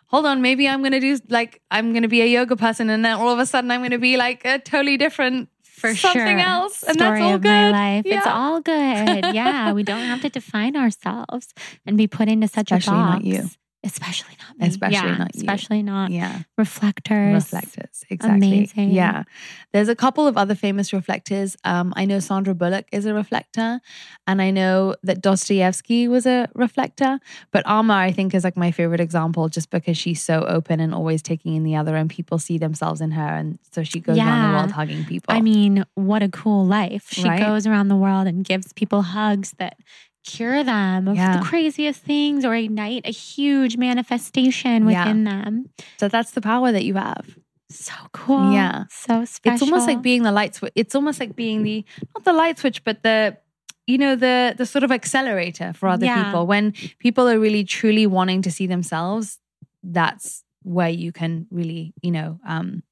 hold 0.07 0.25
on, 0.25 0.41
maybe 0.41 0.67
I'm 0.67 0.81
going 0.81 0.93
to 0.93 0.99
do 0.99 1.19
like, 1.29 1.61
I'm 1.69 1.91
going 1.91 2.01
to 2.01 2.07
be 2.09 2.21
a 2.21 2.25
yoga 2.25 2.55
person. 2.55 2.89
And 2.89 3.05
then 3.05 3.15
all 3.15 3.29
of 3.29 3.39
a 3.39 3.45
sudden 3.45 3.69
I'm 3.69 3.81
going 3.81 3.91
to 3.91 3.99
be 3.99 4.17
like 4.17 4.43
a 4.45 4.57
totally 4.57 4.97
different 4.97 5.49
for 5.63 5.95
something 5.95 6.21
sure. 6.21 6.39
else. 6.39 6.83
And 6.83 6.95
Story 6.95 7.19
that's 7.19 7.23
all 7.23 7.35
of 7.35 7.41
good. 7.41 7.49
my 7.49 7.71
life. 7.71 8.05
It's 8.05 8.27
all 8.27 8.59
good. 8.61 9.35
Yeah, 9.35 9.71
we 9.73 9.83
don't 9.83 10.05
have 10.05 10.21
to 10.21 10.29
define 10.39 10.75
ourselves 10.75 11.53
and 11.85 11.97
be 11.97 12.07
put 12.07 12.27
into 12.27 12.47
such 12.47 12.71
Especially 12.71 12.99
a 12.99 13.03
box. 13.03 13.13
not 13.13 13.23
you. 13.25 13.49
Especially 13.81 14.35
not 14.45 14.59
me. 14.59 14.67
Especially 14.67 14.93
Yeah, 15.09 15.17
not 15.17 15.35
you. 15.35 15.39
Especially 15.39 15.83
not 15.83 16.11
Yeah. 16.11 16.39
reflectors. 16.57 17.33
Reflectors. 17.33 18.03
Exactly. 18.09 18.47
Amazing. 18.47 18.91
Yeah. 18.91 19.23
There's 19.71 19.87
a 19.87 19.95
couple 19.95 20.27
of 20.27 20.37
other 20.37 20.53
famous 20.53 20.91
reflectors. 20.91 21.55
Um, 21.63 21.93
I 21.95 22.03
know 22.03 22.19
Sandra 22.19 22.53
Bullock 22.53 22.87
is 22.91 23.05
a 23.05 23.13
reflector, 23.13 23.79
and 24.27 24.41
I 24.41 24.51
know 24.51 24.95
that 25.03 25.21
Dostoevsky 25.21 26.09
was 26.09 26.25
a 26.25 26.49
reflector. 26.55 27.19
But 27.51 27.63
Amma, 27.67 27.93
I 27.93 28.11
think, 28.11 28.33
is 28.35 28.43
like 28.43 28.57
my 28.57 28.71
favorite 28.71 28.99
example 28.99 29.47
just 29.47 29.69
because 29.69 29.97
she's 29.97 30.21
so 30.21 30.43
open 30.43 30.81
and 30.81 30.93
always 30.93 31.21
taking 31.21 31.55
in 31.55 31.63
the 31.63 31.77
other, 31.77 31.95
and 31.95 32.09
people 32.09 32.37
see 32.37 32.57
themselves 32.57 32.99
in 32.99 33.11
her. 33.11 33.21
And 33.35 33.59
so 33.71 33.83
she 33.83 34.01
goes 34.01 34.17
around 34.17 34.51
the 34.51 34.57
world 34.57 34.71
hugging 34.71 35.05
people. 35.05 35.33
I 35.33 35.39
mean, 35.39 35.85
what 35.95 36.21
a 36.21 36.27
cool 36.29 36.65
life. 36.65 37.07
She 37.11 37.23
Right? 37.29 37.39
goes 37.39 37.65
around 37.65 37.87
the 37.87 37.95
world 37.95 38.27
and 38.27 38.43
gives 38.43 38.73
people 38.73 39.03
hugs 39.03 39.51
that 39.57 39.77
cure 40.25 40.63
them 40.63 41.07
of 41.07 41.15
Yeah. 41.15 41.37
the 41.37 41.43
craziest 41.45 42.01
things 42.01 42.43
or 42.45 42.53
ignite 42.55 43.05
a 43.05 43.11
huge 43.11 43.77
manifestation 43.77 44.87
Yeah. 44.89 45.03
within 45.05 45.23
them. 45.23 45.69
so 45.97 46.07
that's 46.07 46.31
the 46.31 46.41
power 46.41 46.71
that 46.71 46.83
you 46.85 46.95
have. 46.95 47.37
So 47.69 47.93
cool. 48.13 48.51
Yeah. 48.53 48.85
So 48.89 49.25
special. 49.25 49.53
It's 49.53 49.61
almost 49.63 49.87
like 49.87 50.01
being 50.01 50.23
the 50.23 50.31
light 50.31 50.55
switch. 50.55 50.73
It's 50.75 50.95
almost 50.95 51.19
like 51.19 51.35
being 51.35 51.63
the 51.63 51.85
not 52.15 52.23
the 52.25 52.33
light 52.33 52.57
switch, 52.57 52.83
but 52.83 53.03
the 53.03 53.37
you 53.85 53.97
know 53.97 54.15
the 54.15 54.55
the 54.57 54.65
sort 54.65 54.83
of 54.83 54.91
accelerator 54.91 55.73
for 55.73 55.87
other 55.89 56.05
Yeah. 56.05 56.23
people. 56.23 56.47
When 56.47 56.73
people 56.99 57.27
are 57.29 57.39
really 57.39 57.63
truly 57.63 58.07
wanting 58.07 58.41
to 58.43 58.51
see 58.51 58.65
themselves, 58.67 59.39
that's 59.83 60.43
where 60.63 60.89
you 60.89 61.11
can 61.11 61.45
really 61.51 61.93
you 62.01 62.11
know 62.11 62.39
um 62.47 62.83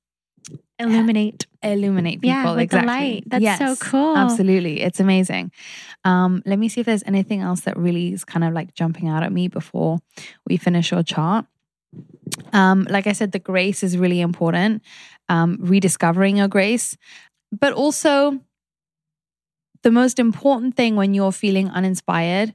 illuminate. 0.79 1.47
illuminate 1.63 2.21
people 2.21 2.29
Yeah, 2.29 2.45
with 2.55 2.69
the 2.69 2.77
exactly. 2.77 2.87
light. 2.87 3.23
That's 3.27 3.59
so 3.59 3.75
cool. 3.89 4.15
Absolutely. 4.17 4.81
It's 4.81 4.99
amazing. 4.99 5.51
Um, 6.03 6.41
let 6.45 6.59
me 6.59 6.69
see 6.69 6.81
if 6.81 6.85
there's 6.85 7.03
anything 7.05 7.41
else 7.41 7.61
that 7.61 7.77
really 7.77 8.13
is 8.13 8.23
kind 8.23 8.43
of 8.43 8.53
like 8.53 8.73
jumping 8.73 9.07
out 9.07 9.23
at 9.23 9.31
me 9.31 9.47
before 9.47 9.99
we 10.47 10.57
finish 10.57 10.91
your 10.91 11.03
chart. 11.03 11.45
Um, 12.53 12.85
like 12.89 13.07
I 13.07 13.13
said, 13.13 13.31
the 13.31 13.39
grace 13.39 13.83
is 13.83 13.97
really 13.97 14.21
important. 14.21 14.83
Um, 15.29 15.57
rediscovering 15.59 16.37
your 16.37 16.47
grace, 16.47 16.95
but 17.51 17.73
also 17.73 18.39
the 19.83 19.91
most 19.91 20.19
important 20.19 20.75
thing 20.75 20.95
when 20.95 21.13
you're 21.13 21.31
feeling 21.33 21.69
uninspired 21.69 22.53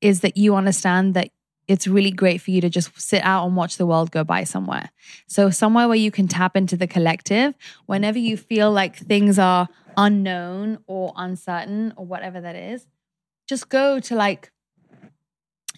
is 0.00 0.20
that 0.20 0.36
you 0.36 0.54
understand 0.56 1.14
that 1.14 1.28
it's 1.68 1.86
really 1.86 2.10
great 2.10 2.40
for 2.40 2.50
you 2.50 2.60
to 2.60 2.68
just 2.68 3.00
sit 3.00 3.22
out 3.24 3.46
and 3.46 3.56
watch 3.56 3.76
the 3.76 3.86
world 3.86 4.10
go 4.10 4.24
by 4.24 4.44
somewhere. 4.44 4.90
So, 5.26 5.50
somewhere 5.50 5.88
where 5.88 5.96
you 5.96 6.10
can 6.10 6.28
tap 6.28 6.56
into 6.56 6.76
the 6.76 6.86
collective 6.86 7.54
whenever 7.86 8.18
you 8.18 8.36
feel 8.36 8.70
like 8.70 8.96
things 8.96 9.38
are 9.38 9.68
unknown 9.96 10.78
or 10.86 11.12
uncertain 11.16 11.92
or 11.96 12.04
whatever 12.04 12.40
that 12.40 12.56
is, 12.56 12.86
just 13.46 13.68
go 13.68 14.00
to 14.00 14.14
like 14.14 14.50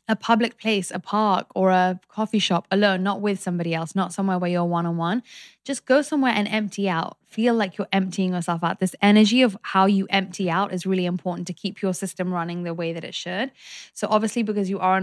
a 0.08 0.16
public 0.16 0.58
place, 0.58 0.90
a 0.90 0.98
park 0.98 1.46
or 1.54 1.70
a 1.70 1.98
coffee 2.08 2.38
shop 2.38 2.66
alone, 2.70 3.02
not 3.02 3.20
with 3.20 3.40
somebody 3.40 3.74
else, 3.74 3.94
not 3.94 4.12
somewhere 4.12 4.38
where 4.38 4.50
you're 4.50 4.64
one 4.64 4.86
on 4.86 4.96
one. 4.96 5.22
Just 5.64 5.86
go 5.86 6.02
somewhere 6.02 6.32
and 6.34 6.46
empty 6.48 6.88
out. 6.88 7.16
Feel 7.26 7.54
like 7.54 7.78
you're 7.78 7.88
emptying 7.92 8.32
yourself 8.32 8.62
out. 8.62 8.78
This 8.78 8.94
energy 9.02 9.42
of 9.42 9.56
how 9.62 9.86
you 9.86 10.06
empty 10.10 10.48
out 10.48 10.72
is 10.72 10.86
really 10.86 11.06
important 11.06 11.46
to 11.48 11.52
keep 11.52 11.82
your 11.82 11.92
system 11.92 12.32
running 12.32 12.62
the 12.62 12.74
way 12.74 12.92
that 12.92 13.02
it 13.02 13.14
should. 13.14 13.50
So, 13.92 14.06
obviously, 14.08 14.42
because 14.42 14.70
you 14.70 14.78
are 14.78 14.98
a 14.98 15.00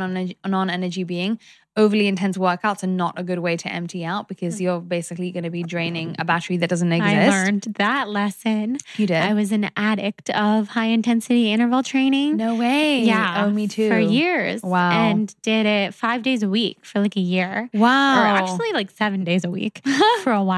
non 0.48 0.70
energy 0.70 1.04
being, 1.04 1.40
overly 1.78 2.08
intense 2.08 2.38
workouts 2.38 2.84
are 2.84 2.88
not 2.88 3.18
a 3.18 3.24
good 3.24 3.40
way 3.40 3.56
to 3.56 3.70
empty 3.70 4.04
out 4.04 4.28
because 4.28 4.58
hmm. 4.58 4.64
you're 4.64 4.80
basically 4.82 5.32
going 5.32 5.44
to 5.44 5.50
be 5.50 5.64
draining 5.64 6.16
a 6.20 6.26
battery 6.26 6.58
that 6.58 6.70
doesn't 6.70 6.92
exist. 6.92 7.16
I 7.16 7.30
learned 7.30 7.62
that 7.78 8.10
lesson. 8.10 8.78
You 8.98 9.08
did? 9.08 9.18
I 9.18 9.34
was 9.34 9.52
an 9.52 9.72
addict 9.78 10.30
of 10.32 10.70
high 10.70 10.88
intensity 10.88 11.52
interval 11.52 11.84
training. 11.84 12.38
no 12.38 12.56
way. 12.56 13.02
Yeah. 13.02 13.46
Oh, 13.46 13.50
me 13.50 13.68
too. 13.68 13.90
For 13.90 14.00
years. 14.00 14.62
Wow. 14.62 14.92
And 14.92 15.34
did 15.42 15.66
it 15.66 15.94
five 15.94 16.24
days 16.24 16.44
a 16.44 16.50
week 16.50 16.86
for 16.86 17.00
like 17.00 17.16
a 17.16 17.22
year. 17.22 17.70
Wow. 17.74 18.22
Or 18.22 18.26
actually 18.26 18.72
like 18.74 18.92
seven 18.92 19.24
days 19.24 19.44
a 19.44 19.50
week 19.50 19.82
for 20.24 20.32
a 20.32 20.44
while. 20.44 20.51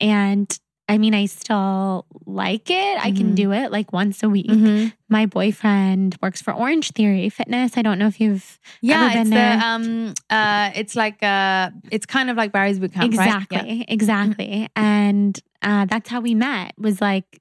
And 0.00 0.48
I 0.88 0.98
mean, 0.98 1.14
I 1.14 1.26
still 1.26 2.04
like 2.26 2.68
it. 2.68 2.98
I 2.98 3.12
can 3.12 3.32
Mhm. 3.32 3.36
do 3.36 3.52
it 3.52 3.70
like 3.70 3.92
once 3.92 4.24
a 4.24 4.28
week. 4.28 4.46
Mhm. 4.50 4.92
My 5.08 5.24
boyfriend 5.26 6.16
works 6.20 6.42
for 6.42 6.52
Orange 6.52 6.90
Theory 6.90 7.28
Fitness. 7.28 7.76
I 7.76 7.82
don't 7.82 7.98
know 7.98 8.08
if 8.08 8.20
you've 8.20 8.58
Yeah, 8.82 9.02
ever 9.04 9.12
been 9.12 9.20
it's 9.20 9.30
there. 9.30 9.56
the 9.56 9.64
um 9.64 10.14
uh 10.30 10.70
it's 10.74 10.96
like 10.96 11.22
uh 11.22 11.70
it's 11.92 12.06
kind 12.06 12.28
of 12.30 12.36
like 12.36 12.50
Barry's 12.50 12.80
boot 12.80 12.92
camp, 12.92 13.04
right? 13.16 13.26
exactly, 13.28 13.78
Yeah. 13.78 13.84
exactly. 13.88 14.68
And 14.74 15.38
uh, 15.62 15.84
that's 15.84 16.08
how 16.08 16.20
we 16.20 16.34
met. 16.34 16.72
Was 16.78 17.00
like 17.00 17.38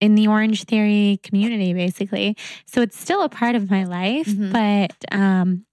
in 0.00 0.14
the 0.16 0.26
Orange 0.26 0.64
Theory 0.64 1.20
community, 1.22 1.74
basically. 1.74 2.36
So 2.66 2.80
it's 2.80 2.98
still 2.98 3.22
a 3.22 3.28
part 3.28 3.54
of 3.54 3.70
my 3.70 3.84
life, 3.84 4.26
Mhm. 4.26 4.50
but 4.50 4.96
um, 5.14 5.64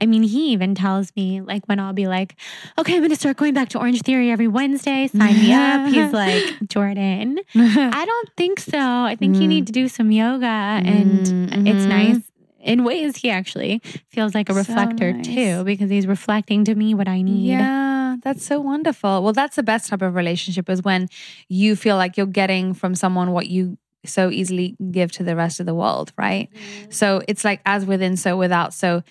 I 0.00 0.06
mean, 0.06 0.22
he 0.22 0.52
even 0.52 0.74
tells 0.74 1.12
me 1.16 1.40
like 1.40 1.66
when 1.66 1.78
I'll 1.78 1.92
be 1.92 2.06
like, 2.08 2.36
"Okay, 2.78 2.94
I'm 2.94 3.00
going 3.00 3.10
to 3.10 3.16
start 3.16 3.36
going 3.36 3.54
back 3.54 3.68
to 3.70 3.78
Orange 3.78 4.02
Theory 4.02 4.30
every 4.30 4.48
Wednesday. 4.48 5.06
Sign 5.08 5.38
me 5.40 5.52
up." 5.52 5.86
He's 5.92 6.12
like, 6.24 6.42
"Jordan, 6.68 7.38
I 7.54 8.04
don't 8.04 8.30
think 8.36 8.60
so. 8.60 8.78
I 8.78 9.16
think 9.18 9.40
you 9.40 9.46
Mm. 9.46 9.48
need 9.48 9.66
to 9.66 9.72
do 9.72 9.88
some 9.88 10.10
yoga, 10.10 10.46
and 10.84 11.24
Mm, 11.26 11.66
it's 11.66 11.86
nice." 11.86 12.20
In 12.62 12.84
ways, 12.84 13.16
he 13.16 13.30
actually 13.30 13.80
feels 14.10 14.34
like 14.34 14.50
a 14.50 14.52
So 14.52 14.58
reflector 14.58 15.12
nice. 15.14 15.26
too, 15.34 15.64
because 15.64 15.88
he's 15.90 16.06
reflecting 16.06 16.62
to 16.66 16.74
me 16.74 16.92
what 16.92 17.08
I 17.08 17.22
need. 17.22 17.46
Yeah, 17.48 18.16
that's 18.22 18.44
so 18.44 18.60
wonderful. 18.60 19.22
Well, 19.22 19.32
that's 19.32 19.56
the 19.56 19.62
best 19.62 19.88
type 19.88 20.02
of 20.02 20.14
relationship 20.14 20.68
is 20.68 20.82
when 20.82 21.08
you 21.48 21.74
feel 21.74 21.96
like 21.96 22.18
you're 22.18 22.26
getting 22.26 22.74
from 22.74 22.94
someone 22.94 23.32
what 23.32 23.46
you 23.46 23.78
so 24.04 24.28
easily 24.30 24.76
give 24.90 25.10
to 25.12 25.22
the 25.22 25.34
rest 25.36 25.58
of 25.60 25.64
the 25.64 25.74
world, 25.74 26.12
right? 26.18 26.50
So 26.90 27.22
it's 27.28 27.44
like 27.46 27.62
as 27.64 27.86
within, 27.86 28.18
so 28.18 28.36
without. 28.36 28.74
So 28.74 29.02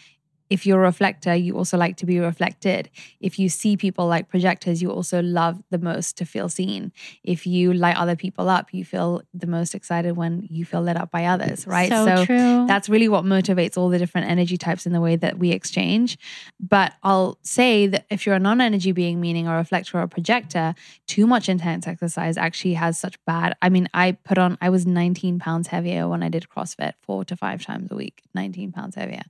if 0.50 0.66
you're 0.66 0.80
a 0.80 0.84
reflector, 0.84 1.36
you 1.36 1.56
also 1.56 1.78
like 1.78 1.98
to 1.98 2.06
be 2.06 2.20
reflected. 2.20 2.90
If 3.20 3.38
you 3.38 3.50
see 3.50 3.78
people 3.78 4.08
like 4.08 4.30
projectors, 4.30 4.82
you 4.82 4.90
also 4.90 5.22
love 5.22 5.62
the 5.70 5.78
most 5.78 6.18
to 6.18 6.26
feel 6.26 6.50
seen. 6.50 6.92
If 7.24 7.46
you 7.46 7.74
light 7.74 7.96
other 7.98 8.16
people 8.16 8.50
up, 8.50 8.74
you 8.74 8.84
feel 8.84 9.22
the 9.34 9.48
most 9.48 9.76
excited 9.76 10.18
when 10.18 10.48
you 10.50 10.66
feel 10.66 10.82
lit 10.82 10.98
up 10.98 11.12
by 11.12 11.26
others, 11.26 11.68
right? 11.68 11.90
So, 11.90 12.26
true. 12.26 12.66
That's 12.68 12.90
really 12.90 13.08
what 13.08 13.24
motivates 13.24 13.78
all 13.78 13.90
the 13.90 14.00
different 14.00 14.30
energy 14.30 14.58
types 14.58 14.86
in 14.86 14.94
the 14.94 15.02
way 15.02 15.16
that 15.18 15.38
we 15.38 15.52
exchange. 15.52 16.18
But 16.60 16.94
I'll 17.04 17.38
say 17.44 17.88
that 17.88 18.06
if 18.10 18.26
you're 18.26 18.36
a 18.36 18.40
non 18.40 18.60
energy 18.60 18.92
being, 18.92 19.22
meaning 19.22 19.48
a 19.48 19.56
reflector 19.56 20.00
or 20.00 20.02
a 20.02 20.08
projector, 20.08 20.74
too 21.08 21.28
much 21.28 21.48
intense 21.48 21.88
exercise 21.88 22.38
actually 22.38 22.74
has 22.74 22.98
such 22.98 23.24
bad. 23.26 23.56
I 23.62 23.70
mean, 23.70 23.88
I 23.94 24.14
put 24.14 24.38
on, 24.38 24.58
I 24.62 24.70
was 24.70 24.86
19 24.86 25.40
pounds 25.40 25.68
heavier 25.68 26.08
when 26.08 26.24
I 26.24 26.30
did 26.30 26.48
CrossFit 26.50 26.94
four 27.02 27.24
to 27.26 27.36
five 27.36 27.64
times 27.64 27.92
a 27.92 27.96
week, 27.96 28.24
19 28.34 28.72
pounds 28.72 28.96
heavier. 28.96 29.24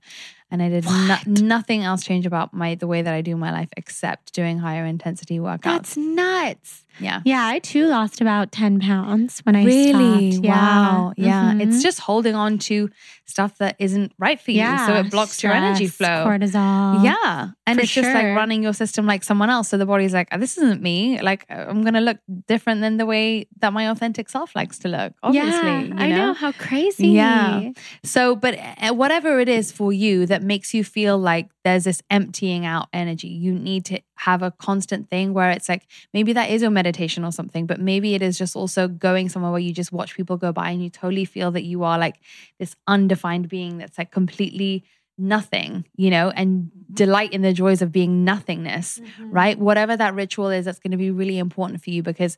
And 0.50 0.62
I 0.62 0.68
did 0.68 0.84
no- 0.84 1.18
nothing 1.26 1.82
else 1.82 2.04
change 2.04 2.26
about 2.26 2.52
my 2.52 2.74
the 2.74 2.86
way 2.86 3.02
that 3.02 3.14
I 3.14 3.20
do 3.20 3.36
my 3.36 3.52
life 3.52 3.68
except 3.76 4.32
doing 4.32 4.58
higher 4.58 4.84
intensity 4.84 5.38
workouts. 5.38 5.62
That's 5.62 5.96
nuts. 5.96 6.84
Yeah. 6.98 7.20
Yeah, 7.24 7.46
I 7.46 7.58
too 7.60 7.86
lost 7.86 8.20
about 8.20 8.52
10 8.52 8.80
pounds 8.80 9.40
when 9.40 9.54
I 9.56 9.64
Really? 9.64 10.32
stopped. 10.32 10.44
Yeah. 10.44 10.54
Wow. 10.56 11.12
Yeah. 11.16 11.52
Mhm. 11.52 11.62
It's 11.62 11.82
just 11.82 12.00
holding 12.00 12.34
on 12.34 12.58
to 12.58 12.90
stuff 13.26 13.58
that 13.58 13.76
isn't 13.78 14.12
right 14.18 14.40
for 14.40 14.50
you. 14.50 14.58
yeah. 14.58 14.86
So 14.86 14.94
it 14.96 15.10
blocks 15.10 15.42
your 15.42 15.52
energy 15.52 15.86
flow. 15.86 16.26
Cortisol. 16.26 17.04
Yeah. 17.04 17.50
And 17.66 17.78
For 17.78 17.82
it's 17.84 17.94
just 17.94 18.12
like 18.12 18.34
running 18.36 18.62
your 18.64 18.72
system 18.72 19.06
like 19.06 19.22
someone 19.22 19.50
else. 19.50 19.68
So 19.68 19.78
the 19.78 19.86
body's 19.86 20.12
like, 20.12 20.28
"Oh, 20.32 20.38
this 20.38 20.58
isn't 20.58 20.82
me. 20.82 21.20
Like, 21.22 21.46
I'm 21.48 21.82
going 21.82 21.94
to 21.94 22.00
look 22.00 22.18
different 22.48 22.80
than 22.80 22.96
the 22.96 23.06
way 23.06 23.46
that 23.60 23.72
my 23.72 23.88
authentic 23.88 24.28
self 24.28 24.56
likes 24.56 24.78
to 24.80 24.88
look. 24.88 25.12
Obviously. 25.22 25.50
Yeah, 25.50 25.80
you 25.82 25.94
I 25.96 26.08
know 26.10 26.32
how 26.34 26.50
crazy. 26.52 27.08
Yeah. 27.08 27.70
So, 28.02 28.34
but 28.34 28.58
uh, 28.58 28.92
whatever 28.94 29.38
it 29.38 29.48
is 29.48 29.70
for 29.70 29.92
you 29.92 30.26
that 30.26 30.42
makes 30.42 30.74
you 30.74 30.82
feel 30.82 31.16
like 31.16 31.48
there's 31.64 31.84
this 31.84 32.02
emptying 32.10 32.66
out 32.66 32.88
energy, 32.92 33.28
you 33.28 33.52
need 33.52 33.84
to 33.86 34.00
have 34.20 34.42
a 34.42 34.50
constant 34.50 35.08
thing 35.08 35.32
where 35.32 35.50
it's 35.50 35.68
like 35.68 35.86
maybe 36.12 36.34
that 36.34 36.50
is 36.50 36.60
your 36.60 36.70
meditation 36.70 37.24
or 37.24 37.32
something, 37.32 37.64
but 37.66 37.80
maybe 37.80 38.14
it 38.14 38.20
is 38.20 38.36
just 38.36 38.54
also 38.54 38.86
going 38.86 39.30
somewhere 39.30 39.50
where 39.50 39.60
you 39.60 39.72
just 39.72 39.92
watch 39.92 40.14
people 40.14 40.36
go 40.36 40.52
by 40.52 40.70
and 40.70 40.82
you 40.82 40.90
totally 40.90 41.24
feel 41.24 41.50
that 41.50 41.64
you 41.64 41.84
are 41.84 41.98
like 41.98 42.16
this 42.58 42.76
undefined 42.86 43.48
being 43.48 43.78
that's 43.78 43.96
like 43.96 44.12
completely 44.12 44.84
nothing, 45.16 45.86
you 45.96 46.10
know, 46.10 46.28
and 46.30 46.64
mm-hmm. 46.64 46.94
delight 46.94 47.32
in 47.32 47.40
the 47.40 47.54
joys 47.54 47.80
of 47.80 47.92
being 47.92 48.22
nothingness, 48.22 48.98
mm-hmm. 48.98 49.30
right? 49.30 49.58
Whatever 49.58 49.96
that 49.96 50.14
ritual 50.14 50.48
is, 50.48 50.66
that's 50.66 50.80
going 50.80 50.90
to 50.90 50.98
be 50.98 51.10
really 51.10 51.38
important 51.38 51.82
for 51.82 51.88
you 51.88 52.02
because 52.02 52.36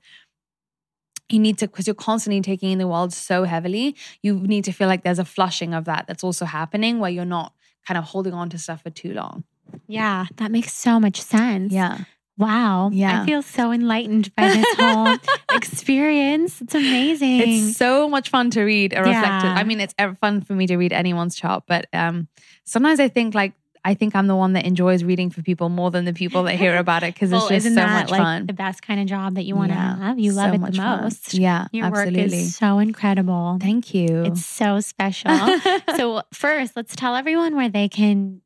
you 1.28 1.40
need 1.40 1.58
to 1.58 1.66
because 1.66 1.88
you're 1.88 1.94
constantly 1.94 2.40
taking 2.42 2.70
in 2.70 2.78
the 2.78 2.86
world 2.86 3.12
so 3.12 3.44
heavily 3.44 3.96
you 4.22 4.34
need 4.38 4.64
to 4.64 4.72
feel 4.72 4.86
like 4.86 5.02
there's 5.02 5.18
a 5.18 5.24
flushing 5.24 5.72
of 5.72 5.86
that 5.86 6.06
that's 6.06 6.22
also 6.22 6.44
happening 6.44 6.98
where 6.98 7.10
you're 7.10 7.24
not 7.24 7.54
kind 7.86 7.96
of 7.96 8.04
holding 8.04 8.34
on 8.34 8.50
to 8.50 8.58
stuff 8.58 8.82
for 8.82 8.90
too 8.90 9.14
long 9.14 9.42
Yeah, 9.86 10.26
that 10.36 10.50
makes 10.50 10.72
so 10.72 10.98
much 11.00 11.20
sense. 11.20 11.72
yeah 11.72 11.98
Wow. 12.38 12.88
Yeah. 12.92 13.22
I 13.22 13.26
feel 13.26 13.42
so 13.42 13.70
enlightened 13.72 14.34
by 14.34 14.48
this 14.48 14.66
whole 14.76 15.16
experience. 15.52 16.60
It's 16.60 16.74
amazing. 16.74 17.40
it's 17.40 17.76
so 17.76 18.08
much 18.08 18.30
fun 18.30 18.50
to 18.50 18.62
read 18.62 18.92
a 18.94 19.02
reflected 19.02 19.48
Yeah. 19.48 19.54
i 19.56 19.64
mean 19.64 19.80
it's 19.80 19.94
ever 19.98 20.14
fun 20.14 20.40
for 20.40 20.52
me 20.54 20.66
to 20.66 20.76
read 20.76 20.92
anyone's 20.92 21.34
chart 21.36 21.64
but 21.66 21.86
um 21.92 22.28
sometimes 22.64 23.00
i 23.00 23.08
think 23.08 23.34
like 23.34 23.52
i 23.84 23.94
think 23.94 24.14
i'm 24.14 24.26
the 24.26 24.36
one 24.36 24.52
that 24.54 24.64
enjoys 24.66 25.02
reading 25.04 25.30
for 25.30 25.42
people 25.42 25.68
more 25.68 25.90
than 25.90 26.04
the 26.04 26.12
people 26.12 26.42
that 26.44 26.56
hear 26.56 26.76
about 26.76 27.02
it 27.02 27.14
because 27.14 27.30
well, 27.30 27.40
it's 27.40 27.48
just 27.48 27.66
isn't 27.66 27.74
so 27.74 27.80
that 27.86 28.02
much 28.02 28.10
like 28.10 28.20
fun 28.20 28.46
the 28.46 28.52
best 28.52 28.82
kind 28.82 29.00
of 29.00 29.06
job 29.06 29.34
that 29.34 29.44
you 29.44 29.56
want 29.56 29.70
to 29.70 29.74
Yeah, 29.76 29.96
have? 29.98 30.18
You 30.18 30.32
love 30.32 30.50
so 30.50 30.54
it 30.66 30.72
the 30.72 30.76
fun. 30.78 31.02
most. 31.04 31.34
yeah 31.34 31.66
Your 31.72 31.86
absolutely 31.86 32.22
work 32.22 32.32
is 32.32 32.56
so 32.56 32.78
incredible. 32.78 33.58
thank 33.60 33.94
you 33.94 34.24
It's 34.24 34.44
so 34.44 34.80
special. 34.80 35.30
so 35.96 36.22
first, 36.32 36.76
let's 36.76 36.94
tell 36.96 37.14
everyone 37.16 37.56
where 37.56 37.68
they 37.70 37.88
can 37.88 38.41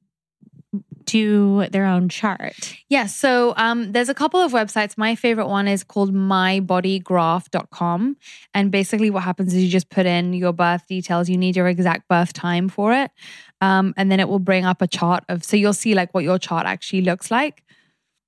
do 1.06 1.66
their 1.70 1.86
own 1.86 2.08
chart. 2.08 2.74
Yeah, 2.88 3.06
so 3.06 3.54
um, 3.56 3.92
there's 3.92 4.08
a 4.08 4.14
couple 4.14 4.40
of 4.40 4.52
websites. 4.52 4.98
My 4.98 5.14
favorite 5.14 5.48
one 5.48 5.68
is 5.68 5.82
called 5.82 6.12
mybodygraph.com. 6.12 8.16
And 8.52 8.70
basically, 8.70 9.10
what 9.10 9.22
happens 9.22 9.54
is 9.54 9.62
you 9.62 9.70
just 9.70 9.88
put 9.88 10.04
in 10.04 10.34
your 10.34 10.52
birth 10.52 10.86
details. 10.86 11.28
You 11.28 11.38
need 11.38 11.56
your 11.56 11.68
exact 11.68 12.08
birth 12.08 12.32
time 12.32 12.68
for 12.68 12.92
it. 12.92 13.10
Um, 13.60 13.94
and 13.96 14.12
then 14.12 14.20
it 14.20 14.28
will 14.28 14.38
bring 14.38 14.66
up 14.66 14.82
a 14.82 14.86
chart 14.86 15.24
of, 15.28 15.42
so 15.42 15.56
you'll 15.56 15.72
see 15.72 15.94
like 15.94 16.12
what 16.12 16.24
your 16.24 16.38
chart 16.38 16.66
actually 16.66 17.02
looks 17.02 17.30
like. 17.30 17.62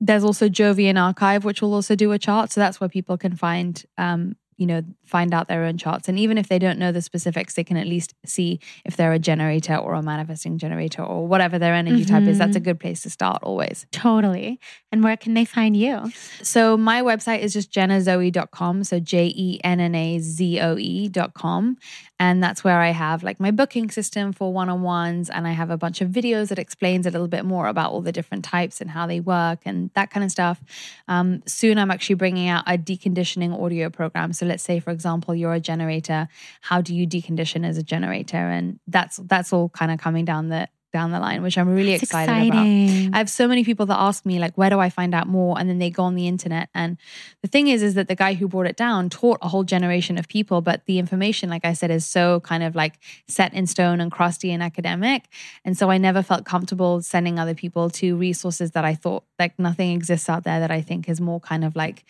There's 0.00 0.24
also 0.24 0.48
Jovian 0.48 0.98
Archive, 0.98 1.44
which 1.44 1.60
will 1.60 1.74
also 1.74 1.96
do 1.96 2.12
a 2.12 2.18
chart. 2.18 2.52
So 2.52 2.60
that's 2.60 2.80
where 2.80 2.88
people 2.88 3.18
can 3.18 3.34
find, 3.34 3.84
um, 3.98 4.36
you 4.59 4.66
know, 4.66 4.82
find 5.06 5.32
out 5.32 5.47
their 5.47 5.64
own 5.64 5.78
charts. 5.78 6.09
And 6.09 6.18
even 6.18 6.36
if 6.36 6.48
they 6.48 6.59
don't 6.59 6.78
know 6.78 6.90
the 6.90 7.01
specifics, 7.01 7.55
they 7.55 7.62
can 7.62 7.76
at 7.76 7.86
least 7.86 8.14
see 8.26 8.59
if 8.85 8.97
they're 8.97 9.12
a 9.12 9.18
generator 9.18 9.76
or 9.76 9.94
a 9.94 10.02
manifesting 10.02 10.59
generator 10.59 11.02
or 11.02 11.26
whatever 11.26 11.59
their 11.59 11.74
energy 11.74 12.05
type 12.05 12.24
is. 12.24 12.39
That's 12.39 12.56
a 12.56 12.59
mm-hmm. 12.59 12.64
good 12.64 12.80
place 12.80 13.02
to 13.02 13.10
start 13.10 13.43
always. 13.44 13.86
Totally. 13.93 14.59
And 14.90 15.05
where 15.05 15.16
can 15.16 15.35
they 15.35 15.44
find 15.44 15.76
you? 15.76 16.10
So 16.43 16.76
my 16.76 17.02
website 17.02 17.40
is 17.40 17.52
just 17.52 17.72
jennazoe.com. 17.72 18.82
So 18.82 18.98
J 18.98 19.32
E 19.35 19.60
N 19.62 19.78
N 19.78 19.94
A 19.94 20.18
Z 20.18 20.60
O 20.60 20.76
E.com. 20.76 21.76
And 22.20 22.42
that's 22.42 22.64
where 22.64 22.80
I 22.80 22.90
have 22.90 23.22
like 23.22 23.38
my 23.38 23.50
booking 23.50 23.90
system 23.90 24.32
for 24.32 24.52
one 24.52 24.68
on 24.68 24.82
ones. 24.82 25.30
And 25.30 25.46
I 25.46 25.52
have 25.52 25.70
a 25.70 25.76
bunch 25.76 26.00
of 26.00 26.08
videos 26.08 26.48
that 26.48 26.58
explains 26.58 27.06
a 27.06 27.10
little 27.10 27.28
bit 27.28 27.44
more 27.44 27.68
about 27.68 27.92
all 27.92 28.00
the 28.00 28.12
different 28.12 28.44
types 28.44 28.80
and 28.80 28.90
how 28.90 29.06
they 29.06 29.20
work 29.20 29.60
and 29.64 29.90
that 29.94 30.10
kind 30.10 30.24
of 30.24 30.30
stuff. 30.30 30.60
Um, 31.06 31.42
soon 31.46 31.78
I'm 31.78 31.90
actually 31.90 32.16
bringing 32.16 32.48
out 32.48 32.64
a 32.66 32.76
deconditioning 32.76 33.58
audio 33.62 33.88
program. 33.88 34.32
So 34.32 34.46
let's 34.46 34.62
say, 34.62 34.80
for 34.80 34.90
example, 34.90 35.34
you're 35.34 35.54
a 35.54 35.60
generator. 35.60 36.28
How 36.60 36.80
do 36.80 36.94
you 36.94 37.06
decondition 37.06 37.64
as 37.64 37.78
a 37.78 37.82
generator? 37.82 38.36
And 38.36 38.80
that's 38.86 39.18
that's 39.18 39.52
all 39.52 39.68
kind 39.68 39.92
of 39.92 39.98
coming 39.98 40.24
down 40.24 40.48
the 40.48 40.68
down 40.93 41.10
the 41.10 41.20
line, 41.20 41.43
which 41.43 41.59
I'm 41.59 41.69
really 41.69 41.93
It's 41.93 42.05
excited 42.05 42.48
about. 42.48 42.66
I 43.15 43.19
have 43.19 43.31
so 43.31 43.47
many 43.47 43.65
people 43.65 43.86
that 43.86 43.98
ask 43.98 44.24
me 44.24 44.39
like, 44.39 44.56
where 44.56 44.70
do 44.70 44.78
I 44.78 44.90
find 44.90 45.15
out 45.15 45.27
more? 45.27 45.59
And 45.59 45.69
then 45.69 45.78
they 45.78 45.90
go 45.90 46.05
on 46.05 46.15
the 46.15 46.27
internet. 46.27 46.69
And 46.74 46.97
the 47.43 47.48
thing 47.48 47.69
is, 47.69 47.82
is 47.82 47.94
that 47.94 48.09
the 48.09 48.15
guy 48.15 48.35
who 48.35 48.48
brought 48.48 48.66
it 48.66 48.77
down 48.77 49.10
taught 49.10 49.39
a 49.43 49.48
whole 49.48 49.65
generation 49.65 50.19
of 50.19 50.28
people, 50.28 50.60
but 50.60 50.85
the 50.86 50.98
information, 50.98 51.51
like 51.51 51.65
I 51.65 51.73
said, 51.73 51.90
is 51.90 52.06
so 52.06 52.40
kind 52.40 52.62
of 52.62 52.74
like 52.74 52.98
set 53.28 53.52
in 53.55 53.66
stone 53.66 54.01
and 54.01 54.10
crusty 54.10 54.51
and 54.51 54.62
academic. 54.62 55.24
And 55.65 55.77
so 55.77 55.90
I 55.90 55.98
never 55.98 56.23
felt 56.23 56.44
comfortable 56.44 57.02
sending 57.02 57.39
other 57.39 57.55
people 57.55 57.90
to 57.90 58.16
resources 58.16 58.73
that 58.73 58.85
I 58.85 58.94
thought 58.94 59.24
like 59.39 59.59
nothing 59.59 59.93
exists 59.93 60.28
out 60.28 60.44
there 60.44 60.60
that 60.60 60.70
I 60.70 60.81
think 60.81 61.09
is 61.09 61.20
more 61.20 61.40
kind 61.40 61.65
of 61.65 61.77
like 61.77 62.05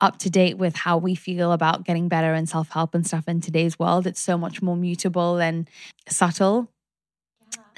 up 0.00 0.18
to 0.18 0.30
date 0.30 0.58
with 0.58 0.76
how 0.76 0.98
we 0.98 1.14
feel 1.14 1.52
about 1.52 1.84
getting 1.84 2.08
better 2.08 2.34
and 2.34 2.48
self 2.48 2.68
help 2.70 2.94
and 2.94 3.06
stuff 3.06 3.28
in 3.28 3.40
today's 3.40 3.78
world. 3.78 4.06
It's 4.06 4.20
so 4.20 4.36
much 4.36 4.60
more 4.62 4.76
mutable 4.76 5.38
and 5.38 5.68
subtle. 6.08 6.68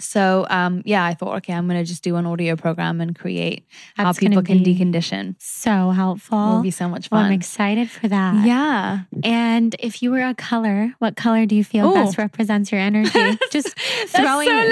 So, 0.00 0.46
um, 0.48 0.82
yeah, 0.84 1.04
I 1.04 1.14
thought, 1.14 1.36
okay, 1.38 1.52
I'm 1.52 1.66
going 1.68 1.80
to 1.80 1.84
just 1.84 2.04
do 2.04 2.14
an 2.16 2.24
audio 2.24 2.54
program 2.54 3.00
and 3.00 3.18
create 3.18 3.66
how 3.96 4.04
That's 4.04 4.18
people 4.20 4.42
can 4.42 4.58
decondition. 4.62 5.34
So 5.38 5.90
helpful. 5.90 6.38
It'll 6.38 6.62
be 6.62 6.70
so 6.70 6.88
much 6.88 7.10
Well, 7.10 7.20
I'm 7.22 7.32
excited 7.32 7.90
for 7.90 8.06
that. 8.06 8.46
yeah. 8.46 9.00
And 9.24 9.74
if 9.80 10.00
you 10.02 10.12
were 10.12 10.22
a 10.24 10.34
color, 10.34 10.94
what 11.00 11.16
color 11.16 11.46
do 11.46 11.56
you 11.56 11.64
feel 11.64 11.90
Ooh. 11.90 11.94
best 11.94 12.16
represents 12.16 12.70
your 12.70 12.80
energy? 12.80 13.10
Just 13.50 13.76
throwing, 14.08 14.46
so 14.48 14.70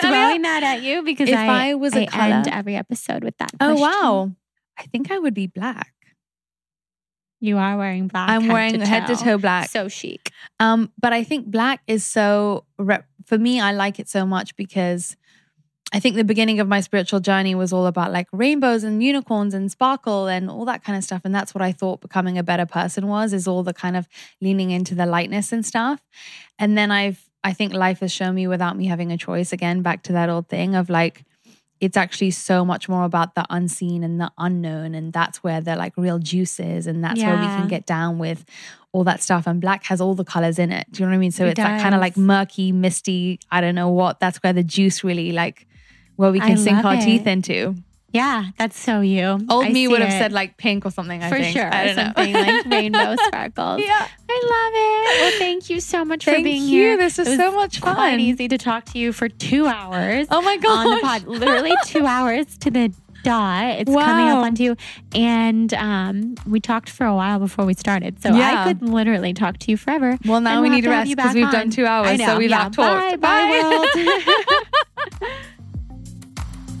throwing 0.00 0.42
that 0.42 0.62
at 0.62 0.82
you 0.82 1.02
because 1.02 1.28
If 1.28 1.36
I, 1.36 1.70
I 1.70 1.74
was 1.74 1.94
a 1.96 2.06
I 2.14 2.30
end 2.30 2.44
color- 2.44 2.56
every 2.56 2.76
episode 2.76 3.24
with 3.24 3.36
that. 3.38 3.50
Oh, 3.60 3.74
wow. 3.74 4.30
I 4.78 4.84
think 4.84 5.10
I 5.10 5.18
would 5.18 5.34
be 5.34 5.48
black. 5.48 5.92
You 7.40 7.58
are 7.58 7.76
wearing 7.76 8.08
black. 8.08 8.28
I'm 8.30 8.42
head 8.42 8.52
wearing 8.52 8.78
to 8.78 8.86
head 8.86 9.06
to 9.08 9.16
toe 9.16 9.38
black. 9.38 9.70
So 9.70 9.88
chic. 9.88 10.30
Um, 10.60 10.92
but 11.00 11.12
I 11.12 11.22
think 11.24 11.46
black 11.46 11.80
is 11.86 12.04
so 12.04 12.64
rep- 12.78 13.07
for 13.28 13.38
me. 13.38 13.60
I 13.60 13.72
like 13.72 14.00
it 14.00 14.08
so 14.08 14.24
much 14.24 14.56
because 14.56 15.16
I 15.92 16.00
think 16.00 16.16
the 16.16 16.24
beginning 16.24 16.60
of 16.60 16.68
my 16.68 16.80
spiritual 16.80 17.20
journey 17.20 17.54
was 17.54 17.72
all 17.72 17.86
about 17.86 18.10
like 18.10 18.26
rainbows 18.32 18.84
and 18.84 19.02
unicorns 19.02 19.54
and 19.54 19.70
sparkle 19.70 20.26
and 20.26 20.50
all 20.50 20.64
that 20.64 20.82
kind 20.82 20.98
of 20.98 21.04
stuff. 21.04 21.22
And 21.24 21.34
that's 21.34 21.54
what 21.54 21.62
I 21.62 21.72
thought 21.72 22.00
becoming 22.00 22.36
a 22.38 22.42
better 22.42 22.66
person 22.66 23.06
was 23.06 23.32
is 23.32 23.46
all 23.46 23.62
the 23.62 23.74
kind 23.74 23.96
of 23.96 24.08
leaning 24.40 24.70
into 24.70 24.94
the 24.94 25.06
lightness 25.06 25.52
and 25.52 25.64
stuff. 25.64 26.00
And 26.58 26.76
then 26.76 26.90
I've 26.90 27.24
I 27.44 27.52
think 27.52 27.72
life 27.72 28.00
has 28.00 28.12
shown 28.12 28.34
me 28.34 28.48
without 28.48 28.76
me 28.76 28.86
having 28.86 29.12
a 29.12 29.16
choice 29.16 29.52
again 29.52 29.82
back 29.82 30.02
to 30.04 30.12
that 30.14 30.28
old 30.28 30.48
thing 30.48 30.74
of 30.74 30.90
like 30.90 31.24
it's 31.80 31.96
actually 31.96 32.30
so 32.32 32.64
much 32.64 32.88
more 32.88 33.04
about 33.04 33.34
the 33.34 33.44
unseen 33.50 34.02
and 34.02 34.20
the 34.20 34.30
unknown 34.38 34.94
and 34.94 35.12
that's 35.12 35.42
where 35.44 35.60
the 35.60 35.76
like 35.76 35.92
real 35.96 36.18
juice 36.18 36.58
is 36.58 36.86
and 36.86 37.04
that's 37.04 37.20
where 37.20 37.36
we 37.36 37.46
can 37.46 37.68
get 37.68 37.86
down 37.86 38.18
with 38.18 38.44
all 38.92 39.04
that 39.04 39.22
stuff 39.22 39.46
and 39.46 39.60
black 39.60 39.84
has 39.84 40.00
all 40.00 40.14
the 40.14 40.24
colors 40.24 40.58
in 40.58 40.72
it. 40.72 40.86
Do 40.90 41.02
you 41.02 41.06
know 41.06 41.10
what 41.10 41.16
i 41.16 41.18
mean? 41.18 41.30
So 41.30 41.44
It 41.44 41.50
it's 41.50 41.58
that 41.60 41.80
kind 41.80 41.94
of 41.94 42.00
like 42.00 42.16
murky 42.16 42.72
misty 42.72 43.38
i 43.50 43.60
don't 43.60 43.74
know 43.74 43.90
what 43.90 44.18
that's 44.20 44.38
where 44.38 44.52
the 44.52 44.64
juice 44.64 45.04
really 45.04 45.32
like 45.32 45.66
where 46.16 46.32
we 46.32 46.40
I 46.40 46.48
can 46.48 46.56
sink 46.56 46.84
our 46.84 46.94
it. 46.94 47.02
teeth 47.02 47.26
into 47.26 47.76
Yeah, 48.10 48.46
that's 48.56 48.78
so 48.80 49.00
you. 49.02 49.38
old 49.50 49.66
I 49.66 49.68
me 49.68 49.86
would 49.86 50.00
have 50.00 50.08
it. 50.08 50.18
said 50.18 50.32
like 50.32 50.56
pink 50.56 50.86
or 50.86 50.90
something 50.90 51.22
i 51.22 51.28
for 51.28 51.36
think 51.36 51.54
sure 51.54 51.68
i 51.72 51.94
something 51.94 52.32
know 52.32 52.40
like 52.40 52.64
rainbow 52.66 53.16
sparkles. 53.26 53.80
yeah 53.80 54.08
I 54.30 54.40
love 54.44 54.72
it. 54.74 55.20
Well, 55.22 55.38
thank 55.38 55.70
you 55.70 55.80
so 55.80 56.04
much 56.04 56.24
for 56.24 56.32
being 56.36 56.62
you. 56.62 56.68
here. 56.68 56.96
This 56.98 57.16
was 57.18 57.28
It 57.28 57.36
so 57.38 57.50
much 57.52 57.80
fun. 57.80 58.20
easy 58.20 58.46
to 58.48 58.58
talk 58.58 58.84
to 58.86 58.98
you 58.98 59.12
for 59.12 59.28
two 59.28 59.66
hours. 59.66 60.26
oh 60.30 60.42
my 60.42 60.56
god 60.58 60.86
on 60.86 60.94
the 60.96 61.00
pod. 61.00 61.24
Literally 61.26 61.72
two 61.86 62.04
hours 62.06 62.58
to 62.58 62.70
the 62.70 62.92
dot. 63.24 63.80
It's 63.80 63.90
coming 63.90 64.28
up 64.28 64.44
on 64.44 64.54
two. 64.54 64.76
And 65.14 65.72
um, 65.74 66.34
we 66.46 66.60
talked 66.60 66.88
for 66.90 67.06
a 67.06 67.14
while 67.14 67.38
before 67.38 67.64
we 67.64 67.72
started. 67.74 68.22
So 68.22 68.34
Yeah. 68.34 68.64
I 68.64 68.64
could 68.72 68.82
literally 68.82 69.32
talk 69.34 69.58
to 69.60 69.70
you 69.70 69.76
forever. 69.78 70.18
well 70.26 70.40
now 70.42 70.60
we 70.60 70.68
we'll 70.68 70.76
need 70.76 70.84
to 70.84 70.90
rest 70.90 71.10
because 71.16 71.34
we've 71.34 71.44
on. 71.46 71.52
done 71.52 71.70
two 71.70 71.86
hours 71.86 72.18
so 72.22 72.36
we've 72.38 72.50
yeah. 72.50 72.64
out 72.66 72.72
talked 72.74 73.20
Bye, 73.20 73.48
bye, 73.48 73.86
world. 74.06 75.22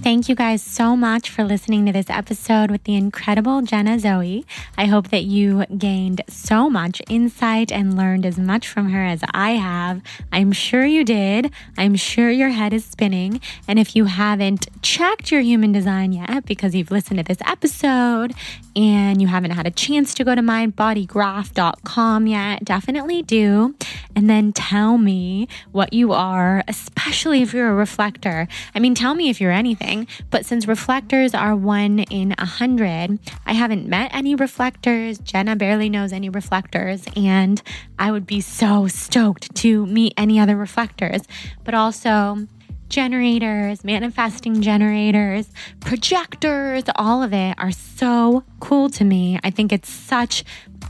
Thank 0.00 0.28
you 0.28 0.36
guys 0.36 0.62
so 0.62 0.96
much 0.96 1.28
for 1.28 1.44
listening 1.44 1.84
to 1.86 1.92
this 1.92 2.08
episode 2.08 2.70
with 2.70 2.84
the 2.84 2.94
incredible 2.94 3.60
Jenna 3.62 3.98
Zoe. 3.98 4.46
I 4.78 4.86
hope 4.86 5.08
that 5.08 5.24
you 5.24 5.66
gained 5.76 6.22
so 6.28 6.70
much 6.70 7.02
insight 7.10 7.70
and 7.72 7.96
learned 7.96 8.24
as 8.24 8.38
much 8.38 8.68
from 8.68 8.90
her 8.90 9.04
as 9.04 9.20
I 9.32 9.52
have. 9.52 10.00
I'm 10.32 10.52
sure 10.52 10.86
you 10.86 11.04
did. 11.04 11.50
I'm 11.76 11.96
sure 11.96 12.30
your 12.30 12.50
head 12.50 12.72
is 12.72 12.84
spinning. 12.84 13.40
And 13.66 13.78
if 13.78 13.96
you 13.96 14.04
haven't 14.04 14.68
checked 14.82 15.30
your 15.32 15.40
human 15.40 15.72
design 15.72 16.12
yet 16.12 16.46
because 16.46 16.74
you've 16.74 16.92
listened 16.92 17.18
to 17.18 17.24
this 17.24 17.38
episode 17.44 18.32
and 18.76 19.20
you 19.20 19.26
haven't 19.26 19.50
had 19.50 19.66
a 19.66 19.72
chance 19.72 20.14
to 20.14 20.24
go 20.24 20.34
to 20.34 20.40
mindbodygraph.com 20.40 22.26
yet, 22.28 22.64
definitely 22.64 23.22
do. 23.22 23.74
And 24.14 24.30
then 24.30 24.52
tell 24.52 24.96
me 24.96 25.48
what 25.72 25.92
you 25.92 26.12
are, 26.12 26.62
especially 26.68 27.42
if 27.42 27.52
you're 27.52 27.68
a 27.68 27.74
reflector. 27.74 28.46
I 28.74 28.78
mean, 28.78 28.94
tell 28.94 29.14
me 29.14 29.28
if 29.28 29.40
you're 29.40 29.52
anything, 29.52 29.97
but 30.30 30.44
since 30.44 30.68
reflectors 30.68 31.34
are 31.34 31.56
one 31.56 32.00
in 32.00 32.34
a 32.38 32.44
hundred, 32.44 33.18
I 33.46 33.54
haven't 33.54 33.86
met 33.88 34.10
any 34.14 34.34
reflectors. 34.34 35.18
Jenna 35.18 35.56
barely 35.56 35.88
knows 35.88 36.12
any 36.12 36.28
reflectors, 36.28 37.04
and 37.16 37.62
I 37.98 38.12
would 38.12 38.26
be 38.26 38.40
so 38.40 38.86
stoked 38.86 39.54
to 39.56 39.86
meet 39.86 40.14
any 40.16 40.38
other 40.38 40.56
reflectors. 40.56 41.22
But 41.64 41.74
also, 41.74 42.46
generators, 42.88 43.84
manifesting 43.84 44.62
generators, 44.62 45.50
projectors, 45.80 46.84
all 46.96 47.22
of 47.22 47.32
it 47.32 47.54
are 47.58 47.72
so 47.72 48.44
cool 48.60 48.88
to 48.90 49.04
me. 49.04 49.38
I 49.44 49.50
think 49.50 49.72
it's 49.72 49.90
such 49.90 50.44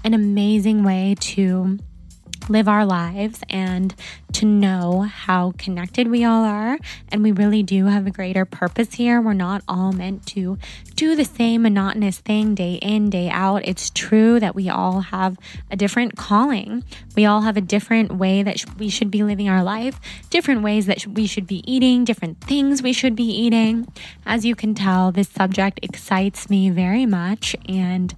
an 0.04 0.14
amazing 0.14 0.84
way 0.84 1.16
to 1.20 1.78
live 2.48 2.68
our 2.68 2.84
lives 2.84 3.40
and 3.48 3.94
to 4.32 4.46
know 4.46 5.02
how 5.02 5.52
connected 5.58 6.08
we 6.08 6.24
all 6.24 6.44
are. 6.44 6.78
And 7.10 7.22
we 7.22 7.32
really 7.32 7.62
do 7.62 7.86
have 7.86 8.06
a 8.06 8.10
greater 8.10 8.44
purpose 8.44 8.94
here. 8.94 9.20
We're 9.20 9.32
not 9.32 9.62
all 9.66 9.92
meant 9.92 10.26
to 10.26 10.58
do 10.94 11.16
the 11.16 11.24
same 11.24 11.62
monotonous 11.62 12.18
thing 12.18 12.54
day 12.54 12.74
in, 12.74 13.10
day 13.10 13.28
out. 13.30 13.66
It's 13.66 13.90
true 13.90 14.38
that 14.40 14.54
we 14.54 14.68
all 14.68 15.00
have 15.00 15.36
a 15.70 15.76
different 15.76 16.16
calling. 16.16 16.84
We 17.16 17.24
all 17.24 17.42
have 17.42 17.56
a 17.56 17.60
different 17.60 18.16
way 18.16 18.42
that 18.42 18.64
we 18.78 18.88
should 18.88 19.10
be 19.10 19.22
living 19.22 19.48
our 19.48 19.62
life, 19.62 20.00
different 20.30 20.62
ways 20.62 20.86
that 20.86 21.06
we 21.06 21.26
should 21.26 21.46
be 21.46 21.62
eating, 21.70 22.04
different 22.04 22.40
things 22.40 22.82
we 22.82 22.92
should 22.92 23.16
be 23.16 23.30
eating. 23.30 23.86
As 24.26 24.44
you 24.44 24.54
can 24.54 24.74
tell, 24.74 25.12
this 25.12 25.28
subject 25.28 25.80
excites 25.82 26.50
me 26.50 26.70
very 26.70 27.06
much. 27.06 27.56
And 27.68 28.14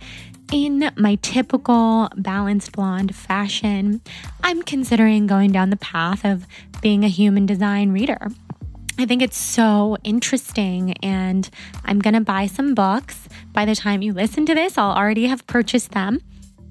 in 0.52 0.90
my 0.97 1.16
typical 1.16 2.09
balanced 2.16 2.72
blonde 2.72 3.14
fashion, 3.14 4.01
I'm 4.43 4.62
considering 4.62 5.27
going 5.27 5.52
down 5.52 5.70
the 5.70 5.77
path 5.77 6.24
of 6.24 6.47
being 6.81 7.05
a 7.05 7.09
human 7.09 7.47
design 7.47 7.93
reader. 7.93 8.28
I 8.98 9.06
think 9.06 9.22
it's 9.22 9.39
so 9.39 9.97
interesting, 10.05 10.94
and 11.02 11.48
I'm 11.85 12.01
gonna 12.01 12.20
buy 12.20 12.47
some 12.47 12.74
books. 12.74 13.28
By 13.52 13.64
the 13.64 13.74
time 13.74 14.02
you 14.02 14.12
listen 14.12 14.44
to 14.47 14.55
this, 14.55 14.77
I'll 14.77 14.97
already 14.97 15.27
have 15.27 15.47
purchased 15.47 15.93
them 15.93 16.20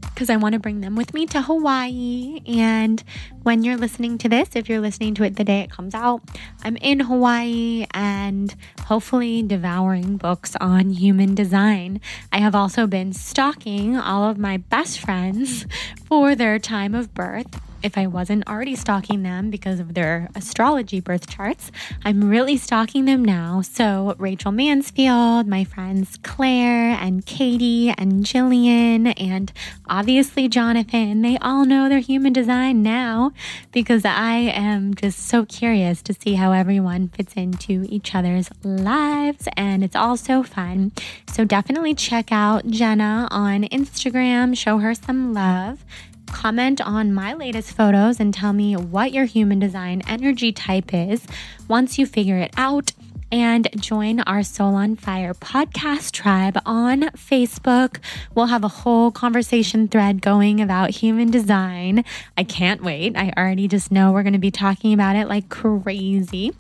because 0.01 0.29
I 0.29 0.35
want 0.35 0.53
to 0.53 0.59
bring 0.59 0.81
them 0.81 0.95
with 0.95 1.13
me 1.13 1.25
to 1.27 1.41
Hawaii. 1.41 2.41
And 2.45 3.03
when 3.43 3.63
you're 3.63 3.77
listening 3.77 4.17
to 4.19 4.29
this, 4.29 4.49
if 4.55 4.67
you're 4.67 4.79
listening 4.79 5.13
to 5.15 5.23
it 5.23 5.35
the 5.35 5.43
day 5.43 5.61
it 5.61 5.71
comes 5.71 5.95
out, 5.95 6.21
I'm 6.63 6.75
in 6.77 7.01
Hawaii 7.01 7.85
and 7.91 8.53
hopefully 8.85 9.41
devouring 9.43 10.17
books 10.17 10.55
on 10.57 10.91
human 10.91 11.35
design. 11.35 12.01
I 12.31 12.39
have 12.39 12.55
also 12.55 12.87
been 12.87 13.13
stalking 13.13 13.97
all 13.97 14.29
of 14.29 14.37
my 14.37 14.57
best 14.57 14.99
friends 14.99 15.65
for 16.05 16.35
their 16.35 16.59
time 16.59 16.95
of 16.95 17.13
birth 17.13 17.61
if 17.81 17.97
I 17.97 18.07
wasn't 18.07 18.47
already 18.47 18.75
stalking 18.75 19.23
them 19.23 19.49
because 19.49 19.79
of 19.79 19.93
their 19.93 20.29
astrology 20.35 20.99
birth 20.99 21.29
charts, 21.29 21.71
I'm 22.03 22.29
really 22.29 22.57
stalking 22.57 23.05
them 23.05 23.23
now. 23.23 23.61
So, 23.61 24.15
Rachel 24.17 24.51
Mansfield, 24.51 25.47
my 25.47 25.63
friends 25.63 26.17
Claire 26.23 26.91
and 26.99 27.25
Katie 27.25 27.93
and 27.97 28.23
Jillian, 28.23 29.13
and 29.19 29.51
obviously 29.87 30.47
Jonathan, 30.47 31.21
they 31.21 31.37
all 31.39 31.65
know 31.65 31.89
their 31.89 31.99
human 31.99 32.33
design 32.33 32.83
now 32.83 33.31
because 33.71 34.05
I 34.05 34.33
am 34.33 34.93
just 34.93 35.19
so 35.19 35.45
curious 35.45 36.01
to 36.03 36.13
see 36.13 36.35
how 36.35 36.51
everyone 36.51 37.09
fits 37.09 37.33
into 37.33 37.85
each 37.89 38.13
other's 38.13 38.49
lives. 38.63 39.47
And 39.55 39.83
it's 39.83 39.95
all 39.95 40.17
so 40.17 40.43
fun. 40.43 40.91
So, 41.27 41.45
definitely 41.45 41.95
check 41.95 42.31
out 42.31 42.67
Jenna 42.67 43.27
on 43.31 43.63
Instagram, 43.63 44.57
show 44.57 44.79
her 44.79 44.93
some 44.93 45.33
love 45.33 45.85
comment 46.29 46.81
on 46.81 47.13
my 47.13 47.33
latest 47.33 47.73
photos 47.73 48.19
and 48.19 48.33
tell 48.33 48.53
me 48.53 48.75
what 48.75 49.11
your 49.11 49.25
human 49.25 49.59
design 49.59 50.01
energy 50.07 50.51
type 50.51 50.93
is 50.93 51.25
once 51.67 51.97
you 51.97 52.05
figure 52.05 52.37
it 52.37 52.53
out. 52.57 52.91
And 53.31 53.69
join 53.79 54.21
our 54.21 54.41
Soul 54.41 54.73
on 54.73 54.95
Fire 54.95 55.35
podcast 55.35 56.13
tribe 56.13 56.59
on 56.65 57.01
Facebook. 57.11 57.99
We'll 58.33 58.47
have 58.47 58.63
a 58.63 58.67
whole 58.67 59.11
conversation 59.11 59.87
thread 59.87 60.19
going 60.19 60.59
about 60.59 60.89
human 60.89 61.29
design. 61.29 62.05
I 62.35 62.43
can't 62.43 62.81
wait. 62.81 63.15
I 63.15 63.31
already 63.37 63.67
just 63.67 63.91
know 63.91 64.11
we're 64.11 64.23
going 64.23 64.33
to 64.33 64.39
be 64.39 64.49
talking 64.49 64.93
about 64.93 65.15
it 65.15 65.27
like 65.27 65.47
crazy. 65.49 66.55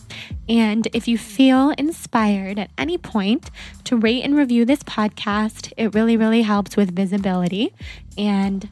And 0.47 0.87
if 0.93 1.07
you 1.07 1.17
feel 1.17 1.71
inspired 1.71 2.59
at 2.59 2.69
any 2.77 2.99
point 2.99 3.49
to 3.85 3.97
rate 3.97 4.21
and 4.21 4.37
review 4.37 4.63
this 4.63 4.83
podcast, 4.83 5.73
it 5.75 5.95
really, 5.95 6.17
really 6.17 6.43
helps 6.43 6.77
with 6.77 6.95
visibility. 6.95 7.73
And 8.15 8.69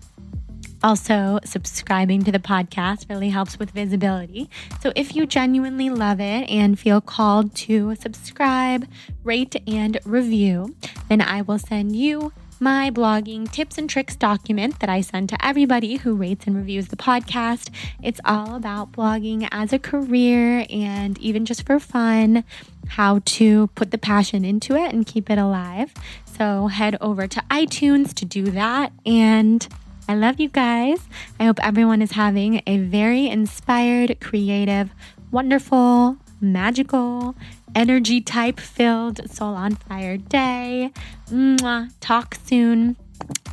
also, 0.88 1.38
subscribing 1.44 2.24
to 2.24 2.32
the 2.32 2.40
podcast 2.40 3.10
really 3.10 3.28
helps 3.28 3.60
with 3.60 3.72
visibility. 3.72 4.50
So, 4.80 4.94
if 4.96 5.18
you 5.18 5.26
genuinely 5.26 5.90
love 5.90 6.22
it 6.22 6.50
and 6.50 6.80
feel 6.80 7.02
called 7.02 7.54
to 7.56 7.94
subscribe, 7.96 8.88
rate, 9.26 9.58
and 9.68 10.00
review, 10.06 10.78
then 11.10 11.20
I 11.20 11.42
will 11.42 11.60
send 11.60 11.98
you 11.98 12.32
my 12.62 12.90
blogging 12.90 13.52
tips 13.52 13.78
and 13.78 13.90
tricks 13.90 14.16
document 14.16 14.80
that 14.80 14.90
I 14.90 15.02
send 15.02 15.28
to 15.28 15.46
everybody 15.46 15.98
who 15.98 16.16
rates 16.16 16.48
and 16.48 16.56
reviews 16.56 16.88
the 16.88 16.96
podcast. 16.96 17.70
It's 18.02 18.22
all 18.24 18.56
about 18.56 18.94
blogging 18.94 19.46
as 19.52 19.74
a 19.74 19.80
career 19.80 20.66
and 20.70 21.18
even 21.20 21.46
just 21.46 21.66
for 21.66 21.82
fun, 21.82 22.46
how 22.88 23.20
to 23.26 23.68
put 23.76 23.92
the 23.92 23.98
passion 23.98 24.46
into 24.46 24.78
it 24.78 24.94
and 24.94 25.06
keep 25.06 25.30
it 25.30 25.38
alive. 25.38 25.94
So 26.38 26.68
head 26.68 26.98
over 27.02 27.28
to 27.28 27.44
iTunes 27.52 28.14
to 28.14 28.24
do 28.24 28.52
that 28.52 28.94
and 29.06 29.68
I 30.08 30.16
love 30.16 30.40
you 30.40 30.48
guys. 30.48 31.00
I 31.40 31.46
hope 31.46 31.60
everyone 31.62 32.02
is 32.02 32.12
having 32.12 32.62
a 32.66 32.78
very 32.78 33.28
inspired, 33.28 34.20
creative, 34.22 34.92
wonderful, 35.32 36.18
magical, 36.40 37.36
energy 37.76 38.22
type 38.22 38.60
filled, 38.60 39.30
soul 39.30 39.54
on 39.54 39.76
fire 39.76 40.18
day. 40.18 40.92
Mwah. 41.30 41.92
Talk 42.00 42.38
soon. 42.46 42.96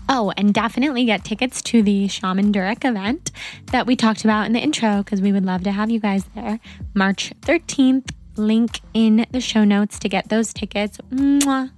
Oh, 0.08 0.32
and 0.36 0.52
definitely 0.54 1.04
get 1.06 1.24
tickets 1.24 1.62
to 1.62 1.82
the 1.82 2.08
Shaman 2.08 2.52
Durek 2.52 2.84
event 2.84 3.32
that 3.72 3.86
we 3.86 3.96
talked 3.96 4.22
about 4.22 4.46
in 4.46 4.52
the 4.52 4.60
intro 4.60 4.98
because 4.98 5.20
we 5.20 5.32
would 5.32 5.44
love 5.44 5.64
to 5.64 5.72
have 5.72 5.90
you 5.90 5.98
guys 5.98 6.24
there. 6.34 6.60
March 6.94 7.32
13th. 7.40 8.10
Link 8.36 8.80
in 8.92 9.26
the 9.30 9.40
show 9.40 9.62
notes 9.62 9.96
to 10.00 10.08
get 10.08 10.28
those 10.28 10.52
tickets. 10.52 10.98
Mwah. 11.12 11.70